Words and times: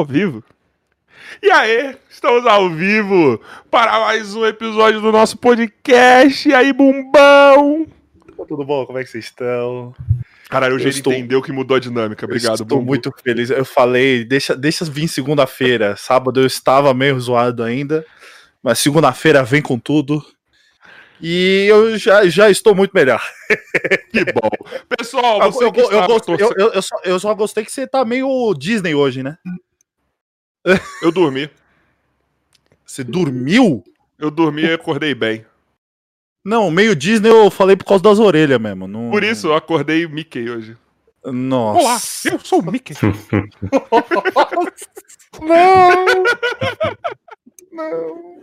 Ao 0.00 0.04
vivo? 0.06 0.42
E 1.42 1.50
aí, 1.50 1.94
estamos 2.08 2.46
ao 2.46 2.70
vivo 2.70 3.38
para 3.70 4.00
mais 4.00 4.34
um 4.34 4.46
episódio 4.46 4.98
do 4.98 5.12
nosso 5.12 5.36
podcast. 5.36 6.48
E 6.48 6.54
aí, 6.54 6.72
bumbão? 6.72 7.86
Tudo 8.48 8.64
bom? 8.64 8.86
Como 8.86 8.98
é 8.98 9.04
que 9.04 9.10
vocês 9.10 9.26
estão? 9.26 9.94
Caralho, 10.48 10.76
hoje 10.76 10.84
eu 10.84 10.88
ele 10.88 10.96
estou... 10.96 11.12
entendeu 11.12 11.42
que 11.42 11.52
mudou 11.52 11.76
a 11.76 11.80
dinâmica. 11.80 12.24
Obrigado, 12.24 12.62
Estou 12.62 12.78
Bumbo. 12.78 12.86
muito 12.86 13.12
feliz. 13.22 13.50
Eu 13.50 13.66
falei, 13.66 14.24
deixa, 14.24 14.56
deixa 14.56 14.86
vir 14.86 15.06
segunda-feira. 15.06 15.94
Sábado 15.98 16.40
eu 16.40 16.46
estava 16.46 16.94
meio 16.94 17.20
zoado 17.20 17.62
ainda, 17.62 18.02
mas 18.62 18.78
segunda-feira 18.78 19.42
vem 19.42 19.60
com 19.60 19.78
tudo. 19.78 20.24
E 21.20 21.66
eu 21.68 21.98
já, 21.98 22.26
já 22.26 22.48
estou 22.48 22.74
muito 22.74 22.92
melhor. 22.94 23.22
Que 24.10 24.24
bom. 24.24 24.48
Pessoal, 24.96 25.52
você 25.52 25.64
eu, 25.64 25.72
eu, 25.76 26.38
eu, 26.56 26.72
eu, 26.72 26.82
só, 26.82 26.96
eu 27.04 27.20
só 27.20 27.34
gostei 27.34 27.64
que 27.64 27.70
você 27.70 27.86
tá 27.86 28.04
meio 28.04 28.54
Disney 28.54 28.94
hoje, 28.94 29.22
né? 29.22 29.36
Eu 31.02 31.10
dormi. 31.10 31.50
Você 32.84 33.02
dormiu? 33.02 33.82
Eu 34.18 34.30
dormi 34.30 34.62
e 34.62 34.72
acordei 34.72 35.14
bem. 35.14 35.46
Não, 36.44 36.70
meio 36.70 36.94
Disney 36.96 37.30
eu 37.30 37.50
falei 37.50 37.76
por 37.76 37.84
causa 37.84 38.02
das 38.02 38.18
orelhas 38.18 38.60
mesmo. 38.60 38.86
Não... 38.88 39.10
Por 39.10 39.22
isso 39.22 39.46
eu 39.48 39.54
acordei 39.54 40.06
Mickey 40.06 40.48
hoje. 40.50 40.76
Nossa. 41.24 41.80
Olá, 41.80 41.98
eu 42.34 42.40
sou 42.40 42.60
o 42.60 42.70
Mickey. 42.70 42.94
não! 45.40 46.04
Não! 47.72 48.40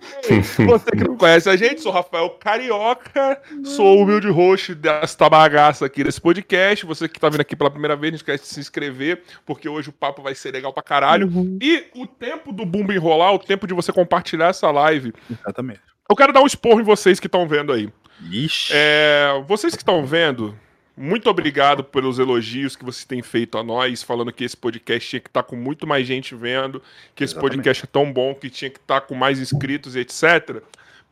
Você 0.66 0.90
que 0.90 1.04
não 1.04 1.16
conhece 1.16 1.48
a 1.48 1.56
gente, 1.56 1.80
sou 1.80 1.92
Rafael 1.92 2.30
Carioca, 2.30 3.40
sou 3.64 3.98
o 3.98 4.02
humilde 4.02 4.28
host 4.28 4.74
desta 4.74 5.28
bagaça 5.28 5.86
aqui 5.86 6.04
desse 6.04 6.20
podcast. 6.20 6.84
Você 6.86 7.08
que 7.08 7.18
tá 7.18 7.28
vindo 7.28 7.40
aqui 7.40 7.56
pela 7.56 7.70
primeira 7.70 7.96
vez, 7.96 8.12
não 8.12 8.16
esquece 8.16 8.44
de 8.44 8.50
se 8.50 8.60
inscrever, 8.60 9.22
porque 9.44 9.68
hoje 9.68 9.88
o 9.88 9.92
papo 9.92 10.22
vai 10.22 10.34
ser 10.34 10.52
legal 10.52 10.72
pra 10.72 10.82
caralho. 10.82 11.28
Uhum. 11.28 11.58
E 11.60 11.84
o 11.94 12.06
tempo 12.06 12.52
do 12.52 12.64
Bumbo 12.64 12.92
enrolar, 12.92 13.34
o 13.34 13.38
tempo 13.38 13.66
de 13.66 13.74
você 13.74 13.92
compartilhar 13.92 14.48
essa 14.48 14.70
live. 14.70 15.12
Exatamente. 15.30 15.80
Eu 16.08 16.16
quero 16.16 16.32
dar 16.32 16.40
um 16.40 16.46
esporro 16.46 16.80
em 16.80 16.84
vocês 16.84 17.18
que 17.18 17.26
estão 17.26 17.48
vendo 17.48 17.72
aí. 17.72 17.88
Ixi. 18.30 18.72
É, 18.74 19.42
vocês 19.46 19.74
que 19.74 19.82
estão 19.82 20.06
vendo, 20.06 20.56
muito 20.96 21.28
obrigado 21.28 21.84
pelos 21.84 22.18
elogios 22.18 22.74
que 22.74 22.84
vocês 22.84 23.04
têm 23.04 23.22
feito 23.22 23.58
a 23.58 23.62
nós, 23.62 24.02
falando 24.02 24.32
que 24.32 24.44
esse 24.44 24.56
podcast 24.56 25.10
tinha 25.10 25.20
que 25.20 25.28
estar 25.28 25.42
tá 25.42 25.48
com 25.48 25.54
muito 25.54 25.86
mais 25.86 26.06
gente 26.06 26.34
vendo, 26.34 26.82
que 27.14 27.22
esse 27.22 27.34
Exatamente. 27.34 27.56
podcast 27.56 27.84
é 27.84 27.86
tão 27.86 28.10
bom 28.10 28.34
que 28.34 28.48
tinha 28.48 28.70
que 28.70 28.78
estar 28.78 29.00
tá 29.00 29.06
com 29.06 29.14
mais 29.14 29.38
inscritos 29.38 29.94
e 29.94 30.00
etc. 30.00 30.62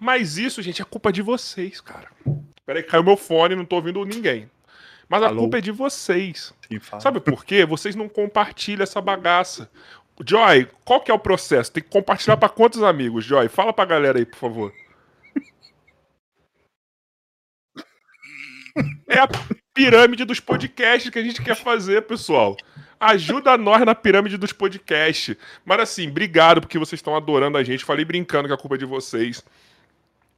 Mas 0.00 0.38
isso, 0.38 0.62
gente, 0.62 0.80
é 0.80 0.84
culpa 0.84 1.12
de 1.12 1.20
vocês, 1.20 1.82
cara. 1.82 2.08
Peraí, 2.64 2.82
caiu 2.82 3.04
meu 3.04 3.16
fone, 3.16 3.54
não 3.54 3.66
tô 3.66 3.76
ouvindo 3.76 4.02
ninguém. 4.04 4.50
Mas 5.06 5.22
a 5.22 5.26
Alô? 5.26 5.42
culpa 5.42 5.58
é 5.58 5.60
de 5.60 5.70
vocês. 5.70 6.54
Sabe 6.98 7.20
por 7.20 7.44
quê? 7.44 7.66
Vocês 7.66 7.94
não 7.94 8.08
compartilham 8.08 8.82
essa 8.82 9.02
bagaça. 9.02 9.70
Joy, 10.26 10.66
qual 10.84 11.02
que 11.02 11.10
é 11.10 11.14
o 11.14 11.18
processo? 11.18 11.70
Tem 11.70 11.82
que 11.82 11.90
compartilhar 11.90 12.38
para 12.38 12.48
quantos 12.48 12.82
amigos, 12.82 13.24
Joy? 13.24 13.48
Fala 13.48 13.72
pra 13.72 13.84
galera 13.84 14.18
aí, 14.18 14.24
por 14.24 14.38
favor. 14.38 14.72
É 19.06 19.20
a 19.20 19.28
pirâmide 19.74 20.24
dos 20.24 20.40
podcasts 20.40 21.10
que 21.10 21.18
a 21.18 21.22
gente 21.22 21.42
quer 21.42 21.56
fazer, 21.56 22.02
pessoal. 22.02 22.56
Ajuda 22.98 23.58
nós 23.58 23.84
na 23.84 23.94
pirâmide 23.94 24.38
dos 24.38 24.52
podcasts. 24.52 25.36
Mas 25.64 25.80
assim, 25.80 26.08
obrigado 26.08 26.60
porque 26.60 26.78
vocês 26.78 27.00
estão 27.00 27.16
adorando 27.16 27.58
a 27.58 27.64
gente. 27.64 27.84
Falei 27.84 28.04
brincando 28.04 28.48
que 28.48 28.54
a 28.54 28.56
culpa 28.56 28.76
é 28.76 28.78
de 28.78 28.86
vocês. 28.86 29.44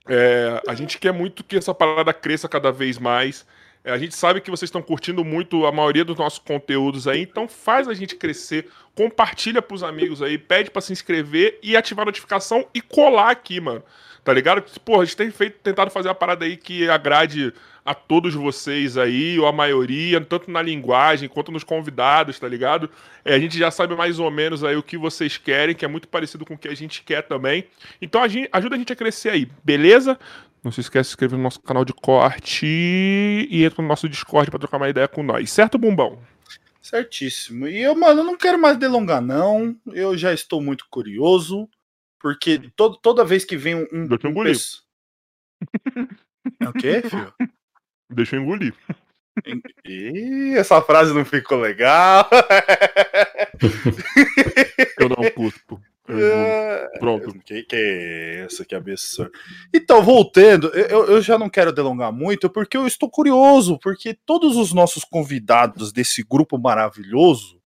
É, 0.09 0.63
a 0.67 0.75
gente 0.75 0.99
quer 0.99 1.13
muito 1.13 1.45
que 1.45 1.57
essa 1.57 1.75
parada 1.75 2.13
cresça 2.15 2.49
cada 2.49 2.73
vez 2.73 2.99
mais. 2.99 3.47
É, 3.85 3.93
a 3.93 3.99
gente 3.99 4.17
sabe 4.17 4.41
que 4.41 4.51
vocês 4.51 4.69
estão 4.69 4.83
curtindo 4.83 5.25
muito 5.25 5.65
a 5.67 5.71
maioria 5.71 6.05
dos 6.05 6.17
nossos 6.17 6.41
conteúdos 6.41 7.07
aí, 7.07 7.23
então 7.23 7.47
faz 7.47 7.87
a 7.87 7.95
gente 7.95 8.17
crescer, 8.17 8.69
compartilha 8.97 9.63
pros 9.63 9.85
amigos 9.85 10.21
aí, 10.23 10.37
pede 10.37 10.73
para 10.73 10.83
se 10.83 10.93
inscrever 10.93 11.61
e 11.63 11.77
ativar 11.77 12.03
a 12.03 12.07
notificação 12.07 12.67
e 12.75 12.81
colar 12.81 13.31
aqui, 13.31 13.61
mano. 13.61 13.85
Tá 14.27 14.33
ligado? 14.33 14.61
Porra, 14.81 15.03
a 15.03 15.05
gente 15.05 15.17
tem 15.17 15.31
feito, 15.31 15.61
tentado 15.63 15.89
fazer 15.89 16.09
a 16.09 16.15
parada 16.15 16.45
aí 16.45 16.57
que 16.57 16.91
agrade 16.91 17.55
a 17.85 17.95
todos 17.95 18.35
vocês 18.35 18.99
aí, 18.99 19.39
ou 19.39 19.47
a 19.47 19.53
maioria, 19.53 20.21
tanto 20.21 20.51
na 20.51 20.61
linguagem 20.61 21.29
quanto 21.29 21.53
nos 21.53 21.63
convidados, 21.63 22.37
tá 22.37 22.49
ligado? 22.49 22.91
É, 23.25 23.35
a 23.35 23.39
gente 23.39 23.57
já 23.57 23.71
sabe 23.71 23.95
mais 23.95 24.19
ou 24.19 24.29
menos 24.29 24.65
aí 24.65 24.75
o 24.75 24.83
que 24.83 24.99
vocês 24.99 25.39
querem, 25.39 25.77
que 25.77 25.85
é 25.85 25.89
muito 25.89 26.09
parecido 26.09 26.45
com 26.45 26.55
o 26.55 26.59
que 26.59 26.67
a 26.67 26.75
gente 26.75 27.05
quer 27.05 27.23
também. 27.23 27.69
Então 28.03 28.21
a 28.21 28.27
gente, 28.27 28.49
ajuda 28.53 28.75
a 28.75 28.79
gente 28.79 28.93
a 28.93 28.97
crescer 28.97 29.29
aí, 29.29 29.49
beleza? 29.63 30.19
Não 30.65 30.73
se 30.73 30.81
esquece 30.81 31.03
de 31.03 31.07
se 31.07 31.13
inscrever 31.13 31.37
no 31.37 31.45
nosso 31.45 31.61
canal 31.61 31.85
de 31.85 31.93
corte 31.93 32.67
e 32.67 33.63
entra 33.63 33.81
no 33.81 33.87
nosso 33.87 34.09
Discord 34.09 34.51
para 34.51 34.59
trocar 34.59 34.79
uma 34.79 34.89
ideia 34.89 35.07
com 35.07 35.23
nós. 35.23 35.53
Certo, 35.53 35.79
Bumbão? 35.79 36.19
Certíssimo. 36.83 37.69
E 37.69 37.81
eu, 37.81 37.95
mano, 37.95 38.25
não 38.25 38.37
quero 38.37 38.61
mais 38.61 38.77
delongar, 38.77 39.23
não. 39.23 39.77
Eu 39.93 40.19
já 40.19 40.33
estou 40.33 40.61
muito 40.61 40.85
curioso. 40.91 41.69
Porque 42.27 42.59
todo, 42.75 42.97
toda 42.97 43.25
vez 43.25 43.45
que 43.45 43.57
vem 43.57 43.77
um. 43.77 43.87
um 43.93 44.09
Deixa 44.09 44.27
eu 44.27 44.33
engolir. 44.33 44.57
É 46.61 46.69
o 46.69 46.73
quê, 46.73 47.01
filho? 47.09 47.33
Deixa 48.11 48.35
eu 48.35 48.43
engolir. 48.43 48.75
Ih, 49.85 50.57
essa 50.57 50.83
frase 50.83 51.15
não 51.15 51.25
ficou 51.25 51.61
legal. 51.61 52.29
eu 54.99 55.09
não 55.09 55.31
cuspo. 55.37 55.81
É, 56.09 56.99
Pronto. 56.99 57.33
Que, 57.45 57.63
que 57.63 57.77
é 57.77 58.47
isso? 58.47 58.65
Que 58.65 58.75
absurdo. 58.75 59.31
Então, 59.73 60.03
voltando, 60.03 60.67
eu, 60.71 61.07
eu 61.07 61.23
já 61.23 61.39
não 61.39 61.49
quero 61.49 61.73
delongar 61.73 62.13
muito, 62.13 62.51
porque 62.51 62.77
eu 62.77 62.89
estou 62.89 63.09
curioso, 63.09 63.79
porque 63.79 64.19
todos 64.27 64.57
os 64.57 64.73
nossos 64.73 65.05
convidados 65.05 65.93
desse 65.93 66.25
grupo 66.25 66.59
maravilhoso, 66.59 67.63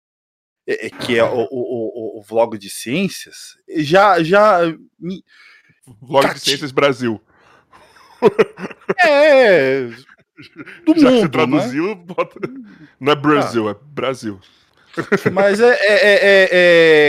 é, 0.67 0.87
é 0.87 0.91
que 0.91 1.19
é 1.19 1.25
o, 1.25 1.47
o, 1.51 1.76
o, 2.19 2.23
vlog 2.23 2.59
de 2.59 2.71
ciências, 2.71 3.57
já. 3.69 4.23
já 4.23 4.61
me... 4.99 5.25
Vlog 6.03 6.35
de 6.35 6.41
Ciências 6.41 6.73
Brasil. 6.73 7.21
É, 8.99 9.89
do 10.85 10.99
Já 10.99 11.11
mundo. 11.11 11.23
Que 11.23 11.29
traduziu, 11.29 11.89
né? 11.89 11.95
bota... 11.95 12.41
não 13.01 13.13
é 13.13 13.17
Brasil, 13.17 13.69
ah. 13.69 13.73
é 13.73 13.77
Brasil. 13.93 14.41
Mas 15.33 15.61
é, 15.61 15.73
é, 15.73 15.79
é, 15.81 16.49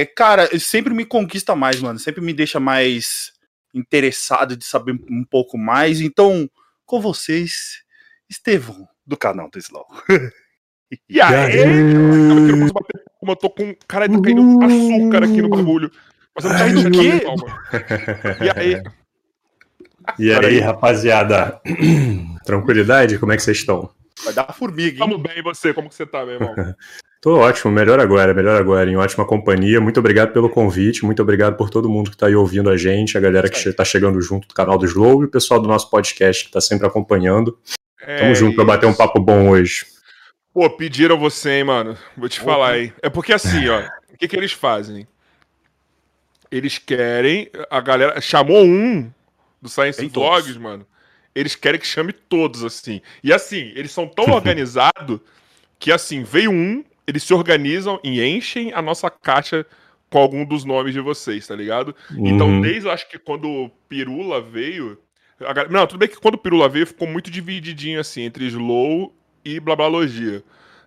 é, 0.01 0.05
Cara, 0.07 0.47
sempre 0.59 0.93
me 0.93 1.05
conquista 1.05 1.55
mais, 1.55 1.79
mano. 1.79 1.99
Sempre 1.99 2.21
me 2.21 2.33
deixa 2.33 2.59
mais 2.59 3.33
interessado 3.73 4.55
de 4.55 4.65
saber 4.65 4.99
um 5.09 5.23
pouco 5.23 5.57
mais. 5.57 6.01
Então, 6.01 6.49
com 6.85 6.99
vocês, 6.99 7.83
Estevão, 8.29 8.87
do 9.05 9.17
canal 9.17 9.49
do 9.49 9.57
Slow. 9.57 9.85
E 11.09 11.19
aí? 11.19 11.51
Como 13.27 13.31
eu 13.33 13.35
tô 13.35 13.49
com. 13.49 13.75
Cara, 13.85 14.07
tá 14.07 14.21
caindo 14.21 14.63
açúcar 14.63 15.23
aqui 15.25 15.41
no 15.41 15.49
bagulho. 15.49 15.91
Mas 16.33 16.45
eu 16.45 16.51
não 16.51 16.57
tá 16.57 16.69
indo 16.69 16.91
quê? 16.91 17.23
E 18.45 18.49
aí? 18.57 18.83
E 20.17 20.31
aí, 20.31 20.59
rapaziada? 20.61 21.59
Tranquilidade? 22.45 23.19
Como 23.19 23.33
é 23.33 23.35
que 23.35 23.43
vocês 23.43 23.57
estão? 23.57 23.89
Vai 24.23 24.33
dar 24.33 24.53
formiga, 24.53 24.91
hein? 24.91 24.99
Tamo 24.99 25.17
bem, 25.17 25.39
e 25.39 25.41
você? 25.41 25.73
Como 25.73 25.89
que 25.89 25.95
você 25.95 26.05
tá, 26.05 26.25
meu 26.25 26.35
irmão? 26.35 26.55
Tô 27.19 27.39
ótimo, 27.39 27.69
melhor 27.73 27.99
agora, 27.99 28.33
melhor 28.33 28.61
agora, 28.61 28.89
em 28.89 28.95
ótima 28.95 29.25
companhia. 29.25 29.81
Muito 29.81 29.99
obrigado 29.99 30.31
pelo 30.31 30.49
convite, 30.49 31.03
muito 31.03 31.21
obrigado 31.21 31.57
por 31.57 31.69
todo 31.69 31.89
mundo 31.89 32.11
que 32.11 32.15
tá 32.15 32.27
aí 32.27 32.35
ouvindo 32.35 32.69
a 32.69 32.77
gente, 32.77 33.17
a 33.17 33.19
galera 33.21 33.49
que 33.49 33.73
tá 33.73 33.83
chegando 33.83 34.21
junto 34.21 34.47
do 34.47 34.53
canal 34.53 34.77
do 34.77 34.85
Slow 34.85 35.23
e 35.23 35.25
o 35.25 35.29
pessoal 35.29 35.59
do 35.59 35.67
nosso 35.67 35.89
podcast 35.89 36.45
que 36.45 36.51
tá 36.51 36.61
sempre 36.61 36.87
acompanhando. 36.87 37.57
É 37.99 38.19
Tamo 38.19 38.35
junto 38.35 38.51
isso. 38.51 38.55
pra 38.55 38.65
bater 38.65 38.85
um 38.85 38.93
papo 38.93 39.19
bom 39.19 39.49
hoje. 39.49 39.96
Pô, 40.57 40.67
pediram 40.71 41.19
você, 41.19 41.59
hein, 41.59 41.65
mano. 41.65 41.95
Vou 42.17 42.27
te 42.27 42.39
falar 42.39 42.71
aí. 42.71 42.91
É 43.03 43.11
porque 43.11 43.31
assim, 43.31 43.67
ó, 43.67 43.79
o 44.11 44.17
que 44.17 44.27
que 44.27 44.35
eles 44.35 44.51
fazem? 44.51 45.07
Eles 46.49 46.79
querem, 46.79 47.47
a 47.69 47.79
galera 47.79 48.19
chamou 48.19 48.63
um 48.63 49.07
do 49.61 49.69
Science 49.69 49.99
Tem 49.99 50.09
Vlogs, 50.09 50.47
todos. 50.47 50.57
mano 50.57 50.87
eles 51.35 51.55
querem 51.55 51.79
que 51.79 51.85
chame 51.85 52.11
todos, 52.11 52.63
assim. 52.63 53.03
E 53.23 53.31
assim, 53.31 53.71
eles 53.75 53.91
são 53.91 54.07
tão 54.07 54.25
organizados 54.33 55.19
que, 55.77 55.91
assim, 55.91 56.23
veio 56.23 56.49
um, 56.49 56.83
eles 57.05 57.21
se 57.21 57.35
organizam 57.35 57.99
e 58.03 58.19
enchem 58.19 58.73
a 58.73 58.81
nossa 58.81 59.11
caixa 59.11 59.63
com 60.09 60.17
algum 60.17 60.43
dos 60.43 60.65
nomes 60.65 60.91
de 60.91 60.99
vocês, 60.99 61.45
tá 61.45 61.55
ligado? 61.55 61.95
Então, 62.09 62.17
uhum. 62.19 62.27
Então, 62.29 62.61
desde 62.61 62.89
acho 62.89 63.07
que 63.07 63.19
quando 63.19 63.47
o 63.47 63.69
Pirula 63.87 64.41
veio. 64.41 64.97
A, 65.39 65.69
não, 65.69 65.85
tudo 65.85 65.99
bem 65.99 66.09
que 66.09 66.19
quando 66.19 66.33
o 66.33 66.39
Pirula 66.39 66.67
veio 66.67 66.87
ficou 66.87 67.07
muito 67.07 67.29
divididinho, 67.29 67.99
assim, 67.99 68.23
entre 68.23 68.47
Slow 68.47 69.13
e 69.55 69.59
Blablalogia, 69.59 70.43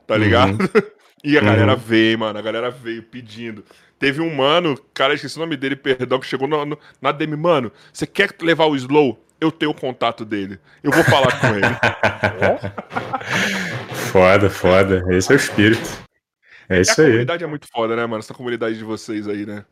tá 0.07 0.15
uhum. 0.15 0.21
ligado? 0.21 0.61
Uhum. 0.61 0.83
e 1.25 1.39
a 1.39 1.41
galera 1.41 1.73
uhum. 1.73 1.79
veio, 1.79 2.19
mano, 2.19 2.39
a 2.39 2.43
galera 2.43 2.71
veio 2.71 3.03
pedindo. 3.03 3.65
Teve 3.99 4.21
um 4.21 4.35
mano, 4.35 4.79
cara, 4.95 5.15
esqueci 5.15 5.37
o 5.37 5.41
nome 5.41 5.57
dele, 5.57 5.77
perdão, 5.77 6.19
que 6.19 6.27
chegou 6.27 6.49
no, 6.49 6.65
no, 6.65 6.79
na 7.01 7.13
DM, 7.13 7.37
mano, 7.37 7.73
você 7.93 8.07
quer 8.07 8.35
levar 8.41 8.67
o 8.67 8.77
Slow? 8.77 9.19
eu 9.41 9.51
tenho 9.51 9.71
o 9.71 9.75
contato 9.75 10.25
dele. 10.25 10.59
Eu 10.83 10.93
vou 10.93 11.03
falar 11.03 11.41
com 11.41 11.47
ele. 11.47 11.65
foda, 14.13 14.51
foda. 14.51 15.03
Esse 15.09 15.33
é 15.33 15.35
o 15.35 15.37
espírito. 15.37 15.89
É 16.69 16.81
isso 16.81 17.01
a 17.01 17.05
aí. 17.05 17.09
A 17.09 17.13
comunidade 17.13 17.45
é 17.45 17.47
muito 17.47 17.67
foda, 17.67 17.97
né, 17.97 18.05
mano? 18.05 18.19
Essa 18.19 18.35
comunidade 18.35 18.77
de 18.77 18.85
vocês 18.85 19.27
aí, 19.27 19.47
né? 19.47 19.65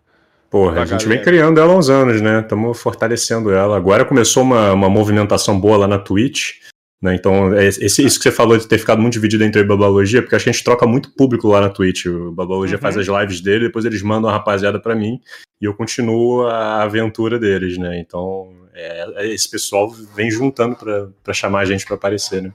Porra, 0.51 0.77
da 0.77 0.83
a 0.83 0.87
gente 0.87 1.05
galera. 1.05 1.23
vem 1.23 1.23
criando 1.23 1.61
ela 1.61 1.75
há 1.75 1.77
uns 1.77 1.91
anos, 1.91 2.23
né? 2.23 2.41
Estamos 2.41 2.81
fortalecendo 2.81 3.53
ela. 3.53 3.77
Agora 3.77 4.07
começou 4.07 4.43
uma, 4.43 4.73
uma 4.73 4.89
movimentação 4.89 5.61
boa 5.61 5.77
lá 5.77 5.87
na 5.87 5.99
Twitch. 5.99 6.55
Né? 7.01 7.15
Então, 7.15 7.55
é 7.55 7.67
esse, 7.67 8.05
isso 8.05 8.19
que 8.19 8.25
você 8.25 8.33
falou 8.33 8.59
de 8.59 8.67
ter 8.67 8.79
ficado 8.79 9.01
muito 9.01 9.15
dividido 9.15 9.45
entre 9.45 9.63
babalogia, 9.63 10.21
porque 10.21 10.35
acho 10.35 10.45
que 10.45 10.51
a 10.51 10.53
gente 10.53 10.65
troca 10.65 10.87
muito 10.87 11.15
público 11.15 11.49
lá 11.49 11.61
na 11.61 11.71
Twitch. 11.71 12.07
O 12.07 12.33
babalogia 12.33 12.77
uhum. 12.77 12.83
faz 12.83 12.97
as 12.97 13.07
lives 13.07 13.41
dele, 13.41 13.67
depois 13.67 13.85
eles 13.85 14.03
mandam 14.03 14.29
a 14.29 14.33
rapaziada 14.33 14.81
para 14.81 14.97
mim 14.97 15.21
e 15.61 15.65
eu 15.65 15.75
continuo 15.75 16.47
a 16.47 16.83
aventura 16.83 17.39
deles, 17.39 17.79
né? 17.79 17.99
Então, 18.01 18.53
é, 18.75 19.27
esse 19.27 19.49
pessoal 19.49 19.91
vem 19.91 20.31
juntando 20.31 20.77
para 21.23 21.35
chamar 21.35 21.61
a 21.61 21.65
gente 21.65 21.85
para 21.85 21.97
aparecer, 21.97 22.43
né? 22.43 22.53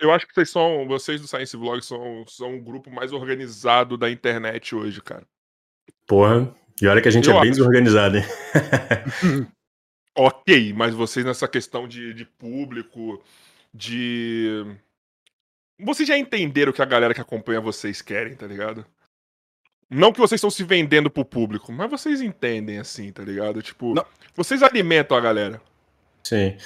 Eu 0.00 0.12
acho 0.12 0.26
que 0.26 0.34
vocês 0.34 0.50
são, 0.50 0.86
vocês 0.86 1.20
do 1.20 1.26
Science 1.26 1.56
Vlog 1.56 1.84
são, 1.84 2.24
são 2.28 2.56
o 2.56 2.62
grupo 2.62 2.88
mais 2.90 3.12
organizado 3.12 3.96
da 3.96 4.08
internet 4.08 4.74
hoje, 4.74 5.02
cara. 5.02 5.26
Porra, 6.06 6.54
e 6.80 6.86
olha 6.86 7.02
que 7.02 7.08
a 7.08 7.10
gente 7.10 7.28
eu 7.28 7.36
é 7.36 7.40
bem 7.40 7.50
desorganizado, 7.50 8.18
hein? 8.18 8.24
ok, 10.16 10.72
mas 10.72 10.94
vocês 10.94 11.26
nessa 11.26 11.48
questão 11.48 11.88
de, 11.88 12.14
de 12.14 12.24
público, 12.24 13.20
de. 13.72 14.64
Vocês 15.80 16.08
já 16.08 16.18
entenderam 16.18 16.70
o 16.70 16.74
que 16.74 16.82
a 16.82 16.86
galera 16.86 17.14
que 17.14 17.20
acompanha 17.20 17.60
vocês 17.60 18.02
querem, 18.02 18.34
tá 18.34 18.46
ligado? 18.46 18.84
Não 19.90 20.12
que 20.12 20.18
vocês 20.18 20.38
estão 20.38 20.50
se 20.50 20.64
vendendo 20.64 21.10
pro 21.10 21.24
público, 21.24 21.72
mas 21.72 21.90
vocês 21.90 22.20
entendem 22.20 22.78
assim, 22.78 23.10
tá 23.10 23.22
ligado? 23.22 23.62
Tipo, 23.62 23.94
Não. 23.94 24.04
vocês 24.34 24.62
alimentam 24.62 25.16
a 25.16 25.20
galera. 25.20 25.62
Sim. 26.22 26.56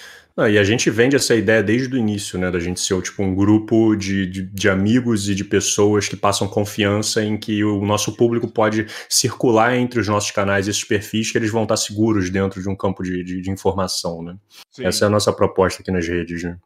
E 0.49 0.59
a 0.59 0.65
gente 0.65 0.89
vende 0.89 1.15
essa 1.15 1.35
ideia 1.35 1.63
desde 1.63 1.95
o 1.95 1.99
início, 1.99 2.39
né? 2.39 2.51
Da 2.51 2.59
gente 2.59 2.81
ser 2.81 3.01
tipo, 3.03 3.23
um 3.23 3.35
grupo 3.35 3.95
de, 3.95 4.27
de, 4.27 4.43
de, 4.43 4.69
amigos 4.69 5.29
e 5.29 5.35
de 5.35 5.45
pessoas 5.45 6.09
que 6.09 6.17
passam 6.17 6.49
confiança 6.49 7.23
em 7.23 7.37
que 7.37 7.63
o 7.63 7.85
nosso 7.85 8.17
público 8.17 8.49
pode 8.49 8.87
circular 9.11 9.77
entre 9.77 10.01
os 10.01 10.09
nossos 10.09 10.31
canais, 10.31 10.67
esses 10.67 10.83
perfis, 10.83 11.31
que 11.31 11.37
eles 11.37 11.51
vão 11.51 11.65
estar 11.65 11.77
seguros 11.77 12.31
dentro 12.31 12.63
de 12.63 12.69
um 12.69 12.75
campo 12.75 13.03
de, 13.03 13.23
de, 13.23 13.43
de 13.43 13.51
informação, 13.51 14.23
né? 14.23 14.37
Sim. 14.71 14.87
Essa 14.87 15.05
é 15.05 15.07
a 15.07 15.11
nossa 15.11 15.33
proposta 15.35 15.83
aqui 15.83 15.91
nas 15.91 16.09
redes, 16.09 16.43
né? 16.43 16.57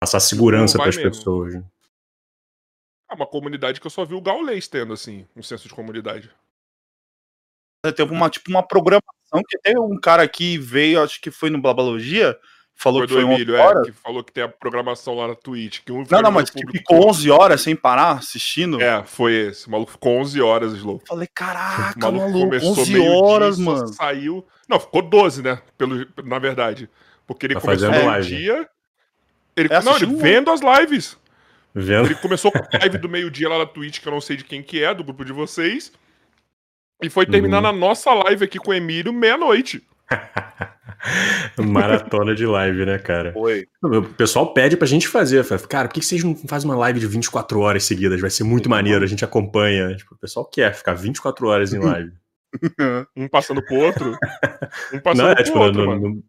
Passar 0.00 0.20
segurança 0.20 0.76
para 0.76 0.90
as 0.90 0.96
pessoas. 0.96 1.54
Né? 1.54 1.64
É 3.10 3.14
uma 3.14 3.26
comunidade 3.26 3.80
que 3.80 3.86
eu 3.86 3.90
só 3.90 4.04
vi 4.04 4.14
o 4.14 4.20
Gaulês 4.20 4.66
tendo, 4.66 4.92
assim, 4.92 5.26
um 5.36 5.42
senso 5.42 5.68
de 5.68 5.74
comunidade. 5.74 6.30
Teve 7.94 8.12
uma, 8.12 8.30
tipo, 8.30 8.50
uma 8.50 8.62
programação 8.62 9.42
que 9.46 9.58
teve 9.58 9.78
um 9.78 9.98
cara 10.00 10.26
que 10.26 10.56
veio, 10.56 11.02
acho 11.02 11.20
que 11.20 11.30
foi 11.30 11.50
no 11.50 11.60
Blabalogia, 11.60 12.36
falou 12.74 13.00
foi 13.00 13.06
que 13.06 13.12
foi 13.12 13.22
Emílio, 13.22 13.56
é, 13.56 13.82
que 13.84 13.92
falou 13.92 14.24
que 14.24 14.32
tem 14.32 14.42
a 14.42 14.48
programação 14.48 15.14
lá 15.14 15.28
na 15.28 15.34
Twitch. 15.34 15.80
Que 15.84 15.92
um 15.92 16.02
não, 16.10 16.22
não, 16.22 16.32
mas 16.32 16.48
que 16.48 16.66
ficou 16.70 17.08
11 17.08 17.30
horas 17.30 17.60
sem 17.60 17.76
parar 17.76 18.12
assistindo. 18.12 18.80
É, 18.80 19.04
foi 19.04 19.34
esse. 19.34 19.68
O 19.68 19.70
maluco 19.70 19.92
ficou 19.92 20.16
11 20.18 20.40
horas, 20.40 20.72
Slow. 20.72 21.02
Falei, 21.06 21.28
caraca, 21.32 22.08
o 22.08 22.12
maluco, 22.12 22.26
maluco 22.30 22.46
começou 22.46 22.70
11 22.70 23.00
horas, 23.00 23.56
dia, 23.56 23.64
mano. 23.66 23.88
Saiu. 23.88 24.46
Não, 24.66 24.80
ficou 24.80 25.02
12, 25.02 25.42
né? 25.42 25.60
Pelo, 25.76 26.06
na 26.24 26.38
verdade. 26.38 26.88
Porque 27.26 27.46
ele 27.46 27.54
tá 27.54 27.60
começou 27.60 27.90
no 27.90 28.20
dia 28.22 28.68
ele, 29.56 29.72
é 29.72 29.82
não, 29.82 29.96
ele 29.96 30.06
vendo 30.16 30.50
as 30.50 30.60
lives. 30.60 31.16
Vendo. 31.74 32.06
Ele 32.06 32.14
começou 32.14 32.52
com 32.52 32.58
a 32.58 32.78
live 32.78 32.98
do 32.98 33.08
meio-dia 33.08 33.48
lá 33.48 33.58
na 33.58 33.66
Twitch, 33.66 34.00
que 34.00 34.06
eu 34.06 34.12
não 34.12 34.20
sei 34.20 34.36
de 34.36 34.44
quem 34.44 34.62
que 34.62 34.82
é, 34.82 34.94
do 34.94 35.02
grupo 35.02 35.24
de 35.24 35.32
vocês. 35.32 35.92
E 37.02 37.10
foi 37.10 37.26
terminar 37.26 37.56
uhum. 37.56 37.62
na 37.64 37.72
nossa 37.72 38.12
live 38.14 38.44
aqui 38.44 38.58
com 38.58 38.70
o 38.70 38.74
Emílio 38.74 39.12
meia-noite. 39.12 39.82
Maratona 41.58 42.34
de 42.34 42.46
live, 42.46 42.86
né, 42.86 42.98
cara? 42.98 43.32
Oi. 43.34 43.66
O 43.82 44.02
pessoal 44.02 44.54
pede 44.54 44.76
pra 44.76 44.86
gente 44.86 45.08
fazer. 45.08 45.44
Cara, 45.68 45.88
por 45.88 45.94
que 45.94 46.02
vocês 46.02 46.22
não 46.22 46.34
fazem 46.36 46.70
uma 46.70 46.76
live 46.76 47.00
de 47.00 47.06
24 47.06 47.60
horas 47.60 47.84
seguidas? 47.84 48.20
Vai 48.20 48.30
ser 48.30 48.44
muito 48.44 48.70
maneiro, 48.70 49.04
a 49.04 49.08
gente 49.08 49.24
acompanha. 49.24 49.94
Tipo, 49.96 50.14
o 50.14 50.18
pessoal 50.18 50.46
quer 50.46 50.74
ficar 50.74 50.94
24 50.94 51.46
horas 51.46 51.74
em 51.74 51.78
live. 51.82 52.12
um 53.16 53.28
passando 53.28 53.62
pro 53.64 53.76
outro. 53.76 54.16
Um 54.92 55.00
passando 55.00 55.24
não, 55.24 55.32
é, 55.32 55.34
pro 55.34 55.44
tipo, 55.44 55.58
outro, 55.58 55.86
no, 55.86 56.08
no, 56.08 56.24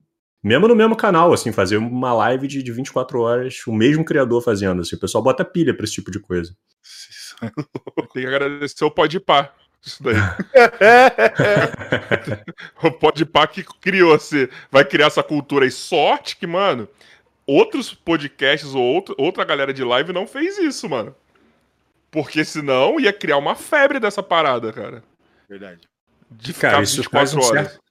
mesmo 0.45 0.67
no 0.67 0.75
mesmo 0.75 0.95
canal, 0.95 1.33
assim, 1.33 1.51
fazer 1.51 1.77
uma 1.77 2.13
live 2.13 2.47
de, 2.47 2.61
de 2.61 2.71
24 2.71 3.19
horas, 3.19 3.65
o 3.65 3.73
mesmo 3.73 4.05
criador 4.05 4.43
fazendo, 4.43 4.83
assim, 4.83 4.95
o 4.95 4.99
pessoal 4.99 5.23
bota 5.23 5.43
pilha 5.43 5.75
pra 5.75 5.83
esse 5.83 5.95
tipo 5.95 6.11
de 6.11 6.19
coisa. 6.19 6.55
Tem 8.13 8.21
que 8.21 8.27
agradecer 8.27 8.85
o 8.85 8.91
Podpah, 8.91 9.51
isso 9.81 10.03
daí. 10.03 10.13
o 12.83 12.91
Podpah 12.91 13.47
que 13.47 13.63
criou, 13.81 14.13
assim, 14.13 14.47
vai 14.69 14.85
criar 14.85 15.07
essa 15.07 15.23
cultura 15.23 15.65
e 15.65 15.71
sorte 15.71 16.37
que, 16.37 16.45
mano, 16.45 16.87
outros 17.47 17.95
podcasts 17.95 18.75
ou 18.75 18.83
outro, 18.83 19.15
outra 19.17 19.43
galera 19.43 19.73
de 19.73 19.83
live 19.83 20.13
não 20.13 20.27
fez 20.27 20.59
isso, 20.59 20.87
mano. 20.87 21.15
Porque 22.11 22.45
senão 22.45 22.99
ia 22.99 23.11
criar 23.11 23.37
uma 23.37 23.55
febre 23.55 23.99
dessa 23.99 24.21
parada, 24.21 24.71
cara. 24.71 25.03
Verdade. 25.49 25.81
De 26.29 26.53
ficar 26.53 26.69
cara, 26.69 26.83
isso 26.83 26.97
24 26.97 27.43
horas. 27.43 27.71
Certo 27.71 27.84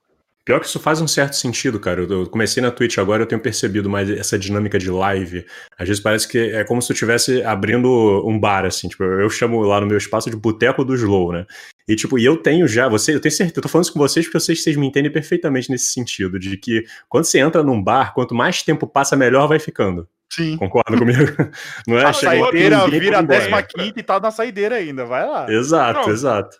Pior 0.45 0.59
que 0.59 0.67
isso 0.67 0.79
faz 0.79 1.01
um 1.01 1.07
certo 1.07 1.35
sentido, 1.35 1.79
cara. 1.79 2.03
Eu 2.03 2.29
comecei 2.29 2.61
na 2.61 2.69
Twitch 2.69 2.99
agora, 2.99 3.23
eu 3.23 3.25
tenho 3.25 3.41
percebido 3.41 3.89
mais 3.89 4.07
essa 4.11 4.37
dinâmica 4.37 4.77
de 4.77 4.91
live. 4.91 5.43
Às 5.75 5.87
vezes 5.87 6.03
parece 6.03 6.27
que 6.27 6.37
é 6.37 6.63
como 6.63 6.83
se 6.83 6.91
eu 6.91 6.93
estivesse 6.93 7.41
abrindo 7.41 7.89
um 8.23 8.39
bar, 8.39 8.63
assim. 8.63 8.87
Tipo, 8.87 9.03
eu 9.03 9.27
chamo 9.27 9.59
lá 9.61 9.81
no 9.81 9.87
meu 9.87 9.97
espaço 9.97 10.29
de 10.29 10.35
boteco 10.35 10.85
do 10.85 10.93
Slow, 10.93 11.31
né? 11.31 11.47
E, 11.87 11.95
tipo, 11.95 12.19
e 12.19 12.25
eu 12.25 12.37
tenho 12.37 12.67
já, 12.67 12.87
você, 12.87 13.15
eu 13.15 13.19
tenho 13.19 13.31
certeza, 13.31 13.57
eu 13.57 13.63
tô 13.63 13.67
falando 13.67 13.85
isso 13.85 13.93
com 13.93 13.97
vocês 13.97 14.27
porque 14.27 14.37
eu 14.37 14.41
sei 14.41 14.53
que 14.53 14.61
vocês 14.61 14.75
me 14.75 14.85
entendem 14.85 15.11
perfeitamente 15.11 15.71
nesse 15.71 15.91
sentido, 15.91 16.37
de 16.37 16.57
que 16.57 16.85
quando 17.09 17.23
você 17.23 17.39
entra 17.39 17.63
num 17.63 17.81
bar, 17.81 18.13
quanto 18.13 18.35
mais 18.35 18.61
tempo 18.61 18.85
passa, 18.85 19.15
melhor 19.15 19.47
vai 19.47 19.57
ficando. 19.57 20.07
Sim. 20.31 20.57
Concorda 20.57 20.95
comigo? 20.95 21.25
Não 21.87 21.97
é? 21.97 22.05
A 22.05 22.13
saideira 22.13 22.87
vira 22.87 23.19
a 23.19 23.63
15 23.63 23.93
e 23.97 24.03
tá 24.03 24.19
na 24.19 24.29
saideira 24.29 24.75
ainda, 24.75 25.05
vai 25.05 25.25
lá. 25.25 25.51
Exato, 25.51 26.01
não, 26.01 26.13
exato. 26.13 26.57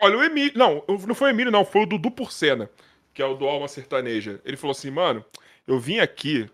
Olha, 0.00 0.16
o 0.16 0.22
Emílio, 0.22 0.52
não, 0.56 0.82
não 1.06 1.14
foi 1.14 1.28
o 1.28 1.32
Emílio, 1.32 1.52
não, 1.52 1.64
foi 1.64 1.82
o 1.82 1.86
Dudu 1.86 2.10
Porcena 2.10 2.70
que 3.12 3.22
é 3.22 3.26
o 3.26 3.34
do 3.34 3.46
Alma 3.46 3.68
Sertaneja. 3.68 4.40
Ele 4.44 4.56
falou 4.56 4.72
assim, 4.72 4.90
mano, 4.90 5.24
eu 5.66 5.78
vim 5.78 5.98
aqui 5.98 6.48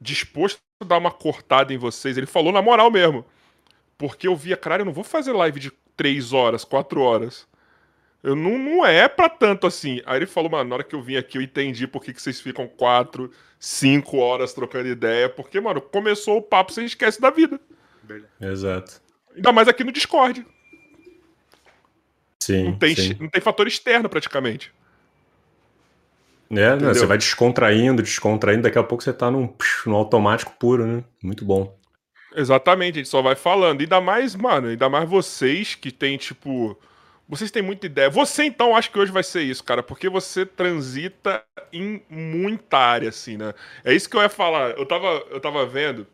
disposto 0.00 0.60
a 0.80 0.84
dar 0.84 0.98
uma 0.98 1.10
cortada 1.10 1.72
em 1.72 1.78
vocês. 1.78 2.16
Ele 2.16 2.26
falou 2.26 2.52
na 2.52 2.62
moral 2.62 2.90
mesmo. 2.90 3.24
Porque 3.98 4.28
eu 4.28 4.36
via, 4.36 4.56
cara, 4.56 4.82
eu 4.82 4.86
não 4.86 4.92
vou 4.92 5.04
fazer 5.04 5.32
live 5.32 5.58
de 5.58 5.72
3 5.96 6.32
horas, 6.32 6.64
4 6.64 7.00
horas. 7.00 7.46
Eu 8.22 8.34
não, 8.34 8.58
não 8.58 8.84
é 8.84 9.08
pra 9.08 9.28
tanto 9.28 9.66
assim. 9.66 10.02
Aí 10.04 10.18
ele 10.18 10.26
falou, 10.26 10.50
mano, 10.50 10.68
na 10.68 10.76
hora 10.76 10.84
que 10.84 10.94
eu 10.94 11.02
vim 11.02 11.16
aqui 11.16 11.38
eu 11.38 11.42
entendi 11.42 11.86
por 11.86 12.02
que, 12.02 12.12
que 12.12 12.20
vocês 12.20 12.40
ficam 12.40 12.66
4, 12.66 13.30
5 13.58 14.16
horas 14.18 14.52
trocando 14.52 14.88
ideia. 14.88 15.28
Porque, 15.28 15.60
mano, 15.60 15.80
começou 15.80 16.38
o 16.38 16.42
papo, 16.42 16.72
você 16.72 16.84
esquece 16.84 17.20
da 17.20 17.30
vida. 17.30 17.60
Exato. 18.40 19.00
Ainda 19.34 19.52
mais 19.52 19.68
aqui 19.68 19.84
no 19.84 19.92
Discord. 19.92 20.46
Sim. 22.40 22.64
Não 22.64 22.78
tem, 22.78 22.94
sim. 22.94 23.16
Não 23.18 23.28
tem 23.28 23.40
fator 23.40 23.66
externo 23.66 24.08
praticamente. 24.08 24.72
É, 26.50 26.76
né, 26.76 26.94
você 26.94 27.06
vai 27.06 27.18
descontraindo, 27.18 28.02
descontraindo, 28.02 28.62
daqui 28.62 28.78
a 28.78 28.82
pouco 28.82 29.02
você 29.02 29.12
tá 29.12 29.30
num, 29.30 29.52
num 29.84 29.94
automático 29.94 30.52
puro, 30.58 30.86
né? 30.86 31.04
Muito 31.22 31.44
bom. 31.44 31.76
Exatamente, 32.34 32.96
a 32.96 32.98
gente 32.98 33.08
só 33.08 33.22
vai 33.22 33.34
falando. 33.34 33.80
Ainda 33.80 34.00
mais, 34.00 34.34
mano, 34.36 34.68
ainda 34.68 34.88
mais 34.88 35.08
vocês 35.08 35.74
que 35.74 35.90
tem, 35.90 36.16
tipo. 36.16 36.78
Vocês 37.28 37.50
têm 37.50 37.62
muita 37.62 37.86
ideia. 37.86 38.08
Você, 38.08 38.44
então, 38.44 38.76
acho 38.76 38.90
que 38.92 38.98
hoje 38.98 39.10
vai 39.10 39.22
ser 39.24 39.42
isso, 39.42 39.64
cara, 39.64 39.82
porque 39.82 40.08
você 40.08 40.46
transita 40.46 41.42
em 41.72 42.00
muita 42.08 42.78
área, 42.78 43.08
assim, 43.08 43.36
né? 43.36 43.52
É 43.84 43.92
isso 43.92 44.08
que 44.08 44.16
eu 44.16 44.22
ia 44.22 44.28
falar. 44.28 44.70
Eu 44.78 44.86
tava, 44.86 45.24
eu 45.30 45.40
tava 45.40 45.66
vendo, 45.66 46.06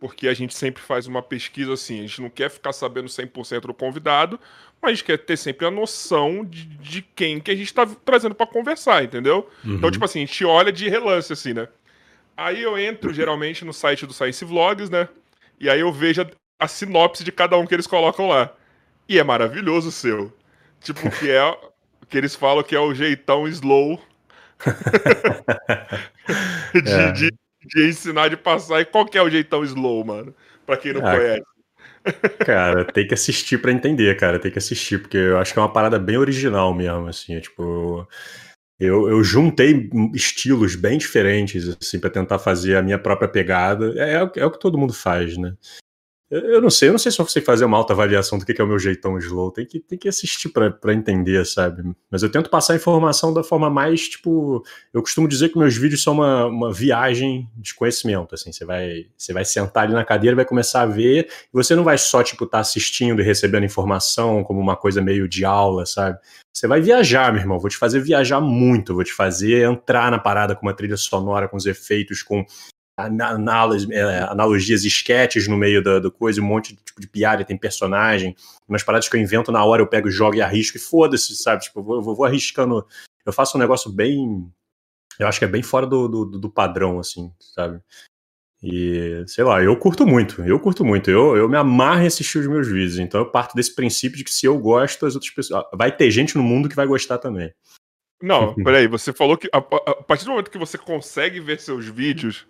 porque 0.00 0.28
a 0.28 0.34
gente 0.34 0.54
sempre 0.54 0.82
faz 0.82 1.06
uma 1.06 1.22
pesquisa 1.22 1.72
assim, 1.72 1.98
a 1.98 2.02
gente 2.02 2.22
não 2.22 2.30
quer 2.30 2.50
ficar 2.50 2.72
sabendo 2.72 3.08
100% 3.08 3.62
do 3.62 3.74
convidado, 3.74 4.38
mas 4.80 4.90
a 4.90 4.94
gente 4.94 5.04
quer 5.04 5.18
ter 5.18 5.36
sempre 5.36 5.66
a 5.66 5.70
noção 5.70 6.44
de, 6.44 6.64
de 6.64 7.02
quem 7.02 7.40
que 7.40 7.50
a 7.50 7.56
gente 7.56 7.72
tá 7.72 7.86
trazendo 8.04 8.34
para 8.34 8.46
conversar, 8.46 9.04
entendeu? 9.04 9.48
Uhum. 9.64 9.74
Então, 9.74 9.90
tipo 9.90 10.04
assim, 10.04 10.22
a 10.22 10.26
gente 10.26 10.44
olha 10.44 10.72
de 10.72 10.88
relance, 10.88 11.32
assim, 11.32 11.52
né? 11.52 11.68
Aí 12.36 12.62
eu 12.62 12.78
entro 12.78 13.12
geralmente 13.12 13.64
no 13.64 13.72
site 13.72 14.06
do 14.06 14.12
Science 14.12 14.44
Vlogs, 14.44 14.88
né? 14.88 15.08
E 15.58 15.68
aí 15.68 15.80
eu 15.80 15.92
vejo 15.92 16.22
a, 16.22 16.26
a 16.60 16.68
sinopse 16.68 17.24
de 17.24 17.32
cada 17.32 17.58
um 17.58 17.66
que 17.66 17.74
eles 17.74 17.86
colocam 17.86 18.28
lá. 18.28 18.54
E 19.08 19.18
é 19.18 19.24
maravilhoso 19.24 19.88
o 19.88 19.92
seu. 19.92 20.32
Tipo, 20.80 21.10
que 21.10 21.30
é. 21.30 21.58
que 22.08 22.16
eles 22.16 22.36
falam 22.36 22.62
que 22.62 22.76
é 22.76 22.80
o 22.80 22.94
jeitão 22.94 23.48
slow. 23.48 24.00
de, 26.72 26.92
é. 26.92 27.12
de, 27.12 27.30
de, 27.64 27.88
ensinar, 27.88 28.28
de 28.28 28.36
passar. 28.36 28.80
E 28.80 28.84
qual 28.84 29.06
que 29.06 29.18
é 29.18 29.22
o 29.22 29.30
jeitão 29.30 29.64
slow, 29.64 30.04
mano? 30.04 30.34
Pra 30.66 30.76
quem 30.76 30.92
não 30.92 31.06
ah, 31.06 31.16
conhece. 31.16 31.42
Cara, 32.44 32.84
tem 32.84 33.06
que 33.06 33.14
assistir 33.14 33.58
para 33.60 33.72
entender, 33.72 34.16
cara. 34.16 34.38
Tem 34.38 34.50
que 34.50 34.58
assistir, 34.58 35.00
porque 35.00 35.16
eu 35.16 35.38
acho 35.38 35.52
que 35.52 35.58
é 35.58 35.62
uma 35.62 35.72
parada 35.72 35.98
bem 35.98 36.16
original 36.16 36.74
mesmo, 36.74 37.06
assim. 37.06 37.34
É, 37.34 37.40
tipo, 37.40 38.06
eu, 38.78 39.08
eu 39.08 39.24
juntei 39.24 39.90
estilos 40.14 40.76
bem 40.76 40.98
diferentes, 40.98 41.76
assim, 41.80 41.98
para 41.98 42.10
tentar 42.10 42.38
fazer 42.38 42.76
a 42.76 42.82
minha 42.82 42.98
própria 42.98 43.28
pegada. 43.28 43.92
É, 43.96 44.14
é, 44.14 44.40
é, 44.40 44.46
o 44.46 44.50
que 44.50 44.60
todo 44.60 44.78
mundo 44.78 44.92
faz, 44.92 45.36
né? 45.36 45.54
Eu 46.30 46.60
não 46.60 46.68
sei, 46.68 46.90
eu 46.90 46.92
não 46.92 46.98
sei 46.98 47.10
se 47.10 47.18
eu 47.18 47.26
sei 47.26 47.40
fazer 47.40 47.64
uma 47.64 47.78
alta 47.78 47.94
avaliação 47.94 48.38
do 48.38 48.44
que 48.44 48.60
é 48.60 48.64
o 48.64 48.68
meu 48.68 48.78
jeitão 48.78 49.16
slow. 49.16 49.50
Tem 49.50 49.64
que, 49.64 49.80
tem 49.80 49.98
que 49.98 50.08
assistir 50.08 50.50
para 50.50 50.92
entender, 50.92 51.46
sabe? 51.46 51.82
Mas 52.10 52.22
eu 52.22 52.30
tento 52.30 52.50
passar 52.50 52.74
a 52.74 52.76
informação 52.76 53.32
da 53.32 53.42
forma 53.42 53.70
mais, 53.70 54.08
tipo. 54.08 54.62
Eu 54.92 55.00
costumo 55.00 55.26
dizer 55.26 55.48
que 55.48 55.58
meus 55.58 55.74
vídeos 55.74 56.02
são 56.02 56.12
uma, 56.12 56.44
uma 56.44 56.72
viagem 56.72 57.48
de 57.56 57.74
conhecimento. 57.74 58.34
Assim, 58.34 58.52
você 58.52 58.62
vai, 58.66 59.06
você 59.16 59.32
vai 59.32 59.44
sentar 59.44 59.84
ali 59.84 59.94
na 59.94 60.04
cadeira, 60.04 60.36
vai 60.36 60.44
começar 60.44 60.82
a 60.82 60.86
ver, 60.86 61.28
e 61.30 61.50
você 61.52 61.74
não 61.74 61.82
vai 61.82 61.96
só, 61.96 62.22
tipo, 62.22 62.44
estar 62.44 62.58
tá 62.58 62.60
assistindo 62.60 63.22
e 63.22 63.24
recebendo 63.24 63.64
informação 63.64 64.44
como 64.44 64.60
uma 64.60 64.76
coisa 64.76 65.00
meio 65.00 65.26
de 65.26 65.46
aula, 65.46 65.86
sabe? 65.86 66.18
Você 66.52 66.66
vai 66.66 66.82
viajar, 66.82 67.32
meu 67.32 67.40
irmão. 67.40 67.58
Vou 67.58 67.70
te 67.70 67.78
fazer 67.78 68.00
viajar 68.00 68.40
muito, 68.40 68.94
vou 68.94 69.04
te 69.04 69.14
fazer 69.14 69.64
entrar 69.64 70.10
na 70.10 70.18
parada 70.18 70.54
com 70.54 70.66
uma 70.66 70.74
trilha 70.74 70.96
sonora, 70.98 71.48
com 71.48 71.56
os 71.56 71.64
efeitos, 71.64 72.22
com 72.22 72.44
analogias, 72.98 73.90
é, 73.90 74.20
analogias 74.24 74.84
esquetes 74.84 75.46
no 75.46 75.56
meio 75.56 75.82
da, 75.82 76.00
da, 76.00 76.10
coisa, 76.10 76.40
um 76.40 76.44
monte 76.44 76.74
de, 76.74 76.82
tipo, 76.82 77.00
de 77.00 77.06
piada, 77.06 77.44
tem 77.44 77.56
personagem, 77.56 78.34
umas 78.68 78.82
paradas 78.82 79.08
que 79.08 79.16
eu 79.16 79.20
invento 79.20 79.52
na 79.52 79.64
hora, 79.64 79.80
eu 79.80 79.86
pego, 79.86 80.10
jogo 80.10 80.34
e 80.34 80.42
arrisco 80.42 80.76
e 80.76 80.80
foda-se, 80.80 81.36
sabe? 81.36 81.62
Tipo, 81.62 81.80
eu 81.80 82.02
vou, 82.02 82.16
vou, 82.16 82.24
arriscando. 82.24 82.84
Eu 83.24 83.32
faço 83.32 83.56
um 83.56 83.60
negócio 83.60 83.90
bem. 83.90 84.50
Eu 85.18 85.28
acho 85.28 85.38
que 85.38 85.44
é 85.44 85.48
bem 85.48 85.62
fora 85.62 85.86
do, 85.86 86.08
do, 86.08 86.24
do 86.24 86.50
padrão, 86.50 86.98
assim, 86.98 87.32
sabe? 87.38 87.80
E, 88.60 89.22
sei 89.28 89.44
lá, 89.44 89.62
eu 89.62 89.76
curto 89.76 90.04
muito, 90.04 90.42
eu 90.42 90.58
curto 90.58 90.84
muito, 90.84 91.08
eu, 91.08 91.36
eu 91.36 91.48
me 91.48 91.56
amarro 91.56 92.02
em 92.02 92.06
assistir 92.06 92.38
os 92.38 92.48
meus 92.48 92.66
vídeos, 92.66 92.98
então 92.98 93.20
eu 93.20 93.30
parto 93.30 93.54
desse 93.54 93.72
princípio 93.72 94.18
de 94.18 94.24
que 94.24 94.32
se 94.32 94.46
eu 94.46 94.58
gosto, 94.58 95.06
as 95.06 95.14
outras 95.14 95.32
pessoas. 95.32 95.64
Vai 95.72 95.96
ter 95.96 96.10
gente 96.10 96.36
no 96.36 96.42
mundo 96.42 96.68
que 96.68 96.74
vai 96.74 96.86
gostar 96.86 97.18
também. 97.18 97.52
Não, 98.20 98.54
peraí, 98.64 98.88
você 98.88 99.12
falou 99.12 99.36
que 99.36 99.48
a, 99.52 99.58
a, 99.58 99.90
a 99.90 100.02
partir 100.02 100.24
do 100.24 100.32
momento 100.32 100.50
que 100.50 100.58
você 100.58 100.76
consegue 100.76 101.38
ver 101.38 101.60
seus 101.60 101.86
vídeos, 101.86 102.48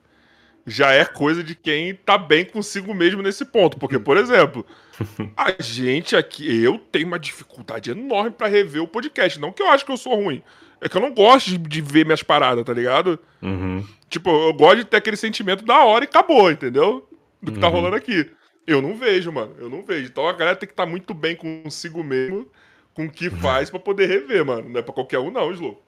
já 0.69 0.93
é 0.93 1.05
coisa 1.05 1.43
de 1.43 1.55
quem 1.55 1.95
tá 1.95 2.19
bem 2.19 2.45
consigo 2.45 2.95
mesmo 2.95 3.23
nesse 3.23 3.45
ponto. 3.45 3.79
Porque, 3.79 3.99
por 3.99 4.17
exemplo, 4.17 4.65
a 5.37 5.55
gente 5.61 6.15
aqui, 6.15 6.63
eu 6.63 6.79
tenho 6.79 7.07
uma 7.07 7.19
dificuldade 7.19 7.91
enorme 7.91 8.31
para 8.31 8.49
rever 8.49 8.83
o 8.83 8.89
podcast. 8.89 9.41
Não 9.41 9.53
que 9.53 9.63
eu 9.63 9.69
acho 9.69 9.85
que 9.85 9.93
eu 9.93 9.97
sou 9.97 10.15
ruim, 10.15 10.43
é 10.81 10.89
que 10.89 10.97
eu 10.97 11.01
não 11.01 11.13
gosto 11.13 11.51
de, 11.51 11.59
de 11.59 11.81
ver 11.81 12.05
minhas 12.05 12.23
paradas, 12.23 12.65
tá 12.65 12.73
ligado? 12.73 13.19
Uhum. 13.43 13.85
Tipo, 14.09 14.31
eu 14.31 14.53
gosto 14.53 14.79
de 14.79 14.85
ter 14.85 14.99
aquele 14.99 15.17
sentimento 15.17 15.65
da 15.65 15.85
hora 15.85 16.05
e 16.05 16.09
acabou, 16.09 16.51
entendeu? 16.51 17.09
Do 17.43 17.53
que 17.53 17.59
tá 17.59 17.69
uhum. 17.69 17.75
rolando 17.75 17.97
aqui. 17.97 18.31
Eu 18.67 18.83
não 18.83 18.95
vejo, 18.95 19.33
mano. 19.33 19.55
Eu 19.59 19.71
não 19.71 19.83
vejo. 19.83 20.07
Então 20.07 20.29
a 20.29 20.33
galera 20.33 20.57
tem 20.57 20.67
que 20.67 20.73
estar 20.73 20.85
tá 20.85 20.91
muito 20.91 21.15
bem 21.15 21.35
consigo 21.35 22.05
mesmo, 22.05 22.47
com 22.93 23.07
o 23.07 23.11
que 23.11 23.31
faz 23.41 23.71
para 23.71 23.81
poder 23.81 24.07
rever, 24.07 24.45
mano. 24.45 24.69
Não 24.69 24.81
é 24.81 24.83
pra 24.83 24.95
qualquer 24.95 25.19
um, 25.19 25.31
não, 25.31 25.51
Slow. 25.53 25.83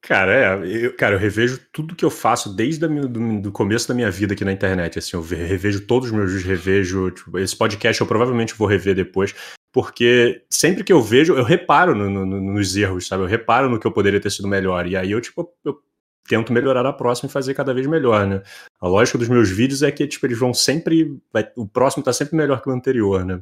Cara, 0.00 0.32
é, 0.64 0.86
eu, 0.86 0.96
cara, 0.96 1.16
eu 1.16 1.18
revejo 1.18 1.60
tudo 1.72 1.94
que 1.94 2.04
eu 2.04 2.10
faço 2.10 2.54
desde 2.54 2.86
do, 2.86 3.40
do, 3.40 3.52
começo 3.52 3.88
da 3.88 3.94
minha 3.94 4.10
vida 4.10 4.32
aqui 4.32 4.44
na 4.44 4.52
internet. 4.52 4.98
Assim, 4.98 5.16
eu 5.16 5.22
revejo 5.22 5.86
todos 5.86 6.08
os 6.08 6.14
meus 6.14 6.32
vídeos, 6.32 6.46
revejo. 6.46 7.10
Tipo, 7.10 7.38
esse 7.38 7.56
podcast 7.56 8.00
eu 8.00 8.06
provavelmente 8.06 8.54
vou 8.54 8.68
rever 8.68 8.94
depois, 8.94 9.34
porque 9.72 10.42
sempre 10.48 10.84
que 10.84 10.92
eu 10.92 11.02
vejo, 11.02 11.34
eu 11.34 11.44
reparo 11.44 11.94
no, 11.94 12.08
no, 12.08 12.24
nos 12.26 12.76
erros, 12.76 13.06
sabe? 13.08 13.24
Eu 13.24 13.26
reparo 13.26 13.68
no 13.68 13.78
que 13.78 13.86
eu 13.86 13.92
poderia 13.92 14.20
ter 14.20 14.30
sido 14.30 14.46
melhor. 14.46 14.86
E 14.86 14.96
aí 14.96 15.10
eu, 15.10 15.20
tipo, 15.20 15.52
eu 15.64 15.78
tento 16.28 16.52
melhorar 16.52 16.86
a 16.86 16.92
próxima 16.92 17.28
e 17.28 17.32
fazer 17.32 17.54
cada 17.54 17.74
vez 17.74 17.86
melhor, 17.86 18.26
né? 18.26 18.42
A 18.80 18.86
lógica 18.86 19.18
dos 19.18 19.28
meus 19.28 19.50
vídeos 19.50 19.82
é 19.82 19.90
que, 19.90 20.06
tipo, 20.06 20.24
eles 20.26 20.38
vão 20.38 20.54
sempre. 20.54 21.18
Vai, 21.32 21.50
o 21.56 21.66
próximo 21.66 22.04
tá 22.04 22.12
sempre 22.12 22.36
melhor 22.36 22.62
que 22.62 22.68
o 22.68 22.72
anterior, 22.72 23.24
né? 23.24 23.40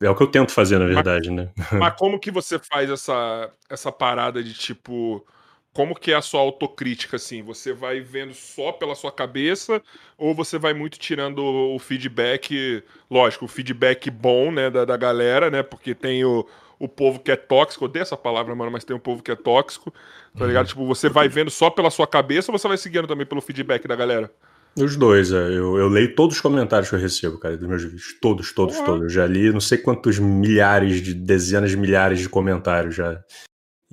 É 0.00 0.10
o 0.10 0.14
que 0.14 0.22
eu 0.22 0.26
tento 0.26 0.52
fazer, 0.52 0.78
na 0.78 0.86
verdade, 0.86 1.30
mas, 1.30 1.46
né? 1.46 1.52
Mas 1.72 1.94
como 1.98 2.18
que 2.18 2.30
você 2.30 2.58
faz 2.58 2.90
essa, 2.90 3.50
essa 3.68 3.92
parada 3.92 4.42
de 4.42 4.52
tipo. 4.54 5.24
Como 5.72 5.96
que 5.96 6.12
é 6.12 6.14
a 6.14 6.22
sua 6.22 6.40
autocrítica, 6.40 7.16
assim? 7.16 7.42
Você 7.42 7.72
vai 7.72 7.98
vendo 8.00 8.32
só 8.32 8.70
pela 8.70 8.94
sua 8.94 9.10
cabeça 9.10 9.82
ou 10.16 10.32
você 10.32 10.56
vai 10.56 10.72
muito 10.72 10.96
tirando 11.00 11.40
o 11.40 11.76
feedback, 11.80 12.84
lógico, 13.10 13.44
o 13.44 13.48
feedback 13.48 14.08
bom, 14.08 14.52
né, 14.52 14.70
da, 14.70 14.84
da 14.84 14.96
galera, 14.96 15.50
né? 15.50 15.64
Porque 15.64 15.92
tem 15.92 16.24
o, 16.24 16.46
o 16.78 16.88
povo 16.88 17.18
que 17.18 17.32
é 17.32 17.34
tóxico, 17.34 17.86
odeio 17.86 18.02
essa 18.02 18.16
palavra, 18.16 18.54
mano, 18.54 18.70
mas 18.70 18.84
tem 18.84 18.94
um 18.94 19.00
povo 19.00 19.20
que 19.20 19.32
é 19.32 19.34
tóxico, 19.34 19.92
tá 20.38 20.46
ligado? 20.46 20.66
Uhum. 20.66 20.68
Tipo, 20.68 20.86
você 20.86 21.08
vai 21.08 21.28
vendo 21.28 21.50
só 21.50 21.68
pela 21.70 21.90
sua 21.90 22.06
cabeça 22.06 22.52
ou 22.52 22.58
você 22.58 22.68
vai 22.68 22.76
seguindo 22.76 23.08
também 23.08 23.26
pelo 23.26 23.40
feedback 23.40 23.88
da 23.88 23.96
galera? 23.96 24.30
Os 24.76 24.96
dois, 24.96 25.32
é. 25.32 25.36
eu, 25.36 25.78
eu, 25.78 25.88
leio 25.88 26.14
todos 26.14 26.36
os 26.36 26.42
comentários 26.42 26.88
que 26.88 26.96
eu 26.96 27.00
recebo, 27.00 27.38
cara, 27.38 27.56
dos 27.56 27.68
meus 27.68 27.82
vídeos. 27.82 28.16
Todos, 28.20 28.52
todos, 28.52 28.76
uhum. 28.76 28.84
todos. 28.84 29.02
Eu 29.02 29.08
já 29.08 29.26
li 29.26 29.52
não 29.52 29.60
sei 29.60 29.78
quantos 29.78 30.18
milhares, 30.18 31.00
de 31.00 31.14
dezenas 31.14 31.70
de 31.70 31.76
milhares 31.76 32.18
de 32.18 32.28
comentários 32.28 32.94
já. 32.94 33.22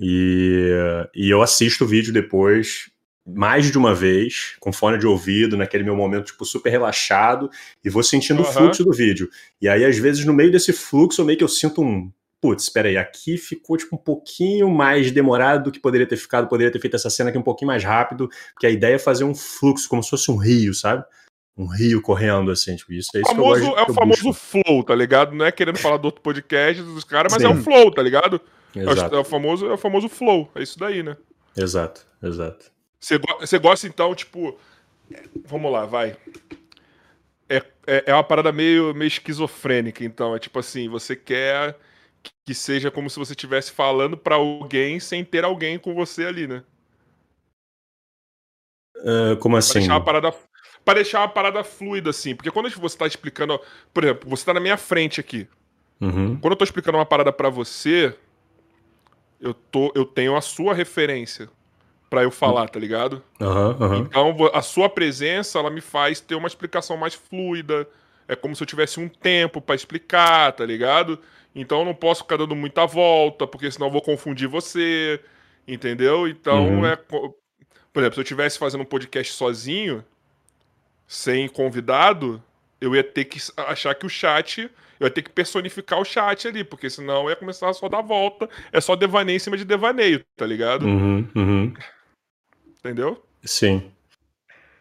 E, 0.00 1.08
e 1.14 1.30
eu 1.30 1.40
assisto 1.40 1.84
o 1.84 1.86
vídeo 1.86 2.12
depois, 2.12 2.90
mais 3.24 3.70
de 3.70 3.78
uma 3.78 3.94
vez, 3.94 4.56
com 4.58 4.72
fone 4.72 4.98
de 4.98 5.06
ouvido, 5.06 5.56
naquele 5.56 5.84
meu 5.84 5.94
momento, 5.94 6.26
tipo, 6.26 6.44
super 6.44 6.70
relaxado, 6.70 7.48
e 7.84 7.88
vou 7.88 8.02
sentindo 8.02 8.42
uhum. 8.42 8.48
o 8.48 8.52
fluxo 8.52 8.84
do 8.84 8.92
vídeo. 8.92 9.28
E 9.60 9.68
aí, 9.68 9.84
às 9.84 9.96
vezes, 9.96 10.24
no 10.24 10.32
meio 10.32 10.50
desse 10.50 10.72
fluxo, 10.72 11.20
eu 11.20 11.24
meio 11.24 11.38
que 11.38 11.44
eu 11.44 11.48
sinto 11.48 11.80
um 11.80 12.10
putz, 12.42 12.64
espera 12.64 12.88
aí, 12.88 12.96
aqui 12.96 13.38
ficou 13.38 13.76
tipo 13.76 13.94
um 13.94 13.98
pouquinho 13.98 14.68
mais 14.68 15.12
demorado 15.12 15.64
do 15.64 15.72
que 15.72 15.78
poderia 15.78 16.06
ter 16.08 16.16
ficado, 16.16 16.48
poderia 16.48 16.72
ter 16.72 16.80
feito 16.80 16.96
essa 16.96 17.08
cena 17.08 17.30
aqui 17.30 17.38
um 17.38 17.42
pouquinho 17.42 17.68
mais 17.68 17.84
rápido, 17.84 18.28
porque 18.52 18.66
a 18.66 18.70
ideia 18.70 18.96
é 18.96 18.98
fazer 18.98 19.22
um 19.22 19.32
fluxo, 19.32 19.88
como 19.88 20.02
se 20.02 20.10
fosse 20.10 20.28
um 20.28 20.36
rio, 20.36 20.74
sabe? 20.74 21.04
Um 21.56 21.66
rio 21.66 22.02
correndo, 22.02 22.50
assim, 22.50 22.74
tipo, 22.74 22.92
isso 22.92 23.10
é 23.14 23.20
isso 23.20 23.30
famoso, 23.30 23.60
que 23.60 23.66
eu 23.66 23.70
gosto, 23.70 23.78
É 23.78 23.90
o 23.90 23.94
famoso 23.94 24.22
busco. 24.24 24.46
flow, 24.64 24.82
tá 24.82 24.94
ligado? 24.94 25.34
Não 25.36 25.44
é 25.44 25.52
querendo 25.52 25.78
falar 25.78 25.98
do 25.98 26.06
outro 26.06 26.20
podcast 26.20 26.82
dos 26.82 27.04
caras, 27.04 27.32
mas 27.32 27.42
Sim. 27.42 27.48
é 27.48 27.50
o 27.52 27.62
flow, 27.62 27.92
tá 27.92 28.02
ligado? 28.02 28.40
Exato. 28.74 29.14
É, 29.14 29.18
o 29.20 29.24
famoso, 29.24 29.66
é 29.66 29.74
o 29.74 29.78
famoso 29.78 30.08
flow, 30.08 30.50
é 30.56 30.62
isso 30.62 30.76
daí, 30.78 31.02
né? 31.04 31.16
Exato, 31.56 32.04
exato. 32.20 32.72
Você 32.98 33.58
gosta, 33.58 33.86
então, 33.86 34.14
tipo. 34.14 34.58
Vamos 35.44 35.70
lá, 35.70 35.84
vai. 35.84 36.16
É, 37.48 37.62
é, 37.86 38.04
é 38.06 38.14
uma 38.14 38.24
parada 38.24 38.50
meio, 38.50 38.94
meio 38.94 39.08
esquizofrênica, 39.08 40.04
então. 40.04 40.34
É 40.34 40.38
tipo 40.38 40.58
assim, 40.58 40.88
você 40.88 41.14
quer 41.14 41.76
que 42.44 42.54
seja 42.54 42.90
como 42.90 43.08
se 43.08 43.18
você 43.18 43.32
estivesse 43.32 43.72
falando 43.72 44.16
para 44.16 44.36
alguém 44.36 45.00
sem 45.00 45.24
ter 45.24 45.44
alguém 45.44 45.78
com 45.78 45.94
você 45.94 46.24
ali, 46.24 46.46
né? 46.46 46.62
Uh, 48.96 49.36
como 49.38 49.56
assim? 49.56 49.72
Pra 49.72 49.80
deixar, 49.80 49.94
uma 49.94 50.04
parada, 50.04 50.34
pra 50.84 50.94
deixar 50.94 51.20
uma 51.20 51.28
parada 51.28 51.64
fluida, 51.64 52.10
assim. 52.10 52.34
Porque 52.34 52.50
quando 52.50 52.70
você 52.70 52.96
tá 52.96 53.06
explicando. 53.06 53.60
Por 53.92 54.04
exemplo, 54.04 54.28
você 54.30 54.44
tá 54.44 54.54
na 54.54 54.60
minha 54.60 54.76
frente 54.76 55.20
aqui. 55.20 55.48
Uhum. 56.00 56.36
Quando 56.36 56.52
eu 56.52 56.56
tô 56.56 56.64
explicando 56.64 56.98
uma 56.98 57.06
parada 57.06 57.32
para 57.32 57.48
você, 57.48 58.16
eu, 59.40 59.54
tô, 59.54 59.92
eu 59.94 60.04
tenho 60.04 60.36
a 60.36 60.40
sua 60.40 60.74
referência 60.74 61.48
para 62.10 62.24
eu 62.24 62.30
falar, 62.30 62.68
tá 62.68 62.78
ligado? 62.78 63.22
Uhum, 63.40 63.76
uhum. 63.80 63.96
Então, 63.98 64.36
a 64.52 64.60
sua 64.60 64.88
presença, 64.88 65.58
ela 65.58 65.70
me 65.70 65.80
faz 65.80 66.20
ter 66.20 66.34
uma 66.34 66.46
explicação 66.46 66.96
mais 66.96 67.14
fluida. 67.14 67.88
É 68.28 68.36
como 68.36 68.54
se 68.54 68.62
eu 68.62 68.66
tivesse 68.66 69.00
um 69.00 69.08
tempo 69.08 69.60
para 69.60 69.74
explicar, 69.74 70.52
tá 70.52 70.64
ligado? 70.64 71.18
Então 71.54 71.80
eu 71.80 71.84
não 71.84 71.94
posso 71.94 72.22
ficar 72.22 72.36
dando 72.36 72.56
muita 72.56 72.86
volta, 72.86 73.46
porque 73.46 73.70
senão 73.70 73.88
eu 73.88 73.92
vou 73.92 74.02
confundir 74.02 74.48
você, 74.48 75.20
entendeu? 75.66 76.26
Então 76.26 76.78
uhum. 76.78 76.86
é. 76.86 76.96
Por 76.96 78.00
exemplo, 78.00 78.14
se 78.14 78.20
eu 78.20 78.22
estivesse 78.22 78.58
fazendo 78.58 78.80
um 78.80 78.86
podcast 78.86 79.32
sozinho, 79.34 80.02
sem 81.06 81.46
convidado, 81.46 82.42
eu 82.80 82.96
ia 82.96 83.04
ter 83.04 83.26
que 83.26 83.38
achar 83.56 83.94
que 83.94 84.06
o 84.06 84.08
chat. 84.08 84.70
Eu 84.98 85.06
ia 85.06 85.10
ter 85.10 85.22
que 85.22 85.30
personificar 85.30 86.00
o 86.00 86.04
chat 86.04 86.46
ali, 86.48 86.64
porque 86.64 86.88
senão 86.88 87.24
eu 87.24 87.30
ia 87.30 87.36
começar 87.36 87.68
a 87.68 87.72
só 87.72 87.88
dar 87.88 88.00
volta. 88.00 88.48
É 88.72 88.80
só 88.80 88.96
devaneio 88.96 89.36
em 89.36 89.40
cima 89.40 89.56
de 89.56 89.64
devaneio, 89.64 90.24
tá 90.36 90.46
ligado? 90.46 90.86
Uhum, 90.86 91.28
uhum. 91.34 91.74
Entendeu? 92.78 93.22
Sim. 93.44 93.90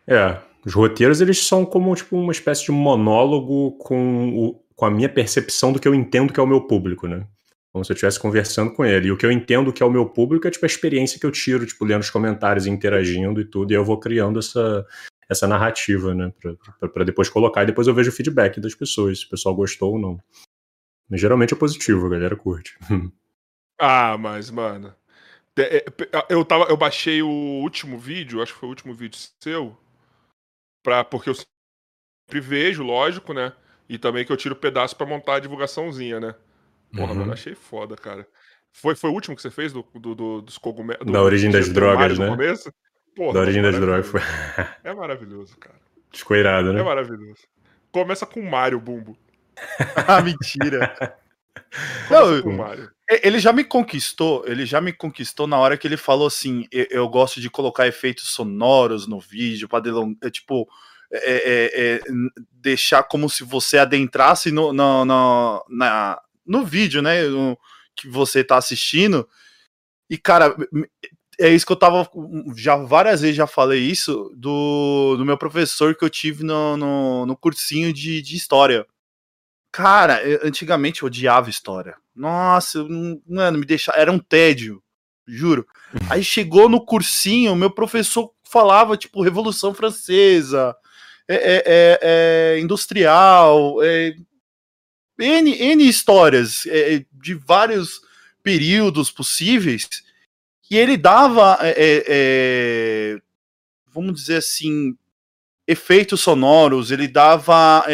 É. 0.07 0.37
Os 0.65 0.73
roteiros, 0.73 1.21
eles 1.21 1.43
são 1.43 1.65
como 1.65 1.93
tipo, 1.95 2.15
uma 2.15 2.31
espécie 2.31 2.65
de 2.65 2.71
monólogo 2.71 3.71
com 3.79 4.29
o, 4.29 4.60
com 4.81 4.87
a 4.87 4.89
minha 4.89 5.07
percepção 5.07 5.71
do 5.71 5.79
que 5.79 5.87
eu 5.87 5.93
entendo 5.93 6.33
que 6.33 6.39
é 6.39 6.43
o 6.43 6.47
meu 6.47 6.61
público, 6.61 7.07
né? 7.07 7.27
Como 7.71 7.85
se 7.85 7.91
eu 7.91 7.93
estivesse 7.93 8.19
conversando 8.19 8.73
com 8.73 8.83
ele. 8.83 9.09
E 9.09 9.11
o 9.11 9.15
que 9.15 9.23
eu 9.23 9.31
entendo 9.31 9.71
que 9.71 9.83
é 9.83 9.85
o 9.85 9.91
meu 9.91 10.09
público 10.09 10.47
é 10.47 10.49
tipo 10.49 10.65
a 10.65 10.67
experiência 10.67 11.19
que 11.19 11.25
eu 11.25 11.31
tiro, 11.31 11.67
tipo, 11.67 11.85
lendo 11.85 12.01
os 12.01 12.09
comentários, 12.09 12.65
interagindo 12.65 13.39
e 13.39 13.45
tudo, 13.45 13.71
e 13.71 13.75
eu 13.75 13.85
vou 13.85 13.99
criando 13.99 14.39
essa, 14.39 14.83
essa 15.29 15.47
narrativa, 15.47 16.15
né? 16.15 16.33
para 16.91 17.03
depois 17.03 17.29
colocar 17.29 17.61
e 17.61 17.67
depois 17.67 17.87
eu 17.87 17.93
vejo 17.93 18.09
o 18.09 18.11
feedback 18.11 18.59
das 18.59 18.73
pessoas, 18.73 19.19
se 19.19 19.27
o 19.27 19.29
pessoal 19.29 19.53
gostou 19.53 19.93
ou 19.93 19.99
não. 19.99 20.19
Mas 21.07 21.21
geralmente 21.21 21.53
é 21.53 21.57
positivo, 21.57 22.07
a 22.07 22.09
galera 22.09 22.35
curte. 22.35 22.75
ah, 23.79 24.17
mas, 24.17 24.49
mano. 24.49 24.95
É, 25.59 25.85
eu, 26.27 26.43
tava, 26.43 26.63
eu 26.63 26.75
baixei 26.75 27.21
o 27.21 27.29
último 27.29 27.99
vídeo, 27.99 28.41
acho 28.41 28.51
que 28.51 28.59
foi 28.59 28.67
o 28.67 28.71
último 28.71 28.95
vídeo 28.95 29.19
seu, 29.39 29.77
pra, 30.81 31.03
porque 31.03 31.29
eu 31.29 31.35
sempre 31.35 32.41
vejo, 32.41 32.81
lógico, 32.81 33.31
né? 33.31 33.53
E 33.91 33.97
também 33.97 34.23
que 34.23 34.31
eu 34.31 34.37
tiro 34.37 34.55
pedaço 34.55 34.95
para 34.95 35.05
montar 35.05 35.35
a 35.35 35.39
divulgaçãozinha, 35.39 36.17
né? 36.17 36.33
Porra, 36.95 37.11
uhum. 37.11 37.19
mano, 37.19 37.33
achei 37.33 37.53
foda, 37.53 37.97
cara. 37.97 38.25
Foi, 38.71 38.95
foi 38.95 39.09
o 39.09 39.13
último 39.13 39.35
que 39.35 39.41
você 39.41 39.51
fez 39.51 39.73
do, 39.73 39.85
do, 39.93 40.15
do 40.15 40.41
dos 40.41 40.57
cogumelos? 40.57 41.05
Da 41.11 41.21
origem 41.21 41.51
das 41.51 41.67
drogas, 41.67 42.17
né? 42.17 42.27
Porra, 43.13 43.33
da 43.33 43.39
origem 43.41 43.61
das 43.61 43.77
drogas. 43.77 44.07
Foi... 44.07 44.21
é 44.85 44.93
maravilhoso, 44.93 45.57
cara. 45.57 45.75
Descoirado, 46.09 46.71
né? 46.71 46.79
É 46.79 46.83
maravilhoso. 46.83 47.41
Começa 47.91 48.25
com 48.25 48.41
Mario, 48.41 48.79
Bumbo. 48.79 49.17
ah, 50.07 50.21
mentira. 50.21 51.17
Não, 52.09 52.41
com 52.43 52.53
Mario. 52.53 52.89
Ele 53.21 53.39
já 53.39 53.51
me 53.51 53.65
conquistou, 53.65 54.45
ele 54.47 54.65
já 54.65 54.79
me 54.79 54.93
conquistou 54.93 55.47
na 55.47 55.57
hora 55.57 55.75
que 55.75 55.85
ele 55.85 55.97
falou 55.97 56.27
assim: 56.27 56.65
eu, 56.71 56.87
eu 56.89 57.09
gosto 57.09 57.41
de 57.41 57.49
colocar 57.49 57.87
efeitos 57.87 58.29
sonoros 58.29 59.05
no 59.05 59.19
vídeo, 59.19 59.67
para 59.67 59.81
delongar, 59.81 60.31
tipo, 60.31 60.65
é, 61.11 61.33
é, 61.35 61.95
é, 61.95 62.01
deixar 62.51 63.03
como 63.03 63.29
se 63.29 63.43
você 63.43 63.77
adentrasse 63.77 64.51
no, 64.51 64.71
no, 64.71 65.05
no, 65.05 65.65
na, 65.69 66.21
no 66.45 66.65
vídeo, 66.65 67.01
né? 67.01 67.23
No, 67.23 67.57
que 67.95 68.07
você 68.07 68.39
está 68.39 68.57
assistindo. 68.57 69.27
E, 70.09 70.17
cara, 70.17 70.55
é 71.39 71.49
isso 71.49 71.65
que 71.65 71.71
eu 71.71 71.77
tava. 71.77 72.09
Já 72.55 72.75
várias 72.75 73.21
vezes 73.21 73.35
já 73.35 73.47
falei 73.47 73.79
isso 73.79 74.31
do, 74.35 75.15
do 75.17 75.25
meu 75.25 75.37
professor 75.37 75.95
que 75.95 76.03
eu 76.03 76.09
tive 76.09 76.43
no, 76.43 76.77
no, 76.77 77.25
no 77.25 77.37
cursinho 77.37 77.93
de, 77.93 78.21
de 78.21 78.35
história. 78.35 78.85
Cara, 79.71 80.21
eu, 80.23 80.41
antigamente 80.43 81.01
eu 81.01 81.07
odiava 81.07 81.49
história. 81.49 81.95
Nossa, 82.15 82.85
mano, 83.27 83.57
me 83.57 83.65
deixava. 83.65 83.97
Era 83.97 84.11
um 84.11 84.19
tédio, 84.19 84.81
juro. 85.27 85.65
Aí 86.09 86.23
chegou 86.23 86.67
no 86.69 86.83
cursinho, 86.85 87.55
meu 87.55 87.71
professor 87.71 88.31
falava, 88.43 88.97
tipo, 88.97 89.21
Revolução 89.21 89.73
Francesa, 89.73 90.75
é, 91.27 91.35
é, 91.35 91.63
é, 91.65 92.55
é 92.55 92.59
industrial, 92.59 93.81
é, 93.83 94.13
N, 95.19 95.51
N 95.51 95.87
histórias 95.87 96.63
de 97.13 97.35
vários 97.35 98.01
períodos 98.41 99.11
possíveis, 99.11 99.87
e 100.69 100.77
ele 100.77 100.97
dava, 100.97 101.59
vamos 103.93 104.15
dizer 104.15 104.37
assim, 104.37 104.97
efeitos 105.67 106.21
sonoros, 106.21 106.89
ele 106.89 107.07
dava 107.07 107.85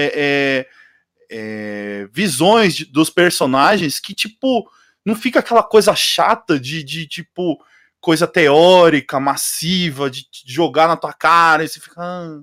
visões 2.13 2.75
de, 2.75 2.85
dos 2.85 3.09
personagens 3.09 3.99
que, 3.99 4.15
tipo, 4.15 4.69
não 5.07 5.15
fica 5.15 5.39
aquela 5.39 5.63
coisa 5.63 5.95
chata 5.95 6.59
de, 6.59 6.83
de 6.83 7.07
tipo, 7.07 7.61
coisa 7.99 8.27
teórica, 8.27 9.19
massiva, 9.19 10.09
de, 10.09 10.29
de 10.29 10.53
jogar 10.53 10.87
na 10.87 10.97
tua 10.97 11.13
cara, 11.13 11.63
e 11.63 11.67
você 11.67 11.79
fica. 11.79 11.95
Ah, 11.97 12.41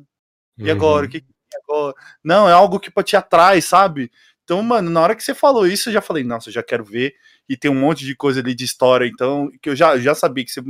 e 0.58 0.70
agora? 0.70 1.02
Uhum. 1.02 1.08
O 1.08 1.10
que, 1.10 1.20
que 1.20 1.26
agora? 1.62 1.94
Não, 2.22 2.48
é 2.48 2.52
algo 2.52 2.80
que 2.80 2.90
te 3.02 3.16
atrai, 3.16 3.60
sabe? 3.60 4.10
Então, 4.44 4.62
mano, 4.62 4.90
na 4.90 5.00
hora 5.00 5.14
que 5.14 5.22
você 5.24 5.34
falou 5.34 5.66
isso, 5.66 5.88
eu 5.88 5.92
já 5.94 6.00
falei, 6.00 6.22
nossa, 6.22 6.48
eu 6.48 6.52
já 6.52 6.62
quero 6.62 6.84
ver. 6.84 7.14
E 7.48 7.56
tem 7.56 7.70
um 7.70 7.74
monte 7.74 8.04
de 8.04 8.14
coisa 8.14 8.40
ali 8.40 8.54
de 8.54 8.64
história, 8.64 9.06
então, 9.06 9.50
que 9.60 9.70
eu 9.70 9.76
já, 9.76 9.98
já 9.98 10.14
sabia 10.14 10.44
que 10.44 10.50
você 10.50 10.62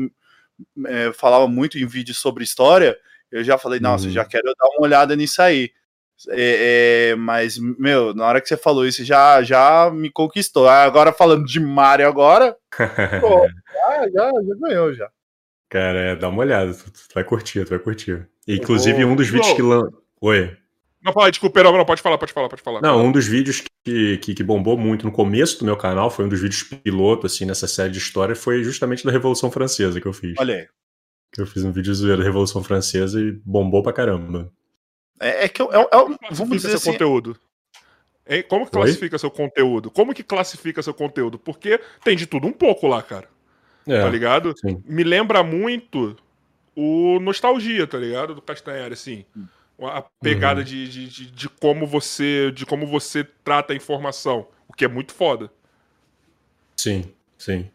é, 0.86 1.12
falava 1.12 1.48
muito 1.48 1.78
em 1.78 1.86
vídeos 1.86 2.18
sobre 2.18 2.44
história. 2.44 2.96
Eu 3.30 3.42
já 3.42 3.58
falei, 3.58 3.80
nossa, 3.80 4.06
uhum. 4.06 4.12
já 4.12 4.24
quero 4.24 4.44
dar 4.44 4.68
uma 4.76 4.86
olhada 4.86 5.16
nisso 5.16 5.42
aí. 5.42 5.72
É, 6.28 7.10
é, 7.10 7.14
mas, 7.16 7.58
meu, 7.58 8.14
na 8.14 8.24
hora 8.26 8.40
que 8.40 8.48
você 8.48 8.56
falou 8.56 8.86
isso, 8.86 9.04
já, 9.04 9.42
já 9.42 9.90
me 9.90 10.10
conquistou. 10.10 10.68
Agora, 10.68 11.12
falando 11.12 11.44
de 11.44 11.58
Mario 11.58 12.06
agora, 12.06 12.56
pô, 13.20 13.46
já, 13.72 14.08
já, 14.08 14.30
já, 14.30 14.54
ganhou, 14.60 14.94
já. 14.94 15.10
Cara, 15.68 15.98
é, 16.00 16.16
dá 16.16 16.28
uma 16.28 16.40
olhada, 16.42 16.72
tu, 16.72 16.92
tu, 16.92 17.14
vai 17.14 17.24
curtir, 17.24 17.64
tu 17.64 17.70
vai 17.70 17.78
curtir. 17.80 18.28
Inclusive, 18.46 19.04
um 19.04 19.16
dos 19.16 19.28
vídeos 19.28 19.52
que... 19.52 19.62
Lan... 19.62 19.88
Oi. 20.20 20.56
Não, 21.04 21.12
fala, 21.12 21.30
desculpa, 21.30 21.62
não, 21.62 21.76
não, 21.76 21.84
pode 21.84 22.00
falar, 22.00 22.16
pode 22.16 22.32
falar, 22.32 22.48
pode 22.48 22.62
falar. 22.62 22.80
Não, 22.80 23.04
um 23.04 23.12
dos 23.12 23.26
vídeos 23.26 23.62
que, 23.84 24.16
que, 24.18 24.34
que, 24.34 24.42
bombou 24.42 24.78
muito 24.78 25.04
no 25.04 25.12
começo 25.12 25.58
do 25.58 25.64
meu 25.66 25.76
canal, 25.76 26.10
foi 26.10 26.24
um 26.24 26.28
dos 26.30 26.40
vídeos 26.40 26.62
piloto, 26.62 27.26
assim, 27.26 27.44
nessa 27.44 27.66
série 27.66 27.90
de 27.90 27.98
história, 27.98 28.34
foi 28.34 28.64
justamente 28.64 29.04
da 29.04 29.12
Revolução 29.12 29.50
Francesa 29.50 30.00
que 30.00 30.06
eu 30.06 30.14
fiz. 30.14 30.34
Olha 30.38 30.54
aí. 30.54 30.66
Que 31.30 31.42
eu 31.42 31.46
fiz 31.46 31.62
um 31.62 31.72
vídeo 31.72 31.94
da 32.16 32.22
Revolução 32.22 32.64
Francesa 32.64 33.20
e 33.20 33.32
bombou 33.44 33.82
pra 33.82 33.92
caramba. 33.92 34.50
É, 35.20 35.44
é 35.44 35.48
que 35.48 35.60
é, 35.60 35.66
é, 35.66 35.80
é 35.80 36.34
vamos 36.34 36.56
dizer 36.56 36.68
seu 36.68 36.76
assim, 36.76 36.92
conteúdo. 36.92 37.36
Hein? 38.26 38.42
Como 38.48 38.64
que 38.64 38.70
classifica 38.72 39.16
Oi? 39.16 39.18
seu 39.18 39.30
conteúdo? 39.30 39.90
Como 39.90 40.14
que 40.14 40.22
classifica 40.22 40.82
seu 40.82 40.94
conteúdo? 40.94 41.38
Porque 41.38 41.78
tem 42.02 42.16
de 42.16 42.26
tudo 42.26 42.46
um 42.46 42.52
pouco 42.52 42.86
lá, 42.86 43.02
cara. 43.02 43.28
É, 43.86 44.00
tá 44.00 44.08
ligado? 44.08 44.54
Sim. 44.58 44.82
Me 44.86 45.04
lembra 45.04 45.42
muito 45.42 46.16
o 46.76 47.18
Nostalgia, 47.20 47.86
tá 47.86 47.98
ligado? 47.98 48.34
Do 48.34 48.42
Castanheira, 48.42 48.94
assim. 48.94 49.24
A 49.80 50.02
pegada 50.20 50.60
uhum. 50.60 50.66
de, 50.66 50.88
de, 50.88 51.08
de, 51.08 51.30
de, 51.30 51.48
como 51.48 51.86
você 51.86 52.52
de 52.52 52.64
como 52.64 52.86
você 52.86 53.24
trata 53.24 53.72
a 53.72 53.76
informação. 53.76 54.46
O 54.68 54.72
que 54.72 54.84
é 54.84 54.88
muito 54.88 55.12
foda. 55.12 55.50
Sim, 56.76 57.12
sim. 57.36 57.70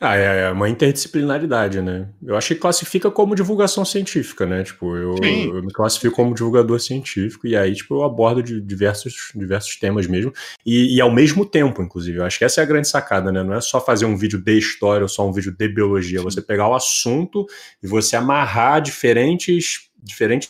Ah, 0.00 0.16
é, 0.16 0.42
é 0.42 0.50
uma 0.50 0.68
interdisciplinaridade, 0.68 1.82
né? 1.82 2.08
Eu 2.22 2.36
acho 2.36 2.48
que 2.48 2.60
classifica 2.60 3.10
como 3.10 3.34
divulgação 3.34 3.84
científica, 3.84 4.46
né? 4.46 4.62
Tipo, 4.62 4.94
eu, 4.96 5.16
eu, 5.16 5.60
me 5.60 5.72
classifico 5.72 6.14
como 6.14 6.32
divulgador 6.32 6.78
científico 6.78 7.48
e 7.48 7.56
aí, 7.56 7.74
tipo, 7.74 7.96
eu 7.96 8.04
abordo 8.04 8.40
de 8.40 8.60
diversos, 8.60 9.32
diversos 9.34 9.76
temas 9.76 10.06
mesmo. 10.06 10.32
E, 10.64 10.96
e, 10.96 11.00
ao 11.00 11.10
mesmo 11.10 11.44
tempo, 11.44 11.82
inclusive. 11.82 12.18
Eu 12.18 12.24
acho 12.24 12.38
que 12.38 12.44
essa 12.44 12.60
é 12.60 12.64
a 12.64 12.66
grande 12.66 12.86
sacada, 12.86 13.32
né? 13.32 13.42
Não 13.42 13.54
é 13.54 13.60
só 13.60 13.80
fazer 13.80 14.04
um 14.04 14.16
vídeo 14.16 14.40
de 14.40 14.56
história 14.56 15.02
ou 15.02 15.08
só 15.08 15.28
um 15.28 15.32
vídeo 15.32 15.50
de 15.50 15.68
biologia. 15.68 16.22
Você 16.22 16.40
pegar 16.40 16.68
o 16.68 16.76
assunto 16.76 17.44
e 17.82 17.88
você 17.88 18.14
amarrar 18.14 18.80
diferentes, 18.80 19.90
diferentes 20.00 20.48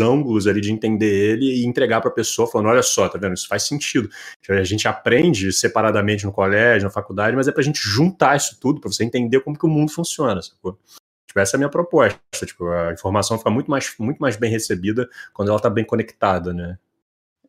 ângulos 0.00 0.46
ali 0.46 0.60
de 0.60 0.72
entender 0.72 1.06
ele 1.06 1.46
e 1.46 1.66
entregar 1.66 2.00
para 2.00 2.10
a 2.10 2.14
pessoa 2.14 2.50
falando, 2.50 2.68
olha 2.68 2.82
só, 2.82 3.08
tá 3.08 3.18
vendo? 3.18 3.34
Isso 3.34 3.48
faz 3.48 3.64
sentido. 3.64 4.08
A 4.48 4.64
gente 4.64 4.86
aprende 4.88 5.52
separadamente 5.52 6.24
no 6.24 6.32
colégio, 6.32 6.84
na 6.84 6.90
faculdade, 6.90 7.36
mas 7.36 7.48
é 7.48 7.52
para 7.52 7.60
a 7.60 7.64
gente 7.64 7.80
juntar 7.80 8.36
isso 8.36 8.58
tudo 8.60 8.80
para 8.80 8.90
você 8.90 9.04
entender 9.04 9.40
como 9.40 9.58
que 9.58 9.66
o 9.66 9.68
mundo 9.68 9.90
funciona, 9.90 10.40
sacou? 10.40 10.78
Tipo, 11.26 11.40
essa 11.40 11.56
é 11.56 11.58
a 11.58 11.60
minha 11.60 11.70
proposta. 11.70 12.18
Tipo, 12.44 12.68
a 12.68 12.92
informação 12.92 13.38
fica 13.38 13.50
muito 13.50 13.70
mais, 13.70 13.94
muito 13.98 14.18
mais 14.18 14.36
bem 14.36 14.50
recebida 14.50 15.08
quando 15.32 15.48
ela 15.48 15.56
está 15.56 15.70
bem 15.70 15.84
conectada, 15.84 16.52
né? 16.52 16.78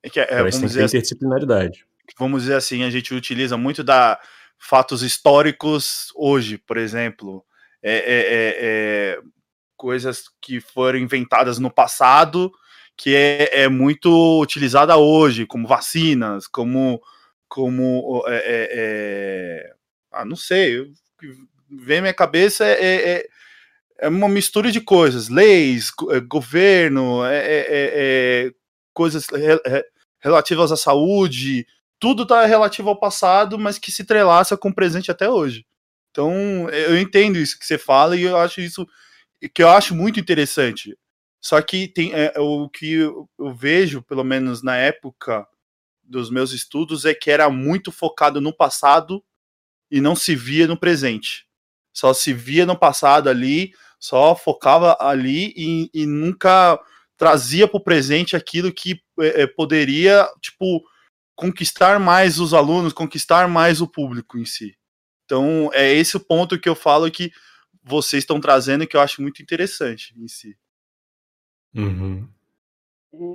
É 0.02 0.10
que, 0.10 0.20
é, 0.20 0.24
então, 0.24 0.38
vamos 0.38 0.62
dizer 0.62 0.84
assim, 0.84 0.98
interdisciplinaridade. 0.98 1.86
Vamos 2.18 2.42
dizer 2.44 2.56
assim, 2.56 2.84
a 2.84 2.90
gente 2.90 3.14
utiliza 3.14 3.58
muito 3.58 3.84
da 3.84 4.20
fatos 4.58 5.02
históricos 5.04 6.12
hoje, 6.16 6.58
por 6.58 6.78
exemplo. 6.78 7.44
É, 7.82 7.96
é, 7.96 7.98
é, 7.98 8.56
é 8.58 9.22
coisas 9.84 10.30
que 10.40 10.62
foram 10.62 10.98
inventadas 10.98 11.60
no 11.60 11.70
passado 11.70 12.50
que 12.96 13.14
é, 13.14 13.64
é 13.64 13.68
muito 13.68 14.40
utilizada 14.40 14.96
hoje, 14.96 15.46
como 15.46 15.68
vacinas, 15.68 16.48
como 16.48 17.02
como 17.50 18.24
é, 18.28 18.36
é, 18.36 18.70
é 18.72 19.74
ah, 20.10 20.24
não 20.24 20.38
sei, 20.38 20.90
vem 21.70 22.00
minha 22.00 22.14
cabeça 22.14 22.66
é, 22.66 22.72
é, 22.72 23.12
é, 23.12 23.28
é 24.00 24.08
uma 24.08 24.30
mistura 24.30 24.72
de 24.72 24.80
coisas, 24.80 25.28
leis, 25.28 25.92
governo, 26.30 27.20
coisas 28.94 29.28
relativas 30.22 30.72
à 30.72 30.78
saúde, 30.78 31.68
tudo 32.00 32.24
está 32.24 32.46
relativo 32.46 32.88
ao 32.88 33.00
passado, 33.00 33.60
mas 33.60 33.78
que 33.78 33.92
se 33.92 34.02
entrelaça 34.02 34.56
com 34.56 34.70
o 34.70 34.74
presente 34.74 35.12
até 35.12 35.30
hoje. 35.30 35.66
Então, 36.10 36.70
eu 36.70 36.98
entendo 36.98 37.38
isso 37.38 37.60
que 37.60 37.66
você 37.66 37.78
fala 37.78 38.16
e 38.16 38.24
eu 38.24 38.38
acho 38.38 38.62
isso 38.62 38.88
que 39.50 39.64
eu 39.64 39.70
acho 39.70 39.96
muito 39.96 40.20
interessante. 40.20 40.98
Só 41.42 41.62
que 41.62 41.88
tem 41.88 42.14
é, 42.14 42.34
o 42.38 42.70
que 42.70 42.94
eu, 42.94 43.28
vejo, 43.54 44.02
pelo 44.02 44.24
menos 44.24 44.64
na 44.64 44.78
época 44.78 45.46
dos 46.02 46.30
meus 46.30 46.54
estudos, 46.54 47.04
é 47.04 47.14
que 47.14 47.30
era 47.30 47.50
muito 47.50 47.92
focado 47.92 48.40
no 48.40 48.56
passado 48.56 49.24
e 49.92 50.00
não 50.00 50.16
se 50.16 50.36
via 50.36 50.68
no 50.68 50.78
presente. 50.78 51.46
Só 51.94 52.14
se 52.14 52.34
via 52.34 52.66
no 52.66 52.78
passado 52.78 53.30
ali, 53.30 53.74
só 54.00 54.36
focava 54.36 54.98
ali 55.00 55.54
e, 55.56 55.90
e 55.94 56.06
nunca 56.06 56.80
trazia 57.18 57.68
para 57.68 57.78
o 57.78 57.84
presente 57.84 58.36
aquilo 58.36 58.74
que 58.74 59.02
é, 59.20 59.44
é, 59.44 59.48
poderia, 59.48 60.28
tipo, 60.42 60.82
conquistar 61.36 62.00
mais 62.00 62.40
os 62.40 62.54
alunos, 62.54 62.94
conquistar 62.94 63.48
mais 63.48 63.82
o 63.82 63.88
público 63.88 64.38
em 64.38 64.46
si. 64.46 64.76
Então, 65.26 65.70
é 65.74 65.92
esse 65.94 66.16
o 66.18 66.20
ponto 66.20 66.60
que 66.60 66.70
eu 66.70 66.76
falo 66.76 67.10
que 67.12 67.32
vocês 67.84 68.24
estão 68.24 68.40
trazendo 68.40 68.88
que 68.88 68.96
eu 68.96 69.02
acho 69.02 69.22
muito 69.22 69.42
interessante 69.42 70.14
em 70.18 70.28
si. 70.28 70.58
Uhum. 71.76 72.28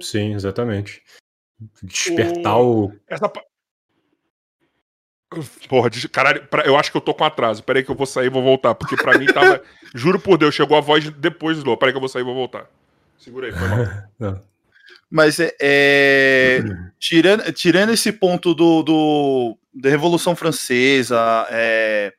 Sim, 0.00 0.34
exatamente. 0.34 1.02
Despertar 1.82 2.58
o. 2.58 2.86
o... 2.86 3.00
Essa... 3.06 3.30
Porra, 5.68 5.90
caralho, 6.10 6.48
eu 6.64 6.76
acho 6.78 6.90
que 6.90 6.96
eu 6.96 7.02
tô 7.02 7.12
com 7.12 7.24
atraso. 7.24 7.62
Peraí 7.62 7.84
que 7.84 7.90
eu 7.90 7.94
vou 7.94 8.06
sair 8.06 8.26
e 8.26 8.30
vou 8.30 8.42
voltar. 8.42 8.74
Porque 8.74 8.96
pra 8.96 9.18
mim 9.18 9.26
tava. 9.26 9.62
Juro 9.94 10.18
por 10.18 10.38
Deus, 10.38 10.54
chegou 10.54 10.76
a 10.76 10.80
voz 10.80 11.08
depois 11.10 11.56
do 11.56 11.60
slow. 11.60 11.76
Peraí 11.76 11.92
que 11.92 11.96
eu 11.96 12.00
vou 12.00 12.08
sair 12.08 12.22
e 12.22 12.24
vou 12.24 12.34
voltar. 12.34 12.68
Segura 13.18 13.48
aí, 13.48 13.52
foi 13.52 13.68
mal. 13.68 14.44
Mas 15.10 15.40
é, 15.40 15.54
é, 15.60 16.60
tirando, 16.98 17.50
tirando 17.52 17.92
esse 17.92 18.12
ponto 18.12 18.54
do, 18.54 18.82
do 18.82 19.58
da 19.72 19.88
Revolução 19.88 20.36
Francesa, 20.36 21.46
é, 21.50 22.12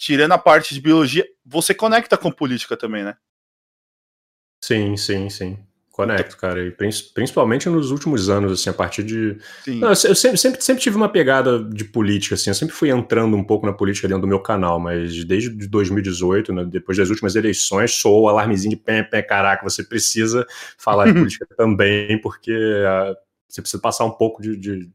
tirando 0.00 0.32
a 0.32 0.38
parte 0.38 0.72
de 0.72 0.80
biologia, 0.80 1.26
você 1.44 1.74
conecta 1.74 2.16
com 2.16 2.32
política 2.32 2.74
também, 2.74 3.04
né? 3.04 3.16
Sim, 4.64 4.96
sim, 4.96 5.28
sim. 5.28 5.58
Conecto, 5.90 6.38
cara. 6.38 6.64
E 6.64 6.70
principalmente 6.70 7.68
nos 7.68 7.90
últimos 7.90 8.30
anos, 8.30 8.52
assim, 8.52 8.70
a 8.70 8.72
partir 8.72 9.02
de. 9.02 9.36
Não, 9.66 9.90
eu 9.90 9.94
sempre, 9.94 10.38
sempre, 10.38 10.62
sempre 10.62 10.82
tive 10.82 10.96
uma 10.96 11.10
pegada 11.10 11.62
de 11.62 11.84
política, 11.84 12.34
assim. 12.34 12.48
Eu 12.48 12.54
sempre 12.54 12.74
fui 12.74 12.88
entrando 12.88 13.36
um 13.36 13.44
pouco 13.44 13.66
na 13.66 13.74
política 13.74 14.08
dentro 14.08 14.22
do 14.22 14.26
meu 14.26 14.40
canal, 14.40 14.80
mas 14.80 15.22
desde 15.24 15.50
2018, 15.68 16.54
né, 16.54 16.64
depois 16.64 16.96
das 16.96 17.10
últimas 17.10 17.36
eleições, 17.36 17.92
sou 17.92 18.22
o 18.22 18.28
alarmezinho 18.28 18.70
de 18.70 18.82
pé, 18.82 19.02
pé, 19.02 19.20
caraca, 19.20 19.62
você 19.62 19.84
precisa 19.84 20.46
falar 20.78 21.08
de 21.08 21.12
política 21.20 21.46
também, 21.54 22.18
porque 22.22 22.52
uh, 22.52 23.14
você 23.46 23.60
precisa 23.60 23.82
passar 23.82 24.06
um 24.06 24.12
pouco 24.12 24.40
de, 24.40 24.56
de 24.56 24.90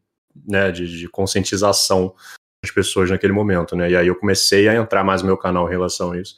né, 0.47 0.71
de, 0.71 0.87
de 0.87 1.07
conscientização 1.07 2.15
pessoas 2.71 3.09
naquele 3.09 3.33
momento, 3.33 3.75
né? 3.75 3.89
E 3.89 3.95
aí 3.95 4.07
eu 4.07 4.15
comecei 4.15 4.67
a 4.67 4.75
entrar 4.75 5.03
mais 5.03 5.21
no 5.21 5.27
meu 5.27 5.37
canal 5.37 5.67
em 5.67 5.71
relação 5.71 6.11
a 6.11 6.19
isso. 6.19 6.35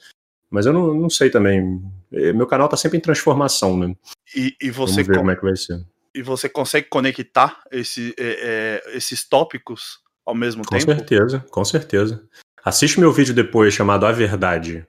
Mas 0.50 0.66
eu 0.66 0.74
não, 0.74 0.94
não 0.94 1.10
sei 1.10 1.30
também. 1.30 1.82
É, 2.12 2.32
meu 2.34 2.48
canal 2.48 2.70
tá 2.70 2.78
sempre 2.78 2.98
em 2.98 3.02
transformação, 3.02 3.78
né? 3.78 3.96
E, 4.36 4.56
e 4.62 4.72
você 4.72 5.04
Vamos 5.04 5.08
ver 5.08 5.18
como 5.18 5.32
é 5.32 5.36
que 5.36 5.44
vai 5.44 5.56
ser. 5.56 5.86
E 6.16 6.22
você 6.22 6.50
consegue 6.50 6.88
conectar 6.88 7.62
esse, 7.72 8.14
é, 8.18 8.82
é, 8.88 8.98
esses 8.98 9.28
tópicos 9.28 10.00
ao 10.26 10.34
mesmo 10.34 10.64
com 10.64 10.76
tempo? 10.76 10.86
Com 10.86 10.98
certeza, 10.98 11.46
com 11.52 11.66
certeza. 11.66 12.24
Assiste 12.64 13.00
meu 13.00 13.12
vídeo 13.12 13.34
depois 13.34 13.74
chamado 13.74 14.06
A 14.06 14.12
Verdade. 14.12 14.86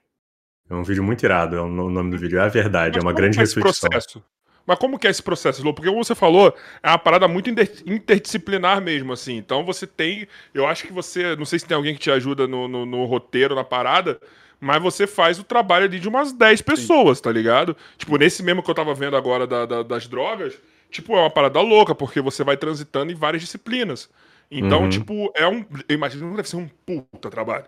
É 0.71 0.75
um 0.75 0.83
vídeo 0.83 1.03
muito 1.03 1.25
irado, 1.25 1.57
é 1.57 1.61
o 1.61 1.69
nome 1.69 2.11
do 2.11 2.19
vídeo. 2.19 2.39
É 2.39 2.43
a 2.43 2.49
Verdade, 2.49 2.97
Mas 2.97 3.05
é 3.05 3.07
uma 3.07 3.13
grande 3.13 3.39
reflexão. 3.39 3.89
Processo? 3.89 4.23
Mas 4.69 4.79
como 4.79 4.99
que 4.99 5.07
é 5.07 5.11
esse 5.11 5.23
processo, 5.23 5.65
Lô? 5.65 5.73
Porque 5.73 5.89
como 5.89 6.05
você 6.05 6.15
falou, 6.15 6.55
é 6.83 6.91
uma 6.91 6.99
parada 6.99 7.27
muito 7.27 7.49
interdisciplinar 7.49 8.83
mesmo, 8.83 9.15
assim. 9.15 9.39
Então 9.39 9.65
você 9.65 9.87
tem. 9.87 10.29
Eu 10.53 10.67
acho 10.67 10.87
que 10.87 10.93
você. 10.93 11.35
Não 11.37 11.47
sei 11.47 11.59
se 11.59 11.65
tem 11.65 11.75
alguém 11.75 11.95
que 11.95 12.01
te 12.01 12.11
ajuda 12.11 12.47
no, 12.47 12.69
no, 12.69 12.85
no 12.85 13.07
roteiro, 13.07 13.55
na 13.55 13.65
parada. 13.65 14.21
mas 14.61 14.83
você 14.83 15.07
faz 15.07 15.39
o 15.39 15.43
trabalho 15.43 15.87
ali 15.87 15.99
de 15.99 16.07
umas 16.07 16.35
10 16.35 16.61
pessoas, 16.61 17.17
Sim. 17.17 17.25
tá 17.25 17.33
ligado? 17.33 17.75
Tipo, 17.97 18.19
nesse 18.19 18.43
mesmo 18.43 18.63
que 18.63 18.71
eu 18.71 18.75
tava 18.75 18.93
vendo 18.93 19.17
agora 19.17 19.47
da, 19.47 19.65
da, 19.65 19.83
das 19.83 20.07
drogas, 20.07 20.61
tipo, 20.91 21.15
é 21.15 21.21
uma 21.21 21.31
parada 21.31 21.63
louca, 21.63 21.95
porque 21.95 22.21
você 22.21 22.45
vai 22.45 22.59
transitando 22.59 23.11
em 23.11 23.15
várias 23.15 23.41
disciplinas. 23.41 24.11
Então, 24.51 24.83
uhum. 24.83 24.91
tipo, 24.91 25.33
é 25.35 25.49
um. 25.49 25.65
Eu 25.89 25.95
imagino 25.95 26.29
que 26.29 26.37
deve 26.37 26.49
ser 26.49 26.57
um 26.57 26.69
puta 26.85 27.31
trabalho. 27.31 27.65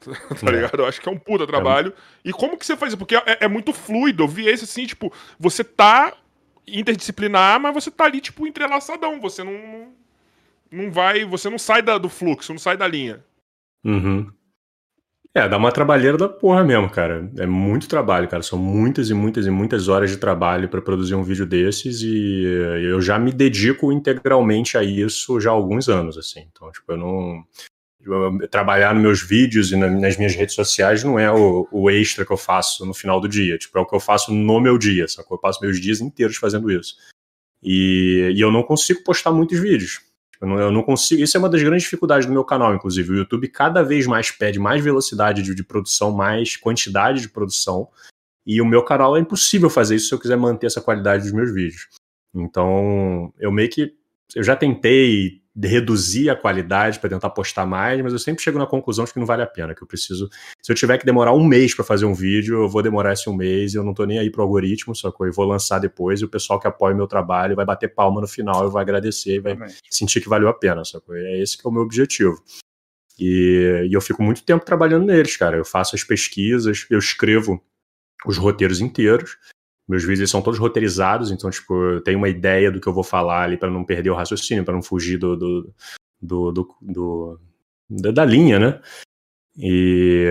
tá 0.00 0.48
é. 0.48 0.50
ligado? 0.50 0.80
Eu 0.80 0.86
acho 0.86 1.00
que 1.00 1.08
é 1.08 1.12
um 1.12 1.18
puta 1.18 1.46
trabalho. 1.46 1.92
É. 2.24 2.30
E 2.30 2.32
como 2.32 2.58
que 2.58 2.66
você 2.66 2.76
faz 2.76 2.90
isso? 2.90 2.98
Porque 2.98 3.14
é, 3.14 3.38
é, 3.42 3.46
muito 3.48 3.72
fluido. 3.72 4.24
Eu 4.24 4.28
vi 4.28 4.48
esse 4.48 4.64
assim, 4.64 4.84
tipo, 4.84 5.12
você 5.38 5.62
tá 5.62 6.12
interdisciplinar, 6.72 7.60
mas 7.60 7.74
você 7.74 7.90
tá 7.90 8.04
ali, 8.04 8.20
tipo, 8.20 8.46
entrelaçadão. 8.46 9.20
Você 9.20 9.42
não. 9.44 9.92
Não 10.70 10.90
vai. 10.90 11.24
Você 11.24 11.50
não 11.50 11.58
sai 11.58 11.82
da, 11.82 11.98
do 11.98 12.08
fluxo, 12.08 12.52
não 12.52 12.58
sai 12.58 12.76
da 12.76 12.86
linha. 12.86 13.24
Uhum. 13.84 14.30
É, 15.32 15.48
dá 15.48 15.56
uma 15.56 15.70
trabalheira 15.70 16.18
da 16.18 16.28
porra 16.28 16.64
mesmo, 16.64 16.90
cara. 16.90 17.30
É 17.38 17.46
muito 17.46 17.88
trabalho, 17.88 18.26
cara. 18.26 18.42
São 18.42 18.58
muitas 18.58 19.10
e 19.10 19.14
muitas 19.14 19.46
e 19.46 19.50
muitas 19.50 19.86
horas 19.86 20.10
de 20.10 20.16
trabalho 20.16 20.68
para 20.68 20.82
produzir 20.82 21.14
um 21.14 21.22
vídeo 21.22 21.46
desses 21.46 22.02
e 22.02 22.42
eu 22.82 23.00
já 23.00 23.16
me 23.16 23.30
dedico 23.30 23.92
integralmente 23.92 24.76
a 24.76 24.82
isso 24.82 25.40
já 25.40 25.50
há 25.50 25.52
alguns 25.52 25.88
anos, 25.88 26.18
assim. 26.18 26.48
Então, 26.50 26.70
tipo, 26.72 26.92
eu 26.92 26.96
não. 26.96 27.44
Trabalhar 28.50 28.94
nos 28.94 29.02
meus 29.02 29.22
vídeos 29.22 29.72
e 29.72 29.76
nas 29.76 30.16
minhas 30.16 30.34
redes 30.34 30.54
sociais 30.54 31.04
não 31.04 31.18
é 31.18 31.30
o, 31.30 31.68
o, 31.70 31.90
extra 31.90 32.24
que 32.24 32.32
eu 32.32 32.36
faço 32.36 32.86
no 32.86 32.94
final 32.94 33.20
do 33.20 33.28
dia. 33.28 33.58
Tipo, 33.58 33.78
é 33.78 33.80
o 33.82 33.86
que 33.86 33.94
eu 33.94 34.00
faço 34.00 34.32
no 34.32 34.60
meu 34.60 34.78
dia, 34.78 35.06
sacou? 35.06 35.36
Eu 35.36 35.40
passo 35.40 35.60
meus 35.60 35.78
dias 35.78 36.00
inteiros 36.00 36.36
fazendo 36.36 36.70
isso. 36.70 36.96
E, 37.62 38.32
e 38.34 38.40
eu 38.40 38.50
não 38.50 38.62
consigo 38.62 39.04
postar 39.04 39.32
muitos 39.32 39.58
vídeos. 39.58 40.00
Eu 40.40 40.48
não, 40.48 40.58
eu 40.58 40.70
não, 40.70 40.82
consigo. 40.82 41.22
Isso 41.22 41.36
é 41.36 41.40
uma 41.40 41.50
das 41.50 41.62
grandes 41.62 41.84
dificuldades 41.84 42.26
do 42.26 42.32
meu 42.32 42.44
canal, 42.44 42.74
inclusive. 42.74 43.12
O 43.12 43.16
YouTube 43.16 43.48
cada 43.48 43.82
vez 43.82 44.06
mais 44.06 44.30
pede 44.30 44.58
mais 44.58 44.82
velocidade 44.82 45.42
de, 45.42 45.54
de 45.54 45.62
produção, 45.62 46.10
mais 46.10 46.56
quantidade 46.56 47.20
de 47.20 47.28
produção. 47.28 47.88
E 48.46 48.62
o 48.62 48.66
meu 48.66 48.82
canal 48.82 49.16
é 49.16 49.20
impossível 49.20 49.68
fazer 49.68 49.96
isso 49.96 50.08
se 50.08 50.14
eu 50.14 50.18
quiser 50.18 50.36
manter 50.36 50.66
essa 50.66 50.80
qualidade 50.80 51.24
dos 51.24 51.32
meus 51.32 51.52
vídeos. 51.52 51.88
Então, 52.34 53.32
eu 53.38 53.52
meio 53.52 53.68
que. 53.68 53.94
Eu 54.34 54.42
já 54.42 54.56
tentei 54.56 55.42
reduzir 55.66 56.30
a 56.30 56.36
qualidade 56.36 56.98
para 56.98 57.10
tentar 57.10 57.30
postar 57.30 57.66
mais, 57.66 58.00
mas 58.02 58.12
eu 58.12 58.18
sempre 58.18 58.42
chego 58.42 58.58
na 58.58 58.66
conclusão 58.66 59.04
de 59.04 59.12
que 59.12 59.18
não 59.18 59.26
vale 59.26 59.42
a 59.42 59.46
pena, 59.46 59.74
que 59.74 59.82
eu 59.82 59.86
preciso. 59.86 60.28
Se 60.62 60.70
eu 60.72 60.76
tiver 60.76 60.98
que 60.98 61.06
demorar 61.06 61.32
um 61.32 61.44
mês 61.44 61.74
para 61.74 61.84
fazer 61.84 62.04
um 62.04 62.14
vídeo, 62.14 62.62
eu 62.62 62.68
vou 62.68 62.82
demorar 62.82 63.12
esse 63.12 63.28
um 63.28 63.34
mês 63.34 63.74
e 63.74 63.76
eu 63.76 63.84
não 63.84 63.94
tô 63.94 64.04
nem 64.04 64.18
aí 64.18 64.30
pro 64.30 64.42
algoritmo, 64.42 64.94
só 64.94 65.10
que 65.10 65.22
eu 65.22 65.32
vou 65.32 65.44
lançar 65.44 65.78
depois 65.78 66.20
e 66.20 66.24
o 66.24 66.28
pessoal 66.28 66.60
que 66.60 66.68
apoia 66.68 66.94
o 66.94 66.96
meu 66.96 67.06
trabalho 67.06 67.56
vai 67.56 67.64
bater 67.64 67.94
palma 67.94 68.20
no 68.20 68.28
final, 68.28 68.64
eu 68.64 68.70
vou 68.70 68.80
agradecer 68.80 69.36
e 69.36 69.40
vai 69.40 69.58
sentir 69.90 70.20
que 70.20 70.28
valeu 70.28 70.48
a 70.48 70.54
pena, 70.54 70.84
sacou? 70.84 71.14
É 71.14 71.40
esse 71.40 71.58
que 71.58 71.66
é 71.66 71.70
o 71.70 71.72
meu 71.72 71.82
objetivo. 71.82 72.42
E, 73.18 73.86
e 73.90 73.92
eu 73.92 74.00
fico 74.00 74.22
muito 74.22 74.42
tempo 74.42 74.64
trabalhando 74.64 75.04
neles, 75.04 75.36
cara. 75.36 75.58
Eu 75.58 75.64
faço 75.64 75.94
as 75.94 76.02
pesquisas, 76.02 76.86
eu 76.88 76.98
escrevo 76.98 77.62
os 78.26 78.38
roteiros 78.38 78.80
inteiros. 78.80 79.36
Meus 79.90 80.04
vídeos 80.04 80.30
são 80.30 80.40
todos 80.40 80.60
roteirizados, 80.60 81.32
então, 81.32 81.50
tipo, 81.50 81.74
eu 81.74 82.00
tenho 82.00 82.16
uma 82.16 82.28
ideia 82.28 82.70
do 82.70 82.80
que 82.80 82.86
eu 82.86 82.92
vou 82.92 83.02
falar 83.02 83.42
ali 83.42 83.56
para 83.56 83.68
não 83.68 83.84
perder 83.84 84.10
o 84.10 84.14
raciocínio, 84.14 84.64
para 84.64 84.72
não 84.72 84.84
fugir 84.84 85.18
do, 85.18 85.36
do, 85.36 85.74
do, 86.22 86.52
do, 86.52 87.40
do 87.90 88.12
da, 88.12 88.24
linha, 88.24 88.60
né? 88.60 88.80
E, 89.58 90.28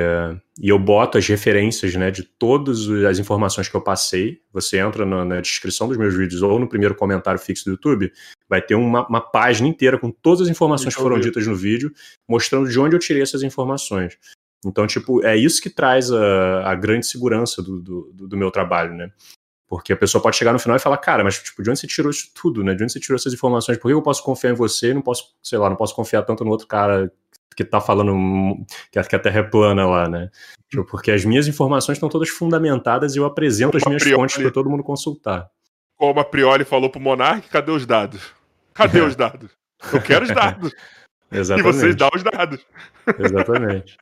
e, 0.62 0.69
eu 0.69 0.80
boto 0.80 1.17
as 1.17 1.28
referências 1.28 1.93
né, 1.95 2.10
de 2.10 2.24
todas 2.24 2.89
as 3.06 3.19
informações 3.19 3.67
que 3.67 3.76
eu 3.76 3.82
passei. 3.82 4.39
Você 4.54 4.80
entra 4.80 5.06
na, 5.06 5.26
na, 5.26 5.41
descrição 5.41 5.89
dos 5.89 5.98
meus 5.98 6.15
vídeos 6.15 6.41
ou 6.41 6.58
no 6.58 6.69
primeiro 6.69 6.95
comentário 6.95 7.38
fixo 7.38 7.65
do 7.65 7.72
YouTube, 7.72 8.13
vai 8.48 8.62
ter 8.62 8.76
uma, 8.76 9.06
uma 9.10 9.19
página 9.19 9.67
inteira 9.67 10.00
com 10.00 10.10
todas 10.10 10.39
as 10.39 10.48
informações 10.48 10.95
que 10.95 11.02
foram 11.02 11.19
ditas 11.19 11.45
no 11.45 11.54
vídeo, 11.54 11.91
mostrando 12.30 12.69
de 12.69 12.80
onde 12.80 12.95
eu 12.95 13.00
tirei 13.00 13.22
essas 13.22 13.43
informações. 13.43 14.17
Então, 14.65 14.88
tipo, 14.88 15.22
é 15.26 15.36
isso 15.36 15.62
que 15.62 15.69
traz 15.69 16.10
a, 16.10 16.72
a 16.72 16.76
grande 16.76 17.06
segurança 17.06 17.62
do, 17.62 17.82
do, 17.82 18.13
do 18.13 18.38
meu 18.38 18.52
trabalho, 18.52 18.93
né? 18.93 19.12
Porque 19.69 19.93
a 19.93 19.97
pessoa 19.97 20.21
pode 20.21 20.36
chegar 20.36 20.51
no 20.51 20.58
final 20.58 20.75
e 20.75 20.79
falar, 20.79 20.97
cara, 20.97 21.23
mas 21.23 21.38
tipo, 21.38 21.62
de 21.62 21.69
onde 21.69 21.79
você 21.79 21.86
tirou 21.86 22.10
isso 22.10 22.32
tudo, 22.34 22.63
né? 22.63 22.73
De 22.73 22.84
onde 22.84 22.91
você 22.91 22.99
tirou 22.99 23.15
essas 23.15 23.32
informações? 23.32 23.77
Por 23.77 23.88
que 23.88 23.93
eu 23.93 24.01
posso 24.01 24.23
confiar 24.23 24.49
em 24.49 24.55
você 24.55 24.89
e 24.89 24.93
não 24.95 25.01
posso, 25.01 25.36
sei 25.43 25.60
lá, 25.60 25.69
não 25.69 25.75
posso 25.75 25.95
confiar 25.95 26.23
tanto 26.23 26.43
no 26.43 26.49
outro 26.49 26.65
cara 26.65 27.12
que 27.55 27.63
tá 27.63 27.79
falando 27.79 28.65
que 28.91 28.97
a 28.97 29.19
Terra 29.19 29.39
é 29.39 29.43
plana 29.43 29.86
lá, 29.86 30.10
né? 30.10 30.32
Tipo, 30.69 30.86
porque 30.86 31.12
as 31.12 31.23
minhas 31.23 31.47
informações 31.47 31.97
estão 31.97 32.10
todas 32.10 32.29
fundamentadas 32.29 33.15
e 33.15 33.19
eu 33.19 33.25
apresento 33.25 33.77
Como 33.79 33.95
as 33.95 34.03
minhas 34.03 34.17
fontes 34.17 34.38
para 34.38 34.51
todo 34.51 34.69
mundo 34.69 34.84
consultar. 34.84 35.47
Como 35.95 36.19
a 36.19 36.25
Prioli 36.25 36.63
falou 36.63 36.89
pro 36.89 36.99
Monark, 36.99 37.47
cadê 37.49 37.71
os 37.71 37.86
dados? 37.86 38.34
Cadê 38.73 39.01
os 39.05 39.15
dados? 39.15 39.51
Eu 39.93 40.01
quero 40.01 40.25
os 40.25 40.32
dados. 40.32 40.73
Exatamente. 41.32 41.69
E 41.69 41.73
vocês 41.73 41.95
dão 41.95 42.10
os 42.15 42.23
dados. 42.23 42.65
Exatamente. 43.19 43.97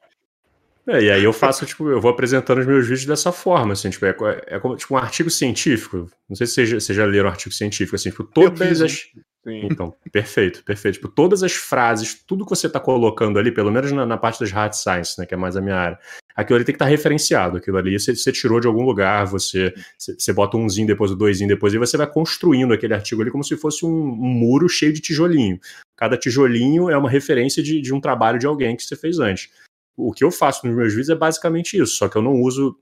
É, 0.88 1.04
e 1.04 1.12
aí 1.12 1.24
eu 1.24 1.34
faço, 1.34 1.66
tipo, 1.66 1.90
eu 1.90 2.00
vou 2.00 2.10
apresentando 2.10 2.60
os 2.60 2.66
meus 2.66 2.88
vídeos 2.88 3.06
dessa 3.06 3.32
forma, 3.34 3.74
assim, 3.74 3.90
tipo, 3.90 4.06
é, 4.06 4.16
é 4.48 4.58
como 4.58 4.76
tipo, 4.78 4.94
um 4.94 4.98
artigo 4.98 5.30
científico. 5.30 6.10
Não 6.30 6.36
sei 6.36 6.48
se 6.48 6.54
vocês 6.54 6.70
já, 6.86 6.94
já 6.94 7.06
leram 7.06 7.28
um 7.28 7.32
artigo 7.32 7.54
científico, 7.54 7.98
assim, 7.98 8.10
tipo, 8.10 8.24
todas 8.24 8.82
as. 8.82 9.10
Sim. 9.48 9.62
Então, 9.70 9.94
perfeito, 10.12 10.64
perfeito. 10.64 10.96
Tipo, 10.96 11.08
todas 11.10 11.44
as 11.44 11.54
frases, 11.54 12.14
tudo 12.26 12.46
que 12.46 12.50
você 12.50 12.68
está 12.68 12.80
colocando 12.80 13.38
ali, 13.38 13.52
pelo 13.52 13.72
menos 13.72 13.92
na, 13.92 14.06
na, 14.06 14.18
parte 14.18 14.40
das 14.40 14.52
hard 14.52 14.74
science, 14.74 15.18
né, 15.20 15.26
que 15.26 15.34
é 15.34 15.38
mais 15.38 15.56
a 15.56 15.62
minha 15.62 15.76
área, 15.76 16.00
aquilo 16.36 16.58
ali 16.58 16.66
tem 16.66 16.74
que 16.74 16.78
estar 16.78 16.86
tá 16.86 16.92
referenciado. 16.92 17.58
Aquilo 17.58 17.78
ali 17.78 17.98
você, 17.98 18.14
você, 18.14 18.32
tirou 18.32 18.60
de 18.60 18.68
algum 18.68 18.84
lugar, 18.84 19.26
você, 19.26 19.74
você 19.98 20.34
bota 20.34 20.58
um 20.58 20.66
umzinho 20.66 20.88
depois, 20.88 21.12
o 21.12 21.16
doisinho 21.16 21.48
depois, 21.48 21.74
e 21.74 21.78
você 21.78 21.96
vai 21.96 22.08
construindo 22.08 22.74
aquele 22.74 22.94
artigo 22.94 23.22
ali 23.22 23.32
como 23.32 23.44
se 23.44 23.56
fosse 23.56 23.86
um, 23.86 23.90
um, 23.90 24.16
muro 24.16 24.68
cheio 24.68 24.92
de 24.92 25.00
tijolinho. 25.00 25.60
Cada 25.98 26.18
tijolinho 26.18 26.90
é 26.90 26.98
uma 26.98 27.10
referência 27.10 27.64
de, 27.64 27.82
de 27.82 27.94
um 27.94 28.02
trabalho 28.02 28.40
de 28.40 28.46
alguém 28.46 28.76
que 28.76 28.84
você 28.84 28.96
fez 28.98 29.18
antes 29.18 29.50
o 29.98 30.14
que 30.14 30.24
eu 30.24 30.32
faço 30.32 30.66
nos 30.66 30.76
meus 30.76 30.90
vídeos 30.90 31.10
é 31.10 31.16
basicamente 31.16 31.76
isso, 31.76 31.96
só 31.96 32.08
que 32.08 32.16
eu 32.16 32.22
não 32.22 32.34
uso 32.34 32.78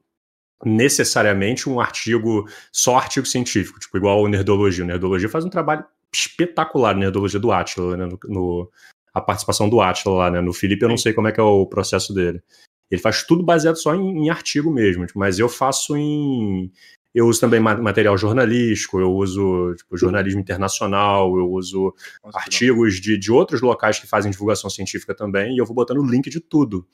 necessariamente 0.63 1.69
um 1.69 1.79
artigo, 1.79 2.47
só 2.71 2.97
artigo 2.97 3.25
científico, 3.25 3.79
tipo 3.79 3.97
igual 3.97 4.21
o 4.21 4.27
Nerdologia. 4.27 4.83
O 4.83 4.87
Nerdologia 4.87 5.29
faz 5.29 5.45
um 5.45 5.49
trabalho 5.49 5.85
espetacular, 6.13 6.95
Nerdologia 6.95 7.39
do 7.39 7.51
Atila, 7.51 7.97
né, 7.97 8.05
no, 8.05 8.19
no, 8.25 8.71
a 9.13 9.21
participação 9.21 9.69
do 9.69 9.81
Atila 9.81 10.15
lá, 10.15 10.31
né, 10.31 10.41
no 10.41 10.53
Felipe 10.53 10.83
eu 10.83 10.89
não 10.89 10.97
sei 10.97 11.13
como 11.13 11.27
é 11.27 11.31
que 11.31 11.39
é 11.39 11.43
o 11.43 11.65
processo 11.65 12.13
dele. 12.13 12.41
Ele 12.91 13.01
faz 13.01 13.23
tudo 13.23 13.43
baseado 13.43 13.77
só 13.77 13.95
em, 13.95 14.25
em 14.25 14.29
artigo 14.29 14.71
mesmo, 14.71 15.05
mas 15.15 15.39
eu 15.39 15.49
faço 15.49 15.95
em... 15.95 16.71
Eu 17.15 17.27
uso 17.27 17.39
também 17.39 17.61
material 17.61 18.17
jornalístico, 18.17 18.99
eu 18.99 19.09
uso 19.09 19.73
tipo, 19.75 19.95
jornalismo 19.95 20.41
internacional, 20.41 21.33
eu 21.37 21.49
uso 21.49 21.95
Nossa, 22.21 22.37
artigos 22.37 22.99
de, 22.99 23.17
de 23.17 23.31
outros 23.31 23.61
locais 23.61 23.97
que 23.97 24.05
fazem 24.05 24.29
divulgação 24.29 24.69
científica 24.69 25.15
também, 25.15 25.55
e 25.55 25.57
eu 25.57 25.65
vou 25.65 25.73
botando 25.73 25.99
o 25.99 26.05
link 26.05 26.29
de 26.29 26.41
tudo. 26.41 26.85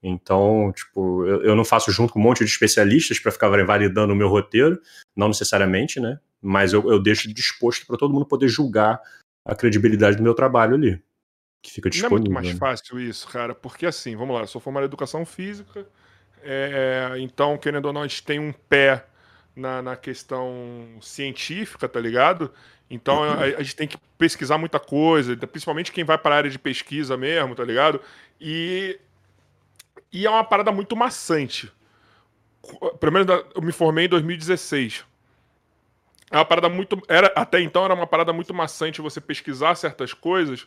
Então, 0.00 0.72
tipo, 0.72 1.26
eu, 1.26 1.42
eu 1.42 1.56
não 1.56 1.64
faço 1.64 1.90
junto 1.90 2.12
com 2.12 2.20
um 2.20 2.22
monte 2.22 2.44
de 2.44 2.50
especialistas 2.50 3.18
para 3.18 3.32
ficar 3.32 3.48
validando 3.48 4.12
o 4.12 4.16
meu 4.16 4.28
roteiro, 4.28 4.80
não 5.16 5.26
necessariamente, 5.26 5.98
né? 5.98 6.20
Mas 6.40 6.72
eu, 6.72 6.88
eu 6.88 7.02
deixo 7.02 7.32
disposto 7.34 7.84
para 7.88 7.96
todo 7.96 8.14
mundo 8.14 8.26
poder 8.26 8.46
julgar 8.46 9.00
a 9.44 9.56
credibilidade 9.56 10.16
do 10.16 10.22
meu 10.22 10.32
trabalho 10.32 10.76
ali. 10.76 11.02
Que 11.60 11.72
fica 11.72 11.90
disponível. 11.90 12.32
Não 12.32 12.38
é 12.38 12.42
muito 12.44 12.60
mais 12.60 12.78
fácil 12.78 13.00
isso, 13.00 13.26
cara, 13.26 13.52
porque 13.52 13.84
assim, 13.84 14.14
vamos 14.14 14.32
lá, 14.32 14.42
eu 14.42 14.46
sou 14.46 14.60
formado 14.60 14.84
em 14.84 14.86
educação 14.86 15.26
física, 15.26 15.84
é, 16.42 17.14
então, 17.18 17.58
querendo 17.58 17.86
ou 17.86 17.92
não, 17.92 18.02
a 18.02 18.06
gente 18.06 18.22
tem 18.22 18.38
um 18.38 18.52
pé 18.52 19.04
na, 19.54 19.82
na 19.82 19.96
questão 19.96 20.98
científica, 21.00 21.88
tá 21.88 22.00
ligado? 22.00 22.52
Então 22.90 23.22
a, 23.22 23.42
a, 23.42 23.62
gente 23.62 23.76
tem 23.76 23.88
que 23.88 23.96
pesquisar 24.18 24.58
muita 24.58 24.80
coisa, 24.80 25.36
principalmente 25.36 25.92
quem 25.92 26.04
vai 26.04 26.18
para 26.18 26.34
a 26.34 26.38
área 26.38 26.50
de 26.50 26.58
pesquisa 26.58 27.16
mesmo, 27.16 27.54
tá 27.54 27.64
ligado? 27.64 28.00
E 28.40 28.98
e 30.12 30.26
é 30.26 30.30
uma 30.30 30.44
parada 30.44 30.72
muito 30.72 30.96
maçante. 30.96 31.72
Pelo 32.98 33.12
menos 33.12 33.44
eu 33.54 33.62
me 33.62 33.72
formei 33.72 34.06
em 34.06 34.08
2016. 34.08 35.04
É 36.30 36.36
uma 36.36 36.44
parada 36.44 36.68
muito. 36.68 37.00
Era, 37.08 37.32
até 37.34 37.60
então 37.60 37.84
era 37.84 37.94
uma 37.94 38.06
parada 38.06 38.32
muito 38.32 38.52
maçante 38.52 39.00
você 39.00 39.20
pesquisar 39.20 39.74
certas 39.74 40.12
coisas, 40.12 40.66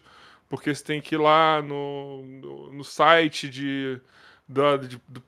porque 0.49 0.73
você 0.73 0.83
tem 0.83 1.01
que 1.01 1.15
ir 1.15 1.17
lá 1.17 1.61
no, 1.61 2.23
no, 2.23 2.73
no 2.73 2.83
site 2.83 3.49
de, 3.49 3.99
da, 4.47 4.77
de, 4.77 5.01
do, 5.07 5.23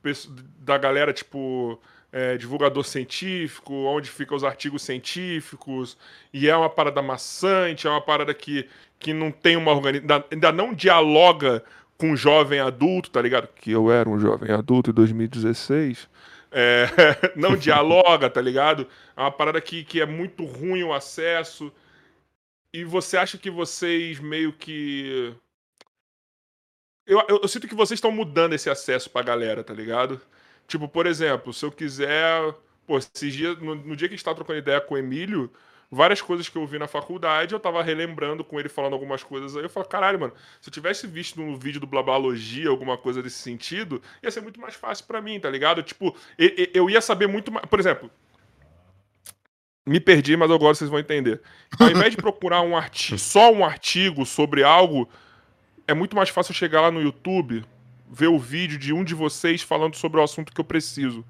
da 0.58 0.78
galera, 0.78 1.12
tipo. 1.12 1.80
É, 2.18 2.38
divulgador 2.38 2.82
científico, 2.82 3.74
onde 3.74 4.08
ficam 4.08 4.34
os 4.34 4.42
artigos 4.42 4.80
científicos, 4.80 5.98
e 6.32 6.48
é 6.48 6.56
uma 6.56 6.70
parada 6.70 7.02
maçante, 7.02 7.86
é 7.86 7.90
uma 7.90 8.00
parada 8.00 8.32
que, 8.32 8.66
que 8.98 9.12
não 9.12 9.30
tem 9.30 9.54
uma 9.54 9.70
organização, 9.70 10.24
ainda 10.32 10.50
não 10.50 10.72
dialoga 10.72 11.62
com 11.98 12.16
jovem 12.16 12.58
adulto, 12.58 13.10
tá 13.10 13.20
ligado? 13.20 13.48
Que 13.48 13.70
eu 13.70 13.90
era 13.90 14.08
um 14.08 14.18
jovem 14.18 14.50
adulto 14.50 14.88
em 14.88 14.94
2016. 14.94 16.08
É, 16.50 16.86
não 17.36 17.54
dialoga, 17.54 18.30
tá 18.30 18.40
ligado? 18.40 18.88
É 19.14 19.20
uma 19.20 19.30
parada 19.30 19.60
que, 19.60 19.84
que 19.84 20.00
é 20.00 20.06
muito 20.06 20.46
ruim 20.46 20.82
o 20.84 20.94
acesso. 20.94 21.70
E 22.72 22.82
você 22.82 23.18
acha 23.18 23.36
que 23.36 23.50
vocês 23.50 24.18
meio 24.20 24.54
que. 24.54 25.34
Eu, 27.06 27.22
eu, 27.28 27.40
eu 27.42 27.48
sinto 27.48 27.68
que 27.68 27.74
vocês 27.74 27.98
estão 27.98 28.10
mudando 28.10 28.54
esse 28.54 28.70
acesso 28.70 29.10
pra 29.10 29.20
galera, 29.20 29.62
tá 29.62 29.74
ligado? 29.74 30.18
Tipo, 30.66 30.88
por 30.88 31.06
exemplo, 31.06 31.52
se 31.52 31.64
eu 31.64 31.72
quiser. 31.72 32.54
Pô, 32.86 32.98
esses 32.98 33.32
dias, 33.32 33.58
no, 33.58 33.74
no 33.74 33.96
dia 33.96 34.08
que 34.08 34.14
a 34.14 34.16
gente 34.16 34.24
tava 34.24 34.36
trocando 34.36 34.58
ideia 34.58 34.80
com 34.80 34.94
o 34.94 34.98
Emílio, 34.98 35.50
várias 35.90 36.20
coisas 36.20 36.48
que 36.48 36.56
eu 36.56 36.66
vi 36.66 36.78
na 36.78 36.86
faculdade, 36.86 37.52
eu 37.52 37.60
tava 37.60 37.82
relembrando 37.82 38.44
com 38.44 38.58
ele 38.58 38.68
falando 38.68 38.92
algumas 38.92 39.22
coisas 39.22 39.56
aí. 39.56 39.62
Eu 39.64 39.70
falo, 39.70 39.86
caralho, 39.86 40.20
mano, 40.20 40.32
se 40.60 40.68
eu 40.68 40.72
tivesse 40.72 41.06
visto 41.06 41.40
no 41.40 41.56
vídeo 41.56 41.80
do 41.80 41.86
Blabalogia 41.86 42.68
alguma 42.68 42.96
coisa 42.96 43.22
desse 43.22 43.38
sentido, 43.38 44.00
ia 44.22 44.30
ser 44.30 44.40
muito 44.40 44.60
mais 44.60 44.74
fácil 44.74 45.04
para 45.06 45.20
mim, 45.20 45.40
tá 45.40 45.50
ligado? 45.50 45.82
Tipo, 45.82 46.14
eu 46.38 46.88
ia 46.90 47.00
saber 47.00 47.26
muito 47.26 47.50
mais. 47.50 47.66
Por 47.66 47.80
exemplo, 47.80 48.10
me 49.86 50.00
perdi, 50.00 50.36
mas 50.36 50.50
agora 50.50 50.74
vocês 50.74 50.90
vão 50.90 50.98
entender. 50.98 51.40
Ao 51.78 51.88
invés 51.88 52.10
de 52.10 52.16
procurar 52.16 52.60
um 52.62 52.76
artigo, 52.76 53.18
só 53.18 53.52
um 53.52 53.64
artigo 53.64 54.26
sobre 54.26 54.64
algo, 54.64 55.08
é 55.86 55.94
muito 55.94 56.16
mais 56.16 56.28
fácil 56.28 56.52
chegar 56.52 56.80
lá 56.80 56.90
no 56.90 57.00
YouTube, 57.00 57.64
ver 58.10 58.28
o 58.28 58.38
vídeo 58.38 58.78
de 58.78 58.92
um 58.92 59.04
de 59.04 59.14
vocês 59.14 59.62
falando 59.62 59.96
sobre 59.96 60.20
o 60.20 60.22
assunto 60.22 60.52
que 60.52 60.60
eu 60.60 60.64
preciso. 60.64 61.24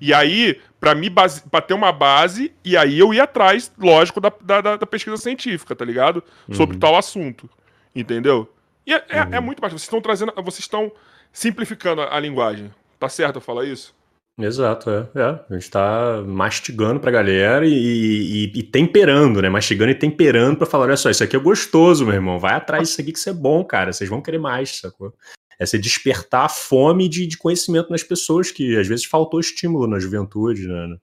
E 0.00 0.12
aí, 0.12 0.60
para 0.80 0.96
me 0.96 1.08
base, 1.08 1.42
pra 1.48 1.60
ter 1.60 1.74
uma 1.74 1.92
base, 1.92 2.52
e 2.64 2.76
aí 2.76 2.98
eu 2.98 3.14
ia 3.14 3.22
atrás, 3.22 3.70
lógico, 3.78 4.20
da, 4.20 4.32
da, 4.40 4.76
da 4.76 4.86
pesquisa 4.86 5.16
científica, 5.16 5.76
tá 5.76 5.84
ligado? 5.84 6.24
Uhum. 6.48 6.54
Sobre 6.56 6.76
tal 6.76 6.96
assunto. 6.96 7.48
Entendeu? 7.94 8.52
E 8.84 8.92
é, 8.92 9.04
é, 9.08 9.22
uhum. 9.22 9.34
é 9.34 9.40
muito 9.40 9.60
mais. 9.60 9.72
Vocês 9.72 9.84
estão 9.84 10.00
trazendo. 10.00 10.32
Vocês 10.36 10.60
estão 10.60 10.90
simplificando 11.32 12.00
a, 12.00 12.16
a, 12.16 12.18
linguagem. 12.18 12.72
Tá 12.98 13.08
certo 13.08 13.36
eu 13.36 13.40
falar 13.40 13.64
isso? 13.64 13.94
Exato, 14.40 14.90
é. 14.90 15.08
é. 15.14 15.40
A 15.50 15.54
gente 15.54 15.70
tá 15.70 16.22
mastigando 16.26 16.98
pra 16.98 17.10
galera 17.10 17.64
e, 17.64 17.72
e, 17.72 18.58
e, 18.58 18.62
temperando, 18.62 19.40
né? 19.40 19.48
Mastigando 19.48 19.92
e 19.92 19.94
temperando 19.94 20.56
pra 20.56 20.66
falar: 20.66 20.86
olha 20.86 20.96
só, 20.96 21.10
isso 21.10 21.22
aqui 21.22 21.36
é 21.36 21.38
gostoso, 21.38 22.04
meu 22.04 22.14
irmão. 22.14 22.40
Vai 22.40 22.54
atrás 22.54 22.88
disso 22.88 23.00
aqui 23.00 23.12
que 23.12 23.18
isso 23.18 23.30
é 23.30 23.34
bom, 23.34 23.62
cara. 23.64 23.92
Vocês 23.92 24.10
vão 24.10 24.20
querer 24.20 24.38
mais, 24.38 24.80
sacou? 24.80 25.14
É 25.62 25.66
você 25.66 25.78
despertar 25.78 26.46
a 26.46 26.48
fome 26.48 27.08
de, 27.08 27.26
de, 27.26 27.38
conhecimento 27.38 27.90
nas 27.90 28.02
pessoas, 28.02 28.50
que 28.50 28.76
às 28.76 28.88
vezes 28.88 29.04
faltou 29.04 29.38
estímulo 29.38 29.86
na 29.86 30.00
juventude, 30.00 30.66
né, 30.66 30.96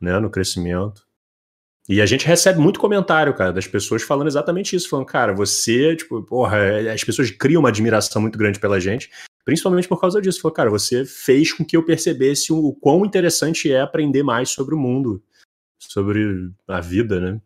né, 0.00 0.18
no 0.18 0.28
crescimento. 0.28 1.06
E 1.88 2.00
a 2.00 2.06
gente 2.06 2.26
recebe 2.26 2.58
muito 2.60 2.80
comentário, 2.80 3.34
cara, 3.34 3.52
das 3.52 3.66
pessoas 3.66 4.02
falando 4.02 4.28
exatamente 4.28 4.74
isso, 4.74 4.88
falando, 4.88 5.06
cara, 5.06 5.32
você, 5.32 5.94
tipo, 5.96 6.22
porra, 6.22 6.58
as 6.92 7.02
pessoas 7.02 7.30
criam 7.30 7.60
uma 7.60 7.68
admiração 7.68 8.20
muito 8.20 8.38
grande 8.38 8.58
pela 8.58 8.80
gente, 8.80 9.10
principalmente 9.44 9.88
por 9.88 10.00
causa 10.00 10.20
disso. 10.20 10.40
Falou, 10.40 10.54
cara, 10.54 10.70
você 10.70 11.04
fez 11.04 11.52
com 11.52 11.64
que 11.64 11.76
eu 11.76 11.84
percebesse 11.84 12.52
o 12.52 12.72
quão 12.74 13.04
interessante 13.04 13.70
é 13.70 13.80
aprender 13.80 14.22
mais 14.22 14.50
sobre 14.50 14.74
o 14.74 14.78
mundo, 14.78 15.22
sobre 15.78 16.50
a 16.66 16.80
vida, 16.80 17.20
né? 17.20 17.40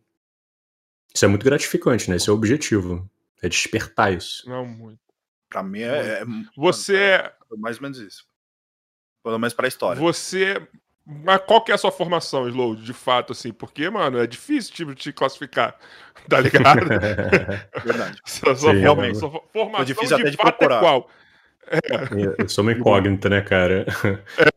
Isso 1.14 1.24
é 1.24 1.28
muito 1.28 1.44
gratificante, 1.44 2.11
né? 2.11 2.16
Esse 2.16 2.28
é 2.28 2.32
o 2.32 2.36
objetivo, 2.36 3.09
é 3.42 3.48
despertar 3.48 4.12
isso. 4.12 4.46
Não, 4.48 4.66
muito. 4.66 5.05
Pra 5.49 5.62
mim 5.62 5.80
é. 5.80 6.20
é 6.20 6.24
você. 6.57 6.97
É, 6.97 7.32
mais 7.59 7.76
ou 7.76 7.82
menos 7.82 7.99
isso. 7.99 8.24
Pelo 9.22 9.38
menos 9.38 9.55
pra 9.55 9.68
história. 9.68 10.01
Você. 10.01 10.61
Mas 11.07 11.40
qual 11.47 11.62
que 11.62 11.70
é 11.70 11.74
a 11.76 11.78
sua 11.78 11.92
formação, 11.92 12.49
Slow, 12.49 12.74
de 12.74 12.92
fato, 12.92 13.32
assim? 13.32 13.53
Porque, 13.53 13.88
mano, 13.88 14.18
é 14.18 14.26
difícil 14.26 14.74
tipo, 14.74 14.92
te 14.92 15.12
classificar, 15.12 15.76
tá 16.28 16.40
ligado? 16.40 16.80
Verdade. 17.84 18.20
sua, 18.26 18.57
sua 18.57 18.72
Sim, 18.72 18.80
realmente. 18.80 19.18
Sua 19.18 19.30
formação 19.53 19.82
é 19.82 19.84
difícil 19.84 20.16
de 20.16 20.22
até 20.22 20.30
de 20.30 20.36
fato 20.36 20.49
é 20.49 20.53
procurar. 20.53 20.76
é 20.76 20.80
qual? 20.80 21.11
É. 21.68 22.42
Eu 22.42 22.49
sou 22.49 22.62
uma 22.62 22.72
incógnita, 22.72 23.28
né, 23.28 23.40
cara? 23.40 23.86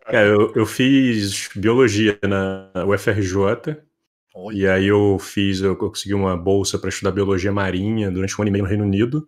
É. 0.07 0.27
eu, 0.27 0.53
eu 0.55 0.65
fiz 0.65 1.49
biologia 1.55 2.19
na 2.23 2.71
UFRJ. 2.85 3.77
Oi. 4.35 4.55
E 4.55 4.67
aí 4.67 4.87
eu 4.87 5.17
fiz, 5.19 5.61
eu 5.61 5.75
consegui 5.75 6.13
uma 6.13 6.37
bolsa 6.37 6.77
para 6.77 6.89
estudar 6.89 7.11
biologia 7.11 7.51
marinha 7.51 8.11
durante 8.11 8.39
um 8.39 8.43
ano 8.43 8.49
e 8.49 8.51
meio 8.51 8.63
no 8.63 8.69
Reino 8.69 8.85
Unido. 8.85 9.27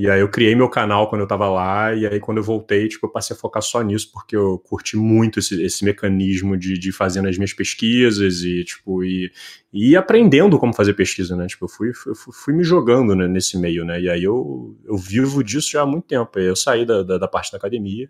E 0.00 0.08
aí 0.08 0.20
eu 0.20 0.30
criei 0.30 0.54
meu 0.54 0.66
canal 0.66 1.10
quando 1.10 1.20
eu 1.20 1.26
tava 1.26 1.46
lá, 1.50 1.94
e 1.94 2.06
aí 2.06 2.18
quando 2.18 2.38
eu 2.38 2.42
voltei, 2.42 2.88
tipo, 2.88 3.04
eu 3.04 3.10
passei 3.10 3.36
a 3.36 3.38
focar 3.38 3.62
só 3.62 3.82
nisso, 3.82 4.10
porque 4.10 4.34
eu 4.34 4.58
curti 4.58 4.96
muito 4.96 5.38
esse, 5.38 5.62
esse 5.62 5.84
mecanismo 5.84 6.56
de, 6.56 6.78
de 6.78 6.90
fazendo 6.90 7.28
as 7.28 7.36
minhas 7.36 7.52
pesquisas 7.52 8.40
e, 8.40 8.64
tipo, 8.64 9.04
e, 9.04 9.30
e 9.70 9.94
aprendendo 9.94 10.58
como 10.58 10.74
fazer 10.74 10.94
pesquisa, 10.94 11.36
né? 11.36 11.46
Tipo, 11.46 11.66
eu 11.66 11.68
fui, 11.68 11.92
fui, 11.92 12.14
fui 12.32 12.54
me 12.54 12.64
jogando 12.64 13.14
né, 13.14 13.28
nesse 13.28 13.58
meio, 13.58 13.84
né? 13.84 14.00
E 14.00 14.08
aí 14.08 14.24
eu, 14.24 14.74
eu 14.86 14.96
vivo 14.96 15.44
disso 15.44 15.70
já 15.70 15.82
há 15.82 15.86
muito 15.86 16.06
tempo. 16.06 16.38
Eu 16.38 16.56
saí 16.56 16.86
da, 16.86 17.02
da, 17.02 17.18
da 17.18 17.28
parte 17.28 17.52
da 17.52 17.58
academia 17.58 18.08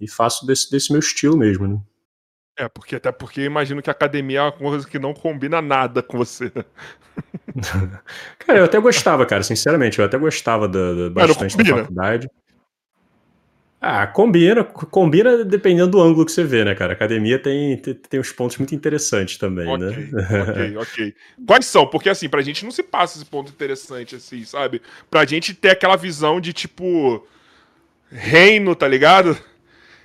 e 0.00 0.10
faço 0.10 0.44
desse, 0.44 0.68
desse 0.72 0.90
meu 0.90 0.98
estilo 0.98 1.36
mesmo, 1.36 1.68
né? 1.68 1.80
É, 2.56 2.68
porque 2.68 2.96
até 2.96 3.12
porque 3.12 3.42
eu 3.42 3.44
imagino 3.44 3.82
que 3.82 3.90
a 3.90 3.92
academia 3.92 4.38
é 4.38 4.42
uma 4.42 4.52
coisa 4.52 4.88
que 4.88 4.98
não 4.98 5.12
combina 5.12 5.60
nada 5.60 6.02
com 6.02 6.16
você. 6.16 6.50
cara, 8.38 8.58
eu 8.58 8.64
até 8.64 8.80
gostava, 8.80 9.26
cara, 9.26 9.42
sinceramente, 9.42 9.98
eu 9.98 10.04
até 10.04 10.16
gostava 10.16 10.66
da, 10.66 10.94
da 10.94 11.10
bastante 11.10 11.56
da 11.56 11.64
faculdade. 11.64 12.30
Ah, 13.78 14.06
combina, 14.06 14.64
combina 14.64 15.44
dependendo 15.44 15.92
do 15.92 16.00
ângulo 16.00 16.24
que 16.24 16.32
você 16.32 16.42
vê, 16.42 16.64
né, 16.64 16.74
cara? 16.74 16.92
A 16.92 16.96
academia 16.96 17.38
tem, 17.38 17.76
tem, 17.76 17.94
tem 17.94 18.18
uns 18.18 18.32
pontos 18.32 18.56
muito 18.56 18.74
interessantes 18.74 19.36
também, 19.36 19.68
okay, 19.68 19.86
né? 19.86 20.38
Ok, 20.48 20.76
ok. 20.80 21.14
Quais 21.46 21.66
são? 21.66 21.86
Porque 21.86 22.08
assim, 22.08 22.28
pra 22.28 22.40
gente 22.40 22.64
não 22.64 22.70
se 22.70 22.82
passa 22.82 23.18
esse 23.18 23.26
ponto 23.26 23.52
interessante, 23.52 24.16
assim, 24.16 24.44
sabe? 24.44 24.80
Pra 25.10 25.26
gente 25.26 25.52
ter 25.52 25.70
aquela 25.70 25.96
visão 25.96 26.40
de 26.40 26.54
tipo. 26.54 27.26
Reino, 28.10 28.74
tá 28.74 28.88
ligado? 28.88 29.36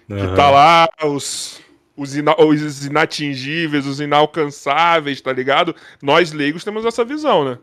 Uhum. 0.10 0.18
Que 0.18 0.36
tá 0.36 0.50
lá 0.50 0.90
os 1.04 1.62
os, 2.02 2.16
ina 2.16 2.36
os 2.44 2.86
inatingíveis, 2.86 3.86
os 3.86 4.00
inalcançáveis, 4.00 5.22
tá 5.22 5.32
ligado? 5.32 5.76
Nós 6.02 6.32
leigos 6.32 6.64
temos 6.64 6.86
essa 6.86 7.06
visão, 7.06 7.46
né? 7.46 7.58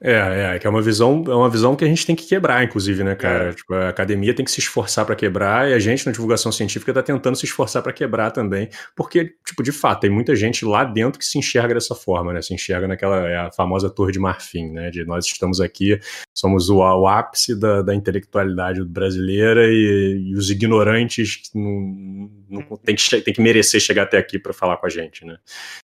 É, 0.00 0.54
é, 0.54 0.58
que 0.60 0.66
é 0.66 0.70
uma 0.70 0.80
visão, 0.80 1.24
é 1.26 1.34
uma 1.34 1.50
visão 1.50 1.74
que 1.74 1.84
a 1.84 1.88
gente 1.88 2.06
tem 2.06 2.14
que 2.14 2.24
quebrar, 2.24 2.62
inclusive, 2.62 3.02
né, 3.02 3.16
cara? 3.16 3.50
É. 3.50 3.52
Tipo, 3.52 3.74
a 3.74 3.88
academia 3.88 4.32
tem 4.32 4.44
que 4.44 4.50
se 4.50 4.60
esforçar 4.60 5.04
para 5.04 5.16
quebrar 5.16 5.68
e 5.68 5.74
a 5.74 5.78
gente 5.80 6.06
na 6.06 6.12
divulgação 6.12 6.52
científica 6.52 6.92
tá 6.92 7.02
tentando 7.02 7.36
se 7.36 7.44
esforçar 7.44 7.82
para 7.82 7.92
quebrar 7.92 8.30
também, 8.30 8.68
porque, 8.94 9.34
tipo, 9.44 9.60
de 9.60 9.72
fato, 9.72 10.02
tem 10.02 10.10
muita 10.10 10.36
gente 10.36 10.64
lá 10.64 10.84
dentro 10.84 11.18
que 11.18 11.24
se 11.24 11.36
enxerga 11.36 11.74
dessa 11.74 11.96
forma, 11.96 12.32
né? 12.32 12.40
Se 12.40 12.54
enxerga 12.54 12.86
naquela 12.86 13.28
é 13.28 13.36
a 13.36 13.50
famosa 13.50 13.90
torre 13.90 14.12
de 14.12 14.20
marfim, 14.20 14.70
né? 14.70 14.88
De 14.90 15.04
nós 15.04 15.26
estamos 15.26 15.60
aqui, 15.60 15.98
somos 16.32 16.70
o, 16.70 16.76
o 16.76 17.08
ápice 17.08 17.58
da, 17.58 17.82
da 17.82 17.92
intelectualidade 17.92 18.84
brasileira 18.84 19.66
e, 19.66 20.28
e 20.28 20.34
os 20.34 20.48
ignorantes 20.48 21.42
não, 21.52 22.30
não 22.48 22.66
uhum. 22.70 22.76
tem, 22.76 22.94
que, 22.94 23.20
tem 23.20 23.34
que 23.34 23.42
merecer 23.42 23.80
chegar 23.80 24.04
até 24.04 24.16
aqui 24.16 24.38
para 24.38 24.52
falar 24.52 24.76
com 24.76 24.86
a 24.86 24.90
gente, 24.90 25.24
né? 25.24 25.36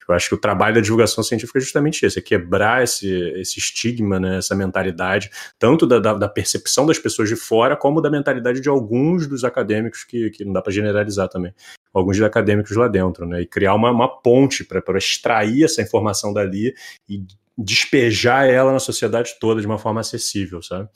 Eu 0.09 0.15
acho 0.15 0.31
que 0.31 0.35
o 0.35 0.41
trabalho 0.41 0.75
da 0.75 0.81
divulgação 0.81 1.23
científica 1.23 1.59
é 1.59 1.61
justamente 1.61 2.07
esse, 2.07 2.19
é 2.19 2.23
quebrar 2.23 2.83
esse, 2.83 3.07
esse 3.37 3.59
estigma, 3.59 4.19
né, 4.19 4.39
essa 4.39 4.55
mentalidade, 4.55 5.31
tanto 5.59 5.87
da, 5.87 5.99
da, 5.99 6.15
da, 6.15 6.29
percepção 6.29 6.87
das 6.87 6.99
pessoas 6.99 7.29
de 7.29 7.37
fora, 7.37 7.77
como 7.77 8.01
da 8.01 8.11
mentalidade 8.11 8.61
de 8.61 8.69
alguns 8.71 9.27
dos 9.27 9.45
acadêmicos, 9.45 10.05
que, 10.05 10.31
que 10.31 10.45
não 10.45 10.53
dá 10.55 10.63
para 10.63 10.73
generalizar 10.73 11.29
também, 11.29 11.55
alguns 11.93 12.17
dos 12.17 12.27
acadêmicos 12.27 12.75
lá 12.75 12.89
dentro, 12.89 13.27
né, 13.27 13.43
e 13.43 13.47
criar 13.47 13.75
uma, 13.75 13.91
uma 13.91 14.09
ponte 14.09 14.65
para 14.65 14.97
extrair 14.97 15.65
essa 15.65 15.83
informação 15.83 16.33
dali 16.33 16.75
e 17.07 17.27
despejar 17.57 18.49
ela 18.49 18.73
na 18.73 18.79
sociedade 18.79 19.35
toda 19.39 19.61
de 19.61 19.67
uma 19.67 19.79
forma 19.79 20.01
acessível, 20.01 20.63
sabe? 20.63 20.89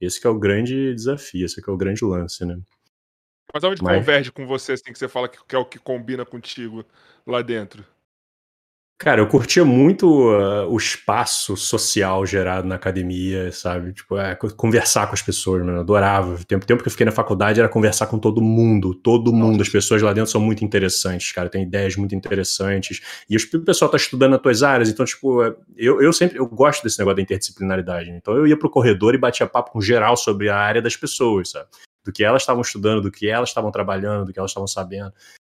Esse 0.00 0.24
é 0.26 0.30
o 0.30 0.38
grande 0.38 0.94
desafio, 0.94 1.44
esse 1.44 1.60
é 1.66 1.72
o 1.72 1.76
grande 1.76 2.04
lance, 2.04 2.44
né? 2.44 2.58
Mas 3.52 3.64
onde 3.64 3.82
Mas... 3.82 3.98
converge 3.98 4.30
com 4.30 4.46
você, 4.46 4.72
assim, 4.72 4.92
que 4.92 4.98
você 4.98 5.08
fala 5.08 5.28
que, 5.28 5.38
que 5.44 5.56
é 5.56 5.58
o 5.58 5.64
que 5.64 5.78
combina 5.78 6.24
contigo 6.24 6.84
lá 7.26 7.42
dentro? 7.42 7.84
Cara, 9.02 9.22
eu 9.22 9.26
curtia 9.26 9.64
muito 9.64 10.30
uh, 10.30 10.68
o 10.68 10.76
espaço 10.76 11.56
social 11.56 12.26
gerado 12.26 12.68
na 12.68 12.74
academia, 12.74 13.50
sabe? 13.50 13.94
Tipo, 13.94 14.18
é, 14.18 14.34
conversar 14.34 15.06
com 15.06 15.14
as 15.14 15.22
pessoas, 15.22 15.64
mano. 15.64 15.78
Eu 15.78 15.80
adorava. 15.80 16.34
O 16.34 16.44
tempo, 16.44 16.66
tempo 16.66 16.82
que 16.82 16.88
eu 16.88 16.90
fiquei 16.90 17.06
na 17.06 17.10
faculdade 17.10 17.58
era 17.58 17.66
conversar 17.66 18.08
com 18.08 18.18
todo 18.18 18.42
mundo. 18.42 18.94
Todo 18.94 19.32
mundo. 19.32 19.52
Nossa. 19.52 19.62
As 19.62 19.68
pessoas 19.70 20.02
lá 20.02 20.12
dentro 20.12 20.30
são 20.30 20.38
muito 20.38 20.62
interessantes, 20.62 21.32
cara. 21.32 21.48
Tem 21.48 21.62
ideias 21.62 21.96
muito 21.96 22.14
interessantes. 22.14 23.00
E 23.30 23.38
o 23.38 23.64
pessoal 23.64 23.90
tá 23.90 23.96
estudando 23.96 24.34
as 24.34 24.42
tuas 24.42 24.62
áreas. 24.62 24.90
Então, 24.90 25.06
tipo, 25.06 25.42
é, 25.44 25.56
eu, 25.78 26.02
eu 26.02 26.12
sempre 26.12 26.38
eu 26.38 26.46
gosto 26.46 26.82
desse 26.82 26.98
negócio 26.98 27.16
da 27.16 27.22
interdisciplinaridade. 27.22 28.10
Então, 28.10 28.36
eu 28.36 28.46
ia 28.46 28.58
pro 28.58 28.68
corredor 28.68 29.14
e 29.14 29.18
batia 29.18 29.46
papo 29.46 29.70
com 29.70 29.80
geral 29.80 30.14
sobre 30.14 30.50
a 30.50 30.58
área 30.58 30.82
das 30.82 30.94
pessoas, 30.94 31.52
sabe? 31.52 31.68
Do 32.04 32.12
que 32.12 32.22
elas 32.22 32.42
estavam 32.42 32.60
estudando, 32.60 33.00
do 33.00 33.10
que 33.10 33.28
elas 33.28 33.48
estavam 33.48 33.70
trabalhando, 33.70 34.26
do 34.26 34.32
que 34.34 34.38
elas 34.38 34.50
estavam 34.50 34.66
sabendo. 34.66 35.10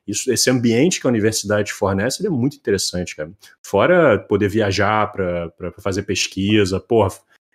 Isso, 0.07 0.31
esse 0.31 0.49
ambiente 0.49 1.01
que 1.01 1.07
a 1.07 1.09
universidade 1.09 1.73
fornece 1.73 2.25
é 2.25 2.29
muito 2.29 2.55
interessante, 2.55 3.15
cara. 3.15 3.31
Fora 3.61 4.17
poder 4.17 4.49
viajar 4.49 5.11
para 5.11 5.51
fazer 5.79 6.03
pesquisa, 6.03 6.79
porra. 6.79 7.09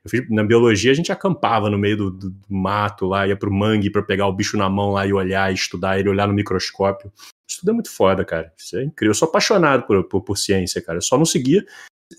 Fiz, 0.07 0.29
na 0.29 0.43
biologia 0.43 0.91
a 0.91 0.95
gente 0.95 1.13
acampava 1.13 1.71
no 1.71 1.79
meio 1.79 1.97
do, 1.97 2.11
do, 2.11 2.31
do 2.31 2.55
mato 2.55 3.07
lá, 3.07 3.27
ia 3.27 3.37
pro 3.37 3.53
mangue 3.53 3.89
para 3.89 4.03
pegar 4.03 4.27
o 4.27 4.33
bicho 4.33 4.57
na 4.57 4.69
mão 4.69 4.91
lá 4.91 5.07
e 5.07 5.13
olhar, 5.13 5.53
estudar 5.53 5.99
ele, 5.99 6.09
olhar 6.09 6.27
no 6.27 6.35
microscópio. 6.35 7.13
Isso 7.49 7.61
tudo 7.61 7.71
é 7.71 7.75
muito 7.75 7.91
foda, 7.91 8.25
cara. 8.25 8.53
Isso 8.59 8.77
é 8.77 8.83
incrível. 8.83 9.11
Eu 9.11 9.15
sou 9.15 9.29
apaixonado 9.29 9.87
por, 9.87 10.03
por, 10.05 10.23
por 10.23 10.37
ciência, 10.37 10.83
cara. 10.83 10.99
Eu 10.99 11.03
só 11.03 11.17
não 11.17 11.25
seguia, 11.25 11.65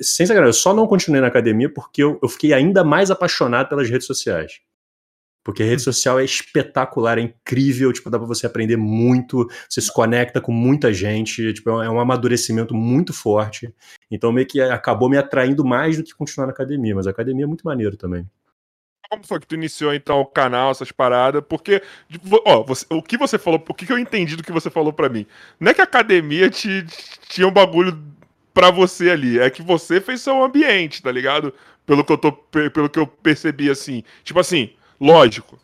sem 0.02 0.26
sacanagem, 0.26 0.50
eu 0.50 0.54
só 0.54 0.74
não 0.74 0.88
continuei 0.88 1.22
na 1.22 1.28
academia 1.28 1.72
porque 1.72 2.04
eu, 2.04 2.20
eu 2.22 2.30
fiquei 2.30 2.54
ainda 2.54 2.84
mais 2.84 3.12
apaixonado 3.12 3.70
pelas 3.70 3.90
redes 3.90 4.08
sociais. 4.08 4.60
Porque 5.44 5.62
a 5.62 5.66
rede 5.66 5.82
hum. 5.82 5.86
social 5.86 6.20
é 6.20 6.24
espetacular, 6.24 7.18
é 7.18 7.22
incrível, 7.22 7.92
tipo, 7.92 8.10
dá 8.10 8.18
pra 8.18 8.28
você 8.28 8.46
aprender 8.46 8.78
muito, 8.78 9.48
você 9.70 9.82
se 9.82 9.92
conecta 9.92 10.40
com 10.40 10.52
muita 10.52 10.94
gente, 10.94 11.54
tipo, 11.54 11.70
é 11.82 11.90
um 11.90 12.00
amadurecimento 12.00 12.74
muito 12.74 13.14
forte. 13.14 13.74
Então 14.10 14.32
meio 14.32 14.48
que 14.48 14.62
acabou 14.62 15.10
me 15.10 15.18
atraindo 15.18 15.66
mais 15.66 15.98
do 15.98 16.04
que 16.04 16.14
continuar 16.14 16.48
na 16.48 16.54
academia, 16.54 16.96
mas 16.96 17.08
a 17.08 17.12
academia 17.12 17.44
é 17.46 17.48
muito 17.48 17.66
maneiro 17.66 17.98
também. 17.98 18.28
Como 19.10 19.28
foi 19.28 19.40
que 19.40 19.46
tu 19.46 19.56
iniciou 19.56 19.94
então 19.94 20.22
o 20.22 20.26
canal, 20.26 20.72
essas 20.72 20.92
paradas? 20.92 21.44
Porque, 21.48 21.84
ó, 22.46 22.64
você, 22.64 22.86
o 22.90 23.02
que 23.02 23.16
você 23.16 23.38
falou, 23.38 23.64
o 23.68 23.74
que 23.74 23.92
eu 23.92 24.00
entendi 24.00 24.36
do 24.36 24.44
que 24.44 24.52
você 24.52 24.72
falou 24.72 24.92
para 24.92 25.10
mim? 25.10 25.28
Não 25.60 25.70
é 25.70 25.74
que 25.74 25.82
a 25.82 25.84
academia 25.84 26.50
te, 26.50 26.84
tinha 27.30 27.48
um 27.48 27.52
bagulho 27.52 28.02
para 28.54 28.72
você 28.72 29.12
ali. 29.12 29.40
É 29.40 29.50
que 29.50 29.62
você 29.62 30.00
fez 30.00 30.22
seu 30.22 30.44
ambiente, 30.44 31.02
tá 31.02 31.12
ligado? 31.12 31.54
Pelo 31.86 32.04
que 32.04 32.12
eu 32.12 32.18
tô 32.18 32.32
pelo 32.32 32.90
que 32.90 33.00
eu 33.00 33.06
percebi 33.06 33.70
assim. 33.70 34.04
Tipo 34.24 34.40
assim, 34.40 34.74
lógico. 35.04 35.60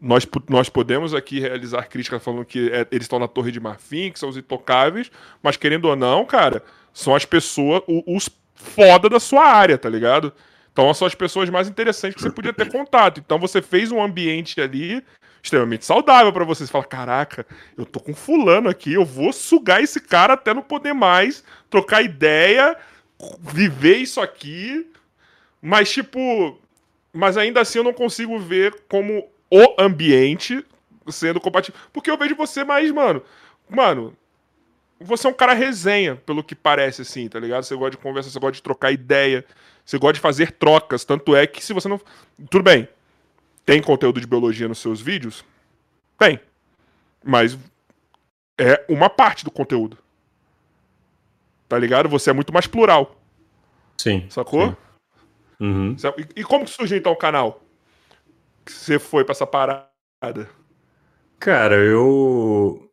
Nós, 0.00 0.26
nós 0.48 0.68
podemos 0.68 1.14
aqui 1.14 1.38
realizar 1.38 1.84
críticas 1.88 2.22
falando 2.22 2.44
que 2.44 2.70
é, 2.70 2.86
eles 2.90 3.04
estão 3.04 3.20
na 3.20 3.28
Torre 3.28 3.52
de 3.52 3.60
Marfim, 3.60 4.10
que 4.10 4.18
são 4.18 4.28
os 4.28 4.36
intocáveis, 4.36 5.10
mas 5.40 5.56
querendo 5.56 5.86
ou 5.86 5.94
não, 5.94 6.26
cara, 6.26 6.62
são 6.92 7.14
as 7.14 7.24
pessoas, 7.24 7.82
os 7.88 8.28
foda 8.54 9.08
da 9.08 9.20
sua 9.20 9.44
área, 9.44 9.78
tá 9.78 9.88
ligado? 9.88 10.32
Então 10.72 10.92
são 10.92 11.06
as 11.06 11.14
pessoas 11.14 11.48
mais 11.50 11.68
interessantes 11.68 12.16
que 12.16 12.22
você 12.22 12.30
podia 12.30 12.52
ter 12.52 12.70
contato. 12.70 13.20
Então 13.20 13.38
você 13.38 13.62
fez 13.62 13.92
um 13.92 14.02
ambiente 14.02 14.60
ali 14.60 15.04
extremamente 15.42 15.84
saudável 15.84 16.32
para 16.32 16.44
você. 16.44 16.64
Você 16.66 16.72
fala, 16.72 16.84
caraca, 16.84 17.46
eu 17.76 17.84
tô 17.84 18.00
com 18.00 18.14
fulano 18.14 18.68
aqui, 18.68 18.92
eu 18.92 19.04
vou 19.04 19.32
sugar 19.32 19.82
esse 19.82 20.00
cara 20.00 20.34
até 20.34 20.52
não 20.52 20.62
poder 20.62 20.92
mais, 20.92 21.44
trocar 21.70 22.02
ideia, 22.02 22.76
viver 23.40 23.96
isso 23.96 24.20
aqui. 24.20 24.86
Mas, 25.60 25.92
tipo, 25.92 26.60
mas 27.12 27.36
ainda 27.36 27.60
assim 27.60 27.78
eu 27.78 27.84
não 27.84 27.92
consigo 27.92 28.38
ver 28.38 28.84
como 28.88 29.28
o 29.50 29.74
ambiente 29.78 30.64
sendo 31.08 31.40
compatível. 31.40 31.78
Porque 31.92 32.10
eu 32.10 32.16
vejo 32.16 32.34
você 32.34 32.64
mais, 32.64 32.90
mano. 32.90 33.22
Mano, 33.68 34.16
você 35.00 35.26
é 35.26 35.30
um 35.30 35.34
cara 35.34 35.52
resenha, 35.52 36.16
pelo 36.16 36.42
que 36.42 36.54
parece, 36.54 37.02
assim, 37.02 37.28
tá 37.28 37.38
ligado? 37.38 37.64
Você 37.64 37.74
gosta 37.74 37.90
de 37.90 37.96
conversar, 37.98 38.30
você 38.30 38.38
gosta 38.38 38.52
de 38.52 38.62
trocar 38.62 38.92
ideia, 38.92 39.44
você 39.84 39.98
gosta 39.98 40.14
de 40.14 40.20
fazer 40.20 40.52
trocas. 40.52 41.04
Tanto 41.04 41.34
é 41.36 41.46
que 41.46 41.64
se 41.64 41.72
você 41.72 41.88
não. 41.88 42.00
Tudo 42.48 42.62
bem, 42.62 42.88
tem 43.66 43.82
conteúdo 43.82 44.20
de 44.20 44.26
biologia 44.26 44.68
nos 44.68 44.78
seus 44.78 45.00
vídeos? 45.00 45.44
Tem. 46.18 46.40
Mas 47.24 47.58
é 48.58 48.84
uma 48.88 49.10
parte 49.10 49.44
do 49.44 49.50
conteúdo. 49.50 49.98
Tá 51.68 51.78
ligado? 51.78 52.08
Você 52.08 52.30
é 52.30 52.32
muito 52.32 52.52
mais 52.52 52.66
plural. 52.66 53.16
Sim. 53.96 54.26
Sacou? 54.28 54.68
Sim. 54.68 54.76
Uhum. 55.62 55.94
E, 56.18 56.40
e 56.40 56.44
como 56.44 56.64
que 56.64 56.72
surgiu 56.72 56.98
então 56.98 57.12
o 57.12 57.16
canal? 57.16 57.62
Que 58.66 58.72
você 58.72 58.98
foi 58.98 59.24
pra 59.24 59.30
essa 59.30 59.46
parada? 59.46 59.88
Cara, 61.38 61.76
eu. 61.76 62.88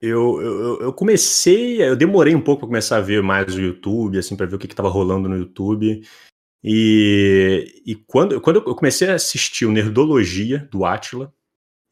Eu, 0.00 0.40
eu, 0.40 0.80
eu 0.80 0.92
comecei, 0.92 1.82
eu 1.82 1.96
demorei 1.96 2.32
um 2.32 2.40
pouco 2.40 2.60
para 2.60 2.68
começar 2.68 2.98
a 2.98 3.00
ver 3.00 3.20
mais 3.20 3.56
o 3.56 3.60
YouTube, 3.60 4.16
assim, 4.16 4.36
para 4.36 4.46
ver 4.46 4.54
o 4.54 4.58
que, 4.58 4.68
que 4.68 4.74
tava 4.74 4.88
rolando 4.88 5.28
no 5.28 5.36
YouTube. 5.36 6.06
E, 6.62 7.82
e 7.84 7.96
quando, 7.96 8.40
quando 8.40 8.56
eu 8.64 8.74
comecei 8.76 9.08
a 9.08 9.14
assistir 9.14 9.66
o 9.66 9.72
Nerdologia 9.72 10.68
do 10.70 10.84
Atila, 10.84 11.34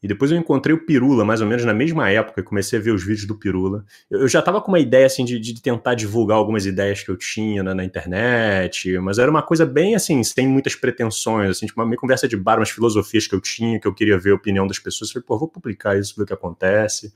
depois 0.07 0.31
eu 0.31 0.37
encontrei 0.37 0.73
o 0.75 0.85
Pirula, 0.85 1.25
mais 1.25 1.41
ou 1.41 1.47
menos 1.47 1.65
na 1.65 1.73
mesma 1.73 2.09
época, 2.09 2.41
comecei 2.41 2.79
a 2.79 2.81
ver 2.81 2.91
os 2.91 3.03
vídeos 3.03 3.27
do 3.27 3.37
Pirula. 3.37 3.85
Eu, 4.09 4.21
eu 4.21 4.27
já 4.27 4.39
estava 4.39 4.61
com 4.61 4.69
uma 4.71 4.79
ideia 4.79 5.05
assim 5.05 5.25
de, 5.25 5.39
de, 5.39 5.61
tentar 5.61 5.93
divulgar 5.95 6.37
algumas 6.37 6.65
ideias 6.65 7.03
que 7.03 7.09
eu 7.11 7.17
tinha 7.17 7.61
na, 7.61 7.75
na, 7.75 7.83
internet, 7.83 8.97
mas 8.99 9.19
era 9.19 9.29
uma 9.29 9.43
coisa 9.43 9.65
bem 9.65 9.95
assim, 9.95 10.23
sem 10.23 10.47
muitas 10.47 10.75
pretensões, 10.75 11.49
assim, 11.49 11.65
tipo 11.65 11.79
uma 11.79 11.87
meio 11.87 11.99
conversa 11.99 12.27
de 12.27 12.37
bar, 12.37 12.57
umas 12.57 12.69
filosofias 12.69 13.27
que 13.27 13.35
eu 13.35 13.41
tinha, 13.41 13.79
que 13.79 13.87
eu 13.87 13.93
queria 13.93 14.17
ver 14.17 14.31
a 14.31 14.35
opinião 14.35 14.65
das 14.65 14.79
pessoas. 14.79 15.09
Eu 15.09 15.13
falei, 15.13 15.25
pô, 15.27 15.37
vou 15.37 15.49
publicar 15.49 15.97
isso, 15.97 16.15
ver 16.15 16.23
o 16.23 16.25
que 16.25 16.33
acontece. 16.33 17.13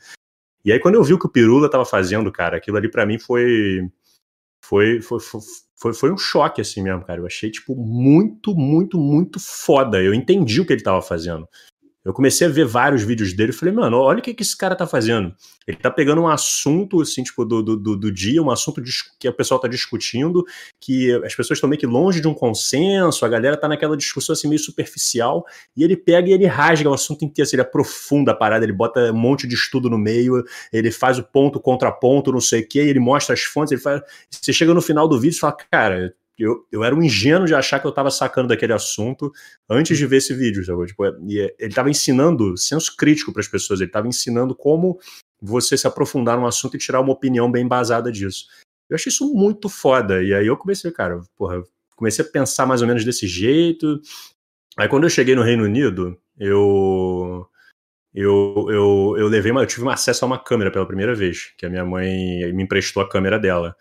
E 0.64 0.72
aí 0.72 0.80
quando 0.80 0.96
eu 0.96 1.04
vi 1.04 1.14
o 1.14 1.20
que 1.20 1.26
o 1.26 1.30
Pirula 1.30 1.68
estava 1.68 1.86
fazendo, 1.86 2.32
cara, 2.32 2.58
aquilo 2.58 2.78
ali 2.78 2.90
para 2.90 3.06
mim 3.06 3.18
foi 3.18 3.90
foi, 4.64 5.02
foi, 5.02 5.20
foi, 5.20 5.42
foi, 5.76 5.94
foi 5.94 6.14
um 6.14 6.18
choque 6.18 6.62
assim 6.62 6.84
mesmo, 6.84 7.04
cara. 7.04 7.20
Eu 7.20 7.26
achei, 7.26 7.50
tipo, 7.50 7.76
muito, 7.76 8.56
muito, 8.56 8.98
muito 9.00 9.40
foda. 9.40 10.02
Eu 10.02 10.14
entendi 10.14 10.62
o 10.62 10.66
que 10.66 10.74
ele 10.74 10.84
tava 10.84 11.02
fazendo. 11.02 11.48
Eu 12.04 12.14
comecei 12.14 12.48
a 12.48 12.50
ver 12.50 12.66
vários 12.66 13.04
vídeos 13.04 13.32
dele 13.32 13.52
e 13.52 13.54
falei, 13.54 13.74
mano, 13.74 13.98
olha 13.98 14.20
o 14.20 14.22
que, 14.22 14.34
que 14.34 14.42
esse 14.42 14.58
cara 14.58 14.76
tá 14.76 14.88
fazendo. 14.88 15.36
Ele 15.68 15.78
tá 15.78 15.92
pegando 15.92 16.22
um 16.22 16.28
assunto, 16.28 17.00
assim, 17.00 17.22
tipo, 17.22 17.46
do, 17.46 17.62
do, 17.62 17.96
do 17.96 18.12
dia, 18.12 18.42
um 18.42 18.50
assunto 18.50 18.82
que 19.20 19.30
o 19.30 19.34
pessoal 19.34 19.60
tá 19.60 19.68
discutindo, 19.68 20.44
que 20.80 21.14
as 21.24 21.36
pessoas 21.36 21.58
estão 21.58 21.70
meio 21.70 21.80
que 21.80 21.86
longe 21.86 22.20
de 22.20 22.28
um 22.28 22.34
consenso, 22.34 23.24
a 23.24 23.30
galera 23.30 23.56
tá 23.56 23.68
naquela 23.68 23.96
discussão, 23.96 24.34
assim, 24.34 24.48
meio 24.48 24.60
superficial, 24.60 25.46
e 25.78 25.84
ele 25.84 25.96
pega 25.96 26.28
e 26.28 26.34
ele 26.34 26.48
rasga 26.48 26.90
o 26.90 26.94
assunto 26.94 27.24
inteiro, 27.24 27.48
assim, 27.48 27.56
ele 27.56 27.62
aprofunda 27.62 28.32
a 28.32 28.36
parada, 28.36 28.66
ele 28.66 28.74
bota 28.74 29.12
um 29.12 29.18
monte 29.18 29.48
de 29.48 29.54
estudo 29.54 29.88
no 29.88 29.98
meio, 29.98 30.44
ele 30.74 30.92
faz 30.92 31.20
o 31.20 31.24
ponto, 31.24 31.60
contraponto, 31.60 32.32
não 32.32 32.42
sei 32.42 32.62
o 32.62 32.68
quê, 32.68 32.80
ele 32.80 33.00
mostra 33.00 33.36
as 33.36 33.42
fontes, 33.42 33.72
ele 33.74 33.82
faz... 33.82 34.02
Você 34.30 34.52
chega 34.52 34.74
no 34.74 34.82
final 34.82 35.08
do 35.08 35.20
vídeo 35.20 35.36
e 35.36 35.40
fala, 35.40 35.56
cara, 35.72 36.16
eu, 36.42 36.66
eu 36.72 36.84
era 36.84 36.96
um 36.96 37.04
ingênuo 37.04 37.46
de 37.46 37.54
achar 37.54 37.80
que 37.80 37.86
eu 37.86 37.90
estava 37.90 38.10
sacando 38.10 38.50
daquele 38.50 38.74
assunto 38.74 39.32
antes 39.70 39.98
de 39.98 40.06
ver 40.06 40.18
esse 40.18 40.34
vídeo, 40.34 40.64
sabe? 40.66 40.88
Tipo, 40.88 41.06
e 41.28 41.40
ele 41.40 41.70
estava 41.70 41.90
ensinando 41.90 42.58
senso 42.58 42.96
crítico 42.96 43.32
para 43.32 43.42
as 43.42 43.48
pessoas, 43.48 43.80
ele 43.80 43.90
estava 43.90 44.08
ensinando 44.08 44.56
como 44.56 45.00
você 45.42 45.78
se 45.78 45.88
aprofundar 45.88 46.38
num 46.38 46.46
assunto 46.46 46.76
e 46.76 46.80
tirar 46.80 47.02
uma 47.02 47.14
opinião 47.14 47.52
bem 47.52 47.68
basada 47.68 48.12
disso. 48.12 48.46
Eu 48.90 48.96
achei 48.96 49.10
isso 49.10 49.34
muito 49.34 49.70
foda. 49.70 50.22
E 50.22 50.34
aí 50.34 50.46
eu 50.46 50.58
comecei, 50.58 50.92
cara, 50.92 51.22
porra, 51.36 51.64
comecei 51.96 52.24
a 52.24 52.28
pensar 52.28 52.66
mais 52.66 52.82
ou 52.82 52.88
menos 52.88 53.06
desse 53.06 53.28
jeito. 53.28 54.02
Aí 54.78 54.88
quando 54.88 55.04
eu 55.04 55.10
cheguei 55.10 55.36
no 55.36 55.44
Reino 55.44 55.64
Unido, 55.64 56.20
eu 56.38 57.48
eu, 58.14 58.68
eu, 58.70 59.16
eu 59.18 59.28
levei 59.28 59.52
uma, 59.52 59.62
eu 59.62 59.68
tive 59.68 59.88
acesso 59.90 60.26
a 60.26 60.28
uma 60.28 60.38
câmera 60.38 60.70
pela 60.70 60.86
primeira 60.86 61.16
vez, 61.16 61.54
que 61.58 61.66
a 61.66 61.70
minha 61.70 61.86
mãe 61.86 62.52
me 62.54 62.64
emprestou 62.64 63.02
a 63.02 63.08
câmera 63.08 63.40
dela. 63.40 63.76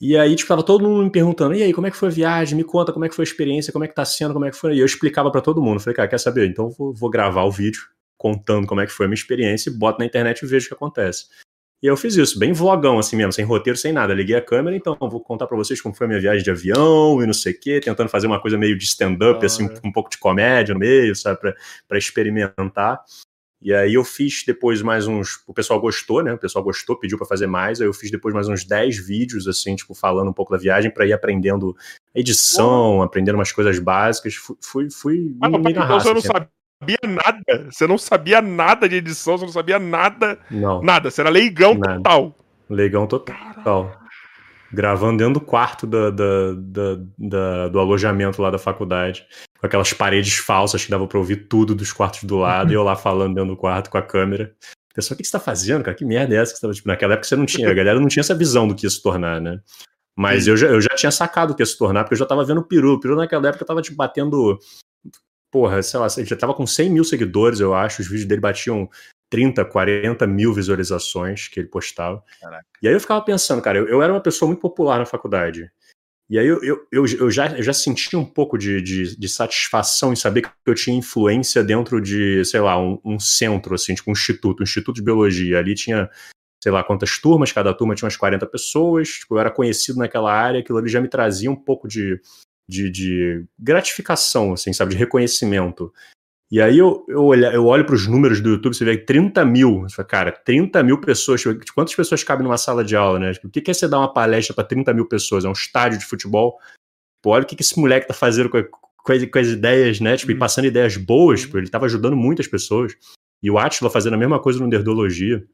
E 0.00 0.16
aí, 0.16 0.36
tipo, 0.36 0.48
tava 0.48 0.62
todo 0.62 0.84
mundo 0.88 1.04
me 1.04 1.10
perguntando, 1.10 1.54
e 1.54 1.62
aí, 1.62 1.72
como 1.72 1.86
é 1.86 1.90
que 1.90 1.96
foi 1.96 2.08
a 2.08 2.12
viagem? 2.12 2.56
Me 2.56 2.62
conta 2.62 2.92
como 2.92 3.04
é 3.04 3.08
que 3.08 3.14
foi 3.14 3.24
a 3.24 3.26
experiência, 3.28 3.72
como 3.72 3.84
é 3.84 3.88
que 3.88 3.94
tá 3.94 4.04
sendo, 4.04 4.32
como 4.32 4.44
é 4.44 4.50
que 4.50 4.56
foi. 4.56 4.76
E 4.76 4.78
eu 4.78 4.86
explicava 4.86 5.30
para 5.30 5.40
todo 5.40 5.60
mundo. 5.60 5.80
Falei, 5.80 5.96
cara, 5.96 6.08
quer 6.08 6.18
saber? 6.18 6.48
Então 6.48 6.70
vou, 6.70 6.94
vou, 6.94 7.10
gravar 7.10 7.42
o 7.42 7.50
vídeo 7.50 7.82
contando 8.16 8.66
como 8.66 8.80
é 8.80 8.86
que 8.86 8.92
foi 8.92 9.06
a 9.06 9.08
minha 9.08 9.16
experiência 9.16 9.70
e 9.70 9.72
boto 9.72 9.98
na 9.98 10.04
internet 10.04 10.42
e 10.42 10.46
vejo 10.46 10.66
o 10.66 10.68
que 10.68 10.74
acontece. 10.74 11.26
E 11.80 11.86
eu 11.86 11.96
fiz 11.96 12.16
isso, 12.16 12.38
bem 12.38 12.52
vlogão 12.52 12.98
assim 12.98 13.14
mesmo, 13.14 13.32
sem 13.32 13.44
roteiro, 13.44 13.78
sem 13.78 13.92
nada. 13.92 14.12
Liguei 14.12 14.34
a 14.34 14.42
câmera, 14.42 14.76
então 14.76 14.96
vou 15.00 15.20
contar 15.20 15.46
para 15.46 15.56
vocês 15.56 15.80
como 15.80 15.94
foi 15.94 16.06
a 16.06 16.08
minha 16.08 16.20
viagem 16.20 16.42
de 16.42 16.50
avião 16.50 17.22
e 17.22 17.26
não 17.26 17.32
sei 17.32 17.52
o 17.52 17.60
quê, 17.60 17.80
tentando 17.80 18.08
fazer 18.08 18.26
uma 18.26 18.40
coisa 18.40 18.58
meio 18.58 18.76
de 18.76 18.84
stand-up, 18.84 19.38
ah, 19.40 19.46
assim, 19.46 19.64
um, 19.64 19.88
um, 19.88 19.92
pouco 19.92 20.10
de 20.10 20.18
comédia 20.18 20.74
no 20.74 20.80
meio, 20.80 21.14
sabe, 21.14 21.38
para 21.38 21.98
experimentar. 21.98 23.00
E 23.60 23.74
aí 23.74 23.94
eu 23.94 24.04
fiz 24.04 24.44
depois 24.46 24.82
mais 24.82 25.08
uns. 25.08 25.42
O 25.46 25.52
pessoal 25.52 25.80
gostou, 25.80 26.22
né? 26.22 26.32
O 26.32 26.38
pessoal 26.38 26.64
gostou, 26.64 26.96
pediu 26.96 27.18
para 27.18 27.26
fazer 27.26 27.46
mais. 27.48 27.80
Aí 27.80 27.86
eu 27.86 27.92
fiz 27.92 28.10
depois 28.10 28.32
mais 28.32 28.48
uns 28.48 28.64
10 28.64 29.04
vídeos, 29.04 29.48
assim, 29.48 29.74
tipo, 29.74 29.94
falando 29.94 30.28
um 30.30 30.32
pouco 30.32 30.52
da 30.52 30.58
viagem 30.58 30.90
para 30.90 31.04
ir 31.06 31.12
aprendendo 31.12 31.76
edição, 32.14 33.02
aprendendo 33.02 33.34
umas 33.34 33.50
coisas 33.50 33.78
básicas. 33.80 34.34
Fui, 34.34 34.56
fui, 34.60 34.90
fui 34.90 35.36
ah, 35.40 35.48
meio 35.48 35.74
na 35.74 35.84
raça, 35.84 36.04
você 36.04 36.12
não 36.12 36.18
assim. 36.18 36.48
sabia 36.80 36.98
nada. 37.04 37.68
Você 37.70 37.86
não 37.86 37.98
sabia 37.98 38.40
nada 38.40 38.88
de 38.88 38.94
edição, 38.96 39.36
você 39.36 39.44
não 39.44 39.52
sabia 39.52 39.78
nada. 39.78 40.38
Não. 40.48 40.80
Nada. 40.80 41.10
Você 41.10 41.20
era 41.20 41.30
leigão 41.30 41.74
nada. 41.74 41.96
total. 41.96 42.38
Leigão 42.70 43.06
total. 43.06 43.97
Gravando 44.72 45.18
dentro 45.18 45.34
do 45.34 45.40
quarto 45.40 45.86
da, 45.86 46.10
da, 46.10 46.52
da, 47.18 47.68
do 47.68 47.78
alojamento 47.78 48.42
lá 48.42 48.50
da 48.50 48.58
faculdade 48.58 49.26
com 49.58 49.66
aquelas 49.66 49.92
paredes 49.92 50.36
falsas 50.36 50.84
que 50.84 50.90
dava 50.90 51.06
para 51.06 51.18
ouvir 51.18 51.48
tudo 51.48 51.74
dos 51.74 51.92
quartos 51.92 52.24
do 52.24 52.36
lado, 52.36 52.72
e 52.72 52.74
eu 52.76 52.82
lá 52.82 52.96
falando 52.96 53.34
dentro 53.34 53.50
do 53.50 53.56
quarto 53.56 53.90
com 53.90 53.98
a 53.98 54.02
câmera. 54.02 54.54
Pessoal, 54.94 55.14
o 55.14 55.18
que 55.18 55.24
você 55.24 55.32
tá 55.32 55.40
fazendo, 55.40 55.84
cara? 55.84 55.96
Que 55.96 56.04
merda 56.04 56.34
é 56.34 56.38
essa 56.38 56.52
que 56.52 56.58
você 56.58 56.66
tá... 56.66 56.72
tipo, 56.72 56.88
naquela 56.88 57.14
época 57.14 57.28
você 57.28 57.36
não 57.36 57.46
tinha, 57.46 57.70
a 57.70 57.74
galera 57.74 58.00
não 58.00 58.08
tinha 58.08 58.20
essa 58.20 58.34
visão 58.34 58.66
do 58.66 58.74
que 58.74 58.86
ia 58.86 58.90
se 58.90 59.02
tornar, 59.02 59.40
né? 59.40 59.60
Mas 60.16 60.48
eu 60.48 60.56
já, 60.56 60.66
eu 60.66 60.80
já 60.80 60.88
tinha 60.96 61.12
sacado 61.12 61.52
o 61.52 61.54
que 61.54 61.62
ia 61.62 61.66
se 61.66 61.78
tornar, 61.78 62.02
porque 62.02 62.14
eu 62.14 62.18
já 62.18 62.26
tava 62.26 62.44
vendo 62.44 62.60
o 62.60 62.64
Peru. 62.64 62.94
O 62.94 63.00
Peru 63.00 63.14
naquela 63.14 63.48
época 63.48 63.64
tava, 63.64 63.80
tipo, 63.80 63.96
batendo. 63.96 64.58
Porra, 65.50 65.80
sei 65.80 66.00
lá, 66.00 66.08
ele 66.16 66.26
já 66.26 66.36
tava 66.36 66.54
com 66.54 66.66
100 66.66 66.90
mil 66.90 67.04
seguidores, 67.04 67.60
eu 67.60 67.72
acho. 67.72 68.02
Os 68.02 68.08
vídeos 68.08 68.26
dele 68.26 68.40
batiam 68.40 68.90
30, 69.30 69.64
40 69.64 70.26
mil 70.26 70.52
visualizações 70.52 71.48
que 71.48 71.60
ele 71.60 71.68
postava. 71.68 72.22
Caraca. 72.40 72.66
E 72.82 72.88
aí 72.88 72.94
eu 72.94 73.00
ficava 73.00 73.22
pensando, 73.22 73.62
cara, 73.62 73.78
eu, 73.78 73.88
eu, 73.88 74.02
era 74.02 74.12
uma 74.12 74.20
pessoa 74.20 74.46
muito 74.46 74.60
popular 74.60 74.98
na 74.98 75.06
faculdade. 75.06 75.70
E 76.30 76.38
aí 76.38 76.46
eu, 76.46 76.60
eu, 76.62 76.86
eu, 76.92 77.30
já, 77.30 77.46
eu 77.56 77.62
já 77.62 77.72
senti 77.72 78.14
um 78.14 78.24
pouco 78.24 78.58
de, 78.58 78.82
de, 78.82 79.18
de, 79.18 79.28
satisfação 79.28 80.12
em 80.12 80.16
saber 80.16 80.42
que 80.42 80.50
eu 80.66 80.74
tinha 80.74 80.96
influência 80.96 81.64
dentro 81.64 82.02
de, 82.02 82.44
sei 82.44 82.60
lá, 82.60 82.78
um, 82.78 83.00
um, 83.02 83.18
centro, 83.18 83.74
assim, 83.74 83.94
tipo 83.94 84.10
um 84.10 84.12
instituto, 84.12 84.60
um 84.60 84.64
instituto 84.64 84.96
de 84.96 85.02
biologia. 85.02 85.58
Ali 85.58 85.74
tinha, 85.74 86.10
sei 86.62 86.70
lá, 86.70 86.84
quantas 86.84 87.18
turmas, 87.18 87.50
cada 87.50 87.72
turma 87.72 87.94
tinha 87.94 88.04
umas 88.06 88.16
40 88.16 88.46
pessoas, 88.46 89.08
tipo, 89.08 89.36
eu 89.36 89.38
era 89.38 89.50
conhecido 89.50 89.98
naquela 89.98 90.30
área, 90.30 90.60
aquilo 90.60 90.76
ali 90.76 90.88
já 90.90 91.00
me 91.00 91.08
trazia 91.08 91.50
um 91.50 91.56
pouco 91.56 91.88
de, 91.88 92.20
de, 92.68 92.90
de 92.90 93.44
gratificação, 93.58 94.52
assim, 94.52 94.74
sabe, 94.74 94.92
de 94.92 94.98
reconhecimento. 94.98 95.90
E 96.50 96.62
aí 96.62 96.78
eu, 96.78 97.04
eu, 97.08 97.24
olho, 97.24 97.44
eu 97.46 97.66
olho 97.66 97.84
para 97.84 97.94
os 97.94 98.06
números 98.06 98.40
do 98.40 98.48
YouTube, 98.48 98.74
você 98.74 98.84
vê 98.84 98.96
30 98.96 99.44
mil. 99.44 99.82
Você 99.82 99.96
fala, 99.96 100.08
cara, 100.08 100.32
30 100.32 100.82
mil 100.82 100.98
pessoas. 100.98 101.44
Quantas 101.74 101.94
pessoas 101.94 102.24
cabem 102.24 102.42
numa 102.42 102.56
sala 102.56 102.82
de 102.82 102.96
aula, 102.96 103.18
né? 103.18 103.32
O 103.44 103.50
que 103.50 103.70
é 103.70 103.74
você 103.74 103.86
dar 103.86 103.98
uma 103.98 104.12
palestra 104.12 104.54
para 104.54 104.64
30 104.64 104.94
mil 104.94 105.06
pessoas? 105.06 105.44
É 105.44 105.48
um 105.48 105.52
estádio 105.52 105.98
de 105.98 106.06
futebol. 106.06 106.58
Pô, 107.20 107.30
olha 107.30 107.42
o 107.42 107.46
que, 107.46 107.54
que 107.54 107.62
esse 107.62 107.78
moleque 107.78 108.08
tá 108.08 108.14
fazendo 108.14 108.48
com, 108.48 108.56
a, 108.56 108.64
com, 108.64 109.12
as, 109.12 109.24
com 109.26 109.38
as, 109.38 109.48
ideias, 109.48 110.00
né? 110.00 110.16
Tipo, 110.16 110.32
e 110.32 110.34
uhum. 110.34 110.40
passando 110.40 110.64
ideias 110.64 110.96
boas, 110.96 111.44
uhum. 111.44 111.58
ele 111.58 111.68
tava 111.68 111.84
ajudando 111.84 112.16
muitas 112.16 112.46
pessoas. 112.46 112.96
E 113.42 113.50
o 113.50 113.58
Atila 113.58 113.90
fazendo 113.90 114.14
a 114.14 114.18
mesma 114.18 114.40
coisa 114.40 114.58
no 114.58 114.66
Nerdologia. 114.66 115.44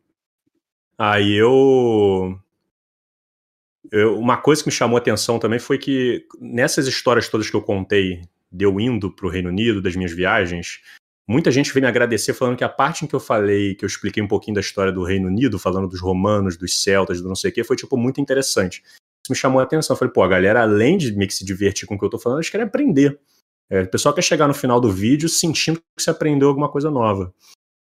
Aí 0.96 1.34
eu, 1.34 2.38
eu. 3.90 4.16
Uma 4.16 4.36
coisa 4.36 4.62
que 4.62 4.68
me 4.68 4.72
chamou 4.72 4.96
a 4.96 5.00
atenção 5.00 5.40
também 5.40 5.58
foi 5.58 5.76
que 5.76 6.24
nessas 6.40 6.86
histórias 6.86 7.28
todas 7.28 7.50
que 7.50 7.56
eu 7.56 7.62
contei 7.62 8.22
de 8.54 8.64
eu 8.64 8.78
indo 8.78 9.10
para 9.10 9.26
o 9.26 9.28
Reino 9.28 9.48
Unido, 9.48 9.82
das 9.82 9.96
minhas 9.96 10.12
viagens, 10.12 10.80
muita 11.28 11.50
gente 11.50 11.72
veio 11.72 11.82
me 11.82 11.88
agradecer 11.88 12.32
falando 12.32 12.56
que 12.56 12.62
a 12.62 12.68
parte 12.68 13.04
em 13.04 13.08
que 13.08 13.14
eu 13.14 13.20
falei, 13.20 13.74
que 13.74 13.84
eu 13.84 13.86
expliquei 13.88 14.22
um 14.22 14.28
pouquinho 14.28 14.54
da 14.54 14.60
história 14.60 14.92
do 14.92 15.02
Reino 15.02 15.26
Unido, 15.26 15.58
falando 15.58 15.88
dos 15.88 16.00
romanos, 16.00 16.56
dos 16.56 16.80
celtas, 16.80 17.20
do 17.20 17.28
não 17.28 17.34
sei 17.34 17.50
o 17.50 17.54
que, 17.54 17.64
foi, 17.64 17.74
tipo, 17.74 17.96
muito 17.96 18.20
interessante. 18.20 18.82
me 19.28 19.34
chamou 19.34 19.58
a 19.60 19.64
atenção. 19.64 19.94
Eu 19.94 19.98
falei, 19.98 20.14
pô, 20.14 20.22
a 20.22 20.28
galera, 20.28 20.62
além 20.62 20.96
de 20.96 21.12
que 21.26 21.34
se 21.34 21.44
divertir 21.44 21.88
com 21.88 21.96
o 21.96 21.98
que 21.98 22.04
eu 22.04 22.10
tô 22.10 22.18
falando, 22.18 22.38
eles 22.38 22.50
querem 22.50 22.66
aprender. 22.66 23.18
É, 23.68 23.82
o 23.82 23.90
pessoal 23.90 24.14
quer 24.14 24.22
chegar 24.22 24.46
no 24.46 24.54
final 24.54 24.80
do 24.80 24.92
vídeo 24.92 25.28
sentindo 25.28 25.78
que 25.78 26.02
você 26.02 26.10
aprendeu 26.10 26.48
alguma 26.48 26.70
coisa 26.70 26.90
nova. 26.90 27.34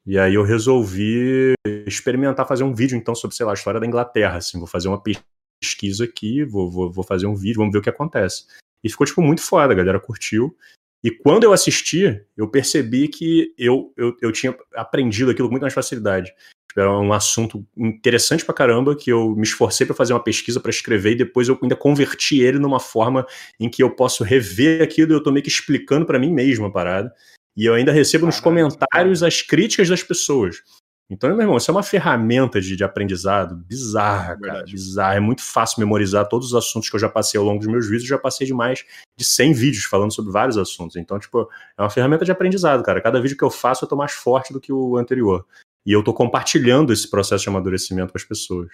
E 0.06 0.20
aí 0.20 0.36
eu 0.36 0.44
resolvi 0.44 1.54
experimentar 1.88 2.48
fazer 2.48 2.64
um 2.64 2.76
vídeo, 2.76 2.98
então, 2.98 3.16
sobre, 3.16 3.36
sei 3.36 3.46
lá, 3.46 3.54
a 3.54 3.56
história 3.56 3.80
da 3.80 3.88
Inglaterra. 3.88 4.38
Assim, 4.38 4.60
vou 4.60 4.68
fazer 4.68 4.88
uma 4.88 5.02
pesquisa 5.02 6.04
aqui, 6.04 6.44
vou, 6.44 6.70
vou, 6.70 6.92
vou 6.92 7.04
fazer 7.04 7.26
um 7.26 7.36
vídeo, 7.36 7.58
vamos 7.58 7.72
ver 7.72 7.80
o 7.80 7.82
que 7.82 7.90
acontece. 7.90 8.46
E 8.84 8.90
ficou, 8.90 9.06
tipo, 9.06 9.22
muito 9.22 9.42
foda, 9.42 9.74
a 9.74 9.76
galera 9.76 10.00
curtiu. 10.00 10.56
E 11.04 11.10
quando 11.10 11.44
eu 11.44 11.54
assisti, 11.54 12.22
eu 12.36 12.48
percebi 12.50 13.08
que 13.08 13.54
eu, 13.58 13.94
eu, 13.96 14.16
eu 14.22 14.32
tinha 14.32 14.56
aprendido 14.76 15.32
aquilo 15.32 15.48
com 15.48 15.54
muito 15.54 15.64
mais 15.64 15.74
facilidade. 15.74 16.34
Tipo, 16.68 16.82
era 16.82 16.92
um 16.92 17.14
assunto 17.14 17.66
interessante 17.76 18.46
pra 18.46 18.54
caramba 18.54 18.96
que 18.96 19.12
eu 19.12 19.36
me 19.36 19.44
esforcei 19.44 19.88
para 19.88 19.96
fazer 19.96 20.14
uma 20.14 20.24
pesquisa 20.24 20.60
para 20.60 20.70
escrever 20.70 21.12
e 21.14 21.18
depois 21.18 21.48
eu 21.48 21.58
ainda 21.62 21.76
converti 21.76 22.42
ele 22.42 22.60
numa 22.60 22.80
forma 22.80 23.26
em 23.60 23.70
que 23.70 23.82
eu 23.82 23.90
posso 23.96 24.24
rever 24.24 24.82
aquilo 24.84 25.12
e 25.12 25.16
eu 25.16 25.24
tô 25.24 25.32
meio 25.32 25.44
que 25.44 25.50
explicando 25.50 26.06
para 26.06 26.20
mim 26.20 26.32
mesmo 26.32 26.66
a 26.66 26.72
parada. 26.72 27.14
E 27.58 27.66
eu 27.66 27.74
ainda 27.74 27.92
recebo 27.92 28.26
nos 28.26 28.40
comentários 28.40 29.24
as 29.24 29.42
críticas 29.42 29.90
das 29.90 30.04
pessoas. 30.04 30.62
Então, 31.10 31.30
meu 31.32 31.42
irmão, 31.42 31.58
isso 31.58 31.72
é 31.72 31.74
uma 31.74 31.82
ferramenta 31.82 32.62
de, 32.62 32.76
de 32.76 32.84
aprendizado 32.84 33.56
bizarra, 33.56 34.38
cara. 34.38 34.54
Verdade. 34.54 34.72
Bizarra. 34.72 35.16
É 35.16 35.20
muito 35.20 35.42
fácil 35.42 35.80
memorizar 35.80 36.28
todos 36.28 36.50
os 36.50 36.56
assuntos 36.56 36.88
que 36.88 36.96
eu 36.96 37.00
já 37.00 37.10
passei 37.10 37.40
ao 37.40 37.46
longo 37.46 37.58
dos 37.58 37.68
meus 37.68 37.86
vídeos. 37.86 38.04
Eu 38.04 38.16
já 38.16 38.20
passei 38.20 38.46
de 38.46 38.54
mais 38.54 38.86
de 39.18 39.26
100 39.26 39.54
vídeos 39.54 39.86
falando 39.86 40.14
sobre 40.14 40.32
vários 40.32 40.56
assuntos. 40.56 40.96
Então, 40.98 41.18
tipo, 41.18 41.50
é 41.78 41.82
uma 41.82 41.90
ferramenta 41.90 42.24
de 42.24 42.32
aprendizado, 42.32 42.84
cara. 42.84 43.02
Cada 43.02 43.20
vídeo 43.20 43.36
que 43.36 43.44
eu 43.44 43.50
faço 43.50 43.86
eu 43.86 43.90
tô 43.90 43.96
mais 43.96 44.12
forte 44.12 44.54
do 44.54 44.62
que 44.62 44.72
o 44.72 44.98
anterior. 44.98 45.46
E 45.84 45.92
eu 45.92 46.04
tô 46.04 46.14
compartilhando 46.14 46.94
esse 46.94 47.10
processo 47.10 47.44
de 47.44 47.50
amadurecimento 47.50 48.12
com 48.12 48.18
as 48.18 48.24
pessoas. 48.24 48.70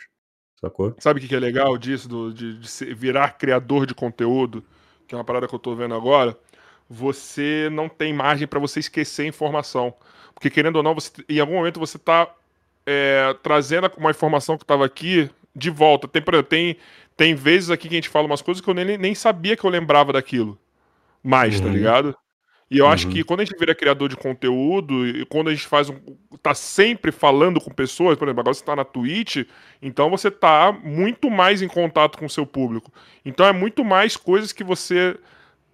Sacou? 0.59 0.93
Sabe 0.99 1.23
o 1.23 1.27
que 1.27 1.33
é 1.33 1.39
legal 1.39 1.77
disso, 1.77 2.09
do, 2.09 2.33
de, 2.33 2.57
de 2.57 2.93
virar 2.93 3.37
criador 3.37 3.85
de 3.85 3.93
conteúdo? 3.93 4.61
Que 5.07 5.15
é 5.15 5.17
uma 5.17 5.23
parada 5.23 5.47
que 5.47 5.55
eu 5.55 5.59
tô 5.59 5.73
vendo 5.73 5.95
agora. 5.95 6.37
Você 6.89 7.69
não 7.71 7.87
tem 7.87 8.13
margem 8.13 8.47
para 8.47 8.59
você 8.59 8.79
esquecer 8.79 9.25
informação. 9.25 9.93
Porque, 10.35 10.49
querendo 10.49 10.75
ou 10.75 10.83
não, 10.83 10.93
você, 10.93 11.11
em 11.27 11.39
algum 11.39 11.55
momento 11.55 11.79
você 11.79 11.97
está 11.97 12.29
é, 12.85 13.35
trazendo 13.41 13.89
uma 13.97 14.11
informação 14.11 14.57
que 14.57 14.63
estava 14.63 14.85
aqui 14.85 15.29
de 15.55 15.69
volta. 15.69 16.07
Tem, 16.07 16.21
tem, 16.43 16.77
tem 17.15 17.33
vezes 17.33 17.71
aqui 17.71 17.87
que 17.87 17.95
a 17.95 17.97
gente 17.97 18.09
fala 18.09 18.27
umas 18.27 18.41
coisas 18.41 18.61
que 18.61 18.69
eu 18.69 18.73
nem, 18.73 18.97
nem 18.97 19.15
sabia 19.15 19.55
que 19.55 19.63
eu 19.63 19.69
lembrava 19.69 20.13
daquilo. 20.13 20.59
Mais, 21.23 21.59
tá 21.59 21.65
uhum. 21.65 21.71
tá 21.71 21.77
ligado? 21.77 22.17
E 22.69 22.79
eu 22.79 22.85
uhum. 22.85 22.91
acho 22.91 23.07
que 23.07 23.23
quando 23.23 23.41
a 23.41 23.45
gente 23.45 23.57
vira 23.57 23.75
criador 23.75 24.09
de 24.09 24.17
conteúdo, 24.17 25.07
e 25.07 25.25
quando 25.25 25.49
a 25.49 25.53
gente 25.53 25.67
faz 25.67 25.89
um. 25.89 25.95
tá 26.41 26.53
sempre 26.53 27.11
falando 27.11 27.61
com 27.61 27.71
pessoas, 27.71 28.17
por 28.17 28.27
exemplo, 28.27 28.41
agora 28.41 28.53
você 28.53 28.63
tá 28.63 28.75
na 28.75 28.83
Twitch, 28.83 29.47
então 29.81 30.09
você 30.09 30.31
tá 30.31 30.71
muito 30.83 31.29
mais 31.29 31.61
em 31.61 31.67
contato 31.67 32.17
com 32.17 32.25
o 32.25 32.29
seu 32.29 32.45
público. 32.45 32.91
Então 33.23 33.45
é 33.45 33.53
muito 33.53 33.83
mais 33.85 34.17
coisas 34.17 34.51
que 34.51 34.63
você 34.63 35.15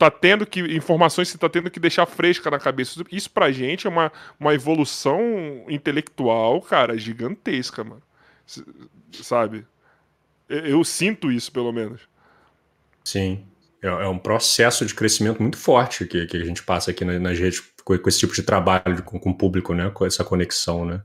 tá 0.02 0.10
tendo 0.10 0.47
que. 0.47 0.62
informações 0.62 1.32
que 1.32 1.38
tá 1.38 1.47
tendo 1.47 1.70
que 1.70 1.80
deixar 1.80 2.08
fresca 2.08 2.49
na 2.49 2.58
cabeça. 2.58 3.04
Isso 3.12 3.30
pra 3.30 3.52
gente 3.52 3.86
é 3.86 3.89
uma, 3.89 4.12
uma 4.39 4.52
evolução 4.56 5.22
intelectual, 5.70 6.60
cara, 6.60 6.97
gigantesca, 6.97 7.84
mano. 7.84 8.02
sabe? 9.12 9.64
Eu, 10.49 10.66
eu, 10.66 10.84
sinto 10.84 11.32
isso, 11.32 11.52
pelo 11.52 11.72
menos. 11.72 12.02
Sim. 13.04 13.45
É, 13.80 13.88
é, 13.88 14.08
um 14.08 14.18
processo 14.18 14.86
de 14.88 14.95
crescimento 14.95 15.39
muito 15.39 15.58
forte 15.58 16.06
que, 16.06 16.26
que 16.26 16.38
a 16.38 16.45
gente 16.45 16.64
passa 16.64 16.89
aqui 16.89 17.06
nas 17.06 17.38
redes 17.38 17.60
com, 17.84 17.95
com 17.95 18.10
esse 18.10 18.20
tipo 18.20 18.34
de 18.34 18.41
trabalho 18.41 19.04
com, 19.04 19.20
com 19.20 19.30
o 19.30 19.38
público, 19.38 19.76
né? 19.76 19.91
Com 19.91 20.04
essa 20.04 20.24
conexão, 20.24 20.84
né? 20.84 21.04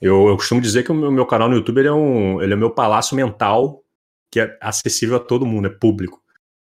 Eu, 0.00 0.28
eu 0.28 0.36
costumo 0.36 0.60
dizer 0.60 0.84
que 0.84 0.92
o 0.92 0.94
meu, 0.94 1.10
meu 1.10 1.26
canal 1.26 1.48
no 1.48 1.56
YouTube 1.56 1.78
ele 1.80 1.88
é, 1.88 1.92
um, 1.92 2.40
ele 2.40 2.52
é 2.52 2.56
meu 2.56 2.70
palácio 2.70 3.16
mental 3.16 3.82
que 4.30 4.38
é 4.38 4.56
acessível 4.60 5.16
a 5.16 5.20
todo 5.20 5.46
mundo, 5.46 5.66
é 5.66 5.70
público. 5.70 6.22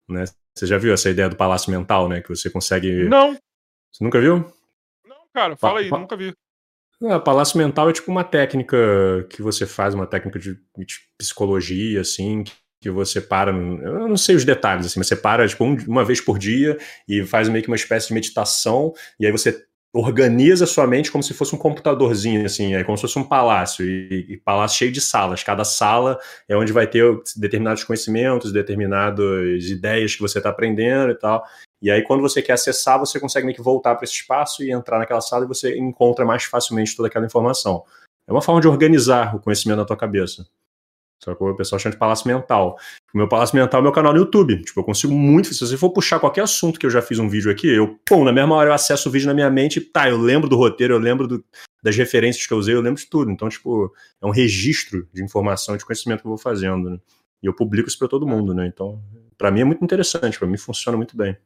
Né? 0.09 0.25
Você 0.57 0.67
já 0.67 0.79
viu 0.79 0.93
essa 0.93 1.09
ideia 1.09 1.29
do 1.29 1.37
palácio 1.37 1.71
mental, 1.71 2.09
né? 2.09 2.21
Que 2.21 2.29
você 2.29 2.51
consegue. 2.51 3.05
Não. 3.09 3.37
Você 3.93 4.05
nunca 4.05 4.21
viu? 4.21 4.45
Não, 5.07 5.17
cara, 5.33 5.57
fala 5.57 5.75
pa 5.75 5.81
aí, 5.81 5.91
nunca 5.91 6.17
vi. 6.17 6.35
É, 7.03 7.19
palácio 7.19 7.59
mental 7.59 7.91
é 7.91 7.93
tipo 7.93 8.11
uma 8.11 8.23
técnica 8.23 8.77
que 9.29 9.43
você 9.43 9.67
faz, 9.67 9.93
uma 9.93 10.07
técnica 10.07 10.39
de, 10.39 10.55
de 10.55 11.01
psicologia, 11.19 12.01
assim, 12.01 12.45
que, 12.45 12.53
que 12.81 12.91
você 12.91 13.21
para. 13.21 13.51
Eu 13.51 14.09
não 14.09 14.17
sei 14.17 14.37
os 14.37 14.45
detalhes, 14.45 14.87
assim, 14.87 15.01
mas 15.01 15.09
você 15.09 15.17
para 15.17 15.47
tipo, 15.49 15.65
um, 15.65 15.77
uma 15.89 16.05
vez 16.05 16.21
por 16.21 16.39
dia 16.39 16.79
e 17.09 17.25
faz 17.25 17.49
meio 17.49 17.63
que 17.63 17.71
uma 17.71 17.77
espécie 17.77 18.09
de 18.09 18.15
meditação, 18.15 18.93
e 19.19 19.27
aí 19.27 19.33
você 19.33 19.67
organiza 19.93 20.65
sua 20.67 20.87
mente 20.87 21.13
como 21.13 21.23
se 21.23 21.35
fosse 21.35 21.55
um 21.55 21.59
computadorzinho, 21.59 22.47
assim, 22.47 22.75
é 22.75 22.83
como 22.83 22.97
se 22.97 23.03
fosse 23.03 23.19
um 23.19 23.25
palácio, 23.25 23.85
e, 23.85 24.27
e, 24.29 24.37
palácio 24.39 24.79
cheio 24.79 24.93
de 24.93 25.01
salas. 25.01 25.43
Cada 25.43 25.65
sala 25.65 26.19
é 26.49 26.57
onde 26.57 26.73
vai 26.73 26.87
ter 26.87 27.05
determinados 27.37 27.85
conhecimentos, 27.85 28.53
determinadas 28.53 29.65
ideias 29.65 30.15
que 30.15 30.23
você 30.23 30.39
está 30.39 30.49
aprendendo 30.49 31.13
e 31.13 31.15
tal. 31.15 31.45
E 31.83 31.91
aí, 31.91 32.03
quando 32.03 32.23
você 32.23 32.41
quer 32.41 32.55
acessar, 32.55 32.99
você 32.99 33.21
consegue 33.21 33.45
meio 33.45 33.57
que 33.57 33.63
voltar 33.63 33.95
para 33.97 34.05
esse 34.05 34.15
espaço 34.15 34.63
e 34.63 34.71
entrar 34.71 34.99
naquela 34.99 35.21
sala 35.21 35.45
e 35.45 35.49
você 35.49 35.77
encontra 35.77 36.25
mais 36.25 36.45
facilmente 36.45 36.97
toda 36.97 37.09
aquela 37.09 37.27
informação. 37.27 37.85
É 38.27 38.33
uma 38.33 38.41
forma 38.41 38.61
de 38.61 38.69
organizar 38.69 39.35
o 39.35 39.41
conhecimento 39.41 39.79
na 39.79 39.85
tua 39.85 39.97
cabeça. 39.97 40.47
Que 41.25 41.31
o 41.31 41.55
pessoal 41.55 41.79
chama 41.79 41.93
de 41.93 41.99
palácio 41.99 42.27
mental. 42.27 42.77
O 43.15 43.19
meu 43.19 43.29
palácio 43.29 43.55
mental 43.57 43.81
é 43.81 43.83
meu 43.83 43.93
canal 43.93 44.13
no 44.13 44.19
YouTube. 44.19 44.61
Tipo, 44.63 44.81
eu 44.81 44.85
consigo 44.85 45.13
muito. 45.13 45.55
Se 45.55 45.61
você 45.61 45.77
for 45.77 45.91
puxar 45.91 46.19
qualquer 46.19 46.43
assunto 46.43 46.81
que 46.81 46.87
eu 46.87 46.91
já 46.91 47.01
fiz 47.01 47.19
um 47.19 47.29
vídeo 47.29 47.51
aqui, 47.51 47.69
eu, 47.69 47.97
pum, 48.05 48.25
na 48.25 48.33
mesma 48.33 48.55
hora 48.57 48.71
eu 48.71 48.75
acesso 48.75 49.09
o 49.09 49.13
vídeo 49.13 49.29
na 49.29 49.35
minha 49.35 49.49
mente 49.49 49.79
e 49.79 49.81
tá, 49.81 50.09
eu 50.09 50.19
lembro 50.19 50.49
do 50.49 50.57
roteiro, 50.57 50.95
eu 50.95 50.99
lembro 50.99 51.29
do, 51.29 51.45
das 51.83 51.97
referências 51.97 52.47
que 52.47 52.53
eu 52.53 52.59
usei, 52.59 52.75
eu 52.75 52.81
lembro 52.81 53.01
de 53.01 53.09
tudo. 53.09 53.31
Então, 53.31 53.49
tipo, 53.49 53.93
é 54.21 54.27
um 54.27 54.31
registro 54.31 55.07
de 55.13 55.23
informação, 55.23 55.77
de 55.77 55.85
conhecimento 55.85 56.23
que 56.23 56.27
eu 56.27 56.31
vou 56.31 56.39
fazendo. 56.39 56.91
Né? 56.91 56.99
E 57.43 57.47
eu 57.47 57.55
publico 57.55 57.89
isso 57.89 57.99
para 57.99 58.09
todo 58.09 58.27
mundo, 58.27 58.53
né? 58.53 58.67
Então, 58.67 59.01
para 59.39 59.51
mim 59.51 59.61
é 59.61 59.65
muito 59.65 59.85
interessante, 59.85 60.39
para 60.39 60.49
mim 60.49 60.57
funciona 60.57 60.97
muito 60.97 61.17
bem. 61.17 61.37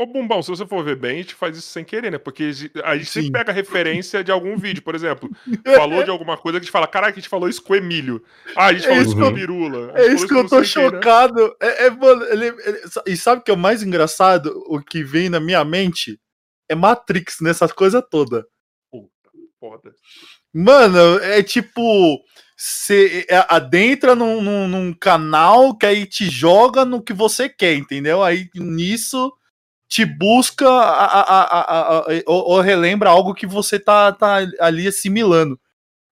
Ô, 0.00 0.06
Bumbão, 0.06 0.42
se 0.42 0.48
você 0.48 0.66
for 0.66 0.82
ver 0.82 0.96
bem, 0.96 1.10
a 1.10 1.22
gente 1.22 1.34
faz 1.34 1.58
isso 1.58 1.68
sem 1.68 1.84
querer, 1.84 2.10
né? 2.10 2.16
Porque 2.16 2.44
a 2.82 2.96
gente 2.96 3.10
Sim. 3.10 3.20
sempre 3.20 3.32
pega 3.32 3.52
referência 3.52 4.24
de 4.24 4.32
algum 4.32 4.56
vídeo, 4.56 4.82
por 4.82 4.94
exemplo. 4.94 5.28
falou 5.76 6.02
de 6.02 6.08
alguma 6.08 6.38
coisa 6.38 6.58
que 6.58 6.62
a 6.62 6.64
gente 6.64 6.72
fala, 6.72 6.86
caraca, 6.86 7.12
a 7.12 7.20
gente 7.20 7.28
falou 7.28 7.50
isso 7.50 7.62
com 7.62 7.74
o 7.74 7.76
Emílio. 7.76 8.24
Ah, 8.56 8.68
a 8.68 8.72
gente 8.72 8.86
é 8.86 8.88
falou 8.88 9.02
isso 9.02 9.14
com 9.14 9.24
o 9.24 9.30
Birula. 9.30 9.92
É 9.94 10.06
isso 10.06 10.26
que 10.26 10.32
eu 10.32 10.48
tô 10.48 10.64
chocado. 10.64 11.48
Né? 11.48 11.54
É, 11.60 11.84
é, 11.84 11.90
mano, 11.90 12.24
ele, 12.30 12.46
ele, 12.46 12.80
e 13.08 13.14
sabe 13.14 13.42
o 13.42 13.44
que 13.44 13.50
é 13.50 13.54
o 13.54 13.58
mais 13.58 13.82
engraçado? 13.82 14.64
O 14.68 14.80
que 14.80 15.04
vem 15.04 15.28
na 15.28 15.38
minha 15.38 15.62
mente 15.66 16.18
é 16.66 16.74
Matrix 16.74 17.36
nessa 17.42 17.68
coisa 17.68 18.00
toda. 18.00 18.46
Puta, 18.90 19.30
foda. 19.60 19.94
Mano, 20.50 21.18
é 21.18 21.42
tipo. 21.42 22.24
Você 22.56 23.26
é, 23.28 23.44
adentra 23.50 24.14
num, 24.14 24.40
num, 24.40 24.66
num 24.66 24.94
canal 24.94 25.76
que 25.76 25.84
aí 25.84 26.06
te 26.06 26.30
joga 26.30 26.86
no 26.86 27.02
que 27.02 27.12
você 27.12 27.50
quer, 27.50 27.74
entendeu? 27.74 28.22
Aí 28.22 28.48
nisso 28.54 29.30
te 29.90 30.04
busca 30.04 30.68
a, 30.68 31.20
a, 31.20 31.98
a, 31.98 32.06
ou, 32.24 32.50
ou, 32.50 32.60
relembra 32.60 33.10
algo 33.10 33.34
que 33.34 33.44
você 33.44 33.76
tá, 33.76 34.12
tá 34.12 34.36
ali 34.60 34.86
assimilando. 34.86 35.58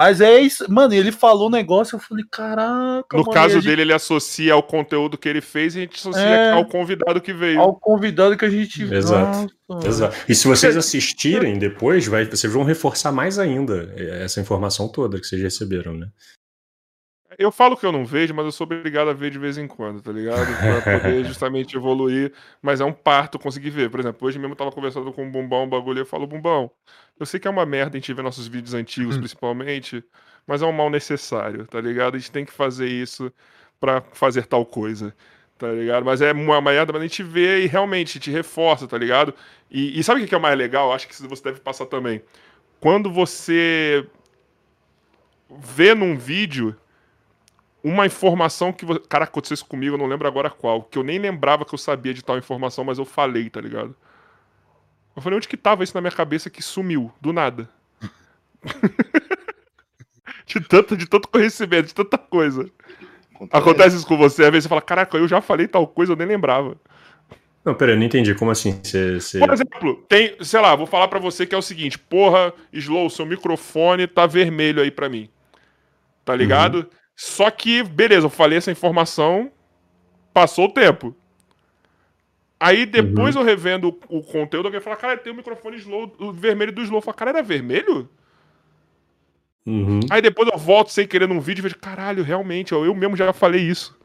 Mas 0.01 0.21
é 0.21 0.39
isso, 0.39 0.65
mano, 0.71 0.95
ele 0.95 1.11
falou 1.11 1.49
um 1.49 1.51
negócio, 1.51 1.97
eu 1.97 2.01
falei, 2.01 2.25
caraca. 2.31 3.17
No 3.17 3.25
mano, 3.25 3.33
caso 3.33 3.55
gente... 3.55 3.65
dele, 3.65 3.83
ele 3.83 3.93
associa 3.93 4.53
ao 4.55 4.63
conteúdo 4.63 5.19
que 5.19 5.29
ele 5.29 5.41
fez 5.41 5.75
e 5.75 5.79
a 5.79 5.81
gente 5.83 5.97
associa 5.97 6.23
é, 6.23 6.53
ao 6.53 6.67
convidado 6.67 7.21
que 7.21 7.33
veio. 7.33 7.61
Ao 7.61 7.75
convidado 7.75 8.37
que 8.37 8.45
a 8.45 8.51
gente 8.51 8.83
Exato. 8.83 9.53
Exato. 9.85 10.17
E 10.29 10.35
se 10.35 10.47
vocês 10.47 10.77
assistirem 10.77 11.59
depois, 11.59 12.07
vai, 12.07 12.25
vocês 12.25 12.53
vão 12.53 12.63
reforçar 12.63 13.11
mais 13.11 13.39
ainda 13.41 13.93
essa 13.97 14.41
informação 14.41 14.89
toda 14.89 15.21
que 15.21 15.27
vocês 15.27 15.43
receberam, 15.43 15.95
né? 15.95 16.09
Eu 17.39 17.53
falo 17.53 17.77
que 17.77 17.87
eu 17.87 17.93
não 17.93 18.05
vejo, 18.05 18.35
mas 18.35 18.45
eu 18.45 18.51
sou 18.51 18.65
obrigado 18.65 19.09
a 19.09 19.13
ver 19.13 19.31
de 19.31 19.39
vez 19.39 19.57
em 19.57 19.69
quando, 19.69 20.03
tá 20.03 20.11
ligado? 20.11 20.45
Pra 20.83 20.99
poder 20.99 21.23
justamente 21.25 21.77
evoluir. 21.77 22.33
Mas 22.61 22.81
é 22.81 22.85
um 22.85 22.93
parto 22.93 23.39
conseguir 23.39 23.71
ver. 23.71 23.89
Por 23.89 24.01
exemplo, 24.01 24.27
hoje 24.27 24.41
mesmo 24.41 24.55
eu 24.55 24.57
tava 24.57 24.73
conversando 24.73 25.13
com 25.13 25.25
o 25.25 25.31
Bumbão, 25.31 25.63
um 25.63 25.69
bagulho, 25.69 25.99
e 25.99 26.03
eu 26.03 26.07
falo, 26.07 26.27
Bumbão, 26.27 26.69
eu 27.19 27.25
sei 27.25 27.39
que 27.39 27.47
é 27.47 27.51
uma 27.51 27.65
merda 27.65 27.97
a 27.97 28.01
gente 28.01 28.13
ver 28.13 28.23
nossos 28.23 28.49
vídeos 28.49 28.75
antigos, 28.75 29.15
hum. 29.15 29.21
principalmente, 29.21 30.03
mas 30.49 30.63
é 30.63 30.67
um 30.67 30.73
mal 30.73 30.91
necessário, 30.91 31.65
tá 31.69 31.81
ligado? 31.81 32.17
A 32.17 32.19
gente 32.19 32.33
tem 32.33 32.45
que 32.45 32.53
fazer 32.53 32.89
isso 32.89 33.33
para 33.79 34.01
fazer 34.13 34.45
tal 34.47 34.67
coisa, 34.67 35.15
tá 35.57 35.69
ligado? 35.71 36.05
Mas 36.05 36.21
é 36.21 36.33
uma 36.33 36.61
merda, 36.61 36.93
mas 36.93 37.03
a 37.03 37.07
gente 37.07 37.23
vê 37.23 37.63
e 37.63 37.69
realmente 37.69 38.19
te 38.19 38.33
reforça, 38.33 38.89
tá 38.89 38.99
ligado? 38.99 39.33
E, 39.71 39.97
e 39.97 40.03
sabe 40.03 40.25
o 40.25 40.27
que 40.27 40.35
é 40.35 40.39
mais 40.41 40.59
legal? 40.59 40.93
Acho 40.93 41.07
que 41.07 41.15
você 41.15 41.45
deve 41.45 41.61
passar 41.61 41.87
também. 41.87 42.21
Quando 42.81 43.13
você 43.13 44.05
vê 45.49 45.95
num 45.95 46.17
vídeo 46.17 46.77
uma 47.89 48.07
informação 48.07 48.73
que. 48.73 48.87
Cara, 49.09 49.25
aconteceu 49.25 49.55
isso 49.55 49.67
comigo, 49.67 49.95
eu 49.95 49.99
não 49.99 50.07
lembro 50.07 50.29
agora 50.29 50.51
qual. 50.51 50.83
Que 50.83 50.99
eu 50.99 51.03
nem 51.03 51.19
lembrava 51.19 51.65
que 51.65 51.75
eu 51.75 51.79
sabia 51.79 52.15
de 52.15 52.23
tal 52.23 52.39
informação, 52.39 52.85
mas 52.85 52.99
eu 52.99 53.05
falei, 53.05 53.49
tá 53.49 53.61
ligado? 53.61 53.95
Eu 55.17 55.23
falei, 55.23 55.37
onde 55.37 55.49
que 55.49 55.57
tava 55.57 55.83
isso 55.83 55.95
na 55.95 56.01
minha 56.01 56.13
cabeça 56.13 56.49
que 56.49 56.63
sumiu? 56.63 57.13
Do 57.21 57.33
nada. 57.33 57.69
de, 60.47 60.61
tanto, 60.61 60.97
de 60.97 61.07
tanto 61.07 61.29
conhecimento, 61.29 61.87
de 61.87 61.95
tanta 61.95 62.17
coisa. 62.17 62.71
Acontece. 63.35 63.57
Acontece 63.63 63.97
isso 63.97 64.07
com 64.07 64.17
você, 64.17 64.45
às 64.45 64.51
vezes 64.51 64.65
você 64.65 64.69
fala, 64.69 64.81
caraca, 64.81 65.17
eu 65.17 65.29
já 65.29 65.41
falei 65.41 65.67
tal 65.67 65.87
coisa, 65.87 66.13
eu 66.13 66.17
nem 66.17 66.27
lembrava. 66.27 66.77
Não, 67.65 67.75
pera, 67.75 67.93
eu 67.93 67.97
não 67.97 68.05
entendi. 68.05 68.35
Como 68.35 68.51
assim? 68.51 68.81
Cê, 68.83 69.21
cê... 69.21 69.39
Por 69.39 69.53
exemplo, 69.53 70.05
tem, 70.09 70.37
sei 70.41 70.61
lá, 70.61 70.75
vou 70.75 70.87
falar 70.87 71.09
para 71.09 71.19
você 71.19 71.45
que 71.47 71.55
é 71.55 71.59
o 71.59 71.63
seguinte: 71.63 71.99
porra, 71.99 72.53
Slow, 72.73 73.11
seu 73.11 73.27
microfone 73.27 74.07
tá 74.07 74.27
vermelho 74.27 74.81
aí 74.81 74.91
para 74.91 75.09
mim. 75.09 75.29
Tá 76.25 76.35
ligado? 76.35 76.77
Uhum. 76.77 76.87
Só 77.21 77.51
que, 77.51 77.83
beleza, 77.83 78.27
eu 78.27 78.31
falei 78.31 78.59
essa 78.59 78.71
informação, 78.71 79.51
passou 80.33 80.67
o 80.67 80.73
tempo. 80.73 81.13
Aí 82.61 82.87
depois 82.87 83.35
uhum. 83.35 83.43
eu 83.43 83.45
revendo 83.45 83.89
o, 84.09 84.19
o 84.19 84.23
conteúdo, 84.23 84.67
alguém 84.67 84.81
fala, 84.81 84.95
cara, 84.95 85.17
tem 85.17 85.33
o 85.33 85.37
microfone 85.37 85.79
slow, 85.79 86.15
o 86.21 86.33
vermelho 86.33 86.71
do 86.71 86.81
slow. 86.81 86.99
Eu 86.99 87.03
falo, 87.03 87.17
cara, 87.17 87.31
era 87.33 87.43
vermelho? 87.43 88.09
Uhum. 89.67 89.99
Aí 90.09 90.23
depois 90.23 90.49
eu 90.49 90.57
volto 90.57 90.93
sem 90.93 91.09
querer 91.09 91.27
num 91.27 91.41
vídeo 91.41 91.61
e 91.61 91.65
vejo, 91.65 91.77
caralho, 91.79 92.23
realmente, 92.23 92.71
eu, 92.71 92.85
eu 92.85 92.95
mesmo 92.95 93.17
já 93.17 93.33
falei 93.33 93.63
isso. 93.63 93.99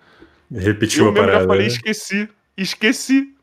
Repetiu 0.52 1.06
eu 1.06 1.12
a 1.12 1.14
parada. 1.14 1.34
Eu 1.34 1.38
mesmo 1.38 1.42
já 1.42 1.48
falei, 1.48 1.68
né? 1.68 1.72
esqueci. 1.72 2.30
Esqueci 2.58 3.36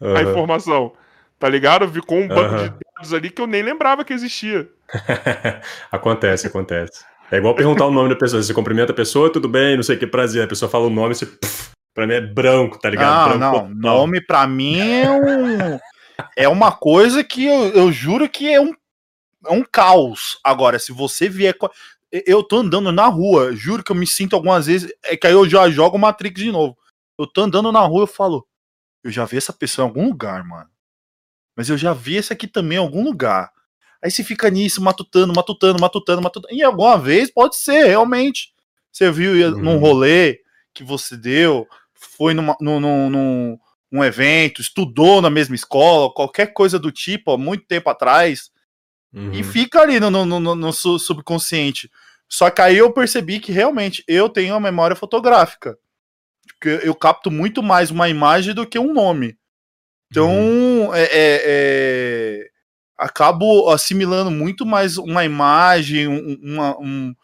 uhum. 0.00 0.16
a 0.16 0.22
informação. 0.22 0.94
Tá 1.38 1.48
ligado? 1.48 1.88
Ficou 1.88 2.18
um 2.18 2.26
banco 2.26 2.56
de 2.56 2.70
dados 2.96 3.14
ali 3.14 3.30
que 3.30 3.40
eu 3.40 3.46
nem 3.46 3.62
lembrava 3.62 4.04
que 4.04 4.12
existia. 4.12 4.68
acontece, 5.92 6.48
acontece. 6.48 7.11
É 7.32 7.38
igual 7.38 7.54
perguntar 7.54 7.86
o 7.86 7.90
nome 7.90 8.10
da 8.10 8.14
pessoa. 8.14 8.42
Você 8.42 8.52
cumprimenta 8.52 8.92
a 8.92 8.94
pessoa, 8.94 9.32
tudo 9.32 9.48
bem, 9.48 9.74
não 9.74 9.82
sei 9.82 9.96
o 9.96 9.98
que, 9.98 10.06
prazer. 10.06 10.44
A 10.44 10.46
pessoa 10.46 10.70
fala 10.70 10.86
o 10.86 10.90
nome 10.90 11.14
você. 11.14 11.24
Pff, 11.24 11.70
pra 11.94 12.06
mim 12.06 12.12
é 12.12 12.20
branco, 12.20 12.78
tá 12.78 12.90
ligado? 12.90 13.32
Ah, 13.32 13.38
não, 13.38 13.50
branco 13.52 13.68
não. 13.74 13.96
Nome 13.96 14.20
pra 14.20 14.46
mim 14.46 14.78
é 14.78 15.10
um. 15.10 15.78
é 16.36 16.46
uma 16.46 16.70
coisa 16.70 17.24
que 17.24 17.46
eu, 17.46 17.70
eu 17.70 17.90
juro 17.90 18.28
que 18.28 18.52
é 18.52 18.60
um, 18.60 18.74
é 19.46 19.50
um 19.50 19.64
caos. 19.64 20.38
Agora, 20.44 20.78
se 20.78 20.92
você 20.92 21.26
vier. 21.26 21.56
Eu 22.26 22.42
tô 22.42 22.58
andando 22.58 22.92
na 22.92 23.06
rua, 23.06 23.56
juro 23.56 23.82
que 23.82 23.90
eu 23.90 23.96
me 23.96 24.06
sinto 24.06 24.36
algumas 24.36 24.66
vezes. 24.66 24.92
É 25.02 25.16
que 25.16 25.26
aí 25.26 25.32
eu 25.32 25.48
já 25.48 25.70
jogo 25.70 25.98
Matrix 25.98 26.38
de 26.38 26.52
novo. 26.52 26.76
Eu 27.18 27.26
tô 27.26 27.40
andando 27.40 27.72
na 27.72 27.80
rua, 27.80 28.02
eu 28.02 28.06
falo. 28.06 28.46
Eu 29.02 29.10
já 29.10 29.24
vi 29.24 29.38
essa 29.38 29.54
pessoa 29.54 29.86
em 29.86 29.88
algum 29.88 30.04
lugar, 30.04 30.44
mano. 30.44 30.68
Mas 31.56 31.70
eu 31.70 31.78
já 31.78 31.94
vi 31.94 32.16
esse 32.16 32.30
aqui 32.30 32.46
também 32.46 32.76
em 32.76 32.80
algum 32.80 33.02
lugar. 33.02 33.50
Aí 34.02 34.10
você 34.10 34.24
fica 34.24 34.50
nisso, 34.50 34.82
matutando, 34.82 35.32
matutando, 35.34 35.80
matutando, 35.80 36.22
matutando. 36.22 36.54
E 36.54 36.62
alguma 36.62 36.98
vez 36.98 37.30
pode 37.30 37.56
ser, 37.56 37.84
realmente. 37.84 38.52
Você 38.90 39.10
viu 39.10 39.32
uhum. 39.32 39.62
num 39.62 39.78
rolê 39.78 40.40
que 40.74 40.82
você 40.82 41.16
deu, 41.16 41.68
foi 41.94 42.34
numa, 42.34 42.56
num, 42.60 42.80
num, 42.80 43.10
num 43.10 43.58
um 43.92 44.02
evento, 44.02 44.60
estudou 44.60 45.20
na 45.20 45.28
mesma 45.28 45.54
escola, 45.54 46.12
qualquer 46.12 46.54
coisa 46.54 46.78
do 46.78 46.90
tipo, 46.90 47.30
há 47.30 47.38
muito 47.38 47.66
tempo 47.66 47.90
atrás. 47.90 48.50
Uhum. 49.12 49.32
E 49.32 49.44
fica 49.44 49.82
ali 49.82 50.00
no, 50.00 50.10
no, 50.10 50.24
no, 50.24 50.54
no, 50.54 50.72
subconsciente. 50.72 51.90
Só 52.26 52.50
que 52.50 52.62
aí 52.62 52.78
eu 52.78 52.90
percebi 52.92 53.38
que 53.38 53.52
realmente 53.52 54.02
eu 54.08 54.30
tenho 54.30 54.54
uma 54.54 54.60
memória 54.60 54.96
fotográfica. 54.96 55.78
Porque 56.54 56.86
eu 56.86 56.94
capto 56.94 57.30
muito 57.30 57.62
mais 57.62 57.90
uma 57.90 58.08
imagem 58.08 58.54
do 58.54 58.66
que 58.66 58.78
um 58.78 58.92
nome. 58.92 59.36
Então, 60.10 60.30
uhum. 60.30 60.94
é, 60.94 61.02
é, 61.02 61.10
é 61.12 62.51
acabo 62.96 63.70
assimilando 63.70 64.30
muito 64.30 64.64
mais 64.64 64.96
uma 64.98 65.24
imagem, 65.24 66.06
uma, 66.42 66.78
um, 66.78 67.14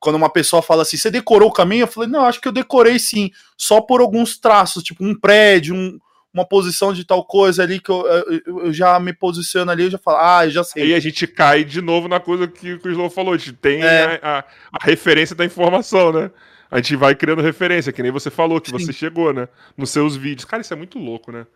quando 0.00 0.16
uma 0.16 0.30
pessoa 0.30 0.62
fala 0.62 0.82
assim, 0.82 0.96
você 0.96 1.10
decorou 1.10 1.48
o 1.48 1.52
caminho? 1.52 1.82
Eu 1.82 1.88
falei, 1.88 2.08
não, 2.08 2.24
acho 2.24 2.40
que 2.40 2.48
eu 2.48 2.52
decorei 2.52 2.98
sim, 2.98 3.30
só 3.56 3.80
por 3.80 4.00
alguns 4.00 4.38
traços, 4.38 4.82
tipo 4.82 5.04
um 5.04 5.14
prédio, 5.14 5.74
um, 5.74 5.98
uma 6.32 6.46
posição 6.46 6.92
de 6.92 7.04
tal 7.04 7.24
coisa 7.24 7.62
ali 7.62 7.80
que 7.80 7.90
eu, 7.90 8.06
eu, 8.06 8.58
eu, 8.64 8.72
já 8.72 8.98
me 9.00 9.12
posiciono 9.12 9.70
ali, 9.70 9.84
eu 9.84 9.90
já 9.90 9.98
falo, 9.98 10.18
ah, 10.20 10.46
eu 10.46 10.50
já 10.50 10.64
sei. 10.64 10.88
E 10.88 10.94
a 10.94 11.00
gente 11.00 11.26
cai 11.26 11.64
de 11.64 11.80
novo 11.80 12.08
na 12.08 12.20
coisa 12.20 12.46
que, 12.46 12.78
que 12.78 12.88
o 12.88 12.90
Slow 12.90 13.10
falou, 13.10 13.34
a 13.34 13.38
gente 13.38 13.52
tem 13.54 13.82
é. 13.82 14.20
a, 14.22 14.38
a, 14.38 14.44
a, 14.72 14.84
referência 14.84 15.34
da 15.34 15.44
informação, 15.44 16.12
né? 16.12 16.30
A 16.70 16.76
gente 16.76 16.96
vai 16.96 17.14
criando 17.14 17.40
referência, 17.40 17.92
que 17.92 18.02
nem 18.02 18.12
você 18.12 18.30
falou, 18.30 18.60
que 18.60 18.70
Sim. 18.70 18.78
você 18.78 18.92
chegou, 18.92 19.32
né? 19.32 19.48
Nos 19.74 19.90
seus 19.90 20.16
vídeos. 20.16 20.44
Cara, 20.44 20.60
isso 20.60 20.72
é 20.72 20.76
muito 20.76 20.98
louco, 20.98 21.32
né? 21.32 21.46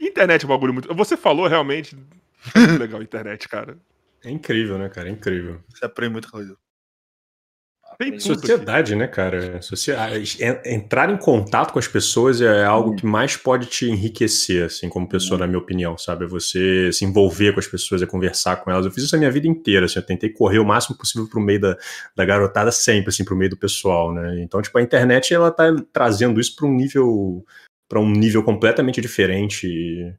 Internet 0.00 0.42
é 0.42 0.46
um 0.46 0.48
bagulho 0.48 0.72
muito. 0.72 0.92
Você 0.94 1.16
falou 1.16 1.46
realmente 1.46 1.96
é 2.54 2.58
muito 2.58 2.80
legal 2.80 3.00
a 3.00 3.04
internet, 3.04 3.48
cara. 3.48 3.78
É 4.24 4.30
incrível, 4.30 4.78
né, 4.78 4.88
cara? 4.88 5.08
É 5.08 5.12
incrível. 5.12 5.60
Você 5.68 5.84
aprende 5.84 6.12
muita 6.12 6.28
coisa. 6.28 6.56
Tem 7.98 8.18
sociedade, 8.18 8.96
né, 8.96 9.06
cara? 9.06 9.60
Sociedade. 9.60 10.38
Entrar 10.64 11.10
em 11.10 11.16
contato 11.16 11.72
com 11.72 11.78
as 11.78 11.86
pessoas 11.86 12.40
é 12.40 12.64
algo 12.64 12.96
que 12.96 13.04
mais 13.04 13.36
pode 13.36 13.66
te 13.66 13.88
enriquecer, 13.88 14.64
assim, 14.64 14.88
como 14.88 15.08
pessoa, 15.08 15.38
na 15.38 15.46
minha 15.46 15.58
opinião, 15.58 15.96
sabe? 15.98 16.24
É 16.24 16.28
você 16.28 16.90
se 16.92 17.04
envolver 17.04 17.52
com 17.52 17.60
as 17.60 17.66
pessoas, 17.66 18.02
é 18.02 18.06
conversar 18.06 18.56
com 18.56 18.70
elas. 18.70 18.86
Eu 18.86 18.92
fiz 18.92 19.04
isso 19.04 19.14
a 19.14 19.18
minha 19.18 19.30
vida 19.30 19.46
inteira, 19.46 19.86
assim, 19.86 19.98
eu 19.98 20.06
tentei 20.06 20.30
correr 20.30 20.58
o 20.58 20.64
máximo 20.64 20.96
possível 20.96 21.28
pro 21.28 21.40
meio 21.40 21.60
da, 21.60 21.76
da 22.16 22.24
garotada 22.24 22.72
sempre, 22.72 23.10
assim, 23.10 23.24
pro 23.24 23.36
meio 23.36 23.50
do 23.50 23.56
pessoal, 23.56 24.12
né? 24.12 24.40
Então, 24.42 24.62
tipo, 24.62 24.76
a 24.78 24.82
internet, 24.82 25.34
ela 25.34 25.50
tá 25.50 25.64
trazendo 25.92 26.40
isso 26.40 26.56
para 26.56 26.66
um 26.66 26.74
nível 26.74 27.44
para 27.88 28.00
um 28.00 28.10
nível 28.10 28.42
completamente 28.42 29.02
diferente. 29.02 29.66
E, 29.66 30.14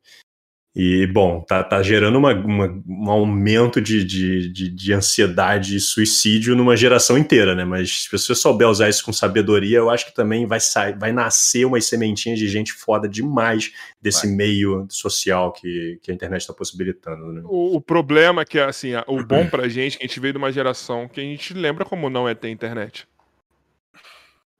e, 0.75 1.05
bom, 1.05 1.39
tá, 1.41 1.63
tá 1.63 1.83
gerando 1.83 2.17
uma, 2.17 2.33
uma, 2.33 2.83
um 2.87 3.11
aumento 3.11 3.79
de, 3.79 4.03
de, 4.03 4.49
de, 4.51 4.69
de, 4.69 4.93
ansiedade 4.93 5.75
e 5.75 5.79
suicídio 5.79 6.55
numa 6.55 6.75
geração 6.75 7.15
inteira, 7.15 7.53
né? 7.53 7.63
Mas 7.63 8.05
se 8.05 8.11
você 8.11 8.33
souber 8.33 8.67
usar 8.67 8.89
isso 8.89 9.05
com 9.05 9.13
sabedoria, 9.13 9.77
eu 9.77 9.91
acho 9.91 10.07
que 10.07 10.15
também 10.15 10.47
vai, 10.47 10.59
sair, 10.59 10.97
vai 10.97 11.11
nascer 11.11 11.65
umas 11.65 11.85
sementinhas 11.85 12.39
de 12.39 12.47
gente 12.47 12.73
foda 12.73 13.07
demais 13.07 13.71
desse 14.01 14.25
vai. 14.25 14.35
meio 14.35 14.87
social 14.89 15.51
que, 15.51 15.99
que 16.01 16.09
a 16.09 16.13
internet 16.13 16.41
está 16.41 16.53
possibilitando. 16.53 17.31
Né? 17.31 17.43
O, 17.45 17.75
o, 17.75 17.81
problema 17.81 18.41
é 18.41 18.45
que, 18.45 18.57
assim, 18.57 18.93
o 19.05 19.23
bom 19.23 19.45
pra 19.45 19.67
gente, 19.67 19.99
que 19.99 20.03
a 20.03 20.07
gente 20.07 20.19
veio 20.19 20.33
de 20.33 20.39
uma 20.39 20.51
geração 20.51 21.07
que 21.07 21.21
a 21.21 21.23
gente 21.23 21.53
lembra 21.53 21.85
como 21.85 22.09
não 22.09 22.27
é 22.27 22.33
ter 22.33 22.49
internet. 22.49 23.07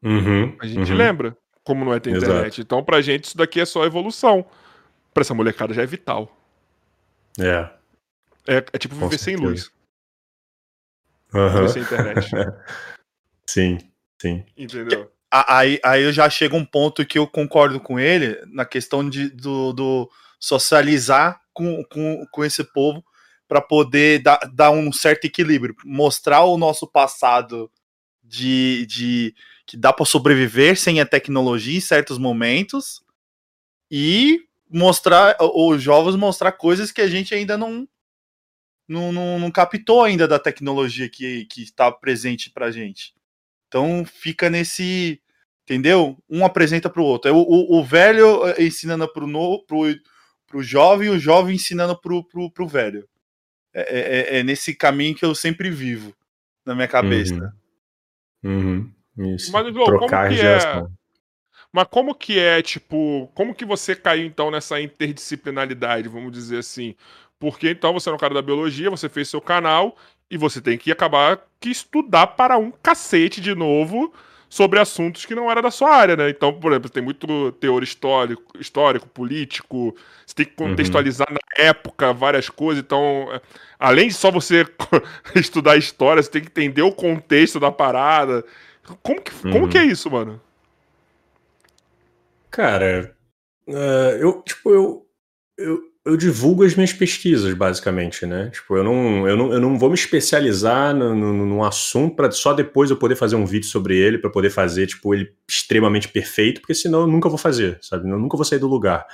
Uhum, 0.04 0.56
a 0.62 0.68
gente 0.68 0.92
uhum. 0.92 0.98
lembra 0.98 1.36
como 1.64 1.84
não 1.84 1.92
é 1.92 2.00
ter 2.00 2.12
internet. 2.12 2.46
Exato. 2.46 2.62
Então, 2.62 2.84
pra 2.84 3.02
gente, 3.02 3.24
isso 3.24 3.38
daqui 3.38 3.60
é 3.60 3.66
só 3.66 3.84
evolução 3.84 4.46
pra 5.14 5.22
essa 5.22 5.34
molecada 5.34 5.74
já 5.74 5.84
é 5.84 5.86
vital. 5.86 6.36
É. 7.40 7.70
É, 8.48 8.58
é 8.74 8.78
tipo 8.78 8.96
viver 8.96 9.18
sem 9.18 9.36
luz. 9.36 9.72
Uhum. 11.34 11.50
Viver 11.50 11.70
sem 11.70 11.82
internet. 11.82 12.30
sim, 13.48 13.78
sim. 14.22 14.46
Entendeu? 14.58 15.12
Aí, 15.32 15.80
aí 15.84 16.04
eu 16.04 16.12
já 16.12 16.30
chego 16.30 16.56
um 16.56 16.66
ponto 16.66 17.06
que 17.06 17.18
eu 17.18 17.26
concordo 17.26 17.80
com 17.80 18.00
ele 18.00 18.40
na 18.48 18.66
questão 18.66 19.08
de, 19.08 19.30
do, 19.30 19.74
do 19.74 20.12
socializar 20.40 21.42
com, 21.52 21.84
com, 21.86 22.24
com 22.32 22.46
esse 22.46 22.64
povo 22.64 23.04
para 23.48 23.60
poder 23.60 24.22
dar, 24.22 24.40
dar 24.54 24.72
um 24.72 24.92
certo 24.92 25.26
equilíbrio, 25.26 25.76
mostrar 25.84 26.44
o 26.44 26.58
nosso 26.58 26.88
passado 26.88 27.72
de, 28.24 28.86
de 28.86 29.36
que 29.66 29.76
dá 29.76 29.92
para 29.92 30.06
sobreviver 30.06 30.78
sem 30.78 31.00
a 31.00 31.06
tecnologia 31.06 31.78
em 31.78 31.82
certos 31.82 32.18
momentos 32.18 33.04
e 33.90 34.42
mostrar, 34.74 35.38
os 35.40 35.82
jovens 35.82 36.16
mostrar 36.16 36.52
coisas 36.52 36.92
que 36.92 37.02
a 37.02 37.08
gente 37.08 37.34
ainda 37.34 37.58
não 37.58 37.88
não, 38.86 39.14
não, 39.14 39.40
não 39.40 39.50
captou 39.50 40.04
ainda 40.04 40.28
da 40.28 40.38
tecnologia 40.38 41.08
que, 41.08 41.46
que 41.46 41.64
está 41.64 41.90
presente 41.92 42.50
pra 42.50 42.72
gente. 42.72 43.14
Então 43.68 44.04
fica 44.06 44.50
nesse, 44.50 45.22
entendeu? 45.64 46.18
Um 46.30 46.46
apresenta 46.46 46.90
para 46.90 47.02
o 47.02 47.06
outro. 47.06 47.34
O, 47.34 47.42
o, 47.42 47.80
o, 47.80 47.84
velho 47.84 48.46
eh, 48.48 48.64
ensinando 48.64 49.08
pro, 49.12 49.26
no, 49.26 49.64
pro, 49.66 49.86
pro 50.46 50.62
jovem, 50.62 51.10
o 51.10 51.18
jovem 51.18 51.56
ensinando 51.56 52.00
pro, 52.00 52.24
pro, 52.28 52.52
pro 52.52 52.68
velho. 52.68 53.08
É, 53.74 53.82
é, 53.82 54.00
é, 54.00 54.40
é 54.40 54.44
nesse 54.44 54.76
caminho 54.76 55.16
que 55.16 55.26
eu 55.26 55.34
sempre 55.34 55.70
vivo 55.70 56.14
na 56.66 56.76
minha 56.76 56.88
cabeça. 56.88 57.56
Uhum. 58.44 58.92
Uhum. 59.18 59.36
Isso. 59.36 59.52
Mas, 59.52 59.74
João, 59.74 59.98
como 59.98 60.08
que 60.08 60.42
é... 60.42 60.86
Mas 61.74 61.88
como 61.90 62.14
que 62.14 62.38
é, 62.38 62.62
tipo, 62.62 63.32
como 63.34 63.56
que 63.56 63.66
você 63.66 63.96
caiu 63.96 64.28
então 64.28 64.52
nessa 64.52 64.80
interdisciplinaridade, 64.80 66.08
vamos 66.08 66.32
dizer 66.32 66.60
assim? 66.60 66.96
Porque 67.40 67.72
então 67.72 67.92
você 67.92 68.10
é 68.10 68.14
um 68.14 68.18
cara 68.18 68.36
da 68.36 68.44
biologia, 68.44 68.92
você 68.92 69.10
fez 69.10 69.28
seu 69.28 69.42
canal 69.42 69.98
e 70.30 70.38
você 70.38 70.62
tem 70.62 70.78
que 70.78 70.92
acabar 70.92 71.42
que 71.60 71.70
estudar 71.70 72.28
para 72.28 72.60
um 72.60 72.72
cacete 72.72 73.42
de 73.42 73.56
novo 73.56 74.14
sobre 74.48 74.80
assuntos 74.80 75.26
que 75.26 75.34
não 75.34 75.50
era 75.50 75.64
da 75.64 75.72
sua 75.72 75.90
área, 75.90 76.16
né? 76.16 76.30
Então, 76.30 76.54
por 76.54 76.72
exemplo, 76.72 76.92
tem 76.92 77.02
muito 77.02 77.52
teor 77.54 77.82
histórico, 77.82 78.56
histórico, 78.60 79.08
político, 79.08 79.96
você 80.24 80.36
tem 80.36 80.46
que 80.46 80.52
uhum. 80.62 80.70
contextualizar 80.70 81.28
uhum. 81.28 81.34
na 81.34 81.64
época 81.66 82.14
várias 82.14 82.50
coisas, 82.50 82.84
então, 82.84 83.28
é, 83.34 83.42
além 83.80 84.10
de 84.10 84.14
só 84.14 84.30
você 84.30 84.64
estudar 85.34 85.76
história, 85.76 86.22
você 86.22 86.30
tem 86.30 86.44
que 86.44 86.50
entender 86.50 86.84
o 86.84 86.92
contexto 86.92 87.60
da 87.60 87.72
parada. 87.72 88.46
Como 89.02 89.20
que, 89.20 89.32
uhum. 89.44 89.52
como 89.52 89.68
que 89.68 89.78
é 89.80 89.86
isso, 89.86 90.12
mano? 90.12 90.40
Cara, 92.54 93.18
uh, 93.68 94.16
eu, 94.20 94.44
tipo, 94.44 94.70
eu, 94.70 95.08
eu, 95.58 95.82
eu 96.06 96.16
divulgo 96.16 96.64
as 96.64 96.76
minhas 96.76 96.94
pesquisas, 96.94 97.52
basicamente, 97.56 98.28
né? 98.28 98.52
Tipo, 98.52 98.78
eu 98.78 98.84
não, 98.84 99.28
eu 99.28 99.36
não, 99.36 99.54
eu 99.54 99.60
não 99.60 99.80
vou 99.80 99.90
me 99.90 99.96
especializar 99.96 100.96
no, 100.96 101.16
num 101.16 101.64
assunto 101.64 102.16
para 102.16 102.30
só 102.30 102.54
depois 102.54 102.92
eu 102.92 102.98
poder 102.98 103.16
fazer 103.16 103.36
um 103.36 103.46
vídeo 103.46 103.68
sobre 103.68 103.98
ele, 103.98 104.20
para 104.20 104.30
poder 104.30 104.52
fazer, 104.52 104.86
tipo, 104.86 105.16
ele 105.16 105.34
extremamente 105.50 106.08
perfeito, 106.10 106.62
porque 106.62 106.76
senão 106.76 107.02
eu 107.02 107.08
nunca 107.08 107.28
vou 107.28 107.40
fazer, 107.40 107.80
sabe? 107.82 108.08
Eu 108.08 108.20
nunca 108.20 108.38
vou 108.38 108.46
sair 108.46 108.60
do 108.60 108.68
lugar. 108.68 109.08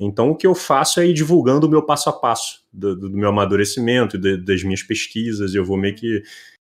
Então, 0.00 0.30
o 0.30 0.36
que 0.36 0.46
eu 0.46 0.54
faço 0.54 0.98
é 0.98 1.06
ir 1.06 1.12
divulgando 1.12 1.66
o 1.66 1.70
meu 1.70 1.82
passo 1.82 2.08
a 2.08 2.14
passo 2.14 2.64
do, 2.72 2.96
do 2.96 3.10
meu 3.10 3.28
amadurecimento, 3.28 4.16
das 4.18 4.62
minhas 4.62 4.82
pesquisas, 4.82 5.54
eu 5.54 5.66
vou 5.66 5.76
meio 5.76 5.94
que 5.94 6.22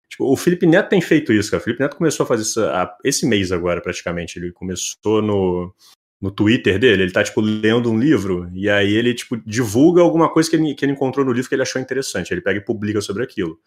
Tipo, 0.09 0.33
o 0.33 0.37
Felipe 0.37 0.67
Neto 0.67 0.89
tem 0.89 1.01
feito 1.01 1.33
isso, 1.33 1.51
cara. 1.51 1.61
O 1.61 1.65
Felipe 1.65 1.83
Neto 1.83 1.97
começou 1.97 2.25
a 2.25 2.27
fazer 2.27 2.43
isso 2.43 2.61
esse 3.05 3.27
mês 3.27 3.53
agora, 3.53 3.81
praticamente. 3.81 4.39
Ele 4.39 4.53
começou 4.53 5.21
no, 5.21 5.75
no 6.21 6.31
Twitter 6.31 6.79
dele, 6.79 7.05
ele 7.05 7.13
tá, 7.13 7.23
tipo, 7.23 7.41
lendo 7.41 7.91
um 7.91 7.99
livro, 7.99 8.51
e 8.55 8.71
aí 8.71 8.95
ele, 8.95 9.15
tipo, 9.15 9.37
divulga 9.47 10.01
alguma 10.01 10.33
coisa 10.33 10.49
que 10.49 10.57
ele, 10.57 10.75
que 10.75 10.85
ele 10.85 10.93
encontrou 10.93 11.25
no 11.25 11.33
livro 11.33 11.49
que 11.49 11.55
ele 11.55 11.63
achou 11.63 11.81
interessante, 11.81 12.33
ele 12.33 12.41
pega 12.41 12.59
e 12.59 12.65
publica 12.65 13.01
sobre 13.01 13.23
aquilo. 13.23 13.59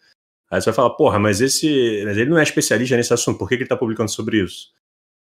Aí 0.50 0.60
você 0.60 0.66
vai 0.66 0.74
falar, 0.74 0.90
porra, 0.90 1.18
mas 1.18 1.40
esse. 1.40 2.02
Mas 2.04 2.16
ele 2.16 2.28
não 2.28 2.38
é 2.38 2.42
especialista 2.42 2.96
nesse 2.96 3.14
assunto, 3.14 3.38
por 3.38 3.48
que, 3.48 3.56
que 3.56 3.62
ele 3.62 3.68
tá 3.68 3.76
publicando 3.76 4.10
sobre 4.10 4.42
isso? 4.42 4.72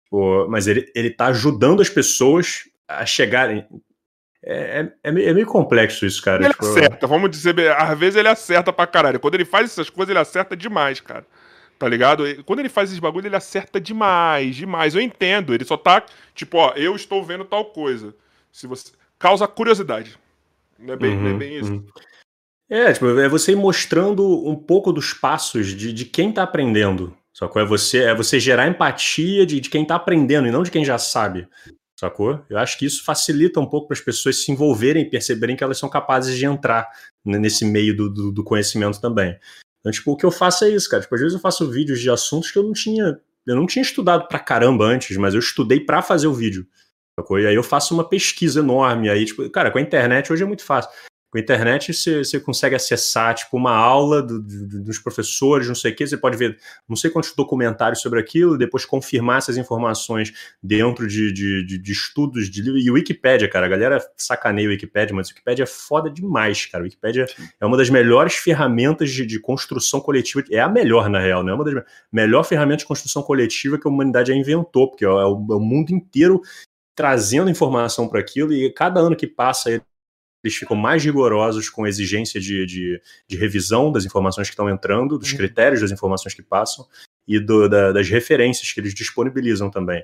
Pô, 0.10 0.48
mas 0.48 0.68
ele, 0.68 0.90
ele 0.96 1.10
tá 1.10 1.28
ajudando 1.28 1.82
as 1.82 1.90
pessoas 1.90 2.70
a 2.88 3.06
chegarem. 3.06 3.66
É, 4.44 4.90
é, 5.04 5.10
é, 5.10 5.12
meio 5.12 5.46
complexo 5.46 6.06
isso, 6.06 6.22
cara. 6.22 6.44
Ele 6.44 6.54
tipo... 6.54 6.66
acerta, 6.66 7.08
vamos 7.08 7.30
dizer, 7.30 7.72
às 7.72 8.00
vezes 8.00 8.16
ele 8.16 8.28
acerta 8.28 8.72
pra 8.72 8.88
caralho. 8.88 9.20
Quando 9.20 9.36
ele 9.36 9.46
faz 9.46 9.66
essas 9.66 9.90
coisas, 9.90 10.10
ele 10.10 10.20
acerta 10.20 10.56
demais, 10.56 11.00
cara. 11.00 11.26
Tá 11.82 11.90
ligado? 11.90 12.24
Quando 12.44 12.60
ele 12.60 12.70
faz 12.70 12.90
esses 12.90 13.00
bagulho, 13.00 13.26
ele 13.26 13.36
acerta 13.36 13.82
demais, 13.82 14.56
demais. 14.56 14.94
Eu 14.94 15.02
entendo. 15.02 15.52
Ele 15.52 15.66
só 15.66 15.76
tá, 15.76 16.06
tipo, 16.36 16.60
ó, 16.60 16.74
eu 16.76 16.96
estou 16.96 17.24
vendo 17.24 17.44
tal 17.44 17.66
coisa. 17.66 18.14
Se 18.52 18.68
você. 18.68 18.92
Causa 19.18 19.48
curiosidade. 19.48 20.16
Não 20.78 20.94
é 20.94 20.98
bem, 20.98 21.16
uhum, 21.16 21.22
não 21.22 21.30
é 21.30 21.32
uhum, 21.32 21.38
bem 21.40 21.58
isso. 21.58 21.72
Uhum. 21.72 21.84
É, 22.70 22.94
tipo, 22.94 23.08
é 23.20 23.28
você 23.28 23.54
ir 23.54 23.56
mostrando 23.56 24.48
um 24.48 24.56
pouco 24.56 24.94
dos 24.94 25.12
passos 25.12 25.70
de, 25.70 25.92
de 25.92 26.06
quem 26.06 26.32
tá 26.32 26.44
aprendendo. 26.44 27.18
Sacou? 27.34 27.60
É 27.60 27.66
você, 27.66 28.04
é 28.04 28.14
você 28.14 28.40
gerar 28.40 28.68
empatia 28.68 29.44
de, 29.44 29.60
de 29.60 29.68
quem 29.68 29.84
tá 29.84 29.96
aprendendo 29.96 30.48
e 30.48 30.52
não 30.52 30.62
de 30.62 30.70
quem 30.70 30.86
já 30.86 31.00
sabe. 31.00 31.48
Sacou? 32.00 32.46
Eu 32.48 32.60
acho 32.60 32.78
que 32.78 32.86
isso 32.86 33.04
facilita 33.04 33.60
um 33.60 33.66
pouco 33.66 33.88
para 33.88 33.98
as 33.98 34.02
pessoas 34.02 34.44
se 34.44 34.52
envolverem 34.52 35.02
e 35.02 35.10
perceberem 35.10 35.56
que 35.56 35.64
elas 35.64 35.80
são 35.80 35.90
capazes 35.90 36.38
de 36.38 36.46
entrar 36.46 36.88
nesse 37.26 37.66
meio 37.66 37.98
do, 37.98 38.08
do, 38.08 38.32
do, 38.32 38.44
conhecimento 38.44 39.02
também. 39.02 39.36
Então, 39.82 39.92
tipo, 39.92 40.12
o 40.12 40.16
que 40.16 40.26
eu 40.26 40.32
faço 40.32 40.64
é 40.64 40.70
isso, 40.70 40.90
cara. 40.90 41.02
Tipo, 41.02 41.16
às 41.16 41.22
vezes 41.22 41.34
eu 41.36 41.42
faço 41.42 41.70
vídeos 41.70 42.00
de 42.00 42.10
assuntos 42.10 42.50
que 42.50 42.58
eu 42.58 42.64
não 42.64 42.72
tinha. 42.74 43.20
Eu 43.46 43.56
não 43.56 43.66
tinha 43.66 43.82
estudado 43.82 44.28
pra 44.28 44.40
caramba 44.40 44.86
antes, 44.86 45.18
mas 45.18 45.34
eu 45.34 45.40
estudei 45.40 45.80
para 45.80 46.02
fazer 46.02 46.28
o 46.28 46.34
vídeo. 46.34 46.66
E 47.32 47.48
aí 47.48 47.56
eu 47.56 47.64
faço 47.64 47.94
uma 47.94 48.08
pesquisa 48.08 48.60
enorme. 48.60 49.10
Aí, 49.10 49.26
tipo, 49.26 49.48
cara, 49.50 49.70
com 49.72 49.78
a 49.78 49.82
internet 49.82 50.32
hoje 50.32 50.44
é 50.44 50.46
muito 50.46 50.64
fácil. 50.64 50.92
Com 51.32 51.38
a 51.38 51.42
internet 51.42 51.94
você, 51.94 52.18
você 52.26 52.40
consegue 52.42 52.76
acessar 52.76 53.34
tipo 53.34 53.56
uma 53.56 53.74
aula 53.74 54.22
do, 54.22 54.38
do, 54.42 54.84
dos 54.84 55.00
professores, 55.00 55.66
não 55.66 55.74
sei 55.74 55.94
o 55.94 55.96
que, 55.96 56.06
você 56.06 56.18
pode 56.18 56.36
ver 56.36 56.58
não 56.88 56.96
sei 56.98 57.10
quantos 57.10 57.34
documentários 57.34 58.02
sobre 58.02 58.20
aquilo, 58.20 58.58
depois 58.58 58.84
confirmar 58.84 59.38
essas 59.38 59.56
informações 59.56 60.34
dentro 60.62 61.08
de, 61.08 61.32
de, 61.32 61.66
de, 61.66 61.78
de 61.78 61.92
estudos 61.92 62.50
de 62.50 62.62
livro. 62.62 62.78
E 62.78 62.92
o 62.92 62.96
Wikipedia, 62.96 63.48
cara, 63.50 63.66
a 63.66 63.70
galera 63.70 64.06
sacaneia 64.18 64.68
o 64.68 64.72
Wikipedia, 64.72 65.16
mas 65.16 65.30
o 65.30 65.32
Wikipedia 65.32 65.64
é 65.64 65.68
foda 65.68 66.10
demais, 66.10 66.66
cara. 66.66 66.84
O 66.84 66.86
Wikipedia 66.86 67.26
é 67.62 67.66
uma 67.66 67.78
das 67.78 67.90
melhores 67.90 68.36
ferramentas 68.36 69.10
de, 69.10 69.26
de 69.26 69.40
construção 69.40 70.02
coletiva, 70.02 70.44
é 70.52 70.60
a 70.60 70.68
melhor, 70.68 71.10
na 71.10 71.20
real, 71.20 71.46
né? 71.46 71.54
É 71.54 71.56
uma 71.56 71.64
das 71.64 71.82
melhores 72.12 72.50
ferramentas 72.50 72.82
de 72.82 72.88
construção 72.88 73.24
coletiva 73.24 73.80
que 73.80 73.88
a 73.88 73.90
humanidade 73.90 74.34
já 74.34 74.36
inventou, 74.38 74.90
porque 74.90 75.06
é 75.06 75.10
o, 75.10 75.14
é 75.16 75.56
o 75.56 75.60
mundo 75.62 75.92
inteiro 75.92 76.42
trazendo 76.94 77.50
informação 77.50 78.10
para 78.10 78.20
aquilo 78.20 78.52
e 78.52 78.70
cada 78.70 79.00
ano 79.00 79.16
que 79.16 79.26
passa 79.26 79.82
eles 80.44 80.56
ficam 80.58 80.76
mais 80.76 81.04
rigorosos 81.04 81.70
com 81.70 81.84
a 81.84 81.90
exigência 81.90 82.40
de, 82.40 82.66
de, 82.66 83.02
de 83.28 83.38
revisão 83.38 83.92
das 83.92 84.06
informações 84.06 84.48
que 84.48 84.54
estão 84.54 84.70
entrando, 84.70 85.18
dos 85.18 85.32
uhum. 85.32 85.38
critérios 85.38 85.82
das 85.82 85.92
informações 85.92 86.34
que 86.34 86.42
passam 86.42 86.86
e 87.28 87.40
do, 87.40 87.70
da, 87.70 87.92
das 87.92 88.10
referências 88.10 88.72
que 88.72 88.80
eles 88.80 88.94
disponibilizam 88.94 89.70
também. 89.70 90.04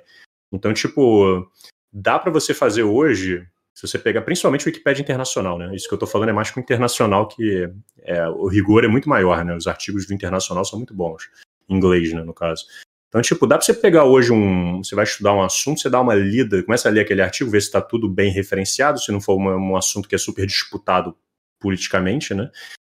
Então, 0.51 0.73
tipo, 0.73 1.49
dá 1.91 2.19
para 2.19 2.31
você 2.31 2.53
fazer 2.53 2.83
hoje, 2.83 3.45
se 3.73 3.87
você 3.87 3.97
pegar 3.97 4.21
principalmente 4.21 4.65
o 4.65 4.69
Wikipedia 4.69 5.01
internacional, 5.01 5.57
né? 5.57 5.75
Isso 5.75 5.87
que 5.87 5.93
eu 5.93 5.97
estou 5.97 6.07
falando 6.07 6.29
é 6.29 6.33
mais 6.33 6.51
com 6.51 6.59
o 6.59 6.63
internacional, 6.63 7.27
que 7.27 7.69
é, 8.03 8.27
o 8.29 8.47
rigor 8.47 8.83
é 8.83 8.87
muito 8.87 9.09
maior, 9.09 9.43
né? 9.43 9.55
Os 9.55 9.67
artigos 9.67 10.05
do 10.05 10.13
internacional 10.13 10.63
são 10.63 10.79
muito 10.79 10.93
bons, 10.93 11.29
em 11.67 11.75
inglês, 11.75 12.13
né, 12.13 12.23
no 12.23 12.33
caso. 12.33 12.65
Então, 13.07 13.21
tipo, 13.21 13.47
dá 13.47 13.57
para 13.57 13.65
você 13.65 13.73
pegar 13.73 14.03
hoje 14.03 14.31
um. 14.33 14.83
Você 14.83 14.95
vai 14.95 15.05
estudar 15.05 15.33
um 15.33 15.41
assunto, 15.41 15.79
você 15.79 15.89
dá 15.89 16.01
uma 16.01 16.13
lida, 16.13 16.61
começa 16.63 16.89
a 16.89 16.91
ler 16.91 17.01
aquele 17.01 17.21
artigo, 17.21 17.49
ver 17.49 17.61
se 17.61 17.67
está 17.67 17.81
tudo 17.81 18.09
bem 18.09 18.31
referenciado, 18.31 18.99
se 18.99 19.11
não 19.11 19.21
for 19.21 19.37
um 19.37 19.75
assunto 19.77 20.09
que 20.09 20.15
é 20.15 20.17
super 20.17 20.45
disputado 20.45 21.15
politicamente, 21.59 22.33
né? 22.33 22.49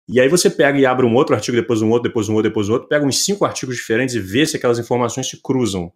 E 0.09 0.21
aí 0.21 0.29
você 0.29 0.49
pega 0.49 0.79
e 0.79 0.87
abre 0.87 1.05
um 1.05 1.15
outro 1.15 1.35
artigo, 1.35 1.57
depois 1.57 1.83
um 1.83 1.91
outro, 1.91 2.09
depois 2.09 2.29
um 2.29 2.35
outro, 2.35 2.49
depois 2.49 2.69
um 2.69 2.75
outro, 2.75 2.89
pega 2.89 3.05
uns 3.05 3.25
cinco 3.25 3.45
artigos 3.45 3.77
diferentes 3.77 4.15
e 4.15 4.21
vê 4.21 4.47
se 4.47 4.57
aquelas 4.57 4.79
informações 4.79 5.29
se 5.29 5.41
cruzam. 5.43 5.93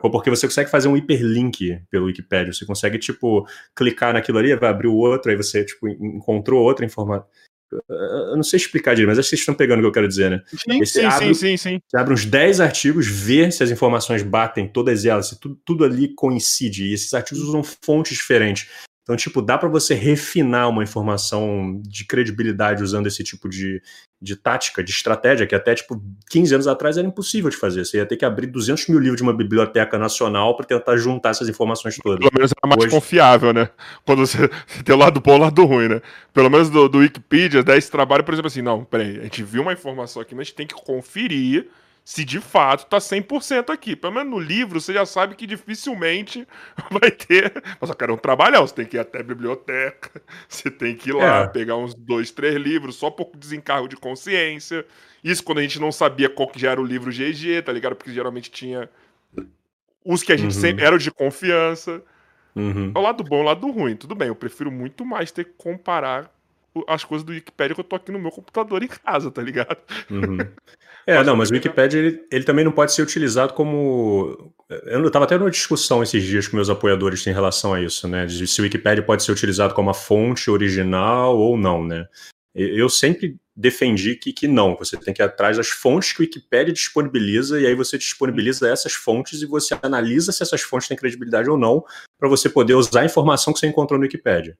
Porque 0.00 0.30
você 0.30 0.46
consegue 0.46 0.70
fazer 0.70 0.88
um 0.88 0.96
hiperlink 0.96 1.82
pelo 1.90 2.06
Wikipedia. 2.06 2.52
Você 2.52 2.64
consegue, 2.64 2.98
tipo, 2.98 3.46
clicar 3.74 4.12
naquilo 4.12 4.38
ali, 4.38 4.54
vai 4.54 4.70
abrir 4.70 4.86
o 4.86 4.94
outro, 4.94 5.30
aí 5.30 5.36
você, 5.36 5.64
tipo, 5.64 5.88
encontrou 5.88 6.62
outra 6.62 6.84
informação. 6.84 7.26
Eu 7.88 8.36
não 8.36 8.42
sei 8.42 8.56
explicar 8.56 8.94
direito, 8.94 9.08
mas 9.08 9.18
acho 9.18 9.26
que 9.26 9.30
vocês 9.30 9.40
estão 9.40 9.54
pegando 9.54 9.78
o 9.78 9.82
que 9.82 9.88
eu 9.88 9.92
quero 9.92 10.08
dizer, 10.08 10.30
né? 10.30 10.42
Sim, 10.46 10.84
sim, 10.84 11.04
abre, 11.04 11.34
sim, 11.34 11.34
sim, 11.34 11.56
sim. 11.56 11.80
Você 11.88 11.96
abre 11.96 12.14
uns 12.14 12.24
10 12.24 12.60
artigos, 12.60 13.06
vê 13.06 13.50
se 13.50 13.62
as 13.62 13.70
informações 13.70 14.22
batem, 14.22 14.66
todas 14.68 15.04
elas, 15.04 15.28
se 15.28 15.40
tudo, 15.40 15.58
tudo 15.64 15.84
ali 15.84 16.14
coincide. 16.14 16.84
E 16.84 16.94
esses 16.94 17.14
artigos 17.14 17.42
usam 17.42 17.62
fontes 17.62 18.16
diferentes. 18.16 18.68
Então, 19.02 19.16
tipo, 19.16 19.40
dá 19.40 19.56
para 19.56 19.68
você 19.68 19.94
refinar 19.94 20.68
uma 20.68 20.82
informação 20.82 21.80
de 21.84 22.04
credibilidade 22.04 22.82
usando 22.82 23.06
esse 23.06 23.24
tipo 23.24 23.48
de, 23.48 23.82
de 24.20 24.36
tática, 24.36 24.84
de 24.84 24.90
estratégia, 24.90 25.46
que 25.46 25.54
até, 25.54 25.74
tipo, 25.74 26.00
15 26.30 26.54
anos 26.54 26.66
atrás 26.68 26.96
era 26.98 27.06
impossível 27.06 27.50
de 27.50 27.56
fazer. 27.56 27.84
Você 27.84 27.96
ia 27.96 28.06
ter 28.06 28.16
que 28.16 28.24
abrir 28.24 28.46
200 28.46 28.88
mil 28.88 28.98
livros 28.98 29.16
de 29.16 29.22
uma 29.22 29.32
biblioteca 29.32 29.98
nacional 29.98 30.54
para 30.56 30.66
tentar 30.66 30.96
juntar 30.98 31.30
essas 31.30 31.48
informações 31.48 31.96
todas. 31.96 32.20
Pelo 32.20 32.30
menos 32.36 32.52
era 32.52 32.68
mais 32.68 32.84
Hoje... 32.84 32.94
confiável, 32.94 33.52
né? 33.52 33.70
Quando 34.04 34.26
você, 34.26 34.38
você 34.68 34.82
tem 34.84 34.94
o 34.94 34.98
lado 34.98 35.20
bom 35.20 35.32
e 35.32 35.38
o 35.38 35.40
lado 35.40 35.64
ruim, 35.64 35.88
né? 35.88 36.02
Pelo 36.32 36.50
menos 36.50 36.68
do, 36.68 36.88
do 36.88 36.98
Wikipedia, 36.98 37.62
dá 37.62 37.76
esse 37.76 37.90
trabalho, 37.90 38.22
por 38.22 38.34
exemplo, 38.34 38.48
assim, 38.48 38.62
não, 38.62 38.84
peraí, 38.84 39.18
a 39.18 39.22
gente 39.22 39.42
viu 39.42 39.62
uma 39.62 39.72
informação 39.72 40.20
aqui, 40.20 40.34
mas 40.34 40.42
a 40.42 40.44
gente 40.44 40.56
tem 40.56 40.66
que 40.66 40.74
conferir 40.74 41.66
se 42.10 42.24
de 42.24 42.40
fato 42.40 42.86
tá 42.86 42.98
100% 42.98 43.70
aqui. 43.70 43.94
Pelo 43.94 44.14
menos 44.14 44.32
no 44.32 44.40
livro 44.40 44.80
você 44.80 44.92
já 44.92 45.06
sabe 45.06 45.36
que 45.36 45.46
dificilmente 45.46 46.44
vai 46.90 47.08
ter. 47.08 47.62
Mas, 47.80 47.88
cara, 47.92 48.10
é 48.10 48.14
um 48.16 48.18
trabalhão. 48.18 48.66
Você 48.66 48.74
tem 48.74 48.84
que 48.84 48.96
ir 48.96 48.98
até 48.98 49.20
a 49.20 49.22
biblioteca, 49.22 50.20
você 50.48 50.72
tem 50.72 50.96
que 50.96 51.10
ir 51.10 51.12
lá, 51.12 51.42
é. 51.42 51.46
pegar 51.46 51.76
uns 51.76 51.94
dois, 51.94 52.32
três 52.32 52.56
livros, 52.56 52.96
só 52.96 53.12
por 53.12 53.30
desencargo 53.36 53.86
de 53.86 53.94
consciência. 53.94 54.84
Isso 55.22 55.44
quando 55.44 55.58
a 55.58 55.62
gente 55.62 55.78
não 55.78 55.92
sabia 55.92 56.28
qual 56.28 56.48
que 56.48 56.58
já 56.58 56.72
era 56.72 56.80
o 56.80 56.84
livro 56.84 57.12
GG, 57.12 57.62
tá 57.64 57.72
ligado? 57.72 57.94
Porque 57.94 58.12
geralmente 58.12 58.50
tinha 58.50 58.90
os 60.04 60.24
que 60.24 60.32
a 60.32 60.36
gente 60.36 60.56
uhum. 60.56 60.60
sempre 60.60 60.84
eram 60.84 60.98
de 60.98 61.12
confiança. 61.12 62.02
Uhum. 62.56 62.90
É 62.92 62.98
o 62.98 63.02
lado 63.02 63.22
bom 63.22 63.38
e 63.38 63.42
o 63.42 63.44
lado 63.44 63.70
ruim. 63.70 63.94
Tudo 63.94 64.16
bem, 64.16 64.26
eu 64.26 64.34
prefiro 64.34 64.72
muito 64.72 65.04
mais 65.04 65.30
ter 65.30 65.44
que 65.44 65.52
comparar 65.56 66.28
as 66.86 67.04
coisas 67.04 67.24
do 67.24 67.32
Wikipedia 67.32 67.74
que 67.74 67.80
eu 67.80 67.84
tô 67.84 67.96
aqui 67.96 68.12
no 68.12 68.18
meu 68.18 68.30
computador 68.30 68.82
em 68.82 68.88
casa, 68.88 69.30
tá 69.30 69.42
ligado? 69.42 69.78
Uhum. 70.10 70.38
É, 71.06 71.24
não, 71.24 71.34
mas 71.34 71.50
o 71.50 71.54
Wikipedia 71.54 71.98
ele, 71.98 72.26
ele, 72.30 72.44
também 72.44 72.64
não 72.64 72.70
pode 72.70 72.92
ser 72.92 73.02
utilizado 73.02 73.54
como. 73.54 74.52
Eu 74.68 75.04
estava 75.06 75.24
até 75.24 75.36
numa 75.36 75.50
discussão 75.50 76.02
esses 76.02 76.22
dias 76.22 76.46
com 76.46 76.56
meus 76.56 76.68
apoiadores 76.68 77.26
em 77.26 77.32
relação 77.32 77.72
a 77.72 77.80
isso, 77.80 78.06
né? 78.06 78.26
De 78.26 78.46
se 78.46 78.60
o 78.60 78.64
Wikipedia 78.64 79.02
pode 79.02 79.22
ser 79.22 79.32
utilizado 79.32 79.74
como 79.74 79.90
a 79.90 79.94
fonte 79.94 80.50
original 80.50 81.36
ou 81.36 81.56
não, 81.56 81.82
né? 81.82 82.06
Eu 82.54 82.88
sempre 82.88 83.38
defendi 83.56 84.14
que, 84.14 84.32
que 84.32 84.48
não, 84.48 84.76
você 84.76 84.96
tem 84.96 85.12
que 85.12 85.22
ir 85.22 85.24
atrás 85.24 85.56
das 85.56 85.68
fontes 85.68 86.12
que 86.12 86.20
o 86.20 86.22
Wikipedia 86.22 86.72
disponibiliza, 86.72 87.60
e 87.60 87.66
aí 87.66 87.74
você 87.74 87.96
disponibiliza 87.96 88.68
essas 88.68 88.92
fontes 88.92 89.42
e 89.42 89.46
você 89.46 89.76
analisa 89.82 90.32
se 90.32 90.42
essas 90.42 90.62
fontes 90.62 90.88
têm 90.88 90.96
credibilidade 90.96 91.48
ou 91.48 91.58
não, 91.58 91.84
para 92.18 92.28
você 92.28 92.48
poder 92.48 92.74
usar 92.74 93.02
a 93.02 93.04
informação 93.04 93.52
que 93.52 93.58
você 93.58 93.66
encontrou 93.66 93.98
no 93.98 94.04
Wikipedia. 94.04 94.56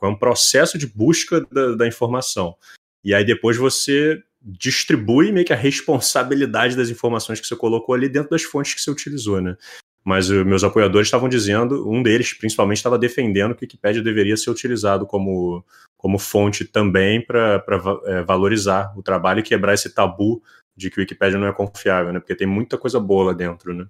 É 0.00 0.06
um 0.06 0.16
processo 0.16 0.78
de 0.78 0.86
busca 0.86 1.46
da, 1.52 1.76
da 1.76 1.86
informação. 1.86 2.56
E 3.04 3.14
aí 3.14 3.24
depois 3.24 3.56
você 3.56 4.22
distribui 4.42 5.32
meio 5.32 5.44
que 5.44 5.52
a 5.52 5.56
responsabilidade 5.56 6.76
das 6.76 6.88
informações 6.88 7.40
que 7.40 7.46
você 7.46 7.56
colocou 7.56 7.94
ali 7.94 8.08
dentro 8.08 8.30
das 8.30 8.42
fontes 8.42 8.74
que 8.74 8.80
você 8.80 8.90
utilizou, 8.90 9.40
né? 9.40 9.56
Mas 10.02 10.30
uh, 10.30 10.44
meus 10.46 10.64
apoiadores 10.64 11.08
estavam 11.08 11.28
dizendo, 11.28 11.88
um 11.88 12.02
deles 12.02 12.32
principalmente 12.32 12.78
estava 12.78 12.98
defendendo 12.98 13.54
que 13.54 13.64
o 13.64 13.66
Wikipedia 13.66 14.02
deveria 14.02 14.36
ser 14.36 14.50
utilizado 14.50 15.06
como, 15.06 15.64
como 15.96 16.18
fonte 16.18 16.64
também 16.64 17.24
para 17.24 17.62
é, 18.06 18.22
valorizar 18.22 18.94
o 18.96 19.02
trabalho 19.02 19.40
e 19.40 19.42
quebrar 19.42 19.74
esse 19.74 19.94
tabu 19.94 20.42
de 20.74 20.88
que 20.88 20.98
o 20.98 21.02
Wikipedia 21.02 21.38
não 21.38 21.46
é 21.46 21.52
confiável, 21.52 22.12
né? 22.12 22.18
Porque 22.18 22.34
tem 22.34 22.46
muita 22.46 22.78
coisa 22.78 22.98
boa 22.98 23.26
lá 23.26 23.32
dentro, 23.34 23.74
né? 23.74 23.86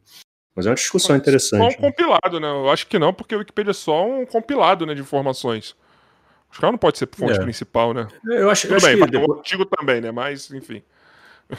Mas 0.54 0.66
é 0.66 0.70
uma 0.70 0.74
discussão 0.74 1.14
interessante. 1.14 1.60
Só 1.60 1.66
um 1.66 1.82
né? 1.82 1.88
compilado, 1.90 2.40
né? 2.40 2.50
Eu 2.50 2.70
acho 2.70 2.88
que 2.88 2.98
não, 2.98 3.14
porque 3.14 3.34
o 3.36 3.38
Wikipedia 3.38 3.70
é 3.70 3.74
só 3.74 4.04
um 4.04 4.26
compilado 4.26 4.84
né, 4.84 4.94
de 4.94 5.00
informações. 5.00 5.76
Acho 6.50 6.58
que 6.58 6.64
ela 6.64 6.72
não 6.72 6.78
pode 6.78 6.98
ser 6.98 7.08
fonte 7.14 7.38
é. 7.38 7.42
principal, 7.42 7.94
né? 7.94 8.08
Eu 8.24 8.50
acho, 8.50 8.62
Tudo 8.62 8.72
eu 8.72 8.76
acho 8.78 8.86
bem, 8.86 8.98
que 8.98 9.10
depois... 9.10 9.38
artigo 9.38 9.64
também, 9.66 10.00
né? 10.00 10.10
Mas, 10.10 10.50
enfim. 10.50 10.82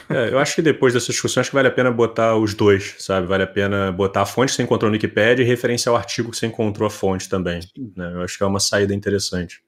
É, 0.08 0.30
eu 0.30 0.38
acho 0.38 0.54
que 0.54 0.62
depois 0.62 0.94
dessa 0.94 1.12
discussão, 1.12 1.40
acho 1.40 1.50
que 1.50 1.54
vale 1.54 1.68
a 1.68 1.70
pena 1.70 1.90
botar 1.90 2.36
os 2.36 2.54
dois, 2.54 2.94
sabe? 2.98 3.26
Vale 3.26 3.42
a 3.42 3.46
pena 3.46 3.92
botar 3.92 4.22
a 4.22 4.26
fonte 4.26 4.50
que 4.50 4.56
você 4.56 4.62
encontrou 4.62 4.90
no 4.90 4.94
Wikipedia 4.94 5.44
e 5.44 5.46
referenciar 5.46 5.94
o 5.94 5.98
artigo 5.98 6.30
que 6.30 6.36
você 6.36 6.46
encontrou 6.46 6.86
a 6.86 6.90
fonte 6.90 7.28
também. 7.28 7.60
Né? 7.96 8.12
Eu 8.14 8.22
acho 8.22 8.36
que 8.36 8.42
é 8.42 8.46
uma 8.46 8.60
saída 8.60 8.94
interessante. 8.94 9.62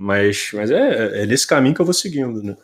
Mas, 0.00 0.50
mas 0.52 0.70
é, 0.70 1.22
é 1.22 1.26
nesse 1.26 1.44
caminho 1.44 1.74
que 1.74 1.80
eu 1.80 1.84
vou 1.84 1.92
seguindo, 1.92 2.40
né? 2.40 2.56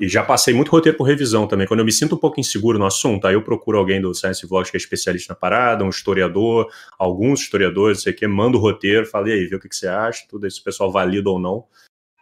E 0.00 0.08
já 0.08 0.22
passei 0.22 0.54
muito 0.54 0.70
roteiro 0.70 0.96
por 0.96 1.04
revisão 1.04 1.46
também. 1.46 1.66
Quando 1.66 1.80
eu 1.80 1.84
me 1.84 1.92
sinto 1.92 2.14
um 2.14 2.18
pouco 2.18 2.40
inseguro 2.40 2.78
no 2.78 2.86
assunto, 2.86 3.26
aí 3.26 3.34
eu 3.34 3.42
procuro 3.42 3.76
alguém 3.76 4.00
do 4.00 4.14
Science 4.14 4.46
Vlogs 4.46 4.70
que 4.70 4.76
é 4.76 4.80
especialista 4.80 5.34
na 5.34 5.38
parada, 5.38 5.84
um 5.84 5.90
historiador, 5.90 6.66
alguns 6.98 7.40
historiadores, 7.42 7.98
não 7.98 8.02
sei 8.04 8.14
o 8.14 8.16
que, 8.16 8.26
mando 8.26 8.56
o 8.56 8.60
roteiro, 8.60 9.04
falei 9.04 9.34
aí, 9.34 9.46
vê 9.46 9.56
o 9.56 9.60
que, 9.60 9.68
que 9.68 9.76
você 9.76 9.86
acha, 9.86 10.24
tudo 10.30 10.46
isso 10.46 10.62
o 10.62 10.64
pessoal 10.64 10.90
valida 10.90 11.28
ou 11.28 11.38
não. 11.38 11.66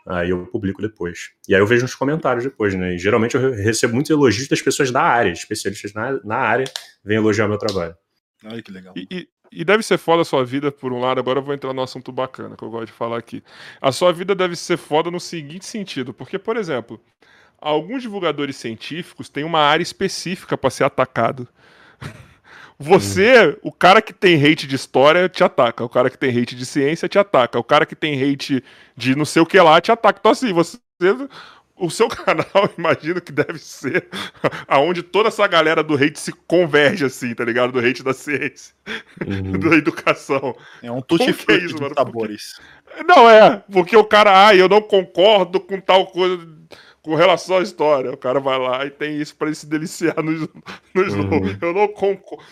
Aí 0.04 0.30
eu 0.30 0.46
publico 0.46 0.82
depois. 0.82 1.30
E 1.48 1.54
aí 1.54 1.60
eu 1.60 1.66
vejo 1.66 1.82
nos 1.82 1.94
comentários 1.94 2.42
depois, 2.42 2.74
né? 2.74 2.94
E 2.94 2.98
geralmente 2.98 3.36
eu 3.36 3.52
recebo 3.52 3.94
muitos 3.94 4.10
elogios 4.10 4.48
das 4.48 4.60
pessoas 4.60 4.90
da 4.90 5.02
área, 5.02 5.30
especialistas 5.30 5.92
na, 5.92 6.20
na 6.24 6.36
área, 6.36 6.66
vêm 7.04 7.18
elogiar 7.18 7.46
meu 7.46 7.58
trabalho. 7.58 7.94
Ai, 8.44 8.62
que 8.62 8.70
legal. 8.70 8.94
E, 8.96 9.06
e, 9.10 9.28
e, 9.50 9.64
deve 9.64 9.82
ser 9.82 9.98
foda 9.98 10.22
a 10.22 10.24
sua 10.24 10.44
vida, 10.44 10.70
por 10.70 10.92
um 10.92 11.00
lado. 11.00 11.18
Agora 11.18 11.38
eu 11.38 11.42
vou 11.42 11.54
entrar 11.54 11.72
no 11.72 11.82
assunto 11.82 12.12
bacana 12.12 12.56
que 12.56 12.62
eu 12.62 12.70
gosto 12.70 12.86
de 12.86 12.92
falar 12.92 13.18
aqui. 13.18 13.42
A 13.80 13.92
sua 13.92 14.12
vida 14.12 14.34
deve 14.34 14.56
ser 14.56 14.76
foda 14.76 15.10
no 15.10 15.20
seguinte 15.20 15.64
sentido, 15.64 16.12
porque, 16.12 16.38
por 16.38 16.56
exemplo, 16.56 17.00
alguns 17.58 18.02
divulgadores 18.02 18.56
científicos 18.56 19.28
têm 19.28 19.44
uma 19.44 19.60
área 19.60 19.82
específica 19.82 20.56
para 20.56 20.70
ser 20.70 20.84
atacado. 20.84 21.48
Você, 22.78 23.58
o 23.62 23.72
cara 23.72 24.02
que 24.02 24.12
tem 24.12 24.36
hate 24.44 24.66
de 24.66 24.76
história, 24.76 25.28
te 25.28 25.42
ataca. 25.42 25.82
O 25.82 25.88
cara 25.88 26.10
que 26.10 26.18
tem 26.18 26.30
hate 26.30 26.54
de 26.54 26.66
ciência, 26.66 27.08
te 27.08 27.18
ataca. 27.18 27.58
O 27.58 27.64
cara 27.64 27.86
que 27.86 27.96
tem 27.96 28.22
hate 28.22 28.62
de 28.94 29.14
não 29.16 29.24
sei 29.24 29.40
o 29.40 29.46
que 29.46 29.58
lá, 29.58 29.80
te 29.80 29.90
ataca. 29.90 30.18
Então, 30.20 30.32
assim, 30.32 30.52
você. 30.52 30.78
O 31.76 31.90
seu 31.90 32.08
canal, 32.10 32.46
imagino 32.76 33.20
que 33.20 33.30
deve 33.30 33.58
ser 33.58 34.08
aonde 34.66 35.02
toda 35.02 35.28
essa 35.28 35.46
galera 35.46 35.82
do 35.82 35.94
hate 35.94 36.18
se 36.18 36.32
converge, 36.32 37.04
assim, 37.04 37.34
tá 37.34 37.44
ligado? 37.44 37.72
Do 37.72 37.78
hate 37.78 38.02
da 38.02 38.14
ciência, 38.14 38.74
uhum. 39.26 39.52
da 39.60 39.76
educação. 39.76 40.56
É 40.82 40.90
um 40.90 41.02
tutti 41.02 41.32
que 41.32 41.52
é 41.52 41.56
isso, 41.58 41.80
mano? 41.80 41.94
sabores. 41.94 42.58
Porque... 42.84 43.04
Não, 43.04 43.28
é, 43.28 43.62
porque 43.70 43.96
o 43.96 44.04
cara, 44.04 44.48
ah, 44.48 44.54
eu 44.54 44.68
não 44.68 44.80
concordo 44.80 45.60
com 45.60 45.80
tal 45.80 46.06
coisa 46.06 46.56
com 47.06 47.14
relação 47.14 47.58
à 47.58 47.62
história. 47.62 48.10
O 48.10 48.16
cara 48.16 48.40
vai 48.40 48.58
lá 48.58 48.84
e 48.84 48.90
tem 48.90 49.20
isso 49.20 49.36
para 49.36 49.46
ele 49.46 49.54
se 49.54 49.64
deliciar 49.64 50.20
nos, 50.20 50.40
nos 50.92 51.14
uhum. 51.14 51.56
Eu 51.62 51.72
não 51.72 51.86
concordo. 51.86 52.44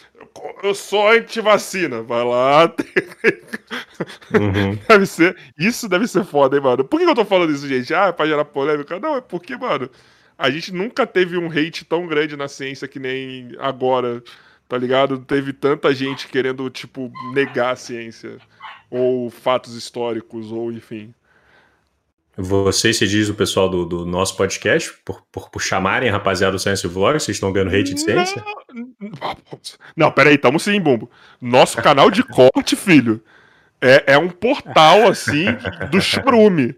Eu 0.62 0.72
sou 0.72 1.10
anti-vacina. 1.10 2.02
Vai 2.02 2.24
lá. 2.24 2.72
Uhum. 4.34 4.74
Deve 4.88 5.06
ser. 5.06 5.36
Isso 5.56 5.88
deve 5.88 6.08
ser 6.08 6.24
foda, 6.24 6.56
hein, 6.56 6.62
mano? 6.62 6.84
Por 6.84 6.98
que 6.98 7.06
eu 7.06 7.14
tô 7.14 7.24
falando 7.24 7.52
isso, 7.52 7.68
gente? 7.68 7.94
Ah, 7.94 8.06
é 8.06 8.12
pra 8.12 8.26
gerar 8.26 8.44
polêmica? 8.44 8.98
Não, 8.98 9.16
é 9.16 9.20
porque, 9.20 9.56
mano, 9.56 9.88
a 10.36 10.50
gente 10.50 10.72
nunca 10.72 11.06
teve 11.06 11.38
um 11.38 11.46
hate 11.46 11.84
tão 11.84 12.06
grande 12.06 12.36
na 12.36 12.48
ciência 12.48 12.88
que 12.88 12.98
nem 12.98 13.54
agora. 13.58 14.22
Tá 14.68 14.76
ligado? 14.76 15.18
Teve 15.18 15.52
tanta 15.52 15.94
gente 15.94 16.26
querendo, 16.26 16.68
tipo, 16.70 17.12
negar 17.32 17.72
a 17.72 17.76
ciência. 17.76 18.38
Ou 18.90 19.30
fatos 19.30 19.74
históricos, 19.74 20.50
ou 20.50 20.72
enfim. 20.72 21.14
Vocês 22.36 22.96
se 22.96 23.06
diz 23.06 23.28
o 23.28 23.34
pessoal 23.34 23.68
do, 23.68 23.84
do 23.84 24.04
nosso 24.04 24.36
podcast, 24.36 24.92
por, 25.04 25.22
por, 25.30 25.50
por, 25.50 25.62
chamarem 25.62 26.08
a 26.08 26.12
rapaziada 26.12 26.52
do 26.52 26.58
Science 26.58 26.86
Vlog, 26.86 27.20
vocês 27.20 27.36
estão 27.36 27.52
ganhando 27.52 27.74
hate 27.74 27.94
de 27.94 28.00
ciência? 28.00 28.42
Não, 28.72 29.36
não 29.96 30.10
peraí, 30.10 30.36
tamo 30.36 30.58
sim, 30.58 30.80
Bumbo. 30.80 31.08
Nosso 31.40 31.80
canal 31.80 32.10
de 32.10 32.24
corte, 32.24 32.74
filho, 32.74 33.22
é, 33.80 34.14
é 34.14 34.18
um 34.18 34.28
portal, 34.28 35.06
assim, 35.06 35.44
do 35.92 36.00
churume. 36.00 36.74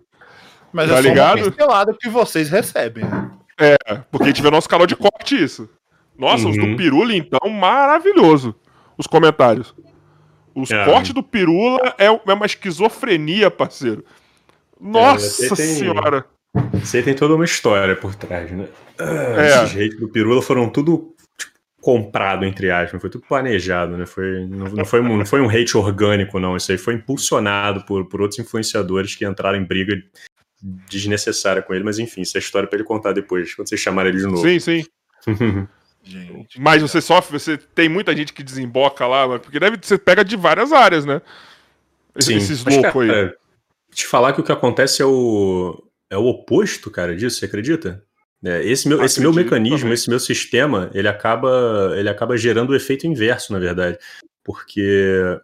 Mas 0.72 0.90
tá 0.90 0.98
é 0.98 1.02
só 1.02 1.08
ligado? 1.08 1.38
uma 1.38 1.50
pincelada 1.50 1.96
que 1.98 2.08
vocês 2.10 2.50
recebem. 2.50 3.04
Né? 3.04 3.30
É, 3.58 3.76
porque 4.10 4.34
tiver 4.34 4.50
nosso 4.50 4.68
canal 4.68 4.86
de 4.86 4.94
corte 4.94 5.42
isso. 5.42 5.70
Nossa, 6.18 6.44
uhum. 6.44 6.50
os 6.50 6.56
do 6.56 6.64
uhum. 6.64 6.76
Pirula, 6.76 7.14
então, 7.14 7.48
maravilhoso. 7.48 8.54
Os 8.98 9.06
comentários. 9.06 9.74
Os 10.54 10.70
é. 10.70 10.84
cortes 10.84 11.12
do 11.12 11.22
Pirula 11.22 11.94
é, 11.98 12.06
é 12.06 12.32
uma 12.32 12.46
esquizofrenia, 12.46 13.50
parceiro. 13.50 14.04
Nossa 14.80 15.46
é, 15.46 15.48
tem, 15.48 15.74
senhora! 15.74 16.24
Você 16.74 17.02
tem 17.02 17.14
toda 17.14 17.34
uma 17.34 17.44
história 17.44 17.96
por 17.96 18.14
trás, 18.14 18.50
né? 18.50 18.68
Ah, 18.98 19.34
é. 19.38 19.64
Esses 19.64 19.76
hates 19.76 20.00
do 20.00 20.08
Pirula 20.08 20.40
foram 20.40 20.68
tudo 20.68 21.14
tipo, 21.38 21.52
comprado, 21.80 22.44
entre 22.44 22.70
aspas, 22.70 23.00
foi 23.00 23.10
tudo 23.10 23.26
planejado, 23.26 23.96
né? 23.96 24.06
Foi, 24.06 24.46
não, 24.46 24.66
não, 24.66 24.84
foi, 24.84 25.02
não 25.02 25.26
foi 25.26 25.40
um 25.40 25.50
hate 25.50 25.76
orgânico, 25.76 26.38
não. 26.38 26.56
Isso 26.56 26.72
aí 26.72 26.78
foi 26.78 26.94
impulsionado 26.94 27.84
por, 27.84 28.06
por 28.08 28.22
outros 28.22 28.38
influenciadores 28.38 29.14
que 29.14 29.26
entraram 29.26 29.58
em 29.58 29.64
briga 29.64 29.94
desnecessária 30.62 31.62
com 31.62 31.74
ele, 31.74 31.84
mas 31.84 31.98
enfim, 31.98 32.22
essa 32.22 32.38
é 32.38 32.40
história 32.40 32.68
para 32.68 32.78
ele 32.78 32.86
contar 32.86 33.12
depois, 33.12 33.54
quando 33.54 33.68
vocês 33.68 33.80
chamarem 33.80 34.10
ele 34.10 34.20
de 34.20 34.26
novo. 34.26 34.42
Sim, 34.42 34.58
sim. 34.58 34.84
gente, 36.02 36.60
mas 36.60 36.80
você 36.80 37.00
sofre, 37.00 37.38
você 37.38 37.56
tem 37.56 37.88
muita 37.88 38.16
gente 38.16 38.32
que 38.32 38.42
desemboca 38.42 39.06
lá, 39.06 39.38
porque 39.38 39.60
deve 39.60 39.76
você 39.80 39.98
pega 39.98 40.24
de 40.24 40.36
várias 40.36 40.72
áreas, 40.72 41.04
né? 41.04 41.20
Sim, 42.18 42.36
Esses 42.36 42.64
loucos 42.64 43.10
aí 43.10 43.32
te 43.96 44.06
falar 44.06 44.34
que 44.34 44.40
o 44.40 44.44
que 44.44 44.52
acontece 44.52 45.00
é 45.00 45.06
o, 45.06 45.82
é 46.10 46.18
o 46.18 46.26
oposto, 46.26 46.90
cara, 46.90 47.16
disso, 47.16 47.38
você 47.38 47.46
acredita? 47.46 48.04
É, 48.44 48.62
esse 48.62 48.86
meu, 48.86 49.02
esse 49.02 49.20
meu 49.20 49.32
mecanismo, 49.32 49.78
também. 49.78 49.94
esse 49.94 50.10
meu 50.10 50.20
sistema, 50.20 50.90
ele 50.92 51.08
acaba, 51.08 51.94
ele 51.96 52.08
acaba 52.08 52.36
gerando 52.36 52.70
o 52.70 52.76
efeito 52.76 53.06
inverso, 53.06 53.54
na 53.54 53.58
verdade. 53.58 53.98
Porque 54.44 55.40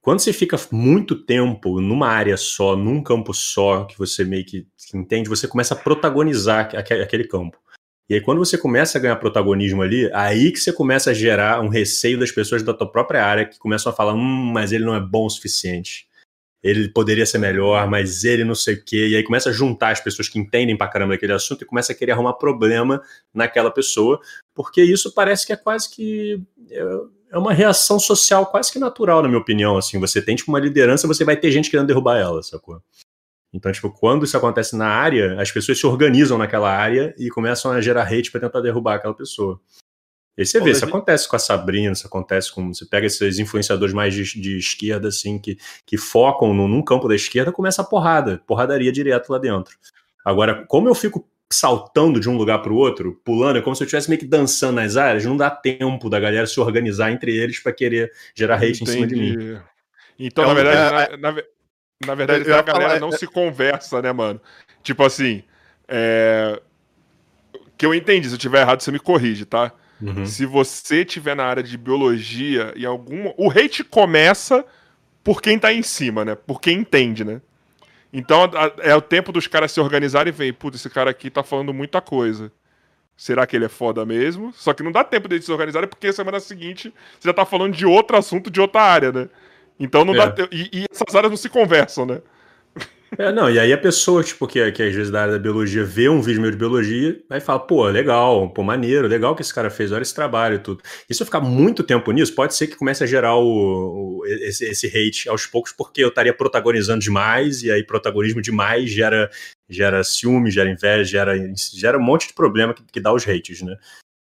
quando 0.00 0.20
você 0.20 0.32
fica 0.32 0.56
muito 0.70 1.16
tempo 1.16 1.80
numa 1.80 2.06
área 2.06 2.36
só, 2.36 2.76
num 2.76 3.02
campo 3.02 3.34
só, 3.34 3.84
que 3.84 3.98
você 3.98 4.24
meio 4.24 4.44
que 4.44 4.66
entende, 4.94 5.28
você 5.28 5.48
começa 5.48 5.74
a 5.74 5.76
protagonizar 5.76 6.70
aquele 6.76 7.24
campo. 7.24 7.58
E 8.08 8.14
aí, 8.14 8.20
quando 8.22 8.38
você 8.38 8.56
começa 8.56 8.96
a 8.96 9.00
ganhar 9.00 9.16
protagonismo 9.16 9.82
ali, 9.82 10.10
aí 10.14 10.50
que 10.52 10.60
você 10.60 10.72
começa 10.72 11.10
a 11.10 11.14
gerar 11.14 11.60
um 11.60 11.68
receio 11.68 12.18
das 12.18 12.30
pessoas 12.30 12.62
da 12.62 12.72
tua 12.72 12.90
própria 12.90 13.22
área 13.22 13.44
que 13.44 13.58
começam 13.58 13.92
a 13.92 13.94
falar: 13.94 14.14
hum, 14.14 14.50
mas 14.52 14.72
ele 14.72 14.84
não 14.84 14.94
é 14.94 15.00
bom 15.00 15.26
o 15.26 15.30
suficiente 15.30 16.07
ele 16.62 16.88
poderia 16.88 17.24
ser 17.24 17.38
melhor, 17.38 17.88
mas 17.88 18.24
ele 18.24 18.44
não 18.44 18.54
sei 18.54 18.74
o 18.74 18.84
quê. 18.84 19.08
E 19.08 19.16
aí 19.16 19.22
começa 19.22 19.50
a 19.50 19.52
juntar 19.52 19.90
as 19.90 20.00
pessoas 20.00 20.28
que 20.28 20.38
entendem 20.38 20.76
pra 20.76 20.88
caramba 20.88 21.14
daquele 21.14 21.32
assunto 21.32 21.62
e 21.62 21.66
começa 21.66 21.92
a 21.92 21.94
querer 21.94 22.12
arrumar 22.12 22.34
problema 22.34 23.00
naquela 23.32 23.70
pessoa, 23.70 24.20
porque 24.54 24.82
isso 24.82 25.12
parece 25.14 25.46
que 25.46 25.52
é 25.52 25.56
quase 25.56 25.88
que. 25.90 26.42
É, 26.70 26.82
é 27.30 27.38
uma 27.38 27.52
reação 27.52 28.00
social 28.00 28.46
quase 28.46 28.72
que 28.72 28.78
natural, 28.78 29.22
na 29.22 29.28
minha 29.28 29.40
opinião. 29.40 29.76
Assim, 29.76 29.98
você 30.00 30.20
tem 30.20 30.34
tipo, 30.34 30.50
uma 30.50 30.58
liderança, 30.58 31.06
você 31.06 31.24
vai 31.24 31.36
ter 31.36 31.50
gente 31.50 31.70
querendo 31.70 31.86
derrubar 31.86 32.18
ela, 32.18 32.42
sacou? 32.42 32.82
Então, 33.52 33.72
tipo, 33.72 33.90
quando 33.90 34.24
isso 34.24 34.36
acontece 34.36 34.76
na 34.76 34.88
área, 34.88 35.40
as 35.40 35.50
pessoas 35.50 35.78
se 35.78 35.86
organizam 35.86 36.36
naquela 36.36 36.70
área 36.70 37.14
e 37.18 37.30
começam 37.30 37.70
a 37.70 37.80
gerar 37.80 38.02
hate 38.02 38.30
para 38.30 38.40
tentar 38.40 38.60
derrubar 38.60 38.96
aquela 38.96 39.14
pessoa. 39.14 39.60
E 40.38 40.42
aí 40.42 40.46
você 40.46 40.60
vê, 40.60 40.70
isso 40.70 40.84
acontece 40.84 41.28
com 41.28 41.34
a 41.34 41.38
Sabrina, 41.38 41.92
isso 41.92 42.06
acontece 42.06 42.52
com. 42.52 42.72
Você 42.72 42.86
pega 42.86 43.08
esses 43.08 43.40
influenciadores 43.40 43.92
mais 43.92 44.14
de, 44.14 44.22
de 44.40 44.56
esquerda, 44.56 45.08
assim, 45.08 45.36
que, 45.36 45.58
que 45.84 45.98
focam 45.98 46.54
no, 46.54 46.68
num 46.68 46.80
campo 46.80 47.08
da 47.08 47.16
esquerda, 47.16 47.50
começa 47.50 47.82
a 47.82 47.84
porrada, 47.84 48.40
porradaria 48.46 48.92
direto 48.92 49.30
lá 49.30 49.38
dentro. 49.38 49.76
Agora, 50.24 50.64
como 50.68 50.88
eu 50.88 50.94
fico 50.94 51.28
saltando 51.52 52.20
de 52.20 52.30
um 52.30 52.36
lugar 52.36 52.62
para 52.62 52.72
o 52.72 52.76
outro, 52.76 53.20
pulando, 53.24 53.58
é 53.58 53.62
como 53.62 53.74
se 53.74 53.82
eu 53.82 53.86
estivesse 53.86 54.08
meio 54.08 54.20
que 54.20 54.26
dançando 54.26 54.76
nas 54.76 54.96
áreas, 54.96 55.24
não 55.24 55.36
dá 55.36 55.50
tempo 55.50 56.08
da 56.08 56.20
galera 56.20 56.46
se 56.46 56.60
organizar 56.60 57.10
entre 57.10 57.36
eles 57.36 57.58
para 57.58 57.72
querer 57.72 58.12
gerar 58.32 58.56
hate 58.58 58.84
Entendi. 58.84 58.90
em 58.90 58.94
cima 58.94 59.06
de 59.08 59.16
mim. 59.16 59.60
Então, 60.20 60.46
na 60.46 60.54
verdade, 60.54 61.14
é, 61.14 61.16
na, 61.16 61.32
na, 61.32 61.42
na, 62.06 62.14
verdade, 62.14 62.52
a 62.52 62.62
galera 62.62 62.88
falar, 62.90 63.00
não 63.00 63.08
é... 63.08 63.16
se 63.16 63.26
conversa, 63.26 64.00
né, 64.00 64.12
mano? 64.12 64.40
Tipo 64.84 65.02
assim, 65.02 65.42
é... 65.88 66.60
que 67.76 67.84
eu 67.84 67.92
entendi, 67.92 68.28
se 68.28 68.34
eu 68.34 68.38
tiver 68.38 68.60
errado, 68.60 68.80
você 68.80 68.92
me 68.92 69.00
corrige, 69.00 69.44
tá? 69.44 69.72
Uhum. 70.00 70.24
Se 70.24 70.46
você 70.46 71.04
tiver 71.04 71.34
na 71.34 71.44
área 71.44 71.62
de 71.62 71.76
biologia 71.76 72.72
e 72.76 72.86
alguma. 72.86 73.34
O 73.36 73.50
hate 73.50 73.82
começa 73.82 74.64
por 75.24 75.42
quem 75.42 75.58
tá 75.58 75.72
em 75.72 75.82
cima, 75.82 76.24
né? 76.24 76.34
Por 76.34 76.60
quem 76.60 76.78
entende, 76.78 77.24
né? 77.24 77.40
Então 78.12 78.44
a, 78.44 78.72
é 78.78 78.94
o 78.94 79.02
tempo 79.02 79.32
dos 79.32 79.46
caras 79.46 79.72
se 79.72 79.80
organizarem 79.80 80.32
e 80.32 80.36
ver, 80.36 80.52
putz, 80.54 80.76
esse 80.76 80.88
cara 80.88 81.10
aqui 81.10 81.30
tá 81.30 81.42
falando 81.42 81.74
muita 81.74 82.00
coisa. 82.00 82.50
Será 83.16 83.46
que 83.46 83.56
ele 83.56 83.64
é 83.64 83.68
foda 83.68 84.06
mesmo? 84.06 84.52
Só 84.54 84.72
que 84.72 84.82
não 84.82 84.92
dá 84.92 85.02
tempo 85.02 85.26
deles 85.26 85.44
se 85.44 85.50
organizarem 85.50 85.88
porque 85.88 86.12
semana 86.12 86.38
seguinte 86.38 86.94
você 87.18 87.28
já 87.28 87.34
tá 87.34 87.44
falando 87.44 87.74
de 87.74 87.84
outro 87.84 88.16
assunto, 88.16 88.50
de 88.50 88.60
outra 88.60 88.80
área, 88.80 89.12
né? 89.12 89.28
Então 89.78 90.04
não 90.04 90.14
é. 90.14 90.18
dá 90.18 90.30
tempo. 90.30 90.48
E, 90.54 90.70
e 90.72 90.86
essas 90.90 91.14
áreas 91.14 91.30
não 91.30 91.36
se 91.36 91.48
conversam, 91.48 92.06
né? 92.06 92.22
É, 93.16 93.32
não, 93.32 93.50
e 93.50 93.58
aí 93.58 93.72
a 93.72 93.78
pessoa, 93.78 94.22
tipo, 94.22 94.46
que, 94.46 94.70
que 94.72 94.82
às 94.82 94.94
vezes 94.94 95.10
da 95.10 95.22
área 95.22 95.32
da 95.34 95.38
biologia 95.38 95.84
vê 95.84 96.08
um 96.08 96.20
vídeo 96.20 96.42
meu 96.42 96.50
de 96.50 96.56
biologia, 96.56 97.18
aí 97.30 97.40
fala, 97.40 97.58
pô, 97.58 97.86
legal, 97.86 98.50
pô, 98.50 98.62
maneiro, 98.62 99.08
legal 99.08 99.34
que 99.34 99.40
esse 99.40 99.54
cara 99.54 99.70
fez, 99.70 99.92
olha 99.92 100.02
esse 100.02 100.14
trabalho 100.14 100.56
e 100.56 100.58
tudo. 100.58 100.82
E 101.08 101.14
se 101.14 101.22
eu 101.22 101.26
ficar 101.26 101.40
muito 101.40 101.82
tempo 101.82 102.10
nisso, 102.12 102.34
pode 102.34 102.54
ser 102.54 102.66
que 102.66 102.76
comece 102.76 103.02
a 103.02 103.06
gerar 103.06 103.36
o, 103.36 104.20
o 104.20 104.26
esse, 104.26 104.64
esse, 104.66 104.86
hate 104.86 105.28
aos 105.28 105.46
poucos, 105.46 105.72
porque 105.72 106.02
eu 106.02 106.08
estaria 106.08 106.34
protagonizando 106.34 107.00
demais, 107.00 107.62
e 107.62 107.70
aí 107.70 107.82
protagonismo 107.82 108.42
demais 108.42 108.90
gera, 108.90 109.30
gera 109.68 110.04
ciúme, 110.04 110.50
gera 110.50 110.70
inveja, 110.70 111.04
gera, 111.04 111.34
gera 111.74 111.98
um 111.98 112.02
monte 112.02 112.28
de 112.28 112.34
problema 112.34 112.74
que, 112.74 112.82
que 112.92 113.00
dá 113.00 113.12
os 113.12 113.26
hates, 113.26 113.62
né? 113.62 113.74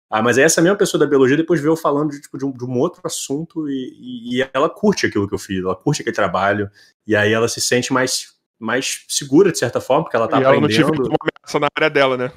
Ah, 0.09 0.23
mas 0.23 0.39
essa 0.39 0.63
mesma 0.63 0.79
pessoa 0.79 1.01
da 1.01 1.07
biologia 1.07 1.37
depois 1.37 1.61
veio 1.61 1.75
falando 1.75 2.13
de, 2.13 2.21
tipo, 2.21 2.39
de, 2.39 2.45
um, 2.45 2.53
de 2.53 2.65
um 2.65 2.79
outro 2.79 3.01
assunto 3.05 3.69
e, 3.69 3.93
e, 4.01 4.41
e 4.41 4.49
ela 4.55 4.71
curte 4.71 5.05
aquilo 5.05 5.27
que 5.27 5.35
eu 5.35 5.39
fiz, 5.39 5.59
ela 5.59 5.75
curte 5.75 6.03
aquele 6.03 6.15
trabalho, 6.15 6.71
e 7.05 7.17
aí 7.17 7.33
ela 7.33 7.49
se 7.49 7.61
sente 7.61 7.93
mais 7.93 8.36
mais 8.59 9.05
segura, 9.09 9.53
de 9.53 9.59
certa 9.59 9.81
forma, 9.81 10.05
porque 10.05 10.17
ela 10.17 10.29
tá 10.29 10.41
e 10.41 10.45
aprendendo. 10.45 10.73
Ela 10.73 10.87
não 10.87 10.93
tive 10.93 11.09
uma 11.09 11.17
ameaça 11.21 11.61
na 11.61 11.69
área 11.77 11.91
dela, 11.91 12.17
né? 12.17 12.33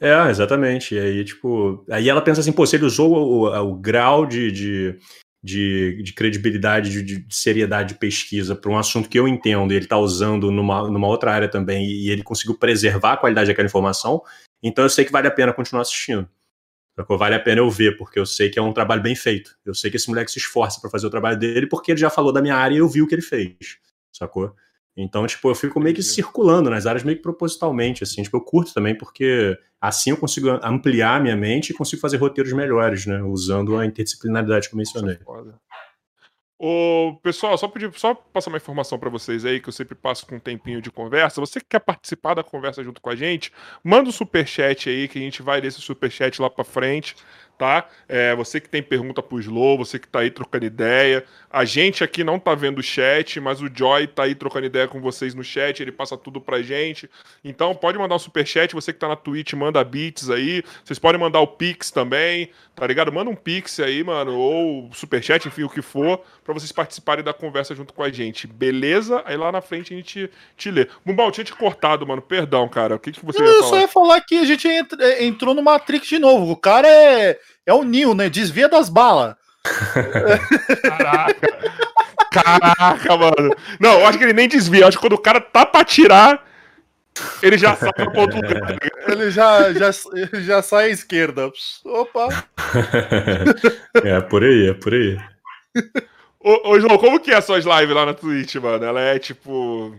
É, 0.00 0.28
exatamente. 0.28 0.94
E 0.94 0.98
aí, 0.98 1.24
tipo. 1.24 1.84
Aí 1.90 2.08
ela 2.08 2.20
pensa 2.20 2.40
assim, 2.40 2.52
pô, 2.52 2.66
se 2.66 2.76
ele 2.76 2.84
usou 2.84 3.12
o, 3.12 3.48
o, 3.48 3.70
o 3.70 3.74
grau 3.76 4.26
de, 4.26 4.50
de, 4.50 4.98
de, 5.42 6.02
de 6.02 6.12
credibilidade, 6.12 6.90
de, 6.90 7.02
de, 7.02 7.26
seriedade 7.30 7.94
de 7.94 8.00
pesquisa 8.00 8.54
para 8.56 8.70
um 8.70 8.76
assunto 8.76 9.08
que 9.08 9.18
eu 9.18 9.28
entendo, 9.28 9.72
e 9.72 9.76
ele 9.76 9.86
tá 9.86 9.98
usando 9.98 10.50
numa, 10.50 10.88
numa 10.88 11.06
outra 11.06 11.32
área 11.32 11.48
também, 11.48 11.86
e 11.86 12.10
ele 12.10 12.22
conseguiu 12.22 12.58
preservar 12.58 13.12
a 13.12 13.16
qualidade 13.16 13.48
daquela 13.48 13.66
informação, 13.66 14.22
então 14.62 14.84
eu 14.84 14.90
sei 14.90 15.04
que 15.04 15.12
vale 15.12 15.28
a 15.28 15.30
pena 15.30 15.52
continuar 15.52 15.82
assistindo. 15.82 16.28
Vale 17.08 17.34
a 17.34 17.40
pena 17.40 17.60
eu 17.60 17.70
ver, 17.70 17.96
porque 17.96 18.18
eu 18.18 18.26
sei 18.26 18.50
que 18.50 18.58
é 18.58 18.62
um 18.62 18.72
trabalho 18.72 19.02
bem 19.02 19.14
feito. 19.14 19.56
Eu 19.64 19.74
sei 19.74 19.90
que 19.90 19.96
esse 19.96 20.08
moleque 20.08 20.30
se 20.30 20.38
esforça 20.38 20.78
para 20.80 20.90
fazer 20.90 21.06
o 21.06 21.10
trabalho 21.10 21.38
dele, 21.38 21.66
porque 21.66 21.90
ele 21.90 22.00
já 22.00 22.10
falou 22.10 22.32
da 22.32 22.42
minha 22.42 22.54
área 22.54 22.74
e 22.74 22.78
eu 22.78 22.88
vi 22.88 23.00
o 23.00 23.06
que 23.06 23.14
ele 23.14 23.22
fez. 23.22 23.56
Sacou? 24.12 24.54
Então, 24.96 25.26
tipo, 25.26 25.48
eu 25.48 25.54
fico 25.54 25.80
meio 25.80 25.94
que 25.94 26.02
circulando 26.02 26.68
nas 26.68 26.86
áreas 26.86 27.02
meio 27.02 27.16
que 27.16 27.22
propositalmente, 27.22 28.02
assim. 28.02 28.22
Tipo, 28.22 28.36
eu 28.36 28.42
curto 28.42 28.74
também 28.74 28.96
porque 28.96 29.58
assim 29.80 30.10
eu 30.10 30.16
consigo 30.16 30.48
ampliar 30.62 31.20
minha 31.20 31.36
mente 31.36 31.70
e 31.70 31.74
consigo 31.74 32.00
fazer 32.00 32.18
roteiros 32.18 32.52
melhores, 32.52 33.06
né? 33.06 33.22
Usando 33.22 33.76
a 33.76 33.86
interdisciplinaridade 33.86 34.68
que 34.68 34.74
eu 34.74 34.78
mencionei. 34.78 35.18
Ô, 36.64 37.18
pessoal, 37.22 37.58
só 37.58 37.66
pedir, 37.66 37.90
só 37.98 38.14
passar 38.14 38.48
uma 38.48 38.56
informação 38.56 38.96
para 38.96 39.10
vocês 39.10 39.44
aí, 39.44 39.60
que 39.60 39.68
eu 39.68 39.72
sempre 39.72 39.96
passo 39.96 40.24
com 40.24 40.36
um 40.36 40.38
tempinho 40.38 40.80
de 40.80 40.92
conversa. 40.92 41.40
Você 41.40 41.58
que 41.58 41.66
quer 41.70 41.80
participar 41.80 42.34
da 42.34 42.44
conversa 42.44 42.84
junto 42.84 43.00
com 43.00 43.10
a 43.10 43.16
gente, 43.16 43.50
manda 43.82 44.08
um 44.08 44.12
superchat 44.12 44.88
aí, 44.88 45.08
que 45.08 45.18
a 45.18 45.22
gente 45.22 45.42
vai 45.42 45.60
ler 45.60 45.68
esse 45.68 45.80
superchat 45.80 46.40
lá 46.40 46.48
para 46.48 46.62
frente 46.62 47.16
tá? 47.62 47.86
É, 48.08 48.34
você 48.34 48.60
que 48.60 48.68
tem 48.68 48.82
pergunta 48.82 49.22
pro 49.22 49.38
Slow, 49.38 49.78
você 49.78 49.96
que 49.96 50.08
tá 50.08 50.18
aí 50.18 50.32
trocando 50.32 50.64
ideia. 50.64 51.24
A 51.48 51.64
gente 51.64 52.02
aqui 52.02 52.24
não 52.24 52.36
tá 52.36 52.56
vendo 52.56 52.80
o 52.80 52.82
chat, 52.82 53.38
mas 53.38 53.62
o 53.62 53.70
Joy 53.72 54.08
tá 54.08 54.24
aí 54.24 54.34
trocando 54.34 54.66
ideia 54.66 54.88
com 54.88 55.00
vocês 55.00 55.32
no 55.32 55.44
chat, 55.44 55.80
ele 55.80 55.92
passa 55.92 56.16
tudo 56.16 56.40
pra 56.40 56.60
gente. 56.60 57.08
Então 57.44 57.72
pode 57.72 57.96
mandar 57.96 58.16
um 58.16 58.18
super 58.18 58.44
chat, 58.44 58.74
você 58.74 58.92
que 58.92 58.98
tá 58.98 59.06
na 59.06 59.14
Twitch, 59.14 59.52
manda 59.52 59.84
bits 59.84 60.28
aí. 60.28 60.64
Vocês 60.84 60.98
podem 60.98 61.20
mandar 61.20 61.38
o 61.38 61.46
Pix 61.46 61.92
também, 61.92 62.50
tá 62.74 62.84
ligado? 62.84 63.12
Manda 63.12 63.30
um 63.30 63.36
Pix 63.36 63.78
aí, 63.78 64.02
mano, 64.02 64.36
ou 64.36 64.90
super 64.92 65.22
chat, 65.22 65.46
enfim, 65.46 65.62
o 65.62 65.68
que 65.68 65.82
for, 65.82 66.20
para 66.42 66.54
vocês 66.54 66.72
participarem 66.72 67.22
da 67.22 67.32
conversa 67.32 67.76
junto 67.76 67.94
com 67.94 68.02
a 68.02 68.10
gente. 68.10 68.48
Beleza? 68.48 69.22
Aí 69.24 69.36
lá 69.36 69.52
na 69.52 69.60
frente 69.60 69.94
a 69.94 69.96
gente 69.96 70.28
te 70.56 70.68
lê. 70.68 70.88
Bumbal, 71.06 71.30
tinha 71.30 71.44
te 71.44 71.54
cortado, 71.54 72.04
mano. 72.04 72.22
Perdão, 72.22 72.68
cara. 72.68 72.96
O 72.96 72.98
que, 72.98 73.12
que 73.12 73.24
você 73.24 73.38
ia 73.40 73.46
falar? 73.46 73.58
Eu 73.58 73.64
só 73.68 73.78
ia 73.78 73.88
falar 73.88 74.20
que 74.22 74.38
a 74.38 74.44
gente 74.44 74.66
entrou 75.20 75.54
no 75.54 75.62
Matrix 75.62 76.08
de 76.08 76.18
novo. 76.18 76.50
O 76.50 76.56
cara 76.56 76.88
é 76.88 77.38
é 77.66 77.72
o 77.72 77.84
Neo, 77.84 78.14
né? 78.14 78.28
Desvia 78.28 78.68
das 78.68 78.88
balas. 78.88 79.34
Caraca. 80.82 81.48
Caraca, 82.32 83.16
mano. 83.16 83.54
Não, 83.78 84.00
eu 84.00 84.06
acho 84.06 84.18
que 84.18 84.24
ele 84.24 84.32
nem 84.32 84.48
desvia. 84.48 84.82
Eu 84.82 84.88
acho 84.88 84.96
que 84.96 85.02
quando 85.02 85.14
o 85.14 85.22
cara 85.22 85.40
tá 85.40 85.66
pra 85.66 85.84
tirar, 85.84 86.44
ele 87.42 87.58
já 87.58 87.76
sai 87.76 87.92
pro 87.92 88.20
outro 88.20 88.36
lugar. 88.36 88.78
Ele 89.06 89.30
já, 89.30 89.72
já, 89.72 89.90
já 90.40 90.62
sai 90.62 90.86
à 90.86 90.88
esquerda. 90.88 91.50
Opa! 91.84 92.44
é 94.02 94.20
por 94.20 94.42
aí, 94.42 94.70
é 94.70 94.74
por 94.74 94.94
aí. 94.94 95.18
Ô, 96.40 96.70
ô, 96.70 96.80
João, 96.80 96.98
como 96.98 97.20
que 97.20 97.30
é 97.30 97.36
as 97.36 97.44
suas 97.44 97.64
lives 97.64 97.94
lá 97.94 98.06
na 98.06 98.14
Twitch, 98.14 98.56
mano? 98.56 98.84
Ela 98.84 99.00
é 99.00 99.18
tipo. 99.18 99.96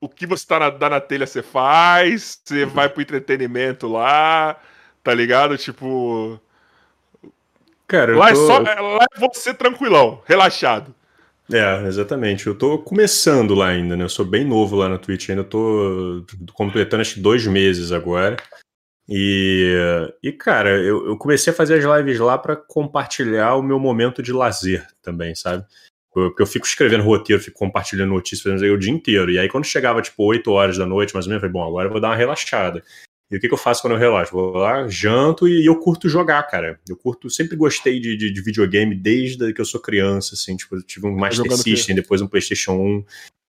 O 0.00 0.08
que 0.08 0.26
você 0.26 0.46
tá 0.46 0.58
na, 0.58 0.70
dá 0.70 0.90
na 0.90 1.00
telha, 1.00 1.26
você 1.26 1.42
faz, 1.42 2.40
você 2.44 2.64
vai 2.64 2.88
pro 2.88 3.02
entretenimento 3.02 3.88
lá. 3.88 4.56
Tá 5.06 5.14
ligado? 5.14 5.56
Tipo. 5.56 6.40
Cara, 7.86 8.16
lá, 8.16 8.30
é 8.30 8.32
tô... 8.32 8.42
é 8.42 8.46
só, 8.46 8.58
lá 8.58 9.06
é 9.14 9.20
você 9.20 9.54
tranquilão, 9.54 10.20
relaxado. 10.26 10.92
É, 11.48 11.86
exatamente. 11.86 12.48
Eu 12.48 12.58
tô 12.58 12.76
começando 12.80 13.54
lá 13.54 13.68
ainda, 13.68 13.96
né? 13.96 14.02
Eu 14.02 14.08
sou 14.08 14.24
bem 14.24 14.44
novo 14.44 14.74
lá 14.74 14.88
na 14.88 14.98
Twitch, 14.98 15.30
ainda 15.30 15.44
tô 15.44 16.26
completando 16.54 17.02
acho 17.02 17.14
que 17.14 17.20
dois 17.20 17.46
meses 17.46 17.92
agora. 17.92 18.36
E, 19.08 19.72
e 20.20 20.32
cara, 20.32 20.70
eu, 20.70 21.06
eu 21.06 21.16
comecei 21.16 21.52
a 21.52 21.56
fazer 21.56 21.78
as 21.78 21.84
lives 21.84 22.18
lá 22.18 22.36
para 22.36 22.56
compartilhar 22.56 23.54
o 23.54 23.62
meu 23.62 23.78
momento 23.78 24.20
de 24.20 24.32
lazer 24.32 24.84
também, 25.00 25.36
sabe? 25.36 25.64
Porque 26.12 26.42
eu 26.42 26.46
fico 26.48 26.66
escrevendo 26.66 27.04
roteiro, 27.04 27.40
fico 27.40 27.60
compartilhando 27.60 28.08
notícias, 28.08 28.42
fazendo 28.42 28.74
o 28.74 28.78
dia 28.78 28.90
inteiro. 28.90 29.30
E 29.30 29.38
aí, 29.38 29.48
quando 29.48 29.66
chegava, 29.66 30.02
tipo, 30.02 30.24
8 30.24 30.50
horas 30.50 30.76
da 30.76 30.84
noite, 30.84 31.14
mais 31.14 31.26
ou 31.26 31.30
menos, 31.30 31.44
eu 31.44 31.48
falei, 31.48 31.62
bom, 31.62 31.68
agora 31.68 31.86
eu 31.86 31.92
vou 31.92 32.00
dar 32.00 32.08
uma 32.08 32.16
relaxada. 32.16 32.82
E 33.30 33.36
o 33.36 33.40
que, 33.40 33.48
que, 33.48 33.54
eu 33.54 33.58
faço 33.58 33.82
quando 33.82 33.94
eu 33.94 33.98
relaxo? 33.98 34.32
Vou 34.32 34.52
lá, 34.52 34.86
janto 34.86 35.48
e 35.48 35.66
eu 35.66 35.78
curto 35.80 36.08
jogar, 36.08 36.42
cara. 36.44 36.78
Eu 36.88 36.96
curto, 36.96 37.28
sempre 37.28 37.56
gostei 37.56 37.98
de, 37.98 38.16
de, 38.16 38.32
de 38.32 38.40
videogame 38.40 38.94
desde 38.94 39.52
que 39.52 39.60
eu 39.60 39.64
sou 39.64 39.80
criança, 39.80 40.34
assim, 40.34 40.56
tipo, 40.56 40.76
eu 40.76 40.82
tive 40.82 41.06
um 41.06 41.16
Master 41.16 41.50
System, 41.56 41.96
depois 41.96 42.22
um 42.22 42.28
PlayStation 42.28 42.72
1. 42.74 43.04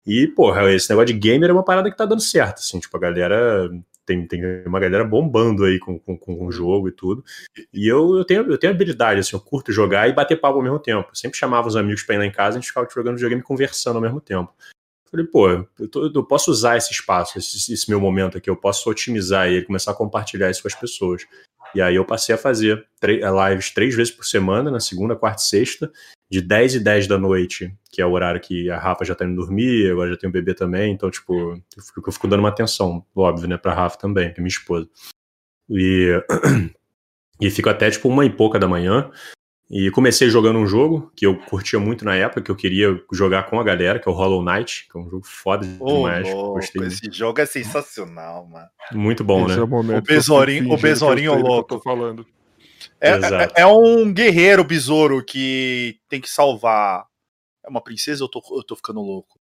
E, 0.06 0.26
porra, 0.26 0.70
esse 0.72 0.90
negócio 0.90 1.06
de 1.06 1.18
gamer 1.18 1.48
é 1.48 1.52
uma 1.52 1.64
parada 1.64 1.90
que 1.90 1.96
tá 1.96 2.04
dando 2.04 2.20
certo, 2.20 2.58
assim, 2.58 2.78
tipo, 2.78 2.94
a 2.96 3.00
galera. 3.00 3.70
Tem, 4.04 4.26
tem 4.26 4.42
uma 4.66 4.80
galera 4.80 5.04
bombando 5.04 5.64
aí 5.64 5.78
com, 5.78 5.96
com, 5.96 6.18
com 6.18 6.44
o 6.44 6.50
jogo 6.50 6.88
e 6.88 6.92
tudo. 6.92 7.24
E 7.72 7.86
eu, 7.86 8.16
eu, 8.16 8.24
tenho, 8.24 8.42
eu 8.50 8.58
tenho 8.58 8.72
habilidade, 8.72 9.20
assim, 9.20 9.36
eu 9.36 9.40
curto 9.40 9.72
jogar 9.72 10.08
e 10.08 10.12
bater 10.12 10.40
papo 10.40 10.58
ao 10.58 10.62
mesmo 10.62 10.80
tempo. 10.80 11.08
Eu 11.10 11.14
sempre 11.14 11.38
chamava 11.38 11.68
os 11.68 11.76
amigos 11.76 12.02
pra 12.02 12.16
ir 12.16 12.18
lá 12.18 12.26
em 12.26 12.32
casa 12.32 12.56
e 12.56 12.58
a 12.58 12.60
gente 12.60 12.68
ficava 12.68 12.88
jogando 12.92 13.14
videogame 13.14 13.40
e 13.40 13.44
conversando 13.44 13.96
ao 13.96 14.02
mesmo 14.02 14.20
tempo. 14.20 14.52
Falei, 15.12 15.26
pô, 15.26 15.46
eu, 15.78 15.88
tô, 15.90 16.10
eu, 16.10 16.24
posso 16.24 16.50
usar 16.50 16.78
esse 16.78 16.90
espaço, 16.90 17.36
esse, 17.36 17.70
esse, 17.70 17.90
meu 17.90 18.00
momento 18.00 18.38
aqui, 18.38 18.48
eu 18.48 18.56
posso 18.56 18.88
otimizar 18.88 19.46
ele, 19.46 19.66
começar 19.66 19.90
a 19.90 19.94
compartilhar 19.94 20.50
isso 20.50 20.62
com 20.62 20.68
as 20.68 20.74
pessoas. 20.74 21.26
E 21.74 21.82
aí 21.82 21.96
eu 21.96 22.04
passei 22.04 22.34
a 22.34 22.38
fazer 22.38 22.86
lives 23.02 23.70
três 23.72 23.94
vezes 23.94 24.10
por 24.10 24.24
semana, 24.24 24.70
na 24.70 24.80
segunda, 24.80 25.14
quarta 25.14 25.42
e 25.42 25.44
sexta, 25.44 25.92
de 26.30 26.40
10 26.40 26.76
e 26.76 26.80
10 26.80 27.06
da 27.08 27.18
noite, 27.18 27.70
que 27.90 28.00
é 28.00 28.06
o 28.06 28.12
horário 28.12 28.40
que 28.40 28.70
a 28.70 28.78
Rafa 28.78 29.04
já 29.04 29.14
tá 29.14 29.26
indo 29.26 29.36
dormir, 29.36 29.90
agora 29.90 30.12
já 30.12 30.16
tem 30.16 30.30
o 30.30 30.32
bebê 30.32 30.54
também, 30.54 30.94
então, 30.94 31.10
tipo, 31.10 31.62
eu 31.76 31.82
fico, 31.82 32.08
eu 32.08 32.12
fico 32.12 32.26
dando 32.26 32.40
uma 32.40 32.48
atenção, 32.48 33.04
óbvio, 33.14 33.46
né, 33.46 33.58
pra 33.58 33.74
Rafa 33.74 33.98
também, 33.98 34.32
que 34.32 34.40
é 34.40 34.42
minha 34.42 34.48
esposa. 34.48 34.88
E, 35.68 36.08
e 37.38 37.50
fico 37.50 37.68
até, 37.68 37.90
tipo, 37.90 38.08
uma 38.08 38.24
e 38.24 38.30
pouca 38.30 38.58
da 38.58 38.66
manhã, 38.66 39.10
e 39.72 39.90
comecei 39.90 40.28
jogando 40.28 40.58
um 40.58 40.66
jogo 40.66 41.10
que 41.16 41.24
eu 41.24 41.34
curtia 41.34 41.80
muito 41.80 42.04
na 42.04 42.14
época, 42.14 42.42
que 42.42 42.50
eu 42.50 42.56
queria 42.56 43.02
jogar 43.10 43.44
com 43.44 43.58
a 43.58 43.64
galera, 43.64 43.98
que 43.98 44.06
é 44.06 44.12
o 44.12 44.14
Hollow 44.14 44.44
Knight, 44.44 44.86
que 44.86 44.98
é 44.98 45.00
um 45.00 45.08
jogo 45.08 45.26
foda 45.26 45.66
oh, 45.80 45.96
demais. 45.96 46.28
Louco, 46.28 46.58
esse 46.58 47.10
jogo 47.10 47.40
é 47.40 47.46
sensacional, 47.46 48.46
mano. 48.46 48.68
Muito 48.92 49.24
bom, 49.24 49.46
esse 49.46 49.56
né? 49.56 49.62
É 49.62 49.64
o, 49.64 49.98
o 49.98 50.02
besourinho, 50.02 50.72
o 50.74 50.76
besourinho 50.76 51.34
louco. 51.34 51.80
falando. 51.80 52.26
É, 53.00 53.12
é, 53.12 53.62
é, 53.62 53.66
um 53.66 54.12
guerreiro 54.12 54.62
besouro 54.62 55.24
que 55.24 55.98
tem 56.06 56.20
que 56.20 56.28
salvar. 56.28 57.06
É 57.64 57.70
uma 57.70 57.80
princesa 57.80 58.22
ou 58.22 58.26
eu 58.28 58.30
tô, 58.30 58.56
eu 58.58 58.62
tô 58.62 58.76
ficando 58.76 59.00
louco? 59.00 59.40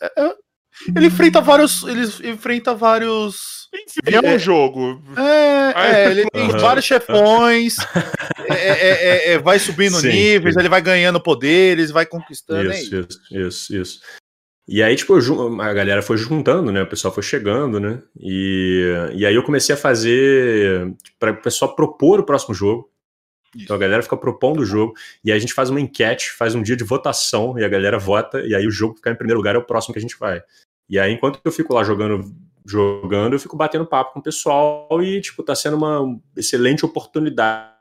É, 0.00 0.24
é 0.24 0.34
ele 0.96 1.06
enfrenta 1.08 1.40
vários. 1.40 1.82
Ele 1.82 2.30
enfrenta 2.30 2.74
vários. 2.74 3.61
Enfim, 3.74 4.00
é 4.04 4.34
um 4.34 4.38
jogo. 4.38 5.02
É, 5.16 5.72
é 5.74 6.10
ele 6.10 6.30
tem 6.30 6.50
uhum. 6.50 6.58
vários 6.58 6.84
chefões. 6.84 7.76
É, 8.48 8.54
é, 8.54 9.32
é, 9.32 9.38
vai 9.38 9.58
subindo 9.58 9.96
sim, 9.98 10.08
níveis, 10.08 10.54
sim. 10.54 10.60
ele 10.60 10.68
vai 10.68 10.82
ganhando 10.82 11.22
poderes, 11.22 11.90
vai 11.90 12.04
conquistando. 12.04 12.70
Isso, 12.72 12.96
isso, 12.96 13.20
isso, 13.30 13.76
isso. 13.76 14.00
E 14.68 14.82
aí, 14.82 14.94
tipo, 14.94 15.14
a 15.60 15.72
galera 15.72 16.02
foi 16.02 16.16
juntando, 16.16 16.70
né? 16.70 16.82
O 16.82 16.86
pessoal 16.86 17.14
foi 17.14 17.22
chegando, 17.22 17.80
né? 17.80 18.02
E, 18.18 19.10
e 19.14 19.24
aí 19.24 19.34
eu 19.34 19.42
comecei 19.42 19.74
a 19.74 19.78
fazer 19.78 20.94
para 21.18 21.32
o 21.32 21.40
pessoal 21.40 21.74
propor 21.74 22.20
o 22.20 22.24
próximo 22.24 22.54
jogo. 22.54 22.90
Isso. 23.54 23.64
Então 23.64 23.76
a 23.76 23.78
galera 23.78 24.02
fica 24.02 24.16
propondo 24.16 24.60
o 24.60 24.66
jogo 24.66 24.94
e 25.22 25.30
aí 25.30 25.36
a 25.36 25.40
gente 25.40 25.52
faz 25.52 25.68
uma 25.68 25.80
enquete, 25.80 26.32
faz 26.32 26.54
um 26.54 26.62
dia 26.62 26.76
de 26.76 26.84
votação 26.84 27.58
e 27.58 27.64
a 27.64 27.68
galera 27.68 27.98
vota 27.98 28.40
e 28.40 28.54
aí 28.54 28.66
o 28.66 28.70
jogo 28.70 28.94
que 28.94 29.00
ficar 29.00 29.10
em 29.10 29.16
primeiro 29.16 29.38
lugar 29.38 29.54
é 29.54 29.58
o 29.58 29.64
próximo 29.64 29.92
que 29.92 29.98
a 29.98 30.02
gente 30.02 30.18
vai. 30.18 30.42
E 30.88 30.98
aí 30.98 31.12
enquanto 31.12 31.38
eu 31.44 31.52
fico 31.52 31.74
lá 31.74 31.84
jogando 31.84 32.34
jogando, 32.66 33.34
eu 33.34 33.40
fico 33.40 33.56
batendo 33.56 33.86
papo 33.86 34.12
com 34.12 34.20
o 34.20 34.22
pessoal 34.22 35.02
e 35.02 35.20
tipo 35.20 35.42
tá 35.42 35.54
sendo 35.54 35.76
uma 35.76 36.18
excelente 36.36 36.84
oportunidade 36.84 37.72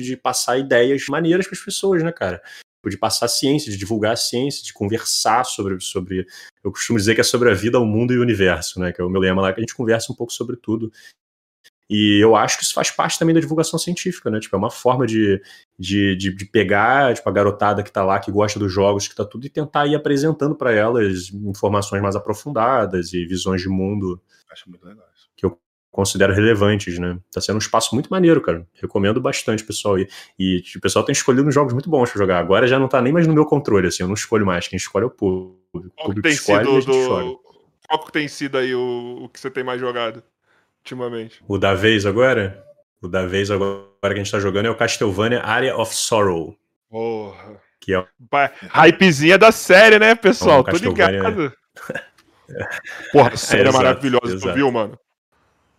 de 0.00 0.16
passar 0.16 0.58
ideias 0.58 1.06
maneiras 1.08 1.46
para 1.46 1.56
as 1.56 1.64
pessoas, 1.64 2.02
né, 2.02 2.12
cara? 2.12 2.42
Tipo, 2.84 2.90
de 2.90 2.98
passar 2.98 3.28
ciência, 3.28 3.72
de 3.72 3.78
divulgar 3.78 4.12
a 4.12 4.16
ciência, 4.16 4.62
de 4.62 4.72
conversar 4.72 5.44
sobre, 5.44 5.80
sobre. 5.80 6.26
Eu 6.62 6.70
costumo 6.70 6.98
dizer 6.98 7.14
que 7.14 7.20
é 7.20 7.24
sobre 7.24 7.50
a 7.50 7.54
vida, 7.54 7.80
o 7.80 7.86
mundo 7.86 8.12
e 8.12 8.18
o 8.18 8.22
universo, 8.22 8.78
né? 8.78 8.92
Que 8.92 9.00
é 9.00 9.04
o 9.04 9.08
meu 9.08 9.20
lema 9.20 9.40
lá, 9.40 9.52
que 9.52 9.60
a 9.60 9.62
gente 9.62 9.74
conversa 9.74 10.12
um 10.12 10.16
pouco 10.16 10.32
sobre 10.32 10.56
tudo. 10.56 10.92
E 11.88 12.18
eu 12.18 12.34
acho 12.34 12.56
que 12.56 12.64
isso 12.64 12.72
faz 12.72 12.90
parte 12.90 13.18
também 13.18 13.34
da 13.34 13.40
divulgação 13.40 13.78
científica, 13.78 14.30
né? 14.30 14.40
Tipo, 14.40 14.56
é 14.56 14.58
uma 14.58 14.70
forma 14.70 15.06
de, 15.06 15.40
de, 15.78 16.16
de, 16.16 16.34
de 16.34 16.44
pegar 16.46 17.14
tipo, 17.14 17.28
a 17.28 17.32
garotada 17.32 17.82
que 17.82 17.90
está 17.90 18.02
lá, 18.02 18.18
que 18.18 18.30
gosta 18.30 18.58
dos 18.58 18.72
jogos, 18.72 19.06
que 19.06 19.12
está 19.12 19.24
tudo, 19.24 19.46
e 19.46 19.50
tentar 19.50 19.86
ir 19.86 19.94
apresentando 19.94 20.54
para 20.54 20.72
elas 20.72 21.30
informações 21.32 22.00
mais 22.00 22.16
aprofundadas 22.16 23.12
e 23.12 23.24
visões 23.26 23.60
de 23.60 23.68
mundo. 23.68 24.20
Acho 24.50 24.68
muito 24.70 24.84
legal 24.86 25.04
isso. 25.14 25.28
Que 25.36 25.44
eu 25.44 25.58
considero 25.90 26.32
relevantes, 26.32 26.98
né? 26.98 27.18
Tá 27.30 27.40
sendo 27.40 27.56
um 27.56 27.58
espaço 27.58 27.94
muito 27.94 28.08
maneiro, 28.08 28.40
cara. 28.40 28.66
Recomendo 28.80 29.20
bastante, 29.20 29.62
pessoal. 29.62 29.98
E, 29.98 30.08
e 30.38 30.62
tipo, 30.62 30.78
o 30.78 30.80
pessoal 30.80 31.04
tem 31.04 31.12
escolhido 31.12 31.46
uns 31.46 31.54
jogos 31.54 31.74
muito 31.74 31.90
bons 31.90 32.10
para 32.10 32.18
jogar. 32.18 32.38
Agora 32.38 32.66
já 32.66 32.78
não 32.78 32.88
tá 32.88 33.02
nem 33.02 33.12
mais 33.12 33.26
no 33.26 33.34
meu 33.34 33.44
controle, 33.44 33.88
assim, 33.88 34.02
eu 34.02 34.06
não 34.06 34.14
escolho 34.14 34.46
mais. 34.46 34.66
Quem 34.66 34.78
escolhe 34.78 35.04
é 35.04 35.06
o 35.06 35.10
público. 35.10 35.60
O 35.74 36.04
público 36.06 36.28
escolhe 36.28 36.66
e 36.66 36.70
a 36.70 36.80
gente 36.80 36.86
do... 36.86 37.40
Qual 37.86 38.04
que 38.06 38.12
tem 38.12 38.26
sido 38.26 38.56
aí 38.56 38.74
o, 38.74 39.24
o 39.24 39.28
que 39.28 39.38
você 39.38 39.50
tem 39.50 39.62
mais 39.62 39.78
jogado? 39.78 40.22
Ultimamente. 40.84 41.42
O 41.48 41.56
da 41.56 41.74
vez 41.74 42.04
agora? 42.04 42.62
O 43.00 43.08
da 43.08 43.26
vez 43.26 43.50
agora 43.50 43.88
que 44.02 44.12
a 44.12 44.16
gente 44.16 44.30
tá 44.30 44.38
jogando 44.38 44.66
é 44.66 44.70
o 44.70 44.76
Castlevania 44.76 45.42
Area 45.42 45.76
of 45.76 45.94
Sorrow. 45.94 46.56
Porra. 46.90 47.60
Que 47.80 47.94
é... 47.94 48.06
Hypezinha 48.70 49.38
da 49.38 49.50
série, 49.50 49.98
né, 49.98 50.14
pessoal? 50.14 50.62
Tô 50.62 50.76
ligado. 50.76 51.52
Porra, 53.12 53.30
a 53.32 53.36
série 53.36 53.68
é, 53.68 53.72
maravilhosa. 53.72 54.38
Tu 54.38 54.54
viu, 54.54 54.70
mano? 54.70 54.98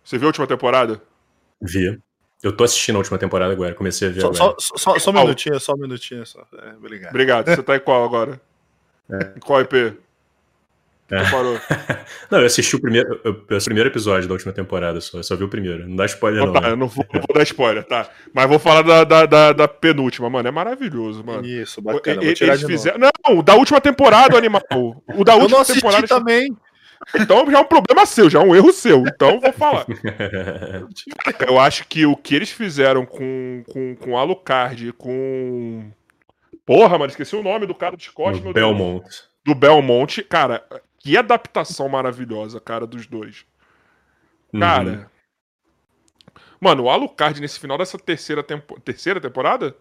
Você 0.04 0.18
viu 0.18 0.26
a 0.26 0.30
última 0.30 0.46
temporada? 0.46 1.00
Vi. 1.60 2.00
Eu 2.42 2.54
tô 2.54 2.64
assistindo 2.64 2.96
a 2.96 2.98
última 2.98 3.18
temparada 3.18 3.52
agora, 3.52 3.74
comecei 3.74 4.08
a 4.08 4.10
ver 4.10 4.20
só, 4.20 4.26
agora. 4.26 4.54
Só, 4.58 4.76
só, 4.76 4.98
só 4.98 5.10
um 5.10 5.14
minutinho, 5.14 5.58
só 5.58 5.72
um 5.72 5.78
minutinho. 5.78 6.26
Só. 6.26 6.46
É, 6.62 6.74
obrigado. 6.76 7.10
Obrigado. 7.10 7.46
Você 7.46 7.62
tá 7.62 7.76
em 7.76 7.80
qual 7.80 8.04
agora? 8.04 8.40
É. 9.10 9.32
Em 9.36 9.40
qual 9.40 9.60
IP? 9.62 9.96
É. 11.10 11.22
não, 12.30 12.40
eu 12.40 12.46
assisti 12.46 12.74
o 12.74 12.80
primeiro, 12.80 13.20
o 13.24 13.64
primeiro 13.64 13.88
episódio 13.88 14.26
da 14.26 14.34
última 14.34 14.52
temporada 14.52 15.00
só. 15.00 15.18
Eu 15.18 15.22
só 15.22 15.36
vi 15.36 15.44
o 15.44 15.48
primeiro. 15.48 15.88
Não 15.88 15.94
dá 15.94 16.04
spoiler, 16.06 16.44
não. 16.44 16.52
Tá, 16.52 16.60
né? 16.62 16.70
eu 16.70 16.76
não 16.76 16.88
vou, 16.88 17.06
não 17.12 17.20
vou, 17.20 17.34
dar 17.34 17.42
spoiler, 17.44 17.84
tá? 17.84 18.08
Mas 18.34 18.48
vou 18.48 18.58
falar 18.58 18.82
da, 18.82 19.04
da, 19.04 19.26
da, 19.26 19.52
da 19.52 19.68
penúltima, 19.68 20.28
mano. 20.28 20.48
É 20.48 20.50
maravilhoso, 20.50 21.24
mano. 21.24 21.46
Isso, 21.46 21.80
bacana. 21.80 22.22
Eles 22.24 22.62
fizeram. 22.62 22.98
Não, 22.98 23.42
da 23.42 23.54
última 23.54 23.80
temporada, 23.80 24.36
animal. 24.36 24.62
O 25.14 25.22
da 25.22 25.36
última 25.36 25.64
temporada. 25.64 26.08
também. 26.08 26.56
Então 27.14 27.48
já 27.50 27.58
é 27.58 27.60
um 27.60 27.64
problema 27.64 28.06
seu, 28.06 28.28
já 28.28 28.40
é 28.40 28.42
um 28.42 28.54
erro 28.54 28.72
seu. 28.72 29.04
Então 29.06 29.38
vou 29.38 29.52
falar. 29.52 29.86
eu 31.46 31.60
acho 31.60 31.86
que 31.86 32.06
o 32.06 32.16
que 32.16 32.34
eles 32.34 32.50
fizeram 32.50 33.04
com, 33.04 33.62
com, 33.70 33.94
com 33.96 34.18
Alucard, 34.18 34.92
com. 34.94 35.90
Porra, 36.64 36.98
mano, 36.98 37.10
esqueci 37.10 37.36
o 37.36 37.42
nome 37.42 37.66
do 37.66 37.74
cara 37.74 37.96
do 37.96 38.02
Scott, 38.02 38.40
meu 38.40 38.52
Belmont. 38.52 39.02
Deus. 39.02 39.28
Do 39.44 39.54
Belmont, 39.54 40.22
cara, 40.24 40.64
que 41.06 41.16
adaptação 41.16 41.88
maravilhosa, 41.88 42.60
cara, 42.60 42.84
dos 42.84 43.06
dois. 43.06 43.46
Cara. 44.58 44.90
Uhum. 44.90 45.06
Mano, 46.60 46.82
o 46.84 46.90
Alucard 46.90 47.40
nesse 47.40 47.60
final 47.60 47.78
dessa 47.78 47.96
terceira, 47.96 48.42
tempo... 48.42 48.80
terceira 48.80 49.20
temporada? 49.20 49.76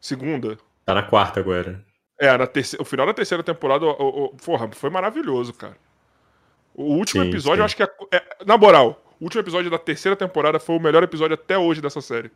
Segunda? 0.00 0.56
Tá 0.86 0.94
na 0.94 1.02
quarta 1.02 1.40
agora. 1.40 1.84
É, 2.18 2.34
na 2.38 2.46
terceira... 2.46 2.82
o 2.82 2.86
final 2.86 3.04
da 3.04 3.12
terceira 3.12 3.42
temporada, 3.42 3.84
o, 3.84 4.24
o... 4.24 4.36
porra, 4.36 4.70
foi 4.72 4.88
maravilhoso, 4.88 5.52
cara. 5.52 5.76
O 6.74 6.84
último 6.94 7.22
sim, 7.22 7.28
episódio, 7.28 7.56
sim. 7.56 7.60
eu 7.60 7.64
acho 7.66 7.76
que 7.76 7.82
é... 7.82 7.88
é... 8.12 8.44
Na 8.46 8.56
moral, 8.56 9.04
o 9.20 9.24
último 9.24 9.42
episódio 9.42 9.70
da 9.70 9.78
terceira 9.78 10.16
temporada 10.16 10.58
foi 10.58 10.74
o 10.74 10.80
melhor 10.80 11.02
episódio 11.02 11.34
até 11.34 11.58
hoje 11.58 11.82
dessa 11.82 12.00
série. 12.00 12.30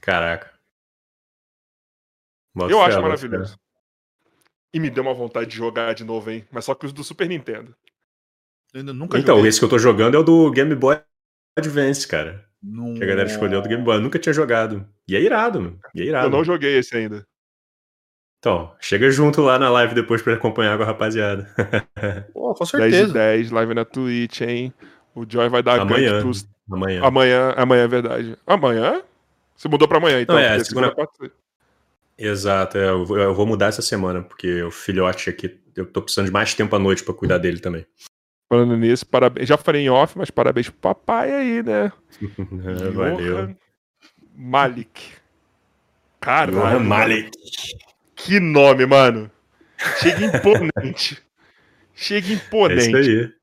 Caraca. 0.00 0.52
Eu 2.56 2.82
acho 2.82 3.00
maravilhoso. 3.00 3.56
E 4.74 4.80
me 4.80 4.90
deu 4.90 5.02
uma 5.02 5.14
vontade 5.14 5.50
de 5.50 5.56
jogar 5.56 5.94
de 5.94 6.04
novo, 6.04 6.30
hein? 6.30 6.44
Mas 6.50 6.64
só 6.64 6.74
que 6.74 6.86
os 6.86 6.92
do 6.92 7.02
Super 7.02 7.28
Nintendo. 7.28 7.74
então, 8.74 9.36
joguei. 9.36 9.48
esse 9.48 9.58
que 9.58 9.64
eu 9.64 9.70
tô 9.70 9.78
jogando 9.78 10.16
é 10.16 10.18
o 10.18 10.22
do 10.22 10.50
Game 10.50 10.74
Boy 10.74 11.00
Advance, 11.58 12.06
cara. 12.06 12.44
Que 12.96 13.02
a 13.02 13.06
galera 13.06 13.28
escolheu 13.28 13.62
do 13.62 13.68
Game 13.68 13.82
Boy. 13.82 13.96
Eu 13.96 14.00
nunca 14.00 14.18
tinha 14.18 14.32
jogado. 14.32 14.86
E 15.08 15.14
é 15.14 15.20
irado, 15.20 15.60
mano. 15.60 15.78
E 15.94 16.02
é 16.02 16.04
irado. 16.04 16.26
Eu 16.26 16.30
não 16.30 16.44
joguei 16.44 16.78
esse 16.78 16.96
ainda. 16.96 17.26
Então, 18.38 18.72
chega 18.80 19.10
junto 19.10 19.40
lá 19.40 19.58
na 19.58 19.70
live 19.70 19.94
depois 19.94 20.22
pra 20.22 20.34
acompanhar 20.34 20.76
com 20.76 20.82
a 20.82 20.86
rapaziada. 20.86 21.48
Pô, 22.32 22.54
com 22.54 22.64
certeza. 22.66 23.12
10 23.12 23.12
10, 23.12 23.50
live 23.50 23.74
na 23.74 23.84
Twitch, 23.84 24.42
hein? 24.42 24.72
O 25.14 25.24
Joy 25.28 25.48
vai 25.48 25.62
dar 25.62 25.80
amanhã. 25.80 26.20
Pros... 26.20 26.46
Amanhã. 26.70 27.02
Amanhã, 27.02 27.54
amanhã 27.56 27.84
é 27.84 27.88
verdade. 27.88 28.38
Amanhã? 28.46 29.02
Você 29.56 29.68
mudou 29.68 29.88
pra 29.88 29.98
amanhã, 29.98 30.20
então. 30.20 30.36
Não, 30.36 30.42
é, 30.42 30.62
segunda... 30.62 30.88
segunda... 30.88 31.32
Exato, 32.18 32.78
é, 32.78 32.88
eu 32.88 33.34
vou 33.34 33.46
mudar 33.46 33.66
essa 33.66 33.82
semana, 33.82 34.22
porque 34.22 34.62
o 34.62 34.70
filhote 34.70 35.28
aqui, 35.28 35.58
eu 35.74 35.84
tô 35.84 36.00
precisando 36.00 36.26
de 36.26 36.32
mais 36.32 36.54
tempo 36.54 36.74
à 36.74 36.78
noite 36.78 37.04
para 37.04 37.12
cuidar 37.12 37.38
dele 37.38 37.60
também. 37.60 37.86
Falando 38.48 38.76
nisso, 38.76 39.04
parabéns. 39.04 39.48
Já 39.48 39.56
falei 39.56 39.82
em 39.82 39.90
off, 39.90 40.16
mas 40.16 40.30
parabéns 40.30 40.68
pro 40.70 40.78
papai 40.78 41.32
aí, 41.32 41.62
né? 41.62 41.92
Valeu. 42.94 43.56
Malik. 44.34 45.12
Caralho. 46.20 46.80
Malik. 46.80 47.30
Que 48.14 48.40
nome, 48.40 48.86
mano. 48.86 49.30
Chega 50.00 50.24
imponente. 50.24 51.22
Chega 51.94 52.32
imponente. 52.32 52.96
É 52.96 53.00
isso 53.00 53.10
aí. 53.10 53.36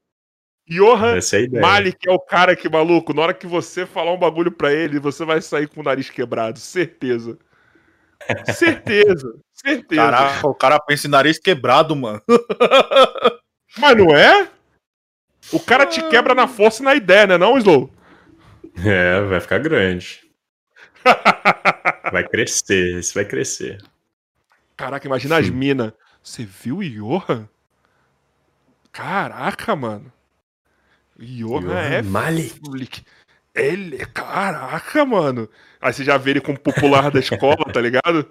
Johan 0.65 1.17
é 1.17 1.59
Malik 1.59 2.07
é 2.07 2.11
o 2.11 2.19
cara 2.19 2.55
que, 2.55 2.69
maluco, 2.69 3.13
na 3.13 3.21
hora 3.21 3.33
que 3.33 3.45
você 3.45 3.85
falar 3.85 4.13
um 4.13 4.17
bagulho 4.17 4.51
pra 4.51 4.73
ele, 4.73 4.97
você 4.97 5.25
vai 5.25 5.41
sair 5.41 5.67
com 5.67 5.81
o 5.81 5.83
nariz 5.83 6.09
quebrado, 6.09 6.57
certeza. 6.57 7.37
Certeza, 8.53 9.35
certeza. 9.53 10.01
Caraca, 10.01 10.47
o 10.47 10.55
cara 10.55 10.79
pensa 10.79 11.07
em 11.07 11.09
nariz 11.09 11.39
quebrado, 11.39 11.95
mano. 11.95 12.21
Mas 13.77 13.97
não 13.97 14.15
é? 14.15 14.49
O 15.51 15.59
cara 15.59 15.85
te 15.85 16.01
quebra 16.09 16.33
na 16.33 16.47
força 16.47 16.81
e 16.81 16.85
na 16.85 16.95
ideia, 16.95 17.27
né, 17.27 17.37
não, 17.37 17.57
Slow? 17.57 17.89
É, 18.77 19.21
vai 19.21 19.39
ficar 19.39 19.59
grande. 19.59 20.21
vai 22.11 22.27
crescer, 22.27 22.99
isso 22.99 23.13
vai 23.13 23.25
crescer. 23.25 23.77
Caraca, 24.75 25.05
imagina 25.05 25.37
as 25.37 25.49
minas. 25.49 25.91
Você 26.21 26.45
viu 26.45 26.77
o 26.77 26.83
Johan? 26.83 27.47
Caraca, 28.91 29.75
mano. 29.75 30.11
Johan, 31.19 31.61
Johan 31.61 31.79
é. 31.79 32.01
Malik. 32.01 33.05
Ele, 33.55 33.97
caraca, 34.07 35.05
mano. 35.05 35.47
Aí 35.79 35.93
você 35.93 36.03
já 36.03 36.17
vê 36.17 36.31
ele 36.31 36.41
como 36.41 36.59
popular 36.59 37.11
da 37.11 37.19
escola, 37.19 37.65
tá 37.71 37.79
ligado? 37.79 38.25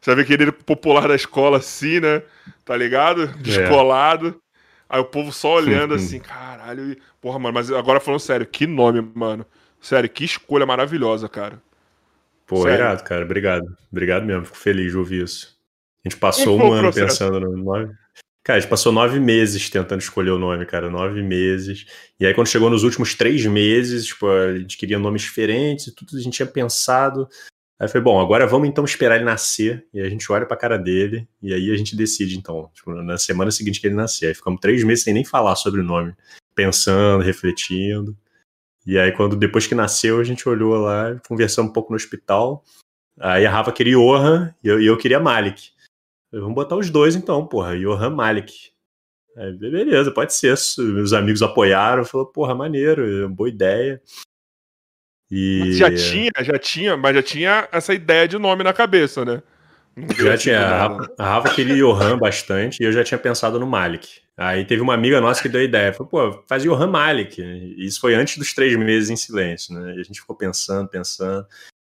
Você 0.00 0.14
vê 0.14 0.24
que 0.24 0.32
ele 0.32 0.44
é 0.44 0.52
popular 0.52 1.08
da 1.08 1.16
escola 1.16 1.58
assim, 1.58 2.00
né? 2.00 2.22
Tá 2.64 2.76
ligado? 2.76 3.26
Descolado. 3.38 4.28
É. 4.28 4.48
Aí 4.90 5.00
o 5.00 5.04
povo 5.04 5.32
só 5.32 5.54
olhando 5.56 5.94
assim, 5.94 6.20
caralho. 6.20 6.96
Porra, 7.20 7.38
mano, 7.38 7.54
mas 7.54 7.70
agora 7.70 8.00
falando 8.00 8.20
sério, 8.20 8.46
que 8.46 8.66
nome, 8.66 9.06
mano. 9.14 9.44
Sério, 9.80 10.08
que 10.08 10.24
escolha 10.24 10.64
maravilhosa, 10.64 11.28
cara. 11.28 11.60
Pô, 12.46 12.62
sério. 12.62 12.76
irado, 12.76 13.04
cara. 13.04 13.24
Obrigado. 13.24 13.76
Obrigado 13.92 14.24
mesmo. 14.24 14.44
Fico 14.46 14.56
feliz 14.56 14.92
de 14.92 14.96
ouvir 14.96 15.24
isso. 15.24 15.58
A 16.04 16.08
gente 16.08 16.18
passou 16.18 16.58
um 16.58 16.72
ano 16.72 16.92
pensando 16.92 17.40
no 17.40 17.56
nome. 17.56 17.92
Cara, 18.48 18.56
a 18.56 18.60
gente 18.62 18.70
passou 18.70 18.90
nove 18.90 19.20
meses 19.20 19.68
tentando 19.68 20.00
escolher 20.00 20.30
o 20.30 20.38
nome, 20.38 20.64
cara. 20.64 20.88
Nove 20.88 21.22
meses. 21.22 21.84
E 22.18 22.24
aí, 22.24 22.32
quando 22.32 22.46
chegou 22.46 22.70
nos 22.70 22.82
últimos 22.82 23.14
três 23.14 23.44
meses, 23.44 24.06
tipo, 24.06 24.26
a 24.26 24.56
gente 24.58 24.78
queria 24.78 24.98
nomes 24.98 25.20
diferentes 25.20 25.88
e 25.88 25.94
tudo 25.94 26.16
a 26.16 26.18
gente 26.18 26.32
tinha 26.32 26.46
pensado. 26.46 27.28
Aí 27.78 27.86
foi 27.88 28.00
bom, 28.00 28.18
agora 28.18 28.46
vamos 28.46 28.66
então 28.66 28.86
esperar 28.86 29.16
ele 29.16 29.26
nascer. 29.26 29.86
E 29.92 30.00
a 30.00 30.08
gente 30.08 30.32
olha 30.32 30.46
pra 30.46 30.56
cara 30.56 30.78
dele. 30.78 31.28
E 31.42 31.52
aí 31.52 31.70
a 31.70 31.76
gente 31.76 31.94
decide, 31.94 32.38
então, 32.38 32.70
tipo, 32.72 32.90
na 32.94 33.18
semana 33.18 33.50
seguinte 33.50 33.82
que 33.82 33.86
ele 33.86 33.94
nascer. 33.94 34.28
Aí 34.28 34.34
ficamos 34.34 34.60
três 34.62 34.82
meses 34.82 35.04
sem 35.04 35.12
nem 35.12 35.26
falar 35.26 35.54
sobre 35.54 35.82
o 35.82 35.84
nome. 35.84 36.14
Pensando, 36.54 37.22
refletindo. 37.22 38.16
E 38.86 38.98
aí, 38.98 39.12
quando 39.12 39.36
depois 39.36 39.66
que 39.66 39.74
nasceu, 39.74 40.20
a 40.20 40.24
gente 40.24 40.48
olhou 40.48 40.74
lá, 40.74 41.20
conversamos 41.28 41.68
um 41.68 41.74
pouco 41.74 41.92
no 41.92 41.96
hospital. 41.96 42.64
Aí 43.20 43.44
a 43.44 43.50
Rafa 43.50 43.72
queria 43.72 43.98
Johan 43.98 44.54
e 44.64 44.68
eu, 44.68 44.80
e 44.80 44.86
eu 44.86 44.96
queria 44.96 45.20
Malik. 45.20 45.76
Vamos 46.32 46.54
botar 46.54 46.76
os 46.76 46.90
dois 46.90 47.16
então, 47.16 47.46
porra. 47.46 47.78
Johan 47.78 48.10
Malik. 48.10 48.70
Aí, 49.36 49.52
beleza, 49.52 50.10
pode 50.10 50.34
ser. 50.34 50.54
Meus 50.78 51.12
amigos 51.12 51.42
apoiaram, 51.42 52.04
falou, 52.04 52.26
porra, 52.26 52.54
maneiro, 52.54 53.28
boa 53.28 53.48
ideia. 53.48 54.02
E... 55.30 55.60
Mas 55.60 55.76
já 55.76 55.94
tinha, 55.94 56.32
já 56.40 56.58
tinha, 56.58 56.96
mas 56.96 57.14
já 57.14 57.22
tinha 57.22 57.68
essa 57.70 57.94
ideia 57.94 58.26
de 58.26 58.38
nome 58.38 58.64
na 58.64 58.72
cabeça, 58.72 59.24
né? 59.24 59.42
já 60.18 60.36
tinha. 60.36 60.60
A, 60.60 61.08
a 61.18 61.34
Rafa 61.34 61.54
queria 61.54 61.76
Johan 61.76 62.18
bastante 62.18 62.80
e 62.80 62.84
eu 62.84 62.92
já 62.92 63.04
tinha 63.04 63.18
pensado 63.18 63.58
no 63.58 63.66
Malik. 63.66 64.20
Aí 64.36 64.64
teve 64.64 64.80
uma 64.80 64.94
amiga 64.94 65.20
nossa 65.20 65.42
que 65.42 65.48
deu 65.48 65.60
a 65.60 65.64
ideia, 65.64 65.92
falou, 65.92 66.08
pô, 66.08 66.44
faz 66.48 66.62
Johan 66.62 66.86
Malik. 66.86 67.42
E 67.42 67.84
isso 67.84 68.00
foi 68.00 68.14
antes 68.14 68.38
dos 68.38 68.54
três 68.54 68.76
meses 68.76 69.10
em 69.10 69.16
silêncio, 69.16 69.74
né? 69.74 69.96
E 69.96 70.00
a 70.00 70.02
gente 70.02 70.20
ficou 70.20 70.36
pensando, 70.36 70.88
pensando. 70.88 71.44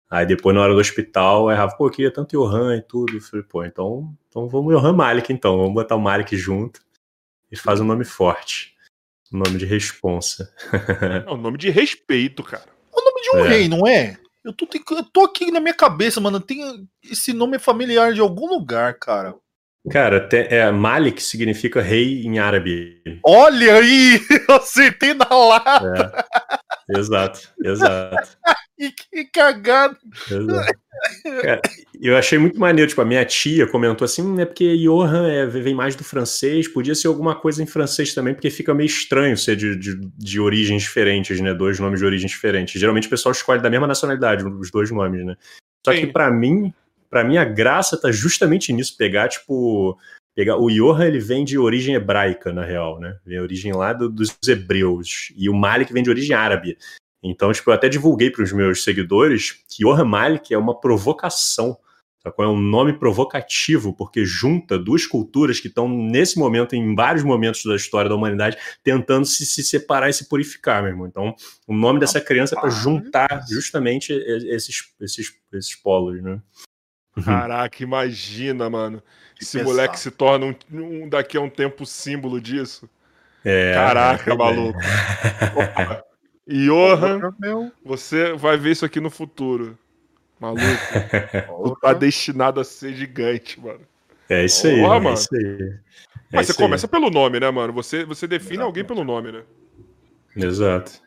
Aí 0.09 0.25
depois, 0.25 0.55
na 0.55 0.63
hora 0.63 0.73
do 0.73 0.81
hospital, 0.81 1.49
aí 1.49 1.57
Rafa, 1.57 1.77
pô, 1.77 1.87
eu 1.87 1.91
queria 1.91 2.13
tanto 2.13 2.37
Johan 2.37 2.77
e 2.77 2.83
tudo. 2.83 3.17
Eu 3.17 3.21
falei, 3.21 3.45
pô, 3.45 3.65
então, 3.65 4.15
então 4.29 4.49
vamos 4.49 4.75
Johan 4.75 4.93
Malik, 4.93 5.33
então. 5.33 5.57
Vamos 5.57 5.75
botar 5.75 5.97
o 5.97 6.01
Malik 6.01 6.37
junto 6.37 6.81
e 7.51 7.57
faz 7.57 7.81
um 7.81 7.85
nome 7.85 8.05
forte. 8.05 8.75
Um 9.33 9.39
nome 9.39 9.59
de 9.59 9.65
responsa. 9.65 10.53
É 11.27 11.31
um 11.31 11.37
nome 11.37 11.59
de 11.59 11.71
respeito, 11.71 12.43
cara. 12.45 12.65
É 12.65 13.01
o 13.01 13.05
nome 13.05 13.23
de 13.23 13.31
um 13.31 13.45
é. 13.45 13.49
rei, 13.49 13.69
não 13.69 13.87
é? 13.87 14.17
Eu 14.45 14.53
tô, 14.53 14.69
eu 14.93 15.03
tô 15.03 15.25
aqui 15.25 15.51
na 15.51 15.59
minha 15.59 15.75
cabeça, 15.75 16.21
mano. 16.21 16.39
Tem, 16.39 16.89
esse 17.03 17.33
nome 17.33 17.57
é 17.57 17.59
familiar 17.59 18.13
de 18.13 18.21
algum 18.21 18.47
lugar, 18.47 18.95
cara. 18.95 19.35
Cara, 19.91 20.21
te, 20.21 20.37
é, 20.37 20.71
Malik 20.71 21.21
significa 21.21 21.81
rei 21.81 22.23
em 22.23 22.39
árabe. 22.39 23.03
Olha 23.25 23.75
aí! 23.75 24.21
Eu 24.49 24.57
acertei 24.57 25.15
na 25.15 25.29
lata! 25.29 26.25
É, 26.91 26.99
exato, 26.99 27.53
exato. 27.65 28.39
E 28.79 28.91
que 28.91 29.25
cagada. 29.25 29.97
Cara, 31.43 31.61
eu 32.01 32.17
achei 32.17 32.39
muito 32.39 32.59
maneiro, 32.59 32.89
tipo, 32.89 33.01
a 33.01 33.07
minha 33.07 33.25
tia 33.25 33.67
comentou 33.67 34.05
assim, 34.05 34.41
é 34.41 34.45
porque 34.45 34.77
Johan 34.77 35.29
é, 35.29 35.47
vem 35.47 35.75
mais 35.75 35.97
do 35.97 36.05
francês, 36.05 36.69
podia 36.69 36.95
ser 36.95 37.09
alguma 37.09 37.35
coisa 37.35 37.63
em 37.63 37.67
francês 37.67 38.13
também, 38.15 38.35
porque 38.35 38.51
fica 38.51 38.75
meio 38.75 38.87
estranho 38.87 39.37
ser 39.37 39.57
de, 39.57 39.77
de, 39.77 39.99
de 40.17 40.41
origens 40.41 40.83
diferentes, 40.83 41.41
né, 41.41 41.55
dois 41.55 41.79
nomes 41.79 42.01
de 42.01 42.07
origens 42.07 42.31
diferentes. 42.31 42.79
Geralmente 42.79 43.07
o 43.07 43.11
pessoal 43.11 43.33
escolhe 43.33 43.63
da 43.63 43.71
mesma 43.71 43.87
nacionalidade, 43.87 44.45
os 44.45 44.71
dois 44.71 44.91
nomes, 44.91 45.25
né. 45.25 45.37
Só 45.85 45.93
Sim. 45.93 46.01
que 46.01 46.07
para 46.09 46.31
mim, 46.31 46.73
para 47.09 47.25
mim 47.25 47.39
a 47.39 47.45
graça 47.45 48.01
tá 48.01 48.11
justamente 48.13 48.73
nisso, 48.73 48.97
pegar, 48.97 49.29
tipo, 49.29 49.99
pegar 50.35 50.59
o 50.59 50.69
Johan 50.69 51.07
ele 51.07 51.19
vem 51.19 51.45
de 51.45 51.59
origem 51.59 51.95
hebraica 51.95 52.53
na 52.53 52.65
real, 52.65 53.01
né? 53.01 53.17
Vem 53.25 53.41
origem 53.41 53.73
lá 53.73 53.93
do, 53.95 54.11
dos 54.11 54.37
hebreus 54.47 55.33
e 55.35 55.49
o 55.49 55.55
Malik 55.55 55.93
vem 55.93 56.03
de 56.03 56.11
origem 56.11 56.37
árabe. 56.37 56.77
Então, 57.31 57.53
tipo, 57.53 57.71
eu 57.71 57.75
até 57.75 57.89
divulguei 57.89 58.31
para 58.31 58.43
os 58.43 58.53
meus 58.53 58.85
seguidores 58.85 59.53
que 59.69 59.85
Johan 59.85 60.05
Malik 60.05 60.53
é 60.53 60.59
uma 60.59 60.79
provocação, 60.79 61.79
é 62.39 62.47
um 62.47 62.61
nome 62.61 62.93
provocativo, 62.93 63.93
porque 63.93 64.25
junta 64.25 64.79
duas 64.79 65.07
culturas 65.07 65.61
que 65.61 65.69
estão, 65.69 65.89
nesse 65.89 66.39
momento, 66.39 66.75
em 66.75 66.95
vários 66.95 67.23
momentos 67.23 67.65
da 67.65 67.77
história 67.77 68.09
da 68.09 68.17
humanidade, 68.17 68.57
tentando 68.83 69.25
se, 69.25 69.47
se 69.47 69.63
separar 69.63 70.11
e 70.11 70.13
se 70.13 70.29
purificar, 70.29 70.83
meu 70.83 70.91
irmão. 70.91 71.07
Então, 71.07 71.35
o 71.67 71.75
nome 71.75 72.01
dessa 72.01 72.21
criança 72.21 72.57
é 72.57 72.61
para 72.61 72.71
juntar 72.71 73.45
justamente 73.49 74.13
esses, 74.13 74.93
esses, 75.01 75.33
esses 75.53 75.75
polos, 75.77 76.21
né? 76.23 76.41
Caraca, 77.25 77.83
imagina, 77.83 78.69
mano. 78.69 79.03
Esse 79.41 79.63
moleque 79.63 79.99
se 79.99 80.11
torna 80.11 80.47
um, 80.47 80.55
um, 80.73 81.09
daqui 81.09 81.37
a 81.37 81.41
um 81.41 81.49
tempo 81.49 81.87
símbolo 81.87 82.41
disso. 82.41 82.89
É, 83.45 83.73
Caraca, 83.75 84.33
é 84.33 84.37
maluco. 84.37 84.79
Johan, 86.49 87.33
você 87.85 88.33
vai 88.35 88.57
ver 88.57 88.73
isso 88.73 88.85
aqui 88.85 89.01
no 89.01 89.11
futuro. 89.11 89.77
Maluco. 90.39 90.63
tu 91.65 91.77
tá 91.81 91.93
destinado 91.93 92.61
a 92.61 92.65
ser 92.65 92.95
gigante, 92.95 93.61
mano. 93.61 93.81
É 94.29 94.45
isso 94.45 94.67
aí. 94.67 94.81
Porra, 94.81 94.97
é 94.97 95.01
mano. 95.01 95.15
Isso 95.15 95.35
aí. 95.35 95.75
É 96.33 96.37
Mas 96.37 96.47
você 96.47 96.53
aí. 96.53 96.59
começa 96.59 96.87
pelo 96.87 97.11
nome, 97.11 97.41
né, 97.41 97.51
mano? 97.51 97.73
Você, 97.73 98.05
você 98.05 98.27
define 98.27 98.55
Exato. 98.55 98.67
alguém 98.67 98.85
pelo 98.85 99.05
nome, 99.05 99.33
né? 99.33 99.43
Exato. 100.37 101.01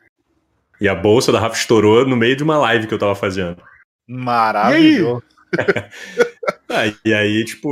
E 0.81 0.87
a 0.87 0.95
bolsa 0.95 1.31
da 1.31 1.39
Rafa 1.39 1.55
estourou 1.55 2.05
no 2.05 2.15
meio 2.15 2.35
de 2.35 2.43
uma 2.43 2.57
live 2.57 2.87
que 2.87 2.93
eu 2.93 2.99
tava 2.99 3.15
fazendo. 3.15 3.61
Maravilhoso. 4.07 5.23
ah, 6.69 6.93
e 7.03 7.13
aí, 7.13 7.43
tipo, 7.43 7.69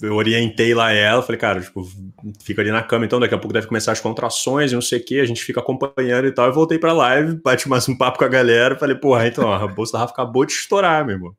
eu 0.00 0.14
orientei 0.14 0.74
lá 0.74 0.92
ela, 0.92 1.22
falei, 1.22 1.38
cara, 1.38 1.60
tipo, 1.60 1.86
fica 2.42 2.62
ali 2.62 2.70
na 2.70 2.82
cama, 2.82 3.04
então 3.04 3.20
daqui 3.20 3.34
a 3.34 3.38
pouco 3.38 3.52
deve 3.52 3.66
começar 3.66 3.92
as 3.92 4.00
contrações 4.00 4.72
e 4.72 4.74
não 4.74 4.82
sei 4.82 4.98
o 4.98 5.04
que, 5.04 5.20
a 5.20 5.24
gente 5.24 5.44
fica 5.44 5.60
acompanhando 5.60 6.26
e 6.26 6.32
tal. 6.32 6.46
Eu 6.46 6.52
voltei 6.52 6.78
pra 6.78 6.92
live, 6.92 7.40
bati 7.42 7.68
mais 7.68 7.88
um 7.88 7.96
papo 7.96 8.18
com 8.18 8.24
a 8.24 8.28
galera, 8.28 8.78
falei, 8.78 8.96
porra, 8.96 9.26
então, 9.26 9.44
ó, 9.44 9.54
a 9.54 9.66
bolsa 9.66 9.92
da 9.92 9.98
Rafa 10.00 10.12
acabou 10.12 10.44
de 10.44 10.52
estourar, 10.52 11.04
meu 11.04 11.16
irmão. 11.16 11.36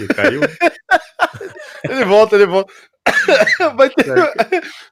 E 0.00 0.06
caiu. 0.08 0.40
ele 1.84 2.04
volta, 2.04 2.36
ele 2.36 2.46
volta. 2.46 2.72
Mas, 3.76 3.92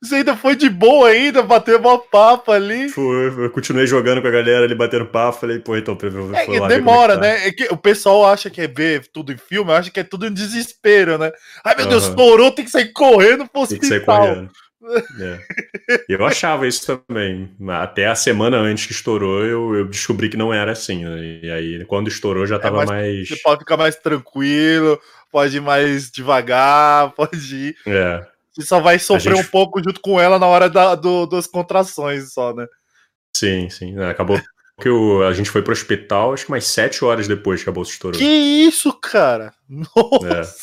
você 0.02 0.16
ainda 0.16 0.36
foi 0.36 0.56
de 0.56 0.68
boa 0.68 1.08
ainda, 1.08 1.42
bateu 1.42 1.78
uma 1.78 1.98
papo 1.98 2.52
ali. 2.52 2.88
Foi, 2.88 3.26
eu 3.26 3.50
continuei 3.50 3.86
jogando 3.86 4.22
com 4.22 4.28
a 4.28 4.30
galera 4.30 4.64
ali, 4.64 4.74
batendo 4.74 5.06
papo, 5.06 5.40
falei, 5.40 5.58
pô, 5.58 5.76
então... 5.76 5.96
É 6.34 6.46
que 6.46 6.68
demora, 6.68 7.14
é 7.14 7.16
que 7.16 7.22
tá. 7.22 7.28
né? 7.28 7.48
É 7.48 7.52
que 7.52 7.64
o 7.72 7.76
pessoal 7.76 8.26
acha 8.26 8.50
que 8.50 8.60
é 8.60 8.68
ver 8.68 9.06
tudo 9.12 9.32
em 9.32 9.36
filme, 9.36 9.72
acha 9.72 9.90
que 9.90 10.00
é 10.00 10.04
tudo 10.04 10.26
em 10.26 10.32
desespero, 10.32 11.18
né? 11.18 11.32
Ai, 11.64 11.74
meu 11.74 11.84
uhum. 11.84 11.90
Deus, 11.90 12.04
estourou, 12.04 12.50
tem 12.50 12.64
que 12.64 12.70
sair 12.70 12.92
correndo 12.92 13.46
pro 13.48 13.62
hospital. 13.62 13.68
Tem 13.68 13.80
que 13.80 13.86
sair 13.86 14.04
correndo. 14.04 14.50
É. 15.20 15.38
Eu 16.08 16.24
achava 16.24 16.66
isso 16.66 17.00
também. 17.06 17.50
Até 17.68 18.06
a 18.06 18.14
semana 18.14 18.58
antes 18.58 18.86
que 18.86 18.92
estourou, 18.92 19.44
eu, 19.44 19.74
eu 19.74 19.88
descobri 19.88 20.28
que 20.28 20.36
não 20.36 20.52
era 20.52 20.72
assim. 20.72 21.04
Né? 21.04 21.40
E 21.42 21.50
aí, 21.50 21.84
quando 21.86 22.08
estourou, 22.08 22.46
já 22.46 22.56
é, 22.56 22.58
tava 22.58 22.82
é, 22.82 22.86
mais. 22.86 23.28
Você 23.28 23.36
pode 23.36 23.60
ficar 23.60 23.76
mais 23.76 23.96
tranquilo, 23.96 25.00
pode 25.30 25.56
ir 25.56 25.60
mais 25.60 26.10
devagar, 26.10 27.12
pode 27.16 27.54
ir. 27.54 27.76
É. 27.86 28.26
Você 28.52 28.62
só 28.62 28.80
vai 28.80 28.98
sofrer 28.98 29.36
gente... 29.36 29.46
um 29.46 29.50
pouco 29.50 29.82
junto 29.82 30.00
com 30.00 30.20
ela 30.20 30.38
na 30.38 30.46
hora 30.46 30.70
da, 30.70 30.94
do, 30.94 31.26
das 31.26 31.46
contrações, 31.46 32.32
só, 32.32 32.54
né? 32.54 32.66
Sim, 33.36 33.68
sim. 33.68 33.98
É, 33.98 34.10
acabou 34.10 34.40
que 34.80 34.88
o, 34.88 35.22
a 35.24 35.32
gente 35.32 35.50
foi 35.50 35.62
pro 35.62 35.72
hospital, 35.72 36.32
acho 36.32 36.46
que 36.46 36.50
mais 36.50 36.66
sete 36.66 37.04
horas 37.04 37.28
depois 37.28 37.62
que 37.62 37.68
a 37.68 37.72
bolsa 37.72 37.92
estourou. 37.92 38.18
Que 38.18 38.24
isso, 38.24 38.92
cara? 38.92 39.52
Nossa! 39.68 40.54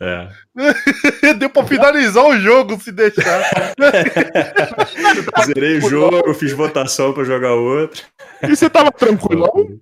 É. 0.00 0.28
Deu 1.34 1.50
pra 1.50 1.66
finalizar 1.66 2.24
o 2.24 2.38
jogo 2.38 2.80
se 2.80 2.92
deixar. 2.92 3.42
Zerei 5.44 5.78
o 5.78 5.88
jogo, 5.88 6.34
fiz 6.34 6.52
votação 6.52 7.12
pra 7.12 7.24
jogar 7.24 7.54
outro. 7.54 8.04
E 8.42 8.54
você 8.54 8.70
tava 8.70 8.92
tranquilão? 8.92 9.80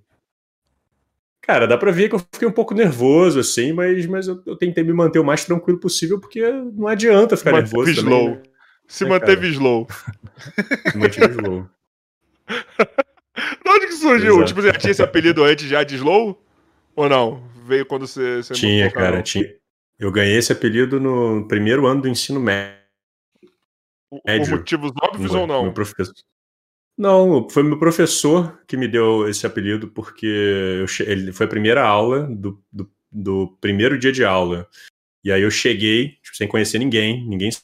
Cara, 1.42 1.66
dá 1.66 1.76
pra 1.78 1.92
ver 1.92 2.08
que 2.08 2.14
eu 2.14 2.18
fiquei 2.32 2.48
um 2.48 2.52
pouco 2.52 2.74
nervoso, 2.74 3.38
assim, 3.38 3.72
mas, 3.72 4.04
mas 4.06 4.26
eu, 4.26 4.42
eu 4.46 4.56
tentei 4.56 4.82
me 4.82 4.92
manter 4.92 5.18
o 5.18 5.24
mais 5.24 5.44
tranquilo 5.44 5.78
possível, 5.78 6.18
porque 6.18 6.42
não 6.74 6.88
adianta 6.88 7.36
ficar 7.36 7.52
manteve 7.52 7.76
nervoso. 7.76 7.92
Slow. 7.92 8.24
Também, 8.24 8.36
né? 8.36 8.42
Se 8.88 9.04
é, 9.04 9.08
manteve 9.08 9.40
cara. 9.42 9.52
slow. 9.52 9.86
Se 10.90 10.98
manteve 10.98 11.34
slow. 11.34 11.68
de 13.64 13.70
onde 13.70 13.86
que 13.86 13.92
surgiu? 13.92 14.34
Exato. 14.36 14.48
Tipo, 14.48 14.62
você 14.62 14.68
já 14.68 14.74
tinha 14.74 14.90
esse 14.90 15.02
apelido 15.02 15.44
antes 15.44 15.68
já 15.68 15.84
de 15.84 15.94
slow? 15.96 16.42
Ou 16.96 17.08
não? 17.08 17.42
Veio 17.66 17.84
quando 17.84 18.06
você. 18.06 18.42
você 18.42 18.54
tinha, 18.54 18.90
cara, 18.90 19.22
tinha. 19.22 19.46
Eu 19.98 20.12
ganhei 20.12 20.36
esse 20.36 20.52
apelido 20.52 21.00
no 21.00 21.46
primeiro 21.48 21.86
ano 21.86 22.02
do 22.02 22.08
ensino 22.08 22.38
médio. 22.38 22.76
Por 24.10 24.48
motivos 24.50 24.92
óbvios 25.02 25.34
ou 25.34 25.46
não? 25.46 25.72
Professor. 25.72 26.14
Não, 26.98 27.48
foi 27.50 27.62
meu 27.62 27.78
professor 27.78 28.58
que 28.66 28.76
me 28.76 28.88
deu 28.88 29.28
esse 29.28 29.46
apelido, 29.46 29.88
porque 29.88 30.26
eu, 30.26 31.06
ele 31.06 31.32
foi 31.32 31.44
a 31.44 31.48
primeira 31.48 31.86
aula 31.86 32.22
do, 32.22 32.62
do, 32.72 32.90
do, 33.12 33.56
primeiro 33.60 33.98
dia 33.98 34.10
de 34.10 34.24
aula. 34.24 34.66
E 35.22 35.30
aí 35.30 35.42
eu 35.42 35.50
cheguei, 35.50 36.12
tipo, 36.22 36.36
sem 36.36 36.48
conhecer 36.48 36.78
ninguém, 36.78 37.26
ninguém 37.28 37.50
se 37.50 37.60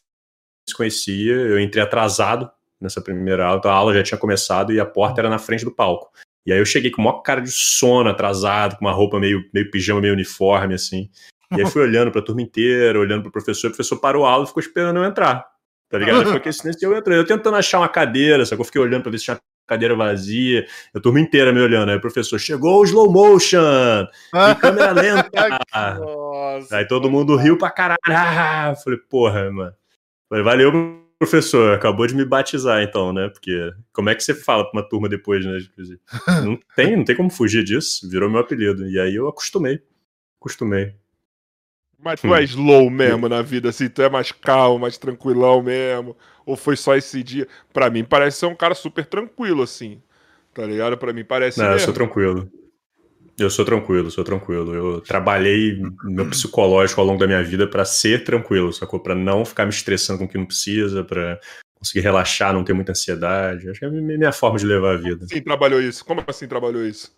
conhecia, 0.77 1.33
eu 1.33 1.59
entrei 1.59 1.83
atrasado 1.83 2.51
nessa 2.79 3.01
primeira 3.01 3.47
aula, 3.47 3.59
então 3.59 3.71
a 3.71 3.75
aula 3.75 3.95
já 3.95 4.03
tinha 4.03 4.19
começado 4.19 4.73
e 4.73 4.81
a 4.81 4.85
porta 4.85 5.21
era 5.21 5.31
na 5.31 5.39
frente 5.39 5.65
do 5.65 5.75
palco. 5.75 6.11
E 6.45 6.53
aí 6.53 6.59
eu 6.59 6.67
cheguei 6.67 6.91
com 6.91 7.01
uma 7.01 7.23
cara 7.23 7.41
de 7.41 7.51
sono, 7.51 8.11
atrasado, 8.11 8.77
com 8.77 8.85
uma 8.85 8.93
roupa 8.93 9.19
meio, 9.19 9.49
meio 9.55 9.71
pijama, 9.71 10.01
meio 10.01 10.13
uniforme, 10.13 10.75
assim. 10.75 11.09
E 11.57 11.61
aí 11.61 11.71
fui 11.71 11.83
olhando 11.83 12.11
pra 12.11 12.23
turma 12.23 12.43
inteira, 12.43 12.99
olhando 12.99 13.23
pro 13.23 13.33
professor, 13.33 13.69
o 13.69 13.71
professor 13.71 13.99
parou 13.99 14.27
a 14.27 14.31
aula 14.31 14.45
e 14.45 14.49
ficou 14.49 14.61
esperando 14.61 14.99
eu 14.99 15.05
entrar. 15.05 15.47
Tá 15.89 15.99
ligado? 15.99 16.31
Foi 16.31 16.41
que 16.41 16.53
silêncio 16.53 16.91
eu 16.91 16.97
entrei. 16.97 17.19
Eu 17.19 17.27
tentando 17.27 17.57
achar 17.57 17.79
uma 17.79 17.89
cadeira, 17.89 18.47
só 18.47 18.55
que 18.55 18.61
eu 18.63 18.65
fiquei 18.65 18.81
olhando 18.81 19.03
pra 19.03 19.13
ver 19.13 19.19
se 19.19 19.25
tinha 19.25 19.39
cadeira 19.67 19.95
vazia, 19.95 20.67
a 20.95 21.01
turma 21.01 21.21
inteira 21.21 21.53
me 21.53 21.61
olhando. 21.61 21.91
Aí 21.91 21.97
o 21.97 22.01
professor 22.01 22.39
chegou 22.39 22.81
o 22.81 22.85
slow 22.85 23.11
motion, 23.11 24.07
em 24.35 24.55
câmera 24.59 24.93
lenta. 24.93 25.99
Nossa, 25.99 26.79
aí 26.79 26.87
todo 26.87 27.11
mundo 27.11 27.37
riu 27.37 27.59
pra 27.59 27.71
caralho. 27.71 27.99
Ah, 28.09 28.75
falei, 28.83 28.99
porra, 28.99 29.51
mano. 29.51 29.75
Falei, 30.29 30.45
valeu, 30.45 30.73
professor. 31.19 31.75
Acabou 31.75 32.07
de 32.07 32.15
me 32.15 32.25
batizar, 32.25 32.83
então, 32.83 33.13
né? 33.13 33.29
Porque 33.29 33.71
como 33.93 34.11
é 34.11 34.15
que 34.15 34.23
você 34.25 34.35
fala 34.35 34.65
pra 34.65 34.81
uma 34.81 34.89
turma 34.89 35.09
depois, 35.09 35.45
né? 35.45 35.59
Não 36.43 36.59
tem, 36.75 36.97
não 36.97 37.05
tem 37.05 37.17
como 37.17 37.31
fugir 37.31 37.65
disso. 37.65 38.09
Virou 38.09 38.31
meu 38.31 38.41
apelido. 38.41 38.89
E 38.89 38.99
aí 38.99 39.15
eu 39.15 39.29
acostumei. 39.29 39.81
Acostumei. 40.41 40.95
Mas 42.03 42.21
tu 42.21 42.27
hum. 42.27 42.35
é 42.35 42.43
slow 42.43 42.91
mesmo 42.91 43.29
na 43.29 43.43
vida, 43.43 43.69
assim, 43.69 43.89
tu 43.89 44.03
é 44.03 44.11
mais 44.11 44.33
calmo, 44.33 44.81
mais 44.81 44.99
tranquilão 44.99 45.63
mesmo? 45.63 46.17
Ou 46.45 46.57
foi 46.57 46.77
só 46.77 46.97
esse 46.97 47.23
dia? 47.23 47.47
Pra 47.73 47.89
mim 47.89 48.03
parece 48.03 48.39
ser 48.39 48.47
um 48.47 48.57
cara 48.57 48.75
super 48.75 49.07
tranquilo, 49.07 49.63
assim. 49.63 50.03
Tá 50.53 50.67
ligado? 50.67 50.99
Pra 50.99 51.13
mim 51.13 51.25
parece. 51.25 51.59
Não, 51.59 51.67
mesmo. 51.67 51.81
eu 51.81 51.85
sou 51.85 51.95
tranquilo. 51.95 52.51
Eu 53.39 53.49
sou 53.49 53.65
tranquilo, 53.65 54.11
sou 54.11 54.25
tranquilo. 54.25 54.75
Eu 54.75 55.01
trabalhei 55.01 55.81
meu 56.05 56.29
psicológico 56.29 57.01
ao 57.01 57.07
longo 57.07 57.19
da 57.19 57.27
minha 57.27 57.43
vida 57.43 57.67
para 57.67 57.85
ser 57.85 58.25
tranquilo, 58.25 58.73
sacou? 58.73 59.01
Pra 59.01 59.15
não 59.15 59.45
ficar 59.45 59.65
me 59.65 59.71
estressando 59.71 60.19
com 60.19 60.25
o 60.27 60.29
que 60.29 60.37
não 60.37 60.45
precisa, 60.45 61.03
pra 61.03 61.41
conseguir 61.77 62.01
relaxar, 62.01 62.53
não 62.53 62.65
ter 62.65 62.73
muita 62.73 62.93
ansiedade. 62.93 63.71
Acho 63.71 63.79
que 63.79 63.85
é 63.87 63.89
a 63.89 63.91
minha 63.91 64.33
forma 64.33 64.59
de 64.59 64.67
levar 64.67 64.95
a 64.95 64.99
vida. 64.99 65.27
Sim, 65.27 65.41
trabalhou 65.41 65.81
isso. 65.81 66.05
Como 66.05 66.23
assim 66.27 66.47
trabalhou 66.47 66.85
isso? 66.85 67.11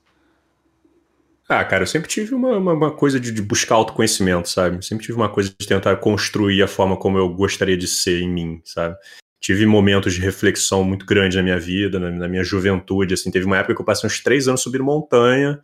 Ah, 1.48 1.62
cara, 1.62 1.82
eu 1.82 1.86
sempre 1.86 2.08
tive 2.08 2.34
uma, 2.34 2.56
uma, 2.56 2.72
uma 2.72 2.90
coisa 2.90 3.20
de, 3.20 3.30
de, 3.30 3.42
buscar 3.42 3.74
autoconhecimento, 3.74 4.48
sabe? 4.48 4.84
Sempre 4.84 5.04
tive 5.04 5.18
uma 5.18 5.28
coisa 5.28 5.50
de 5.50 5.66
tentar 5.66 5.96
construir 5.96 6.62
a 6.62 6.68
forma 6.68 6.96
como 6.96 7.18
eu 7.18 7.28
gostaria 7.28 7.76
de 7.76 7.86
ser 7.86 8.22
em 8.22 8.30
mim, 8.30 8.62
sabe? 8.64 8.96
Tive 9.40 9.66
momentos 9.66 10.14
de 10.14 10.20
reflexão 10.20 10.82
muito 10.82 11.04
grande 11.04 11.36
na 11.36 11.42
minha 11.42 11.58
vida, 11.58 12.00
na, 12.00 12.10
na 12.10 12.28
minha 12.28 12.42
juventude, 12.42 13.12
assim. 13.12 13.30
Teve 13.30 13.44
uma 13.44 13.58
época 13.58 13.74
que 13.74 13.80
eu 13.82 13.84
passei 13.84 14.06
uns 14.06 14.22
três 14.22 14.48
anos 14.48 14.62
subindo 14.62 14.82
montanha 14.84 15.60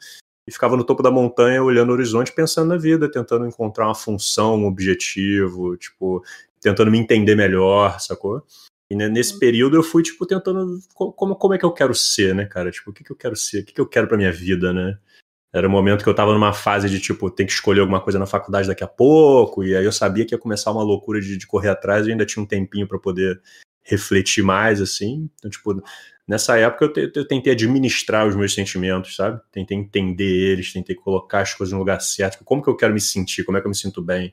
e 0.46 0.52
ficava 0.52 0.76
no 0.76 0.84
topo 0.84 1.02
da 1.02 1.10
montanha 1.10 1.62
olhando 1.62 1.88
o 1.88 1.92
horizonte, 1.92 2.30
pensando 2.30 2.68
na 2.68 2.76
vida, 2.76 3.10
tentando 3.10 3.46
encontrar 3.46 3.86
uma 3.86 3.94
função, 3.94 4.56
um 4.56 4.66
objetivo, 4.66 5.78
tipo, 5.78 6.22
tentando 6.60 6.90
me 6.90 6.98
entender 6.98 7.34
melhor, 7.34 7.98
sacou? 8.00 8.42
E 8.90 8.96
nesse 8.96 9.38
período 9.38 9.76
eu 9.76 9.82
fui, 9.82 10.02
tipo, 10.02 10.26
tentando 10.26 10.78
como, 10.92 11.34
como 11.34 11.54
é 11.54 11.58
que 11.58 11.64
eu 11.64 11.72
quero 11.72 11.94
ser, 11.94 12.34
né, 12.34 12.44
cara? 12.44 12.70
Tipo, 12.70 12.90
o 12.90 12.92
que, 12.92 13.02
que 13.02 13.12
eu 13.12 13.16
quero 13.16 13.36
ser? 13.36 13.60
O 13.60 13.64
que, 13.64 13.72
que 13.72 13.80
eu 13.80 13.86
quero 13.86 14.08
pra 14.08 14.18
minha 14.18 14.32
vida, 14.32 14.74
né? 14.74 14.98
Era 15.52 15.66
o 15.66 15.70
momento 15.70 16.04
que 16.04 16.08
eu 16.08 16.14
tava 16.14 16.32
numa 16.32 16.52
fase 16.52 16.88
de, 16.88 17.00
tipo, 17.00 17.30
ter 17.30 17.44
que 17.44 17.52
escolher 17.52 17.80
alguma 17.80 18.00
coisa 18.00 18.18
na 18.18 18.26
faculdade 18.26 18.68
daqui 18.68 18.84
a 18.84 18.88
pouco, 18.88 19.64
e 19.64 19.74
aí 19.74 19.84
eu 19.84 19.92
sabia 19.92 20.24
que 20.24 20.34
ia 20.34 20.38
começar 20.38 20.70
uma 20.70 20.82
loucura 20.82 21.20
de, 21.20 21.36
de 21.36 21.46
correr 21.46 21.70
atrás 21.70 22.06
e 22.06 22.12
ainda 22.12 22.24
tinha 22.24 22.42
um 22.42 22.46
tempinho 22.46 22.86
para 22.86 22.98
poder 22.98 23.40
refletir 23.82 24.42
mais, 24.42 24.80
assim. 24.80 25.28
Então, 25.34 25.50
tipo, 25.50 25.82
nessa 26.26 26.56
época 26.56 26.84
eu, 26.84 26.92
te, 26.92 27.12
eu, 27.18 27.26
tentei 27.26 27.52
administrar 27.52 28.26
os 28.26 28.36
meus 28.36 28.54
sentimentos, 28.54 29.16
sabe? 29.16 29.40
Tentei 29.50 29.76
entender 29.76 30.52
eles, 30.52 30.72
tentei 30.72 30.94
colocar 30.94 31.40
as 31.40 31.52
coisas 31.52 31.72
no 31.72 31.80
lugar 31.80 32.00
certo. 32.00 32.34
Tipo, 32.34 32.44
como 32.44 32.62
que 32.62 32.68
eu 32.68 32.76
quero 32.76 32.94
me 32.94 33.00
sentir? 33.00 33.42
Como 33.42 33.58
é 33.58 33.60
que 33.60 33.66
eu 33.66 33.70
me 33.70 33.76
sinto 33.76 34.00
bem? 34.00 34.32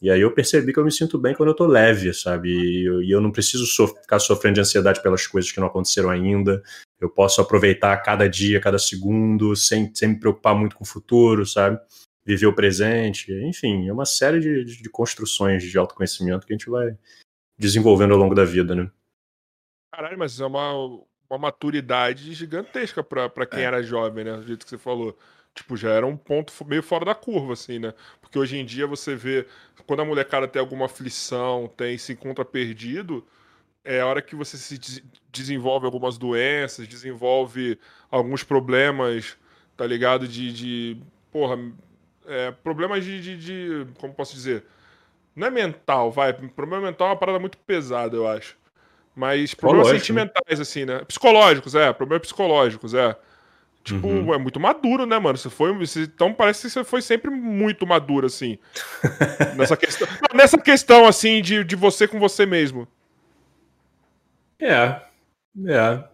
E 0.00 0.10
aí 0.10 0.20
eu 0.20 0.32
percebi 0.32 0.72
que 0.72 0.78
eu 0.78 0.84
me 0.84 0.92
sinto 0.92 1.18
bem 1.18 1.34
quando 1.34 1.50
eu 1.50 1.54
tô 1.54 1.66
leve, 1.66 2.12
sabe? 2.12 2.50
E 2.50 2.84
eu, 2.86 3.02
e 3.02 3.10
eu 3.10 3.20
não 3.20 3.30
preciso 3.30 3.66
so 3.66 3.88
ficar 3.88 4.18
sofrendo 4.18 4.56
de 4.56 4.60
ansiedade 4.60 5.02
pelas 5.02 5.26
coisas 5.26 5.50
que 5.50 5.60
não 5.60 5.66
aconteceram 5.66 6.10
ainda. 6.10 6.62
Eu 7.04 7.10
posso 7.10 7.40
aproveitar 7.40 7.96
cada 7.98 8.28
dia, 8.28 8.60
cada 8.60 8.78
segundo, 8.78 9.54
sem, 9.54 9.94
sem 9.94 10.08
me 10.08 10.18
preocupar 10.18 10.54
muito 10.54 10.74
com 10.74 10.84
o 10.84 10.86
futuro, 10.86 11.44
sabe? 11.44 11.78
Viver 12.24 12.46
o 12.46 12.54
presente. 12.54 13.32
Enfim, 13.46 13.88
é 13.88 13.92
uma 13.92 14.06
série 14.06 14.40
de, 14.40 14.64
de, 14.64 14.82
de 14.82 14.90
construções 14.90 15.62
de 15.62 15.76
autoconhecimento 15.76 16.46
que 16.46 16.52
a 16.52 16.56
gente 16.56 16.70
vai 16.70 16.96
desenvolvendo 17.58 18.12
ao 18.12 18.18
longo 18.18 18.34
da 18.34 18.44
vida, 18.44 18.74
né? 18.74 18.90
Caralho, 19.92 20.18
mas 20.18 20.40
é 20.40 20.46
uma, 20.46 20.72
uma 21.28 21.38
maturidade 21.38 22.32
gigantesca 22.32 23.04
para 23.04 23.46
quem 23.46 23.60
é. 23.60 23.64
era 23.64 23.82
jovem, 23.82 24.24
né? 24.24 24.36
Do 24.36 24.46
jeito 24.46 24.64
que 24.64 24.70
você 24.70 24.78
falou 24.78 25.16
tipo, 25.54 25.76
já 25.76 25.90
era 25.90 26.06
um 26.06 26.16
ponto 26.16 26.52
meio 26.66 26.82
fora 26.82 27.04
da 27.04 27.14
curva, 27.14 27.52
assim, 27.52 27.78
né? 27.78 27.94
Porque 28.20 28.38
hoje 28.38 28.56
em 28.56 28.64
dia 28.64 28.86
você 28.86 29.14
vê, 29.14 29.46
quando 29.86 30.00
a 30.00 30.04
molecada 30.04 30.48
tem 30.48 30.58
alguma 30.58 30.86
aflição, 30.86 31.72
tem 31.76 31.96
se 31.96 32.12
encontra 32.12 32.44
perdido, 32.44 33.24
é 33.84 34.00
a 34.00 34.06
hora 34.06 34.22
que 34.22 34.34
você 34.34 34.56
se 34.56 35.04
desenvolve 35.30 35.84
algumas 35.84 36.16
doenças, 36.16 36.88
desenvolve 36.88 37.78
alguns 38.10 38.42
problemas, 38.42 39.36
tá 39.76 39.86
ligado? 39.86 40.26
De, 40.26 40.52
de 40.52 40.96
porra, 41.30 41.58
é, 42.26 42.50
problemas 42.50 43.04
de, 43.04 43.20
de, 43.20 43.36
de, 43.36 43.86
como 43.98 44.14
posso 44.14 44.34
dizer? 44.34 44.64
Não 45.36 45.48
é 45.48 45.50
mental, 45.50 46.10
vai. 46.10 46.32
Problema 46.32 46.86
mental 46.86 47.08
é 47.08 47.10
uma 47.10 47.16
parada 47.16 47.38
muito 47.38 47.58
pesada, 47.58 48.16
eu 48.16 48.26
acho. 48.26 48.56
Mas 49.14 49.54
problemas 49.54 49.92
né? 49.92 49.98
sentimentais, 49.98 50.60
assim, 50.60 50.84
né? 50.84 51.04
Psicológicos, 51.04 51.74
é. 51.74 51.92
Problemas 51.92 52.22
psicológicos, 52.22 52.94
é. 52.94 53.16
Tipo, 53.82 54.06
uhum. 54.06 54.32
é 54.32 54.38
muito 54.38 54.58
maduro, 54.58 55.04
né, 55.04 55.18
mano? 55.18 55.36
Você 55.36 55.50
foi. 55.50 55.72
Você, 55.74 56.02
então 56.02 56.32
parece 56.32 56.62
que 56.62 56.70
você 56.70 56.82
foi 56.82 57.02
sempre 57.02 57.30
muito 57.30 57.86
maduro, 57.86 58.26
assim. 58.26 58.58
nessa 59.56 59.76
questão. 59.76 60.08
Nessa 60.32 60.58
questão, 60.58 61.06
assim, 61.06 61.42
de, 61.42 61.62
de 61.62 61.76
você 61.76 62.08
com 62.08 62.18
você 62.18 62.46
mesmo. 62.46 62.88
É. 64.64 65.02
É. 65.66 66.04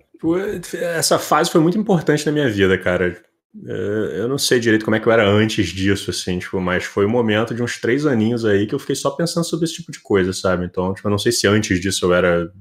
Essa 0.99 1.19
fase 1.19 1.51
foi 1.51 1.61
muito 1.61 1.79
importante 1.79 2.27
na 2.27 2.33
minha 2.33 2.49
vida, 2.49 2.77
cara. 2.77 3.23
É, 3.67 4.21
eu 4.21 4.29
não 4.29 4.39
sei 4.39 4.61
direito 4.61 4.85
como 4.85 4.97
é 4.97 5.01
que 5.01 5.07
eu 5.07 5.13
era 5.13 5.27
antes 5.27 5.69
disso, 5.69 6.11
assim, 6.11 6.39
tipo, 6.39 6.61
mas 6.61 6.85
foi 6.85 7.07
um 7.07 7.11
momento 7.11 7.55
de 7.55 7.63
uns 7.63 7.81
três 7.81 8.07
aninhos 8.07 8.45
aí 8.45 8.67
que 8.67 8.75
eu 8.75 8.79
fiquei 8.79 8.95
só 8.95 9.11
pensando 9.11 9.45
sobre 9.45 9.65
esse 9.65 9.75
tipo 9.75 9.91
de 9.91 10.01
coisa, 10.01 10.33
sabe? 10.33 10.65
Então, 10.65 10.93
tipo, 10.95 11.07
eu 11.07 11.11
não 11.11 11.19
sei 11.19 11.33
se 11.33 11.47
antes 11.47 11.81
disso 11.81 12.05
eu 12.05 12.15
era 12.15 12.53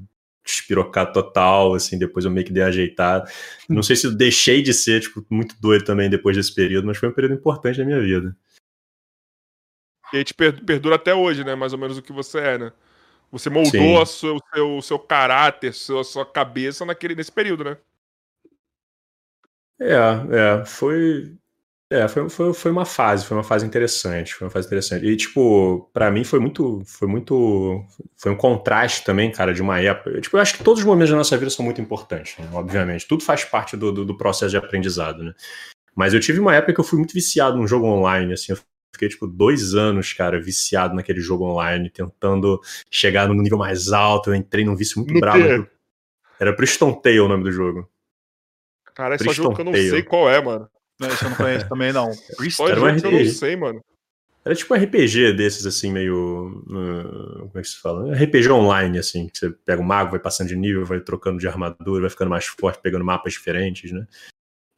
despirocado 0.43 1.13
total, 1.13 1.75
assim, 1.75 1.97
depois 1.99 2.25
eu 2.25 2.31
meio 2.31 2.45
que 2.45 2.53
dei 2.53 2.63
ajeitado. 2.63 3.29
Não 3.67 3.83
sei 3.83 3.95
se 3.95 4.07
eu 4.07 4.15
deixei 4.15 4.63
de 4.63 4.73
ser, 4.73 5.01
tipo, 5.01 5.23
muito 5.29 5.55
doido 5.59 5.83
também 5.83 6.09
depois 6.09 6.35
desse 6.35 6.53
período, 6.53 6.87
mas 6.87 6.97
foi 6.97 7.09
um 7.09 7.13
período 7.13 7.35
importante 7.35 7.79
na 7.79 7.85
minha 7.85 8.01
vida. 8.01 8.35
E 10.11 10.17
aí 10.17 10.23
te 10.23 10.33
perdura 10.33 10.95
até 10.95 11.13
hoje, 11.13 11.43
né? 11.43 11.53
Mais 11.53 11.71
ou 11.71 11.77
menos 11.77 11.97
o 11.99 12.01
que 12.01 12.11
você 12.11 12.39
é, 12.39 12.57
né? 12.57 12.71
Você 13.31 13.49
moldou 13.49 14.01
o 14.01 14.05
seu, 14.05 14.39
seu, 14.53 14.81
seu 14.81 14.99
caráter, 14.99 15.69
a 15.69 16.03
sua 16.03 16.25
cabeça 16.25 16.85
naquele, 16.85 17.15
nesse 17.15 17.31
período, 17.31 17.63
né? 17.63 17.77
É, 19.79 20.61
é, 20.61 20.65
foi. 20.65 21.35
É, 21.91 22.07
foi, 22.07 22.29
foi, 22.29 22.53
foi 22.53 22.71
uma 22.71 22.85
fase, 22.85 23.25
foi 23.25 23.35
uma 23.35 23.43
fase 23.43 23.65
interessante, 23.65 24.35
foi 24.35 24.45
uma 24.45 24.51
fase 24.51 24.67
interessante. 24.67 25.05
E, 25.07 25.17
tipo, 25.17 25.89
para 25.91 26.11
mim 26.11 26.23
foi 26.23 26.39
muito, 26.39 26.83
foi 26.85 27.07
muito, 27.07 27.83
foi 28.15 28.31
um 28.31 28.35
contraste 28.35 29.03
também, 29.03 29.31
cara, 29.31 29.53
de 29.55 29.61
uma 29.61 29.79
época. 29.79 30.21
Tipo, 30.21 30.37
eu 30.37 30.41
acho 30.41 30.55
que 30.55 30.63
todos 30.63 30.81
os 30.81 30.85
momentos 30.85 31.09
da 31.09 31.17
nossa 31.17 31.35
vida 31.35 31.49
são 31.49 31.65
muito 31.65 31.81
importantes, 31.81 32.37
né? 32.37 32.47
obviamente. 32.53 33.07
Tudo 33.07 33.23
faz 33.23 33.43
parte 33.43 33.75
do, 33.75 33.91
do, 33.91 34.05
do, 34.05 34.15
processo 34.15 34.51
de 34.51 34.57
aprendizado, 34.57 35.23
né? 35.23 35.33
Mas 35.95 36.13
eu 36.13 36.19
tive 36.19 36.39
uma 36.39 36.53
época 36.53 36.73
que 36.75 36.79
eu 36.79 36.83
fui 36.83 36.99
muito 36.99 37.13
viciado 37.13 37.57
num 37.57 37.67
jogo 37.67 37.87
online, 37.87 38.33
assim, 38.33 38.51
eu 38.51 38.59
fiquei, 38.99 39.09
tipo, 39.09 39.25
dois 39.25 39.73
anos, 39.73 40.11
cara, 40.11 40.41
viciado 40.41 40.93
naquele 40.93 41.21
jogo 41.21 41.45
online, 41.45 41.89
tentando 41.89 42.59
chegar 42.91 43.29
no 43.29 43.33
nível 43.33 43.57
mais 43.57 43.91
alto, 43.93 44.29
eu 44.29 44.35
entrei 44.35 44.65
num 44.65 44.75
vício 44.75 44.99
muito 44.99 45.13
no 45.13 45.19
bravo. 45.19 45.39
Quê? 45.39 45.69
Era 46.39 46.53
Priston 46.53 46.93
Tale 46.93 47.21
o 47.21 47.27
nome 47.27 47.43
do 47.43 47.51
jogo. 47.51 47.89
Cara, 48.93 49.15
esse 49.15 49.29
é 49.29 49.33
jogo 49.33 49.55
que 49.55 49.61
eu 49.61 49.65
não 49.65 49.71
Tale. 49.71 49.89
sei 49.89 50.03
qual 50.03 50.29
é, 50.29 50.41
mano. 50.41 50.69
Não, 50.99 51.07
esse 51.07 51.23
eu 51.23 51.29
não 51.29 51.37
conheço 51.37 51.69
também, 51.69 51.93
não. 51.93 52.11
Priston 52.37 52.67
Era 52.67 52.81
um 52.81 52.87
RPG. 52.87 53.05
eu 53.05 53.11
não 53.11 53.25
sei, 53.25 53.55
mano. 53.55 53.81
Era 54.43 54.55
tipo 54.55 54.73
um 54.73 54.77
RPG 54.77 55.33
desses, 55.33 55.65
assim, 55.65 55.91
meio. 55.91 56.63
Uh, 56.67 57.39
como 57.39 57.51
é 57.55 57.61
que 57.61 57.67
se 57.67 57.79
fala? 57.79 58.13
RPG 58.13 58.49
online, 58.49 58.97
assim, 58.97 59.27
que 59.27 59.37
você 59.37 59.49
pega 59.49 59.81
o 59.81 59.83
um 59.83 59.87
mago, 59.87 60.11
vai 60.11 60.19
passando 60.19 60.47
de 60.47 60.55
nível, 60.55 60.85
vai 60.85 60.99
trocando 60.99 61.39
de 61.39 61.47
armadura, 61.47 62.01
vai 62.01 62.09
ficando 62.09 62.29
mais 62.29 62.45
forte, 62.45 62.81
pegando 62.81 63.05
mapas 63.05 63.33
diferentes, 63.33 63.91
né? 63.91 64.07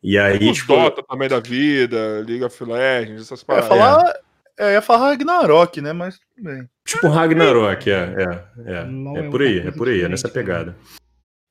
E 0.04 0.18
aí. 0.18 0.40
Tipo, 0.40 0.54
tipo... 0.54 0.76
Dota 0.76 1.04
também 1.04 1.30
da 1.30 1.40
vida, 1.40 2.24
League 2.28 2.44
of 2.44 2.64
Legends, 2.64 3.22
essas 3.22 3.44
paradas. 3.44 3.70
Eu 3.70 3.76
ia 3.76 3.84
falar, 3.84 4.20
é, 4.58 4.74
ia 4.74 4.82
falar 4.82 5.10
Ragnarok, 5.10 5.82
né? 5.82 5.94
Mas 5.94 6.20
tudo 6.20 6.50
bem. 6.50 6.70
Tipo 6.86 7.08
Ragnarok, 7.08 7.90
é, 7.90 7.94
é, 7.94 8.02
é. 8.66 8.74
É, 8.74 9.20
é 9.20 9.30
por 9.30 9.42
aí, 9.42 9.60
é 9.60 9.72
por 9.72 9.88
aí, 9.88 10.02
é 10.02 10.10
nessa 10.10 10.30
pegada. 10.30 10.76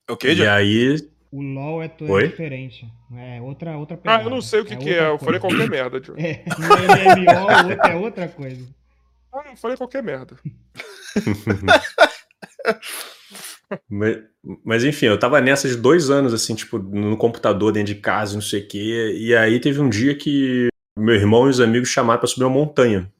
O 0.09 0.17
que, 0.17 0.33
E 0.33 0.45
aí, 0.45 0.97
o 1.31 1.41
LoL 1.41 1.81
é, 1.81 1.85
é 1.85 2.27
diferente. 2.27 2.85
É 3.15 3.41
outra, 3.41 3.77
outra 3.77 3.95
pegada. 3.95 4.23
Ah, 4.23 4.25
eu 4.25 4.29
não 4.29 4.41
sei 4.41 4.59
o 4.59 4.65
que 4.65 4.73
é, 4.73 4.77
que 4.77 4.89
é. 4.93 5.07
Eu 5.07 5.17
falei 5.17 5.39
qualquer 5.39 5.69
merda, 5.69 6.03
Joe. 6.03 6.19
É, 6.19 6.43
no 6.59 6.67
MMO 6.67 7.71
é 7.87 7.95
outra 7.95 8.27
coisa. 8.27 8.67
Ah, 9.33 9.43
eu 9.51 9.55
falei 9.55 9.77
qualquer 9.77 10.03
merda. 10.03 10.35
mas, 13.89 14.19
mas, 14.63 14.83
enfim, 14.83 15.07
eu 15.07 15.19
tava 15.19 15.39
nessas 15.41 15.75
dois 15.75 16.09
anos, 16.09 16.33
assim, 16.33 16.55
tipo, 16.55 16.77
no 16.79 17.17
computador 17.17 17.71
dentro 17.71 17.93
de 17.93 17.99
casa, 17.99 18.33
não 18.33 18.41
sei 18.41 18.61
o 18.61 18.67
quê. 18.67 19.15
E 19.17 19.35
aí 19.35 19.59
teve 19.59 19.79
um 19.79 19.89
dia 19.89 20.15
que 20.15 20.67
meu 20.97 21.15
irmão 21.15 21.47
e 21.47 21.49
os 21.49 21.59
amigos 21.59 21.89
chamaram 21.89 22.19
pra 22.19 22.27
subir 22.27 22.43
uma 22.43 22.53
montanha. 22.53 23.11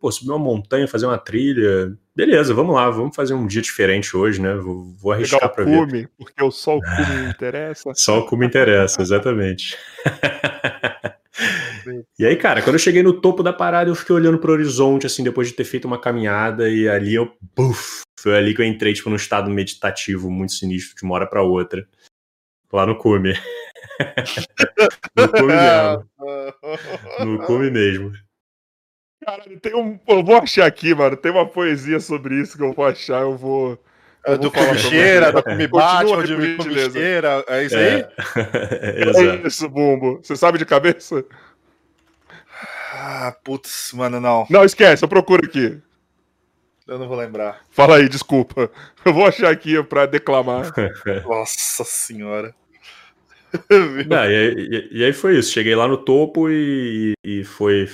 Pô, 0.00 0.10
subir 0.10 0.30
uma 0.30 0.38
montanha, 0.38 0.88
fazer 0.88 1.06
uma 1.06 1.18
trilha. 1.18 1.96
Beleza, 2.14 2.52
vamos 2.52 2.74
lá, 2.74 2.90
vamos 2.90 3.14
fazer 3.14 3.34
um 3.34 3.46
dia 3.46 3.62
diferente 3.62 4.16
hoje, 4.16 4.40
né? 4.40 4.54
Vou, 4.56 4.92
vou 4.96 5.12
arriscar 5.12 5.48
para 5.52 5.64
ver. 5.64 5.76
Cume, 5.76 6.08
porque 6.18 6.42
o 6.42 6.50
sol 6.50 6.80
cume 6.80 7.22
me 7.22 7.30
interessa. 7.30 7.92
Só 7.94 8.18
o 8.18 8.26
cume 8.26 8.46
interessa, 8.46 9.00
exatamente. 9.00 9.76
e 12.18 12.26
aí, 12.26 12.36
cara, 12.36 12.62
quando 12.62 12.74
eu 12.74 12.80
cheguei 12.80 13.02
no 13.02 13.20
topo 13.20 13.42
da 13.42 13.52
parada, 13.52 13.90
eu 13.90 13.94
fiquei 13.94 14.14
olhando 14.14 14.38
pro 14.38 14.52
horizonte, 14.52 15.06
assim, 15.06 15.22
depois 15.22 15.48
de 15.48 15.54
ter 15.54 15.64
feito 15.64 15.86
uma 15.86 16.00
caminhada, 16.00 16.68
e 16.68 16.88
ali 16.88 17.14
eu, 17.14 17.32
buf, 17.54 18.02
foi 18.18 18.36
ali 18.36 18.54
que 18.54 18.62
eu 18.62 18.66
entrei, 18.66 18.92
tipo, 18.92 19.10
num 19.10 19.16
estado 19.16 19.50
meditativo 19.50 20.30
muito 20.30 20.52
sinistro, 20.52 20.96
de 20.96 21.04
uma 21.04 21.14
hora 21.14 21.26
pra 21.26 21.42
outra. 21.42 21.86
Lá 22.72 22.84
no 22.84 22.98
cume. 22.98 23.32
no 25.16 25.28
cume 25.28 25.54
mesmo. 25.54 26.10
No 27.24 27.38
cume 27.46 27.70
mesmo. 27.70 28.12
Caralho, 29.24 29.58
tem 29.60 29.74
um. 29.74 29.98
Eu 30.06 30.22
vou 30.22 30.36
achar 30.36 30.66
aqui, 30.66 30.94
mano. 30.94 31.16
Tem 31.16 31.32
uma 31.32 31.46
poesia 31.46 31.98
sobre 32.00 32.40
isso 32.40 32.56
que 32.56 32.62
eu 32.62 32.72
vou 32.72 32.84
achar, 32.84 33.22
eu 33.22 33.36
vou. 33.36 33.78
Eu 34.26 34.34
é 34.34 34.38
do 34.38 34.50
Cumicheira, 34.50 35.32
da 35.32 35.42
Cumibate, 35.42 36.12
onde 36.12 36.56
Cumicheira. 36.56 37.44
É 37.48 37.64
isso 37.64 37.76
aí? 37.76 38.04
É, 38.82 39.42
é 39.42 39.46
isso, 39.46 39.68
Bumbo. 39.68 40.20
Você 40.22 40.36
sabe 40.36 40.58
de 40.58 40.66
cabeça? 40.66 41.24
Ah, 43.08 43.30
putz, 43.44 43.92
mano, 43.92 44.20
não. 44.20 44.44
Não, 44.50 44.64
esquece, 44.64 45.04
eu 45.04 45.08
procuro 45.08 45.46
aqui. 45.46 45.80
Eu 46.88 46.98
não 46.98 47.06
vou 47.06 47.16
lembrar. 47.16 47.60
Fala 47.70 47.98
aí, 47.98 48.08
desculpa. 48.08 48.68
Eu 49.04 49.14
vou 49.14 49.24
achar 49.24 49.48
aqui 49.48 49.80
pra 49.84 50.06
declamar. 50.06 50.72
Nossa 51.24 51.84
senhora. 51.84 52.52
Não, 54.08 54.24
e, 54.24 54.36
aí, 54.36 54.88
e, 54.90 55.04
aí, 55.04 55.12
foi 55.12 55.38
isso. 55.38 55.52
Cheguei 55.52 55.76
lá 55.76 55.86
no 55.86 55.96
topo 55.96 56.50
e, 56.50 57.12
e 57.24 57.44
foi, 57.44 57.88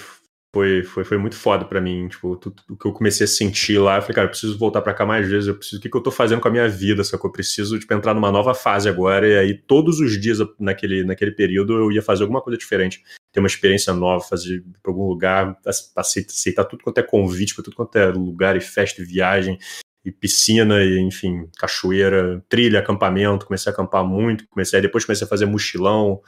foi, 0.55 0.83
foi, 0.85 1.05
foi 1.05 1.17
muito 1.17 1.35
foda 1.35 1.65
para 1.65 1.81
mim. 1.81 2.09
Tipo, 2.09 2.37
tudo, 2.37 2.63
o 2.71 2.77
que 2.77 2.87
eu 2.87 2.93
comecei 2.93 3.25
a 3.25 3.29
sentir 3.29 3.79
lá, 3.79 3.97
eu 3.97 4.03
falei, 4.03 4.15
cara, 4.15 4.27
eu 4.27 4.31
preciso 4.31 4.59
voltar 4.59 4.83
para 4.83 4.93
cá 4.93 5.07
mais 5.07 5.29
vezes, 5.29 5.49
eu 5.49 5.57
preciso, 5.57 5.79
o 5.79 5.83
que, 5.83 5.89
que 5.89 5.97
eu 5.97 6.03
tô 6.03 6.11
fazendo 6.11 6.41
com 6.41 6.49
a 6.49 6.51
minha 6.51 6.69
vida, 6.69 7.03
que 7.03 7.27
eu 7.27 7.33
preciso 7.33 7.79
tipo, 7.79 7.93
entrar 7.95 8.15
numa 8.15 8.31
nova 8.31 8.55
fase 8.55 8.89
agora, 8.89 9.27
e 9.27 9.39
aí 9.39 9.55
todos 9.55 9.99
os 9.99 10.21
dias 10.21 10.39
naquele, 10.59 11.05
naquele 11.05 11.33
período 11.33 11.73
eu 11.75 11.91
ia 11.91 12.03
fazer 12.03 12.23
alguma 12.23 12.43
coisa 12.43 12.59
diferente, 12.59 13.03
ter 13.33 13.41
uma 13.41 13.47
experiência 13.47 13.93
nova, 13.95 14.23
fazer 14.25 14.63
pra 14.83 14.93
algum 14.93 15.07
lugar, 15.07 15.57
aceitar, 15.97 16.31
aceitar 16.31 16.65
tudo 16.65 16.85
quanto 16.85 16.99
é 16.99 17.03
convite, 17.03 17.55
pra 17.55 17.65
tudo 17.65 17.77
quanto 17.77 17.97
é 17.97 18.07
lugar 18.07 18.57
e 18.57 18.61
festa 18.61 19.01
e 19.01 19.05
viagem, 19.05 19.59
e 20.05 20.11
piscina, 20.11 20.83
e 20.83 20.99
enfim, 20.99 21.49
cachoeira, 21.57 22.45
trilha, 22.49 22.81
acampamento, 22.81 23.47
comecei 23.47 23.71
a 23.71 23.73
acampar 23.73 24.05
muito, 24.05 24.47
comecei, 24.49 24.81
depois 24.81 25.05
comecei 25.05 25.25
a 25.25 25.31
fazer 25.31 25.47
mochilão, 25.47 26.21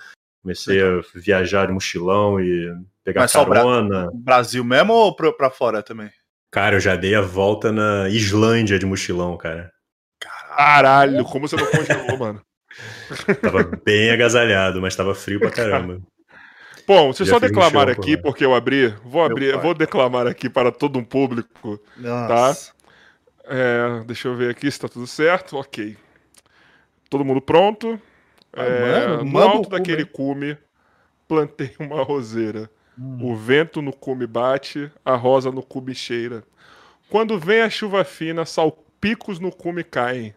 comecei 0.45 0.81
a 0.83 1.01
viajar 1.15 1.67
de 1.67 1.73
mochilão 1.73 2.39
e 2.39 2.71
pegar 3.03 3.23
Mas 3.23 3.33
carona. 3.33 4.05
Só 4.05 4.11
Brasil 4.15 4.63
mesmo 4.63 4.93
ou 4.93 5.17
pra, 5.17 5.33
pra 5.33 5.51
fora 5.51 5.83
também? 5.83 6.11
Cara, 6.53 6.77
eu 6.77 6.81
já 6.81 6.95
dei 6.95 7.15
a 7.15 7.23
volta 7.23 7.73
na 7.73 8.09
Islândia 8.11 8.79
de 8.79 8.85
mochilão, 8.85 9.37
cara. 9.39 9.73
Caralho, 10.21 11.25
como 11.25 11.49
você 11.49 11.57
não 11.57 11.67
congelou, 11.67 12.19
mano? 12.19 12.43
Tava 13.41 13.65
bem 13.85 14.11
agasalhado, 14.11 14.81
mas 14.81 14.95
tava 14.95 15.15
frio 15.15 15.41
pra 15.41 15.51
caramba. 15.51 16.01
Bom, 16.87 17.13
se 17.13 17.25
só 17.25 17.39
declamar 17.39 17.89
aqui, 17.89 18.17
porque 18.17 18.45
eu 18.45 18.55
abri, 18.55 18.89
vou 19.05 19.25
abrir, 19.25 19.57
vou 19.59 19.75
declamar 19.75 20.27
aqui 20.27 20.51
para 20.51 20.71
todo 20.71 20.99
um 20.99 21.05
público, 21.05 21.79
tá? 21.79 22.29
Nossa. 22.29 22.73
tá? 22.73 22.75
É, 23.47 24.05
deixa 24.05 24.29
eu 24.29 24.35
ver 24.35 24.51
aqui 24.51 24.71
se 24.71 24.81
tá 24.81 24.89
tudo 24.89 25.07
certo. 25.07 25.57
Ok. 25.57 25.97
Todo 27.09 27.25
mundo 27.25 27.41
pronto. 27.41 28.01
Ah, 28.57 28.65
é, 28.65 29.09
mano, 29.09 29.25
no 29.25 29.39
alto 29.39 29.71
daquele 29.71 30.05
cume, 30.05 30.57
plantei 31.27 31.73
uma 31.81 32.03
roseira. 32.03 32.71
Hum. 32.99 33.33
O 33.33 33.37
vento 33.37 33.83
no 33.83 33.93
cume 33.93 34.27
bate, 34.27 34.91
a 35.05 35.17
rosa 35.17 35.51
no 35.51 35.63
cume 35.63 35.95
cheira. 35.95 36.45
Quando 37.11 37.39
vem 37.39 37.61
a 37.61 37.71
chuva 37.71 38.05
fina, 38.05 38.45
salpicos 38.45 39.39
no 39.39 39.51
cume 39.51 39.83
caem. 39.83 40.35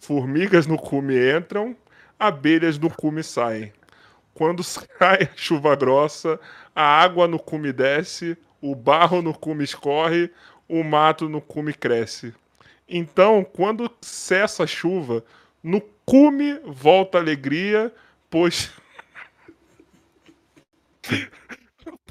Formigas 0.00 0.66
no 0.66 0.78
cume 0.78 1.14
entram, 1.16 1.76
abelhas 2.18 2.78
no 2.78 2.90
cume 2.90 3.22
saem. 3.22 3.72
Quando 4.34 4.62
sai 4.64 5.24
a 5.24 5.36
chuva 5.36 5.76
grossa, 5.76 6.40
a 6.74 6.82
água 6.82 7.28
no 7.28 7.38
cume 7.38 7.72
desce, 7.72 8.36
o 8.60 8.74
barro 8.74 9.22
no 9.22 9.32
cume 9.32 9.64
escorre, 9.64 10.30
o 10.68 10.82
mato 10.82 11.28
no 11.28 11.40
cume 11.40 11.72
cresce. 11.72 12.34
Então, 12.88 13.44
quando 13.44 13.90
cessa 14.00 14.64
a 14.64 14.66
chuva, 14.66 15.24
no 15.62 15.80
cume 16.04 16.58
volta 16.64 17.18
a 17.18 17.20
alegria, 17.20 17.94
pois 18.28 18.72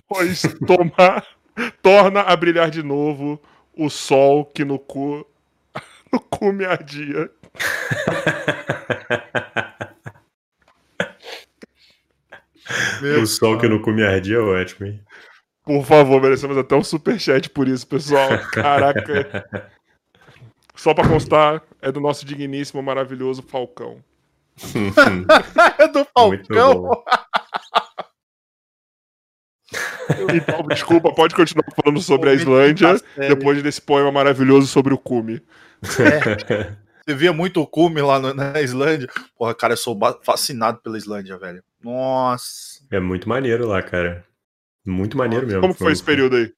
pois 0.08 0.42
tomar, 0.66 1.28
torna 1.82 2.22
a 2.22 2.34
brilhar 2.36 2.70
de 2.70 2.84
novo 2.84 3.42
o 3.76 3.90
sol 3.90 4.46
que 4.46 4.64
no 4.66 4.78
cu, 4.80 5.26
no 6.12 6.20
cu 6.20 6.52
me 6.52 6.66
ardia. 6.66 7.32
o 13.22 13.26
sol 13.26 13.58
que 13.58 13.68
no 13.68 13.82
cu 13.82 13.92
me 13.92 14.06
ardia 14.06 14.38
é 14.38 14.40
ótimo, 14.40 14.88
hein? 14.88 15.02
Por 15.64 15.86
favor, 15.86 16.22
merecemos 16.22 16.58
até 16.58 16.76
um 16.76 16.84
superchat 16.84 17.50
por 17.50 17.68
isso, 17.68 17.88
pessoal. 17.88 18.30
Caraca. 18.52 19.70
Só 20.80 20.94
pra 20.94 21.06
constar, 21.06 21.62
é 21.82 21.92
do 21.92 22.00
nosso 22.00 22.26
digníssimo, 22.26 22.82
maravilhoso 22.82 23.42
Falcão. 23.42 24.02
é 25.78 25.88
do 25.90 26.06
Falcão? 26.06 27.04
Então, 30.34 30.64
desculpa, 30.70 31.14
pode 31.14 31.36
continuar 31.36 31.66
falando 31.76 32.02
sobre 32.02 32.30
a 32.30 32.34
Islândia 32.34 32.96
depois 33.18 33.62
desse 33.62 33.82
poema 33.82 34.10
maravilhoso 34.10 34.68
sobre 34.68 34.94
o 34.94 34.98
cume. 34.98 35.44
É. 35.84 36.78
Você 37.06 37.14
via 37.14 37.34
muito 37.34 37.62
o 37.62 37.68
cume 37.68 38.02
lá 38.02 38.18
na 38.34 38.62
Islândia. 38.62 39.10
Porra, 39.38 39.54
cara, 39.54 39.74
eu 39.74 39.78
sou 39.78 40.00
fascinado 40.24 40.80
pela 40.80 40.98
Islândia, 40.98 41.38
velho. 41.38 41.62
Nossa. 41.84 42.80
É 42.90 43.02
muito 43.02 43.28
maneiro 43.28 43.68
lá, 43.68 43.84
cara. 43.84 44.26
Muito 44.86 45.18
maneiro 45.18 45.46
mesmo. 45.46 45.60
Como 45.60 45.74
foi 45.74 45.92
esse 45.92 46.04
período 46.04 46.38
aí? 46.38 46.54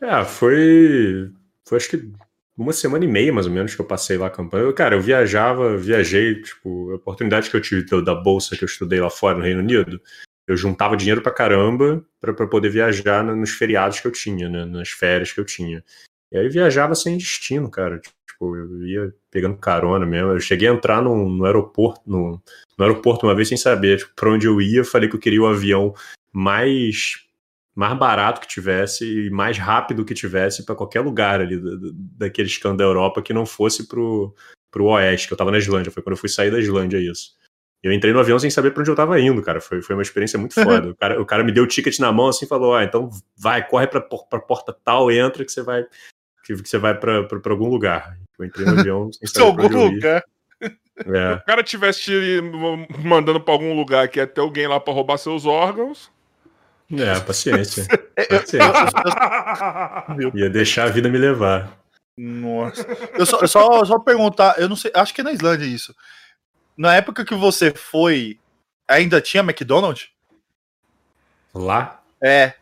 É, 0.00 0.24
foi. 0.24 1.30
Foi 1.66 1.76
acho 1.78 1.90
que 1.90 2.10
uma 2.56 2.72
semana 2.72 3.04
e 3.04 3.08
meia, 3.08 3.32
mais 3.32 3.46
ou 3.46 3.52
menos, 3.52 3.74
que 3.74 3.80
eu 3.80 3.86
passei 3.86 4.16
lá 4.16 4.26
a 4.26 4.30
campanha. 4.30 4.64
Eu, 4.64 4.72
cara, 4.72 4.94
eu 4.94 5.00
viajava, 5.00 5.76
viajei, 5.76 6.40
tipo, 6.40 6.92
a 6.92 6.96
oportunidade 6.96 7.50
que 7.50 7.56
eu 7.56 7.60
tive 7.60 7.84
da 8.02 8.14
bolsa 8.14 8.56
que 8.56 8.64
eu 8.64 8.66
estudei 8.66 9.00
lá 9.00 9.10
fora 9.10 9.38
no 9.38 9.44
Reino 9.44 9.60
Unido, 9.60 10.00
eu 10.46 10.56
juntava 10.56 10.96
dinheiro 10.96 11.22
pra 11.22 11.32
caramba 11.32 12.04
para 12.20 12.46
poder 12.46 12.68
viajar 12.68 13.24
nos 13.24 13.50
feriados 13.50 14.00
que 14.00 14.06
eu 14.06 14.12
tinha, 14.12 14.48
né, 14.48 14.64
nas 14.64 14.90
férias 14.90 15.32
que 15.32 15.40
eu 15.40 15.44
tinha. 15.44 15.82
E 16.30 16.38
aí 16.38 16.48
viajava 16.48 16.94
sem 16.94 17.16
destino, 17.16 17.70
cara. 17.70 18.00
Tipo, 18.00 18.56
eu 18.56 18.86
ia 18.86 19.14
pegando 19.30 19.56
carona 19.56 20.04
mesmo. 20.04 20.32
Eu 20.32 20.40
cheguei 20.40 20.68
a 20.68 20.72
entrar 20.72 21.00
no, 21.00 21.28
no 21.28 21.44
aeroporto, 21.44 22.02
no, 22.06 22.42
no, 22.76 22.84
aeroporto 22.84 23.26
uma 23.26 23.34
vez 23.34 23.48
sem 23.48 23.56
saber 23.56 23.98
tipo, 23.98 24.12
pra 24.14 24.30
onde 24.30 24.46
eu 24.46 24.60
ia. 24.60 24.84
Falei 24.84 25.08
que 25.08 25.16
eu 25.16 25.20
queria 25.20 25.40
o 25.40 25.46
avião 25.46 25.94
mais 26.32 27.23
mais 27.74 27.96
barato 27.98 28.40
que 28.40 28.46
tivesse 28.46 29.26
e 29.26 29.30
mais 29.30 29.58
rápido 29.58 30.04
que 30.04 30.14
tivesse 30.14 30.64
para 30.64 30.74
qualquer 30.74 31.00
lugar 31.00 31.40
ali 31.40 31.60
daqueles 32.16 32.56
cantos 32.58 32.78
da 32.78 32.84
Europa 32.84 33.20
que 33.20 33.32
não 33.32 33.44
fosse 33.44 33.88
pro, 33.88 34.34
pro 34.70 34.86
oeste, 34.86 35.26
que 35.26 35.32
eu 35.32 35.38
tava 35.38 35.50
na 35.50 35.58
Islândia. 35.58 35.90
Foi 35.90 36.02
quando 36.02 36.14
eu 36.14 36.20
fui 36.20 36.28
sair 36.28 36.50
da 36.50 36.60
Islândia 36.60 36.98
isso. 36.98 37.32
Eu 37.82 37.92
entrei 37.92 38.12
no 38.12 38.20
avião 38.20 38.38
sem 38.38 38.48
saber 38.48 38.70
para 38.70 38.80
onde 38.80 38.90
eu 38.90 38.96
tava 38.96 39.20
indo, 39.20 39.42
cara. 39.42 39.60
Foi, 39.60 39.82
foi 39.82 39.94
uma 39.94 40.02
experiência 40.02 40.38
muito 40.38 40.54
foda. 40.62 40.90
o, 40.90 40.96
cara, 40.96 41.20
o 41.20 41.26
cara 41.26 41.44
me 41.44 41.52
deu 41.52 41.64
o 41.64 41.66
ticket 41.66 41.98
na 41.98 42.12
mão 42.12 42.28
assim 42.28 42.46
falou: 42.46 42.74
Ah, 42.74 42.84
então 42.84 43.10
vai, 43.36 43.66
corre 43.66 43.86
pra, 43.86 44.00
pra 44.00 44.40
porta 44.40 44.72
tal, 44.84 45.10
entra 45.10 45.44
que 45.44 45.52
você 45.52 45.62
vai 45.62 45.84
que, 46.44 46.54
que 46.62 46.68
você 46.68 46.78
vai 46.78 46.94
para 46.98 47.26
algum 47.50 47.68
lugar. 47.68 48.16
Eu 48.38 48.44
entrei 48.44 48.66
no 48.66 48.72
avião 48.78 49.12
sem 49.12 49.26
saber 49.26 49.62
algum 49.62 49.90
lugar. 49.90 50.22
É. 50.60 51.34
Se 51.34 51.42
o 51.42 51.44
cara 51.44 51.62
tivesse 51.62 52.12
mandando 53.02 53.40
para 53.40 53.52
algum 53.52 53.74
lugar 53.74 54.08
que 54.08 54.20
ia 54.20 54.26
ter 54.26 54.40
alguém 54.40 54.68
lá 54.68 54.78
para 54.78 54.94
roubar 54.94 55.18
seus 55.18 55.44
órgãos. 55.44 56.12
É, 56.92 57.20
paciência. 57.20 57.86
paciência. 58.28 58.58
ia 60.34 60.50
deixar 60.50 60.84
a 60.84 60.90
vida 60.90 61.08
me 61.08 61.18
levar. 61.18 61.78
Nossa. 62.16 62.86
Eu 63.14 63.26
só, 63.26 63.40
eu 63.40 63.48
só, 63.48 63.84
só 63.84 63.98
perguntar, 63.98 64.54
eu 64.58 64.68
não 64.68 64.76
sei, 64.76 64.92
acho 64.94 65.12
que 65.12 65.20
é 65.20 65.24
na 65.24 65.32
Islândia 65.32 65.64
isso. 65.64 65.94
Na 66.76 66.94
época 66.94 67.24
que 67.24 67.34
você 67.34 67.72
foi, 67.72 68.38
ainda 68.86 69.20
tinha 69.20 69.42
McDonald's? 69.42 70.08
Lá? 71.54 72.02
É. 72.22 72.54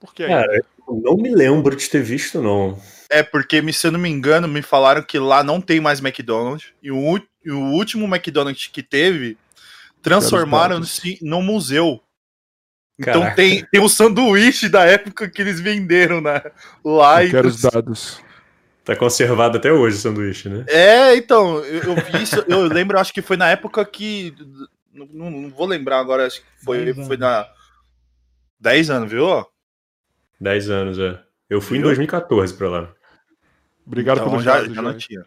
Por 0.00 0.14
que 0.14 0.26
Cara, 0.26 0.62
não 0.86 1.16
me 1.16 1.34
lembro 1.34 1.74
de 1.74 1.88
ter 1.88 2.02
visto, 2.02 2.40
não. 2.40 2.80
É, 3.10 3.22
porque, 3.22 3.72
se 3.72 3.86
eu 3.86 3.92
não 3.92 3.98
me 3.98 4.08
engano, 4.08 4.46
me 4.46 4.62
falaram 4.62 5.02
que 5.02 5.18
lá 5.18 5.42
não 5.42 5.60
tem 5.60 5.80
mais 5.80 6.00
McDonald's. 6.00 6.72
E 6.82 6.90
o, 6.90 7.16
e 7.44 7.50
o 7.50 7.60
último 7.72 8.04
McDonald's 8.04 8.66
que 8.66 8.82
teve, 8.82 9.36
transformaram-se 10.02 11.18
num 11.22 11.42
museu. 11.42 12.00
Então 12.98 13.34
tem, 13.34 13.64
tem 13.64 13.80
um 13.80 13.88
sanduíche 13.88 14.68
da 14.68 14.84
época 14.84 15.28
que 15.28 15.40
eles 15.40 15.60
venderam 15.60 16.20
né, 16.20 16.42
lá. 16.84 17.24
Eu 17.24 17.30
quero 17.30 17.48
os 17.48 17.62
dados. 17.62 18.20
Tá 18.84 18.96
conservado 18.96 19.58
até 19.58 19.70
hoje 19.70 19.96
o 19.96 20.00
sanduíche, 20.00 20.48
né? 20.48 20.64
É, 20.66 21.14
então, 21.14 21.62
eu, 21.64 21.82
eu 21.82 21.94
vi 21.94 22.22
isso, 22.22 22.42
eu 22.48 22.62
lembro, 22.62 22.98
acho 22.98 23.12
que 23.12 23.22
foi 23.22 23.36
na 23.36 23.50
época 23.50 23.84
que. 23.84 24.34
Não, 24.92 25.30
não 25.30 25.50
vou 25.50 25.66
lembrar 25.66 26.00
agora, 26.00 26.26
acho 26.26 26.40
que 26.40 26.64
foi, 26.64 26.92
foi 26.94 27.16
na. 27.16 27.46
10 28.58 28.90
anos, 28.90 29.10
viu? 29.10 29.46
10 30.40 30.70
anos, 30.70 30.98
é. 30.98 31.20
Eu 31.48 31.60
fui 31.60 31.78
Viu? 31.78 31.84
em 31.84 31.88
2014 31.88 32.54
pra 32.54 32.68
lá. 32.68 32.88
Obrigado 33.86 34.18
então, 34.18 34.30
pelo 34.30 34.42
já, 34.42 34.68
já 34.68 34.82
não 34.82 34.96
tinha. 34.96 35.24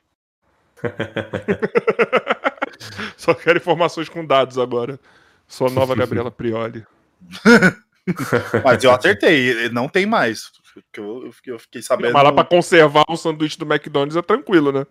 Só 3.18 3.34
quero 3.34 3.57
informações 3.57 4.10
com 4.10 4.26
dados 4.26 4.57
agora. 4.57 4.99
Sou 5.48 5.68
a 5.68 5.72
nova 5.72 5.93
Gabriela 5.95 6.30
Prioli. 6.30 6.85
Mas 8.64 8.84
eu 8.84 8.91
acertei, 8.91 9.69
não 9.69 9.88
tem 9.88 10.06
mais. 10.06 10.49
Eu, 10.98 11.31
eu 11.45 11.60
fiquei 11.60 11.81
sabendo. 11.81 12.14
Mas 12.14 12.23
lá 12.23 12.31
pra 12.31 12.43
conservar 12.43 13.03
o 13.10 13.18
sanduíche 13.18 13.57
do 13.57 13.65
McDonald's 13.65 14.15
é 14.15 14.22
tranquilo, 14.22 14.72
né? 14.72 14.85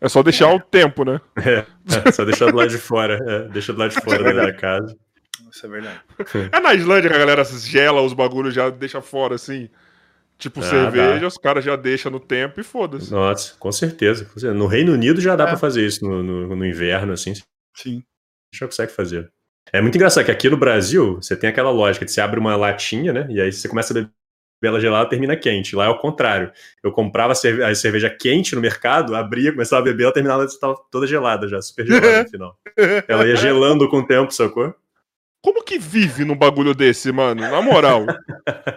É 0.00 0.08
só 0.08 0.22
deixar 0.22 0.50
é. 0.50 0.54
o 0.54 0.60
tempo, 0.60 1.04
né? 1.04 1.20
É, 1.36 1.66
é, 2.08 2.12
só 2.12 2.24
deixar 2.24 2.50
do 2.50 2.56
lado 2.56 2.70
de 2.70 2.78
fora. 2.78 3.18
É, 3.26 3.48
deixa 3.48 3.72
do 3.72 3.78
lado 3.78 3.90
de 3.90 4.00
fora 4.00 4.34
da 4.34 4.52
casa. 4.52 4.96
Isso 5.50 5.66
é 5.66 5.68
verdade. 5.68 6.00
É 6.52 6.60
na 6.60 6.74
Islândia 6.74 7.10
que 7.10 7.16
a 7.16 7.18
galera 7.18 7.44
gela 7.44 8.00
os 8.02 8.12
bagulhos, 8.12 8.54
já 8.54 8.70
deixa 8.70 9.00
fora 9.00 9.34
assim. 9.34 9.68
Tipo 10.38 10.60
ah, 10.60 10.62
cerveja, 10.62 11.20
dá. 11.20 11.26
os 11.26 11.36
caras 11.36 11.62
já 11.62 11.76
deixam 11.76 12.10
no 12.10 12.18
tempo 12.18 12.58
e 12.60 12.62
foda-se. 12.64 13.10
Nossa, 13.12 13.54
com 13.58 13.70
certeza, 13.70 14.26
No 14.54 14.66
Reino 14.66 14.92
Unido 14.92 15.20
já 15.20 15.36
dá 15.36 15.44
é. 15.44 15.46
para 15.48 15.58
fazer 15.58 15.84
isso 15.84 16.02
no, 16.02 16.22
no, 16.22 16.56
no, 16.56 16.64
inverno, 16.64 17.12
assim. 17.12 17.34
Sim. 17.76 18.02
Já 18.54 18.66
consegue 18.66 18.90
fazer. 18.90 19.30
É 19.72 19.80
muito 19.80 19.94
engraçado 19.94 20.24
que 20.24 20.30
aqui 20.30 20.48
no 20.48 20.56
Brasil, 20.56 21.16
você 21.16 21.36
tem 21.36 21.48
aquela 21.48 21.70
lógica 21.70 22.04
de 22.04 22.12
você 22.12 22.20
abre 22.20 22.40
uma 22.40 22.56
latinha, 22.56 23.12
né? 23.12 23.26
E 23.30 23.40
aí 23.40 23.52
você 23.52 23.68
começa 23.68 23.92
a 23.92 23.94
beber 23.94 24.10
ela 24.62 24.80
gelada 24.80 25.08
termina 25.08 25.36
quente. 25.36 25.74
Lá 25.74 25.86
é 25.86 25.88
o 25.88 25.98
contrário. 25.98 26.52
Eu 26.82 26.92
comprava 26.92 27.32
a, 27.32 27.34
cerve 27.34 27.64
a 27.64 27.74
cerveja 27.74 28.10
quente 28.10 28.54
no 28.54 28.60
mercado, 28.60 29.16
abria, 29.16 29.52
começava 29.52 29.80
a 29.80 29.84
beber, 29.84 30.04
ela 30.04 30.12
terminava 30.12 30.44
estava 30.44 30.76
toda 30.90 31.06
gelada 31.06 31.48
já, 31.48 31.60
super 31.62 31.86
gelada 31.86 32.24
no 32.24 32.28
final. 32.28 32.58
Ela 33.08 33.26
ia 33.26 33.36
gelando 33.36 33.88
com 33.88 33.98
o 33.98 34.06
tempo, 34.06 34.32
sacou? 34.32 34.74
Como 35.42 35.64
que 35.64 35.78
vive 35.78 36.24
num 36.24 36.36
bagulho 36.36 36.74
desse, 36.74 37.10
mano? 37.10 37.40
Na 37.40 37.62
moral. 37.62 38.04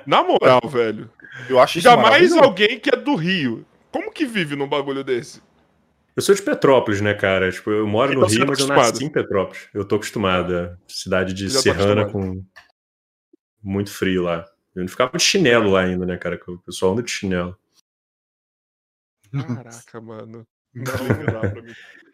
Na 0.07 0.24
moral, 0.24 0.61
velho. 0.65 1.10
Eu 1.49 1.60
acho 1.60 1.80
Ainda 1.80 1.98
mais 1.98 2.32
alguém 2.32 2.80
que 2.80 2.90
é 2.90 2.95
do 2.95 3.15
Rio. 3.15 3.65
Como 3.91 4.11
que 4.11 4.26
vive 4.26 4.56
num 4.56 4.68
bagulho 4.68 5.03
desse? 5.03 5.41
Eu 6.15 6.22
sou 6.22 6.35
de 6.35 6.41
Petrópolis, 6.41 7.02
né, 7.02 7.14
cara? 7.14 7.52
Tipo, 7.52 7.72
eu 7.72 7.88
moro 7.88 8.11
então, 8.11 8.22
no 8.22 8.27
Rio, 8.27 8.40
tá 8.40 8.45
mas 8.45 8.60
eu 8.60 8.68
nasci 8.68 9.06
em 9.06 9.10
Petrópolis. 9.10 9.68
Eu 9.73 9.85
tô 9.85 9.95
acostumado. 9.95 10.56
É 10.56 10.77
cidade 10.88 11.34
de 11.34 11.52
tá 11.52 11.60
Serrana 11.60 12.06
tá 12.06 12.11
com 12.11 12.45
muito 13.61 13.91
frio 13.91 14.23
lá. 14.23 14.45
Eu 14.76 14.81
não 14.81 14.88
ficava 14.88 15.18
de 15.18 15.23
chinelo 15.23 15.72
lá 15.72 15.81
ainda, 15.81 16.06
né, 16.06 16.18
cara? 16.18 16.40
O 16.48 16.60
pessoal 16.60 16.94
anda 16.94 17.03
de 17.03 17.11
chinelo. 17.11 17.57
Caraca, 19.31 20.02
mano. 20.02 20.45
Não, 20.73 20.84
não 20.84 21.26
dá 21.26 21.49
pra 21.49 21.61
mim. 21.61 21.73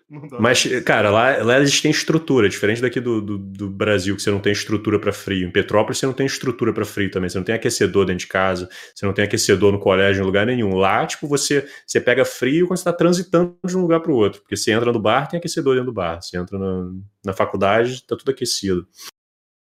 Mas, 0.40 0.65
cara, 0.84 1.11
lá, 1.11 1.44
lá 1.44 1.64
gente 1.64 1.84
tem 1.84 1.91
estrutura, 1.91 2.49
diferente 2.49 2.81
daqui 2.81 2.99
do, 2.99 3.22
do, 3.22 3.38
do 3.38 3.69
Brasil, 3.69 4.15
que 4.15 4.22
você 4.22 4.31
não 4.31 4.40
tem 4.40 4.52
estrutura 4.52 4.99
para 4.99 5.14
frio. 5.14 5.48
Em 5.48 5.52
Petrópolis 5.52 5.99
você 5.99 6.06
não 6.06 6.14
tem 6.14 6.26
estrutura 6.26 6.73
para 6.73 6.84
frio 6.84 7.11
também. 7.11 7.30
Você 7.30 7.38
não 7.38 7.45
tem 7.45 7.53
aquecedor 7.53 8.06
dentro 8.06 8.22
de 8.22 8.27
casa, 8.27 8.68
você 8.94 9.06
não 9.06 9.14
tem 9.14 9.23
aquecedor 9.26 9.72
no 9.72 9.80
colégio 9.80 10.23
em 10.23 10.26
lugar 10.26 10.48
nenhum. 10.48 10.76
Lá, 10.76 11.06
tipo, 11.06 11.27
você, 11.27 11.68
você 11.86 12.02
pega 12.02 12.26
frio 12.26 12.68
quando 12.68 12.77
você 12.77 12.86
tá 12.86 12.94
transitando 12.94 13.56
de 13.64 13.77
um 13.77 13.81
lugar 13.81 13.99
para 13.99 14.11
o 14.11 14.15
outro. 14.15 14.41
Porque 14.41 14.57
você 14.57 14.72
entra 14.72 14.91
no 14.91 14.99
bar, 14.99 15.27
tem 15.27 15.38
aquecedor 15.38 15.76
dentro 15.76 15.91
do 15.91 15.94
bar. 15.94 16.22
Você 16.22 16.38
entra 16.38 16.57
na, 16.57 16.91
na 17.26 17.34
faculdade, 17.34 18.03
tá 18.07 18.15
tudo 18.15 18.31
aquecido. 18.31 18.88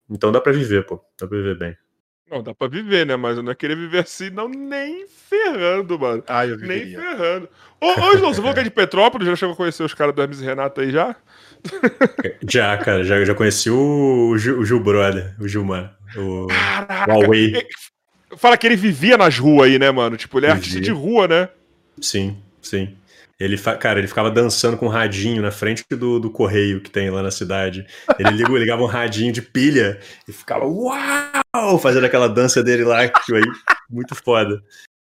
Então 0.08 0.32
dá 0.32 0.40
para 0.40 0.52
viver, 0.52 0.86
pô. 0.86 0.96
Dá 1.20 1.26
pra 1.26 1.36
viver 1.36 1.58
bem. 1.58 1.76
Não, 2.30 2.44
dá 2.44 2.54
pra 2.54 2.68
viver, 2.68 3.04
né? 3.04 3.16
Mas 3.16 3.36
eu 3.36 3.42
não 3.42 3.50
ia 3.50 3.56
querer 3.56 3.74
viver 3.76 3.98
assim, 3.98 4.30
não, 4.30 4.48
nem 4.48 5.04
ferrando, 5.08 5.98
mano. 5.98 6.22
Ah, 6.28 6.46
eu 6.46 6.56
viveria. 6.56 6.96
Nem 6.96 7.08
ferrando. 7.08 7.48
Ô, 7.80 7.86
ô 7.86 8.16
João, 8.16 8.32
você 8.32 8.40
falou 8.40 8.54
que 8.54 8.60
é 8.60 8.62
de 8.62 8.70
Petrópolis? 8.70 9.26
Já 9.26 9.34
chegou 9.34 9.54
a 9.54 9.56
conhecer 9.56 9.82
os 9.82 9.94
caras 9.94 10.14
do 10.14 10.22
Hermes 10.22 10.40
e 10.40 10.44
Renato 10.44 10.80
aí 10.80 10.92
já? 10.92 11.16
Já, 12.48 12.78
cara, 12.78 13.04
já, 13.04 13.22
já 13.22 13.34
conheci 13.34 13.68
o, 13.68 14.30
o, 14.30 14.38
Gil, 14.38 14.60
o 14.60 14.64
Gil 14.64 14.80
Brother, 14.80 15.34
o 15.38 15.46
Gilmar. 15.46 15.94
O 16.16 16.46
Caraca, 16.46 17.12
Huawei. 17.12 17.52
Fala 18.36 18.56
que 18.56 18.66
ele 18.66 18.76
vivia 18.76 19.18
nas 19.18 19.38
ruas 19.38 19.68
aí, 19.68 19.78
né, 19.78 19.90
mano? 19.90 20.16
Tipo, 20.16 20.38
ele 20.38 20.46
é 20.46 20.50
artista 20.50 20.80
de 20.80 20.90
rua, 20.90 21.28
né? 21.28 21.48
Sim, 22.00 22.38
sim. 22.62 22.96
Ele, 23.40 23.56
cara, 23.56 23.98
ele 23.98 24.06
ficava 24.06 24.30
dançando 24.30 24.76
com 24.76 24.84
um 24.84 24.90
radinho 24.90 25.40
na 25.40 25.50
frente 25.50 25.82
do, 25.88 26.20
do 26.20 26.30
correio 26.30 26.82
que 26.82 26.90
tem 26.90 27.08
lá 27.08 27.22
na 27.22 27.30
cidade. 27.30 27.86
Ele 28.18 28.32
ligava, 28.32 28.58
ligava 28.58 28.82
um 28.82 28.86
radinho 28.86 29.32
de 29.32 29.40
pilha 29.40 29.98
e 30.28 30.32
ficava 30.32 30.66
uau! 30.66 31.78
Fazendo 31.78 32.04
aquela 32.04 32.28
dança 32.28 32.62
dele 32.62 32.84
lá, 32.84 33.08
que 33.08 33.34
aí, 33.34 33.42
muito 33.88 34.14
foda. 34.14 34.62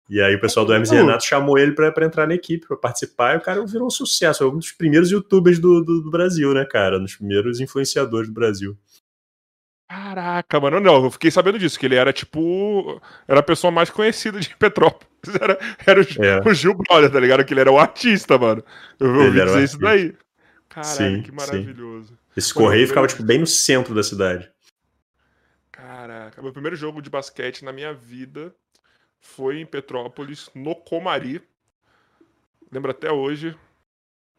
E 0.09 0.20
aí 0.20 0.34
o 0.34 0.40
pessoal 0.40 0.64
do 0.64 0.72
Hermes 0.72 0.90
e 0.90 0.94
Renato 0.94 1.26
chamou 1.26 1.59
ele 1.59 1.72
pra, 1.72 1.92
pra 1.92 2.06
entrar 2.06 2.26
na 2.26 2.34
equipe, 2.34 2.66
pra 2.66 2.76
participar, 2.76 3.34
e 3.34 3.38
o 3.38 3.40
cara 3.40 3.64
virou 3.66 3.86
um 3.86 3.90
sucesso. 3.90 4.38
Foi 4.38 4.48
um 4.48 4.59
dos 4.59 4.72
primeiros 4.72 5.10
youtubers 5.10 5.59
do, 5.59 5.84
do, 5.84 6.02
do 6.02 6.10
Brasil, 6.10 6.54
né, 6.54 6.64
cara? 6.64 6.98
Um 6.98 7.02
dos 7.02 7.16
primeiros 7.16 7.60
influenciadores 7.60 8.28
do 8.28 8.34
Brasil. 8.34 8.76
Caraca, 9.93 10.59
mano, 10.59 10.81
não, 10.81 11.05
eu 11.05 11.10
fiquei 11.10 11.31
sabendo 11.31 11.59
disso, 11.59 11.78
que 11.78 11.85
ele 11.85 11.97
era 11.97 12.14
tipo. 12.14 12.98
Era 13.28 13.40
a 13.40 13.43
pessoa 13.43 13.70
mais 13.70 13.90
conhecida 13.90 14.40
de 14.40 14.48
Petrópolis. 14.56 15.06
Era, 15.39 15.59
era 15.86 16.01
o, 16.01 16.24
é. 16.24 16.48
o 16.48 16.55
Gil 16.55 16.73
Brother, 16.73 17.12
tá 17.12 17.20
ligado? 17.20 17.44
Que 17.44 17.52
ele 17.52 17.60
era 17.60 17.70
o 17.70 17.78
artista, 17.78 18.39
mano. 18.39 18.64
Eu 18.98 19.14
ouvi 19.14 19.44
dizer 19.44 19.62
isso 19.62 19.78
daí. 19.78 20.16
Caraca, 20.70 20.94
sim, 20.94 21.20
que 21.20 21.31
maravilhoso. 21.31 22.09
Sim. 22.09 22.19
Esse 22.35 22.55
correio 22.55 22.89
ficava, 22.89 23.06
tipo, 23.06 23.23
bem 23.23 23.39
no 23.39 23.47
centro 23.47 23.94
da 23.94 24.02
cidade. 24.02 24.51
Caraca, 25.70 26.40
meu 26.40 26.55
primeiro 26.55 26.74
jogo 26.74 27.02
de 27.02 27.10
basquete 27.10 27.62
na 27.62 27.73
minha 27.73 27.93
vida 27.93 28.55
foi 29.20 29.60
em 29.60 29.66
Petrópolis, 29.66 30.48
no 30.55 30.74
Comari. 30.74 31.43
Lembro 32.70 32.90
até 32.90 33.12
hoje, 33.12 33.55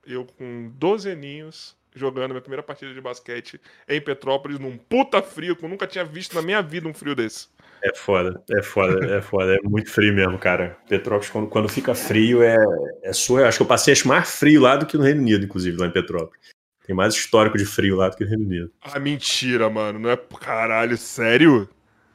eu 0.03 0.25
com 0.25 0.71
12 0.75 1.11
aninhos, 1.11 1.77
jogando 1.95 2.31
minha 2.31 2.41
primeira 2.41 2.63
partida 2.63 2.93
de 2.93 3.01
basquete 3.01 3.59
em 3.87 4.01
Petrópolis, 4.01 4.59
num 4.59 4.77
puta 4.77 5.21
frio, 5.21 5.55
que 5.55 5.63
eu 5.63 5.69
nunca 5.69 5.87
tinha 5.87 6.03
visto 6.03 6.35
na 6.35 6.41
minha 6.41 6.61
vida 6.61 6.87
um 6.87 6.93
frio 6.93 7.15
desse. 7.15 7.47
É 7.83 7.93
foda, 7.93 8.41
é 8.49 8.63
foda, 8.63 9.05
é 9.13 9.21
foda, 9.21 9.55
é 9.55 9.59
muito 9.61 9.91
frio 9.91 10.13
mesmo, 10.13 10.37
cara. 10.39 10.77
Petrópolis, 10.87 11.29
quando, 11.29 11.47
quando 11.47 11.67
fica 11.67 11.93
frio, 11.93 12.41
é, 12.41 12.55
é 13.03 13.11
sua. 13.11 13.47
Acho 13.47 13.57
que 13.57 13.63
eu 13.63 13.67
passei 13.67 13.91
acho, 13.91 14.07
mais 14.07 14.39
frio 14.39 14.61
lá 14.61 14.77
do 14.77 14.85
que 14.85 14.97
no 14.97 15.03
Reino 15.03 15.21
Unido, 15.21 15.43
inclusive, 15.43 15.77
lá 15.77 15.87
em 15.87 15.91
Petrópolis. 15.91 16.39
Tem 16.85 16.95
mais 16.95 17.13
histórico 17.13 17.57
de 17.57 17.65
frio 17.65 17.97
lá 17.97 18.09
do 18.09 18.15
que 18.15 18.23
no 18.23 18.29
Reino 18.29 18.45
Unido. 18.45 18.71
Ah, 18.81 18.99
mentira, 18.99 19.69
mano. 19.69 19.99
Não 19.99 20.09
é. 20.09 20.17
Caralho, 20.17 20.97
sério? 20.97 21.67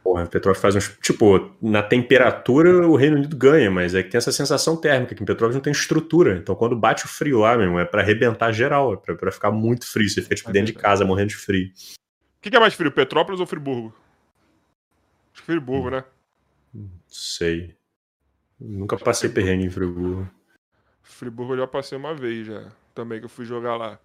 Porra, 0.09 0.25
Petrópolis 0.25 0.63
faz 0.63 0.75
uns. 0.75 0.97
Tipo, 1.03 1.55
na 1.61 1.83
temperatura 1.83 2.89
o 2.89 2.97
Reino 2.97 3.17
Unido 3.17 3.37
ganha, 3.37 3.71
mas 3.71 3.95
é 3.95 4.03
que 4.03 4.09
tem 4.09 4.17
essa 4.17 4.33
sensação 4.33 4.75
térmica, 4.75 5.15
que 5.15 5.23
em 5.23 5.27
Petrópolis 5.27 5.55
não 5.55 5.61
tem 5.61 5.71
estrutura. 5.71 6.39
Então 6.39 6.55
quando 6.55 6.75
bate 6.75 7.05
o 7.05 7.09
frio 7.09 7.41
lá, 7.41 7.59
mesmo, 7.59 7.79
é 7.79 7.85
para 7.85 8.01
arrebentar 8.01 8.51
geral, 8.51 8.95
é 8.95 8.97
pra, 8.97 9.15
pra, 9.15 9.31
ficar 9.31 9.51
muito 9.51 9.87
frio. 9.87 10.09
Você 10.09 10.23
fica, 10.23 10.35
tipo, 10.35 10.49
é 10.49 10.53
dentro 10.55 10.73
de 10.73 10.79
casa 10.79 11.05
morrendo 11.05 11.29
de 11.29 11.37
frio. 11.37 11.67
O 11.67 12.41
que, 12.41 12.49
que, 12.49 12.57
é 12.57 12.61
mais 12.61 12.73
frio, 12.73 12.91
Petrópolis 12.91 13.39
ou 13.39 13.47
Friburgo? 13.47 13.95
Acho 15.35 15.43
que 15.43 15.47
Friburgo, 15.47 15.89
hum. 15.89 15.91
né? 15.91 16.05
Sei. 17.07 17.77
Nunca 18.59 18.97
passei 18.97 19.29
perrengue 19.29 19.67
em 19.67 19.71
Friburgo. 19.71 20.27
Friburgo 21.03 21.53
eu 21.53 21.59
já 21.59 21.67
passei 21.67 21.99
uma 21.99 22.15
vez 22.15 22.47
já. 22.47 22.65
Também 22.95 23.19
que 23.19 23.27
eu 23.27 23.31
fui 23.31 23.45
jogar 23.45 23.77
lá. 23.77 23.99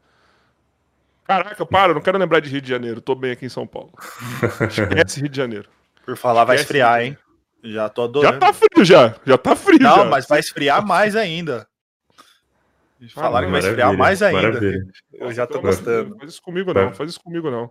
Caraca, 1.23 1.65
para, 1.65 1.93
não 1.93 2.01
quero 2.01 2.17
lembrar 2.17 2.41
de 2.41 2.49
Rio 2.49 2.59
de 2.59 2.67
Janeiro. 2.67 2.99
Tô 2.99 3.15
bem 3.15 3.31
aqui 3.31 3.45
em 3.45 3.49
São 3.49 3.65
Paulo. 3.65 3.93
Esquece 4.69 5.21
Rio 5.21 5.29
de 5.29 5.37
Janeiro. 5.37 5.69
Por 6.05 6.17
falar, 6.17 6.43
vai 6.43 6.57
esfriar, 6.57 7.01
hein? 7.01 7.17
Já 7.63 7.87
tô 7.87 8.03
adorando. 8.03 8.33
Já 8.33 8.39
tá 8.39 8.53
frio 8.53 8.85
já. 8.85 9.15
Já 9.25 9.37
tá 9.37 9.55
frio 9.55 9.79
Não, 9.79 9.95
já. 9.97 10.05
mas 10.05 10.27
vai 10.27 10.39
esfriar 10.39 10.85
mais 10.85 11.15
ainda. 11.15 11.65
Falaram 13.13 13.47
ah, 13.47 13.47
que 13.47 13.51
vai 13.51 13.61
esfriar 13.61 13.97
mais 13.97 14.21
ainda. 14.21 14.41
Maravilha. 14.41 14.85
Eu 15.13 15.31
já 15.31 15.47
tô 15.47 15.61
gostando. 15.61 16.17
Faz 16.17 16.31
isso 16.31 16.41
comigo 16.41 16.73
não, 16.73 16.93
faz 16.93 17.09
isso 17.09 17.19
comigo 17.21 17.49
não. 17.49 17.69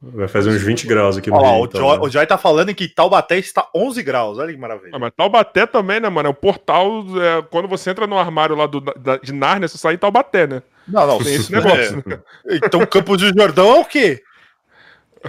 Vai 0.00 0.28
fazer 0.28 0.50
uns 0.50 0.62
20 0.62 0.86
graus 0.86 1.16
aqui 1.16 1.30
no 1.30 1.38
Rio, 1.38 1.62
o, 1.62 1.64
então, 1.64 1.80
Joy, 1.80 1.96
né? 1.96 2.02
o 2.02 2.08
Joy 2.10 2.26
tá 2.26 2.36
falando 2.36 2.74
que 2.74 2.86
Taubaté 2.86 3.38
está 3.38 3.66
11 3.74 4.02
graus. 4.02 4.38
Olha 4.38 4.52
que 4.52 4.58
maravilha. 4.58 4.90
Ah, 4.92 4.98
mas 4.98 5.10
Taubaté 5.16 5.66
também, 5.66 6.00
né, 6.00 6.08
mano? 6.08 6.28
É 6.28 6.30
o 6.30 6.34
portal. 6.34 7.04
É, 7.20 7.42
quando 7.50 7.66
você 7.66 7.90
entra 7.90 8.06
no 8.06 8.18
armário 8.18 8.54
lá 8.54 8.66
do, 8.66 8.80
da, 8.80 9.16
de 9.16 9.32
Nárnia, 9.32 9.68
você 9.68 9.78
sai 9.78 9.94
em 9.94 9.98
Taubaté, 9.98 10.46
né? 10.46 10.62
Não, 10.86 11.06
não. 11.06 11.18
Tem 11.18 11.34
esse 11.34 11.50
negócio. 11.50 12.02
É. 12.06 12.10
Né? 12.10 12.20
Então, 12.50 12.84
Campos 12.86 13.18
do 13.18 13.28
Jordão 13.28 13.76
é 13.76 13.80
o 13.80 13.84
quê? 13.84 14.22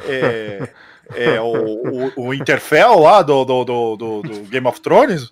É, 0.05 0.69
é 1.15 1.39
o, 1.39 1.53
o, 1.53 2.27
o, 2.27 2.33
Interfell 2.33 2.99
lá 2.99 3.21
do, 3.21 3.45
do, 3.45 3.63
do, 3.63 3.95
do, 3.95 4.21
do 4.21 4.41
Game 4.43 4.67
of 4.67 4.81
Thrones? 4.81 5.31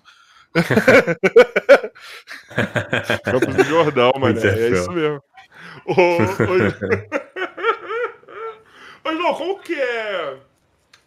Campos 3.24 3.54
do 3.54 3.64
Jordão, 3.64 4.12
mano. 4.18 4.38
É 4.38 4.68
isso 4.70 4.90
mesmo. 4.92 5.22
Ô, 5.84 5.94
Mas, 9.04 9.14
não, 9.18 9.34
como 9.34 9.58
que 9.60 9.74
é? 9.74 10.36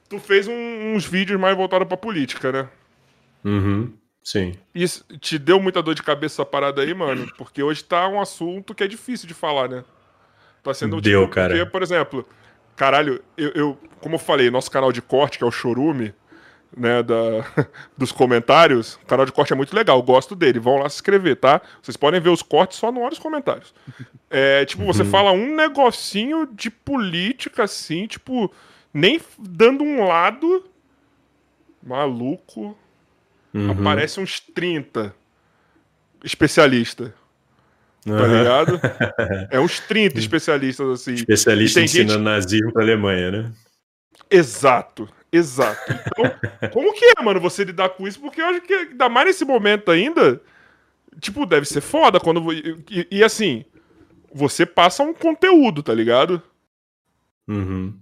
Tu 0.08 0.20
fez 0.20 0.48
um, 0.48 0.96
uns 0.96 1.06
vídeos 1.06 1.40
mais 1.40 1.56
voltados 1.56 1.88
pra 1.88 1.98
política, 1.98 2.52
né? 2.52 2.68
Uhum, 3.44 3.94
sim. 4.24 4.58
Isso 4.74 5.06
te 5.20 5.38
deu 5.38 5.60
muita 5.60 5.82
dor 5.82 5.96
de 5.96 6.04
cabeça 6.04 6.42
essa 6.42 6.46
parada 6.46 6.82
aí, 6.82 6.94
mano? 6.94 7.32
Porque 7.38 7.62
hoje 7.62 7.84
tá 7.84 8.08
um 8.08 8.20
assunto 8.20 8.74
que 8.74 8.84
é 8.84 8.88
difícil 8.88 9.28
de 9.28 9.34
falar, 9.34 9.68
né? 9.68 9.84
Tá 10.64 10.74
sendo 10.74 11.00
Deu, 11.00 11.22
tipo, 11.22 11.34
cara. 11.34 11.56
Porque, 11.56 11.72
por 11.72 11.84
exemplo, 11.84 12.28
caralho, 12.80 13.22
eu, 13.36 13.50
eu, 13.50 13.78
como 14.00 14.16
eu 14.16 14.20
falei, 14.20 14.50
nosso 14.50 14.72
canal 14.72 14.90
de 14.94 15.02
corte, 15.02 15.38
que 15.38 15.44
é 15.44 15.48
o 15.48 15.52
Chorume, 15.52 16.14
né, 16.76 17.04
da, 17.04 17.14
dos 17.98 18.10
comentários, 18.10 18.94
o 19.04 19.06
canal 19.06 19.26
de 19.26 19.34
corte 19.34 19.52
é 19.52 19.56
muito 19.56 19.76
legal, 19.76 20.02
gosto 20.02 20.34
dele. 20.34 20.60
Vão 20.60 20.78
lá 20.78 20.88
se 20.88 20.96
inscrever, 20.96 21.36
tá? 21.36 21.62
Vocês 21.84 21.98
podem 21.98 22.22
ver 22.22 22.30
os 22.30 22.42
cortes 22.42 22.78
só 22.78 22.90
no 22.90 23.02
hora 23.02 23.10
dos 23.10 23.20
comentários. 23.20 23.74
É, 24.30 24.64
tipo, 24.64 24.86
você 24.86 25.02
uhum. 25.02 25.10
fala 25.10 25.34
um 25.34 25.56
negocinho 25.56 26.48
de 26.54 26.70
política, 26.70 27.64
assim, 27.64 28.08
tipo, 28.08 28.50
nem 28.94 29.20
dando 29.38 29.84
um 29.84 30.08
lado. 30.08 30.64
Maluco. 31.84 32.78
Uhum. 33.54 33.72
Aparece 33.72 34.22
uns 34.22 34.40
30 34.40 35.14
especialista. 36.24 37.14
Tá 38.06 38.12
uhum. 38.12 38.38
ligado? 38.38 38.80
É 39.52 39.60
uns 39.60 39.80
30 39.80 40.20
especialistas, 40.20 40.88
assim. 40.88 41.14
Especialista 41.14 41.82
ensinando 41.82 42.14
gente... 42.14 42.24
nazismo 42.24 42.72
pra 42.72 42.82
Alemanha, 42.82 43.32
né? 43.32 43.52
Exato, 44.30 45.10
exato. 45.32 45.92
Então, 45.92 46.70
como 46.72 46.94
que 46.94 47.06
é, 47.06 47.22
mano, 47.24 47.40
você 47.40 47.64
lidar 47.64 47.90
com 47.90 48.08
isso? 48.08 48.20
Porque 48.20 48.42
eu 48.42 48.46
acho 48.46 48.62
que, 48.62 48.74
ainda 48.74 49.10
mais 49.10 49.28
nesse 49.28 49.44
momento 49.44 49.92
ainda, 49.92 50.42
tipo, 51.20 51.46
deve 51.46 51.66
ser 51.66 51.82
foda 51.82 52.20
quando. 52.20 52.54
E, 52.54 53.08
e 53.12 53.24
assim, 53.24 53.66
você 54.34 54.66
passa 54.66 55.04
um 55.04 55.14
conteúdo, 55.14 55.82
tá 55.84 55.94
ligado? 55.94 56.42
Uhum. 57.48 57.94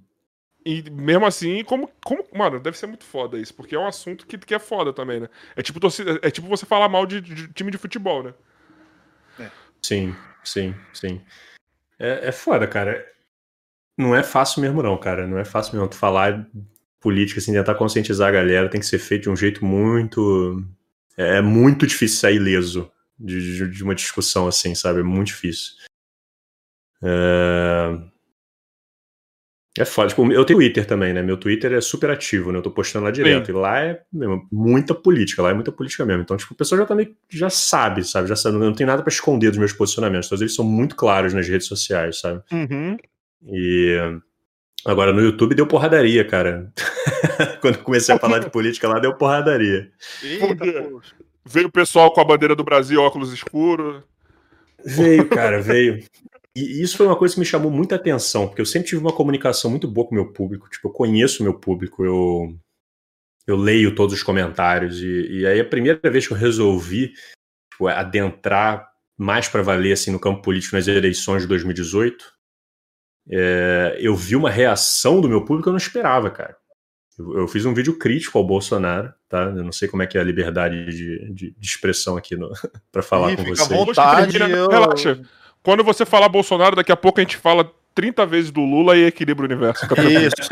E 0.65 0.90
mesmo 0.91 1.26
assim, 1.26 1.64
como, 1.64 1.90
como. 2.03 2.26
Mano, 2.36 2.60
deve 2.60 2.78
ser 2.78 2.88
muito 2.88 3.06
foda 3.06 3.40
isso, 3.40 3.53
porque 3.53 3.74
é 3.74 3.80
um 3.80 3.88
assunto 3.88 4.28
que, 4.28 4.38
que 4.38 4.53
é 4.53 4.60
foda 4.60 4.91
também, 4.91 5.22
né? 5.22 5.30
É 5.56 5.61
tipo, 5.61 5.80
torcida, 5.80 6.19
é 6.22 6.30
tipo 6.30 6.48
você 6.48 6.65
falar 6.65 6.90
mal 6.90 7.06
de, 7.06 7.22
de 7.22 7.48
time 7.53 7.72
de 7.72 7.78
futebol, 7.78 8.22
né? 8.22 8.34
Sim, 9.82 10.16
sim, 10.44 10.76
sim. 10.94 11.22
É, 11.99 12.30
é 12.30 12.32
foda, 12.32 12.68
cara. 12.68 13.06
Não 13.98 14.16
é 14.16 14.24
fácil 14.24 14.62
mesmo, 14.62 14.84
não, 14.84 14.98
cara. 14.98 15.28
Não 15.28 15.38
é 15.38 15.45
fácil 15.45 15.74
mesmo. 15.74 15.90
Tu 15.90 15.98
falar 15.98 16.48
política, 16.99 17.40
assim, 17.40 17.54
tentar 17.54 17.76
conscientizar 17.76 18.30
a 18.30 18.32
galera 18.32 18.70
tem 18.70 18.80
que 18.80 18.86
ser 18.86 18.99
feito 18.99 19.24
de 19.24 19.30
um 19.30 19.36
jeito 19.36 19.66
muito. 19.66 20.64
É, 21.18 21.38
é 21.38 21.41
muito 21.41 21.88
difícil 21.88 22.20
sair 22.20 22.36
ileso 22.36 22.91
de, 23.20 23.70
de, 23.70 23.84
uma 23.84 23.95
discussão 23.95 24.48
assim, 24.48 24.76
sabe? 24.76 24.99
É 24.99 25.04
muito 25.04 25.28
difícil. 25.28 25.74
É... 27.02 28.16
É 29.78 29.86
foda. 29.86 30.10
Tipo, 30.10 30.32
eu 30.32 30.44
tenho 30.44 30.60
Twitter 30.60 30.86
também, 30.86 31.14
né? 31.14 31.22
Meu 31.22 31.38
Twitter 31.38 31.72
é 31.74 31.82
super 31.82 32.10
ativo, 32.10 32.52
né? 32.52 32.58
Eu 32.58 32.62
tô 32.62 32.72
postando 32.72 33.06
lá 33.06 33.12
direto. 33.12 33.48
Sim. 33.48 33.52
E 33.52 33.56
lá 33.56 33.80
é 33.80 34.02
mesmo, 34.12 34.48
muita 34.52 34.95
política, 34.95 35.41
lá 35.41 35.52
é 35.52 35.54
muita 35.54 35.72
política 35.72 36.06
mesmo. 36.06 36.24
Então, 36.24 36.36
tipo, 36.36 36.54
o 36.54 36.58
pessoal 36.58 36.82
já 36.82 36.86
também 36.86 37.16
já 37.30 37.49
sabe, 37.49 38.04
sabe? 38.04 38.28
Já 38.28 38.36
sabe. 38.36 38.58
Não 38.58 38.74
tenho 38.74 38.88
nada 38.88 39.04
para 39.04 39.12
esconder 39.12 39.49
dos 39.49 39.60
meus 39.60 39.74
posicionamentos. 39.74 40.30
Todos 40.30 40.41
eles 40.41 40.56
são 40.56 40.66
muito 40.66 40.95
claros 40.95 41.34
nas 41.34 41.48
redes 41.48 41.68
sociais, 41.68 42.20
sabe? 42.20 42.41
Uhum. 42.52 42.98
E 43.45 43.95
agora 44.86 45.14
no 45.14 45.22
YouTube 45.22 45.56
deu 45.56 45.68
porradaria, 45.68 46.26
cara. 46.26 46.72
Quando 47.62 47.78
comecei 47.80 48.16
a 48.16 48.20
falar 48.20 48.40
de 48.40 48.49
política 48.49 48.88
lá, 48.88 48.99
deu 48.99 49.14
porradaria. 49.14 49.90
Eita, 50.24 50.56
veio 51.45 51.68
o 51.68 51.72
pessoal 51.72 52.12
com 52.12 52.22
a 52.22 52.26
bandeira 52.26 52.56
do 52.56 52.64
Brasil, 52.64 53.02
óculos 53.02 53.32
escuros. 53.32 54.04
Veio, 54.86 55.28
cara, 55.28 55.62
veio. 55.62 56.04
E 56.58 56.82
isso 56.82 56.98
foi 56.98 57.06
uma 57.06 57.16
coisa 57.16 57.36
que 57.36 57.40
me 57.40 57.46
chamou 57.46 57.70
muita 57.70 57.96
atenção, 57.96 58.48
porque 58.48 58.62
eu 58.62 58.66
sempre 58.66 58.88
tive 58.88 59.02
uma 59.02 59.14
comunicação 59.14 59.70
muito 59.70 59.88
boa 59.88 60.08
com 60.08 60.16
o 60.16 60.18
meu 60.18 60.34
público. 60.34 60.68
Tipo, 60.70 60.88
eu 60.88 60.92
conheço 60.92 61.42
o 61.42 61.44
meu 61.44 61.54
público, 61.54 62.04
eu, 62.04 62.58
eu 63.46 63.56
leio 63.56 63.94
todos 63.94 64.16
os 64.16 64.24
comentários. 64.24 65.00
E, 65.02 65.40
e 65.40 65.46
aí 65.46 65.60
a 65.60 65.66
primeira 65.66 66.10
vez 66.10 66.28
que 66.28 66.34
eu 66.34 66.38
resolvi 66.38 67.14
tipo, 67.72 67.88
adentrar 67.88 68.90
mais 69.16 69.48
para 69.48 69.62
valer 69.62 69.94
assim, 69.94 70.12
no 70.12 70.20
campo 70.20 70.42
político 70.42 70.76
nas 70.76 70.88
eleições 70.88 71.44
de 71.44 71.48
2018, 71.48 72.26
é, 73.30 73.98
eu 74.00 74.16
vi 74.16 74.36
uma 74.36 74.50
reação 74.50 75.22
do 75.22 75.30
meu 75.30 75.42
público 75.42 75.64
que 75.64 75.70
eu 75.70 75.74
não 75.74 75.78
esperava, 75.78 76.32
cara. 76.32 76.58
Eu, 77.18 77.40
eu, 77.40 77.48
fiz 77.48 77.66
um 77.66 77.74
vídeo 77.74 77.98
crítico 77.98 78.38
ao 78.38 78.46
Bolsonaro, 78.46 79.14
tá? 79.28 79.44
Eu 79.44 79.64
não 79.64 79.72
sei 79.72 79.88
como 79.88 80.04
é 80.04 80.08
que 80.08 80.18
é 80.18 80.22
a 80.22 80.24
liberdade 80.24 80.86
de, 80.86 81.34
de, 81.34 81.52
de 81.52 81.68
expressão 81.68 82.16
aqui 82.16 82.36
para 82.92 83.02
falar 83.02 83.34
Ih, 83.34 83.38
com 83.38 83.44
você. 83.44 83.74
Vontade, 83.74 84.38
eu... 84.40 84.70
Relaxa. 84.70 85.22
Quando 85.68 85.84
você 85.84 86.06
falar 86.06 86.30
Bolsonaro, 86.30 86.77
daqui 86.77 86.94
a 86.94 86.95
pouco 86.95 87.19
a 87.19 87.23
gente 87.23 87.35
fala 87.35 87.69
30 87.94 88.26
vezes 88.26 88.52
do 88.52 88.61
Lula 88.61 88.95
e 88.95 89.03
equilibra 89.03 89.44
o 89.44 89.45
universo. 89.48 89.85
Isso. 89.85 90.49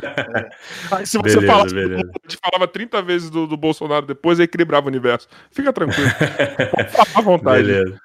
Aí, 0.91 1.07
se 1.07 1.17
você 1.17 1.39
falasse 1.47 1.73
do 1.73 1.79
Lula, 1.79 2.01
a 2.01 2.29
gente 2.29 2.37
falava 2.43 2.67
30 2.67 3.01
vezes 3.01 3.29
do, 3.29 3.47
do 3.47 3.55
Bolsonaro 3.55 4.05
depois 4.05 4.39
e 4.39 4.43
equilibrava 4.43 4.87
o 4.87 4.89
universo. 4.89 5.29
Fica 5.51 5.71
tranquilo. 5.71 6.09
Pode 6.69 6.89
falar 6.89 7.07
à 7.15 7.21
vontade. 7.21 7.63
Beleza. 7.63 8.01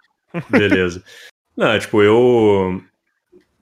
Beleza. 0.48 1.04
Não, 1.56 1.76
tipo, 1.80 2.00
eu, 2.00 2.80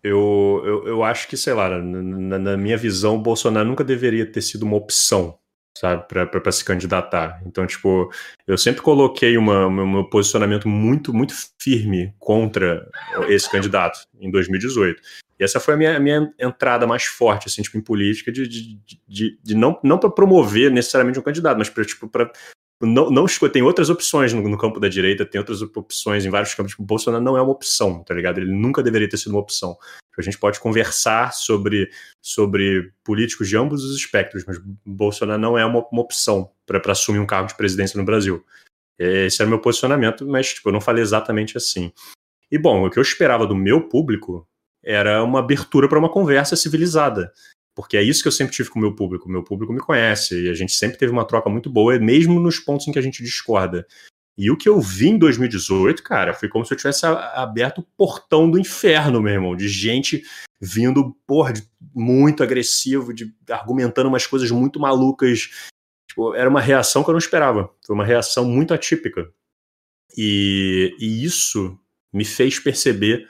eu, 0.04 0.62
eu, 0.66 0.86
eu 0.86 1.02
acho 1.02 1.26
que, 1.26 1.36
sei 1.38 1.54
lá, 1.54 1.70
na, 1.70 2.38
na, 2.38 2.54
minha 2.54 2.76
visão, 2.76 3.16
o 3.16 3.22
Bolsonaro 3.22 3.66
nunca 3.66 3.82
deveria 3.82 4.30
ter 4.30 4.42
sido 4.42 4.64
uma 4.64 4.76
opção 4.76 5.38
sabe, 5.77 6.05
para 6.09 6.53
se 6.53 6.65
candidatar. 6.65 7.40
Então, 7.47 7.66
tipo, 7.66 8.11
eu 8.47 8.59
sempre 8.59 8.82
coloquei 8.82 9.36
uma, 9.36 9.66
um 9.66 10.05
posicionamento 10.05 10.69
muito, 10.69 11.15
muito 11.15 11.35
firme 11.61 12.15
contra 12.19 12.89
esse 13.28 13.51
candidato 13.51 14.01
em 14.20 14.31
2018. 14.31 15.01
E 15.39 15.45
essa 15.45 15.61
foi 15.61 15.74
a 15.74 15.77
minha, 15.77 15.97
a 15.97 16.01
minha 16.01 16.32
entrada 16.39 16.86
mais 16.86 17.05
forte, 17.05 17.47
assim, 17.47 17.62
tipo, 17.62 17.78
em 17.78 17.81
política, 17.81 18.32
de, 18.32 18.49
de, 18.49 18.81
de, 19.07 19.39
de 19.43 19.55
não, 19.55 19.78
não 19.85 19.99
para 19.99 20.11
promover 20.11 20.70
necessariamente 20.70 21.19
um 21.19 21.23
candidato, 21.23 21.59
mas 21.59 21.70
para 21.70 21.85
tipo, 21.85 22.11
não, 22.80 23.10
não 23.10 23.26
tem 23.52 23.62
outras 23.62 23.90
opções 23.90 24.32
no, 24.32 24.42
no, 24.48 24.56
campo 24.56 24.78
da 24.78 24.88
direita, 24.88 25.26
tem 25.26 25.38
outras 25.38 25.60
opções 25.62 26.24
em 26.24 26.30
vários 26.30 26.55
campos. 26.55 26.72
Tipo, 26.72 26.84
Bolsonaro 26.84 27.22
não 27.22 27.36
é 27.36 27.42
uma 27.42 27.50
opção, 27.50 28.05
tá 28.05 28.14
ligado? 28.14 28.38
Ele 28.38 28.52
nunca 28.52 28.82
deveria 28.82 29.09
ter 29.09 29.16
sido 29.16 29.32
uma 29.32 29.40
opção. 29.40 29.76
A 30.16 30.22
gente 30.22 30.38
pode 30.38 30.59
conversar 30.59 31.32
sobre, 31.32 31.90
sobre 32.20 32.92
políticos 33.05 33.48
de 33.48 33.56
ambos 33.56 33.84
os 33.84 33.96
espectros, 33.96 34.44
mas 34.46 34.60
Bolsonaro 34.84 35.40
não 35.40 35.56
é 35.56 35.64
uma, 35.64 35.86
uma 35.92 36.02
opção 36.02 36.50
para 36.66 36.80
assumir 36.90 37.20
um 37.20 37.26
cargo 37.26 37.48
de 37.48 37.56
presidência 37.56 37.96
no 37.96 38.05
Brasil. 38.05 38.44
Esse 38.98 39.42
é 39.42 39.44
o 39.44 39.48
meu 39.48 39.60
posicionamento, 39.60 40.26
mas 40.26 40.55
tipo, 40.55 40.68
eu 40.68 40.72
não 40.72 40.80
falei 40.80 41.02
exatamente 41.02 41.56
assim. 41.56 41.92
E 42.50 42.59
bom, 42.59 42.84
o 42.84 42.90
que 42.90 42.98
eu 42.98 43.02
esperava 43.02 43.46
do 43.46 43.55
meu 43.55 43.88
público 43.88 44.46
era 44.82 45.22
uma 45.22 45.38
abertura 45.38 45.88
para 45.88 45.98
uma 45.98 46.10
conversa 46.10 46.56
civilizada 46.56 47.32
porque 47.78 47.96
é 47.96 48.02
isso 48.02 48.22
que 48.22 48.26
eu 48.26 48.32
sempre 48.32 48.52
tive 48.52 48.70
com 48.70 48.80
o 48.80 48.82
meu 48.82 48.92
público. 48.92 49.28
O 49.28 49.30
meu 49.30 49.44
público 49.44 49.72
me 49.72 49.78
conhece 49.78 50.46
e 50.46 50.50
a 50.50 50.52
gente 50.52 50.72
sempre 50.72 50.98
teve 50.98 51.12
uma 51.12 51.24
troca 51.24 51.48
muito 51.48 51.70
boa, 51.70 51.96
mesmo 51.96 52.40
nos 52.40 52.59
pontos 52.59 52.88
em 52.88 52.92
que 52.92 52.98
a 52.98 53.02
gente 53.02 53.22
discorda. 53.22 53.86
E 54.36 54.50
o 54.50 54.56
que 54.56 54.68
eu 54.68 54.80
vi 54.80 55.10
em 55.10 55.16
2018, 55.16 56.02
cara, 56.02 56.34
foi 56.34 56.48
como 56.48 56.64
se 56.64 56.74
eu 56.74 56.76
tivesse 56.76 57.06
aberto 57.06 57.78
o 57.78 57.86
portão 57.96 58.50
do 58.50 58.59
inferno, 58.59 59.22
meu 59.22 59.32
irmão, 59.32 59.55
de 59.55 59.68
gente 59.68 60.24
vindo, 60.60 61.16
porra, 61.24 61.52
de, 61.52 61.62
muito 61.94 62.42
agressivo, 62.42 63.14
de 63.14 63.32
argumentando 63.48 64.09
umas 64.09 64.26
coisas 64.26 64.50
muito 64.50 64.80
malucas. 64.80 65.48
Tipo, 66.09 66.34
era 66.34 66.50
uma 66.50 66.60
reação 66.60 67.05
que 67.05 67.10
eu 67.10 67.14
não 67.14 67.20
esperava. 67.20 67.72
Foi 67.86 67.94
uma 67.94 68.05
reação 68.05 68.44
muito 68.44 68.74
atípica. 68.74 69.32
E, 70.16 70.96
e 70.98 71.24
isso 71.24 71.78
me 72.12 72.24
fez 72.24 72.59
perceber 72.59 73.28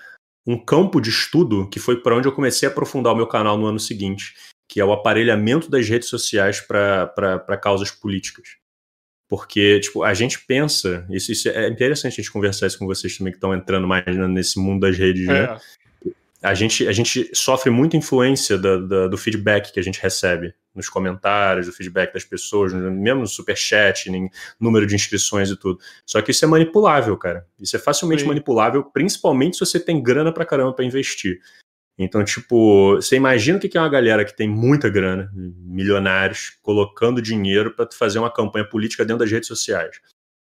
um 0.48 0.56
campo 0.56 0.98
de 0.98 1.10
estudo 1.10 1.68
que 1.68 1.78
foi 1.78 2.00
para 2.00 2.16
onde 2.16 2.26
eu 2.26 2.32
comecei 2.32 2.66
a 2.66 2.72
aprofundar 2.72 3.12
o 3.12 3.16
meu 3.16 3.26
canal 3.26 3.58
no 3.58 3.66
ano 3.66 3.78
seguinte, 3.78 4.32
que 4.66 4.80
é 4.80 4.84
o 4.84 4.92
aparelhamento 4.92 5.70
das 5.70 5.86
redes 5.86 6.08
sociais 6.08 6.58
para 6.58 7.58
causas 7.60 7.90
políticas. 7.90 8.56
Porque, 9.28 9.78
tipo, 9.80 10.02
a 10.02 10.14
gente 10.14 10.40
pensa, 10.46 11.06
isso, 11.10 11.30
isso, 11.30 11.50
é 11.50 11.68
interessante 11.68 12.14
a 12.14 12.22
gente 12.22 12.32
conversar 12.32 12.66
isso 12.66 12.78
com 12.78 12.86
vocês 12.86 13.18
também 13.18 13.30
que 13.30 13.36
estão 13.36 13.54
entrando 13.54 13.86
mais 13.86 14.06
nesse 14.06 14.58
mundo 14.58 14.80
das 14.80 14.96
redes, 14.96 15.26
né? 15.26 15.38
é. 15.38 15.46
né? 15.48 15.60
A 16.42 16.54
gente, 16.54 16.88
a 16.88 16.92
gente 16.92 17.30
sofre 17.34 17.68
muita 17.68 17.98
influência 17.98 18.56
da, 18.56 18.78
da, 18.78 19.06
do 19.06 19.18
feedback 19.18 19.70
que 19.70 19.80
a 19.80 19.82
gente 19.82 20.00
recebe 20.00 20.54
nos 20.78 20.88
comentários, 20.88 21.66
do 21.66 21.72
feedback 21.72 22.14
das 22.14 22.24
pessoas, 22.24 22.72
mesmo 22.72 23.20
no 23.20 23.26
superchat, 23.26 24.10
em 24.10 24.30
número 24.59 24.86
de 24.86 24.94
inscrições 24.94 25.50
e 25.50 25.56
tudo. 25.56 25.78
Só 26.06 26.22
que 26.22 26.30
isso 26.30 26.44
é 26.44 26.48
manipulável, 26.48 27.16
cara. 27.18 27.46
Isso 27.60 27.76
é 27.76 27.78
facilmente 27.78 28.22
Sim. 28.22 28.28
manipulável, 28.28 28.82
principalmente 28.84 29.59
se 29.59 29.66
você 29.66 29.78
tem 29.78 30.02
grana 30.02 30.32
pra 30.32 30.46
caramba 30.46 30.72
pra 30.72 30.84
investir. 30.84 31.40
Então, 31.98 32.24
tipo, 32.24 32.94
você 32.94 33.16
imagina 33.16 33.59
o 33.59 33.60
que 33.60 33.76
é 33.76 33.80
uma 33.80 33.88
galera 33.88 34.24
que 34.24 34.34
tem 34.34 34.48
muita 34.48 34.88
grana, 34.88 35.30
milionários, 35.34 36.56
colocando 36.62 37.20
dinheiro 37.20 37.74
para 37.74 37.90
fazer 37.92 38.20
uma 38.20 38.32
campanha 38.32 38.64
política 38.64 39.05
dentro 39.05 39.18
das 39.18 39.30
redes 39.30 39.48
sociais. 39.48 40.00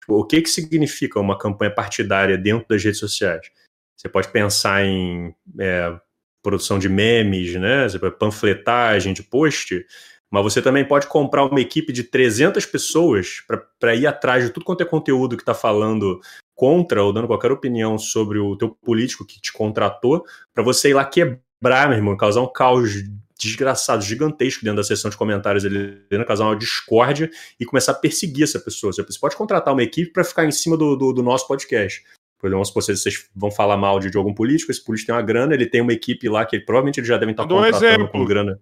Tipo, 0.02 0.20
o 0.20 0.26
que, 0.26 0.42
que 0.42 0.50
significa 0.50 1.20
uma 1.20 1.38
campanha 1.38 1.74
partidária 1.74 2.38
dentro 2.38 2.68
das 2.70 2.84
redes 2.84 3.00
sociais? 3.00 3.50
Você 3.98 4.08
pode 4.08 4.28
pensar 4.30 4.86
em 4.86 5.36
é, 5.60 6.00
produção 6.44 6.80
de 6.80 6.90
memes, 6.90 7.56
né? 7.56 7.88
panfletagem 8.20 9.14
de 9.14 9.24
post, 9.24 9.86
mas 10.32 10.44
você 10.44 10.62
também 10.62 10.88
pode 10.88 11.08
comprar 11.08 11.44
uma 11.44 11.60
equipe 11.60 11.92
de 11.92 12.06
300 12.06 12.66
pessoas 12.66 13.44
para 13.78 13.94
ir 13.94 14.08
atrás 14.08 14.46
de 14.46 14.50
tudo 14.50 14.66
quanto 14.66 14.82
é 14.82 14.86
conteúdo 14.86 15.36
que 15.36 15.44
está 15.44 15.54
falando 15.54 16.22
contra 16.56 17.04
ou 17.04 17.12
dando 17.12 17.28
qualquer 17.28 17.52
opinião 17.52 17.98
sobre 17.98 18.40
o 18.40 18.56
teu 18.56 18.70
político 18.70 19.26
que 19.26 19.42
te 19.42 19.52
contratou, 19.52 20.24
para 20.54 20.64
você 20.64 20.92
ir 20.92 20.94
lá 20.94 21.04
quebrar, 21.04 21.90
meu 21.90 21.98
irmão, 21.98 22.16
causar 22.16 22.42
um 22.42 22.52
caos 22.52 23.04
desgraçado, 23.38 24.04
gigantesco 24.04 24.64
dentro 24.64 24.78
da 24.78 24.84
seção 24.84 25.10
de 25.10 25.18
comentários, 25.18 25.66
ele 25.66 26.00
causar 26.26 26.46
uma 26.46 26.56
discórdia 26.56 27.30
e 27.60 27.66
começar 27.66 27.92
a 27.92 27.96
perseguir 27.96 28.44
essa 28.44 28.60
pessoa. 28.60 28.94
Você 28.94 29.04
pode 29.20 29.36
contratar 29.36 29.74
uma 29.74 29.84
equipe 29.84 30.12
para 30.12 30.24
ficar 30.24 30.46
em 30.46 30.52
cima 30.52 30.78
do, 30.78 30.96
do, 30.96 31.12
do, 31.12 31.24
nosso 31.24 31.48
podcast. 31.48 32.04
Por 32.40 32.48
exemplo, 32.48 32.66
se 32.66 32.74
vocês 32.74 33.30
vão 33.36 33.52
falar 33.52 33.78
mal 33.78 34.00
de, 34.00 34.12
de, 34.12 34.18
algum 34.18 34.34
político, 34.34 34.72
esse 34.72 34.84
político 34.84 35.08
tem 35.08 35.16
uma 35.16 35.22
grana, 35.22 35.54
ele 35.54 35.66
tem 35.66 35.82
uma 35.82 35.94
equipe 35.94 36.30
lá 36.30 36.46
que 36.46 36.56
ele, 36.56 36.66
provavelmente 36.66 37.00
ele 37.00 37.08
já 37.08 37.18
devem 37.18 37.34
estar 37.34 37.48
contratando 37.48 38.08
com 38.08 38.24
grana. 38.24 38.60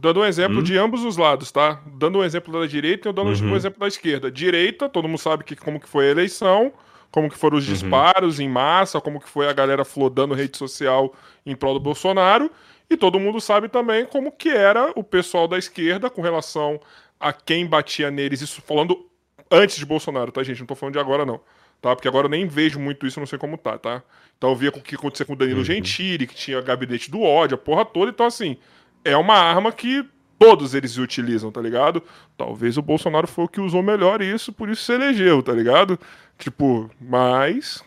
Dando 0.00 0.20
um 0.20 0.24
exemplo 0.24 0.58
hum? 0.58 0.62
de 0.62 0.78
ambos 0.78 1.04
os 1.04 1.16
lados, 1.16 1.50
tá? 1.50 1.82
Dando 1.86 2.18
um 2.18 2.24
exemplo 2.24 2.52
da 2.58 2.66
direita 2.66 3.08
e 3.08 3.12
dando 3.12 3.30
uhum. 3.30 3.52
um 3.52 3.56
exemplo 3.56 3.80
da 3.80 3.88
esquerda. 3.88 4.30
Direita, 4.30 4.88
todo 4.88 5.08
mundo 5.08 5.18
sabe 5.18 5.42
que, 5.42 5.56
como 5.56 5.80
que 5.80 5.88
foi 5.88 6.06
a 6.06 6.10
eleição, 6.10 6.72
como 7.10 7.28
que 7.28 7.36
foram 7.36 7.58
os 7.58 7.66
uhum. 7.66 7.72
disparos 7.72 8.38
em 8.38 8.48
massa, 8.48 9.00
como 9.00 9.20
que 9.20 9.28
foi 9.28 9.48
a 9.48 9.52
galera 9.52 9.84
flodando 9.84 10.34
rede 10.34 10.56
social 10.56 11.12
em 11.44 11.56
prol 11.56 11.74
do 11.74 11.80
Bolsonaro. 11.80 12.50
E 12.88 12.96
todo 12.96 13.18
mundo 13.18 13.40
sabe 13.40 13.68
também 13.68 14.06
como 14.06 14.30
que 14.30 14.48
era 14.48 14.92
o 14.94 15.02
pessoal 15.02 15.48
da 15.48 15.58
esquerda 15.58 16.08
com 16.08 16.22
relação 16.22 16.80
a 17.18 17.32
quem 17.32 17.66
batia 17.66 18.10
neles. 18.10 18.40
Isso 18.40 18.62
falando 18.62 19.04
antes 19.50 19.76
de 19.76 19.84
Bolsonaro, 19.84 20.30
tá, 20.30 20.42
gente? 20.42 20.60
Não 20.60 20.66
tô 20.66 20.74
falando 20.74 20.94
de 20.94 21.00
agora, 21.00 21.26
não. 21.26 21.40
Tá? 21.80 21.94
Porque 21.94 22.08
agora 22.08 22.26
eu 22.26 22.30
nem 22.30 22.46
vejo 22.46 22.78
muito 22.78 23.06
isso, 23.06 23.20
não 23.20 23.26
sei 23.26 23.38
como 23.38 23.56
tá, 23.58 23.78
tá? 23.78 24.02
Então 24.36 24.50
eu 24.50 24.56
via 24.56 24.70
o 24.70 24.80
que 24.80 24.94
acontecia 24.94 25.26
com 25.26 25.32
o 25.32 25.36
Danilo 25.36 25.58
uhum. 25.58 25.64
Gentili, 25.64 26.26
que 26.26 26.34
tinha 26.34 26.60
gabinete 26.60 27.10
do 27.10 27.22
ódio, 27.22 27.56
a 27.56 27.58
porra 27.58 27.84
toda. 27.84 28.10
Então, 28.10 28.26
assim, 28.26 28.56
é 29.04 29.16
uma 29.16 29.34
arma 29.34 29.72
que 29.72 30.04
todos 30.38 30.74
eles 30.74 30.96
utilizam, 30.96 31.50
tá 31.50 31.60
ligado? 31.60 32.02
Talvez 32.36 32.78
o 32.78 32.82
Bolsonaro 32.82 33.26
foi 33.26 33.44
o 33.44 33.48
que 33.48 33.60
usou 33.60 33.82
melhor 33.82 34.22
isso, 34.22 34.52
por 34.52 34.68
isso 34.68 34.82
se 34.82 34.92
elegeu, 34.92 35.42
tá 35.42 35.52
ligado? 35.52 35.98
Tipo, 36.38 36.90
mas. 37.00 37.82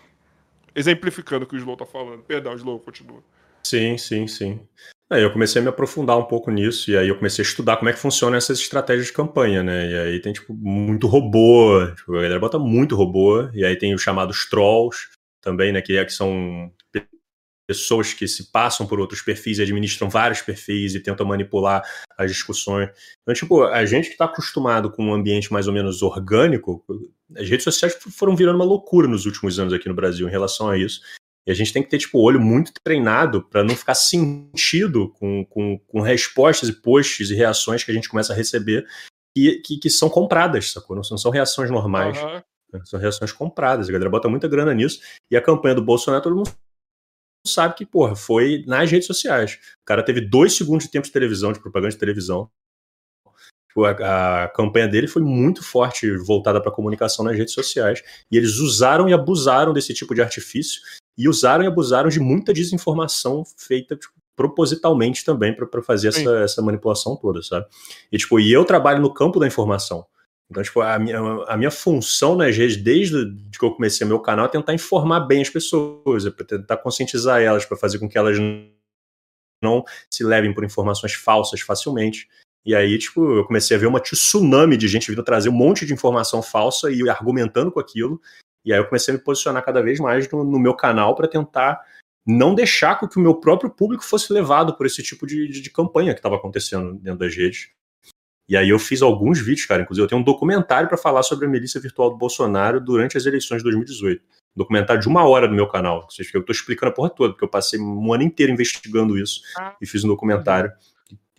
Exemplificando 0.74 1.44
o 1.44 1.48
que 1.48 1.56
o 1.56 1.58
Slow 1.58 1.76
tá 1.76 1.86
falando. 1.86 2.24
Perdão, 2.24 2.54
Slow, 2.56 2.80
continua. 2.80 3.22
Sim, 3.64 3.98
sim, 3.98 4.28
sim. 4.28 4.60
Aí 5.10 5.22
eu 5.22 5.32
comecei 5.32 5.60
a 5.60 5.64
me 5.64 5.70
aprofundar 5.70 6.18
um 6.18 6.24
pouco 6.24 6.50
nisso, 6.50 6.90
e 6.90 6.98
aí 6.98 7.10
eu 7.10 7.18
comecei 7.18 7.44
a 7.44 7.48
estudar 7.48 7.76
como 7.76 7.90
é 7.90 7.94
que 7.94 8.00
funcionam 8.00 8.38
essas 8.38 8.60
estratégias 8.60 9.08
de 9.08 9.14
campanha, 9.14 9.62
né? 9.62 9.90
E 9.90 9.96
aí 9.96 10.22
tem, 10.22 10.32
tipo, 10.32 10.54
muito 10.54 11.06
robô, 11.06 11.86
tipo, 11.94 12.14
a 12.14 12.22
galera 12.22 12.40
bota 12.40 12.58
muito 12.58 12.96
robô, 12.96 13.50
e 13.54 13.66
aí 13.66 13.76
tem 13.76 13.94
os 13.94 14.02
chamados 14.02 14.50
trolls 14.50 15.10
também, 15.42 15.74
né? 15.74 15.82
Que, 15.82 15.98
é, 15.98 16.06
que 16.06 16.14
são 16.14 16.72
pessoas 17.72 18.14
que 18.14 18.28
se 18.28 18.52
passam 18.52 18.86
por 18.86 19.00
outros 19.00 19.22
perfis 19.22 19.58
e 19.58 19.62
administram 19.62 20.10
vários 20.10 20.42
perfis 20.42 20.94
e 20.94 21.00
tentam 21.00 21.26
manipular 21.26 21.82
as 22.18 22.30
discussões. 22.30 22.90
Então, 23.22 23.34
tipo, 23.34 23.64
a 23.64 23.86
gente 23.86 24.08
que 24.08 24.12
está 24.12 24.26
acostumado 24.26 24.92
com 24.92 25.06
um 25.06 25.14
ambiente 25.14 25.54
mais 25.54 25.68
ou 25.68 25.74
menos 25.74 26.02
orgânico, 26.02 26.84
as 27.38 27.50
redes 27.50 27.64
sociais 27.64 27.98
foram 28.12 28.36
virando 28.36 28.58
uma 28.58 28.66
loucura 28.66 29.08
nos 29.08 29.26
últimos 29.26 29.58
anos 29.58 29.72
aqui 29.74 29.88
no 29.88 29.96
Brasil 29.96 30.28
em 30.28 30.32
relação 30.32 30.70
a 30.70 30.78
isso. 30.78 31.00
E 31.48 31.52
a 31.52 31.54
gente 31.54 31.72
tem 31.72 31.82
que 31.82 31.90
ter, 31.90 31.98
tipo, 31.98 32.20
o 32.20 32.22
olho 32.22 32.42
muito 32.42 32.74
treinado 32.84 33.42
para 33.42 33.64
não 33.64 33.74
ficar 33.74 33.96
sentido 33.96 35.10
com, 35.18 35.46
com, 35.46 35.80
com 35.80 36.02
respostas 36.02 36.68
e 36.68 36.74
posts 36.74 37.30
e 37.30 37.36
reações 37.36 37.86
que 37.86 37.92
a 37.92 37.94
gente 37.94 38.10
começa 38.10 38.34
a 38.34 38.36
receber 38.36 38.86
e 39.36 39.62
que, 39.66 39.78
que 39.78 39.90
são 39.90 40.10
compradas, 40.10 40.74
sacou? 40.74 40.94
Não 40.94 41.04
são 41.04 41.32
reações 41.32 41.72
normais. 41.72 42.22
Uhum. 42.22 42.42
São 42.84 43.00
reações 43.00 43.32
compradas. 43.32 43.88
A 43.88 43.92
galera 43.92 44.10
bota 44.10 44.28
muita 44.28 44.48
grana 44.48 44.74
nisso. 44.74 45.00
E 45.32 45.38
a 45.38 45.42
campanha 45.42 45.76
do 45.76 45.82
Bolsonaro, 45.82 46.22
todo 46.22 46.36
mundo 46.36 46.52
sabe 47.46 47.76
que, 47.76 47.86
porra, 47.86 48.16
foi 48.16 48.64
nas 48.68 48.90
redes 48.90 49.08
sociais. 49.08 49.54
O 49.82 49.86
cara 49.86 50.04
teve 50.04 50.22
dois 50.22 50.54
segundos 50.54 50.86
de 50.86 50.92
tempo 50.92 51.06
de 51.06 51.14
televisão, 51.14 51.52
de 51.52 51.60
propaganda 51.60 51.92
de 51.92 51.98
televisão. 51.98 52.50
Tipo, 53.70 53.86
a, 53.86 54.44
a 54.44 54.50
campanha 54.50 54.88
dele 54.88 55.08
foi 55.08 55.22
muito 55.22 55.64
forte, 55.64 56.12
voltada 56.18 56.62
para 56.62 56.72
comunicação 56.72 57.24
nas 57.24 57.38
redes 57.38 57.54
sociais. 57.54 58.04
E 58.30 58.38
eles 58.38 58.58
usaram 58.58 59.08
e 59.08 59.14
abusaram 59.14 59.74
desse 59.74 59.94
tipo 59.94 60.14
de 60.14 60.22
artifício. 60.22 60.82
E 61.18 61.28
usaram 61.28 61.64
e 61.64 61.68
abusaram 61.68 62.10
de 62.10 62.20
muita 62.20 62.54
desinformação 62.54 63.44
feita 63.58 63.96
tipo, 63.96 64.14
propositalmente 64.36 65.24
também 65.24 65.56
para 65.56 65.82
fazer 65.84 66.10
essa, 66.10 66.40
essa 66.40 66.62
manipulação 66.62 67.16
toda, 67.16 67.42
sabe? 67.42 67.66
E, 68.12 68.18
tipo, 68.18 68.40
e 68.40 68.52
eu 68.52 68.66
trabalho 68.66 69.02
no 69.02 69.14
campo 69.14 69.40
da 69.40 69.48
informação. 69.48 70.06
Então, 70.52 70.62
tipo, 70.62 70.82
a 70.82 71.00
minha, 71.00 71.18
a 71.48 71.56
minha 71.56 71.72
função 71.72 72.36
nas 72.36 72.56
redes, 72.58 72.76
desde 72.76 73.16
que 73.58 73.64
eu 73.64 73.72
comecei 73.72 74.06
meu 74.06 74.20
canal, 74.20 74.46
é 74.46 74.50
tentar 74.50 74.74
informar 74.74 75.22
bem 75.22 75.42
as 75.42 75.50
pessoas, 75.50 76.26
é 76.26 76.30
tentar 76.30 76.76
conscientizar 76.78 77.42
elas, 77.42 77.66
para 77.66 77.78
fazer 77.78 78.00
com 78.00 78.10
que 78.10 78.18
elas 78.18 78.38
não 79.64 79.84
se 80.10 80.26
levem 80.26 80.54
por 80.54 80.66
informações 80.66 81.14
falsas 81.14 81.62
facilmente. 81.62 82.28
E 82.66 82.76
aí, 82.76 82.98
tipo, 83.00 83.38
eu 83.38 83.46
comecei 83.46 83.78
a 83.78 83.80
ver 83.80 83.88
uma 83.88 84.02
tsunami 84.02 84.76
de 84.76 84.90
gente 84.90 85.10
vindo 85.10 85.24
trazer 85.24 85.48
um 85.48 85.54
monte 85.54 85.86
de 85.86 85.94
informação 85.94 86.44
falsa 86.44 86.92
e 86.92 87.10
argumentando 87.10 87.72
com 87.72 87.80
aquilo. 87.80 88.22
E 88.66 88.74
aí 88.74 88.80
eu 88.80 88.86
comecei 88.86 89.14
a 89.14 89.18
me 89.18 89.24
posicionar 89.24 89.64
cada 89.64 89.82
vez 89.82 90.02
mais 90.02 90.30
no, 90.30 90.44
no 90.44 90.60
meu 90.60 90.76
canal 90.76 91.16
para 91.16 91.30
tentar 91.30 91.82
não 92.28 92.54
deixar 92.54 93.00
com 93.00 93.08
que 93.08 93.18
o 93.18 93.22
meu 93.22 93.36
próprio 93.36 93.72
público 93.72 94.04
fosse 94.04 94.34
levado 94.34 94.76
por 94.76 94.86
esse 94.86 95.02
tipo 95.02 95.26
de, 95.26 95.48
de, 95.48 95.62
de 95.62 95.70
campanha 95.72 96.14
que 96.14 96.20
estava 96.20 96.36
acontecendo 96.36 96.94
dentro 96.96 97.20
das 97.20 97.34
redes. 97.34 97.72
E 98.52 98.58
aí 98.58 98.68
eu 98.68 98.78
fiz 98.78 99.02
alguns 99.02 99.40
vídeos, 99.40 99.66
cara. 99.66 99.82
Inclusive, 99.82 100.04
eu 100.04 100.10
tenho 100.10 100.20
um 100.20 100.24
documentário 100.26 100.90
para 100.90 100.98
falar 100.98 101.24
sobre 101.24 101.46
a 101.46 101.50
milícia 101.50 101.80
virtual 101.80 102.10
do 102.10 102.18
Bolsonaro 102.18 102.82
durante 102.82 103.16
as 103.16 103.26
eleições 103.26 103.60
de 103.60 103.64
2018. 103.64 104.22
Um 104.22 104.26
documentário 104.58 105.02
de 105.02 105.08
uma 105.08 105.26
hora 105.26 105.48
no 105.48 105.56
meu 105.56 105.70
canal. 105.70 106.06
Seja, 106.10 106.32
eu 106.34 106.44
tô 106.44 106.52
explicando 106.52 106.92
a 106.92 106.94
porra 106.94 107.10
toda, 107.10 107.32
porque 107.32 107.46
eu 107.46 107.48
passei 107.48 107.80
um 107.80 108.14
ano 108.14 108.24
inteiro 108.24 108.52
investigando 108.52 109.18
isso 109.18 109.40
e 109.82 109.88
fiz 109.88 110.04
um 110.04 110.10
documentário. 110.10 110.70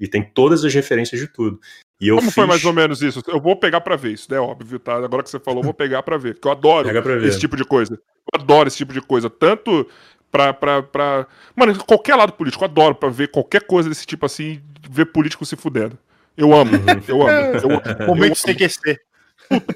E 0.01 0.09
tem 0.09 0.23
todas 0.23 0.65
as 0.65 0.73
referências 0.73 1.21
de 1.21 1.27
tudo. 1.27 1.61
E 2.01 2.09
Como 2.09 2.23
fiz... 2.23 2.35
foi 2.35 2.47
mais 2.47 2.65
ou 2.65 2.73
menos 2.73 3.03
isso? 3.03 3.23
Eu 3.29 3.43
vou 3.43 3.57
pegar 3.57 3.83
para 3.83 3.95
ver, 3.95 4.13
isso 4.13 4.35
é 4.35 4.41
óbvio, 4.41 4.79
tá? 4.79 4.97
Agora 4.97 5.23
que 5.23 5.29
você 5.29 5.39
falou, 5.39 5.61
eu 5.61 5.65
vou 5.65 5.75
pegar 5.75 6.03
para 6.03 6.17
ver, 6.17 6.33
porque 6.33 6.49
eu 6.49 6.53
adoro 6.53 6.89
esse 7.27 7.39
tipo 7.39 7.59
de 7.59 7.65
coisa. 7.67 7.93
Eu 8.33 8.41
adoro 8.41 8.69
esse 8.69 8.79
tipo 8.79 8.95
de 8.95 9.03
coisa, 9.03 9.29
tanto 9.29 9.87
pra, 10.31 10.55
pra, 10.55 10.83
pra... 10.83 11.27
Mano, 11.55 11.77
qualquer 11.85 12.15
lado 12.15 12.33
político, 12.33 12.65
eu 12.65 12.69
adoro 12.71 12.95
pra 12.95 13.11
ver 13.11 13.29
qualquer 13.29 13.67
coisa 13.67 13.91
desse 13.91 14.07
tipo 14.07 14.25
assim, 14.25 14.63
ver 14.91 15.05
político 15.05 15.45
se 15.45 15.57
fudendo. 15.57 15.99
Eu 16.37 16.55
amo, 16.55 16.73
eu 17.07 17.23
amo. 17.27 17.83
Eu, 18.01 18.07
Momento 18.07 18.37
sem 18.37 18.53
esquecer. 18.53 19.01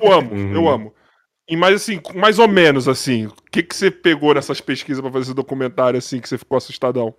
Eu 0.01 0.12
amo, 0.12 0.33
uhum. 0.33 0.55
eu 0.55 0.69
amo. 0.69 0.95
E 1.49 1.57
mais 1.57 1.77
assim, 1.77 2.01
mais 2.15 2.39
ou 2.39 2.49
menos 2.49 2.89
assim, 2.89 3.27
o 3.27 3.35
que, 3.53 3.62
que 3.62 3.77
você 3.77 3.91
pegou 3.91 4.35
nessas 4.35 4.61
pesquisas 4.61 5.01
para 5.01 5.12
fazer 5.12 5.27
esse 5.27 5.35
documentário 5.35 5.99
assim 5.99 6.20
que 6.20 6.28
você 6.28 6.37
ficou 6.37 6.57
assustadão? 6.57 7.15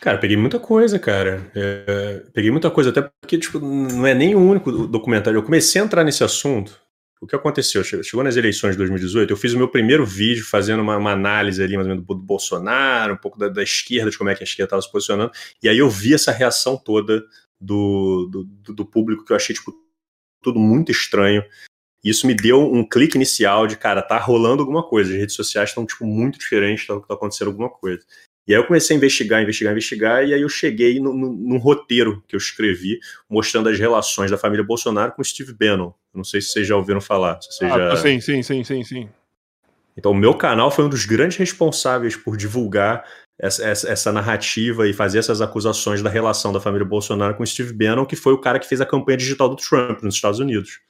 Cara, 0.00 0.18
peguei 0.18 0.36
muita 0.36 0.58
coisa, 0.58 0.98
cara. 0.98 1.48
É, 1.54 2.22
peguei 2.32 2.50
muita 2.50 2.70
coisa, 2.70 2.90
até 2.90 3.08
porque 3.20 3.38
tipo, 3.38 3.60
não 3.60 4.06
é 4.06 4.14
nem 4.14 4.34
o 4.34 4.40
único 4.40 4.72
documentário. 4.86 5.38
Eu 5.38 5.42
comecei 5.42 5.80
a 5.80 5.84
entrar 5.84 6.02
nesse 6.02 6.24
assunto. 6.24 6.80
O 7.20 7.26
que 7.26 7.36
aconteceu? 7.36 7.84
Chegou 7.84 8.24
nas 8.24 8.36
eleições 8.36 8.72
de 8.72 8.78
2018, 8.78 9.30
eu 9.30 9.36
fiz 9.36 9.52
o 9.52 9.58
meu 9.58 9.68
primeiro 9.68 10.06
vídeo 10.06 10.42
fazendo 10.42 10.80
uma, 10.80 10.96
uma 10.96 11.12
análise 11.12 11.62
ali, 11.62 11.76
mais 11.76 11.86
ou 11.86 11.94
menos, 11.94 12.06
do 12.06 12.14
Bolsonaro, 12.16 13.12
um 13.12 13.18
pouco 13.18 13.38
da, 13.38 13.46
da 13.48 13.62
esquerda, 13.62 14.10
de 14.10 14.16
como 14.16 14.30
é 14.30 14.34
que 14.34 14.42
a 14.42 14.44
esquerda 14.44 14.68
estava 14.68 14.80
se 14.80 14.90
posicionando. 14.90 15.30
E 15.62 15.68
aí 15.68 15.76
eu 15.76 15.90
vi 15.90 16.14
essa 16.14 16.32
reação 16.32 16.78
toda 16.78 17.22
do, 17.60 18.26
do, 18.30 18.72
do, 18.72 18.86
público 18.86 19.24
que 19.24 19.32
eu 19.32 19.36
achei, 19.36 19.54
tipo, 19.54 19.72
tudo 20.42 20.58
muito 20.58 20.90
estranho. 20.90 21.44
isso 22.02 22.26
me 22.26 22.34
deu 22.34 22.60
um 22.60 22.88
clique 22.88 23.16
inicial 23.16 23.66
de, 23.66 23.76
cara, 23.76 24.00
tá 24.00 24.18
rolando 24.18 24.62
alguma 24.62 24.82
coisa. 24.82 25.12
As 25.12 25.18
redes 25.18 25.34
sociais 25.34 25.70
estão, 25.70 25.84
tipo, 25.84 26.06
muito 26.06 26.38
diferentes, 26.38 26.86
tá, 26.86 26.98
tá 27.00 27.14
acontecendo 27.14 27.48
alguma 27.48 27.68
coisa. 27.68 28.02
E 28.48 28.54
aí 28.54 28.60
eu 28.60 28.66
comecei 28.66 28.96
a 28.96 28.98
investigar, 28.98 29.42
investigar, 29.42 29.72
investigar, 29.72 30.24
e 30.24 30.34
aí 30.34 30.40
eu 30.40 30.48
cheguei 30.48 30.98
no, 30.98 31.12
no, 31.14 31.32
num 31.32 31.58
roteiro 31.58 32.24
que 32.26 32.34
eu 32.34 32.38
escrevi, 32.38 32.98
mostrando 33.28 33.68
as 33.68 33.78
relações 33.78 34.30
da 34.30 34.38
família 34.38 34.64
Bolsonaro 34.64 35.12
com 35.12 35.22
Steve 35.22 35.52
Bannon. 35.52 35.92
Não 36.12 36.24
sei 36.24 36.40
se 36.40 36.48
vocês 36.48 36.66
já 36.66 36.74
ouviram 36.74 37.00
falar. 37.00 37.40
Se 37.42 37.64
ah, 37.64 37.68
já... 37.68 37.96
Sim, 37.96 38.20
sim, 38.20 38.42
sim, 38.42 38.64
sim, 38.64 38.82
sim. 38.82 39.08
Então, 39.96 40.12
o 40.12 40.16
meu 40.16 40.34
canal 40.34 40.70
foi 40.70 40.84
um 40.84 40.88
dos 40.88 41.04
grandes 41.04 41.36
responsáveis 41.36 42.16
por 42.16 42.36
divulgar 42.36 43.04
essa, 43.40 43.66
essa, 43.66 43.88
essa, 43.88 44.12
narrativa 44.12 44.86
e 44.86 44.92
fazer 44.92 45.18
essas 45.18 45.40
acusações 45.40 46.02
da 46.02 46.10
relação 46.10 46.52
da 46.52 46.60
família 46.60 46.86
Bolsonaro 46.86 47.34
com 47.34 47.46
Steve 47.46 47.72
Bannon, 47.72 48.04
que 48.04 48.14
foi 48.14 48.34
o 48.34 48.38
cara 48.38 48.58
que 48.58 48.66
fez 48.66 48.80
a 48.80 48.86
campanha 48.86 49.16
digital 49.16 49.48
do 49.48 49.56
Trump 49.56 50.02
nos 50.02 50.14
Estados 50.14 50.38
Unidos. 50.38 50.80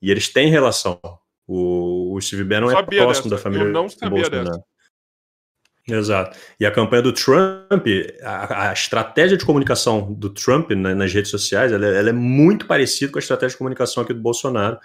E 0.00 0.10
eles 0.10 0.28
têm 0.28 0.48
relação. 0.48 1.00
O, 1.46 2.14
o 2.14 2.20
Steve 2.20 2.44
Bannon 2.44 2.70
é 2.70 2.82
próximo 2.82 3.28
dessa. 3.28 3.28
da 3.30 3.38
família 3.38 3.64
Eu 3.64 3.72
não 3.72 3.88
sabia 3.88 4.10
Bolsonaro. 4.10 4.44
Dessa. 4.44 4.64
Exato. 5.88 6.38
E 6.60 6.64
a 6.64 6.70
campanha 6.70 7.02
do 7.02 7.12
Trump, 7.12 7.86
a, 8.22 8.68
a 8.70 8.72
estratégia 8.72 9.36
de 9.36 9.44
comunicação 9.44 10.12
do 10.12 10.30
Trump 10.30 10.70
né, 10.70 10.94
nas 10.94 11.12
redes 11.12 11.30
sociais, 11.30 11.72
ela, 11.72 11.84
ela, 11.84 12.10
é 12.10 12.12
muito 12.12 12.66
parecida 12.66 13.10
com 13.10 13.18
a 13.18 13.20
estratégia 13.20 13.54
de 13.54 13.58
comunicação 13.58 14.04
aqui 14.04 14.14
do 14.14 14.20
Bolsonaro, 14.20 14.78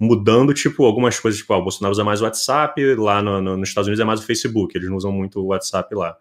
mudando, 0.00 0.54
tipo, 0.54 0.84
algumas 0.84 1.18
coisas, 1.18 1.40
tipo, 1.40 1.52
ah, 1.52 1.58
o 1.58 1.62
Bolsonaro 1.62 1.90
usa 1.90 2.04
mais 2.04 2.20
o 2.20 2.24
WhatsApp, 2.24 2.94
lá 2.94 3.20
no, 3.20 3.40
no, 3.40 3.56
nos 3.56 3.68
Estados 3.68 3.88
Unidos 3.88 4.00
é 4.00 4.04
mais 4.04 4.20
o 4.20 4.24
Facebook, 4.24 4.76
eles 4.76 4.88
não 4.88 4.96
usam 4.96 5.10
muito 5.10 5.40
o 5.40 5.46
WhatsApp 5.46 5.92
lá. 5.96 6.16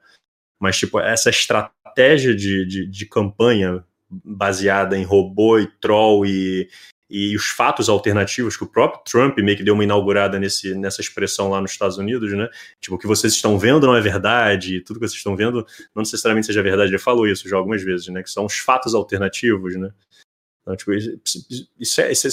Mas, 0.59 0.77
tipo, 0.77 0.99
essa 0.99 1.29
estratégia 1.29 2.35
de, 2.35 2.65
de, 2.65 2.87
de 2.87 3.05
campanha 3.05 3.83
baseada 4.09 4.97
em 4.97 5.03
robô 5.03 5.59
e 5.59 5.67
troll 5.79 6.25
e, 6.25 6.69
e 7.09 7.35
os 7.35 7.45
fatos 7.45 7.89
alternativos 7.89 8.57
que 8.57 8.63
o 8.63 8.69
próprio 8.69 9.01
Trump 9.03 9.37
meio 9.39 9.57
que 9.57 9.63
deu 9.63 9.73
uma 9.73 9.83
inaugurada 9.83 10.39
nesse, 10.39 10.73
nessa 10.75 11.01
expressão 11.01 11.49
lá 11.49 11.61
nos 11.61 11.71
Estados 11.71 11.97
Unidos, 11.97 12.31
né? 12.33 12.49
Tipo, 12.79 12.95
o 12.95 12.99
que 12.99 13.07
vocês 13.07 13.33
estão 13.33 13.59
vendo 13.59 13.85
não 13.85 13.95
é 13.95 14.01
verdade, 14.01 14.81
tudo 14.81 14.99
que 14.99 15.07
vocês 15.07 15.17
estão 15.17 15.35
vendo 15.35 15.65
não 15.93 16.01
necessariamente 16.01 16.47
seja 16.47 16.63
verdade. 16.63 16.91
Ele 16.91 16.97
falou 16.99 17.27
isso 17.27 17.47
já 17.47 17.57
algumas 17.57 17.83
vezes, 17.83 18.07
né? 18.07 18.23
Que 18.23 18.29
são 18.29 18.45
os 18.45 18.57
fatos 18.57 18.95
alternativos, 18.95 19.75
né? 19.75 19.91
Então, 20.61 20.75
tipo, 20.75 20.93
isso, 20.93 22.01
é, 22.01 22.11
isso, 22.11 22.27
é, 22.27 22.31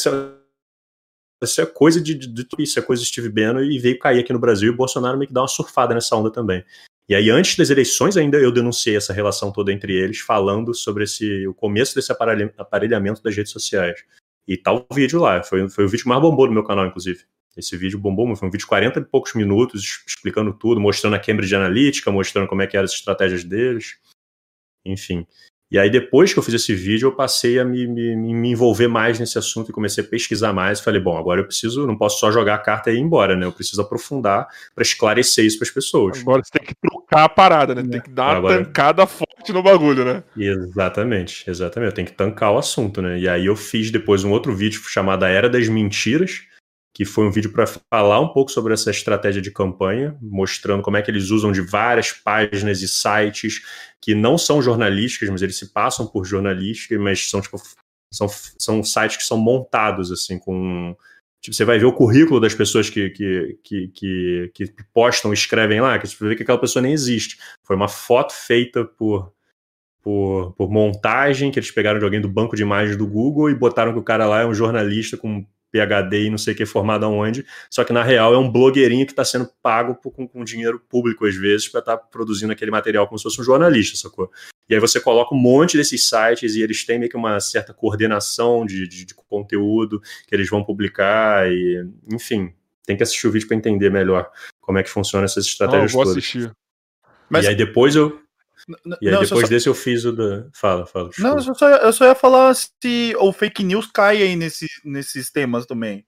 isso 1.42 1.60
é 1.60 1.66
coisa 1.66 2.00
de, 2.00 2.14
de, 2.14 2.26
de, 2.28 2.46
isso 2.58 2.78
é 2.78 2.82
coisa 2.82 3.02
de 3.02 3.08
Steve 3.08 3.28
Bannon 3.28 3.60
e 3.60 3.78
veio 3.78 3.98
cair 3.98 4.20
aqui 4.20 4.32
no 4.32 4.38
Brasil 4.38 4.70
e 4.70 4.74
o 4.74 4.76
Bolsonaro 4.76 5.18
meio 5.18 5.28
que 5.28 5.34
dá 5.34 5.42
uma 5.42 5.48
surfada 5.48 5.94
nessa 5.94 6.16
onda 6.16 6.30
também. 6.30 6.64
E 7.08 7.14
aí, 7.14 7.30
antes 7.30 7.56
das 7.56 7.68
eleições, 7.68 8.16
ainda 8.16 8.38
eu 8.38 8.52
denunciei 8.52 8.96
essa 8.96 9.12
relação 9.12 9.52
toda 9.52 9.72
entre 9.72 9.92
eles, 9.92 10.20
falando 10.20 10.74
sobre 10.74 11.04
esse, 11.04 11.46
o 11.46 11.54
começo 11.54 11.94
desse 11.94 12.12
aparelhamento 12.12 13.22
das 13.22 13.36
redes 13.36 13.52
sociais. 13.52 14.04
E 14.46 14.56
tá 14.56 14.72
o 14.72 14.86
vídeo 14.92 15.20
lá. 15.20 15.42
Foi, 15.42 15.68
foi 15.68 15.84
o 15.84 15.88
vídeo 15.88 16.08
mais 16.08 16.20
bombou 16.20 16.46
no 16.46 16.52
meu 16.52 16.64
canal, 16.64 16.86
inclusive. 16.86 17.24
Esse 17.56 17.76
vídeo 17.76 17.98
bombou, 17.98 18.34
foi 18.34 18.48
um 18.48 18.50
vídeo 18.50 18.62
de 18.62 18.66
40 18.66 19.00
e 19.00 19.04
poucos 19.04 19.34
minutos, 19.34 20.02
explicando 20.06 20.54
tudo, 20.54 20.80
mostrando 20.80 21.14
a 21.14 21.18
Cambridge 21.18 21.54
Analytica, 21.54 22.10
mostrando 22.10 22.48
como 22.48 22.62
é 22.62 22.66
que 22.66 22.76
eram 22.76 22.84
as 22.84 22.92
estratégias 22.92 23.44
deles. 23.44 23.98
Enfim. 24.84 25.26
E 25.72 25.78
aí, 25.78 25.88
depois 25.88 26.34
que 26.34 26.38
eu 26.38 26.42
fiz 26.42 26.52
esse 26.52 26.74
vídeo, 26.74 27.06
eu 27.06 27.12
passei 27.12 27.58
a 27.58 27.64
me, 27.64 27.86
me, 27.86 28.14
me 28.14 28.50
envolver 28.50 28.88
mais 28.88 29.18
nesse 29.18 29.38
assunto 29.38 29.70
e 29.70 29.72
comecei 29.72 30.04
a 30.04 30.06
pesquisar 30.06 30.52
mais. 30.52 30.80
Falei, 30.80 31.00
bom, 31.00 31.16
agora 31.16 31.40
eu 31.40 31.46
preciso, 31.46 31.86
não 31.86 31.96
posso 31.96 32.20
só 32.20 32.30
jogar 32.30 32.56
a 32.56 32.58
carta 32.58 32.90
e 32.90 32.96
ir 32.96 33.00
embora, 33.00 33.34
né? 33.34 33.46
Eu 33.46 33.52
preciso 33.52 33.80
aprofundar 33.80 34.46
para 34.74 34.82
esclarecer 34.82 35.46
isso 35.46 35.56
para 35.56 35.66
as 35.66 35.72
pessoas. 35.72 36.20
Agora 36.20 36.42
você 36.44 36.50
tem 36.58 36.66
que 36.66 36.74
trocar 36.74 37.24
a 37.24 37.28
parada, 37.30 37.74
né? 37.74 37.82
Tem 37.90 38.02
que 38.02 38.10
dar 38.10 38.24
uma 38.24 38.36
agora... 38.36 38.62
tancada 38.62 39.06
forte 39.06 39.50
no 39.50 39.62
bagulho, 39.62 40.04
né? 40.04 40.22
Exatamente, 40.36 41.48
exatamente. 41.48 41.88
Eu 41.88 41.94
tenho 41.94 42.08
que 42.08 42.14
tancar 42.14 42.52
o 42.52 42.58
assunto, 42.58 43.00
né? 43.00 43.18
E 43.18 43.26
aí 43.26 43.46
eu 43.46 43.56
fiz 43.56 43.90
depois 43.90 44.24
um 44.24 44.30
outro 44.30 44.54
vídeo 44.54 44.78
chamado 44.84 45.24
A 45.24 45.30
Era 45.30 45.48
das 45.48 45.68
Mentiras, 45.68 46.42
que 46.94 47.04
foi 47.04 47.26
um 47.26 47.30
vídeo 47.30 47.52
para 47.52 47.66
falar 47.66 48.20
um 48.20 48.28
pouco 48.28 48.50
sobre 48.50 48.74
essa 48.74 48.90
estratégia 48.90 49.40
de 49.40 49.50
campanha, 49.50 50.16
mostrando 50.20 50.82
como 50.82 50.96
é 50.96 51.02
que 51.02 51.10
eles 51.10 51.30
usam 51.30 51.50
de 51.50 51.62
várias 51.62 52.12
páginas 52.12 52.82
e 52.82 52.88
sites 52.88 53.62
que 54.00 54.14
não 54.14 54.36
são 54.36 54.60
jornalísticas, 54.60 55.30
mas 55.30 55.42
eles 55.42 55.56
se 55.56 55.72
passam 55.72 56.06
por 56.06 56.24
jornalísticas, 56.24 56.98
mas 57.00 57.28
são 57.30 57.40
tipo 57.40 57.56
são, 58.12 58.28
são 58.58 58.82
sites 58.84 59.16
que 59.16 59.22
são 59.24 59.38
montados 59.38 60.12
assim 60.12 60.38
com 60.38 60.94
tipo, 61.40 61.56
você 61.56 61.64
vai 61.64 61.78
ver 61.78 61.86
o 61.86 61.94
currículo 61.94 62.38
das 62.38 62.54
pessoas 62.54 62.90
que, 62.90 63.08
que, 63.10 63.58
que, 63.64 63.88
que, 63.88 64.52
que 64.52 64.84
postam, 64.92 65.32
escrevem 65.32 65.80
lá, 65.80 65.98
que 65.98 66.06
você 66.06 66.28
vê 66.28 66.36
que 66.36 66.42
aquela 66.42 66.60
pessoa 66.60 66.82
nem 66.82 66.92
existe. 66.92 67.38
Foi 67.64 67.74
uma 67.74 67.88
foto 67.88 68.32
feita 68.32 68.84
por 68.84 69.32
por, 70.02 70.52
por 70.54 70.68
montagem 70.68 71.50
que 71.50 71.58
eles 71.58 71.70
pegaram 71.70 71.98
de 71.98 72.04
alguém 72.04 72.20
do 72.20 72.28
banco 72.28 72.56
de 72.56 72.62
imagens 72.62 72.96
do 72.96 73.06
Google 73.06 73.48
e 73.48 73.54
botaram 73.54 73.92
que 73.92 73.98
o 73.98 74.02
cara 74.02 74.26
lá 74.26 74.40
é 74.40 74.46
um 74.46 74.52
jornalista 74.52 75.16
com 75.16 75.46
PhD 75.72 76.26
e 76.26 76.30
não 76.30 76.36
sei 76.36 76.52
o 76.52 76.56
que 76.56 76.66
formado 76.66 77.06
aonde, 77.06 77.44
só 77.70 77.82
que 77.82 77.92
na 77.92 78.02
real 78.02 78.34
é 78.34 78.38
um 78.38 78.50
blogueirinho 78.50 79.06
que 79.06 79.12
está 79.12 79.24
sendo 79.24 79.48
pago 79.62 79.94
por, 79.94 80.12
com, 80.12 80.28
com, 80.28 80.44
dinheiro 80.44 80.78
público 80.78 81.26
às 81.26 81.34
vezes 81.34 81.66
para 81.66 81.80
estar 81.80 81.96
tá 81.96 82.04
produzindo 82.04 82.52
aquele 82.52 82.70
material 82.70 83.08
como 83.08 83.18
se 83.18 83.22
fosse 83.22 83.40
um 83.40 83.44
jornalista, 83.44 83.96
sacou? 83.96 84.30
E 84.68 84.74
aí 84.74 84.80
você 84.80 85.00
coloca 85.00 85.34
um 85.34 85.38
monte 85.38 85.76
desses 85.76 86.08
sites 86.08 86.54
e 86.54 86.62
eles 86.62 86.84
têm 86.84 86.98
meio 86.98 87.10
que 87.10 87.16
uma 87.16 87.40
certa 87.40 87.72
coordenação 87.72 88.66
de, 88.66 88.86
de, 88.86 89.04
de 89.06 89.14
conteúdo 89.14 90.00
que 90.26 90.34
eles 90.34 90.48
vão 90.48 90.62
publicar 90.62 91.50
e, 91.50 91.84
enfim, 92.12 92.52
tem 92.86 92.96
que 92.96 93.02
assistir 93.02 93.26
o 93.26 93.32
vídeo 93.32 93.48
para 93.48 93.56
entender 93.56 93.90
melhor 93.90 94.30
como 94.60 94.78
é 94.78 94.82
que 94.82 94.90
funciona 94.90 95.24
essas 95.24 95.46
estratégias 95.46 95.90
ah, 95.90 95.92
eu 95.92 95.96
vou 95.96 96.04
todas. 96.04 96.18
Assistir. 96.18 96.52
Mas... 97.28 97.44
E 97.44 97.48
aí 97.48 97.54
depois 97.54 97.96
eu, 97.96 98.21
e 99.00 99.08
aí, 99.08 99.14
não, 99.14 99.22
depois 99.22 99.42
só... 99.42 99.48
desse, 99.48 99.68
eu 99.68 99.74
fiz 99.74 100.04
o 100.04 100.12
da. 100.12 100.46
Fala, 100.52 100.86
fala. 100.86 101.10
Não, 101.18 101.36
eu 101.36 101.54
só, 101.54 101.68
eu 101.68 101.92
só 101.92 102.04
ia 102.04 102.14
falar 102.14 102.54
se 102.54 103.14
o 103.18 103.32
fake 103.32 103.64
news 103.64 103.86
cai 103.92 104.22
aí 104.22 104.36
nesse, 104.36 104.66
nesses 104.84 105.30
temas 105.30 105.66
também. 105.66 106.04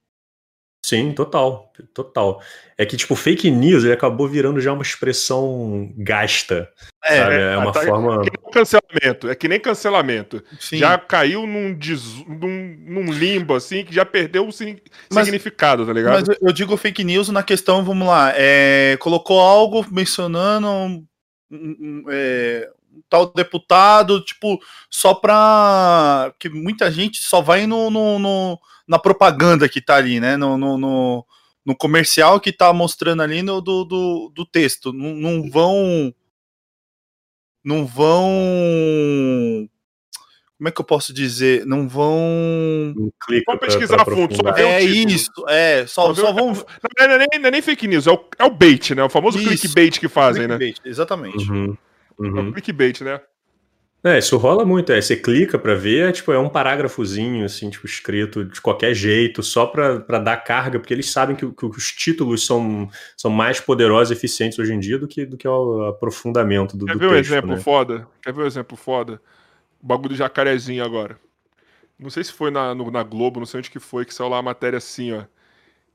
Sim, 0.84 1.12
total, 1.12 1.72
total. 1.94 2.42
É 2.76 2.84
que, 2.84 2.94
tipo, 2.94 3.16
fake 3.16 3.50
news 3.50 3.84
ele 3.84 3.94
acabou 3.94 4.28
virando 4.28 4.60
já 4.60 4.70
uma 4.70 4.82
expressão 4.82 5.90
gasta. 5.96 6.68
É, 7.02 7.16
sabe? 7.16 7.34
é 7.36 7.56
uma 7.56 7.72
tá, 7.72 7.80
forma. 7.80 8.20
É 8.22 8.24
que 8.28 8.38
nem 8.42 8.52
cancelamento, 8.52 9.30
é 9.30 9.34
que 9.34 9.48
nem 9.48 9.60
cancelamento. 9.60 10.44
Sim. 10.60 10.76
Já 10.76 10.98
caiu 10.98 11.46
num, 11.46 11.72
des... 11.72 12.02
num, 12.28 12.76
num, 12.80 13.10
limbo, 13.10 13.54
assim, 13.54 13.82
que 13.82 13.94
já 13.94 14.04
perdeu 14.04 14.42
o 14.42 14.50
mas, 15.10 15.24
significado, 15.24 15.86
tá 15.86 15.92
ligado? 15.94 16.22
Mas 16.26 16.36
eu 16.38 16.52
digo 16.52 16.76
fake 16.76 17.02
news 17.02 17.30
na 17.30 17.42
questão, 17.42 17.82
vamos 17.82 18.06
lá, 18.06 18.34
é, 18.36 18.98
colocou 19.00 19.40
algo 19.40 19.86
mencionando 19.90 21.02
um, 21.50 22.04
é, 22.08 22.70
um 22.92 23.02
tal 23.08 23.32
deputado, 23.32 24.24
tipo, 24.24 24.58
só 24.90 25.14
pra. 25.14 26.32
que 26.38 26.48
muita 26.48 26.90
gente 26.90 27.22
só 27.22 27.40
vai 27.40 27.66
no, 27.66 27.90
no, 27.90 28.18
no 28.18 28.60
na 28.86 28.98
propaganda 28.98 29.68
que 29.68 29.80
tá 29.80 29.96
ali, 29.96 30.20
né? 30.20 30.36
No, 30.36 30.56
no, 30.58 30.78
no, 30.78 31.26
no, 31.64 31.76
comercial 31.76 32.40
que 32.40 32.52
tá 32.52 32.72
mostrando 32.72 33.22
ali 33.22 33.42
no, 33.42 33.60
do, 33.60 33.84
do, 33.84 34.32
do 34.34 34.46
texto. 34.46 34.92
Não, 34.92 35.14
não 35.14 35.50
vão. 35.50 36.14
Não 37.64 37.86
vão 37.86 39.68
como 40.56 40.68
é 40.68 40.70
que 40.70 40.80
eu 40.80 40.84
posso 40.84 41.12
dizer? 41.12 41.66
Não 41.66 41.88
vão. 41.88 42.94
Não 42.96 43.12
vão 43.46 43.58
pesquisar 43.58 44.00
a 44.00 44.04
fundo, 44.04 44.36
só 44.36 44.48
É 44.56 44.82
isso, 44.82 45.30
é. 45.48 45.84
Só, 45.86 46.14
só, 46.14 46.32
vão. 46.32 46.52
Não, 46.98 47.04
é, 47.04 47.18
nem, 47.18 47.40
não 47.40 47.48
é 47.48 47.50
nem 47.50 47.62
fake 47.62 47.88
news, 47.88 48.06
é 48.06 48.12
o, 48.12 48.24
é 48.38 48.44
o 48.44 48.50
bait, 48.50 48.94
né? 48.94 49.02
O 49.02 49.08
famoso 49.08 49.38
isso. 49.38 49.48
clickbait 49.48 49.98
que 49.98 50.08
fazem, 50.08 50.46
né? 50.46 50.56
clickbait, 50.56 50.84
né? 50.84 50.90
Exatamente. 50.90 51.50
Uhum. 51.50 51.76
Uhum. 52.18 52.38
É 52.38 52.40
o 52.42 52.52
clickbait, 52.52 53.00
né? 53.00 53.20
É, 54.04 54.18
isso 54.18 54.36
rola 54.36 54.66
muito. 54.66 54.92
É, 54.92 55.00
você 55.00 55.16
clica 55.16 55.58
para 55.58 55.74
ver, 55.74 56.10
é, 56.10 56.12
tipo, 56.12 56.30
é 56.30 56.38
um 56.38 56.48
parágrafozinho, 56.48 57.44
assim, 57.44 57.70
tipo, 57.70 57.86
escrito 57.86 58.44
de 58.44 58.60
qualquer 58.60 58.94
jeito, 58.94 59.42
só 59.42 59.66
para 59.66 60.18
dar 60.18 60.36
carga, 60.36 60.78
porque 60.78 60.92
eles 60.92 61.10
sabem 61.10 61.34
que, 61.34 61.50
que, 61.50 61.66
os 61.66 61.90
títulos 61.90 62.44
são, 62.44 62.88
são 63.16 63.30
mais 63.30 63.60
poderosos 63.60 64.10
e 64.10 64.14
eficientes 64.14 64.58
hoje 64.58 64.74
em 64.74 64.78
dia 64.78 64.98
do 64.98 65.08
que, 65.08 65.24
do 65.24 65.38
que 65.38 65.48
o 65.48 65.86
aprofundamento 65.86 66.76
do, 66.76 66.84
Quer 66.84 66.92
do 66.92 66.98
ver 66.98 67.08
texto, 67.08 67.30
um 67.30 67.34
exemplo 67.34 67.50
né? 67.52 67.60
foda? 67.60 68.06
Quer 68.22 68.32
ver 68.34 68.42
um 68.42 68.46
exemplo 68.46 68.76
foda? 68.76 69.20
Bagulho 69.86 70.10
do 70.10 70.16
jacarezinho 70.16 70.82
agora. 70.82 71.18
Não 71.98 72.08
sei 72.08 72.24
se 72.24 72.32
foi 72.32 72.50
na, 72.50 72.74
no, 72.74 72.90
na 72.90 73.02
Globo, 73.02 73.38
não 73.38 73.46
sei 73.46 73.58
onde 73.58 73.70
que 73.70 73.78
foi, 73.78 74.04
que 74.06 74.14
saiu 74.14 74.30
lá 74.30 74.38
a 74.38 74.42
matéria 74.42 74.78
assim, 74.78 75.12
ó. 75.12 75.24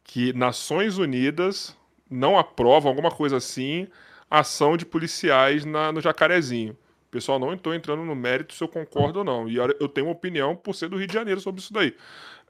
Que 0.04 0.32
Nações 0.34 0.98
Unidas 0.98 1.76
não 2.10 2.38
aprovam, 2.38 2.90
alguma 2.90 3.10
coisa 3.12 3.38
assim, 3.38 3.88
ação 4.30 4.78
de 4.78 4.86
policiais 4.86 5.66
na, 5.66 5.92
no 5.92 6.02
jacarezinho. 6.02 6.78
Pessoal 7.10 7.40
não 7.40 7.52
estou 7.54 7.74
entrando 7.74 8.04
no 8.06 8.16
mérito 8.16 8.54
se 8.54 8.64
eu 8.64 8.68
concordo 8.68 9.20
ou 9.20 9.26
não. 9.26 9.50
E 9.50 9.56
eu 9.56 9.90
tenho 9.90 10.08
uma 10.08 10.14
opinião 10.14 10.56
por 10.56 10.76
ser 10.76 10.90
do 10.90 10.98
Rio 10.98 11.08
de 11.08 11.14
Janeiro 11.14 11.42
sobre 11.42 11.62
isso 11.62 11.74
daí. 11.74 11.96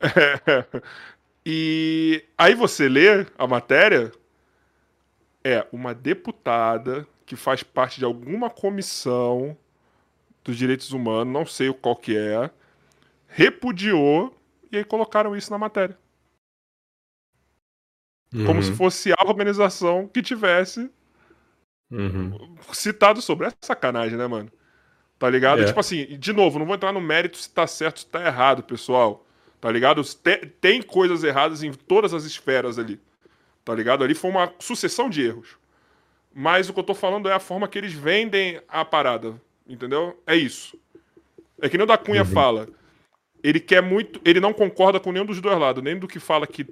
É. 0.02 0.80
E 1.46 2.26
aí 2.38 2.54
você 2.54 2.90
lê 2.90 3.26
a 3.38 3.48
matéria, 3.48 4.12
é 5.44 5.66
uma 5.72 5.96
deputada 5.96 7.08
que 7.26 7.36
faz 7.36 7.64
parte 7.64 7.98
de 7.98 8.06
alguma 8.06 8.50
comissão 8.50 9.58
dos 10.50 10.58
direitos 10.58 10.92
humanos, 10.92 11.32
não 11.32 11.46
sei 11.46 11.72
qual 11.72 11.96
que 11.96 12.18
é, 12.18 12.50
repudiou 13.28 14.36
e 14.72 14.78
aí 14.78 14.84
colocaram 14.84 15.36
isso 15.36 15.52
na 15.52 15.58
matéria. 15.58 15.98
Uhum. 18.34 18.46
Como 18.46 18.64
se 18.64 18.74
fosse 18.74 19.12
a 19.12 19.24
organização 19.26 20.08
que 20.08 20.22
tivesse 20.22 20.90
uhum. 21.92 22.56
citado 22.72 23.22
sobre. 23.22 23.48
É 23.48 23.54
sacanagem, 23.62 24.18
né, 24.18 24.28
mano? 24.28 24.52
Tá 25.18 25.30
ligado? 25.30 25.62
É. 25.62 25.66
Tipo 25.66 25.80
assim, 25.80 26.18
de 26.18 26.34
novo, 26.34 26.58
não 26.58 26.66
vou 26.66 26.76
entrar 26.76 26.94
no 26.94 27.02
mérito 27.02 27.38
se 27.38 27.50
tá 27.50 27.68
certo 27.68 27.98
ou 27.98 28.02
se 28.02 28.08
tá 28.08 28.26
errado, 28.26 28.64
pessoal. 28.64 29.26
Tá 29.62 29.72
ligado? 29.72 30.02
Tem 30.62 30.82
coisas 30.82 31.24
erradas 31.24 31.62
em 31.62 31.72
todas 31.72 32.14
as 32.14 32.24
esferas 32.24 32.80
ali. 32.80 33.00
Tá 33.64 33.76
ligado? 33.76 34.04
Ali 34.04 34.16
foi 34.16 34.32
uma 34.32 34.54
sucessão 34.60 35.10
de 35.10 35.22
erros. 35.22 35.58
Mas 36.34 36.70
o 36.70 36.74
que 36.74 36.80
eu 36.80 36.84
tô 36.84 36.96
falando 36.96 37.28
é 37.28 37.34
a 37.34 37.40
forma 37.40 37.68
que 37.68 37.78
eles 37.78 37.94
vendem 37.94 38.62
a 38.68 38.86
parada. 38.86 39.40
Entendeu? 39.70 40.20
É 40.26 40.36
isso. 40.36 40.78
É 41.62 41.70
que 41.70 41.78
nem 41.78 41.84
o 41.84 41.88
da 41.88 41.98
Cunha 41.98 42.24
uhum. 42.24 42.28
fala. 42.28 42.68
Ele 43.44 43.60
quer 43.60 43.82
muito. 43.82 44.20
Ele 44.26 44.40
não 44.40 44.52
concorda 44.52 45.00
com 45.00 45.12
nenhum 45.12 45.26
dos 45.26 45.40
dois 45.40 45.58
lados. 45.58 45.84
Nem 45.84 45.98
do 45.98 46.08
que 46.08 46.20
fala 46.20 46.48
que 46.48 46.66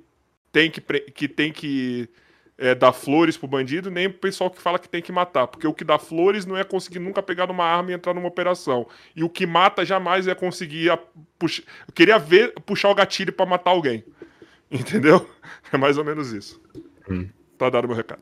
tem 0.51 0.71
que, 0.71 0.81
que, 0.81 1.27
tem 1.27 1.53
que 1.53 2.09
é, 2.57 2.73
dar 2.73 2.91
flores 2.91 3.37
pro 3.37 3.47
bandido, 3.47 3.91
nem 3.91 4.07
o 4.07 4.13
pessoal 4.13 4.49
que 4.49 4.59
fala 4.59 4.79
que 4.79 4.89
tem 4.89 5.01
que 5.01 5.11
matar. 5.11 5.47
Porque 5.47 5.67
o 5.67 5.73
que 5.73 5.83
dá 5.83 5.99
flores 5.99 6.45
não 6.45 6.57
é 6.57 6.63
conseguir 6.63 6.99
nunca 6.99 7.21
pegar 7.21 7.47
numa 7.47 7.63
arma 7.63 7.91
e 7.91 7.93
entrar 7.93 8.13
numa 8.13 8.27
operação. 8.27 8.87
E 9.15 9.23
o 9.23 9.29
que 9.29 9.45
mata 9.45 9.85
jamais 9.85 10.27
é 10.27 10.33
conseguir 10.33 10.89
a, 10.89 10.97
puxa, 11.37 11.61
eu 11.87 11.93
queria 11.93 12.17
ver 12.17 12.53
puxar 12.65 12.89
o 12.89 12.95
gatilho 12.95 13.31
para 13.31 13.45
matar 13.45 13.71
alguém. 13.71 14.03
Entendeu? 14.71 15.29
É 15.71 15.77
mais 15.77 15.97
ou 15.97 16.03
menos 16.03 16.31
isso. 16.31 16.61
Hum. 17.09 17.29
Tá 17.57 17.69
dado 17.69 17.87
meu 17.87 17.95
recado. 17.95 18.21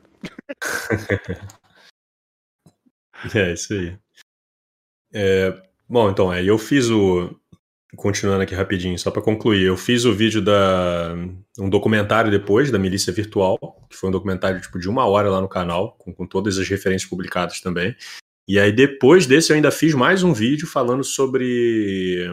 é, 3.34 3.52
isso 3.52 3.72
aí. 3.72 3.98
É, 5.18 5.62
bom, 5.88 6.10
então, 6.10 6.30
é, 6.30 6.44
eu 6.44 6.58
fiz 6.58 6.90
o. 6.90 7.34
Continuando 7.96 8.42
aqui 8.42 8.54
rapidinho, 8.54 8.98
só 8.98 9.10
para 9.10 9.22
concluir, 9.22 9.64
eu 9.64 9.76
fiz 9.76 10.04
o 10.04 10.12
vídeo 10.12 10.42
da. 10.42 11.14
um 11.58 11.70
documentário 11.70 12.30
depois, 12.30 12.70
da 12.70 12.78
Milícia 12.78 13.10
Virtual, 13.10 13.56
que 13.88 13.96
foi 13.96 14.10
um 14.10 14.12
documentário 14.12 14.60
tipo, 14.60 14.78
de 14.78 14.90
uma 14.90 15.06
hora 15.06 15.30
lá 15.30 15.40
no 15.40 15.48
canal, 15.48 15.92
com, 15.92 16.12
com 16.12 16.26
todas 16.26 16.58
as 16.58 16.68
referências 16.68 17.08
publicadas 17.08 17.62
também. 17.62 17.96
E 18.46 18.60
aí, 18.60 18.70
depois 18.70 19.26
desse, 19.26 19.50
eu 19.50 19.56
ainda 19.56 19.70
fiz 19.70 19.94
mais 19.94 20.22
um 20.22 20.34
vídeo 20.34 20.66
falando 20.66 21.02
sobre 21.02 22.28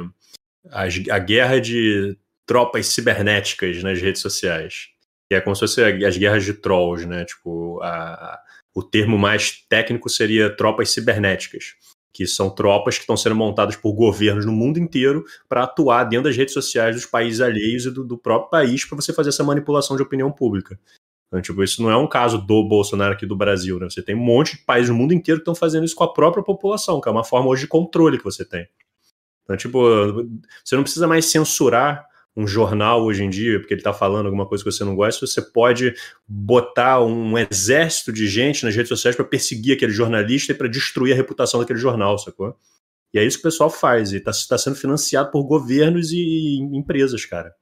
a, 0.69 0.83
a 0.83 1.19
guerra 1.19 1.61
de 1.61 2.17
tropas 2.45 2.87
cibernéticas 2.87 3.81
nas 3.81 4.01
redes 4.01 4.21
sociais 4.21 4.93
que 5.29 5.35
é 5.35 5.41
como 5.41 5.55
se 5.55 5.61
fosse 5.61 5.81
as 5.81 6.17
guerras 6.17 6.43
de 6.43 6.53
trolls, 6.53 7.07
né? 7.07 7.25
Tipo, 7.25 7.81
a, 7.81 8.39
o 8.75 8.83
termo 8.83 9.17
mais 9.17 9.65
técnico 9.67 10.09
seria 10.09 10.55
tropas 10.55 10.91
cibernéticas, 10.91 11.73
que 12.13 12.27
são 12.27 12.49
tropas 12.49 12.95
que 12.95 13.01
estão 13.01 13.17
sendo 13.17 13.35
montadas 13.35 13.75
por 13.75 13.91
governos 13.93 14.45
no 14.45 14.51
mundo 14.51 14.77
inteiro 14.77 15.25
para 15.49 15.63
atuar 15.63 16.03
dentro 16.03 16.25
das 16.25 16.37
redes 16.37 16.53
sociais 16.53 16.95
dos 16.95 17.07
países 17.07 17.41
alheios 17.41 17.87
e 17.87 17.91
do, 17.91 18.03
do 18.03 18.17
próprio 18.17 18.51
país 18.51 18.85
para 18.85 18.95
você 18.95 19.11
fazer 19.11 19.29
essa 19.29 19.43
manipulação 19.43 19.97
de 19.97 20.03
opinião 20.03 20.31
pública. 20.31 20.79
Então, 21.27 21.41
tipo, 21.41 21.63
isso 21.63 21.81
não 21.81 21.89
é 21.89 21.97
um 21.97 22.07
caso 22.07 22.37
do 22.37 22.63
Bolsonaro 22.63 23.13
aqui 23.13 23.25
do 23.25 23.35
Brasil, 23.35 23.79
né? 23.79 23.89
Você 23.89 24.03
tem 24.03 24.13
um 24.13 24.23
monte 24.23 24.55
de 24.55 24.63
países 24.63 24.91
no 24.91 24.95
mundo 24.95 25.15
inteiro 25.15 25.39
que 25.39 25.41
estão 25.41 25.55
fazendo 25.55 25.83
isso 25.83 25.95
com 25.95 26.03
a 26.03 26.13
própria 26.13 26.43
população, 26.43 27.01
que 27.01 27.09
é 27.09 27.11
uma 27.11 27.23
forma 27.23 27.49
hoje 27.49 27.63
de 27.63 27.67
controle 27.67 28.19
que 28.19 28.23
você 28.23 28.45
tem. 28.45 28.67
Então, 29.43 29.57
tipo, 29.57 29.81
você 30.63 30.75
não 30.75 30.83
precisa 30.83 31.07
mais 31.07 31.25
censurar 31.25 32.05
um 32.35 32.47
jornal 32.47 33.03
hoje 33.03 33.23
em 33.23 33.29
dia, 33.29 33.59
porque 33.59 33.73
ele 33.73 33.81
está 33.81 33.93
falando 33.93 34.25
alguma 34.25 34.47
coisa 34.47 34.63
que 34.63 34.71
você 34.71 34.83
não 34.83 34.95
gosta, 34.95 35.25
você 35.25 35.41
pode 35.41 35.93
botar 36.27 37.01
um 37.03 37.37
exército 37.37 38.11
de 38.11 38.27
gente 38.27 38.65
nas 38.65 38.75
redes 38.75 38.89
sociais 38.89 39.15
para 39.15 39.25
perseguir 39.25 39.75
aquele 39.75 39.91
jornalista 39.91 40.51
e 40.51 40.55
para 40.55 40.67
destruir 40.67 41.13
a 41.13 41.15
reputação 41.15 41.59
daquele 41.59 41.79
jornal, 41.79 42.17
sacou? 42.17 42.55
E 43.13 43.19
é 43.19 43.23
isso 43.23 43.37
que 43.37 43.47
o 43.47 43.51
pessoal 43.51 43.69
faz, 43.69 44.11
e 44.11 44.17
está 44.17 44.31
tá 44.49 44.57
sendo 44.57 44.75
financiado 44.75 45.29
por 45.29 45.43
governos 45.43 46.11
e 46.11 46.57
empresas, 46.73 47.23
cara. 47.25 47.53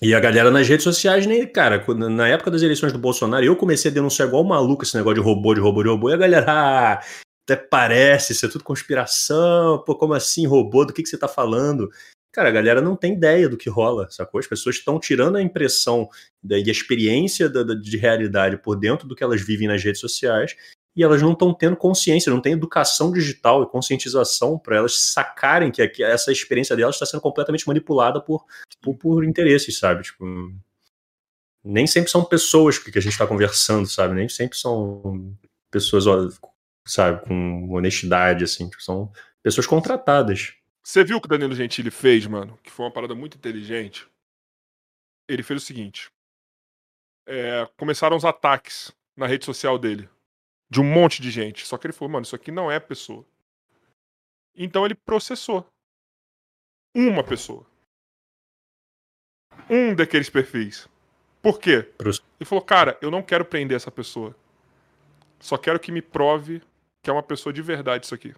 E 0.00 0.14
a 0.14 0.20
galera 0.20 0.50
nas 0.50 0.66
redes 0.66 0.84
sociais, 0.84 1.26
nem, 1.26 1.46
cara, 1.46 1.84
na 1.94 2.26
época 2.26 2.50
das 2.50 2.62
eleições 2.62 2.92
do 2.92 2.98
Bolsonaro, 2.98 3.44
eu 3.44 3.54
comecei 3.54 3.90
a 3.90 3.94
denunciar 3.94 4.26
igual 4.26 4.42
maluco 4.42 4.82
esse 4.82 4.96
negócio 4.96 5.16
de 5.16 5.20
robô, 5.20 5.54
de 5.54 5.60
robô, 5.60 5.82
de 5.82 5.88
robô, 5.90 6.10
e 6.10 6.14
a 6.14 6.16
galera, 6.16 6.46
ah, 6.48 7.00
até 7.44 7.54
parece, 7.56 8.32
isso 8.32 8.46
é 8.46 8.48
tudo 8.48 8.64
conspiração, 8.64 9.82
pô, 9.84 9.94
como 9.94 10.14
assim, 10.14 10.46
robô, 10.46 10.84
do 10.84 10.92
que, 10.92 11.02
que 11.02 11.08
você 11.08 11.18
tá 11.18 11.28
falando? 11.28 11.90
Cara, 12.32 12.48
a 12.48 12.52
galera 12.52 12.80
não 12.80 12.96
tem 12.96 13.12
ideia 13.12 13.48
do 13.48 13.56
que 13.56 13.68
rola, 13.68 14.08
sacou? 14.10 14.40
As 14.40 14.46
pessoas 14.46 14.76
estão 14.76 14.98
tirando 14.98 15.36
a 15.36 15.42
impressão 15.42 16.08
da, 16.42 16.58
e 16.58 16.68
a 16.68 16.72
experiência 16.72 17.48
da, 17.48 17.62
da, 17.62 17.74
de 17.74 17.96
realidade 17.96 18.56
por 18.56 18.76
dentro 18.76 19.06
do 19.06 19.14
que 19.14 19.22
elas 19.22 19.42
vivem 19.42 19.68
nas 19.68 19.84
redes 19.84 20.00
sociais 20.00 20.56
e 20.94 21.02
elas 21.02 21.22
não 21.22 21.32
estão 21.32 21.54
tendo 21.54 21.76
consciência, 21.76 22.32
não 22.32 22.40
tem 22.40 22.52
educação 22.52 23.12
digital 23.12 23.62
e 23.62 23.68
conscientização 23.68 24.58
para 24.58 24.76
elas 24.76 24.98
sacarem 24.98 25.70
que, 25.70 25.86
que, 25.88 26.02
essa 26.02 26.30
experiência 26.30 26.76
delas 26.76 26.96
está 26.96 27.06
sendo 27.06 27.20
completamente 27.20 27.66
manipulada 27.66 28.20
por, 28.20 28.44
por, 28.82 28.94
por 28.96 29.24
interesses, 29.24 29.78
sabe? 29.78 30.02
Tipo, 30.02 30.24
nem 31.64 31.86
sempre 31.86 32.10
são 32.10 32.24
pessoas 32.24 32.78
que 32.78 32.96
a 32.98 33.02
gente 33.02 33.12
está 33.12 33.26
conversando, 33.26 33.88
sabe? 33.88 34.14
Nem 34.14 34.28
sempre 34.28 34.58
são 34.58 35.34
pessoas, 35.70 36.38
sabe, 36.86 37.24
com 37.26 37.70
honestidade, 37.70 38.44
assim. 38.44 38.68
Tipo, 38.68 38.82
são 38.82 39.10
pessoas 39.42 39.66
contratadas. 39.66 40.54
Você 40.82 41.04
viu 41.04 41.16
o 41.16 41.20
que 41.20 41.26
o 41.26 41.28
Danilo 41.28 41.54
Gentili 41.54 41.90
fez, 41.90 42.26
mano? 42.26 42.58
Que 42.62 42.70
foi 42.70 42.84
uma 42.84 42.92
parada 42.92 43.14
muito 43.14 43.36
inteligente. 43.36 44.08
Ele 45.28 45.42
fez 45.42 45.62
o 45.62 45.64
seguinte: 45.64 46.10
é, 47.26 47.66
começaram 47.76 48.16
os 48.16 48.24
ataques 48.24 48.92
na 49.16 49.26
rede 49.26 49.44
social 49.44 49.78
dele. 49.78 50.08
De 50.68 50.80
um 50.80 50.84
monte 50.84 51.20
de 51.22 51.30
gente. 51.30 51.66
Só 51.66 51.76
que 51.76 51.86
ele 51.86 51.92
falou, 51.92 52.12
mano, 52.12 52.24
isso 52.24 52.34
aqui 52.34 52.50
não 52.50 52.70
é 52.70 52.80
pessoa. 52.80 53.24
Então 54.54 54.84
ele 54.84 54.94
processou. 54.94 55.66
Uma 56.94 57.22
pessoa. 57.22 57.66
Um 59.68 59.94
daqueles 59.94 60.28
perfis. 60.28 60.88
Por 61.40 61.58
quê? 61.58 61.92
Ele 62.00 62.44
falou, 62.44 62.64
cara, 62.64 62.98
eu 63.00 63.10
não 63.10 63.22
quero 63.22 63.44
prender 63.44 63.76
essa 63.76 63.90
pessoa. 63.90 64.34
Só 65.40 65.56
quero 65.56 65.80
que 65.80 65.92
me 65.92 66.02
prove 66.02 66.62
que 67.02 67.10
é 67.10 67.12
uma 67.12 67.22
pessoa 67.22 67.52
de 67.52 67.60
verdade 67.62 68.06
isso 68.06 68.14
aqui. 68.14 68.34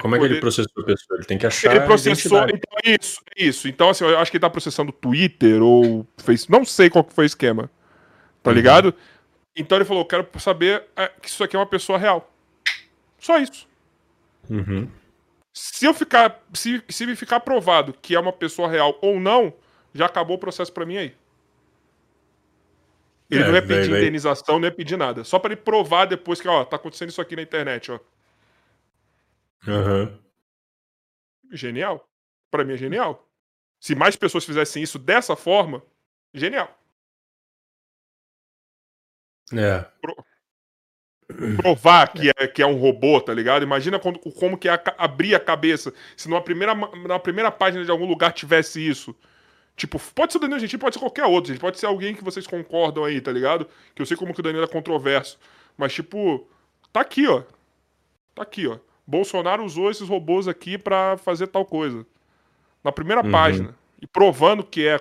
Como 0.00 0.16
é 0.16 0.18
que 0.18 0.24
ele 0.24 0.40
processou 0.40 0.82
a 0.82 0.86
pessoa? 0.86 1.18
Ele 1.18 1.26
tem 1.26 1.38
que 1.38 1.46
achar. 1.46 1.74
Ele 1.74 1.84
processou. 1.84 2.42
Então, 2.44 2.78
isso, 2.84 3.20
isso. 3.36 3.68
Então, 3.68 3.90
assim, 3.90 4.04
eu 4.04 4.18
acho 4.18 4.30
que 4.30 4.36
ele 4.36 4.42
tá 4.42 4.50
processando 4.50 4.92
Twitter 4.92 5.62
ou 5.62 6.06
Facebook. 6.18 6.58
Não 6.58 6.64
sei 6.64 6.88
qual 6.88 7.04
que 7.04 7.12
foi 7.12 7.24
o 7.24 7.26
esquema. 7.26 7.70
Tá 8.42 8.50
uhum. 8.50 8.56
ligado? 8.56 8.94
Então 9.56 9.76
ele 9.76 9.84
falou: 9.84 10.04
quero 10.04 10.26
saber 10.38 10.84
é, 10.96 11.08
que 11.08 11.28
isso 11.28 11.42
aqui 11.44 11.56
é 11.56 11.58
uma 11.58 11.66
pessoa 11.66 11.98
real. 11.98 12.32
Só 13.18 13.38
isso. 13.38 13.68
Uhum. 14.48 14.88
Se 15.52 15.84
eu 15.84 15.92
ficar. 15.92 16.42
Se, 16.54 16.82
se 16.88 17.06
me 17.06 17.16
ficar 17.16 17.40
provado 17.40 17.94
que 18.00 18.14
é 18.14 18.20
uma 18.20 18.32
pessoa 18.32 18.68
real 18.68 18.98
ou 19.02 19.20
não, 19.20 19.52
já 19.94 20.06
acabou 20.06 20.36
o 20.36 20.40
processo 20.40 20.72
para 20.72 20.86
mim 20.86 20.96
aí. 20.96 21.14
Ele 23.30 23.44
é, 23.44 23.46
não 23.46 23.54
ia 23.54 23.62
pedir 23.62 23.90
vai, 23.90 24.00
indenização, 24.00 24.54
vai. 24.54 24.60
não 24.60 24.68
ia 24.68 24.72
pedir 24.72 24.96
nada. 24.96 25.22
Só 25.22 25.38
para 25.38 25.52
ele 25.52 25.60
provar 25.60 26.04
depois 26.06 26.40
que, 26.40 26.48
ó, 26.48 26.64
tá 26.64 26.76
acontecendo 26.76 27.10
isso 27.10 27.20
aqui 27.20 27.36
na 27.36 27.42
internet, 27.42 27.92
ó. 27.92 28.00
Uhum. 29.66 30.18
Genial. 31.52 32.08
Para 32.50 32.64
mim 32.64 32.74
é 32.74 32.76
genial. 32.76 33.28
Se 33.78 33.94
mais 33.94 34.16
pessoas 34.16 34.44
fizessem 34.44 34.82
isso 34.82 34.98
dessa 34.98 35.36
forma, 35.36 35.82
genial. 36.34 36.76
É. 39.52 39.80
Pro... 40.00 40.16
Provar 41.56 42.12
que 42.12 42.28
é, 42.28 42.46
que 42.48 42.62
é 42.62 42.66
um 42.66 42.76
robô, 42.76 43.20
tá 43.20 43.32
ligado? 43.32 43.62
Imagina 43.62 43.98
quando, 43.98 44.18
como 44.18 44.58
que 44.58 44.68
é 44.68 44.82
abrir 44.98 45.34
a 45.34 45.40
cabeça. 45.40 45.92
Se 46.16 46.28
numa 46.28 46.42
primeira, 46.42 46.74
na 46.74 47.18
primeira 47.18 47.50
página 47.50 47.84
de 47.84 47.90
algum 47.90 48.06
lugar 48.06 48.32
tivesse 48.32 48.86
isso. 48.86 49.14
Tipo, 49.76 49.98
pode 50.14 50.32
ser 50.32 50.38
o 50.38 50.40
Danilo 50.40 50.60
Gentili, 50.60 50.80
pode 50.80 50.94
ser 50.94 51.00
qualquer 51.00 51.24
outro, 51.24 51.52
gente. 51.52 51.60
Pode 51.60 51.78
ser 51.78 51.86
alguém 51.86 52.14
que 52.14 52.24
vocês 52.24 52.46
concordam 52.46 53.04
aí, 53.04 53.20
tá 53.20 53.32
ligado? 53.32 53.66
Que 53.94 54.02
eu 54.02 54.06
sei 54.06 54.16
como 54.16 54.34
que 54.34 54.40
o 54.40 54.42
Danilo 54.42 54.64
é 54.64 54.68
controverso. 54.68 55.38
Mas, 55.76 55.94
tipo, 55.94 56.46
tá 56.92 57.00
aqui, 57.00 57.26
ó. 57.26 57.42
Tá 58.34 58.42
aqui, 58.42 58.66
ó. 58.66 58.78
Bolsonaro 59.10 59.64
usou 59.64 59.90
esses 59.90 60.08
robôs 60.08 60.46
aqui 60.46 60.78
para 60.78 61.16
fazer 61.16 61.48
tal 61.48 61.66
coisa. 61.66 62.06
Na 62.84 62.92
primeira 62.92 63.24
uhum. 63.24 63.30
página. 63.30 63.74
E 64.00 64.06
provando 64.06 64.62
que 64.62 64.86
é 64.86 65.00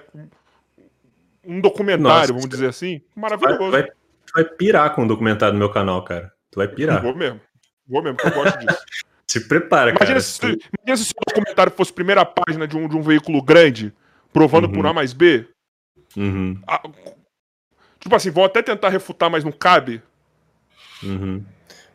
um 1.45 1.61
documentário, 1.61 2.03
Nossa, 2.03 2.34
vamos 2.34 2.49
dizer 2.49 2.68
assim, 2.68 3.02
maravilhoso. 3.15 3.72
Vai, 3.72 3.84
vai, 3.84 3.91
vai 4.34 4.44
pirar 4.44 4.94
com 4.95 5.06
o 5.06 5.07
documentário 5.07 5.53
no 5.53 5.60
meu 5.60 5.69
canal, 5.69 6.03
cara. 6.03 6.34
Tu 6.49 6.57
vai 6.57 6.68
pirar. 6.68 7.02
Vou 7.02 7.15
mesmo. 7.15 7.40
Vou 7.88 8.02
mesmo, 8.02 8.18
porque 8.18 8.38
eu 8.38 8.44
gosto 8.44 8.57
disso. 8.60 8.80
Se 9.27 9.48
prepara, 9.48 9.91
imagina 9.91 10.07
cara. 10.07 10.22
Se, 10.22 10.44
imagina 10.44 11.06
se 11.06 11.11
o 11.11 11.36
documentário 11.36 11.72
fosse 11.72 11.94
primeira 11.94 12.26
página 12.26 12.68
de 12.68 12.76
um, 12.76 12.88
de 12.88 12.98
um 12.98 13.02
veículo 13.03 13.44
grande, 13.44 13.94
provando 14.34 14.65
uhum. 14.65 14.73
por 14.73 14.88
A 14.88 14.91
mais 14.91 15.14
B. 15.14 15.48
Uhum. 16.18 16.60
A, 16.65 16.81
tipo 17.99 18.15
assim, 18.15 18.31
vou 18.31 18.44
até 18.44 18.64
tentar 18.64 18.90
refutar, 18.90 19.30
mas 19.30 19.44
não 19.44 19.52
cabe. 19.52 20.02
Uhum. 21.03 21.45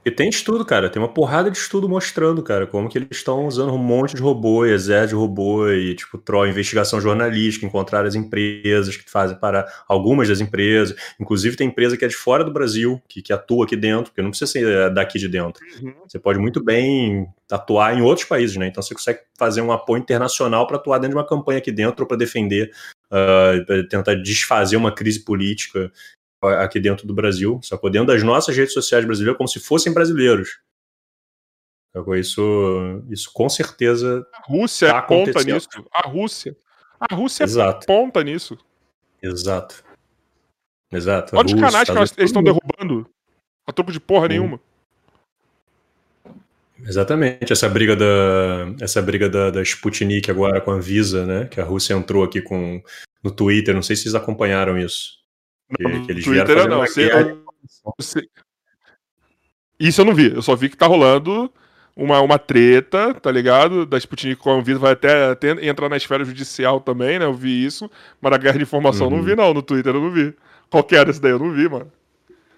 E 0.05 0.11
tem 0.11 0.29
estudo, 0.29 0.65
cara, 0.67 0.91
tem 0.91 1.01
uma 1.01 1.09
porrada 1.09 1.51
de 1.51 1.57
estudo 1.57 1.89
mostrando, 1.89 2.43
cara, 2.43 2.67
como 2.67 2.91
que 2.91 2.99
eles 2.99 3.09
estão 3.11 3.47
usando 3.47 3.73
um 3.73 3.79
monte 3.79 4.15
de 4.15 4.21
robô, 4.21 4.67
exército 4.67 5.09
de 5.09 5.15
robô 5.15 5.69
e, 5.71 5.95
tipo, 5.95 6.19
troll, 6.19 6.47
investigação 6.47 7.01
jornalística, 7.01 7.65
encontrar 7.65 8.05
as 8.05 8.15
empresas 8.15 8.97
que 8.97 9.11
fazem 9.11 9.39
para 9.39 9.67
algumas 9.89 10.29
das 10.29 10.41
empresas. 10.41 10.95
Inclusive, 11.19 11.57
tem 11.57 11.69
empresa 11.69 11.97
que 11.97 12.05
é 12.05 12.09
de 12.09 12.15
fora 12.15 12.45
do 12.45 12.53
Brasil, 12.53 13.01
que, 13.09 13.23
que 13.23 13.33
atua 13.33 13.65
aqui 13.65 13.77
dentro, 13.77 14.11
porque 14.11 14.21
não 14.21 14.29
precisa 14.29 14.51
ser 14.51 14.67
é, 14.69 14.91
daqui 14.91 15.19
de 15.19 15.27
dentro. 15.29 15.65
Uhum. 15.81 15.95
Você 16.07 16.19
pode 16.19 16.39
muito 16.39 16.63
bem 16.63 17.27
atuar 17.51 17.97
em 17.97 18.03
outros 18.03 18.27
países, 18.27 18.57
né? 18.57 18.67
Então 18.67 18.83
você 18.83 18.95
consegue 18.95 19.21
fazer 19.39 19.63
um 19.63 19.73
apoio 19.73 20.01
internacional 20.01 20.67
para 20.67 20.77
atuar 20.77 20.99
dentro 20.99 21.17
de 21.17 21.17
uma 21.17 21.27
campanha 21.27 21.59
aqui 21.59 21.73
dentro 21.73 22.07
para 22.07 22.17
defender, 22.17 22.71
uh, 23.11 23.89
tentar 23.89 24.15
desfazer 24.17 24.77
uma 24.77 24.93
crise 24.93 25.25
política 25.25 25.91
aqui 26.49 26.81
dentro 26.81 27.07
do 27.07 27.15
Brasil, 27.15 27.61
sacou? 27.63 27.91
Dentro 27.91 28.09
das 28.09 28.23
nossas 28.23 28.57
redes 28.57 28.73
sociais 28.73 29.05
brasileiras, 29.05 29.37
como 29.37 29.49
se 29.49 29.61
fossem 29.61 29.93
brasileiros. 29.93 30.61
Isso, 32.17 33.03
isso 33.09 33.31
com 33.33 33.49
certeza. 33.49 34.27
A 34.33 34.43
Rússia 34.51 34.89
tá 34.89 35.03
ponta 35.03 35.45
nisso. 35.45 35.69
A 35.93 36.09
Rússia. 36.09 36.57
A 36.99 37.15
Rússia 37.15 37.45
Exato. 37.45 37.87
ponta 37.87 38.23
nisso. 38.25 38.59
Exato. 39.23 39.85
Exato. 40.91 41.37
Olha 41.37 41.47
os 41.47 41.55
canais 41.55 41.89
que 41.89 42.21
eles 42.21 42.31
estão 42.31 42.43
derrubando. 42.43 43.09
A 43.67 43.73
troco 43.73 43.93
de 43.93 44.01
porra 44.01 44.27
hum. 44.27 44.29
nenhuma. 44.29 44.61
Exatamente, 46.87 47.51
essa 47.51 47.69
briga 47.69 47.97
da 47.97 48.75
essa 48.79 49.01
briga 49.01 49.29
da, 49.29 49.51
da 49.51 49.63
Sputnik 49.63 50.31
agora 50.31 50.61
com 50.61 50.71
a 50.71 50.79
Visa, 50.79 51.25
né? 51.25 51.47
Que 51.47 51.61
a 51.61 51.65
Rússia 51.65 51.95
entrou 51.95 52.23
aqui 52.23 52.43
com 52.43 52.83
no 53.23 53.31
Twitter, 53.31 53.75
não 53.75 53.83
sei 53.83 53.97
se 53.97 54.03
vocês 54.03 54.15
acompanharam 54.15 54.77
isso. 54.77 55.24
Que, 55.69 56.01
que 56.07 56.13
eles 56.13 56.25
Twitter 56.25 56.69
não. 56.69 56.85
Isso 59.79 60.01
eu 60.01 60.05
não 60.05 60.15
vi, 60.15 60.33
eu 60.33 60.43
só 60.43 60.55
vi 60.55 60.69
que 60.69 60.77
tá 60.77 60.87
rolando 60.87 61.53
uma, 61.97 62.21
uma 62.21 62.39
treta, 62.39 63.15
tá 63.15 63.31
ligado? 63.31 63.87
Da 63.87 63.99
Sputnik 63.99 64.37
com 64.37 64.51
a 64.51 64.55
Anvisa 64.55 64.79
vai 64.79 64.93
até, 64.93 65.31
até 65.31 65.51
entrar 65.67 65.89
na 65.89 65.97
esfera 65.97 66.25
judicial 66.25 66.81
também, 66.81 67.19
né? 67.19 67.25
Eu 67.25 67.35
vi 67.35 67.65
isso, 67.65 67.91
mas 68.21 68.33
a 68.33 68.39
guerra 68.39 68.59
de 68.59 68.63
informação 68.63 69.09
uhum. 69.09 69.17
não 69.17 69.23
vi 69.23 69.37
não, 69.37 69.55
no 69.55 69.63
Twitter 69.63 69.95
eu 69.95 70.01
não 70.01 70.11
vi. 70.11 70.35
Qualquer 70.71 71.07
desse 71.07 71.21
daí 71.21 71.33
eu 71.33 71.39
não 71.39 71.53
vi, 71.53 71.69
mano. 71.69 71.91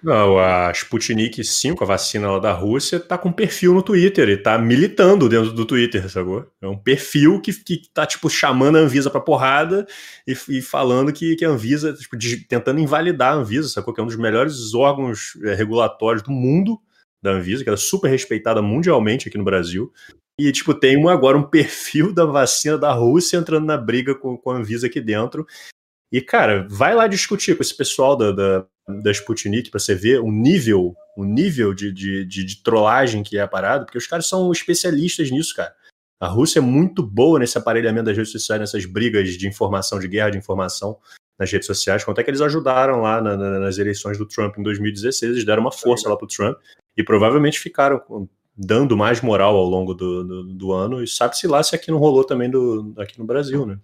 Não, 0.02 0.38
a 0.38 0.70
Sputnik 0.72 1.42
5, 1.42 1.82
a 1.82 1.86
vacina 1.86 2.30
lá 2.30 2.38
da 2.38 2.52
Rússia, 2.52 3.00
tá 3.00 3.16
com 3.16 3.32
perfil 3.32 3.74
no 3.74 3.82
Twitter 3.82 4.28
e 4.28 4.36
tá 4.36 4.58
militando 4.58 5.28
dentro 5.28 5.52
do 5.52 5.64
Twitter, 5.64 6.08
sacou? 6.08 6.46
É 6.60 6.68
um 6.68 6.76
perfil 6.76 7.40
que, 7.40 7.52
que 7.52 7.88
tá, 7.92 8.06
tipo, 8.06 8.28
chamando 8.28 8.76
a 8.76 8.80
Anvisa 8.80 9.10
pra 9.10 9.20
porrada 9.20 9.86
e, 10.26 10.36
e 10.48 10.62
falando 10.62 11.12
que, 11.12 11.34
que 11.34 11.44
a 11.44 11.48
Anvisa, 11.48 11.92
tipo, 11.94 12.16
de, 12.16 12.36
tentando 12.46 12.78
invalidar 12.78 13.32
a 13.32 13.36
Anvisa, 13.36 13.68
sacou? 13.68 13.92
Que 13.92 14.00
é 14.00 14.04
um 14.04 14.06
dos 14.06 14.16
melhores 14.16 14.74
órgãos 14.74 15.36
é, 15.42 15.54
regulatórios 15.54 16.22
do 16.22 16.30
mundo 16.30 16.78
da 17.22 17.32
Anvisa, 17.32 17.64
que 17.64 17.70
era 17.70 17.76
super 17.76 18.08
respeitada 18.08 18.62
mundialmente 18.62 19.28
aqui 19.28 19.38
no 19.38 19.44
Brasil. 19.44 19.92
E, 20.38 20.52
tipo, 20.52 20.74
tem 20.74 20.96
um, 20.98 21.08
agora 21.08 21.36
um 21.38 21.42
perfil 21.42 22.12
da 22.12 22.26
vacina 22.26 22.76
da 22.76 22.92
Rússia 22.92 23.38
entrando 23.38 23.64
na 23.64 23.78
briga 23.78 24.14
com, 24.14 24.36
com 24.36 24.50
a 24.50 24.56
Anvisa 24.56 24.86
aqui 24.86 25.00
dentro. 25.00 25.46
E, 26.12 26.20
cara, 26.20 26.66
vai 26.68 26.94
lá 26.94 27.06
discutir 27.06 27.56
com 27.56 27.62
esse 27.62 27.76
pessoal 27.76 28.16
da, 28.16 28.30
da, 28.30 28.66
da 28.88 29.10
Sputnik 29.10 29.70
para 29.70 29.80
você 29.80 29.94
ver 29.94 30.20
o 30.20 30.30
nível, 30.30 30.94
o 31.16 31.24
nível 31.24 31.74
de, 31.74 31.92
de, 31.92 32.24
de, 32.24 32.44
de, 32.44 32.62
trollagem 32.62 33.22
que 33.22 33.36
é 33.36 33.42
a 33.42 33.48
parada, 33.48 33.84
porque 33.84 33.98
os 33.98 34.06
caras 34.06 34.28
são 34.28 34.50
especialistas 34.52 35.30
nisso, 35.30 35.54
cara. 35.54 35.74
A 36.20 36.28
Rússia 36.28 36.60
é 36.60 36.62
muito 36.62 37.02
boa 37.02 37.38
nesse 37.38 37.58
aparelhamento 37.58 38.06
das 38.06 38.16
redes 38.16 38.32
sociais, 38.32 38.60
nessas 38.60 38.86
brigas 38.86 39.30
de 39.30 39.46
informação, 39.46 39.98
de 39.98 40.08
guerra 40.08 40.30
de 40.30 40.38
informação 40.38 40.98
nas 41.38 41.50
redes 41.50 41.66
sociais. 41.66 42.04
Quanto 42.04 42.20
é 42.20 42.24
que 42.24 42.30
eles 42.30 42.40
ajudaram 42.40 43.02
lá 43.02 43.20
na, 43.20 43.36
na, 43.36 43.58
nas 43.58 43.76
eleições 43.76 44.16
do 44.16 44.26
Trump 44.26 44.56
em 44.56 44.62
2016? 44.62 45.32
Eles 45.32 45.44
deram 45.44 45.62
uma 45.62 45.72
força 45.72 46.08
lá 46.08 46.16
pro 46.16 46.26
Trump 46.26 46.56
e 46.96 47.02
provavelmente 47.02 47.60
ficaram 47.60 48.00
dando 48.56 48.96
mais 48.96 49.20
moral 49.20 49.54
ao 49.56 49.66
longo 49.66 49.92
do, 49.92 50.24
do, 50.24 50.44
do 50.54 50.72
ano. 50.72 51.02
E 51.02 51.06
sabe-se 51.06 51.46
lá 51.46 51.62
se 51.62 51.74
aqui 51.74 51.90
não 51.90 51.98
rolou 51.98 52.24
também 52.24 52.48
do, 52.48 52.94
aqui 52.96 53.18
no 53.18 53.26
Brasil, 53.26 53.66
né? 53.66 53.78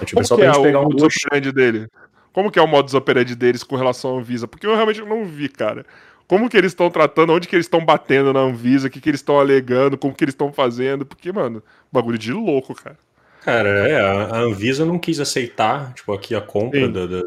É 0.00 0.04
tipo, 0.04 0.16
Como 0.16 0.26
só 0.26 0.36
pra 0.36 0.46
gente 0.46 0.58
é 0.58 0.62
pegar 0.62 0.80
um 0.80 0.84
modus 0.84 1.16
operandi 1.24 1.52
dele? 1.52 1.88
Como 2.32 2.50
que 2.50 2.58
é 2.58 2.62
o 2.62 2.66
modus 2.66 2.94
operandi 2.94 3.34
deles 3.34 3.62
com 3.62 3.76
relação 3.76 4.16
à 4.16 4.20
Anvisa? 4.20 4.46
Porque 4.46 4.66
eu 4.66 4.74
realmente 4.74 5.00
não 5.02 5.24
vi, 5.24 5.48
cara. 5.48 5.84
Como 6.26 6.48
que 6.50 6.56
eles 6.56 6.72
estão 6.72 6.90
tratando, 6.90 7.32
onde 7.32 7.48
que 7.48 7.56
eles 7.56 7.64
estão 7.64 7.82
batendo 7.82 8.32
na 8.34 8.40
Anvisa, 8.40 8.88
o 8.88 8.90
que, 8.90 9.00
que 9.00 9.08
eles 9.08 9.20
estão 9.20 9.40
alegando, 9.40 9.96
como 9.96 10.14
que 10.14 10.22
eles 10.22 10.34
estão 10.34 10.52
fazendo, 10.52 11.06
porque, 11.06 11.32
mano, 11.32 11.62
bagulho 11.90 12.18
de 12.18 12.32
louco, 12.32 12.74
cara. 12.74 12.98
Cara, 13.42 13.68
é, 13.88 13.98
a 13.98 14.40
Anvisa 14.40 14.84
não 14.84 14.98
quis 14.98 15.20
aceitar, 15.20 15.94
tipo, 15.94 16.12
aqui 16.12 16.34
a 16.34 16.40
compra 16.40 16.86
da, 16.86 17.06
da, 17.06 17.22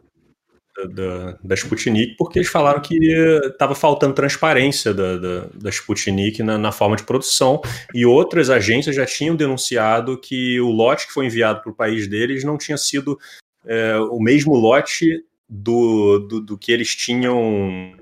da, 0.88 1.38
da, 1.44 1.56
Sputnik, 1.56 2.16
porque 2.16 2.38
eles 2.38 2.50
falaram 2.50 2.80
que 2.80 2.96
estava 3.44 3.74
faltando 3.74 4.14
transparência 4.14 4.94
da, 4.94 5.18
da, 5.18 5.46
da 5.52 5.70
Sputnik 5.72 6.44
na, 6.44 6.60
na, 6.60 6.72
forma 6.72 6.96
de 6.96 7.04
produção, 7.04 7.60
e 7.96 8.06
outras 8.06 8.52
agências 8.52 8.96
já 8.96 9.06
tinham 9.06 9.36
denunciado 9.36 10.16
que 10.16 10.62
o 10.62 10.70
lote 10.70 11.08
que 11.08 11.14
foi 11.14 11.26
enviado 11.26 11.62
para 11.62 11.72
o 11.72 11.76
país 11.76 12.08
deles 12.08 12.44
não 12.44 12.56
tinha 12.56 12.78
sido 12.78 13.18
é, 13.66 13.98
o 13.98 14.20
mesmo 14.20 14.56
lote 14.56 15.24
do, 15.48 16.20
do, 16.20 16.42
do, 16.42 16.58
que 16.58 16.72
eles 16.72 16.96
tinham. 16.96 17.96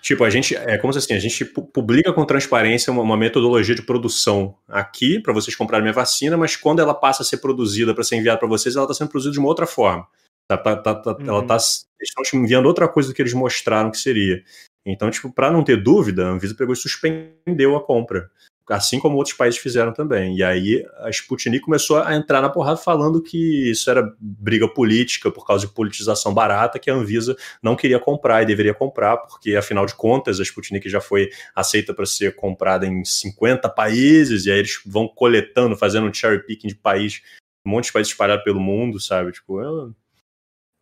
Tipo, 0.00 0.22
a 0.22 0.30
gente, 0.30 0.54
é 0.54 0.78
como 0.78 0.92
se 0.92 1.00
assim, 1.00 1.14
a 1.14 1.18
gente 1.18 1.44
publica 1.44 2.12
com 2.12 2.24
transparência 2.24 2.92
uma, 2.92 3.02
uma 3.02 3.16
metodologia 3.16 3.74
de 3.74 3.82
produção 3.82 4.56
aqui 4.68 5.20
para 5.20 5.32
vocês 5.32 5.56
comprarem 5.56 5.82
minha 5.82 5.92
vacina, 5.92 6.36
mas 6.36 6.54
quando 6.54 6.80
ela 6.80 6.94
passa 6.94 7.22
a 7.22 7.26
ser 7.26 7.38
produzida 7.38 7.92
para 7.92 8.04
ser 8.04 8.16
enviada 8.16 8.38
para 8.38 8.48
vocês, 8.48 8.76
ela 8.76 8.84
está 8.84 8.94
sendo 8.94 9.08
produzida 9.08 9.32
de 9.32 9.40
uma 9.40 9.48
outra 9.48 9.66
forma. 9.66 10.06
Tá, 10.48 10.56
tá, 10.56 10.76
tá, 10.76 10.94
tá 10.94 11.10
uhum. 11.10 11.28
ela 11.28 11.44
tá, 11.44 11.54
eles 11.54 11.86
estão 12.02 12.40
enviando 12.40 12.66
outra 12.66 12.86
coisa 12.86 13.08
do 13.08 13.14
que 13.14 13.20
eles 13.20 13.34
mostraram 13.34 13.90
que 13.90 13.98
seria. 13.98 14.44
Então, 14.84 15.10
tipo, 15.10 15.32
para 15.32 15.50
não 15.50 15.64
ter 15.64 15.82
dúvida, 15.82 16.24
a 16.24 16.30
Anvisa 16.30 16.54
pegou 16.54 16.72
e 16.72 16.76
suspendeu 16.76 17.74
a 17.74 17.84
compra 17.84 18.30
assim 18.68 18.98
como 18.98 19.16
outros 19.16 19.36
países 19.36 19.60
fizeram 19.60 19.92
também. 19.92 20.36
E 20.36 20.42
aí 20.42 20.84
a 20.98 21.10
Sputnik 21.10 21.64
começou 21.64 21.98
a 21.98 22.14
entrar 22.14 22.40
na 22.40 22.48
porrada 22.48 22.76
falando 22.76 23.22
que 23.22 23.70
isso 23.70 23.88
era 23.90 24.12
briga 24.20 24.68
política 24.68 25.30
por 25.30 25.46
causa 25.46 25.66
de 25.66 25.72
politização 25.72 26.34
barata 26.34 26.78
que 26.78 26.90
a 26.90 26.94
Anvisa 26.94 27.36
não 27.62 27.76
queria 27.76 27.98
comprar 27.98 28.42
e 28.42 28.46
deveria 28.46 28.74
comprar, 28.74 29.16
porque 29.18 29.54
afinal 29.54 29.86
de 29.86 29.94
contas 29.94 30.40
a 30.40 30.42
Sputnik 30.42 30.88
já 30.88 31.00
foi 31.00 31.30
aceita 31.54 31.94
para 31.94 32.06
ser 32.06 32.34
comprada 32.34 32.86
em 32.86 33.04
50 33.04 33.68
países 33.68 34.46
e 34.46 34.50
aí 34.50 34.58
eles 34.58 34.80
vão 34.84 35.06
coletando, 35.06 35.76
fazendo 35.76 36.06
um 36.06 36.14
cherry 36.14 36.44
picking 36.44 36.68
de 36.68 36.74
país, 36.74 37.22
um 37.64 37.70
monte 37.70 37.86
de 37.86 37.92
países 37.92 38.12
espalhados 38.12 38.44
pelo 38.44 38.60
mundo, 38.60 38.98
sabe? 38.98 39.32
Tipo, 39.32 39.60
é 39.60 39.92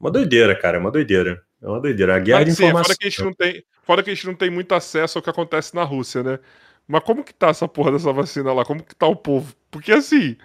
uma 0.00 0.10
doideira, 0.10 0.54
cara, 0.54 0.78
é 0.78 0.80
uma 0.80 0.90
doideira. 0.90 1.42
É 1.62 1.68
uma 1.68 1.80
doideira. 1.80 2.16
A 2.16 2.18
guerra 2.18 2.40
Mas, 2.40 2.48
de 2.48 2.54
sim, 2.56 2.64
informação. 2.64 2.84
Fora 2.84 2.98
que, 2.98 3.06
a 3.06 3.10
gente 3.10 3.24
não 3.24 3.32
tem, 3.32 3.64
fora 3.82 4.02
que 4.02 4.10
a 4.10 4.14
gente 4.14 4.26
não 4.26 4.34
tem 4.34 4.50
muito 4.50 4.74
acesso 4.74 5.16
ao 5.18 5.22
que 5.22 5.30
acontece 5.30 5.74
na 5.74 5.82
Rússia, 5.82 6.22
né? 6.22 6.38
Mas 6.86 7.02
como 7.02 7.24
que 7.24 7.32
tá 7.32 7.48
essa 7.48 7.66
porra 7.66 7.92
dessa 7.92 8.12
vacina 8.12 8.52
lá? 8.52 8.64
Como 8.64 8.82
que 8.82 8.94
tá 8.94 9.06
o 9.06 9.16
povo? 9.16 9.54
Porque 9.70 9.92
assim, 9.92 10.36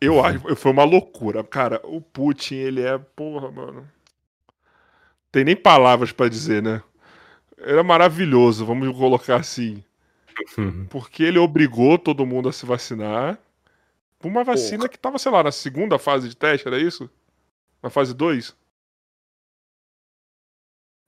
eu 0.00 0.14
uhum. 0.14 0.24
acho, 0.24 0.56
foi 0.56 0.72
uma 0.72 0.84
loucura. 0.84 1.42
Cara, 1.44 1.80
o 1.84 2.00
Putin, 2.00 2.56
ele 2.56 2.82
é, 2.82 2.98
porra, 2.98 3.50
mano. 3.50 3.88
Tem 5.32 5.44
nem 5.44 5.56
palavras 5.56 6.12
para 6.12 6.28
dizer, 6.28 6.62
né? 6.62 6.82
Era 7.58 7.82
maravilhoso, 7.82 8.64
vamos 8.64 8.96
colocar 8.96 9.36
assim. 9.36 9.82
Uhum. 10.56 10.86
Porque 10.86 11.22
ele 11.22 11.38
obrigou 11.38 11.98
todo 11.98 12.26
mundo 12.26 12.48
a 12.48 12.52
se 12.52 12.66
vacinar. 12.66 13.38
Por 14.18 14.28
uma 14.28 14.44
vacina 14.44 14.78
porra. 14.78 14.88
que 14.88 14.98
tava, 14.98 15.18
sei 15.18 15.30
lá, 15.30 15.42
na 15.42 15.52
segunda 15.52 15.98
fase 15.98 16.28
de 16.28 16.36
teste, 16.36 16.66
era 16.66 16.78
isso? 16.78 17.08
Na 17.82 17.90
fase 17.90 18.14
2? 18.14 18.54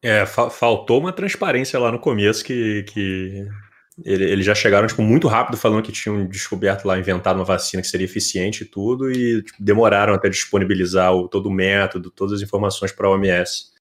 É, 0.03 0.27
fa 0.27 0.51
faltou 0.51 0.99
uma 0.99 1.12
transparência 1.12 1.78
lá 1.78 1.93
no 1.93 1.99
começo 1.99 2.44
que, 2.44 2.82
que 2.85 3.49
eles 4.05 4.45
já 4.45 4.55
chegaram 4.55 4.87
tipo, 4.87 5.03
muito 5.03 5.29
rápido 5.29 5.57
falando 5.57 5.83
que 5.83 5.93
tinham 5.93 6.27
descoberto 6.27 6.85
lá, 6.85 6.99
inventado 6.99 7.37
uma 7.37 7.45
vacina 7.45 7.83
que 7.83 7.89
seria 7.89 8.05
eficiente 8.05 8.62
e 8.62 8.66
tudo, 8.66 9.11
e 9.11 9.43
tipo, 9.43 9.62
demoraram 9.62 10.15
até 10.15 10.29
disponibilizar 10.29 11.15
o, 11.15 11.29
todo 11.29 11.47
o 11.47 11.53
método, 11.53 12.11
todas 12.11 12.35
as 12.35 12.43
informações 12.43 12.93
para 12.93 13.07
a 13.07 13.11
OMS. 13.11 13.73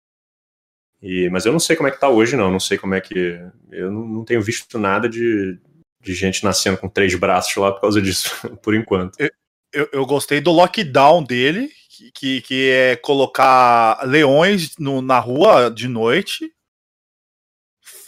E, 1.01 1.29
mas 1.29 1.45
eu 1.45 1.51
não 1.51 1.59
sei 1.59 1.75
como 1.75 1.87
é 1.87 1.91
que 1.91 1.99
tá 1.99 2.09
hoje, 2.09 2.35
não. 2.35 2.51
Não 2.51 2.59
sei 2.59 2.77
como 2.77 2.93
é 2.93 3.01
que. 3.01 3.39
Eu 3.71 3.91
não, 3.91 4.07
não 4.07 4.23
tenho 4.23 4.41
visto 4.41 4.77
nada 4.77 5.09
de, 5.09 5.57
de 6.01 6.13
gente 6.13 6.43
nascendo 6.43 6.77
com 6.77 6.87
três 6.87 7.15
braços 7.15 7.55
lá 7.55 7.71
por 7.71 7.81
causa 7.81 8.01
disso, 8.01 8.29
por 8.61 8.75
enquanto. 8.75 9.19
Eu, 9.19 9.31
eu, 9.73 9.89
eu 9.91 10.05
gostei 10.05 10.39
do 10.39 10.51
lockdown 10.51 11.23
dele, 11.23 11.71
que, 12.13 12.41
que 12.41 12.69
é 12.69 12.95
colocar 12.95 14.05
leões 14.05 14.77
no, 14.77 15.01
na 15.01 15.19
rua 15.19 15.69
de 15.69 15.87
noite 15.87 16.51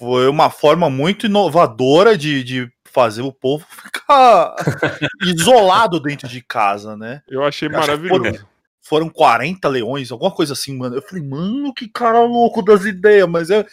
foi 0.04 0.28
uma 0.28 0.50
forma 0.50 0.90
muito 0.90 1.28
inovadora 1.28 2.18
de, 2.18 2.44
de 2.44 2.70
fazer 2.84 3.22
o 3.22 3.32
povo 3.32 3.66
ficar 3.70 4.54
isolado 5.24 5.98
dentro 5.98 6.28
de 6.28 6.42
casa, 6.42 6.98
né? 6.98 7.22
Eu 7.26 7.42
achei 7.42 7.70
Eu 7.70 7.72
maravilhoso. 7.72 8.22
Foram, 8.22 8.40
foram 8.82 9.10
40 9.10 9.66
leões, 9.70 10.12
alguma 10.12 10.30
coisa 10.30 10.52
assim, 10.52 10.78
mano. 10.78 10.98
Eu 10.98 11.02
falei, 11.02 11.24
mano, 11.24 11.74
que 11.74 11.88
cara 11.88 12.20
louco 12.20 12.62
das 12.62 12.84
ideias, 12.84 13.30
mas 13.30 13.50
é, 13.50 13.66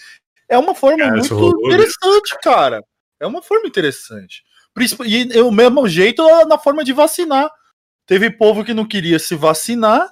é 0.49 0.57
uma 0.57 0.73
forma 0.73 0.99
cara, 0.99 1.17
muito 1.17 1.67
interessante, 1.67 2.39
cara. 2.41 2.85
É 3.19 3.27
uma 3.27 3.43
forma 3.43 3.67
interessante. 3.67 4.45
E 5.05 5.41
o 5.41 5.51
mesmo 5.51 5.89
jeito 5.89 6.23
na 6.47 6.59
forma 6.59 6.85
de 6.85 6.93
vacinar. 6.93 7.51
Teve 8.07 8.31
povo 8.31 8.65
que 8.65 8.73
não 8.73 8.87
queria 8.87 9.19
se 9.19 9.35
vacinar. 9.35 10.09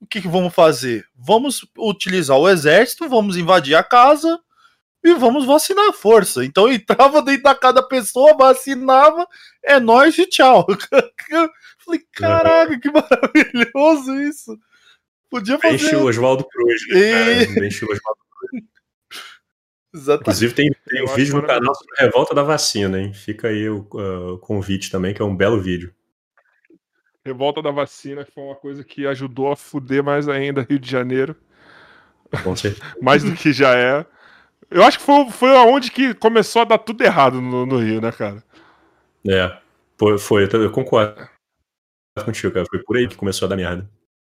O 0.00 0.06
que, 0.06 0.22
que 0.22 0.28
vamos 0.28 0.54
fazer? 0.54 1.04
Vamos 1.16 1.66
utilizar 1.76 2.38
o 2.38 2.48
exército, 2.48 3.08
vamos 3.08 3.36
invadir 3.36 3.74
a 3.74 3.82
casa 3.82 4.38
e 5.02 5.14
vamos 5.14 5.44
vacinar 5.46 5.88
a 5.88 5.92
força. 5.92 6.44
Então 6.44 6.70
entrava 6.70 7.22
dentro 7.22 7.44
da 7.44 7.54
cada 7.54 7.82
pessoa, 7.82 8.36
vacinava, 8.36 9.26
é 9.62 9.78
nós 9.78 10.16
e 10.18 10.26
tchau. 10.26 10.66
Falei, 11.84 12.02
caraca, 12.12 12.78
que 12.78 12.90
maravilhoso 12.90 14.14
isso. 14.22 14.58
Podia 15.30 15.58
fazer. 15.58 15.74
Enche 15.74 15.96
o 15.96 16.04
Oswaldo 16.04 16.44
Cruz. 16.44 16.80
Né, 16.90 17.42
e... 17.42 17.66
Enche 17.66 17.84
o 17.84 17.88
Oswaldo 17.92 18.20
Cruz. 18.30 18.64
Exatamente. 19.94 20.20
Inclusive 20.22 20.54
tem, 20.54 20.70
tem 20.86 21.02
um 21.02 21.14
vídeo 21.14 21.34
no 21.36 21.46
canal 21.46 21.74
sobre 21.74 21.94
Revolta 21.98 22.34
da 22.34 22.42
Vacina, 22.42 23.00
hein? 23.00 23.12
Fica 23.14 23.48
aí 23.48 23.68
o 23.68 23.88
uh, 23.94 24.38
convite 24.38 24.90
também, 24.90 25.14
que 25.14 25.22
é 25.22 25.24
um 25.24 25.34
belo 25.34 25.60
vídeo. 25.60 25.94
Revolta 27.24 27.62
da 27.62 27.70
Vacina 27.70 28.26
foi 28.26 28.44
uma 28.44 28.54
coisa 28.54 28.84
que 28.84 29.06
ajudou 29.06 29.50
a 29.50 29.56
fuder 29.56 30.02
mais 30.02 30.28
ainda 30.28 30.66
Rio 30.68 30.78
de 30.78 30.90
Janeiro. 30.90 31.36
Com 32.42 32.54
certeza. 32.54 32.84
mais 33.00 33.22
do 33.22 33.34
que 33.34 33.52
já 33.52 33.74
é. 33.74 34.06
Eu 34.70 34.82
acho 34.82 34.98
que 34.98 35.04
foi, 35.04 35.30
foi 35.30 35.56
aonde 35.56 35.90
que 35.90 36.14
começou 36.14 36.62
a 36.62 36.64
dar 36.64 36.78
tudo 36.78 37.02
errado 37.02 37.40
no, 37.40 37.64
no 37.64 37.78
Rio, 37.78 38.00
né, 38.00 38.12
cara? 38.12 38.42
É, 39.26 39.58
foi, 39.96 40.18
foi 40.18 40.48
eu 40.52 40.70
concordo 40.70 41.28
contigo, 42.24 42.52
cara. 42.52 42.66
Foi 42.68 42.82
por 42.82 42.96
aí 42.96 43.08
que 43.08 43.16
começou 43.16 43.46
a 43.46 43.48
dar 43.48 43.56
merda. 43.56 43.88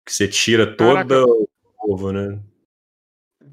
Que 0.04 0.12
você 0.12 0.28
tira 0.28 0.74
Caraca. 0.74 1.24
o 1.24 1.48
povo, 1.78 2.12
né? 2.12 2.38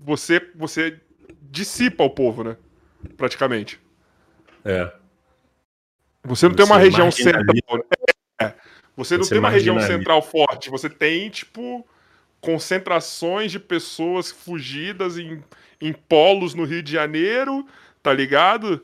Você, 0.03 0.41
você 0.55 0.99
dissipa 1.41 2.03
o 2.03 2.09
povo, 2.09 2.43
né? 2.43 2.57
Praticamente. 3.17 3.79
É. 4.63 4.91
Você 6.23 6.47
não 6.47 6.53
você 6.53 6.57
tem 6.57 6.65
uma 6.65 6.77
região 6.77 7.11
central. 7.11 7.43
Né? 7.45 7.83
É. 8.41 8.53
Você 8.97 9.17
não 9.17 9.23
você 9.23 9.29
tem 9.29 9.39
uma 9.39 9.49
região 9.49 9.79
central 9.79 10.21
forte. 10.21 10.69
Você 10.69 10.89
tem, 10.89 11.29
tipo, 11.29 11.85
concentrações 12.41 13.51
de 13.51 13.59
pessoas 13.59 14.31
fugidas 14.31 15.17
em, 15.17 15.43
em 15.81 15.93
polos 15.93 16.53
no 16.53 16.63
Rio 16.63 16.81
de 16.81 16.91
Janeiro, 16.91 17.65
tá 18.01 18.13
ligado? 18.13 18.81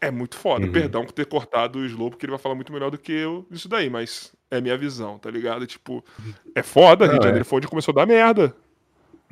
É 0.00 0.10
muito 0.10 0.36
foda. 0.36 0.66
Uhum. 0.66 0.72
Perdão 0.72 1.04
por 1.04 1.12
ter 1.12 1.26
cortado 1.26 1.78
o 1.78 1.86
Slow, 1.86 2.10
porque 2.10 2.26
ele 2.26 2.32
vai 2.32 2.40
falar 2.40 2.54
muito 2.54 2.72
melhor 2.72 2.90
do 2.90 2.98
que 2.98 3.12
eu 3.12 3.46
isso 3.50 3.68
daí, 3.68 3.88
mas 3.88 4.32
é 4.50 4.60
minha 4.60 4.76
visão, 4.76 5.18
tá 5.18 5.30
ligado? 5.30 5.66
Tipo, 5.66 6.04
é 6.54 6.62
foda, 6.62 7.06
Rio 7.06 7.18
de 7.18 7.24
Janeiro 7.24 7.42
é. 7.42 7.44
foi 7.44 7.58
onde 7.58 7.68
começou 7.68 7.92
a 7.92 7.96
dar 7.96 8.06
merda. 8.06 8.54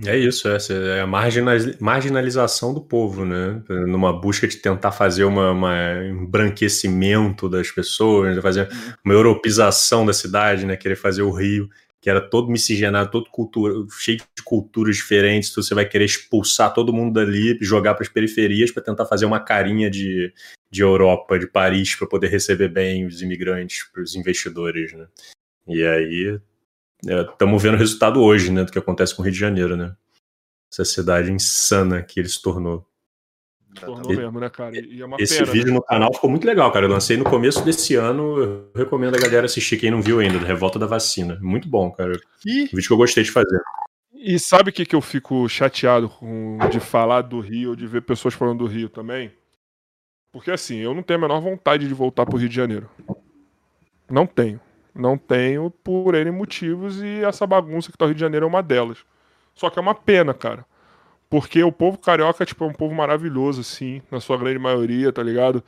É 0.06 0.16
isso, 0.16 0.48
é, 0.48 0.56
é 0.96 1.00
a 1.02 1.06
marginalização 1.06 2.72
do 2.72 2.80
povo, 2.80 3.26
né? 3.26 3.62
Numa 3.68 4.18
busca 4.18 4.48
de 4.48 4.56
tentar 4.56 4.92
fazer 4.92 5.24
uma, 5.24 5.50
uma 5.50 6.06
embranquecimento 6.06 7.48
das 7.50 7.70
pessoas, 7.70 8.38
fazer 8.38 8.68
uma 9.04 9.12
europeização 9.12 10.06
da 10.06 10.14
cidade, 10.14 10.64
né? 10.64 10.74
Querer 10.76 10.96
fazer 10.96 11.20
o 11.20 11.30
Rio, 11.30 11.68
que 12.00 12.08
era 12.08 12.20
todo 12.20 12.50
miscigenado, 12.50 13.10
todo 13.10 13.30
cultura, 13.30 13.74
cheio 14.00 14.18
de 14.18 14.42
culturas 14.42 14.96
diferentes, 14.96 15.50
então 15.50 15.62
você 15.62 15.74
vai 15.74 15.86
querer 15.86 16.06
expulsar 16.06 16.72
todo 16.72 16.92
mundo 16.92 17.12
dali, 17.14 17.58
jogar 17.60 17.94
para 17.94 18.02
as 18.02 18.08
periferias 18.08 18.70
para 18.70 18.82
tentar 18.82 19.04
fazer 19.04 19.26
uma 19.26 19.38
carinha 19.38 19.90
de, 19.90 20.32
de 20.70 20.82
Europa, 20.82 21.38
de 21.38 21.46
Paris, 21.46 21.94
para 21.94 22.08
poder 22.08 22.28
receber 22.28 22.68
bem 22.68 23.06
os 23.06 23.20
imigrantes, 23.20 23.84
os 23.96 24.14
investidores, 24.14 24.92
né? 24.94 25.06
E 25.68 25.84
aí 25.84 26.40
estamos 27.06 27.62
é, 27.62 27.66
vendo 27.66 27.74
o 27.74 27.78
resultado 27.78 28.20
hoje, 28.22 28.50
né, 28.50 28.64
do 28.64 28.72
que 28.72 28.78
acontece 28.78 29.14
com 29.14 29.20
o 29.20 29.24
Rio 29.24 29.32
de 29.32 29.38
Janeiro, 29.38 29.76
né? 29.76 29.94
Essa 30.72 30.84
cidade 30.84 31.30
insana 31.30 32.02
que 32.02 32.18
ele 32.18 32.28
se 32.28 32.40
tornou. 32.40 32.86
Tornou 33.74 34.08
mesmo, 34.08 34.40
né, 34.40 34.50
cara? 34.50 34.76
É 34.76 34.80
esse 35.18 35.38
pena, 35.38 35.52
vídeo 35.52 35.68
né? 35.68 35.74
no 35.74 35.82
canal 35.82 36.12
ficou 36.12 36.28
muito 36.28 36.46
legal, 36.46 36.72
cara. 36.72 36.86
Eu 36.86 36.90
lancei 36.90 37.16
no 37.16 37.24
começo 37.24 37.64
desse 37.64 37.94
ano. 37.94 38.38
Eu 38.38 38.70
recomendo 38.74 39.14
a 39.14 39.20
galera 39.20 39.46
assistir, 39.46 39.76
quem 39.76 39.90
não 39.90 40.02
viu 40.02 40.18
ainda, 40.18 40.38
do 40.38 40.44
Revolta 40.44 40.78
da 40.78 40.86
Vacina. 40.86 41.38
Muito 41.40 41.68
bom, 41.68 41.90
cara. 41.90 42.18
E... 42.44 42.64
Um 42.64 42.66
vídeo 42.66 42.86
que 42.88 42.92
eu 42.92 42.96
gostei 42.96 43.22
de 43.22 43.30
fazer. 43.30 43.60
E 44.12 44.38
sabe 44.38 44.70
o 44.70 44.72
que, 44.72 44.84
que 44.84 44.94
eu 44.94 45.00
fico 45.00 45.48
chateado 45.48 46.08
com, 46.08 46.58
de 46.70 46.78
falar 46.78 47.22
do 47.22 47.40
Rio, 47.40 47.74
de 47.74 47.86
ver 47.86 48.02
pessoas 48.02 48.34
falando 48.34 48.58
do 48.58 48.66
Rio 48.66 48.88
também? 48.88 49.32
Porque 50.32 50.50
assim, 50.50 50.76
eu 50.76 50.94
não 50.94 51.02
tenho 51.02 51.18
a 51.18 51.22
menor 51.22 51.40
vontade 51.40 51.88
de 51.88 51.94
voltar 51.94 52.26
pro 52.26 52.36
Rio 52.36 52.48
de 52.48 52.54
Janeiro. 52.54 52.88
Não 54.10 54.26
tenho. 54.26 54.60
Não 54.94 55.16
tenho 55.16 55.70
por 55.70 56.14
N 56.14 56.30
motivos 56.32 57.00
e 57.00 57.24
essa 57.24 57.46
bagunça 57.46 57.90
que 57.90 57.96
tá 57.96 58.04
no 58.04 58.08
Rio 58.08 58.16
de 58.16 58.20
Janeiro 58.20 58.44
é 58.44 58.48
uma 58.48 58.62
delas. 58.62 58.98
Só 59.54 59.70
que 59.70 59.78
é 59.78 59.82
uma 59.82 59.94
pena, 59.94 60.34
cara. 60.34 60.66
Porque 61.30 61.62
o 61.62 61.70
povo 61.70 61.96
carioca 61.96 62.44
tipo, 62.44 62.64
é 62.64 62.66
um 62.66 62.72
povo 62.72 62.92
maravilhoso, 62.92 63.60
assim, 63.60 64.02
na 64.10 64.20
sua 64.20 64.36
grande 64.36 64.58
maioria, 64.58 65.12
tá 65.12 65.22
ligado? 65.22 65.62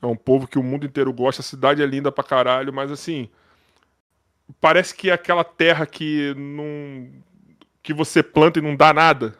É 0.00 0.06
um 0.06 0.16
povo 0.16 0.46
que 0.46 0.58
o 0.58 0.62
mundo 0.62 0.86
inteiro 0.86 1.12
gosta, 1.12 1.42
a 1.42 1.44
cidade 1.44 1.82
é 1.82 1.86
linda 1.86 2.12
pra 2.12 2.24
caralho, 2.24 2.72
mas 2.72 2.90
assim. 2.92 3.28
Parece 4.60 4.94
que 4.94 5.10
é 5.10 5.12
aquela 5.12 5.44
terra 5.44 5.84
que 5.84 6.32
não. 6.36 7.08
que 7.82 7.92
você 7.92 8.22
planta 8.22 8.60
e 8.60 8.62
não 8.62 8.76
dá 8.76 8.92
nada. 8.94 9.34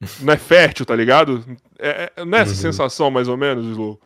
Não 0.20 0.32
é 0.32 0.36
fértil, 0.36 0.84
tá 0.84 0.96
ligado? 0.96 1.44
É, 1.78 2.10
é, 2.16 2.24
não 2.24 2.36
é 2.36 2.40
essa 2.40 2.50
uhum. 2.50 2.56
sensação, 2.56 3.08
mais 3.08 3.28
ou 3.28 3.36
menos, 3.36 3.64
Slow? 3.66 4.00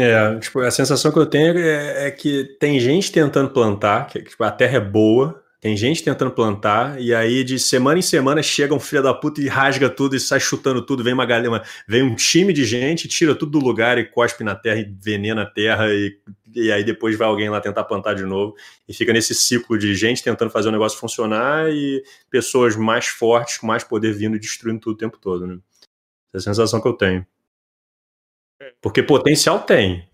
É, 0.00 0.38
tipo, 0.38 0.60
a 0.60 0.70
sensação 0.70 1.10
que 1.10 1.18
eu 1.18 1.26
tenho 1.26 1.58
é, 1.58 2.06
é, 2.06 2.10
que 2.12 2.56
tem 2.60 2.78
gente 2.78 3.10
tentando 3.10 3.50
plantar, 3.50 4.06
que 4.06 4.22
tipo, 4.22 4.44
a 4.44 4.50
terra 4.52 4.76
é 4.76 4.80
boa, 4.80 5.41
tem 5.62 5.76
gente 5.76 6.02
tentando 6.02 6.32
plantar, 6.32 7.00
e 7.00 7.14
aí 7.14 7.44
de 7.44 7.56
semana 7.56 7.96
em 7.96 8.02
semana 8.02 8.42
chega 8.42 8.74
um 8.74 8.80
filho 8.80 9.00
da 9.00 9.14
puta 9.14 9.40
e 9.40 9.46
rasga 9.46 9.88
tudo 9.88 10.16
e 10.16 10.20
sai 10.20 10.40
chutando 10.40 10.84
tudo, 10.84 11.04
vem 11.04 11.14
uma 11.14 11.24
galera, 11.24 11.62
vem 11.86 12.02
um 12.02 12.16
time 12.16 12.52
de 12.52 12.64
gente, 12.64 13.06
tira 13.06 13.32
tudo 13.32 13.60
do 13.60 13.64
lugar 13.64 13.96
e 13.96 14.04
cospe 14.04 14.42
na 14.42 14.56
terra 14.56 14.80
e 14.80 14.92
venena 15.00 15.42
a 15.42 15.46
terra, 15.46 15.86
e, 15.94 16.18
e 16.52 16.72
aí 16.72 16.82
depois 16.82 17.16
vai 17.16 17.28
alguém 17.28 17.48
lá 17.48 17.60
tentar 17.60 17.84
plantar 17.84 18.14
de 18.14 18.24
novo, 18.24 18.56
e 18.88 18.92
fica 18.92 19.12
nesse 19.12 19.36
ciclo 19.36 19.78
de 19.78 19.94
gente 19.94 20.20
tentando 20.20 20.50
fazer 20.50 20.68
o 20.68 20.72
negócio 20.72 20.98
funcionar 20.98 21.70
e 21.70 22.02
pessoas 22.28 22.74
mais 22.74 23.06
fortes, 23.06 23.58
com 23.58 23.66
mais 23.68 23.84
poder 23.84 24.12
vindo 24.12 24.34
e 24.34 24.40
destruindo 24.40 24.80
tudo 24.80 24.94
o 24.94 24.98
tempo 24.98 25.16
todo, 25.16 25.46
né? 25.46 25.60
Essa 26.34 26.50
é 26.50 26.50
a 26.50 26.54
sensação 26.54 26.80
que 26.80 26.88
eu 26.88 26.94
tenho. 26.94 27.24
Porque 28.80 29.00
potencial 29.00 29.60
tem. 29.60 30.08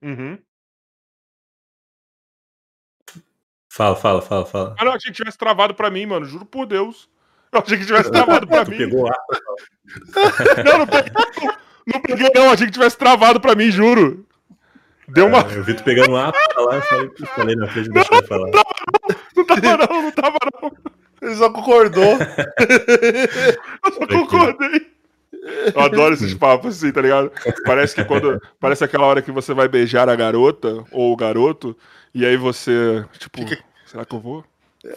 Uhum. 0.00 0.38
Fala, 3.74 3.96
fala, 3.96 4.20
fala, 4.20 4.44
fala. 4.44 4.74
Ah, 4.78 4.84
não, 4.84 4.92
achei 4.92 5.10
que 5.10 5.16
tivesse 5.16 5.38
travado 5.38 5.72
pra 5.72 5.88
mim, 5.88 6.04
mano. 6.04 6.26
Juro 6.26 6.44
por 6.44 6.66
Deus. 6.66 7.08
Eu 7.50 7.58
achei 7.58 7.78
que 7.78 7.86
tivesse 7.86 8.10
travado 8.10 8.46
pra 8.46 8.64
mim. 8.68 8.76
Pegou 8.76 9.08
ar. 9.08 9.16
não, 10.62 10.78
não 10.80 10.86
peguei, 10.86 11.12
não, 11.14 11.54
não 11.86 12.00
peguei, 12.02 12.30
não. 12.34 12.50
Achei 12.50 12.66
que 12.66 12.72
tivesse 12.72 12.98
travado 12.98 13.40
pra 13.40 13.54
mim, 13.54 13.70
juro. 13.70 14.26
Deu 15.08 15.26
uma. 15.26 15.38
É, 15.38 15.56
eu 15.56 15.64
vi 15.64 15.72
tu 15.72 15.82
pegando 15.84 16.14
ar 16.14 16.32
pra 16.32 16.54
falar, 16.54 16.74
eu 16.74 16.82
falei, 16.82 17.10
falei 17.34 17.56
na 17.56 17.66
frente, 17.68 17.88
deixa 17.88 18.14
eu 18.14 18.26
falar. 18.26 18.50
Não, 18.50 18.62
não, 19.36 19.44
tava 19.46 19.76
não, 19.78 20.02
não 20.02 20.12
tava 20.12 20.38
não. 20.60 20.72
Ele 21.22 21.34
só 21.34 21.50
concordou. 21.50 22.18
eu 23.86 23.92
só 23.94 24.06
concordei. 24.06 24.92
Eu 25.74 25.80
adoro 25.80 26.12
esses 26.12 26.34
papos 26.34 26.76
assim, 26.76 26.92
tá 26.92 27.00
ligado? 27.00 27.32
Parece 27.64 27.94
que 27.94 28.04
quando. 28.04 28.38
Parece 28.60 28.84
aquela 28.84 29.06
hora 29.06 29.22
que 29.22 29.32
você 29.32 29.54
vai 29.54 29.66
beijar 29.66 30.10
a 30.10 30.14
garota 30.14 30.84
ou 30.92 31.10
o 31.10 31.16
garoto, 31.16 31.74
e 32.14 32.26
aí 32.26 32.36
você, 32.36 33.04
tipo, 33.18 33.38
fica... 33.38 33.62
será 33.86 34.04
que 34.04 34.14
eu 34.14 34.20
vou? 34.20 34.44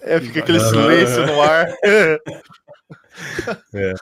É, 0.01 0.19
fica 0.19 0.39
aquele 0.39 0.59
silêncio 0.59 1.25
no 1.25 1.41
ar. 1.41 1.67
É. 3.73 3.93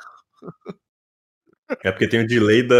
É 1.83 1.91
porque 1.91 2.07
tem 2.07 2.21
o 2.21 2.27
delay 2.27 2.63
da. 2.63 2.75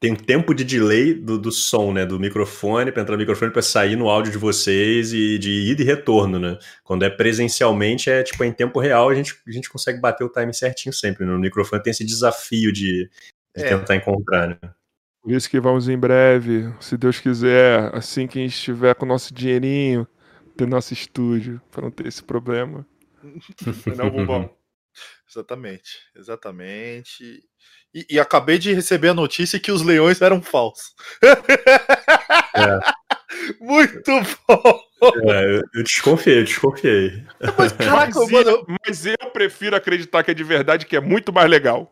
Tem 0.00 0.12
um 0.12 0.16
tempo 0.16 0.52
de 0.52 0.64
delay 0.64 1.14
do, 1.14 1.38
do 1.38 1.52
som, 1.52 1.92
né? 1.92 2.04
Do 2.04 2.18
microfone, 2.18 2.90
para 2.90 3.02
entrar 3.02 3.14
no 3.14 3.20
microfone, 3.20 3.52
para 3.52 3.62
sair 3.62 3.94
no 3.94 4.08
áudio 4.08 4.32
de 4.32 4.38
vocês 4.38 5.12
e 5.12 5.38
de 5.38 5.70
ida 5.70 5.82
e 5.82 5.84
retorno, 5.84 6.40
né? 6.40 6.58
Quando 6.82 7.04
é 7.04 7.10
presencialmente, 7.10 8.10
é 8.10 8.24
tipo 8.24 8.42
em 8.42 8.52
tempo 8.52 8.80
real, 8.80 9.08
a 9.08 9.14
gente, 9.14 9.36
a 9.46 9.52
gente 9.52 9.70
consegue 9.70 10.00
bater 10.00 10.24
o 10.24 10.28
time 10.28 10.52
certinho 10.52 10.92
sempre. 10.92 11.24
Né? 11.24 11.30
No 11.30 11.38
microfone 11.38 11.80
tem 11.80 11.92
esse 11.92 12.04
desafio 12.04 12.72
de, 12.72 13.08
de 13.56 13.64
é. 13.64 13.68
tentar 13.68 13.94
encontrar, 13.94 14.48
né? 14.48 14.58
Por 15.22 15.32
isso 15.32 15.48
que 15.48 15.60
vamos 15.60 15.88
em 15.88 15.96
breve, 15.96 16.74
se 16.80 16.96
Deus 16.96 17.20
quiser, 17.20 17.94
assim 17.94 18.26
que 18.26 18.40
a 18.40 18.42
gente 18.42 18.54
estiver 18.54 18.94
com 18.94 19.04
o 19.04 19.08
nosso 19.08 19.32
dinheirinho, 19.32 20.06
ter 20.56 20.66
nosso 20.66 20.92
estúdio, 20.92 21.60
para 21.70 21.82
não 21.82 21.90
ter 21.92 22.08
esse 22.08 22.22
problema. 22.22 22.84
não, 23.96 24.10
Bumbão? 24.10 24.50
Exatamente, 25.28 25.98
exatamente. 26.14 27.42
E, 27.94 28.06
e, 28.10 28.20
acabei 28.20 28.58
de 28.58 28.74
receber 28.74 29.08
a 29.08 29.14
notícia 29.14 29.58
que 29.58 29.72
os 29.72 29.80
leões 29.80 30.20
eram 30.20 30.42
falsos. 30.42 30.94
É. 32.54 32.78
Muito 33.58 34.12
bom! 34.46 34.91
É, 35.02 35.60
eu 35.74 35.82
desconfiei, 35.82 36.38
eu 36.40 36.44
desconfiei. 36.44 37.24
Mas, 37.58 37.72
caraca, 37.72 38.20
mas, 38.20 38.30
mano, 38.30 38.50
eu, 38.50 38.66
mas 38.86 39.06
eu 39.06 39.30
prefiro 39.32 39.74
acreditar 39.74 40.22
que 40.22 40.30
é 40.30 40.34
de 40.34 40.44
verdade, 40.44 40.86
que 40.86 40.96
é 40.96 41.00
muito 41.00 41.32
mais 41.32 41.50
legal. 41.50 41.90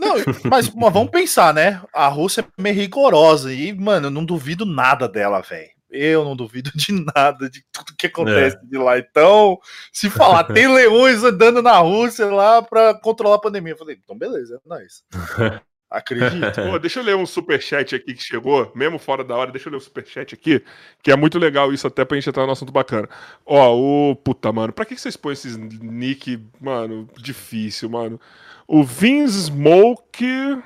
Não, 0.00 0.14
mas, 0.44 0.70
mas 0.74 0.92
vamos 0.92 1.10
pensar, 1.10 1.52
né? 1.52 1.82
A 1.92 2.08
Rússia 2.08 2.40
é 2.40 2.62
meio 2.62 2.76
rigorosa 2.76 3.52
e, 3.52 3.74
mano, 3.74 4.06
eu 4.06 4.10
não 4.10 4.24
duvido 4.24 4.64
nada 4.64 5.06
dela, 5.06 5.42
velho. 5.42 5.76
Eu 5.90 6.24
não 6.24 6.34
duvido 6.34 6.70
de 6.74 6.92
nada, 6.92 7.48
de 7.48 7.62
tudo 7.70 7.94
que 7.96 8.06
acontece 8.06 8.56
é. 8.56 8.60
de 8.66 8.78
lá. 8.78 8.98
Então, 8.98 9.58
se 9.92 10.08
falar, 10.08 10.44
tem 10.52 10.66
leões 10.66 11.22
andando 11.22 11.62
na 11.62 11.78
Rússia 11.78 12.26
lá 12.26 12.62
pra 12.62 12.94
controlar 12.94 13.36
a 13.36 13.40
pandemia. 13.40 13.74
Eu 13.74 13.78
falei, 13.78 13.98
então 14.02 14.16
beleza, 14.16 14.60
é 14.64 14.68
nóis. 14.68 15.04
Acredito. 15.90 16.62
Pô, 16.68 16.78
deixa 16.78 17.00
eu 17.00 17.04
ler 17.04 17.16
um 17.16 17.26
superchat 17.26 17.94
aqui 17.94 18.14
que 18.14 18.22
chegou, 18.22 18.70
mesmo 18.74 18.98
fora 18.98 19.22
da 19.22 19.36
hora, 19.36 19.52
deixa 19.52 19.68
eu 19.68 19.70
ler 19.70 19.76
um 19.76 19.80
superchat 19.80 20.34
aqui, 20.34 20.62
que 21.02 21.10
é 21.10 21.16
muito 21.16 21.38
legal 21.38 21.72
isso 21.72 21.86
até 21.86 22.04
pra 22.04 22.16
gente 22.16 22.28
entrar 22.28 22.44
no 22.44 22.52
assunto 22.52 22.72
bacana. 22.72 23.08
Ó, 23.44 23.76
o 23.76 24.16
puta, 24.16 24.52
mano, 24.52 24.72
pra 24.72 24.84
que 24.84 24.96
vocês 24.96 25.16
põem 25.16 25.32
esses 25.32 25.56
nick, 25.56 26.42
mano, 26.60 27.08
difícil, 27.16 27.88
mano? 27.88 28.20
O 28.66 28.82
Vin 28.82 29.26
Smoke, 29.28 30.58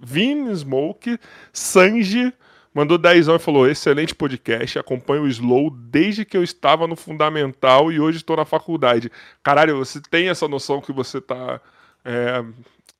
Vin 0.00 0.52
Smoke, 0.54 1.18
Sanji, 1.52 2.32
mandou 2.74 2.98
10 2.98 3.28
e 3.28 3.38
falou: 3.38 3.68
excelente 3.68 4.14
podcast, 4.14 4.78
acompanho 4.78 5.22
o 5.22 5.28
Slow 5.28 5.70
desde 5.70 6.24
que 6.24 6.36
eu 6.36 6.42
estava 6.42 6.88
no 6.88 6.96
Fundamental 6.96 7.92
e 7.92 8.00
hoje 8.00 8.18
estou 8.18 8.36
na 8.36 8.44
faculdade. 8.44 9.12
Caralho, 9.42 9.78
você 9.78 10.00
tem 10.10 10.28
essa 10.28 10.48
noção 10.48 10.80
que 10.80 10.92
você 10.92 11.20
tá... 11.20 11.60
É, 12.04 12.44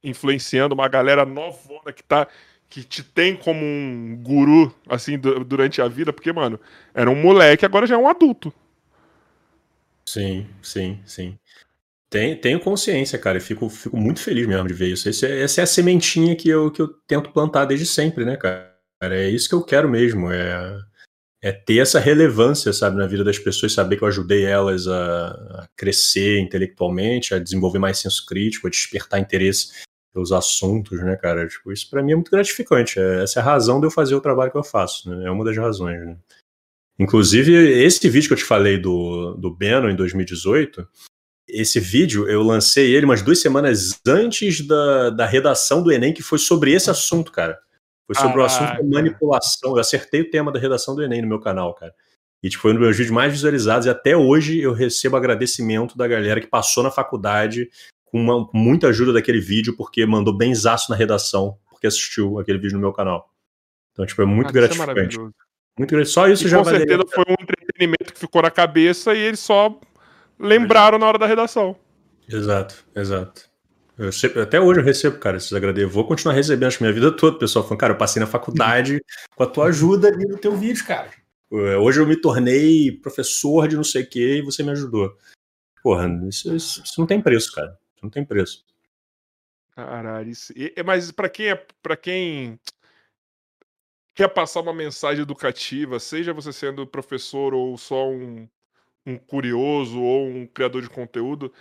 influenciando 0.08 0.74
uma 0.74 0.88
galera 0.88 1.24
novona 1.26 1.92
que 1.92 2.02
tá 2.02 2.26
que 2.68 2.82
te 2.82 3.02
tem 3.02 3.36
como 3.36 3.64
um 3.64 4.18
guru 4.22 4.74
assim 4.88 5.18
durante 5.18 5.80
a 5.80 5.88
vida, 5.88 6.12
porque 6.12 6.32
mano, 6.32 6.58
era 6.92 7.10
um 7.10 7.14
moleque, 7.14 7.64
agora 7.64 7.86
já 7.86 7.94
é 7.94 7.98
um 7.98 8.08
adulto. 8.08 8.52
Sim, 10.04 10.46
sim, 10.62 11.00
sim. 11.04 11.38
Tenho, 12.40 12.60
consciência, 12.60 13.18
cara, 13.18 13.38
e 13.38 13.40
fico, 13.40 13.68
fico 13.68 13.96
muito 13.96 14.20
feliz 14.20 14.46
mesmo 14.46 14.66
de 14.68 14.74
ver 14.74 14.92
isso. 14.92 15.08
Esse, 15.08 15.26
é, 15.26 15.42
essa 15.42 15.60
é 15.60 15.64
a 15.64 15.66
sementinha 15.66 16.34
que 16.36 16.48
eu, 16.48 16.70
que 16.70 16.80
eu 16.80 16.88
tento 17.06 17.30
plantar 17.30 17.64
desde 17.64 17.84
sempre, 17.84 18.24
né, 18.24 18.36
cara? 18.36 18.72
É 19.02 19.28
isso 19.28 19.48
que 19.48 19.54
eu 19.54 19.62
quero 19.62 19.88
mesmo. 19.88 20.30
É, 20.30 20.80
é 21.42 21.52
ter 21.52 21.78
essa 21.78 21.98
relevância, 21.98 22.72
sabe, 22.72 22.96
na 22.96 23.06
vida 23.06 23.24
das 23.24 23.38
pessoas, 23.38 23.72
saber 23.72 23.96
que 23.96 24.04
eu 24.04 24.08
ajudei 24.08 24.44
elas 24.44 24.86
a, 24.86 25.28
a 25.28 25.68
crescer 25.76 26.38
intelectualmente, 26.38 27.34
a 27.34 27.38
desenvolver 27.38 27.78
mais 27.78 27.98
senso 27.98 28.24
crítico, 28.24 28.66
a 28.66 28.70
despertar 28.70 29.20
interesse 29.20 29.85
pelos 30.16 30.32
assuntos, 30.32 30.98
né, 31.02 31.14
cara? 31.14 31.46
Tipo, 31.46 31.70
isso 31.70 31.90
para 31.90 32.02
mim 32.02 32.12
é 32.12 32.14
muito 32.14 32.30
gratificante. 32.30 32.98
É, 32.98 33.22
essa 33.22 33.38
é 33.38 33.42
a 33.42 33.44
razão 33.44 33.78
de 33.78 33.86
eu 33.86 33.90
fazer 33.90 34.14
o 34.14 34.20
trabalho 34.20 34.50
que 34.50 34.56
eu 34.56 34.64
faço, 34.64 35.10
né? 35.10 35.26
É 35.26 35.30
uma 35.30 35.44
das 35.44 35.54
razões, 35.54 36.00
né? 36.06 36.16
Inclusive, 36.98 37.52
esse 37.52 38.08
vídeo 38.08 38.28
que 38.28 38.32
eu 38.32 38.38
te 38.38 38.44
falei 38.44 38.78
do, 38.78 39.34
do 39.34 39.54
Beno 39.54 39.90
em 39.90 39.94
2018, 39.94 40.88
esse 41.46 41.78
vídeo 41.78 42.26
eu 42.30 42.42
lancei 42.42 42.94
ele 42.94 43.04
umas 43.04 43.20
duas 43.20 43.38
semanas 43.38 44.00
antes 44.06 44.66
da, 44.66 45.10
da 45.10 45.26
redação 45.26 45.82
do 45.82 45.92
Enem, 45.92 46.14
que 46.14 46.22
foi 46.22 46.38
sobre 46.38 46.72
esse 46.72 46.88
assunto, 46.88 47.30
cara. 47.30 47.58
Foi 48.06 48.14
sobre 48.16 48.40
ah, 48.40 48.42
o 48.42 48.46
assunto 48.46 48.74
da 48.74 48.84
manipulação. 48.84 49.72
Eu 49.72 49.78
acertei 49.78 50.22
o 50.22 50.30
tema 50.30 50.50
da 50.50 50.58
redação 50.58 50.94
do 50.94 51.02
Enem 51.02 51.20
no 51.20 51.28
meu 51.28 51.40
canal, 51.40 51.74
cara. 51.74 51.94
E 52.42 52.48
tipo, 52.48 52.62
foi 52.62 52.70
um 52.70 52.74
dos 52.74 52.82
meus 52.82 52.96
vídeos 52.96 53.14
mais 53.14 53.34
visualizados. 53.34 53.86
E 53.86 53.90
até 53.90 54.16
hoje 54.16 54.58
eu 54.58 54.72
recebo 54.72 55.14
agradecimento 55.14 55.94
da 55.94 56.08
galera 56.08 56.40
que 56.40 56.46
passou 56.46 56.82
na 56.82 56.90
faculdade 56.90 57.68
com, 58.06 58.20
uma, 58.20 58.46
com 58.46 58.56
muita 58.56 58.88
ajuda 58.88 59.12
daquele 59.12 59.40
vídeo, 59.40 59.76
porque 59.76 60.04
mandou 60.06 60.36
benzaço 60.36 60.90
na 60.90 60.96
redação, 60.96 61.58
porque 61.68 61.86
assistiu 61.86 62.38
aquele 62.38 62.58
vídeo 62.58 62.74
no 62.74 62.80
meu 62.80 62.92
canal. 62.92 63.30
Então, 63.92 64.06
tipo, 64.06 64.22
é 64.22 64.26
muito 64.26 64.48
ah, 64.48 64.52
gratificante. 64.52 65.16
É 65.16 65.20
muito 65.20 65.90
gratificante. 65.90 66.08
Só 66.08 66.28
isso 66.28 66.46
e 66.46 66.48
já 66.48 66.58
Com 66.58 66.64
certeza 66.64 67.02
foi 67.14 67.24
um 67.28 67.42
entretenimento 67.42 68.12
que 68.12 68.18
ficou 68.18 68.42
na 68.42 68.50
cabeça 68.50 69.14
e 69.14 69.18
eles 69.18 69.40
só 69.40 69.78
lembraram 70.38 70.98
na 70.98 71.06
hora 71.06 71.18
da 71.18 71.26
redação. 71.26 71.76
Exato, 72.28 72.84
exato. 72.94 73.48
Eu 73.98 74.12
sempre, 74.12 74.42
até 74.42 74.60
hoje 74.60 74.80
eu 74.80 74.84
recebo, 74.84 75.18
cara, 75.18 75.38
esses 75.38 75.52
agradecimentos. 75.52 75.94
Vou 75.94 76.06
continuar 76.06 76.34
recebendo, 76.34 76.68
acho 76.68 76.78
que 76.78 76.84
minha 76.84 76.92
vida 76.92 77.10
toda, 77.10 77.38
pessoal. 77.38 77.64
Falando, 77.64 77.80
cara, 77.80 77.92
eu 77.94 77.98
passei 77.98 78.20
na 78.20 78.26
faculdade 78.26 79.02
com 79.34 79.42
a 79.42 79.46
tua 79.46 79.66
ajuda 79.66 80.08
ali 80.08 80.26
no 80.26 80.36
teu 80.36 80.54
vídeo, 80.54 80.84
cara. 80.84 81.10
É, 81.50 81.76
hoje 81.76 82.00
eu 82.00 82.06
me 82.06 82.16
tornei 82.16 82.92
professor 82.92 83.66
de 83.68 83.76
não 83.76 83.84
sei 83.84 84.02
o 84.02 84.08
que 84.08 84.38
e 84.38 84.42
você 84.42 84.62
me 84.62 84.70
ajudou. 84.70 85.16
Porra, 85.82 86.08
isso, 86.28 86.54
isso, 86.54 86.82
isso 86.84 86.94
não 87.00 87.06
tem 87.06 87.22
preço, 87.22 87.52
cara. 87.52 87.74
Não 88.06 88.10
tem 88.10 88.24
preço. 88.24 88.64
Caralho, 89.74 90.30
isso. 90.30 90.52
E, 90.56 90.72
mas 90.84 91.10
para 91.10 91.28
quem 91.28 91.48
é. 91.50 91.66
para 91.82 91.96
quem 91.96 92.58
quer 94.14 94.28
passar 94.28 94.60
uma 94.60 94.72
mensagem 94.72 95.22
educativa, 95.22 95.98
seja 95.98 96.32
você 96.32 96.52
sendo 96.52 96.86
professor 96.86 97.52
ou 97.52 97.76
só 97.76 98.08
um, 98.08 98.48
um 99.04 99.18
curioso 99.18 100.00
ou 100.00 100.26
um 100.28 100.46
criador 100.46 100.82
de 100.82 100.88
conteúdo, 100.88 101.52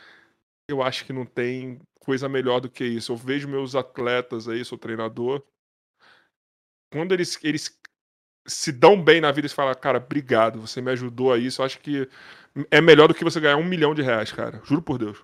eu 0.69 0.81
acho 0.81 1.03
que 1.05 1.11
não 1.11 1.25
tem 1.25 1.81
coisa 1.99 2.29
melhor 2.29 2.61
do 2.61 2.69
que 2.69 2.85
isso. 2.85 3.11
Eu 3.11 3.17
vejo 3.17 3.47
meus 3.47 3.75
atletas 3.75 4.47
aí, 4.47 4.63
sou 4.63 4.77
treinador. 4.77 5.43
Quando 6.91 7.11
eles, 7.13 7.37
eles 7.43 7.77
se 8.47 8.71
dão 8.71 9.01
bem 9.01 9.19
na 9.19 9.31
vida, 9.31 9.41
eles 9.41 9.53
falam, 9.53 9.73
cara, 9.73 9.97
obrigado, 9.97 10.61
você 10.61 10.79
me 10.81 10.91
ajudou 10.91 11.33
a 11.33 11.37
isso. 11.39 11.61
Eu 11.61 11.65
acho 11.65 11.79
que 11.79 12.07
é 12.71 12.79
melhor 12.79 13.07
do 13.07 13.15
que 13.15 13.23
você 13.23 13.39
ganhar 13.39 13.57
um 13.57 13.65
milhão 13.65 13.93
de 13.93 14.01
reais, 14.01 14.31
cara. 14.31 14.61
Juro 14.63 14.81
por 14.81 14.97
Deus. 14.97 15.17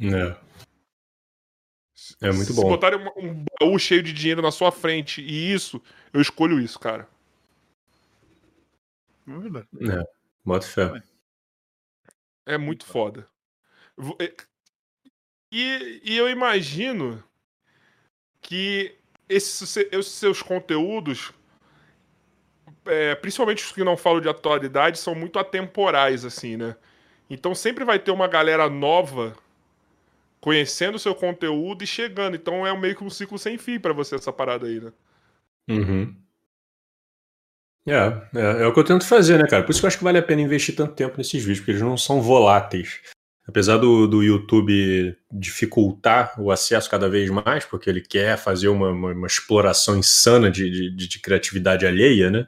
É. 0.00 0.46
É 2.20 2.32
muito 2.32 2.54
bom. 2.54 2.62
Se 2.62 2.68
botarem 2.68 3.00
um 3.16 3.44
baú 3.60 3.78
cheio 3.78 4.02
de 4.02 4.12
dinheiro 4.12 4.42
na 4.42 4.50
sua 4.50 4.70
frente 4.70 5.20
e 5.20 5.52
isso, 5.52 5.82
eu 6.12 6.20
escolho 6.20 6.60
isso, 6.60 6.78
cara. 6.78 7.08
É, 9.28 10.04
bota 10.44 10.66
fé. 10.66 11.02
É 12.44 12.56
muito 12.56 12.86
foda. 12.86 13.28
É, 14.20 14.32
e, 15.50 16.00
e 16.04 16.16
eu 16.16 16.30
imagino 16.30 17.22
que 18.40 18.94
esses, 19.28 19.76
esses 19.76 20.12
seus 20.12 20.42
conteúdos, 20.42 21.32
é, 22.84 23.14
principalmente 23.16 23.64
os 23.64 23.72
que 23.72 23.82
não 23.82 23.96
falam 23.96 24.20
de 24.20 24.28
atualidade, 24.28 24.98
são 24.98 25.14
muito 25.14 25.38
atemporais, 25.38 26.24
assim, 26.24 26.56
né? 26.56 26.76
Então 27.28 27.54
sempre 27.54 27.84
vai 27.84 27.98
ter 27.98 28.12
uma 28.12 28.28
galera 28.28 28.70
nova 28.70 29.36
conhecendo 30.46 30.94
o 30.94 30.98
seu 31.00 31.12
conteúdo 31.12 31.82
e 31.82 31.86
chegando. 31.88 32.36
Então 32.36 32.64
é 32.64 32.78
meio 32.78 32.94
que 32.94 33.02
um 33.02 33.10
ciclo 33.10 33.36
sem 33.36 33.58
fim 33.58 33.80
para 33.80 33.92
você 33.92 34.14
essa 34.14 34.32
parada 34.32 34.68
aí, 34.68 34.80
né? 34.80 34.92
Uhum. 35.68 36.14
É, 37.84 37.92
é, 38.32 38.62
é, 38.62 38.66
o 38.68 38.72
que 38.72 38.78
eu 38.78 38.84
tento 38.84 39.04
fazer, 39.04 39.40
né, 39.40 39.48
cara? 39.48 39.64
Por 39.64 39.72
isso 39.72 39.80
que 39.80 39.86
eu 39.86 39.88
acho 39.88 39.98
que 39.98 40.04
vale 40.04 40.18
a 40.18 40.22
pena 40.22 40.42
investir 40.42 40.76
tanto 40.76 40.94
tempo 40.94 41.18
nesses 41.18 41.42
vídeos, 41.42 41.58
porque 41.58 41.72
eles 41.72 41.82
não 41.82 41.96
são 41.96 42.22
voláteis. 42.22 43.00
Apesar 43.44 43.76
do, 43.78 44.06
do 44.06 44.22
YouTube 44.22 45.16
dificultar 45.32 46.40
o 46.40 46.52
acesso 46.52 46.88
cada 46.88 47.08
vez 47.08 47.28
mais, 47.28 47.64
porque 47.64 47.90
ele 47.90 48.00
quer 48.00 48.38
fazer 48.38 48.68
uma, 48.68 48.90
uma, 48.90 49.12
uma 49.14 49.26
exploração 49.26 49.98
insana 49.98 50.48
de, 50.48 50.70
de, 50.70 51.08
de, 51.08 51.18
criatividade 51.18 51.84
alheia, 51.84 52.30
né? 52.30 52.46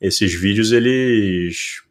Esses 0.00 0.32
vídeos, 0.32 0.70
eles, 0.70 1.82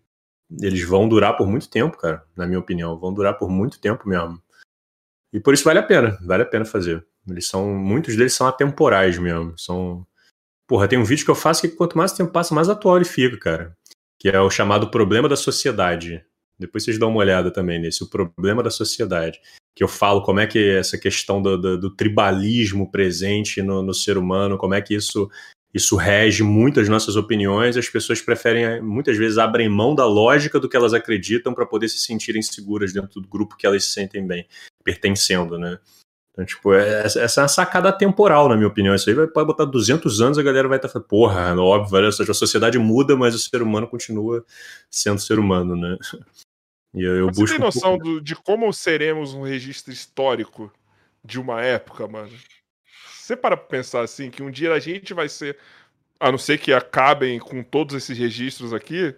eles 0.61 0.83
vão 0.83 1.09
durar 1.09 1.35
por 1.35 1.47
muito 1.47 1.69
tempo, 1.69 1.97
cara, 1.97 2.23
na 2.33 2.47
minha 2.47 2.59
opinião. 2.59 2.97
Vão 2.97 3.13
durar 3.13 3.37
por 3.37 3.49
muito 3.49 3.77
tempo 3.77 4.07
mesmo. 4.07 4.41
E 5.33 5.39
por 5.39 5.53
isso 5.53 5.63
vale 5.63 5.79
a 5.79 5.83
pena, 5.83 6.17
vale 6.21 6.43
a 6.43 6.45
pena 6.45 6.63
fazer. 6.63 7.03
Eles 7.27 7.47
são, 7.47 7.73
muitos 7.73 8.15
deles 8.15 8.33
são 8.33 8.45
atemporais 8.45 9.17
mesmo. 9.17 9.57
São, 9.57 10.05
porra, 10.67 10.87
tem 10.87 10.99
um 10.99 11.03
vídeo 11.03 11.25
que 11.25 11.31
eu 11.31 11.35
faço 11.35 11.61
que 11.61 11.69
quanto 11.69 11.97
mais 11.97 12.11
tempo 12.11 12.31
passa, 12.31 12.53
mais 12.53 12.69
atual 12.69 12.97
ele 12.97 13.05
fica, 13.05 13.37
cara. 13.37 13.77
Que 14.19 14.29
é 14.29 14.39
o 14.39 14.49
chamado 14.49 14.91
problema 14.91 15.27
da 15.27 15.35
sociedade. 15.35 16.23
Depois 16.57 16.83
vocês 16.83 16.99
dão 16.99 17.09
uma 17.09 17.19
olhada 17.19 17.49
também 17.49 17.81
nesse, 17.81 18.03
o 18.03 18.09
problema 18.09 18.61
da 18.61 18.69
sociedade. 18.69 19.39
Que 19.75 19.83
eu 19.83 19.87
falo 19.87 20.21
como 20.21 20.39
é 20.39 20.45
que 20.45 20.69
essa 20.69 20.99
questão 20.99 21.41
do, 21.41 21.57
do, 21.57 21.77
do 21.79 21.95
tribalismo 21.95 22.91
presente 22.91 23.61
no, 23.61 23.81
no, 23.81 23.93
ser 23.93 24.19
humano, 24.19 24.57
como 24.57 24.75
é 24.75 24.81
que 24.81 24.93
isso, 24.93 25.27
isso 25.73 25.95
rege 25.95 26.43
muitas 26.43 26.87
nossas 26.87 27.15
opiniões. 27.15 27.75
As 27.75 27.89
pessoas 27.89 28.21
preferem, 28.21 28.81
muitas 28.83 29.17
vezes, 29.17 29.39
abrem 29.39 29.67
mão 29.67 29.95
da 29.95 30.05
lógica 30.05 30.59
do 30.59 30.69
que 30.69 30.77
elas 30.77 30.93
acreditam 30.93 31.55
para 31.55 31.65
poder 31.65 31.89
se 31.89 31.97
sentirem 31.97 32.41
seguras 32.43 32.93
dentro 32.93 33.19
do 33.19 33.27
grupo 33.27 33.57
que 33.57 33.65
elas 33.65 33.85
se 33.85 33.93
sentem 33.93 34.25
bem, 34.27 34.47
pertencendo, 34.83 35.57
né? 35.57 35.79
Então, 36.31 36.43
tipo, 36.43 36.73
é, 36.73 37.03
essa 37.05 37.41
é 37.41 37.43
uma 37.43 37.47
sacada 37.47 37.91
temporal, 37.91 38.49
na 38.49 38.55
minha 38.55 38.67
opinião. 38.67 38.95
Isso 38.95 39.07
aí 39.07 39.15
vai, 39.15 39.27
pode 39.27 39.45
botar 39.45 39.65
200 39.65 40.19
anos, 40.19 40.37
a 40.37 40.43
galera 40.43 40.67
vai 40.67 40.77
estar 40.77 40.87
tá 40.87 40.91
falando, 40.93 41.07
porra, 41.07 41.55
óbvio, 41.55 42.07
a 42.07 42.11
sociedade 42.33 42.79
muda, 42.79 43.15
mas 43.15 43.35
o 43.35 43.39
ser 43.39 43.61
humano 43.61 43.87
continua 43.87 44.43
sendo 44.89 45.21
ser 45.21 45.37
humano, 45.37 45.75
né? 45.75 45.97
E 46.95 47.01
eu, 47.01 47.15
eu 47.15 47.25
busco. 47.27 47.47
Você 47.47 47.53
tem 47.53 47.59
noção 47.59 47.95
um 47.95 47.97
do, 47.97 48.21
de 48.21 48.35
como 48.35 48.71
seremos 48.71 49.33
um 49.33 49.41
registro 49.41 49.91
histórico 49.91 50.71
de 51.25 51.39
uma 51.39 51.59
época, 51.61 52.07
mano? 52.07 52.31
Você 53.11 53.35
para 53.35 53.57
pra 53.57 53.65
pensar 53.65 54.01
assim, 54.01 54.29
que 54.29 54.43
um 54.43 54.51
dia 54.51 54.71
a 54.73 54.79
gente 54.79 55.11
vai 55.13 55.27
ser. 55.27 55.57
A 56.19 56.31
não 56.31 56.37
ser 56.37 56.59
que 56.59 56.71
acabem 56.71 57.39
com 57.39 57.63
todos 57.63 57.95
esses 57.95 58.15
registros 58.15 58.73
aqui, 58.73 59.15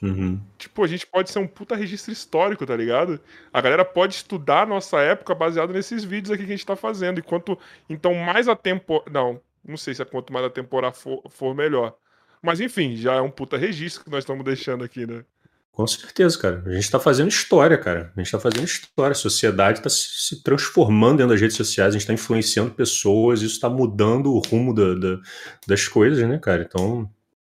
Uhum. 0.00 0.40
Tipo, 0.56 0.84
a 0.84 0.86
gente 0.86 1.06
pode 1.06 1.30
ser 1.30 1.40
um 1.40 1.46
puta 1.46 1.74
registro 1.74 2.12
histórico, 2.12 2.64
tá 2.64 2.76
ligado? 2.76 3.20
A 3.52 3.60
galera 3.60 3.84
pode 3.84 4.14
estudar 4.14 4.62
a 4.62 4.66
nossa 4.66 5.00
época 5.00 5.34
baseado 5.34 5.72
nesses 5.72 6.04
vídeos 6.04 6.30
aqui 6.30 6.44
que 6.44 6.52
a 6.52 6.56
gente 6.56 6.66
tá 6.66 6.76
fazendo. 6.76 7.18
E 7.18 7.22
quanto. 7.22 7.58
Então, 7.88 8.14
mais 8.14 8.48
a 8.48 8.54
tempo. 8.54 9.02
Não, 9.10 9.40
não 9.64 9.76
sei 9.76 9.94
se 9.94 10.02
é 10.02 10.04
quanto 10.04 10.32
mais 10.32 10.44
a 10.46 10.50
temporada 10.50 10.94
for, 10.94 11.22
for 11.28 11.54
melhor. 11.54 11.96
Mas 12.40 12.60
enfim, 12.60 12.96
já 12.96 13.14
é 13.14 13.20
um 13.20 13.30
puta 13.30 13.56
registro 13.56 14.04
que 14.04 14.10
nós 14.10 14.20
estamos 14.20 14.44
deixando 14.44 14.84
aqui, 14.84 15.06
né? 15.06 15.24
Com 15.72 15.86
certeza, 15.86 16.36
cara. 16.38 16.62
A 16.66 16.72
gente 16.72 16.84
está 16.84 16.98
fazendo 16.98 17.28
história, 17.28 17.78
cara. 17.78 18.12
A 18.16 18.20
gente 18.20 18.26
está 18.26 18.38
fazendo 18.40 18.64
história. 18.64 19.12
A 19.12 19.14
sociedade 19.14 19.78
está 19.78 19.90
se 19.90 20.42
transformando 20.42 21.18
dentro 21.18 21.32
das 21.32 21.40
redes 21.40 21.56
sociais, 21.56 21.90
a 21.90 21.92
gente 21.92 22.02
está 22.02 22.12
influenciando 22.12 22.72
pessoas, 22.72 23.42
isso 23.42 23.54
está 23.54 23.68
mudando 23.68 24.32
o 24.32 24.38
rumo 24.40 24.74
da, 24.74 24.94
da, 24.94 25.20
das 25.66 25.86
coisas, 25.88 26.26
né, 26.28 26.38
cara? 26.38 26.62
Então. 26.62 27.10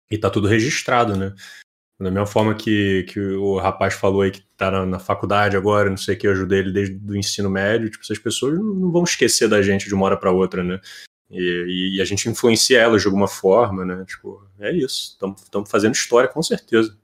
E 0.09 0.17
tá 0.19 0.29
tudo 0.29 0.47
registrado, 0.47 1.15
né? 1.15 1.33
Da 1.97 2.11
mesma 2.11 2.25
forma 2.25 2.53
que, 2.53 3.03
que 3.03 3.19
o 3.19 3.57
rapaz 3.57 3.93
falou 3.93 4.21
aí 4.21 4.31
que 4.31 4.41
tá 4.57 4.69
na, 4.69 4.85
na 4.85 4.99
faculdade 4.99 5.55
agora, 5.55 5.89
não 5.89 5.95
sei 5.95 6.15
o 6.15 6.17
que, 6.17 6.27
eu 6.27 6.31
ajudei 6.31 6.59
ele 6.59 6.71
desde 6.73 6.95
o 7.09 7.15
ensino 7.15 7.49
médio, 7.49 7.89
tipo, 7.89 8.03
essas 8.03 8.19
pessoas 8.19 8.57
não 8.59 8.91
vão 8.91 9.03
esquecer 9.03 9.47
da 9.47 9.61
gente 9.61 9.87
de 9.87 9.93
uma 9.93 10.05
hora 10.05 10.17
para 10.17 10.31
outra, 10.31 10.61
né? 10.61 10.81
E, 11.29 11.95
e, 11.95 12.01
a 12.01 12.05
gente 12.05 12.29
influencia 12.29 12.79
elas 12.79 13.01
de 13.01 13.07
alguma 13.07 13.27
forma, 13.27 13.83
né? 13.85 14.05
Tipo, 14.05 14.47
é 14.59 14.71
isso. 14.71 15.13
Estamos 15.13 15.71
fazendo 15.71 15.95
história, 15.95 16.29
com 16.29 16.41
certeza. 16.43 16.97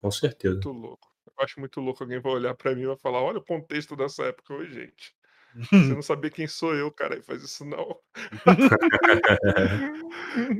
Com 0.00 0.10
certeza. 0.10 0.54
Muito 0.54 0.70
louco. 0.70 1.08
Eu 1.26 1.44
acho 1.44 1.58
muito 1.58 1.80
louco 1.80 2.02
alguém 2.02 2.20
vai 2.20 2.32
olhar 2.32 2.54
para 2.54 2.74
mim 2.74 2.82
e 2.82 2.86
vai 2.86 2.96
falar: 2.96 3.22
olha 3.22 3.38
o 3.38 3.44
contexto 3.44 3.96
dessa 3.96 4.24
época 4.24 4.54
hoje, 4.54 4.74
gente. 4.74 5.14
Você 5.54 5.76
não 5.94 6.02
sabia 6.02 6.30
quem 6.30 6.46
sou 6.46 6.74
eu, 6.74 6.90
cara, 6.90 7.16
e 7.18 7.22
faz 7.22 7.42
isso 7.42 7.64
não. 7.64 7.96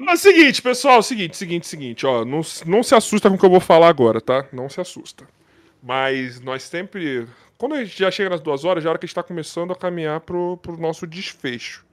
é 0.09 0.13
o 0.13 0.17
seguinte, 0.17 0.63
pessoal, 0.63 1.03
seguinte, 1.03 1.37
seguinte, 1.37 1.67
seguinte, 1.67 2.07
ó, 2.07 2.25
não, 2.25 2.41
não 2.67 2.83
se 2.83 2.95
assusta 2.95 3.29
com 3.29 3.37
o 3.37 3.39
que 3.39 3.45
eu 3.45 3.51
vou 3.51 3.61
falar 3.61 3.89
agora, 3.89 4.21
tá? 4.21 4.47
Não 4.53 4.69
se 4.69 4.81
assusta. 4.81 5.27
Mas 5.83 6.41
nós 6.41 6.63
sempre, 6.63 7.27
quando 7.57 7.75
a 7.75 7.85
gente 7.85 7.99
já 7.99 8.11
chega 8.11 8.31
nas 8.31 8.41
duas 8.41 8.65
horas, 8.65 8.83
já 8.83 8.89
é 8.89 8.91
hora 8.91 8.99
que 8.99 9.07
a 9.07 9.09
gente 9.09 9.15
tá 9.15 9.23
começando 9.23 9.73
a 9.73 9.77
caminhar 9.77 10.21
pro, 10.21 10.57
pro 10.57 10.77
nosso 10.77 11.07
desfecho, 11.07 11.85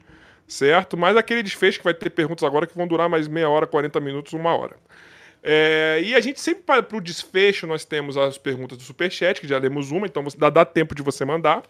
certo? 0.48 0.98
Mas 0.98 1.16
aquele 1.16 1.44
desfecho 1.44 1.80
que 1.80 1.84
vai 1.84 1.94
ter 1.94 2.10
perguntas 2.10 2.44
agora 2.44 2.66
que 2.66 2.76
vão 2.76 2.88
durar 2.88 3.08
mais 3.10 3.28
meia 3.28 3.50
hora, 3.50 3.68
40 3.68 4.00
minutos, 4.00 4.34
uma 4.34 4.56
hora. 4.56 4.78
É, 5.48 6.02
e 6.04 6.16
a 6.16 6.20
gente 6.20 6.40
sempre, 6.42 6.64
para 6.64 6.98
o 6.98 7.00
desfecho, 7.00 7.68
nós 7.68 7.86
temos 7.86 8.18
as 8.18 8.36
perguntas 8.36 8.80
do 8.80 8.84
Superchat, 8.84 9.40
que 9.40 9.48
já 9.48 9.60
demos 9.60 9.92
uma, 9.92 10.08
então 10.08 10.24
dá, 10.36 10.50
dá 10.50 10.66
tempo 10.66 10.96
de 10.96 11.04
você 11.04 11.24
mandar. 11.24 11.62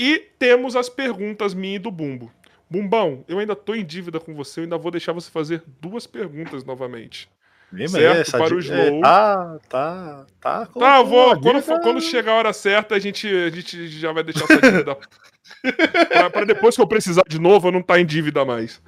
E 0.00 0.18
temos 0.38 0.76
as 0.76 0.88
perguntas 0.88 1.52
minha 1.52 1.76
e 1.76 1.78
do 1.78 1.90
Bumbo. 1.90 2.32
Bumbão, 2.70 3.22
eu 3.28 3.38
ainda 3.38 3.54
tô 3.54 3.74
em 3.74 3.84
dívida 3.84 4.18
com 4.18 4.34
você, 4.34 4.60
eu 4.60 4.64
ainda 4.64 4.78
vou 4.78 4.90
deixar 4.90 5.12
você 5.12 5.30
fazer 5.30 5.62
duas 5.78 6.06
perguntas 6.06 6.64
novamente. 6.64 7.28
Mesmo 7.70 7.98
certo, 7.98 8.30
para 8.32 8.54
o 8.54 8.58
Slow. 8.58 8.78
É, 8.78 9.00
tá, 9.02 9.58
tá, 9.68 10.26
tá. 10.40 10.66
Tá, 10.66 11.02
vou. 11.02 11.38
Quando, 11.38 11.60
for, 11.60 11.80
quando 11.82 12.00
chegar 12.00 12.32
a 12.32 12.36
hora 12.36 12.52
certa, 12.54 12.94
a 12.94 12.98
gente, 12.98 13.28
a 13.28 13.50
gente 13.50 13.88
já 13.88 14.10
vai 14.10 14.24
deixar 14.24 14.44
essa 14.44 14.58
dívida. 14.58 14.96
pra, 16.32 16.44
depois 16.46 16.74
que 16.74 16.80
eu 16.80 16.86
precisar 16.86 17.24
de 17.28 17.38
novo, 17.38 17.68
eu 17.68 17.72
não 17.72 17.82
tá 17.82 18.00
em 18.00 18.06
dívida 18.06 18.42
mais. 18.42 18.80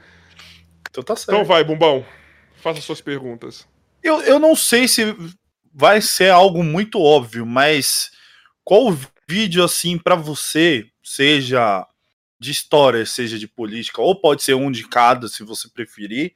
Então 0.91 1.05
tá 1.05 1.15
certo. 1.15 1.31
Então 1.31 1.45
vai, 1.45 1.63
Bumbão. 1.63 2.07
Faça 2.57 2.81
suas 2.81 3.03
perguntas. 3.03 3.69
Eu, 4.03 4.23
eu 4.23 4.39
não 4.39 4.57
sei 4.57 4.89
se 4.89 5.15
vai 5.75 6.01
ser 6.01 6.31
algo 6.31 6.65
muito 6.65 6.99
óbvio, 6.99 7.45
mas 7.45 8.11
qual 8.65 8.97
vídeo 9.29 9.63
assim 9.63 9.99
para 9.99 10.15
você, 10.15 10.87
seja 11.15 11.87
de 12.39 12.51
história, 12.51 13.05
seja 13.07 13.39
de 13.39 13.47
política, 13.47 14.01
ou 14.01 14.21
pode 14.21 14.43
ser 14.43 14.55
um 14.55 14.71
de 14.71 14.89
cada, 14.89 15.29
se 15.29 15.45
você 15.45 15.69
preferir, 15.69 16.35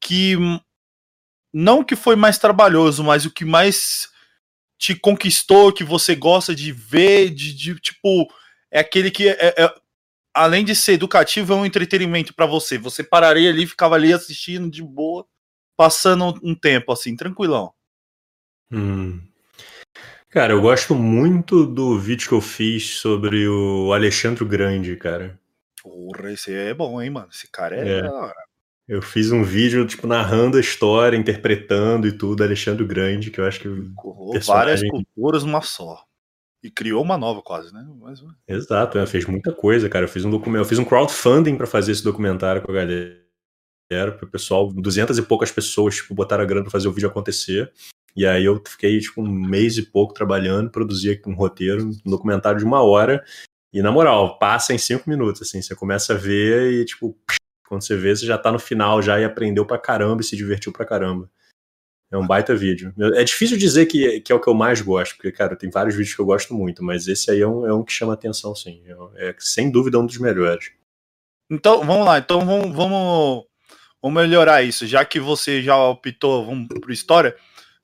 que 0.00 0.36
não 1.52 1.84
que 1.84 1.96
foi 1.96 2.16
mais 2.16 2.36
trabalhoso, 2.36 3.02
mas 3.02 3.24
o 3.24 3.30
que 3.30 3.44
mais 3.44 4.08
te 4.76 4.94
conquistou, 4.94 5.72
que 5.72 5.84
você 5.84 6.14
gosta 6.14 6.54
de 6.54 6.72
ver, 6.72 7.30
de, 7.30 7.54
de 7.54 7.74
tipo, 7.76 8.28
é 8.70 8.80
aquele 8.80 9.10
que 9.10 9.28
é, 9.28 9.54
é, 9.56 9.74
além 10.34 10.64
de 10.64 10.74
ser 10.74 10.94
educativo, 10.94 11.52
é 11.52 11.56
um 11.56 11.64
entretenimento 11.64 12.34
para 12.34 12.44
você. 12.44 12.76
Você 12.76 13.04
pararia 13.04 13.48
ali, 13.48 13.66
ficava 13.66 13.94
ali 13.94 14.12
assistindo 14.12 14.68
de 14.68 14.82
boa, 14.82 15.24
passando 15.76 16.38
um 16.42 16.54
tempo 16.54 16.92
assim, 16.92 17.16
tranquilão. 17.16 17.72
Hum. 18.70 19.22
Cara, 20.34 20.52
eu 20.52 20.60
gosto 20.60 20.96
muito 20.96 21.64
do 21.64 21.96
vídeo 21.96 22.28
que 22.28 22.34
eu 22.34 22.40
fiz 22.40 22.96
sobre 22.96 23.46
o 23.46 23.92
Alexandre 23.92 24.44
Grande, 24.44 24.96
cara. 24.96 25.38
Porra, 25.80 26.32
esse 26.32 26.52
é 26.52 26.74
bom, 26.74 27.00
hein, 27.00 27.08
mano? 27.08 27.28
Esse 27.32 27.48
cara 27.48 27.76
é, 27.76 28.00
é. 28.00 28.10
Eu 28.88 29.00
fiz 29.00 29.30
um 29.30 29.44
vídeo, 29.44 29.86
tipo, 29.86 30.08
narrando 30.08 30.56
a 30.56 30.60
história, 30.60 31.16
interpretando 31.16 32.08
e 32.08 32.10
tudo, 32.18 32.42
Alexandre 32.42 32.84
Grande, 32.84 33.30
que 33.30 33.40
eu 33.40 33.46
acho 33.46 33.60
que. 33.60 33.68
Corrou 33.94 34.34
várias 34.40 34.82
culturas 34.82 35.44
numa 35.44 35.60
só. 35.60 36.02
E 36.60 36.68
criou 36.68 37.04
uma 37.04 37.16
nova, 37.16 37.40
quase, 37.40 37.72
né? 37.72 37.86
Mas... 38.00 38.20
Exato, 38.48 38.98
é, 38.98 39.06
fez 39.06 39.26
muita 39.26 39.52
coisa, 39.52 39.88
cara. 39.88 40.06
Eu 40.06 40.08
fiz 40.08 40.24
um 40.24 40.30
documento, 40.30 40.62
eu 40.62 40.68
fiz 40.68 40.80
um 40.80 40.84
crowdfunding 40.84 41.54
para 41.56 41.68
fazer 41.68 41.92
esse 41.92 42.02
documentário 42.02 42.60
com 42.60 42.72
a 42.72 42.74
galera. 42.74 43.22
Para 43.88 44.24
o 44.24 44.30
pessoal, 44.30 44.72
duzentas 44.72 45.16
e 45.16 45.22
poucas 45.22 45.52
pessoas, 45.52 45.94
tipo, 45.94 46.12
botaram 46.12 46.42
a 46.42 46.46
grana 46.46 46.64
pra 46.64 46.72
fazer 46.72 46.88
o 46.88 46.92
vídeo 46.92 47.08
acontecer. 47.08 47.72
E 48.16 48.24
aí 48.24 48.44
eu 48.44 48.62
fiquei, 48.64 48.98
tipo, 49.00 49.22
um 49.22 49.28
mês 49.28 49.76
e 49.76 49.82
pouco 49.82 50.14
trabalhando, 50.14 50.70
produzi 50.70 51.20
um 51.26 51.34
roteiro, 51.34 51.86
um 51.86 52.10
documentário 52.10 52.58
de 52.58 52.64
uma 52.64 52.82
hora. 52.82 53.24
E 53.72 53.82
na 53.82 53.90
moral, 53.90 54.38
passa 54.38 54.72
em 54.72 54.78
cinco 54.78 55.10
minutos, 55.10 55.42
assim, 55.42 55.60
você 55.60 55.74
começa 55.74 56.14
a 56.14 56.16
ver 56.16 56.72
e, 56.72 56.84
tipo, 56.84 57.16
quando 57.66 57.82
você 57.82 57.96
vê, 57.96 58.14
você 58.14 58.24
já 58.24 58.38
tá 58.38 58.52
no 58.52 58.58
final 58.58 59.02
já 59.02 59.18
e 59.18 59.24
aprendeu 59.24 59.66
pra 59.66 59.78
caramba 59.78 60.22
e 60.22 60.24
se 60.24 60.36
divertiu 60.36 60.72
pra 60.72 60.86
caramba. 60.86 61.28
É 62.08 62.16
um 62.16 62.24
baita 62.24 62.54
vídeo. 62.54 62.94
É 63.16 63.24
difícil 63.24 63.58
dizer 63.58 63.86
que, 63.86 64.20
que 64.20 64.30
é 64.30 64.34
o 64.34 64.38
que 64.38 64.48
eu 64.48 64.54
mais 64.54 64.80
gosto, 64.80 65.16
porque, 65.16 65.32
cara, 65.32 65.56
tem 65.56 65.68
vários 65.68 65.96
vídeos 65.96 66.14
que 66.14 66.20
eu 66.20 66.26
gosto 66.26 66.54
muito, 66.54 66.84
mas 66.84 67.08
esse 67.08 67.28
aí 67.32 67.40
é 67.40 67.48
um, 67.48 67.66
é 67.66 67.74
um 67.74 67.82
que 67.82 67.92
chama 67.92 68.12
atenção, 68.12 68.54
sim. 68.54 68.80
É, 69.16 69.30
é 69.30 69.34
sem 69.40 69.72
dúvida 69.72 69.98
um 69.98 70.06
dos 70.06 70.18
melhores. 70.18 70.70
Então, 71.50 71.84
vamos 71.84 72.06
lá. 72.06 72.18
Então, 72.18 72.46
vamos, 72.46 72.72
vamos, 72.72 73.44
vamos 74.00 74.22
melhorar 74.22 74.62
isso. 74.62 74.86
Já 74.86 75.04
que 75.04 75.18
você 75.18 75.60
já 75.60 75.76
optou, 75.76 76.46
vamos 76.46 76.68
pro 76.68 76.92
história 76.92 77.34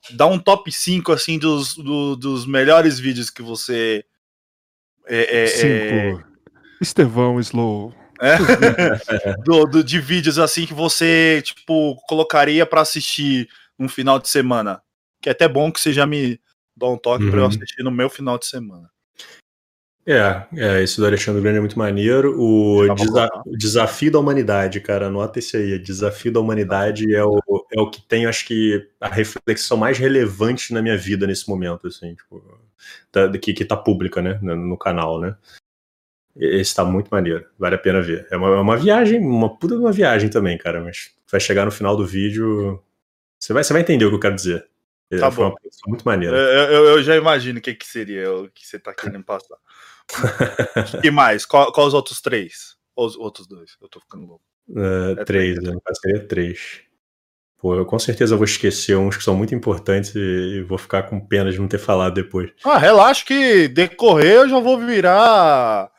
dá 0.09 0.25
um 0.25 0.39
top 0.39 0.71
5 0.71 1.11
assim 1.11 1.37
dos, 1.37 1.75
do, 1.75 2.15
dos 2.15 2.45
melhores 2.45 2.99
vídeos 2.99 3.29
que 3.29 3.41
você. 3.41 4.03
É, 5.07 5.43
é, 5.43 5.47
Cinco. 5.47 5.67
É... 5.67 6.23
Estevão 6.81 7.39
Slow. 7.39 7.93
É? 8.19 8.37
do, 9.43 9.65
do, 9.65 9.83
de 9.83 9.99
vídeos 9.99 10.37
assim 10.37 10.65
que 10.65 10.73
você 10.73 11.41
tipo 11.43 11.95
colocaria 12.07 12.65
para 12.65 12.81
assistir 12.81 13.49
um 13.79 13.89
final 13.89 14.19
de 14.19 14.29
semana. 14.29 14.81
Que 15.21 15.29
é 15.29 15.31
até 15.31 15.47
bom 15.47 15.71
que 15.71 15.79
você 15.79 15.91
já 15.93 16.05
me 16.05 16.39
dá 16.75 16.87
um 16.87 16.97
toque 16.97 17.25
uhum. 17.25 17.31
para 17.31 17.39
eu 17.39 17.45
assistir 17.45 17.83
no 17.83 17.91
meu 17.91 18.09
final 18.09 18.37
de 18.37 18.45
semana. 18.45 18.89
É, 20.05 20.45
é, 20.55 20.83
esse 20.83 20.97
do 20.97 21.05
Alexandre 21.05 21.41
Grande 21.41 21.57
é 21.57 21.61
muito 21.61 21.77
maneiro. 21.77 22.35
O 22.39 22.93
desa 22.95 23.29
Desafio 23.57 24.11
da 24.11 24.19
Humanidade, 24.19 24.81
cara, 24.81 25.07
anota 25.07 25.39
esse 25.39 25.55
aí. 25.55 25.77
Desafio 25.77 26.31
da 26.31 26.39
Humanidade 26.39 27.13
é 27.13 27.23
o, 27.23 27.39
é 27.71 27.79
o 27.79 27.89
que 27.89 28.01
tem, 28.01 28.25
acho 28.25 28.45
que, 28.45 28.87
a 28.99 29.07
reflexão 29.07 29.77
mais 29.77 29.97
relevante 29.97 30.73
na 30.73 30.81
minha 30.81 30.97
vida 30.97 31.25
nesse 31.25 31.49
momento, 31.49 31.87
assim, 31.87 32.13
tipo, 32.15 32.43
da, 33.11 33.31
que, 33.37 33.53
que 33.53 33.65
tá 33.65 33.77
pública, 33.77 34.21
né, 34.21 34.39
no, 34.41 34.55
no 34.55 34.77
canal, 34.77 35.19
né. 35.19 35.35
Esse 36.35 36.73
tá 36.75 36.85
muito 36.85 37.09
maneiro, 37.09 37.45
vale 37.59 37.75
a 37.75 37.79
pena 37.79 38.01
ver. 38.01 38.25
É 38.31 38.37
uma, 38.37 38.47
é 38.47 38.59
uma 38.59 38.77
viagem, 38.77 39.19
uma 39.19 39.57
puta 39.57 39.75
uma 39.75 39.91
viagem 39.91 40.29
também, 40.29 40.57
cara, 40.57 40.81
mas 40.81 41.11
vai 41.29 41.39
chegar 41.39 41.65
no 41.65 41.71
final 41.71 41.95
do 41.95 42.05
vídeo, 42.05 42.81
você 43.39 43.53
vai, 43.53 43.63
você 43.63 43.73
vai 43.73 43.81
entender 43.81 44.05
o 44.05 44.09
que 44.09 44.15
eu 44.15 44.19
quero 44.19 44.35
dizer. 44.35 44.67
Tá 45.19 45.29
Foi 45.29 45.49
bom. 45.49 45.55
muito 45.87 46.03
maneiro. 46.03 46.35
Eu, 46.35 46.71
eu, 46.71 46.85
eu, 46.85 47.03
já 47.03 47.17
imagino 47.17 47.59
o 47.59 47.61
que, 47.61 47.73
que 47.73 47.85
seria 47.85 48.31
o 48.31 48.49
que 48.49 48.65
você 48.65 48.79
tá 48.79 48.93
querendo 48.93 49.23
passar. 49.25 49.57
e 51.03 51.11
mais? 51.11 51.45
Qual, 51.45 51.71
qual 51.73 51.87
os 51.87 51.93
outros 51.93 52.21
três? 52.21 52.77
Os 52.95 53.17
outros 53.17 53.45
dois? 53.45 53.75
Eu 53.81 53.89
tô 53.89 53.99
ficando 53.99 54.25
louco. 54.25 54.45
Uh, 54.69 55.19
é 55.19 55.25
três, 55.25 55.57
três, 55.57 55.75
né? 55.75 55.81
Seria 56.01 56.27
três. 56.27 56.81
Pô, 57.61 57.75
eu 57.75 57.85
com 57.85 57.99
certeza 57.99 58.35
vou 58.35 58.43
esquecer 58.43 58.97
uns 58.97 59.15
que 59.15 59.23
são 59.23 59.35
muito 59.35 59.53
importantes 59.53 60.15
e 60.15 60.63
vou 60.63 60.79
ficar 60.79 61.03
com 61.03 61.19
pena 61.19 61.51
de 61.51 61.59
não 61.59 61.67
ter 61.67 61.77
falado 61.77 62.15
depois. 62.15 62.49
Ah, 62.65 62.79
relaxa 62.79 63.23
que 63.23 63.67
decorrer 63.67 64.37
eu 64.37 64.49
já 64.49 64.59
vou 64.59 64.79
virar. 64.79 65.91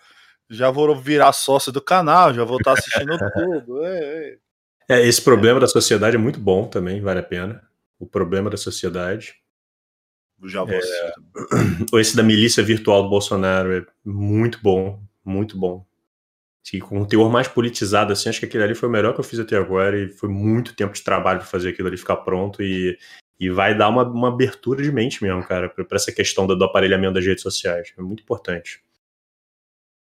Já 0.51 0.73
vou 0.73 0.95
virar 0.97 1.33
sócio 1.33 1.71
do 1.71 1.81
canal, 1.81 2.35
já 2.35 2.43
vou 2.43 2.59
estar 2.59 2.75
tá 2.75 2.81
assistindo 2.81 3.17
tudo. 3.33 3.85
É, 3.85 4.39
é. 4.89 4.99
é, 4.99 5.07
esse 5.07 5.23
problema 5.23 5.61
da 5.61 5.69
sociedade 5.69 6.17
é 6.17 6.19
muito 6.19 6.41
bom 6.41 6.67
também, 6.67 7.01
vale 7.01 7.21
a 7.21 7.23
pena. 7.23 7.63
O 7.97 8.09
problema 8.09 8.51
da 8.51 8.57
sociedade. 8.57 9.33
Já 10.45 10.65
vou 10.65 10.75
é, 10.75 11.13
Esse 12.01 12.17
da 12.17 12.25
milícia 12.25 12.65
virtual 12.65 13.05
do 13.05 13.09
Bolsonaro 13.09 13.73
é 13.73 13.87
muito 14.05 14.59
bom, 14.61 15.01
muito 15.25 15.57
bom. 15.57 15.87
Com 16.81 17.01
um 17.01 17.05
teor 17.05 17.31
mais 17.31 17.49
politizado, 17.49 18.13
assim, 18.13 18.29
acho 18.29 18.39
que 18.39 18.47
aquele 18.47 18.63
ali 18.63 18.75
foi 18.75 18.89
o 18.89 18.93
melhor 18.93 19.13
que 19.13 19.21
eu 19.21 19.25
fiz 19.25 19.39
até 19.39 19.57
agora 19.57 19.99
e 19.99 20.09
foi 20.09 20.29
muito 20.29 20.75
tempo 20.75 20.95
de 20.95 21.03
trabalho 21.03 21.41
para 21.41 21.49
fazer 21.49 21.71
aquilo 21.71 21.89
ali 21.89 21.97
ficar 21.97 22.17
pronto 22.19 22.63
e, 22.63 22.97
e 23.39 23.51
vai 23.51 23.77
dar 23.77 23.89
uma, 23.89 24.05
uma 24.05 24.29
abertura 24.29 24.83
de 24.83 24.93
mente 24.93 25.23
mesmo, 25.23 25.45
cara, 25.45 25.69
para 25.69 25.97
essa 25.97 26.13
questão 26.13 26.47
do, 26.47 26.57
do, 26.57 26.65
aparelhamento 26.65 27.15
das 27.15 27.27
redes 27.27 27.43
sociais. 27.43 27.93
É 27.99 28.01
muito 28.01 28.23
importante. 28.23 28.81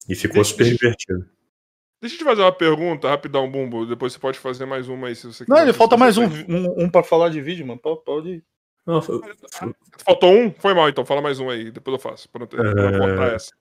E 0.08 0.16
ficou 0.16 0.36
deixa, 0.36 0.52
super 0.52 0.66
divertido. 0.66 1.30
Deixa 2.02 2.16
eu 2.16 2.20
te 2.20 2.24
fazer 2.26 2.42
uma 2.42 2.52
pergunta, 2.52 3.10
rapidão, 3.10 3.50
Bumbo. 3.50 3.86
Depois 3.86 4.12
você 4.14 4.20
pode 4.20 4.38
fazer 4.38 4.66
mais 4.66 4.90
uma 4.90 5.08
aí 5.08 5.16
se 5.16 5.28
você 5.28 5.46
quiser. 5.46 5.56
Não, 5.56 5.62
ele 5.62 5.74
falta 5.74 5.96
mais 5.96 6.18
um, 6.18 6.26
um, 6.26 6.84
um 6.84 6.90
para 6.90 7.04
falar 7.04 7.30
de 7.30 7.42
vídeo, 7.42 7.66
mano. 7.66 7.80
Pode 7.80 8.30
ir. 8.30 8.44
Não, 8.86 9.02
foi... 9.02 9.22
Faltou 10.04 10.34
um? 10.34 10.52
Foi 10.52 10.74
mal, 10.74 10.90
então. 10.90 11.06
Fala 11.06 11.22
mais 11.22 11.40
um 11.40 11.50
aí, 11.50 11.72
depois 11.72 11.94
eu 11.94 12.00
faço. 12.00 12.30
Pra 12.30 12.40
não, 12.40 12.48
ter, 12.48 12.58
pra 12.58 12.92
não 12.92 13.24
é... 13.24 13.36
essa. 13.36 13.52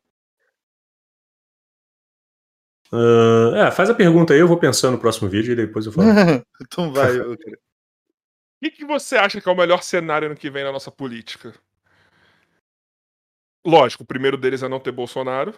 Uh, 2.92 3.54
é, 3.54 3.70
faz 3.70 3.90
a 3.90 3.94
pergunta 3.94 4.32
aí, 4.32 4.40
eu 4.40 4.48
vou 4.48 4.56
pensando 4.56 4.92
no 4.92 4.98
próximo 4.98 5.28
vídeo 5.28 5.52
e 5.52 5.56
depois 5.56 5.86
eu 5.86 5.92
falo. 5.92 6.08
então 6.62 6.92
vai, 6.92 7.12
O 8.60 8.64
que, 8.64 8.70
que 8.72 8.84
você 8.84 9.16
acha 9.16 9.40
que 9.40 9.48
é 9.48 9.52
o 9.52 9.56
melhor 9.56 9.82
cenário 9.84 10.28
no 10.28 10.34
que 10.34 10.50
vem 10.50 10.64
na 10.64 10.72
nossa 10.72 10.90
política? 10.90 11.54
Lógico, 13.64 14.02
o 14.02 14.06
primeiro 14.06 14.36
deles 14.36 14.62
é 14.62 14.68
não 14.68 14.80
ter 14.80 14.90
Bolsonaro. 14.90 15.54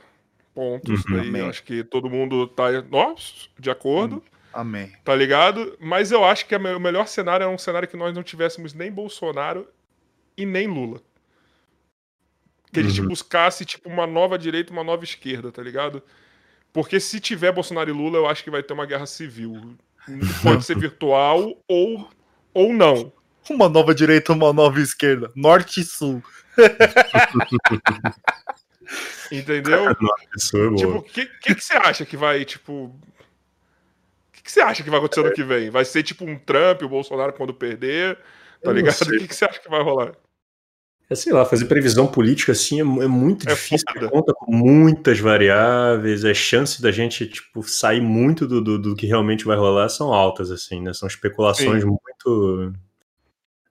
Pontos. 0.55 1.05
Uhum, 1.07 1.33
daí 1.33 1.43
acho 1.43 1.63
que 1.63 1.83
todo 1.83 2.11
mundo 2.11 2.47
tá 2.47 2.83
nossa, 2.83 3.49
de 3.59 3.71
acordo. 3.71 4.17
Hum. 4.17 4.23
Amém. 4.53 4.93
Tá 5.05 5.15
ligado? 5.15 5.79
Mas 5.81 6.11
eu 6.11 6.25
acho 6.25 6.45
que 6.47 6.55
o 6.55 6.81
melhor 6.81 7.07
cenário 7.07 7.45
é 7.45 7.49
um 7.49 7.57
cenário 7.57 7.89
que 7.89 7.97
nós 7.97 8.15
não 8.15 8.23
tivéssemos 8.23 8.75
nem 8.75 8.91
Bolsonaro 8.91 9.67
e 10.37 10.45
nem 10.45 10.67
Lula. 10.67 11.01
Que 12.73 12.81
a 12.81 12.83
gente 12.83 13.01
uhum. 13.01 13.09
buscasse, 13.09 13.65
tipo, 13.65 13.89
uma 13.89 14.07
nova 14.07 14.37
direita 14.37 14.73
uma 14.73 14.85
nova 14.85 15.05
esquerda, 15.05 15.51
tá 15.51 15.63
ligado? 15.63 16.03
Porque 16.73 17.01
se 17.01 17.21
tiver 17.21 17.53
Bolsonaro 17.53 17.91
e 17.91 17.93
Lula, 17.93 18.19
eu 18.19 18.27
acho 18.27 18.45
que 18.45 18.51
vai 18.51 18.63
ter 18.63 18.73
uma 18.73 18.87
guerra 18.87 19.07
civil. 19.07 19.77
Pode 20.43 20.65
ser 20.65 20.79
virtual 20.79 21.57
ou, 21.69 22.09
ou 22.55 22.73
não. 22.73 23.13
Uma 23.49 23.69
nova 23.69 23.95
direita, 23.95 24.33
uma 24.33 24.53
nova 24.53 24.81
esquerda. 24.81 25.31
Norte 25.35 25.81
e 25.81 25.85
sul. 25.85 26.23
Entendeu? 29.31 29.91
É 29.91 29.95
tipo, 30.77 30.97
o 30.97 31.03
que, 31.03 31.27
que, 31.27 31.55
que, 31.55 31.61
você 31.61 31.75
acha 31.75 32.05
que 32.05 32.17
vai, 32.17 32.45
tipo, 32.45 32.87
o 32.87 33.01
que 34.33 34.51
você 34.51 34.61
acha 34.61 34.83
que 34.83 34.91
vai 34.91 34.99
acontecer 34.99 35.21
ano 35.21 35.33
que 35.33 35.45
vem? 35.45 35.71
Vai 35.71 35.85
ser 35.85 36.03
tipo 36.03 36.25
um 36.25 36.37
Trump, 36.37 36.83
o 36.83 36.89
Bolsonaro 36.89 37.33
quando 37.33 37.55
perder? 37.55 38.19
Tá 38.63 38.73
ligado? 38.73 39.01
O 39.03 39.19
que, 39.19 39.29
que 39.29 39.35
você 39.35 39.45
acha 39.45 39.61
que 39.61 39.71
vai 39.71 39.83
rolar? 39.83 40.13
É, 41.11 41.15
sei 41.17 41.33
lá, 41.33 41.45
fazer 41.45 41.65
previsão 41.65 42.07
política 42.07 42.53
assim 42.53 42.79
é, 42.79 42.83
é 42.83 43.09
muito 43.09 43.49
é 43.49 43.53
difícil, 43.53 43.85
conta 44.09 44.33
com 44.33 44.55
muitas 44.55 45.19
variáveis, 45.19 46.25
as 46.25 46.37
chances 46.37 46.81
da 46.81 46.93
gente, 46.93 47.27
tipo, 47.27 47.65
sair 47.65 48.01
muito 48.01 48.47
do, 48.47 48.61
do, 48.61 48.79
do, 48.79 48.95
que 48.95 49.09
realmente 49.09 49.45
vai 49.45 49.57
rolar 49.57 49.89
são 49.89 50.15
altas, 50.15 50.53
assim, 50.53 50.81
né? 50.81 50.93
São 50.93 51.09
especulações 51.09 51.83
Sim. 51.83 51.89
muito... 51.89 52.73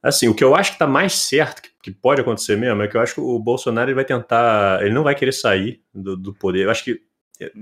Assim, 0.03 0.27
o 0.27 0.35
que 0.35 0.43
eu 0.43 0.53
acho 0.53 0.73
que 0.73 0.79
tá 0.79 0.87
mais 0.87 1.13
certo, 1.13 1.61
que, 1.61 1.69
que, 1.81 1.91
pode 1.91 2.19
acontecer 2.19 2.57
mesmo, 2.57 2.81
é 2.81 2.87
que 2.89 2.97
eu 2.97 3.01
acho 3.01 3.15
que 3.15 3.21
o 3.21 3.39
Bolsonaro 3.39 3.89
ele 3.89 3.95
vai 3.95 4.05
tentar... 4.05 4.81
Ele 4.81 4.93
não 4.93 5.03
vai 5.03 5.15
querer 5.15 5.33
sair 5.33 5.81
do, 5.93 6.17
do 6.17 6.33
poder. 6.33 6.65
Eu 6.65 6.71
acho 6.71 6.83
que 6.83 7.01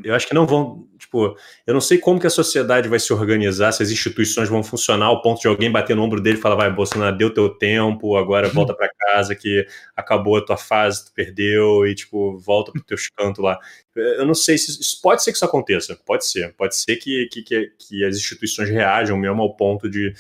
eu 0.04 0.16
acho 0.16 0.28
que 0.28 0.34
não 0.34 0.48
vão, 0.48 0.88
tipo, 0.98 1.38
eu 1.66 1.74
não 1.74 1.80
sei 1.80 2.00
como 2.00 2.20
que 2.20 2.26
a 2.26 2.32
sociedade 2.32 2.90
vai 2.90 3.00
se 3.00 3.14
organizar, 3.14 3.72
se 3.72 3.84
as 3.84 3.92
instituições 3.92 4.50
vão 4.50 4.64
funcionar 4.64 5.06
ao 5.06 5.22
ponto 5.22 5.40
de 5.40 5.48
alguém 5.48 5.72
bater 5.72 5.96
no 5.96 6.02
ombro 6.02 6.20
dele 6.20 6.38
e 6.38 6.42
falar, 6.42 6.56
vai, 6.56 6.74
Bolsonaro, 6.74 7.16
deu 7.16 7.32
teu 7.32 7.50
tempo, 7.50 8.18
agora 8.18 8.50
volta 8.50 8.74
para 8.74 8.90
casa 8.98 9.36
que 9.36 9.68
acabou 9.96 10.38
a 10.38 10.46
tua 10.46 10.58
fase, 10.58 11.06
tu 11.06 11.14
perdeu 11.14 11.86
e, 11.86 11.94
tipo, 11.94 12.40
volta 12.40 12.72
pro 12.72 12.84
teus 12.84 13.08
cantos 13.10 13.44
lá. 13.44 13.60
Eu 13.96 14.26
não 14.26 14.34
sei 14.34 14.58
se, 14.58 14.82
isso 14.82 15.00
pode 15.02 15.24
ser 15.24 15.32
que 15.32 15.38
isso 15.38 15.46
aconteça, 15.46 15.96
pode 16.06 16.26
ser, 16.26 16.54
pode 16.56 16.76
ser 16.76 16.96
que, 16.96 17.28
que, 17.32 17.44
que, 17.44 18.04
as 18.04 18.18
instituições 18.18 18.70
reajam 18.70 19.16
mesmo 19.16 19.42
ao 19.44 19.56
ponto 19.56 19.88
de, 19.88 20.12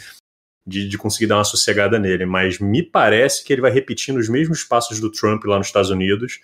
de, 0.68 0.88
de, 0.88 0.98
conseguir 1.00 1.28
dar 1.28 1.38
uma 1.38 1.44
sossegada 1.44 1.98
nele, 1.98 2.28
mas 2.28 2.60
me 2.60 2.84
parece 2.84 3.44
que 3.44 3.52
ele 3.54 3.62
vai 3.62 3.72
repetindo 3.72 4.18
os 4.18 4.30
mesmos 4.30 4.64
passos 4.64 5.00
do 5.00 5.12
Trump 5.12 5.44
lá 5.46 5.58
nos 5.58 5.68
Estados 5.68 5.90
Unidos, 5.90 6.40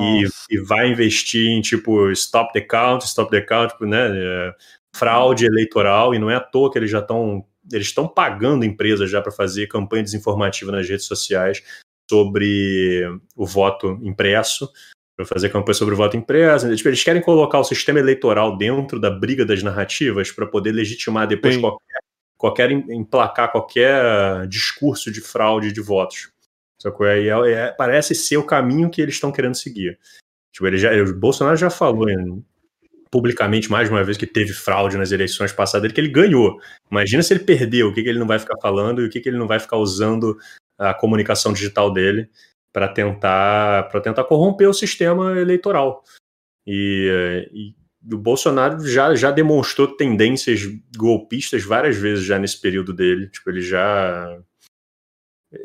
e, 0.00 0.26
e, 0.50 0.58
vai 0.60 0.90
investir 0.90 1.48
em 1.48 1.60
tipo 1.60 2.10
stop 2.10 2.52
the 2.52 2.60
count, 2.60 3.04
stop 3.04 3.30
the 3.30 3.40
count, 3.40 3.72
tipo, 3.72 3.86
né? 3.86 4.10
É, 4.12 4.54
fraude 4.94 5.44
eleitoral, 5.46 6.14
e 6.14 6.18
não 6.18 6.30
é 6.30 6.36
à 6.36 6.40
toa 6.40 6.70
que 6.70 6.78
eles 6.78 6.90
já 6.90 7.00
estão. 7.00 7.44
Eles 7.72 7.86
estão 7.86 8.06
pagando 8.06 8.64
empresas 8.64 9.10
já 9.10 9.20
para 9.20 9.32
fazer 9.32 9.66
campanha 9.66 10.02
desinformativa 10.02 10.70
nas 10.70 10.88
redes 10.88 11.06
sociais 11.06 11.62
sobre 12.08 13.02
o 13.34 13.46
voto 13.46 13.98
impresso, 14.02 14.70
para 15.16 15.24
fazer 15.24 15.48
campanha 15.48 15.74
sobre 15.74 15.94
o 15.94 15.96
voto 15.96 16.16
impresso. 16.16 16.74
Tipo, 16.76 16.90
eles 16.90 17.02
querem 17.02 17.22
colocar 17.22 17.58
o 17.58 17.64
sistema 17.64 17.98
eleitoral 17.98 18.56
dentro 18.56 19.00
da 19.00 19.10
briga 19.10 19.44
das 19.44 19.62
narrativas 19.62 20.30
para 20.30 20.46
poder 20.46 20.72
legitimar 20.72 21.26
depois 21.26 21.56
qualquer, 21.56 22.00
qualquer 22.36 22.70
emplacar 22.70 23.50
qualquer 23.50 24.46
discurso 24.46 25.10
de 25.10 25.20
fraude 25.20 25.72
de 25.72 25.80
votos. 25.80 26.33
Sacou? 26.80 27.06
E 27.06 27.28
é, 27.28 27.52
é, 27.52 27.72
parece 27.72 28.14
ser 28.14 28.36
o 28.36 28.46
caminho 28.46 28.90
que 28.90 29.00
eles 29.00 29.14
estão 29.14 29.32
querendo 29.32 29.54
seguir. 29.54 29.98
Tipo, 30.52 30.66
ele 30.66 30.78
já, 30.78 30.92
o 30.92 31.14
Bolsonaro 31.14 31.56
já 31.56 31.70
falou 31.70 32.06
publicamente 33.10 33.70
mais 33.70 33.88
uma 33.88 34.02
vez 34.02 34.16
que 34.16 34.26
teve 34.26 34.52
fraude 34.52 34.96
nas 34.96 35.12
eleições 35.12 35.52
passadas, 35.52 35.92
que 35.92 36.00
ele 36.00 36.08
ganhou. 36.08 36.58
Imagina 36.90 37.22
se 37.22 37.32
ele 37.32 37.44
perdeu, 37.44 37.88
o 37.88 37.94
que, 37.94 38.02
que 38.02 38.08
ele 38.08 38.18
não 38.18 38.26
vai 38.26 38.38
ficar 38.40 38.56
falando 38.60 39.02
e 39.02 39.06
o 39.06 39.10
que, 39.10 39.20
que 39.20 39.28
ele 39.28 39.38
não 39.38 39.46
vai 39.46 39.60
ficar 39.60 39.76
usando 39.76 40.36
a 40.76 40.92
comunicação 40.92 41.52
digital 41.52 41.92
dele 41.92 42.28
para 42.72 42.88
tentar 42.88 43.88
para 43.88 44.00
tentar 44.00 44.24
corromper 44.24 44.68
o 44.68 44.74
sistema 44.74 45.38
eleitoral. 45.38 46.02
E, 46.66 47.46
e, 47.52 47.74
o 48.12 48.18
Bolsonaro 48.18 48.86
já, 48.86 49.14
já 49.14 49.30
demonstrou 49.30 49.96
tendências 49.96 50.62
golpistas 50.96 51.64
várias 51.64 51.96
vezes 51.96 52.24
já 52.24 52.38
nesse 52.38 52.60
período 52.60 52.92
dele. 52.92 53.28
Tipo, 53.28 53.50
ele 53.50 53.60
já 53.60 54.38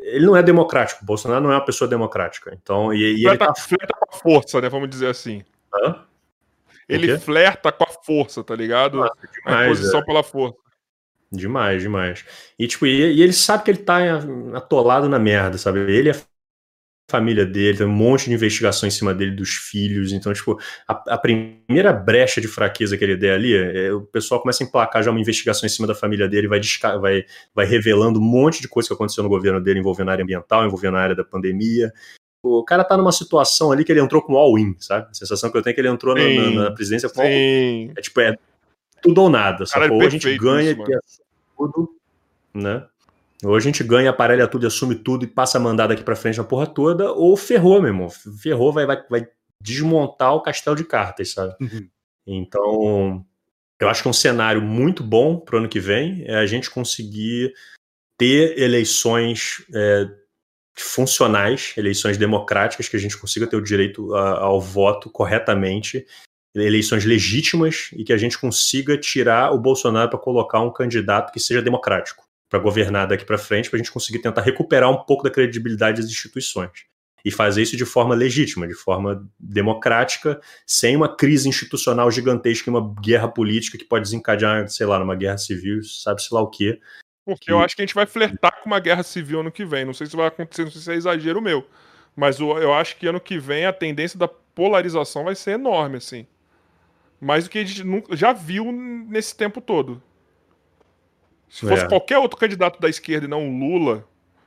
ele 0.02 0.26
não 0.26 0.36
é 0.36 0.42
democrático. 0.42 1.02
O 1.02 1.06
Bolsonaro 1.06 1.42
não 1.42 1.52
é 1.52 1.54
uma 1.54 1.64
pessoa 1.64 1.88
democrática. 1.88 2.56
Então, 2.60 2.92
e, 2.92 3.22
e 3.22 3.26
ele 3.26 3.38
tá... 3.38 3.54
flerta 3.54 3.94
com 3.98 4.06
a 4.08 4.18
força, 4.18 4.60
né? 4.60 4.68
Vamos 4.68 4.88
dizer 4.88 5.08
assim. 5.08 5.42
Hã? 5.74 6.04
Ele 6.88 7.18
flerta 7.18 7.70
com 7.70 7.84
a 7.84 8.04
força, 8.04 8.42
tá 8.42 8.54
ligado? 8.54 8.98
Nossa, 8.98 9.14
demais, 9.32 9.66
a 9.66 9.68
posição 9.68 10.00
é. 10.00 10.04
pela 10.04 10.22
força. 10.22 10.56
Demais, 11.30 11.82
demais. 11.82 12.24
E, 12.58 12.66
tipo, 12.66 12.86
e, 12.86 13.14
e, 13.14 13.22
ele 13.22 13.32
sabe 13.32 13.62
que 13.62 13.70
ele 13.70 13.78
tá 13.78 13.98
atolado 14.54 15.08
na 15.08 15.18
merda, 15.18 15.56
sabe? 15.56 15.78
Ele 15.80 16.10
é 16.10 16.14
família 17.10 17.44
dele, 17.44 17.78
tem 17.78 17.86
um 17.86 17.90
monte 17.90 18.26
de 18.26 18.34
investigação 18.34 18.86
em 18.86 18.90
cima 18.90 19.12
dele, 19.12 19.32
dos 19.32 19.50
filhos. 19.50 20.12
Então, 20.12 20.32
tipo, 20.32 20.58
a, 20.86 21.14
a 21.14 21.18
primeira 21.18 21.92
brecha 21.92 22.40
de 22.40 22.48
fraqueza 22.48 22.96
que 22.96 23.04
ele 23.04 23.16
der 23.16 23.34
ali, 23.34 23.54
é, 23.54 23.92
o 23.92 24.02
pessoal 24.02 24.40
começa 24.40 24.62
a 24.62 24.66
emplacar 24.66 25.02
já 25.02 25.10
uma 25.10 25.20
investigação 25.20 25.66
em 25.66 25.70
cima 25.70 25.86
da 25.86 25.94
família 25.94 26.28
dele, 26.28 26.48
vai, 26.48 26.60
vai, 27.00 27.24
vai 27.54 27.66
revelando 27.66 28.18
um 28.18 28.22
monte 28.22 28.60
de 28.62 28.68
coisa 28.68 28.88
que 28.88 28.94
aconteceu 28.94 29.22
no 29.22 29.28
governo 29.28 29.60
dele 29.60 29.80
envolvendo 29.80 30.08
a 30.08 30.12
área 30.12 30.22
ambiental, 30.22 30.64
envolvendo 30.64 30.96
a 30.96 31.00
área 31.00 31.16
da 31.16 31.24
pandemia. 31.24 31.92
O 32.42 32.64
cara 32.64 32.84
tá 32.84 32.96
numa 32.96 33.12
situação 33.12 33.70
ali 33.70 33.84
que 33.84 33.92
ele 33.92 34.00
entrou 34.00 34.22
com 34.22 34.34
all-in, 34.34 34.74
sabe? 34.78 35.08
A 35.10 35.14
sensação 35.14 35.50
que 35.50 35.58
eu 35.58 35.62
tenho 35.62 35.72
é 35.72 35.74
que 35.74 35.80
ele 35.80 35.88
entrou 35.88 36.14
na, 36.14 36.22
na, 36.22 36.50
na, 36.64 36.70
presidência 36.70 37.08
com 37.10 37.20
all-in. 37.20 37.92
É 37.96 38.00
tipo, 38.00 38.20
é 38.20 38.34
tudo 39.02 39.22
ou 39.22 39.28
nada, 39.28 39.66
sacou? 39.66 39.98
Ou 39.98 40.06
a 40.06 40.08
gente 40.08 40.38
ganha 40.38 40.70
isso, 40.70 41.22
tudo, 41.56 41.94
né? 42.54 42.86
Ou 43.44 43.54
a 43.54 43.60
gente 43.60 43.82
ganha, 43.82 44.10
aparelha 44.10 44.46
tudo, 44.46 44.66
assume 44.66 44.94
tudo 44.94 45.24
e 45.24 45.28
passa 45.28 45.58
a 45.58 45.60
mandar 45.60 45.86
daqui 45.86 46.02
para 46.02 46.16
frente 46.16 46.40
a 46.40 46.44
porra 46.44 46.66
toda, 46.66 47.10
ou 47.12 47.36
ferrou, 47.36 47.80
meu 47.80 47.88
irmão. 47.88 48.10
Ferrou, 48.10 48.72
vai, 48.72 48.84
vai, 48.84 49.02
vai 49.08 49.28
desmontar 49.60 50.34
o 50.34 50.42
castelo 50.42 50.76
de 50.76 50.84
cartas, 50.84 51.32
sabe? 51.32 51.54
Uhum. 51.60 51.88
Então, 52.26 53.24
eu 53.80 53.88
acho 53.88 54.02
que 54.02 54.08
é 54.08 54.10
um 54.10 54.14
cenário 54.14 54.60
muito 54.60 55.02
bom 55.02 55.38
para 55.38 55.56
o 55.56 55.58
ano 55.58 55.68
que 55.68 55.80
vem 55.80 56.24
é 56.26 56.36
a 56.36 56.46
gente 56.46 56.70
conseguir 56.70 57.54
ter 58.18 58.58
eleições 58.58 59.64
é, 59.74 60.06
funcionais, 60.76 61.72
eleições 61.76 62.18
democráticas, 62.18 62.88
que 62.88 62.96
a 62.96 63.00
gente 63.00 63.16
consiga 63.16 63.46
ter 63.46 63.56
o 63.56 63.62
direito 63.62 64.14
a, 64.14 64.38
ao 64.40 64.60
voto 64.60 65.08
corretamente, 65.08 66.06
eleições 66.54 67.06
legítimas 67.06 67.88
e 67.94 68.04
que 68.04 68.12
a 68.12 68.18
gente 68.18 68.38
consiga 68.38 68.98
tirar 68.98 69.52
o 69.52 69.58
Bolsonaro 69.58 70.10
para 70.10 70.18
colocar 70.18 70.60
um 70.60 70.72
candidato 70.72 71.32
que 71.32 71.40
seja 71.40 71.62
democrático 71.62 72.29
para 72.50 72.58
governar 72.58 73.06
daqui 73.06 73.24
para 73.24 73.38
frente, 73.38 73.70
para 73.70 73.76
a 73.76 73.78
gente 73.78 73.92
conseguir 73.92 74.18
tentar 74.18 74.42
recuperar 74.42 74.90
um 74.90 75.04
pouco 75.04 75.22
da 75.22 75.30
credibilidade 75.30 76.02
das 76.02 76.10
instituições. 76.10 76.70
E 77.24 77.30
fazer 77.30 77.62
isso 77.62 77.76
de 77.76 77.84
forma 77.84 78.14
legítima, 78.14 78.66
de 78.66 78.74
forma 78.74 79.26
democrática, 79.38 80.40
sem 80.66 80.96
uma 80.96 81.14
crise 81.14 81.48
institucional 81.48 82.10
gigantesca 82.10 82.68
e 82.68 82.72
uma 82.72 82.94
guerra 83.00 83.28
política 83.28 83.78
que 83.78 83.84
pode 83.84 84.04
desencadear, 84.04 84.68
sei 84.68 84.86
lá, 84.86 84.98
numa 84.98 85.14
guerra 85.14 85.38
civil, 85.38 85.82
sabe-se 85.84 86.32
lá 86.34 86.40
o 86.40 86.48
quê. 86.48 86.80
Porque 87.24 87.52
eu 87.52 87.60
acho 87.60 87.76
que 87.76 87.82
a 87.82 87.86
gente 87.86 87.94
vai 87.94 88.06
flertar 88.06 88.60
com 88.60 88.66
uma 88.70 88.80
guerra 88.80 89.02
civil 89.02 89.40
ano 89.40 89.52
que 89.52 89.64
vem. 89.64 89.84
Não 89.84 89.92
sei 89.92 90.06
se 90.06 90.16
vai 90.16 90.26
acontecer, 90.26 90.64
não 90.64 90.70
sei 90.70 90.80
se 90.80 90.90
é 90.90 90.94
exagero 90.94 91.40
meu. 91.40 91.64
Mas 92.16 92.40
eu 92.40 92.72
acho 92.72 92.96
que 92.96 93.06
ano 93.06 93.20
que 93.20 93.38
vem 93.38 93.66
a 93.66 93.72
tendência 93.72 94.18
da 94.18 94.26
polarização 94.26 95.24
vai 95.24 95.34
ser 95.34 95.52
enorme, 95.52 95.98
assim. 95.98 96.26
Mais 97.20 97.44
do 97.44 97.50
que 97.50 97.58
a 97.58 97.64
gente 97.64 97.84
já 98.12 98.32
viu 98.32 98.72
nesse 98.72 99.36
tempo 99.36 99.60
todo. 99.60 100.02
Se 101.50 101.68
fosse 101.68 101.84
é. 101.84 101.88
qualquer 101.88 102.16
outro 102.18 102.38
candidato 102.38 102.80
da 102.80 102.88
esquerda 102.88 103.26
e 103.26 103.28
não 103.28 103.48
o 103.48 103.58
Lula, 103.58 104.06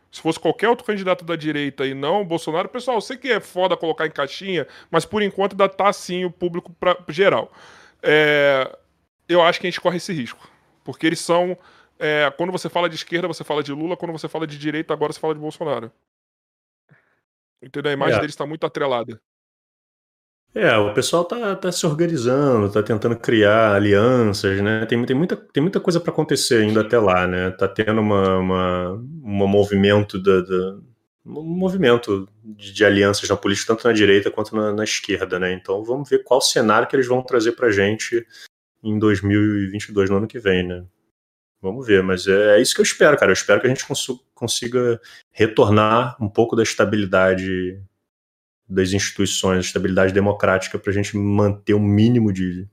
se 0.09 0.21
fosse 0.21 0.39
qualquer 0.39 0.69
outro 0.69 0.85
candidato 0.85 1.25
da 1.25 1.35
direita 1.35 1.85
e 1.85 1.93
não 1.93 2.21
o 2.21 2.25
Bolsonaro, 2.25 2.69
pessoal, 2.69 2.97
eu 2.97 3.01
sei 3.01 3.17
que 3.17 3.29
é 3.29 3.41
foda 3.41 3.75
colocar 3.75 4.07
em 4.07 4.11
caixinha, 4.11 4.65
mas 4.89 5.05
por 5.05 5.21
enquanto 5.21 5.51
ainda 5.51 5.67
tá 5.67 5.89
assim 5.89 6.23
o 6.23 6.31
público 6.31 6.71
pra, 6.79 6.97
geral. 7.09 7.51
É, 8.01 8.77
eu 9.27 9.41
acho 9.41 9.59
que 9.59 9.67
a 9.67 9.69
gente 9.69 9.81
corre 9.81 9.97
esse 9.97 10.13
risco. 10.13 10.49
Porque 10.81 11.05
eles 11.05 11.19
são. 11.19 11.57
É, 11.99 12.31
quando 12.37 12.51
você 12.51 12.69
fala 12.69 12.87
de 12.87 12.95
esquerda, 12.95 13.27
você 13.27 13.43
fala 13.43 13.61
de 13.61 13.73
Lula, 13.73 13.97
quando 13.97 14.11
você 14.11 14.29
fala 14.29 14.47
de 14.47 14.57
direita, 14.57 14.93
agora 14.93 15.11
você 15.11 15.19
fala 15.19 15.33
de 15.33 15.41
Bolsonaro. 15.41 15.91
Entendeu? 17.61 17.91
A 17.91 17.93
imagem 17.93 18.15
é. 18.15 18.19
deles 18.19 18.33
está 18.33 18.45
muito 18.45 18.65
atrelada. 18.65 19.21
É, 20.55 20.77
o 20.77 20.93
pessoal 20.93 21.25
tá, 21.25 21.55
tá 21.55 21.71
se 21.71 21.83
organizando, 21.85 22.71
tá 22.71 22.83
tentando 22.83 23.15
criar 23.15 23.73
alianças, 23.73 24.61
né? 24.61 24.85
Tem, 24.85 25.03
tem, 25.03 25.15
muita, 25.15 25.35
tem 25.35 25.61
muita 25.61 25.79
coisa 25.79 25.99
para 25.99 26.11
acontecer 26.11 26.61
ainda 26.61 26.81
até 26.81 26.99
lá, 26.99 27.27
né? 27.27 27.49
Tá 27.51 27.67
tendo 27.67 27.99
uma, 27.99 28.37
uma, 28.37 28.91
um 28.91 29.47
movimento 29.47 30.21
da, 30.21 30.41
da 30.41 30.77
um 31.25 31.41
movimento 31.41 32.27
de, 32.43 32.73
de, 32.73 32.85
alianças 32.85 33.27
na 33.29 33.37
política, 33.37 33.73
tanto 33.73 33.87
na 33.87 33.93
direita 33.93 34.29
quanto 34.29 34.55
na, 34.55 34.73
na, 34.73 34.83
esquerda, 34.83 35.39
né? 35.39 35.53
Então 35.53 35.83
vamos 35.83 36.09
ver 36.09 36.23
qual 36.23 36.41
cenário 36.41 36.87
que 36.87 36.95
eles 36.95 37.07
vão 37.07 37.23
trazer 37.23 37.53
pra 37.53 37.71
gente 37.71 38.25
em 38.83 38.99
2022, 38.99 40.09
no 40.09 40.17
ano 40.17 40.27
que 40.27 40.37
vem, 40.37 40.63
né? 40.67 40.85
Vamos 41.61 41.87
ver, 41.87 42.03
mas 42.03 42.27
é, 42.27 42.57
é 42.57 42.61
isso 42.61 42.75
que 42.75 42.81
eu 42.81 42.83
espero, 42.83 43.17
cara. 43.17 43.31
Eu 43.31 43.33
espero 43.33 43.61
que 43.61 43.67
a 43.67 43.69
gente 43.69 43.85
consiga 44.35 44.99
retornar 45.31 46.17
um 46.21 46.29
pouco 46.29 46.55
da 46.55 46.63
estabilidade 46.63 47.81
das 48.73 48.91
instituições, 48.91 49.65
estabilidade 49.65 50.13
democrática, 50.13 50.79
para 50.79 50.91
a 50.91 50.93
gente 50.93 51.15
manter 51.17 51.73
um 51.73 51.79
mínimo 51.79 52.33
de, 52.33 52.67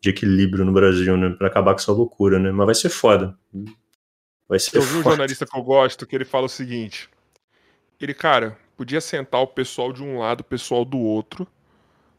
de 0.00 0.10
equilíbrio 0.10 0.64
no 0.64 0.72
Brasil, 0.72 1.16
né? 1.16 1.30
Para 1.30 1.48
acabar 1.48 1.74
com 1.74 1.80
essa 1.80 1.92
loucura, 1.92 2.38
né? 2.38 2.50
Mas 2.50 2.66
vai 2.66 2.74
ser 2.74 2.88
foda. 2.88 3.38
Vai 4.48 4.58
ser 4.58 4.76
eu 4.76 4.82
vi 4.82 4.96
um 4.98 5.02
jornalista 5.02 5.46
que 5.46 5.56
eu 5.56 5.62
gosto 5.62 6.06
que 6.06 6.16
ele 6.16 6.24
fala 6.24 6.46
o 6.46 6.48
seguinte: 6.48 7.08
ele, 8.00 8.14
cara, 8.14 8.56
podia 8.76 9.00
sentar 9.00 9.40
o 9.40 9.46
pessoal 9.46 9.92
de 9.92 10.02
um 10.02 10.18
lado, 10.18 10.40
o 10.40 10.44
pessoal 10.44 10.84
do 10.84 10.98
outro, 10.98 11.46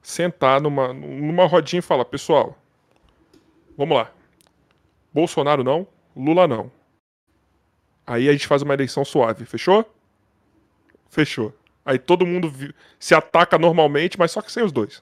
sentar 0.02 0.62
numa, 0.62 0.94
numa 0.94 1.46
rodinha 1.46 1.80
e 1.80 1.84
falar: 1.84 2.06
pessoal, 2.06 2.58
vamos 3.78 3.98
lá. 3.98 4.12
Bolsonaro 5.14 5.64
não, 5.64 5.88
Lula 6.16 6.48
não. 6.48 6.72
Aí 8.06 8.28
a 8.28 8.32
gente 8.32 8.48
faz 8.48 8.62
uma 8.62 8.74
eleição 8.74 9.04
suave, 9.04 9.46
fechou? 9.46 9.86
Fechou. 11.10 11.54
Aí 11.90 11.98
todo 11.98 12.24
mundo 12.24 12.54
se 13.00 13.16
ataca 13.16 13.58
normalmente, 13.58 14.20
mas 14.20 14.30
só 14.30 14.44
que 14.44 14.52
sem 14.52 14.64
os 14.64 14.72
dois. 14.72 15.02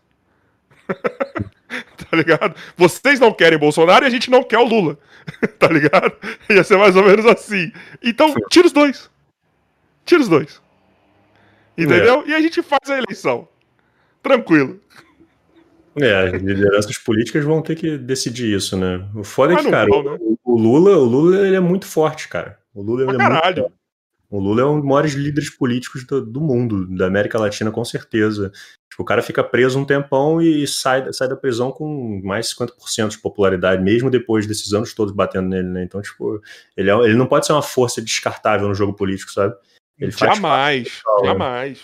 tá 0.88 2.15
ligado? 2.15 2.55
Vocês 2.77 3.19
não 3.19 3.34
querem 3.34 3.59
Bolsonaro 3.59 4.05
e 4.05 4.07
a 4.07 4.09
gente 4.09 4.31
não 4.31 4.41
quer 4.41 4.59
o 4.59 4.64
Lula. 4.64 4.97
tá 5.59 5.68
ligado? 5.68 6.15
Ia 6.49 6.64
ser 6.64 6.77
mais 6.77 6.95
ou 6.95 7.03
menos 7.03 7.26
assim. 7.26 7.73
Então, 8.01 8.34
tira 8.49 8.68
os 8.68 8.72
dois. 8.72 9.09
Tira 10.05 10.22
os 10.22 10.30
dois. 10.30 10.61
Entendeu? 11.77 12.23
É. 12.26 12.30
E 12.30 12.34
a 12.34 12.39
gente 12.39 12.64
faz 12.64 12.89
a 12.89 12.97
eleição. 12.99 13.49
Tranquilo. 14.23 14.80
É, 15.99 16.30
as 16.30 16.41
lideranças 16.41 16.97
políticas 16.99 17.43
vão 17.43 17.61
ter 17.61 17.76
que 17.76 17.97
decidir 17.97 18.55
isso, 18.55 18.77
né? 18.77 19.05
O 19.14 19.26
foda 19.26 19.55
é 19.55 19.57
que, 19.57 19.69
cara, 19.69 19.89
né? 19.89 20.18
o, 20.41 20.57
Lula, 20.57 20.95
o 20.95 21.03
Lula 21.03 21.45
ele 21.45 21.57
é 21.57 21.59
muito 21.59 21.85
forte, 21.85 22.30
cara. 22.30 22.57
O 22.73 22.81
Lula 22.81 23.03
ele 23.03 23.11
é 23.11 23.18
caralho. 23.18 23.64
muito 23.64 23.76
O 24.29 24.39
Lula 24.39 24.61
é 24.61 24.65
um 24.65 24.79
dos 24.79 24.85
maiores 24.85 25.13
líderes 25.13 25.49
políticos 25.49 26.05
do, 26.05 26.21
do 26.25 26.41
mundo, 26.41 26.85
da 26.97 27.07
América 27.07 27.39
Latina, 27.39 27.71
com 27.71 27.85
certeza. 27.85 28.51
Tipo, 28.89 29.03
o 29.03 29.05
cara 29.05 29.21
fica 29.21 29.43
preso 29.43 29.79
um 29.79 29.85
tempão 29.85 30.41
e 30.41 30.67
sai, 30.67 31.13
sai 31.13 31.29
da 31.29 31.35
prisão 31.35 31.71
com 31.71 32.21
mais 32.23 32.49
de 32.49 32.55
50% 32.55 33.09
de 33.09 33.19
popularidade, 33.19 33.81
mesmo 33.81 34.09
depois 34.09 34.45
desses 34.45 34.73
anos 34.73 34.93
todos 34.93 35.13
batendo 35.13 35.47
nele, 35.47 35.69
né? 35.69 35.83
Então, 35.83 36.01
tipo, 36.01 36.41
ele, 36.75 36.89
é, 36.89 36.93
ele 37.05 37.15
não 37.15 37.25
pode 37.25 37.45
ser 37.45 37.53
uma 37.53 37.61
força 37.61 38.01
descartável 38.01 38.67
no 38.67 38.75
jogo 38.75 38.93
político, 38.93 39.31
sabe? 39.31 39.55
Ele 39.97 40.11
jamais, 40.11 40.89
faz 40.89 41.25
jamais. 41.25 41.79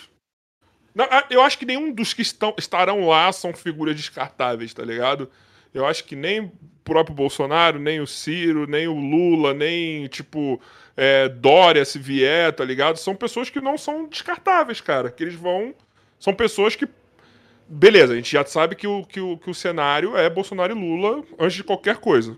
Não, 0.94 1.06
eu 1.30 1.40
acho 1.42 1.58
que 1.58 1.66
nenhum 1.66 1.92
dos 1.92 2.12
que 2.12 2.22
estão, 2.22 2.54
estarão 2.58 3.08
lá 3.08 3.32
são 3.32 3.52
figuras 3.54 3.96
descartáveis, 3.96 4.72
tá 4.72 4.84
ligado? 4.84 5.28
Eu 5.74 5.84
acho 5.84 6.04
que 6.04 6.14
nem 6.14 6.40
o 6.40 6.52
próprio 6.84 7.14
Bolsonaro, 7.14 7.80
nem 7.80 8.00
o 8.00 8.06
Ciro, 8.06 8.66
nem 8.66 8.86
o 8.86 8.94
Lula, 8.94 9.52
nem, 9.52 10.06
tipo, 10.06 10.60
é, 10.96 11.28
Dória, 11.28 11.84
se 11.84 11.98
vier, 11.98 12.52
tá 12.52 12.64
ligado? 12.64 12.96
São 12.96 13.14
pessoas 13.16 13.50
que 13.50 13.60
não 13.60 13.76
são 13.76 14.06
descartáveis, 14.06 14.80
cara. 14.80 15.10
Que 15.10 15.24
eles 15.24 15.34
vão. 15.34 15.74
São 16.18 16.32
pessoas 16.32 16.76
que. 16.76 16.86
Beleza, 17.66 18.12
a 18.12 18.16
gente 18.16 18.30
já 18.30 18.44
sabe 18.44 18.76
que 18.76 18.86
o, 18.86 19.04
que 19.04 19.18
o, 19.20 19.38
que 19.38 19.50
o 19.50 19.54
cenário 19.54 20.16
é 20.16 20.28
Bolsonaro 20.30 20.76
e 20.76 20.78
Lula 20.78 21.24
antes 21.38 21.56
de 21.56 21.64
qualquer 21.64 21.96
coisa. 21.96 22.36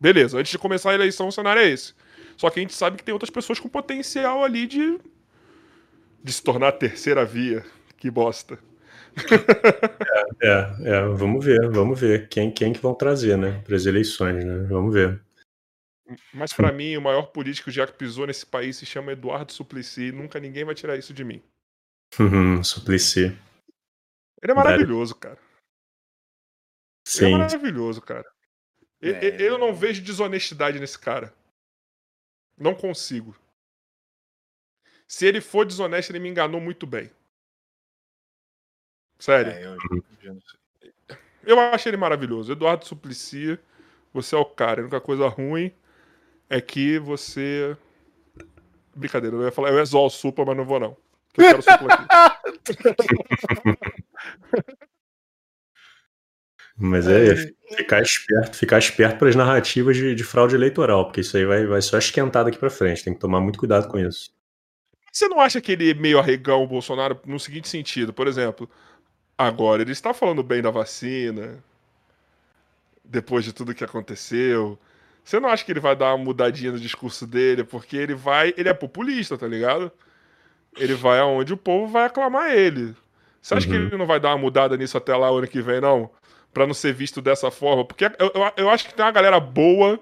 Beleza, 0.00 0.38
antes 0.38 0.52
de 0.52 0.58
começar 0.58 0.92
a 0.92 0.94
eleição, 0.94 1.28
o 1.28 1.32
cenário 1.32 1.60
é 1.60 1.68
esse. 1.68 1.92
Só 2.36 2.48
que 2.50 2.60
a 2.60 2.62
gente 2.62 2.74
sabe 2.74 2.96
que 2.96 3.04
tem 3.04 3.12
outras 3.12 3.30
pessoas 3.30 3.60
com 3.60 3.68
potencial 3.68 4.42
ali 4.42 4.66
de. 4.66 4.98
de 6.22 6.32
se 6.32 6.42
tornar 6.42 6.72
terceira 6.72 7.24
via. 7.24 7.64
Que 7.98 8.10
bosta. 8.10 8.58
É, 10.42 10.48
é, 10.48 10.96
é, 10.96 11.06
vamos 11.08 11.44
ver, 11.44 11.70
vamos 11.70 11.98
ver 11.98 12.28
quem, 12.28 12.52
quem 12.52 12.72
que 12.72 12.80
vão 12.80 12.94
trazer, 12.94 13.38
né, 13.38 13.62
para 13.64 13.76
as 13.76 13.86
eleições, 13.86 14.44
né? 14.44 14.58
Vamos 14.68 14.92
ver. 14.92 15.22
Mas 16.32 16.52
para 16.52 16.70
mim, 16.70 16.96
o 16.96 17.02
maior 17.02 17.26
político 17.26 17.70
já 17.70 17.86
que 17.86 17.94
pisou 17.94 18.26
nesse 18.26 18.44
país 18.44 18.76
se 18.76 18.84
chama 18.84 19.12
Eduardo 19.12 19.52
Suplicy. 19.52 20.12
Nunca 20.12 20.38
ninguém 20.38 20.64
vai 20.64 20.74
tirar 20.74 20.96
isso 20.96 21.14
de 21.14 21.24
mim. 21.24 21.42
Suplicy. 22.62 23.36
Ele 24.42 24.52
é 24.52 24.54
maravilhoso, 24.54 25.14
cara. 25.14 25.38
Sim. 27.06 27.26
Ele 27.26 27.34
é 27.34 27.38
maravilhoso, 27.38 28.02
cara. 28.02 28.30
É... 29.00 29.42
Eu 29.42 29.58
não 29.58 29.74
vejo 29.74 30.02
desonestidade 30.02 30.78
nesse 30.78 30.98
cara. 30.98 31.32
Não 32.56 32.74
consigo. 32.74 33.34
Se 35.06 35.26
ele 35.26 35.40
for 35.40 35.64
desonesto, 35.64 36.10
ele 36.12 36.18
me 36.20 36.28
enganou 36.28 36.60
muito 36.60 36.86
bem. 36.86 37.10
Sério. 39.24 39.52
É, 39.52 39.64
eu, 39.64 39.78
eu, 40.22 40.38
eu 41.46 41.58
acho 41.58 41.88
ele 41.88 41.96
maravilhoso. 41.96 42.52
Eduardo 42.52 42.84
Suplicy, 42.84 43.58
você 44.12 44.34
é 44.34 44.38
o 44.38 44.44
cara. 44.44 44.82
A 44.82 44.82
única 44.82 45.00
coisa 45.00 45.26
ruim 45.28 45.72
é 46.50 46.60
que 46.60 46.98
você. 46.98 47.74
Brincadeira, 48.94 49.34
eu 49.34 49.42
ia 49.42 49.50
falar, 49.50 49.70
eu 49.70 49.80
exolo 49.80 50.10
Supla, 50.10 50.44
mas 50.44 50.56
não 50.58 50.66
vou 50.66 50.78
não. 50.78 50.94
Eu 51.38 51.44
quero 51.44 51.62
Supla 51.62 51.94
aqui. 51.94 52.04
Mas 56.76 57.06
é, 57.06 57.28
é, 57.28 57.36
ficar 57.76 58.02
esperto, 58.02 58.56
ficar 58.56 58.78
esperto 58.80 59.16
para 59.16 59.28
as 59.28 59.36
narrativas 59.36 59.96
de, 59.96 60.12
de, 60.12 60.24
fraude 60.24 60.56
eleitoral, 60.56 61.04
porque 61.04 61.20
isso 61.20 61.36
aí 61.36 61.44
vai, 61.44 61.64
vai 61.66 61.80
só 61.80 61.96
esquentar 61.96 62.44
daqui 62.44 62.58
para 62.58 62.68
frente. 62.68 63.04
Tem 63.04 63.14
que 63.14 63.20
tomar 63.20 63.40
muito 63.40 63.60
cuidado 63.60 63.86
com 63.86 63.96
isso. 63.96 64.34
Você 65.12 65.28
não 65.28 65.40
acha 65.40 65.60
que 65.60 65.70
ele 65.70 65.92
é 65.92 65.94
meio 65.94 66.18
arregão 66.18 66.64
o 66.64 66.66
Bolsonaro 66.66 67.20
no 67.24 67.38
seguinte 67.38 67.68
sentido? 67.68 68.12
Por 68.12 68.26
exemplo, 68.26 68.68
agora 69.36 69.82
ele 69.82 69.92
está 69.92 70.14
falando 70.14 70.42
bem 70.42 70.62
da 70.62 70.70
vacina, 70.70 71.62
depois 73.04 73.44
de 73.44 73.52
tudo 73.52 73.74
que 73.74 73.84
aconteceu. 73.84 74.78
Você 75.24 75.40
não 75.40 75.48
acha 75.48 75.64
que 75.64 75.72
ele 75.72 75.80
vai 75.80 75.96
dar 75.96 76.14
uma 76.14 76.24
mudadinha 76.24 76.72
no 76.72 76.78
discurso 76.78 77.26
dele? 77.26 77.64
Porque 77.64 77.96
ele 77.96 78.14
vai. 78.14 78.52
Ele 78.56 78.68
é 78.68 78.74
populista, 78.74 79.38
tá 79.38 79.46
ligado? 79.46 79.90
Ele 80.76 80.94
vai 80.94 81.18
aonde 81.18 81.52
o 81.52 81.56
povo 81.56 81.86
vai 81.86 82.04
aclamar 82.04 82.52
ele. 82.52 82.94
Você 83.40 83.54
acha 83.54 83.66
uhum. 83.66 83.72
que 83.72 83.78
ele 83.78 83.96
não 83.96 84.06
vai 84.06 84.20
dar 84.20 84.30
uma 84.30 84.38
mudada 84.38 84.76
nisso 84.76 84.96
até 84.96 85.14
lá 85.16 85.28
ano 85.28 85.46
que 85.46 85.62
vem, 85.62 85.80
não? 85.80 86.10
Pra 86.52 86.66
não 86.66 86.74
ser 86.74 86.92
visto 86.92 87.20
dessa 87.20 87.50
forma? 87.50 87.84
Porque 87.84 88.04
eu, 88.04 88.12
eu, 88.18 88.52
eu 88.56 88.70
acho 88.70 88.86
que 88.86 88.94
tem 88.94 89.04
uma 89.04 89.12
galera 89.12 89.40
boa 89.40 89.98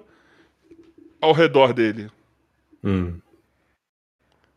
ao 1.21 1.31
redor 1.31 1.73
dele. 1.73 2.09
Hum. 2.83 3.19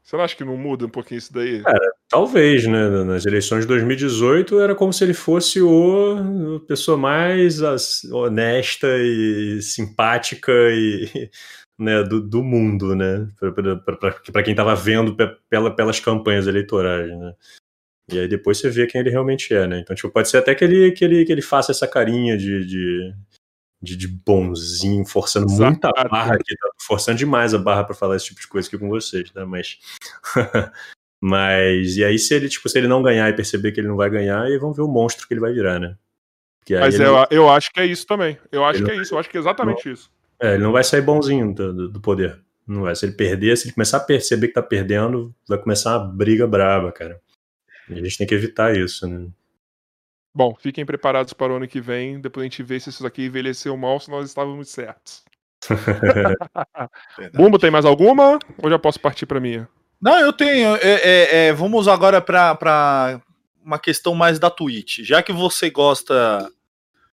Você 0.03 0.17
não 0.17 0.25
acha 0.25 0.37
que 0.37 0.45
não 0.45 0.57
muda 0.57 0.87
um 0.87 0.89
pouquinho 0.89 1.19
isso 1.19 1.33
daí? 1.33 1.63
Cara, 1.63 1.93
talvez, 2.09 2.67
né? 2.67 3.05
Nas 3.05 3.27
eleições 3.27 3.63
de 3.63 3.69
2018 3.69 4.61
era 4.61 4.75
como 4.75 4.93
se 4.93 5.05
ele 5.05 5.15
fosse 5.15 5.61
o 5.61 6.57
a 6.57 6.67
pessoa 6.67 6.97
mais 6.97 7.61
honesta 8.13 8.87
e 8.99 9.61
simpática 9.63 10.53
e 10.53 11.31
né, 11.79 12.03
do, 12.03 12.21
do 12.21 12.43
mundo, 12.43 12.95
né? 12.95 13.29
Para 14.33 14.43
quem 14.43 14.53
estava 14.53 14.75
vendo 14.75 15.17
pela, 15.49 15.75
pelas 15.75 16.01
campanhas 16.01 16.47
eleitorais, 16.47 17.09
né? 17.09 17.35
E 18.13 18.21
aí 18.21 18.29
depois 18.29 18.59
você 18.59 18.71
vê 18.71 18.87
quem 18.87 19.01
ele 19.01 19.11
realmente 19.11 19.53
é, 19.53 19.67
né? 19.67 19.81
Então, 19.81 19.95
tipo, 19.97 20.11
pode 20.11 20.29
ser 20.29 20.39
até 20.39 20.55
que 20.55 20.65
ele, 20.65 20.93
que 20.93 21.05
ele, 21.05 21.25
que 21.25 21.33
ele 21.33 21.43
faça 21.43 21.73
essa 21.73 21.89
carinha 21.89 22.37
de, 22.37 22.65
de 22.65 23.15
de, 23.83 23.97
de 23.97 24.09
bonzinho, 24.09 25.05
forçando 25.05 25.47
Exato. 25.47 25.71
muita 25.71 25.91
barra 26.09 26.35
aqui, 26.35 26.57
tá 26.57 26.69
forçando 26.81 27.19
demais 27.19 27.55
a 27.55 27.59
barra 27.59 27.85
para 27.85 27.95
falar 27.95 28.17
esse 28.17 28.27
tipo 28.27 28.41
de 28.41 28.49
coisa 28.49 28.67
aqui 28.67 28.79
com 28.79 28.89
vocês, 28.89 29.33
né? 29.33 29.45
Mas. 29.45 29.79
Mas. 31.27 31.97
E 31.97 32.05
aí, 32.05 32.21
se 32.21 32.33
ele, 32.33 32.49
tipo, 32.49 32.69
se 32.69 32.79
ele 32.79 32.87
não 32.87 33.03
ganhar 33.03 33.29
e 33.29 33.33
perceber 33.33 33.73
que 33.73 33.81
ele 33.81 33.89
não 33.89 33.97
vai 33.97 34.09
ganhar, 34.09 34.43
aí 34.43 34.57
vamos 34.59 34.77
ver 34.77 34.85
o 34.85 34.89
monstro 34.89 35.27
que 35.27 35.35
ele 35.35 35.41
vai 35.41 35.53
virar, 35.53 35.81
né? 35.81 35.97
Mas 36.71 36.95
ele... 36.95 37.05
eu, 37.05 37.27
eu 37.33 37.51
acho 37.51 37.73
que 37.73 37.81
é 37.81 37.87
isso 37.87 38.07
também. 38.07 38.39
Eu 38.53 38.65
acho 38.65 38.79
ele 38.79 38.87
que 38.87 38.97
é 38.97 39.03
isso, 39.03 39.13
eu 39.13 39.19
acho 39.19 39.29
que 39.29 39.37
é 39.37 39.41
exatamente 39.41 39.87
não... 39.87 39.93
isso. 39.93 40.09
É, 40.41 40.55
ele 40.55 40.63
não 40.63 40.71
vai 40.71 40.85
sair 40.85 41.01
bonzinho 41.01 41.53
do, 41.53 41.89
do, 41.89 42.01
poder. 42.01 42.41
Não 42.65 42.83
vai. 42.83 42.95
Se 42.95 43.07
ele 43.07 43.15
perder, 43.15 43.57
se 43.57 43.67
ele 43.67 43.75
começar 43.75 43.97
a 43.97 44.01
perceber 44.01 44.49
que 44.49 44.55
tá 44.55 44.63
perdendo, 44.63 45.35
vai 45.49 45.59
começar 45.59 45.99
uma 45.99 46.07
briga 46.07 46.47
braba, 46.47 46.93
cara. 46.93 47.21
E 47.89 47.95
a 47.95 48.03
gente 48.05 48.19
tem 48.19 48.27
que 48.27 48.35
evitar 48.35 48.77
isso, 48.77 49.09
né? 49.09 49.27
Bom, 50.33 50.55
fiquem 50.55 50.87
preparados 50.87 51.33
para 51.33 51.53
o 51.53 51.57
ano 51.57 51.67
que 51.67 51.81
vem. 51.81 52.21
Depois 52.21 52.43
a 52.43 52.49
gente 52.49 52.63
vê 52.63 52.79
se 52.79 52.91
isso 52.91 53.05
aqui 53.05 53.27
envelheceu 53.27 53.77
mal, 53.77 53.99
se 53.99 54.09
nós 54.11 54.29
estávamos 54.29 54.69
certos. 54.69 55.25
Bumbo, 57.35 57.59
tem 57.59 57.71
mais 57.71 57.85
alguma? 57.85 58.39
Ou 58.63 58.71
já 58.71 58.79
posso 58.79 59.01
partir 59.01 59.27
para 59.27 59.41
minha? 59.41 59.69
Não, 60.01 60.19
eu 60.19 60.33
tenho. 60.33 60.77
É, 60.77 60.81
é, 60.83 61.47
é, 61.47 61.53
vamos 61.53 61.89
agora 61.89 62.21
para 62.21 63.21
uma 63.65 63.79
questão 63.79 64.15
mais 64.15 64.39
da 64.39 64.51
Twitch. 64.51 65.01
Já 65.01 65.23
que 65.23 65.33
você 65.33 65.71
gosta 65.71 66.51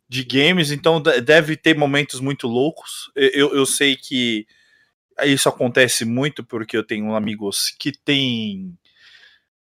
de 0.08 0.24
games, 0.24 0.72
então 0.72 1.02
deve 1.02 1.58
ter 1.58 1.78
momentos 1.78 2.20
muito 2.20 2.48
loucos. 2.48 3.12
Eu, 3.16 3.54
eu 3.54 3.66
sei 3.66 3.95
que 3.95 4.48
isso 5.24 5.49
acontece 5.49 6.06
muito 6.06 6.44
porque 6.44 6.78
eu 6.78 6.84
tenho 6.84 7.16
amigos 7.16 7.76
que 7.78 7.91
têm 7.91 8.78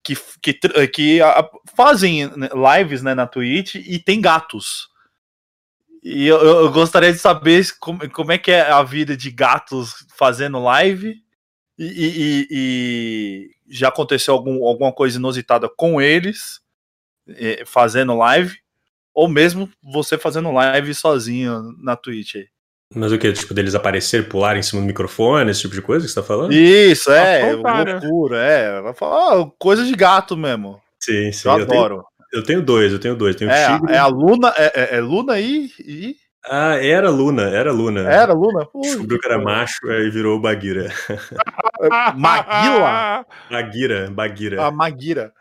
que, 0.03 0.15
que, 0.41 0.87
que 0.87 1.21
a, 1.21 1.49
fazem 1.75 2.27
né, 2.35 2.49
lives 2.77 3.01
né, 3.01 3.13
na 3.13 3.27
Twitch 3.27 3.75
e 3.75 3.99
tem 3.99 4.21
gatos. 4.21 4.89
E 6.03 6.25
eu, 6.25 6.39
eu, 6.39 6.71
gostaria 6.71 7.11
de 7.11 7.19
saber 7.19 7.63
como, 7.79 8.09
como 8.09 8.31
é 8.31 8.37
que 8.37 8.51
é 8.51 8.61
a 8.61 8.81
vida 8.81 9.15
de 9.15 9.29
gatos 9.29 9.93
fazendo 10.17 10.63
live. 10.63 11.15
E, 11.83 12.47
e, 12.47 12.47
e 12.51 13.49
já 13.67 13.87
aconteceu 13.87 14.33
algum, 14.33 14.63
alguma 14.65 14.93
coisa 14.93 15.17
inusitada 15.17 15.67
com 15.67 15.99
eles 15.99 16.61
fazendo 17.65 18.15
live. 18.15 18.57
Ou 19.13 19.27
mesmo 19.27 19.69
você 19.81 20.17
fazendo 20.17 20.51
live 20.51 20.93
sozinho 20.93 21.75
na 21.79 21.95
Twitch 21.95 22.35
aí. 22.35 22.47
Mas 22.93 23.11
o 23.11 23.17
que? 23.17 23.31
Tipo, 23.31 23.53
deles 23.53 23.73
aparecer, 23.73 24.27
pular 24.27 24.57
em 24.57 24.61
cima 24.61 24.81
do 24.81 24.87
microfone, 24.87 25.49
esse 25.49 25.61
tipo 25.61 25.73
de 25.73 25.81
coisa 25.81 26.05
que 26.05 26.11
você 26.11 26.19
tá 26.19 26.25
falando? 26.25 26.53
Isso, 26.53 27.09
é, 27.09 27.53
loucura, 27.53 28.37
é. 28.37 28.81
Oh, 29.01 29.47
coisa 29.57 29.85
de 29.85 29.93
gato 29.95 30.35
mesmo. 30.35 30.81
Sim, 30.99 31.31
sim. 31.31 31.47
Eu, 31.47 31.57
eu 31.57 31.63
adoro. 31.63 31.95
Tenho, 31.95 32.41
eu 32.41 32.43
tenho 32.43 32.61
dois, 32.61 32.91
eu 32.91 32.99
tenho 32.99 33.15
dois. 33.15 33.35
Tenho 33.35 33.49
é, 33.49 33.79
é 33.89 33.97
a 33.97 34.07
Luna, 34.07 34.53
é, 34.57 34.71
é, 34.75 34.97
é 34.97 34.99
Luna 35.01 35.39
e, 35.39 35.71
e. 35.79 36.17
Ah, 36.43 36.75
era 36.75 37.09
Luna, 37.09 37.43
era 37.49 37.71
Luna. 37.71 38.01
Era 38.01 38.33
Luna? 38.33 38.67
Descobriu 38.81 39.19
que 39.19 39.27
era 39.27 39.37
macho 39.37 39.91
e 39.91 40.09
virou 40.09 40.39
Baguira. 40.39 40.91
Maguila? 42.17 43.25
Baguira, 43.49 44.09
Baguira. 44.09 44.65
A 44.65 44.71
Maguira. 44.71 45.33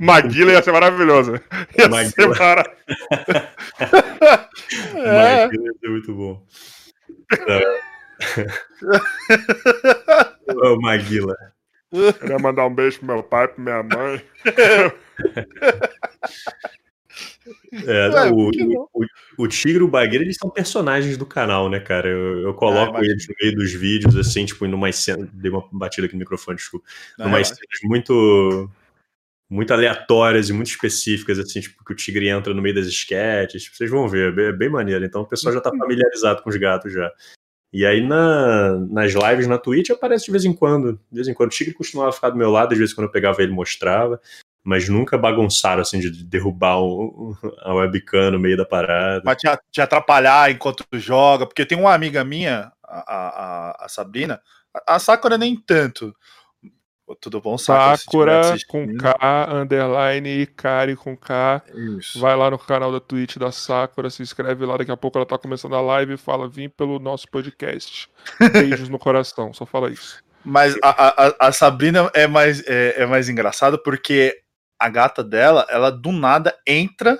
Maguila 0.00 0.52
ia 0.52 0.62
ser 0.62 0.72
maravilhoso. 0.72 1.34
Ia 1.78 1.88
Maguila. 1.88 2.10
ser 2.10 2.28
mara... 2.38 2.64
é. 4.94 5.46
Maguila 5.46 5.64
ia 5.64 5.72
ser 5.80 5.88
muito 5.88 6.14
bom. 6.14 6.42
Ô, 10.48 10.72
oh, 10.72 10.80
Maguila. 10.80 11.34
Queria 12.20 12.38
mandar 12.38 12.66
um 12.66 12.74
beijo 12.74 12.98
pro 12.98 13.06
meu 13.06 13.22
pai, 13.22 13.48
pra 13.48 13.62
minha 13.62 13.82
mãe. 13.82 14.22
É, 17.72 18.08
Ué, 18.08 18.30
o, 18.30 18.50
o, 18.92 19.06
o, 19.38 19.48
Tigre 19.48 19.80
e 19.80 19.82
o 19.82 19.88
Bagueira, 19.88 20.24
eles 20.24 20.36
são 20.40 20.50
personagens 20.50 21.16
do 21.16 21.26
canal, 21.26 21.68
né, 21.68 21.80
cara? 21.80 22.08
Eu, 22.08 22.40
eu 22.40 22.54
coloco 22.54 22.96
é, 22.98 23.04
eles 23.04 23.26
no 23.28 23.34
meio 23.40 23.56
dos 23.56 23.72
vídeos, 23.72 24.16
assim, 24.16 24.44
tipo, 24.44 24.66
numa 24.66 24.90
cena. 24.92 25.28
Dei 25.32 25.50
uma 25.50 25.64
batida 25.72 26.06
aqui 26.06 26.14
no 26.14 26.20
microfone, 26.20 26.56
desculpa. 26.56 26.86
Numa 27.18 27.40
é, 27.40 27.44
cenas 27.44 27.80
muito 27.84 28.70
muito 29.50 29.72
aleatórias 29.72 30.50
e 30.50 30.52
muito 30.52 30.66
específicas, 30.66 31.38
assim, 31.38 31.60
tipo, 31.60 31.82
que 31.82 31.92
o 31.92 31.96
tigre 31.96 32.28
entra 32.28 32.52
no 32.52 32.60
meio 32.60 32.74
das 32.74 32.86
esquetes. 32.86 33.62
Tipo, 33.64 33.76
vocês 33.76 33.90
vão 33.90 34.06
ver, 34.06 34.28
é 34.28 34.32
bem, 34.32 34.44
é 34.46 34.52
bem 34.52 34.68
maneiro. 34.68 35.04
Então 35.04 35.22
o 35.22 35.26
pessoal 35.26 35.54
já 35.54 35.60
tá 35.60 35.70
uhum. 35.70 35.78
familiarizado 35.78 36.42
com 36.42 36.50
os 36.50 36.56
gatos 36.56 36.92
já. 36.92 37.10
E 37.72 37.84
aí 37.84 38.06
na, 38.06 38.78
nas 38.78 39.12
lives 39.12 39.46
na 39.46 39.58
Twitch 39.58 39.90
aparece 39.90 40.26
de 40.26 40.32
vez 40.32 40.44
em 40.44 40.52
quando. 40.52 40.94
De 41.10 41.16
vez 41.16 41.28
em 41.28 41.34
quando. 41.34 41.48
O 41.48 41.52
Tigre 41.52 41.74
costumava 41.74 42.12
ficar 42.12 42.30
do 42.30 42.36
meu 42.36 42.50
lado, 42.50 42.72
às 42.72 42.78
vezes 42.78 42.94
quando 42.94 43.06
eu 43.06 43.12
pegava 43.12 43.42
ele 43.42 43.52
mostrava. 43.52 44.20
Mas 44.64 44.88
nunca 44.88 45.16
bagunçaram 45.16 45.80
assim 45.80 45.98
de 45.98 46.10
derrubar 46.24 46.78
o, 46.80 47.36
a 47.60 47.72
webcam 47.74 48.32
no 48.32 48.38
meio 48.38 48.56
da 48.56 48.64
parada. 48.64 49.22
Pra 49.22 49.34
te, 49.34 49.46
te 49.70 49.80
atrapalhar 49.80 50.50
enquanto 50.50 50.84
joga. 50.94 51.46
Porque 51.46 51.64
tem 51.64 51.78
uma 51.78 51.94
amiga 51.94 52.22
minha, 52.24 52.70
a, 52.82 53.78
a, 53.80 53.84
a 53.84 53.88
Sabrina, 53.88 54.40
a, 54.74 54.96
a 54.96 54.98
Sakura 54.98 55.38
nem 55.38 55.56
tanto. 55.56 56.14
Tudo 57.20 57.40
bom, 57.40 57.56
Sakura 57.56 58.54
com 58.66 58.86
K, 58.96 59.48
underline, 59.50 60.46
Kari 60.46 60.94
com 60.94 61.16
K. 61.16 61.62
Isso. 61.98 62.20
Vai 62.20 62.36
lá 62.36 62.50
no 62.50 62.58
canal 62.58 62.92
da 62.92 63.00
Twitch 63.00 63.36
da 63.38 63.50
Sakura, 63.50 64.10
se 64.10 64.22
inscreve 64.22 64.66
lá. 64.66 64.76
Daqui 64.76 64.90
a 64.90 64.96
pouco 64.96 65.16
ela 65.16 65.24
tá 65.24 65.38
começando 65.38 65.74
a 65.74 65.80
live 65.80 66.14
e 66.14 66.18
fala: 66.18 66.48
Vim 66.48 66.68
pelo 66.68 66.98
nosso 66.98 67.26
podcast. 67.30 68.10
Beijos 68.52 68.90
no 68.90 68.98
coração, 68.98 69.54
só 69.54 69.64
fala 69.64 69.90
isso. 69.90 70.22
Mas 70.44 70.76
a, 70.82 71.26
a, 71.26 71.48
a 71.48 71.52
Sabrina 71.52 72.10
é 72.14 72.26
mais, 72.26 72.62
é, 72.66 73.02
é 73.02 73.06
mais 73.06 73.28
engraçado 73.28 73.78
porque 73.82 74.38
a 74.78 74.88
gata 74.88 75.24
dela, 75.24 75.66
ela 75.68 75.90
do 75.90 76.12
nada 76.12 76.56
entra, 76.66 77.18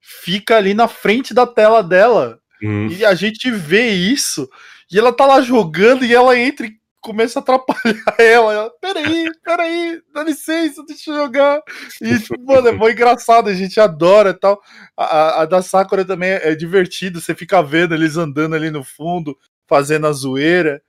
fica 0.00 0.56
ali 0.56 0.74
na 0.74 0.88
frente 0.88 1.32
da 1.32 1.46
tela 1.46 1.82
dela. 1.82 2.38
Hum. 2.62 2.88
E 2.88 3.04
a 3.04 3.14
gente 3.14 3.50
vê 3.50 3.90
isso. 3.90 4.48
E 4.90 4.98
ela 4.98 5.12
tá 5.12 5.26
lá 5.26 5.40
jogando 5.40 6.04
e 6.04 6.14
ela 6.14 6.38
entra 6.38 6.66
e 6.66 6.76
começa 7.00 7.38
a 7.38 7.42
atrapalhar 7.42 8.02
ela. 8.18 8.52
ela 8.52 8.70
peraí, 8.80 9.30
peraí, 9.44 10.02
dá 10.12 10.24
licença, 10.24 10.84
deixa 10.84 11.10
eu 11.10 11.16
jogar. 11.16 11.62
E, 12.02 12.18
tipo, 12.18 12.40
mano, 12.44 12.68
é 12.68 12.72
muito 12.72 12.92
engraçado, 12.92 13.48
a 13.48 13.54
gente 13.54 13.78
adora 13.78 14.30
e 14.30 14.34
tal. 14.34 14.60
A, 14.96 15.42
a, 15.42 15.46
da 15.46 15.62
Sakura 15.62 16.04
também 16.04 16.30
é, 16.30 16.50
é 16.50 16.54
divertido, 16.54 17.20
você 17.20 17.34
fica 17.34 17.62
vendo 17.62 17.94
eles 17.94 18.16
andando 18.16 18.54
ali 18.54 18.70
no 18.70 18.82
fundo, 18.82 19.38
fazendo 19.68 20.06
a 20.06 20.12
zoeira. 20.12 20.82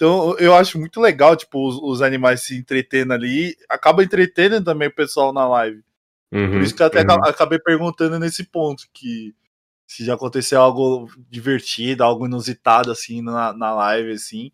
Então 0.00 0.34
eu 0.38 0.54
acho 0.54 0.78
muito 0.78 0.98
legal, 0.98 1.36
tipo, 1.36 1.68
os, 1.68 1.76
os 1.76 2.00
animais 2.00 2.40
se 2.40 2.56
entretendo 2.56 3.12
ali. 3.12 3.54
Acaba 3.68 4.02
entretendo 4.02 4.64
também 4.64 4.88
o 4.88 4.94
pessoal 4.94 5.30
na 5.30 5.46
live. 5.46 5.84
Uhum, 6.32 6.52
Por 6.52 6.62
isso 6.62 6.74
que 6.74 6.80
eu 6.80 6.86
até 6.86 7.02
uhum. 7.02 7.22
acabei 7.22 7.58
perguntando 7.58 8.18
nesse 8.18 8.44
ponto, 8.44 8.84
que 8.94 9.34
se 9.86 10.02
já 10.02 10.14
aconteceu 10.14 10.58
algo 10.58 11.06
divertido, 11.28 12.02
algo 12.02 12.24
inusitado, 12.24 12.90
assim, 12.90 13.20
na, 13.20 13.52
na 13.52 13.74
live, 13.74 14.12
assim. 14.12 14.50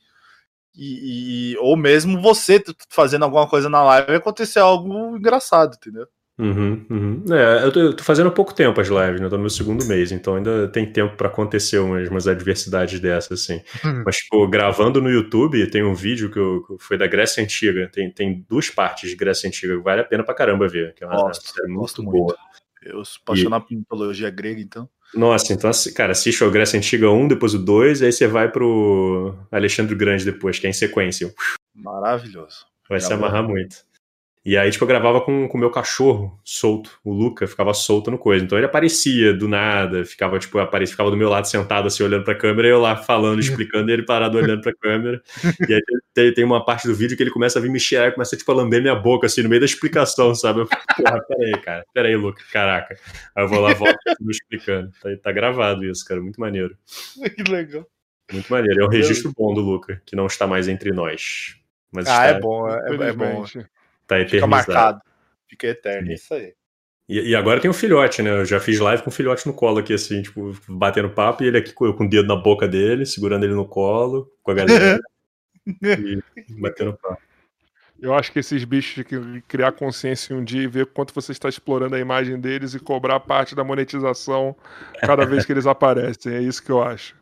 E, 0.74 1.52
e, 1.52 1.58
ou 1.58 1.76
mesmo 1.76 2.20
você 2.20 2.60
fazendo 2.90 3.22
alguma 3.24 3.48
coisa 3.48 3.68
na 3.68 3.84
live 3.84 4.16
acontecer 4.16 4.58
algo 4.58 5.16
engraçado, 5.16 5.76
entendeu? 5.76 6.08
Uhum, 6.38 6.84
uhum. 6.90 7.24
É, 7.30 7.64
eu 7.64 7.72
tô, 7.72 7.80
eu 7.80 7.96
tô, 7.96 8.04
fazendo 8.04 8.28
há 8.28 8.32
pouco 8.32 8.52
tempo 8.52 8.78
as 8.78 8.88
lives, 8.88 9.20
né? 9.20 9.26
Eu 9.26 9.30
tô 9.30 9.36
no 9.36 9.42
meu 9.42 9.50
segundo 9.50 9.86
mês, 9.86 10.12
então 10.12 10.36
ainda 10.36 10.68
tem 10.68 10.84
tempo 10.90 11.16
para 11.16 11.28
acontecer 11.28 11.78
umas, 11.78 12.08
umas, 12.10 12.28
adversidades 12.28 13.00
dessas, 13.00 13.40
assim. 13.40 13.62
Uhum. 13.82 14.02
Mas, 14.04 14.16
tipo, 14.16 14.46
gravando 14.46 15.00
no 15.00 15.08
YouTube, 15.10 15.66
tem 15.70 15.82
um 15.82 15.94
vídeo 15.94 16.30
que, 16.30 16.38
eu, 16.38 16.62
que, 16.62 16.76
foi 16.78 16.98
da 16.98 17.06
Grécia 17.06 17.42
Antiga. 17.42 17.88
Tem, 17.90 18.10
tem 18.10 18.44
duas 18.46 18.68
partes 18.68 19.08
de 19.08 19.16
Grécia 19.16 19.48
Antiga, 19.48 19.80
vale 19.80 20.02
a 20.02 20.04
pena 20.04 20.22
pra 20.22 20.34
caramba 20.34 20.68
ver. 20.68 20.94
Que 20.94 21.04
é 21.04 21.06
uma 21.06 21.16
Nossa, 21.16 21.40
série 21.40 21.72
muito 21.72 22.02
boa. 22.02 22.12
Muito. 22.12 22.36
Eu 22.82 23.02
sou 23.04 23.20
apaixonado 23.22 23.64
e... 23.64 23.68
por 23.68 23.78
mitologia 23.78 24.28
grega, 24.28 24.60
então. 24.60 24.86
Nossa, 25.14 25.54
então, 25.54 25.70
cara, 25.94 26.12
assiste 26.12 26.44
o 26.44 26.50
Grécia 26.50 26.76
Antiga 26.76 27.10
1, 27.10 27.28
depois 27.28 27.54
o 27.54 27.58
2, 27.58 28.02
aí 28.02 28.12
você 28.12 28.26
vai 28.26 28.50
pro 28.50 29.34
Alexandre 29.50 29.94
Grande 29.94 30.24
depois, 30.24 30.58
que 30.58 30.66
é 30.66 30.70
em 30.70 30.74
sequência. 30.74 31.32
Maravilhoso. 31.74 32.66
Vai 32.88 33.00
se 33.00 33.12
amarrar 33.12 33.42
muito. 33.42 33.85
E 34.46 34.56
aí, 34.56 34.70
tipo, 34.70 34.84
eu 34.84 34.88
gravava 34.88 35.20
com 35.20 35.46
o 35.52 35.58
meu 35.58 35.72
cachorro 35.72 36.40
solto. 36.44 37.00
O 37.04 37.12
Luca 37.12 37.48
ficava 37.48 37.74
solto 37.74 38.12
no 38.12 38.16
coisa. 38.16 38.44
Então 38.44 38.56
ele 38.56 38.64
aparecia 38.64 39.34
do 39.34 39.48
nada, 39.48 40.04
ficava, 40.04 40.38
tipo, 40.38 40.56
aparecia, 40.60 40.92
ficava 40.92 41.10
do 41.10 41.16
meu 41.16 41.28
lado 41.28 41.48
sentado, 41.48 41.88
assim, 41.88 42.04
olhando 42.04 42.22
pra 42.22 42.32
câmera, 42.32 42.68
e 42.68 42.70
eu 42.70 42.80
lá 42.80 42.94
falando, 42.94 43.40
explicando, 43.40 43.90
e 43.90 43.92
ele 43.92 44.04
parado 44.04 44.38
olhando 44.38 44.62
pra 44.62 44.72
câmera. 44.72 45.20
E 45.68 45.74
aí 45.74 45.80
tem, 46.14 46.32
tem 46.32 46.44
uma 46.44 46.64
parte 46.64 46.86
do 46.86 46.94
vídeo 46.94 47.16
que 47.16 47.24
ele 47.24 47.32
começa 47.32 47.58
a 47.58 47.62
vir 47.62 47.72
me 47.72 47.80
cheirar, 47.80 48.14
começa, 48.14 48.36
tipo, 48.36 48.52
a 48.52 48.54
lamber 48.54 48.80
minha 48.80 48.94
boca, 48.94 49.26
assim, 49.26 49.42
no 49.42 49.48
meio 49.48 49.58
da 49.58 49.66
explicação, 49.66 50.32
sabe? 50.32 50.60
Eu, 50.60 50.68
porra, 50.68 51.20
peraí, 51.26 51.60
cara, 51.60 51.84
peraí, 51.92 52.14
Luca, 52.14 52.40
caraca. 52.52 52.96
Aí 53.34 53.42
eu 53.42 53.48
vou 53.48 53.58
lá, 53.58 53.74
volto, 53.74 53.98
me 54.20 54.30
explicando. 54.30 54.92
Tá, 55.02 55.08
tá 55.24 55.32
gravado 55.32 55.84
isso, 55.84 56.04
cara, 56.04 56.20
muito 56.20 56.40
maneiro. 56.40 56.76
Que 57.34 57.42
legal. 57.50 57.84
Muito 58.32 58.48
maneiro. 58.48 58.80
É 58.80 58.84
um 58.84 58.90
registro 58.90 59.32
bom 59.36 59.52
do 59.52 59.60
Luca, 59.60 60.00
que 60.06 60.14
não 60.14 60.26
está 60.26 60.46
mais 60.46 60.68
entre 60.68 60.92
nós. 60.92 61.56
Mas 61.92 62.06
ah, 62.06 62.26
está... 62.26 62.26
é 62.26 62.40
bom, 62.40 62.68
é, 62.68 63.08
é 63.08 63.12
bom. 63.12 63.44
Tá 64.06 64.20
eternizado. 64.20 64.30
Fica 64.30 64.46
marcado. 64.46 65.00
Fica 65.48 65.66
eterno, 65.68 66.08
Sim. 66.08 66.12
isso 66.14 66.34
aí. 66.34 66.54
E, 67.08 67.30
e, 67.30 67.36
agora 67.36 67.60
tem 67.60 67.70
o 67.70 67.74
filhote, 67.74 68.20
né? 68.20 68.30
Eu 68.30 68.44
já 68.44 68.58
fiz 68.58 68.80
live 68.80 69.02
com 69.02 69.10
o 69.10 69.12
filhote 69.12 69.46
no 69.46 69.54
colo 69.54 69.78
aqui, 69.78 69.94
assim, 69.94 70.22
tipo, 70.22 70.52
batendo 70.68 71.10
papo 71.10 71.44
e 71.44 71.46
ele 71.46 71.58
aqui 71.58 71.72
com, 71.72 71.92
com 71.92 72.04
o 72.04 72.08
dedo 72.08 72.26
na 72.26 72.34
boca 72.34 72.66
dele, 72.66 73.06
segurando 73.06 73.44
ele 73.44 73.54
no 73.54 73.66
colo, 73.66 74.28
com 74.42 74.50
a 74.50 74.54
galera. 74.54 75.00
e 75.66 76.20
batendo 76.60 76.94
papo. 76.94 77.22
Eu 78.00 78.12
acho 78.12 78.30
que 78.30 78.40
esses 78.40 78.62
bichos 78.64 78.94
têm 78.94 79.04
que 79.04 79.40
criar 79.48 79.72
consciência 79.72 80.36
um 80.36 80.44
dia 80.44 80.62
e 80.62 80.66
ver 80.66 80.86
quanto 80.86 81.14
você 81.14 81.32
está 81.32 81.48
explorando 81.48 81.94
a 81.94 81.98
imagem 81.98 82.38
deles 82.38 82.74
e 82.74 82.78
cobrar 82.78 83.20
parte 83.20 83.54
da 83.54 83.64
monetização 83.64 84.54
cada 85.00 85.24
vez 85.24 85.46
que 85.46 85.52
eles 85.52 85.66
aparecem. 85.66 86.34
É 86.34 86.42
isso 86.42 86.62
que 86.62 86.70
eu 86.70 86.82
acho. 86.82 87.14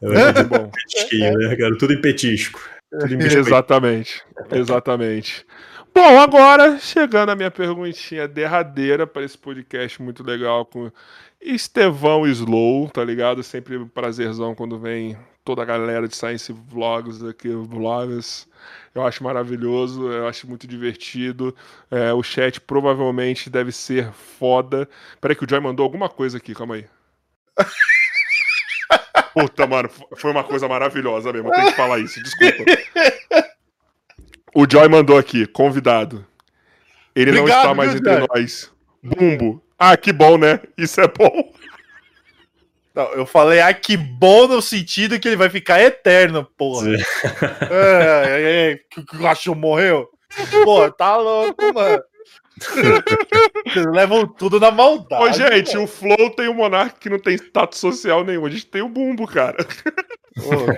É, 0.00 0.32
muito 0.32 0.44
bom. 0.48 0.70
Petisquinho, 0.70 1.38
né, 1.38 1.56
cara? 1.56 1.76
Tudo 1.76 1.92
em 1.92 2.00
petisco. 2.00 2.60
Tudo 2.90 3.14
em 3.14 3.18
petisco. 3.18 3.40
Exatamente. 3.40 4.22
Exatamente. 4.50 5.46
Bom, 5.94 6.18
agora 6.18 6.76
chegando 6.80 7.30
a 7.30 7.36
minha 7.36 7.52
perguntinha 7.52 8.26
derradeira 8.26 9.06
para 9.06 9.22
esse 9.22 9.38
podcast 9.38 10.02
muito 10.02 10.24
legal 10.24 10.66
com 10.66 10.90
Estevão 11.40 12.26
Slow, 12.26 12.90
tá 12.90 13.04
ligado? 13.04 13.44
Sempre 13.44 13.76
um 13.76 13.86
prazerzão 13.86 14.56
quando 14.56 14.76
vem 14.76 15.16
toda 15.44 15.62
a 15.62 15.64
galera 15.64 16.08
de 16.08 16.16
Science 16.16 16.52
Vlogs 16.52 17.22
aqui, 17.22 17.48
vlogs. 17.48 18.48
Eu 18.92 19.06
acho 19.06 19.22
maravilhoso, 19.22 20.10
eu 20.10 20.26
acho 20.26 20.48
muito 20.48 20.66
divertido. 20.66 21.54
É, 21.88 22.12
o 22.12 22.24
chat 22.24 22.60
provavelmente 22.60 23.48
deve 23.48 23.70
ser 23.70 24.10
foda. 24.12 24.88
Peraí 25.20 25.36
que 25.36 25.44
o 25.44 25.48
Joy 25.48 25.60
mandou 25.60 25.84
alguma 25.84 26.08
coisa 26.08 26.38
aqui, 26.38 26.56
calma 26.56 26.74
aí. 26.74 26.86
Puta, 29.32 29.64
mano, 29.64 29.88
foi 30.16 30.32
uma 30.32 30.42
coisa 30.42 30.66
maravilhosa 30.66 31.32
mesmo. 31.32 31.50
Eu 31.50 31.54
tenho 31.54 31.70
que 31.70 31.76
falar 31.76 32.00
isso, 32.00 32.20
desculpa. 32.20 32.64
O 34.54 34.64
Joy 34.70 34.88
mandou 34.88 35.18
aqui, 35.18 35.46
convidado. 35.46 36.24
Ele 37.14 37.32
Obrigado, 37.32 37.48
não 37.48 37.56
está 37.56 37.74
mais 37.74 37.94
entre 37.94 38.12
Joy? 38.12 38.26
nós. 38.28 38.72
Bumbo. 39.02 39.62
Ah, 39.78 39.96
que 39.96 40.12
bom, 40.12 40.38
né? 40.38 40.60
Isso 40.78 41.00
é 41.00 41.08
bom. 41.08 41.52
Não, 42.94 43.12
eu 43.14 43.26
falei, 43.26 43.60
ah, 43.60 43.74
que 43.74 43.96
bom 43.96 44.46
no 44.46 44.62
sentido 44.62 45.18
que 45.18 45.26
ele 45.26 45.36
vai 45.36 45.50
ficar 45.50 45.80
eterno, 45.80 46.44
porra. 46.56 46.90
é, 47.68 48.24
é, 48.24 48.70
é, 48.70 48.80
que 48.88 49.00
o 49.00 49.04
cachorro 49.20 49.58
morreu? 49.58 50.08
Pô, 50.62 50.88
tá 50.92 51.16
louco, 51.16 51.74
mano. 51.74 52.00
Vocês 53.66 53.84
levam 53.86 54.28
tudo 54.28 54.60
na 54.60 54.70
maldade. 54.70 55.24
Ô, 55.24 55.32
gente, 55.32 55.72
mano. 55.74 55.84
o 55.84 55.88
Flow 55.88 56.30
tem 56.30 56.46
o 56.46 56.54
Monark 56.54 57.00
que 57.00 57.10
não 57.10 57.18
tem 57.18 57.34
status 57.34 57.80
social 57.80 58.24
nenhum. 58.24 58.46
A 58.46 58.50
gente 58.50 58.66
tem 58.66 58.80
o 58.80 58.88
Bumbo, 58.88 59.26
cara. 59.26 59.56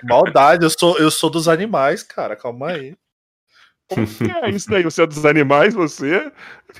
maldade, 0.04 0.64
eu 0.64 0.70
sou, 0.70 0.98
eu 0.98 1.10
sou 1.10 1.28
dos 1.28 1.48
animais, 1.48 2.02
cara. 2.02 2.34
Calma 2.34 2.70
aí. 2.70 2.96
Como 3.88 4.06
que 4.06 4.24
é 4.24 4.50
isso 4.50 4.68
daí? 4.68 4.82
Você 4.82 5.02
é 5.02 5.06
dos 5.06 5.24
animais, 5.24 5.72
você? 5.74 6.32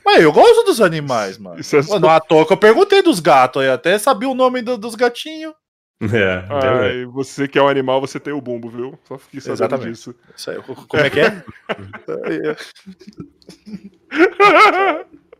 Mas 0.04 0.22
eu 0.22 0.32
gosto 0.32 0.64
dos 0.64 0.80
animais, 0.80 1.38
mano. 1.38 1.60
Isso 1.60 1.76
é 1.76 1.82
só... 1.82 1.98
Não 2.00 2.10
à 2.10 2.20
toa 2.20 2.46
que 2.46 2.52
eu 2.52 2.56
perguntei 2.56 3.00
dos 3.02 3.20
gatos, 3.20 3.62
eu 3.62 3.72
até 3.72 3.96
sabia 3.98 4.28
o 4.28 4.34
nome 4.34 4.60
do, 4.60 4.76
dos 4.76 4.94
gatinhos. 4.94 5.54
É, 6.02 6.44
Ai, 6.50 7.06
você 7.06 7.48
que 7.48 7.58
é 7.58 7.62
um 7.62 7.68
animal, 7.68 8.02
você 8.02 8.20
tem 8.20 8.32
o 8.32 8.40
bumbo, 8.40 8.68
viu? 8.68 8.98
Só 9.04 9.16
fiquei 9.16 9.40
sabendo 9.40 9.54
Exatamente. 9.54 9.92
disso. 9.92 10.14
Isso 10.36 10.50
aí, 10.50 10.58
como 10.62 11.02
é 11.02 11.08
que 11.08 11.20
é? 11.20 11.42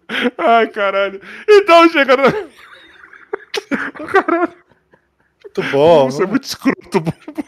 Ai, 0.39 0.69
caralho. 0.69 1.21
Então, 1.47 1.89
chega 1.91 2.17
no... 2.17 2.23
Caralho. 4.07 4.55
Muito 5.45 5.63
bom. 5.71 6.11
Você 6.11 6.23
é 6.23 6.27
muito 6.27 6.45
escroto, 6.45 7.01
bumbo. 7.01 7.45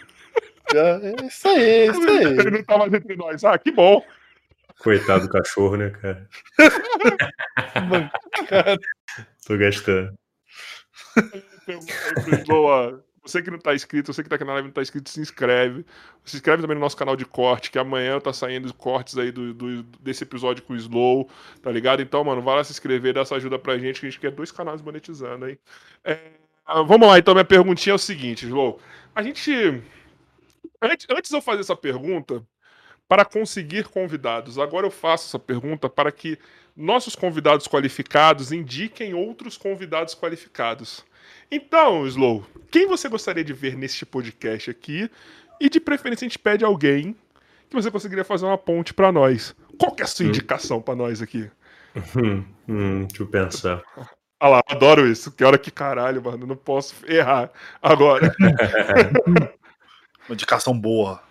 É 0.74 1.26
isso 1.26 1.48
aí, 1.48 1.62
é 1.62 1.86
isso 1.86 2.08
aí. 2.08 2.24
Ele 2.24 2.50
não 2.50 2.62
tá 2.64 2.78
mais 2.78 2.92
entre 2.92 3.16
nós. 3.16 3.44
Ah, 3.44 3.58
que 3.58 3.70
bom. 3.70 4.04
Coitado 4.78 5.26
do 5.26 5.32
cachorro, 5.32 5.76
né, 5.76 5.90
cara? 5.90 6.28
Tô 9.46 9.56
gastando. 9.56 10.14
Boa. 12.46 13.02
Você 13.22 13.42
que 13.42 13.50
não 13.50 13.58
tá 13.58 13.74
inscrito, 13.74 14.12
você 14.12 14.22
que 14.22 14.28
tá 14.28 14.36
aqui 14.36 14.44
na 14.44 14.54
live 14.54 14.68
não 14.68 14.72
tá 14.72 14.80
inscrito, 14.80 15.10
se 15.10 15.20
inscreve. 15.20 15.84
Se 16.24 16.36
inscreve 16.36 16.62
também 16.62 16.76
no 16.76 16.80
nosso 16.80 16.96
canal 16.96 17.14
de 17.14 17.26
corte, 17.26 17.70
que 17.70 17.78
amanhã 17.78 18.18
tá 18.20 18.32
saindo 18.32 18.72
cortes 18.72 19.18
aí 19.18 19.30
do, 19.30 19.52
do, 19.52 19.82
desse 20.00 20.24
episódio 20.24 20.62
com 20.62 20.72
o 20.72 20.76
Slow, 20.76 21.28
tá 21.62 21.70
ligado? 21.70 22.00
Então, 22.00 22.24
mano, 22.24 22.40
vai 22.40 22.56
lá 22.56 22.64
se 22.64 22.72
inscrever, 22.72 23.12
dá 23.12 23.20
essa 23.20 23.36
ajuda 23.36 23.58
pra 23.58 23.76
gente, 23.76 24.00
que 24.00 24.06
a 24.06 24.10
gente 24.10 24.20
quer 24.20 24.30
dois 24.30 24.50
canais 24.50 24.80
monetizando 24.80 25.44
aí. 25.44 25.58
É, 26.04 26.18
vamos 26.86 27.06
lá, 27.06 27.18
então 27.18 27.34
minha 27.34 27.44
perguntinha 27.44 27.92
é 27.92 27.96
o 27.96 27.98
seguinte, 27.98 28.46
Slow. 28.46 28.80
A 29.14 29.22
gente 29.22 29.82
Antes, 30.80 31.06
antes 31.10 31.30
eu 31.32 31.40
fazer 31.40 31.60
essa 31.60 31.76
pergunta, 31.76 32.44
para 33.08 33.24
conseguir 33.24 33.88
convidados. 33.88 34.58
Agora 34.58 34.86
eu 34.86 34.90
faço 34.90 35.26
essa 35.28 35.38
pergunta 35.38 35.88
para 35.88 36.12
que 36.12 36.38
nossos 36.76 37.16
convidados 37.16 37.66
qualificados 37.66 38.52
indiquem 38.52 39.14
outros 39.14 39.56
convidados 39.56 40.14
qualificados. 40.14 41.04
Então, 41.50 42.06
Slow, 42.06 42.46
quem 42.70 42.86
você 42.86 43.08
gostaria 43.08 43.42
de 43.42 43.52
ver 43.52 43.76
neste 43.76 44.06
podcast 44.06 44.70
aqui 44.70 45.10
E 45.60 45.68
de 45.68 45.80
preferência 45.80 46.24
a 46.24 46.28
gente 46.28 46.38
pede 46.38 46.64
alguém 46.64 47.16
que 47.68 47.74
você 47.74 47.90
conseguiria 47.90 48.24
fazer 48.24 48.46
uma 48.46 48.56
ponte 48.56 48.94
para 48.94 49.10
nós. 49.10 49.56
Qual 49.78 49.92
que 49.92 50.02
é 50.02 50.04
a 50.04 50.08
sua 50.08 50.26
hum. 50.26 50.28
indicação 50.28 50.80
para 50.80 50.94
nós 50.94 51.20
aqui? 51.20 51.50
Hum, 52.16 52.44
hum, 52.68 53.06
deixa 53.06 53.22
eu 53.22 53.26
pensar. 53.26 53.82
Ah 54.40 54.48
lá, 54.48 54.60
adoro 54.68 55.04
isso. 55.08 55.32
Que 55.32 55.42
hora 55.42 55.58
que 55.58 55.68
caralho, 55.68 56.22
mano. 56.22 56.46
Não 56.46 56.54
posso 56.54 56.94
errar 57.08 57.50
agora. 57.82 58.32
Uma 60.28 60.34
indicação 60.34 60.78
boa. 60.78 61.22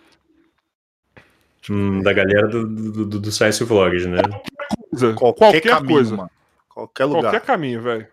Hum, 1.69 2.01
da 2.01 2.13
galera 2.13 2.47
do, 2.47 3.05
do, 3.05 3.19
do, 3.19 3.31
Science 3.31 3.63
Vlogs, 3.63 4.05
né? 4.05 4.21
Qualquer, 4.21 5.15
Qualquer, 5.15 5.37
Qualquer 5.37 5.61
caminho, 5.61 5.93
coisa. 5.93 6.15
Mano. 6.15 6.31
Qualquer 6.69 7.05
lugar. 7.05 7.21
Qualquer 7.23 7.41
caminho, 7.41 7.81
velho. 7.81 8.07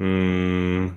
Hum... 0.00 0.94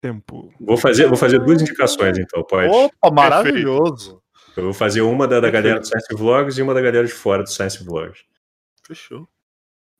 Tempo. 0.00 0.52
Vou 0.60 0.76
fazer, 0.76 1.06
vou 1.06 1.16
fazer 1.16 1.40
duas 1.40 1.60
indicações, 1.60 2.18
então, 2.18 2.44
pode? 2.44 2.68
Opa, 2.68 3.10
maravilhoso. 3.10 4.22
Eu 4.56 4.64
vou 4.64 4.74
fazer 4.74 5.00
uma 5.00 5.26
da, 5.26 5.40
da 5.40 5.50
galera 5.50 5.80
do 5.80 5.86
Science 5.86 6.14
Vlogs 6.14 6.58
e 6.58 6.62
uma 6.62 6.74
da 6.74 6.80
galera 6.80 7.06
de 7.06 7.12
fora 7.12 7.42
do 7.42 7.50
Science 7.50 7.82
Vlogs. 7.82 8.24
Fechou. 8.86 9.28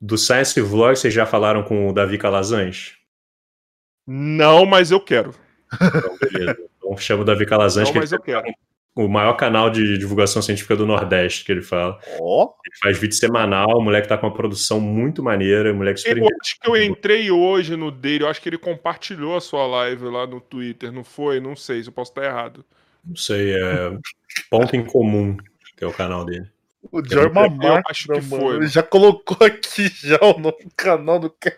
Do 0.00 0.16
Science 0.16 0.60
Vlogs, 0.60 1.00
vocês 1.00 1.12
já 1.14 1.26
falaram 1.26 1.64
com 1.64 1.88
o 1.88 1.92
Davi 1.92 2.16
Calazans? 2.18 2.96
Não, 4.06 4.64
mas 4.64 4.90
eu 4.90 5.00
quero. 5.00 5.34
Então, 5.74 6.16
beleza. 6.20 6.58
Então 6.76 6.96
chamo 6.96 7.22
o 7.22 7.24
Davi 7.24 7.46
Calazans, 7.46 7.90
que 7.90 8.00
quero 8.24 8.42
o 8.98 9.06
maior 9.06 9.34
canal 9.34 9.70
de 9.70 9.96
divulgação 9.96 10.42
científica 10.42 10.74
do 10.74 10.84
Nordeste, 10.84 11.44
que 11.44 11.52
ele 11.52 11.62
fala. 11.62 12.00
Oh. 12.18 12.52
Ele 12.66 12.76
faz 12.82 12.98
vídeo 12.98 13.14
semanal, 13.14 13.78
o 13.78 13.80
moleque 13.80 14.08
tá 14.08 14.18
com 14.18 14.26
uma 14.26 14.34
produção 14.34 14.80
muito 14.80 15.22
maneira, 15.22 15.72
o 15.72 15.76
moleque 15.76 16.00
super 16.00 16.18
Eu 16.18 16.26
acho 16.42 16.58
que 16.60 16.68
eu 16.68 16.76
entrei 16.76 17.30
hoje 17.30 17.76
no 17.76 17.92
dele, 17.92 18.24
eu 18.24 18.28
acho 18.28 18.42
que 18.42 18.48
ele 18.48 18.58
compartilhou 18.58 19.36
a 19.36 19.40
sua 19.40 19.64
live 19.68 20.04
lá 20.06 20.26
no 20.26 20.40
Twitter, 20.40 20.90
não 20.90 21.04
foi? 21.04 21.38
Não 21.38 21.54
sei, 21.54 21.80
se 21.80 21.88
eu 21.88 21.92
posso 21.92 22.10
estar 22.10 22.24
errado. 22.24 22.64
Não 23.04 23.14
sei, 23.14 23.54
é 23.54 23.96
Ponto 24.50 24.74
em 24.74 24.84
Comum, 24.84 25.36
que 25.76 25.84
é 25.84 25.86
o 25.86 25.92
canal 25.92 26.24
dele. 26.24 26.50
O 26.90 27.00
Joy 27.04 27.26
é 27.26 27.28
uma 27.28 27.82
acho 27.88 28.08
que 28.08 28.20
foi. 28.20 28.56
Ele 28.56 28.66
já 28.66 28.82
colocou 28.82 29.46
aqui 29.46 29.88
já 29.94 30.18
o 30.22 30.52
canal 30.76 31.20
do 31.20 31.30
cara. 31.38 31.56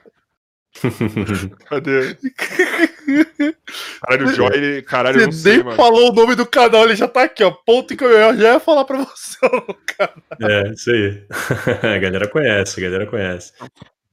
Cadê? 1.64 2.16
Caralho, 4.02 4.28
o 4.28 4.32
Joy, 4.32 4.82
caralho, 4.82 5.18
você 5.18 5.26
não 5.26 5.32
sei, 5.32 5.54
nem 5.56 5.64
mano. 5.64 5.76
falou 5.76 6.10
o 6.10 6.14
nome 6.14 6.34
do 6.34 6.46
canal, 6.46 6.84
ele 6.84 6.96
já 6.96 7.08
tá 7.08 7.24
aqui, 7.24 7.42
ó. 7.42 7.50
Ponto 7.50 7.96
que 7.96 8.04
eu 8.04 8.36
já 8.36 8.52
ia 8.54 8.60
falar 8.60 8.84
pra 8.84 8.98
você 8.98 9.38
É, 10.40 10.70
isso 10.70 10.90
aí. 10.90 11.26
a 11.94 11.98
galera 11.98 12.28
conhece, 12.28 12.80
a 12.80 12.82
galera 12.82 13.06
conhece. 13.06 13.52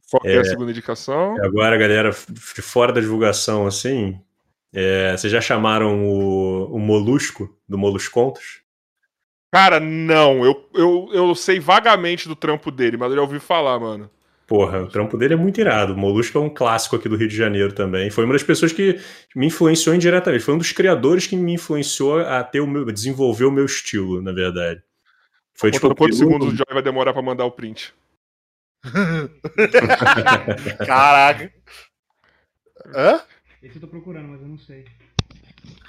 Qual 0.10 0.22
é, 0.26 0.36
é 0.36 0.40
a 0.40 0.46
segunda 0.46 0.72
indicação? 0.72 1.36
Agora, 1.44 1.78
galera 1.78 2.12
de 2.30 2.62
fora 2.62 2.94
da 2.94 3.02
divulgação, 3.02 3.68
assim, 3.68 4.20
é, 4.74 5.16
vocês 5.16 5.32
já 5.32 5.42
chamaram 5.42 6.06
o, 6.06 6.76
o 6.76 6.80
Molusco, 6.80 7.58
do 7.68 7.78
Moluscontos? 7.78 8.62
Cara, 9.52 9.80
não. 9.80 10.46
Eu, 10.46 10.70
eu, 10.74 11.10
eu 11.12 11.36
sei 11.36 11.60
vagamente 11.60 12.28
do 12.28 12.36
trampo 12.36 12.70
dele, 12.70 12.98
mas 12.98 13.10
eu 13.10 13.16
já 13.16 13.22
ouvi 13.22 13.40
falar, 13.40 13.80
mano. 13.80 14.10
Porra, 14.48 14.84
o 14.84 14.88
trampo 14.88 15.18
dele 15.18 15.34
é 15.34 15.38
muito 15.38 15.60
irado. 15.60 15.94
O 15.94 15.98
Molusco 15.98 16.38
é 16.38 16.42
um 16.42 16.50
clássico 16.50 16.96
aqui 16.96 17.10
do 17.10 17.18
Rio 17.18 17.28
de 17.28 17.36
Janeiro 17.36 17.74
também. 17.74 18.10
Foi 18.10 18.24
uma 18.24 18.32
das 18.32 18.44
pessoas 18.44 18.72
que 18.72 18.98
me 19.36 19.48
influenciou 19.48 19.94
indiretamente. 19.94 20.42
Foi 20.42 20.54
um 20.54 20.58
dos 20.58 20.72
criadores 20.72 21.28
que 21.28 21.36
me 21.36 21.54
influenciou 21.54 22.22
a 22.22 22.42
ter 22.46 22.62
o 22.62 22.68
meu, 22.68 22.88
a 22.88 22.94
desenvolver 22.94 23.44
o 23.44 23.52
meu 23.52 23.66
estilo, 23.66 24.22
na 24.22 24.32
verdade. 24.32 24.82
Foi 25.54 25.70
tipo. 25.70 25.94
Quantos 25.94 26.18
segundos 26.18 26.54
o 26.54 26.56
Joy 26.56 26.66
vai 26.72 26.82
demorar 26.82 27.12
para 27.12 27.22
mandar 27.22 27.44
o 27.44 27.52
print? 27.52 27.94
Caraca. 30.86 31.52
Hã? 32.96 33.20
Esse 33.62 33.76
eu 33.76 33.82
tô 33.82 33.88
procurando, 33.90 34.30
mas 34.30 34.42
eu 34.42 34.48
não 34.48 34.58
sei. 34.58 34.86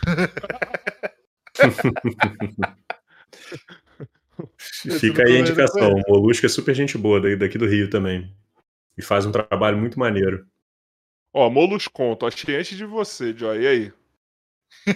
Fica 4.98 5.22
aí 5.22 5.36
a 5.36 5.40
indicação. 5.40 5.92
O 5.92 6.02
Molusco 6.08 6.44
é 6.44 6.48
super 6.48 6.74
gente 6.74 6.98
boa 6.98 7.20
daqui 7.36 7.56
do 7.56 7.68
Rio 7.68 7.88
também. 7.88 8.28
E 8.98 9.02
faz 9.02 9.24
um 9.24 9.30
trabalho 9.30 9.78
muito 9.78 9.98
maneiro. 9.98 10.44
Ó, 11.32 11.48
Molusconto, 11.48 12.26
achei 12.26 12.56
antes 12.56 12.76
de 12.76 12.84
você, 12.84 13.32
Joy. 13.32 13.62
E 13.62 13.66
aí? 13.66 13.92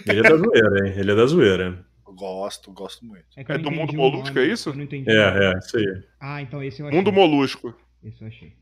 Ele 0.08 0.20
é 0.20 0.22
da 0.22 0.36
zoeira, 0.36 0.89
hein? 0.89 0.94
Ele 0.97 1.12
é 1.12 1.14
da 1.14 1.26
zoeira. 1.26 1.86
Eu 2.05 2.12
gosto, 2.12 2.72
gosto 2.72 3.05
muito. 3.06 3.24
É, 3.36 3.44
é 3.47 3.58
do 3.58 3.70
Mundo 3.70 3.94
Molusco, 3.94 4.36
é 4.39 4.44
isso? 4.44 4.70
É, 5.06 5.55
é, 5.55 5.58
isso 5.58 5.76
aí. 5.76 6.02
Ah, 6.20 6.42
então 6.42 6.62
esse 6.62 6.81
eu 6.81 6.89
achei. 6.89 6.98
Mundo 6.98 7.12
Molusco. 7.12 7.74
Esse 8.02 8.22
eu 8.22 8.28
achei. 8.28 8.52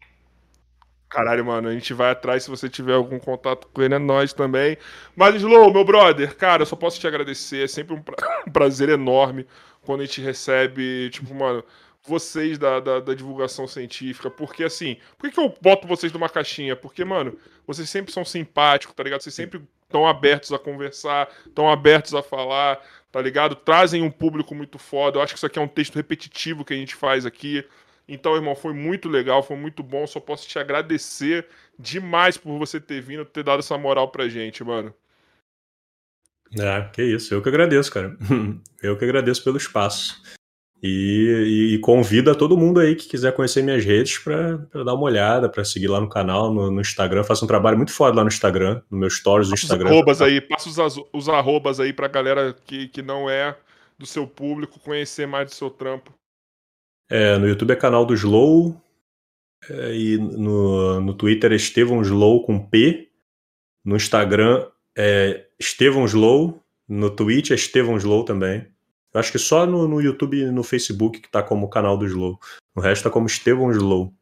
Caralho, 1.08 1.44
mano, 1.44 1.68
a 1.68 1.72
gente 1.72 1.92
vai 1.92 2.12
atrás 2.12 2.44
se 2.44 2.50
você 2.50 2.68
tiver 2.68 2.94
algum 2.94 3.18
contato 3.18 3.66
com 3.72 3.82
ele, 3.82 3.94
é 3.94 3.98
nós 3.98 4.32
também. 4.32 4.76
Mas, 5.16 5.34
Slow, 5.36 5.72
meu 5.72 5.84
brother, 5.84 6.36
cara, 6.36 6.62
eu 6.62 6.66
só 6.66 6.76
posso 6.76 7.00
te 7.00 7.06
agradecer. 7.08 7.64
É 7.64 7.66
sempre 7.66 7.94
um, 7.94 8.02
pra... 8.02 8.14
um 8.46 8.50
prazer 8.50 8.90
enorme 8.90 9.46
quando 9.82 10.02
a 10.02 10.04
gente 10.04 10.20
recebe, 10.20 11.08
tipo, 11.10 11.34
mano 11.34 11.64
vocês 12.02 12.58
da, 12.58 12.80
da, 12.80 13.00
da, 13.00 13.14
divulgação 13.14 13.66
científica, 13.66 14.30
porque 14.30 14.64
assim, 14.64 14.96
por 15.18 15.28
que, 15.28 15.34
que 15.34 15.40
eu 15.40 15.54
boto 15.60 15.86
vocês 15.86 16.12
numa 16.12 16.28
caixinha? 16.28 16.74
Porque, 16.74 17.04
mano, 17.04 17.36
vocês 17.66 17.88
sempre 17.90 18.12
são 18.12 18.24
simpáticos, 18.24 18.94
tá 18.94 19.02
ligado? 19.02 19.20
Vocês 19.20 19.34
sempre 19.34 19.62
estão 19.82 20.06
abertos 20.06 20.52
a 20.52 20.58
conversar, 20.58 21.28
estão 21.46 21.70
abertos 21.70 22.14
a 22.14 22.22
falar, 22.22 22.80
tá 23.12 23.20
ligado? 23.20 23.54
Trazem 23.54 24.02
um 24.02 24.10
público 24.10 24.54
muito 24.54 24.78
foda. 24.78 25.18
Eu 25.18 25.22
acho 25.22 25.34
que 25.34 25.38
isso 25.38 25.46
aqui 25.46 25.58
é 25.58 25.62
um 25.62 25.68
texto 25.68 25.96
repetitivo 25.96 26.64
que 26.64 26.72
a 26.72 26.76
gente 26.76 26.94
faz 26.94 27.26
aqui. 27.26 27.66
Então, 28.08 28.34
irmão, 28.34 28.56
foi 28.56 28.72
muito 28.72 29.08
legal, 29.08 29.42
foi 29.42 29.56
muito 29.56 29.82
bom. 29.82 30.06
Só 30.06 30.20
posso 30.20 30.48
te 30.48 30.58
agradecer 30.58 31.46
demais 31.78 32.36
por 32.36 32.58
você 32.58 32.80
ter 32.80 33.00
vindo, 33.00 33.24
ter 33.24 33.44
dado 33.44 33.60
essa 33.60 33.76
moral 33.76 34.10
pra 34.10 34.28
gente, 34.28 34.64
mano. 34.64 34.94
Ah, 36.58 36.90
que 36.92 37.02
isso. 37.02 37.34
Eu 37.34 37.42
que 37.42 37.48
agradeço, 37.48 37.92
cara. 37.92 38.16
Eu 38.82 38.96
que 38.98 39.04
agradeço 39.04 39.44
pelo 39.44 39.56
espaço. 39.56 40.20
E, 40.82 41.74
e, 41.74 41.78
convido 41.80 42.30
a 42.30 42.34
todo 42.34 42.56
mundo 42.56 42.80
aí 42.80 42.96
que 42.96 43.06
quiser 43.06 43.34
conhecer 43.34 43.62
minhas 43.62 43.84
redes 43.84 44.16
para 44.16 44.56
dar 44.82 44.94
uma 44.94 45.04
olhada, 45.04 45.46
para 45.46 45.62
seguir 45.62 45.88
lá 45.88 46.00
no 46.00 46.08
canal, 46.08 46.52
no, 46.54 46.70
no, 46.70 46.80
Instagram. 46.80 47.22
Faço 47.22 47.44
um 47.44 47.48
trabalho 47.48 47.76
muito 47.76 47.92
foda 47.92 48.16
lá 48.16 48.22
no 48.22 48.28
Instagram, 48.28 48.80
no 48.90 48.96
meu 48.96 49.10
stories 49.10 49.48
do 49.48 49.54
Instagram. 49.54 49.90
Os 49.90 49.92
arrobas 49.92 50.22
aí, 50.22 50.40
passa 50.40 50.68
os, 50.70 51.04
os 51.12 51.28
arrobas 51.28 51.80
aí 51.80 51.92
pra 51.92 52.08
galera 52.08 52.56
que, 52.64 52.88
que 52.88 53.02
não 53.02 53.28
é 53.28 53.54
do 53.98 54.06
seu 54.06 54.26
público 54.26 54.80
conhecer 54.80 55.26
mais 55.26 55.50
do 55.50 55.54
seu 55.54 55.68
trampo. 55.68 56.14
É, 57.10 57.36
no 57.36 57.46
YouTube 57.46 57.72
é 57.72 57.76
canal 57.76 58.06
do 58.06 58.14
Slow. 58.14 58.80
É, 59.68 59.94
e 59.94 60.16
no, 60.16 60.98
no 61.02 61.12
Twitter 61.12 61.52
é 61.52 61.56
Estevão 61.56 62.00
Slow 62.00 62.46
com 62.46 62.58
P. 62.58 63.10
No 63.84 63.96
Instagram 63.96 64.66
é 64.96 65.44
Estevão 65.58 66.06
Slow. 66.06 66.62
No 66.88 67.10
Twitch 67.10 67.50
é 67.50 67.54
Estevão 67.54 67.98
Slow 67.98 68.24
também. 68.24 68.66
Eu 69.12 69.20
acho 69.20 69.32
que 69.32 69.38
só 69.38 69.66
no, 69.66 69.88
no 69.88 70.00
YouTube 70.00 70.40
e 70.40 70.50
no 70.50 70.62
Facebook 70.62 71.20
que 71.20 71.28
tá 71.28 71.42
como 71.42 71.68
canal 71.68 71.96
do 71.96 72.06
Slow. 72.06 72.38
O 72.74 72.80
resto 72.80 73.04
tá 73.04 73.10
como 73.10 73.26
Estevão 73.26 73.70
Slow. 73.70 74.14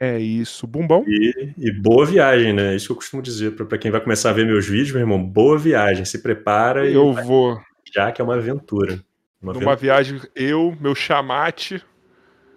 É 0.00 0.18
isso, 0.18 0.66
bumbão. 0.66 1.04
E, 1.06 1.54
e, 1.56 1.70
boa 1.70 2.04
viagem, 2.04 2.52
né? 2.52 2.72
É 2.72 2.76
isso 2.76 2.86
que 2.86 2.92
eu 2.92 2.96
costumo 2.96 3.22
dizer 3.22 3.54
para 3.54 3.78
quem 3.78 3.88
vai 3.88 4.00
começar 4.00 4.30
a 4.30 4.32
ver 4.32 4.44
meus 4.44 4.66
vídeos, 4.66 4.90
meu 4.90 5.00
irmão. 5.00 5.22
Boa 5.22 5.56
viagem, 5.56 6.04
se 6.04 6.20
prepara. 6.20 6.90
Eu 6.90 7.12
vou. 7.12 7.60
Já 7.94 8.10
que 8.10 8.20
é 8.20 8.24
uma 8.24 8.34
aventura. 8.34 8.94
Uma 9.40 9.52
Numa 9.52 9.72
aventura. 9.72 9.76
viagem, 9.76 10.20
eu, 10.34 10.76
meu 10.80 10.94
chamate 10.94 11.80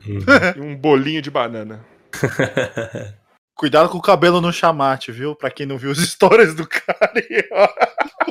uhum. 0.08 0.18
e 0.58 0.60
um 0.60 0.76
bolinho 0.76 1.22
de 1.22 1.30
banana. 1.30 1.86
Cuidado 3.56 3.88
com 3.88 3.98
o 3.98 4.02
cabelo 4.02 4.42
no 4.42 4.52
chamate, 4.52 5.14
viu? 5.14 5.34
Pra 5.34 5.50
quem 5.50 5.66
não 5.66 5.78
viu 5.78 5.90
as 5.92 5.98
histórias 6.00 6.54
do 6.54 6.68
cara. 6.68 7.14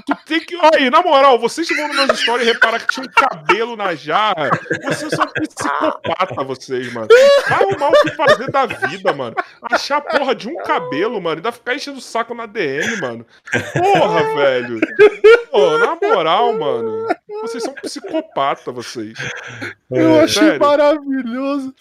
tu 0.05 0.17
tem 0.27 0.41
que. 0.41 0.55
Aí, 0.75 0.91
na 0.91 1.01
moral, 1.01 1.39
vocês 1.39 1.67
vão 1.69 1.89
nas 1.89 1.97
minhas 1.97 2.19
histórias 2.19 2.47
e 2.47 2.53
reparar 2.53 2.78
que 2.78 2.93
tinha 2.93 3.07
um 3.07 3.11
cabelo 3.11 3.75
na 3.75 3.94
jarra. 3.94 4.51
Vocês 4.85 5.11
são 5.12 5.27
psicopata, 5.27 6.44
vocês, 6.44 6.93
mano. 6.93 7.09
Vai 7.49 7.62
arrumar 7.62 7.89
o 7.89 8.03
que 8.03 8.11
fazer 8.11 8.51
da 8.51 8.67
vida, 8.67 9.15
mano. 9.15 9.35
Achar 9.62 9.97
a 9.97 10.01
porra 10.03 10.35
de 10.35 10.47
um 10.47 10.57
cabelo, 10.62 11.20
mano. 11.23 11.36
Ainda 11.36 11.53
ficar 11.53 11.75
enchendo 11.75 11.99
o 11.99 12.03
saco 12.03 12.35
na 12.35 12.44
DM, 12.44 13.01
mano. 13.01 13.27
Porra, 13.73 14.23
velho. 14.35 14.81
Pô, 15.51 15.78
na 15.78 15.97
moral, 15.97 16.53
mano. 16.53 17.07
Vocês 17.41 17.62
são 17.62 17.73
psicopata, 17.73 18.70
vocês. 18.70 19.17
Eu 19.91 20.17
é, 20.17 20.20
achei 20.25 20.43
sério. 20.43 20.61
maravilhoso. 20.61 21.75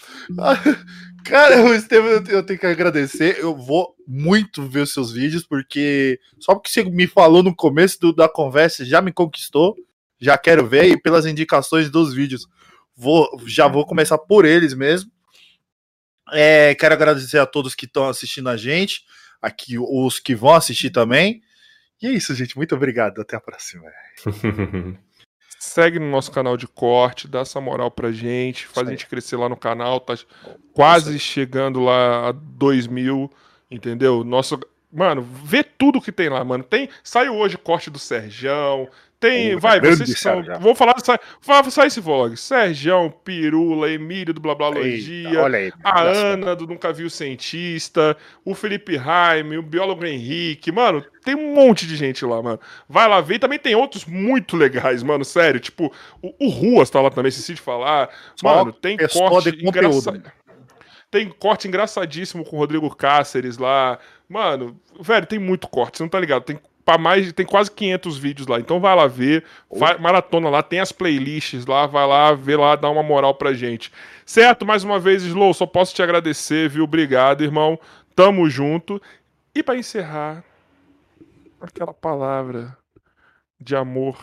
Cara, 1.24 1.64
o 1.64 1.74
Estevam, 1.74 2.24
eu 2.30 2.44
tenho 2.44 2.60
que 2.60 2.66
agradecer. 2.66 3.38
Eu 3.40 3.56
vou 3.56 3.96
muito 4.08 4.68
ver 4.68 4.82
os 4.82 4.94
seus 4.94 5.12
vídeos, 5.12 5.44
porque 5.44 6.20
só 6.40 6.54
porque 6.54 6.70
você 6.70 6.84
me 6.84 7.08
falou 7.08 7.42
no 7.42 7.56
começo 7.56 8.00
do, 8.00 8.14
da 8.14 8.28
conversa 8.28 8.86
já 8.86 9.02
me 9.02 9.12
conquistou. 9.12 9.76
Já 10.20 10.38
quero 10.38 10.66
ver 10.66 10.86
e 10.86 11.02
pelas 11.02 11.26
indicações 11.26 11.90
dos 11.90 12.14
vídeos. 12.14 12.48
Vou, 12.96 13.42
já 13.46 13.68
vou 13.68 13.86
começar 13.86 14.18
por 14.18 14.46
eles 14.46 14.74
mesmo. 14.74 15.12
É, 16.32 16.74
quero 16.76 16.94
agradecer 16.94 17.38
a 17.38 17.46
todos 17.46 17.76
que 17.76 17.86
estão 17.86 18.08
assistindo 18.08 18.50
a 18.50 18.56
gente, 18.56 19.04
aqui 19.42 19.78
os 19.78 20.20
que 20.20 20.34
vão 20.34 20.54
assistir 20.54 20.90
também. 20.90 21.42
E 22.02 22.08
é 22.08 22.12
isso, 22.12 22.34
gente. 22.36 22.56
Muito 22.56 22.76
obrigado. 22.76 23.22
Até 23.22 23.36
a 23.36 23.42
próxima. 23.42 23.86
Segue 25.60 26.00
no 26.00 26.10
nosso 26.10 26.32
canal 26.32 26.58
de 26.58 26.68
corte, 26.68 27.28
dá 27.28 27.40
essa 27.40 27.60
moral 27.62 27.90
pra 27.90 28.12
gente, 28.12 28.68
faz 28.68 28.88
a 28.88 28.92
gente 28.92 29.08
crescer 29.08 29.38
lá 29.38 29.48
no 29.48 29.58
canal, 29.58 30.00
tá 30.00 30.18
quase 30.74 31.18
chegando 31.20 31.82
lá 31.82 32.30
a 32.30 32.32
2 32.32 32.88
mil, 32.88 33.32
entendeu? 33.72 34.24
Nosso, 34.24 34.60
Mano, 34.94 35.24
vê 35.24 35.64
tudo 35.64 36.00
que 36.00 36.12
tem 36.12 36.30
lá, 36.30 36.44
mano. 36.44 36.64
Tem, 36.64 36.88
saiu 37.04 37.36
hoje 37.36 37.58
corte 37.58 37.90
do 37.90 37.98
Serjão, 37.98 38.88
tem, 39.24 39.56
vai, 39.56 39.80
vocês 39.80 40.20
são. 40.20 40.44
Vou 40.60 40.76
falar, 40.76 40.96
sai, 41.00 41.18
sai 41.72 41.88
esse 41.88 42.02
vlog. 42.02 42.36
Sergião, 42.36 43.10
Pirula, 43.10 43.90
Emílio 43.90 44.34
do 44.34 44.42
Blablalogia, 44.42 45.42
olha 45.42 45.60
aí, 45.60 45.74
a 45.82 46.02
Ana 46.02 46.54
do 46.54 46.68
Nunca 46.68 46.92
Viu 46.92 47.10
Cientista, 47.10 48.18
o 48.44 48.54
Felipe 48.54 48.98
Raime, 48.98 49.58
o 49.58 49.64
biólogo 49.64 50.06
Henrique, 50.06 50.74
mano, 50.74 51.02
tem 51.24 51.36
um 51.36 51.56
monte 51.56 51.88
de 51.88 51.96
gente 51.96 52.26
lá, 52.26 52.42
mano. 52.42 52.60
Vai 52.90 53.08
lá 53.08 53.22
ver. 53.22 53.36
E 53.36 53.40
também 53.40 53.58
tem 53.58 53.76
outros 53.76 54.04
muito 54.04 54.58
legais, 54.58 55.02
mano, 55.02 55.24
sério. 55.24 55.60
Tipo, 55.60 55.94
o, 56.22 56.46
o 56.46 56.50
Ruas 56.50 56.90
tá 56.90 57.00
lá 57.00 57.10
também, 57.10 57.30
esqueci 57.30 57.54
de 57.54 57.62
falar. 57.62 58.10
Mano, 58.44 58.74
tem 58.74 58.98
corte 58.98 59.50
engraçado. 59.50 60.22
Tem 61.10 61.30
corte 61.30 61.68
engraçadíssimo 61.68 62.44
com 62.44 62.58
o 62.58 62.60
Rodrigo 62.60 62.94
Cáceres 62.94 63.58
lá. 63.58 64.00
Mano, 64.28 64.78
velho, 65.00 65.26
tem 65.26 65.40
muito 65.40 65.68
corte, 65.70 65.98
você 65.98 66.04
não 66.04 66.10
tá 66.10 66.20
ligado? 66.20 66.44
Tem 66.44 66.60
para 66.86 66.98
mais 66.98 67.32
tem 67.34 67.46
quase 67.46 67.72
500 67.72 68.18
vídeos 68.18 68.48
lá. 68.48 68.60
Então 68.60 68.80
vai 68.80 68.96
lá 68.96 69.08
ver, 69.08 69.44
vai, 69.72 69.98
maratona 69.98 70.50
lá, 70.50 70.62
tem 70.62 70.80
as 70.80 70.92
playlists 70.92 71.66
lá, 71.66 71.88
vai 71.88 72.06
lá 72.06 72.34
ver 72.34 72.58
lá, 72.58 72.76
dá 72.76 72.90
uma 72.90 73.04
moral 73.04 73.36
pra 73.36 73.54
gente. 73.54 73.92
Certo? 74.26 74.66
Mais 74.66 74.84
uma 74.84 75.00
vez, 75.00 75.24
Slow, 75.24 75.54
só 75.54 75.66
posso 75.66 75.94
te 75.96 76.02
agradecer, 76.02 76.70
viu? 76.70 76.84
Obrigado, 76.84 77.44
irmão. 77.44 77.80
Tamo 78.16 78.50
junto. 78.50 79.02
E 79.56 79.64
para 79.64 79.78
encerrar, 79.78 80.44
aquela 81.62 81.94
palavra 81.94 82.78
de 83.60 83.76
amor, 83.76 84.18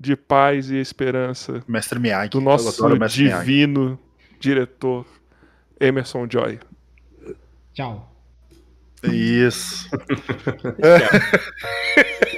de 0.00 0.16
paz 0.16 0.70
e 0.70 0.76
esperança 0.76 1.62
Mestre 1.66 1.98
Miyagi, 1.98 2.30
do 2.30 2.40
nosso 2.40 2.88
divino 3.08 3.80
Miyagi. 3.80 3.98
diretor 4.40 5.04
Emerson 5.80 6.26
Joy. 6.30 6.58
Tchau. 7.74 8.17
Isso. 9.04 9.88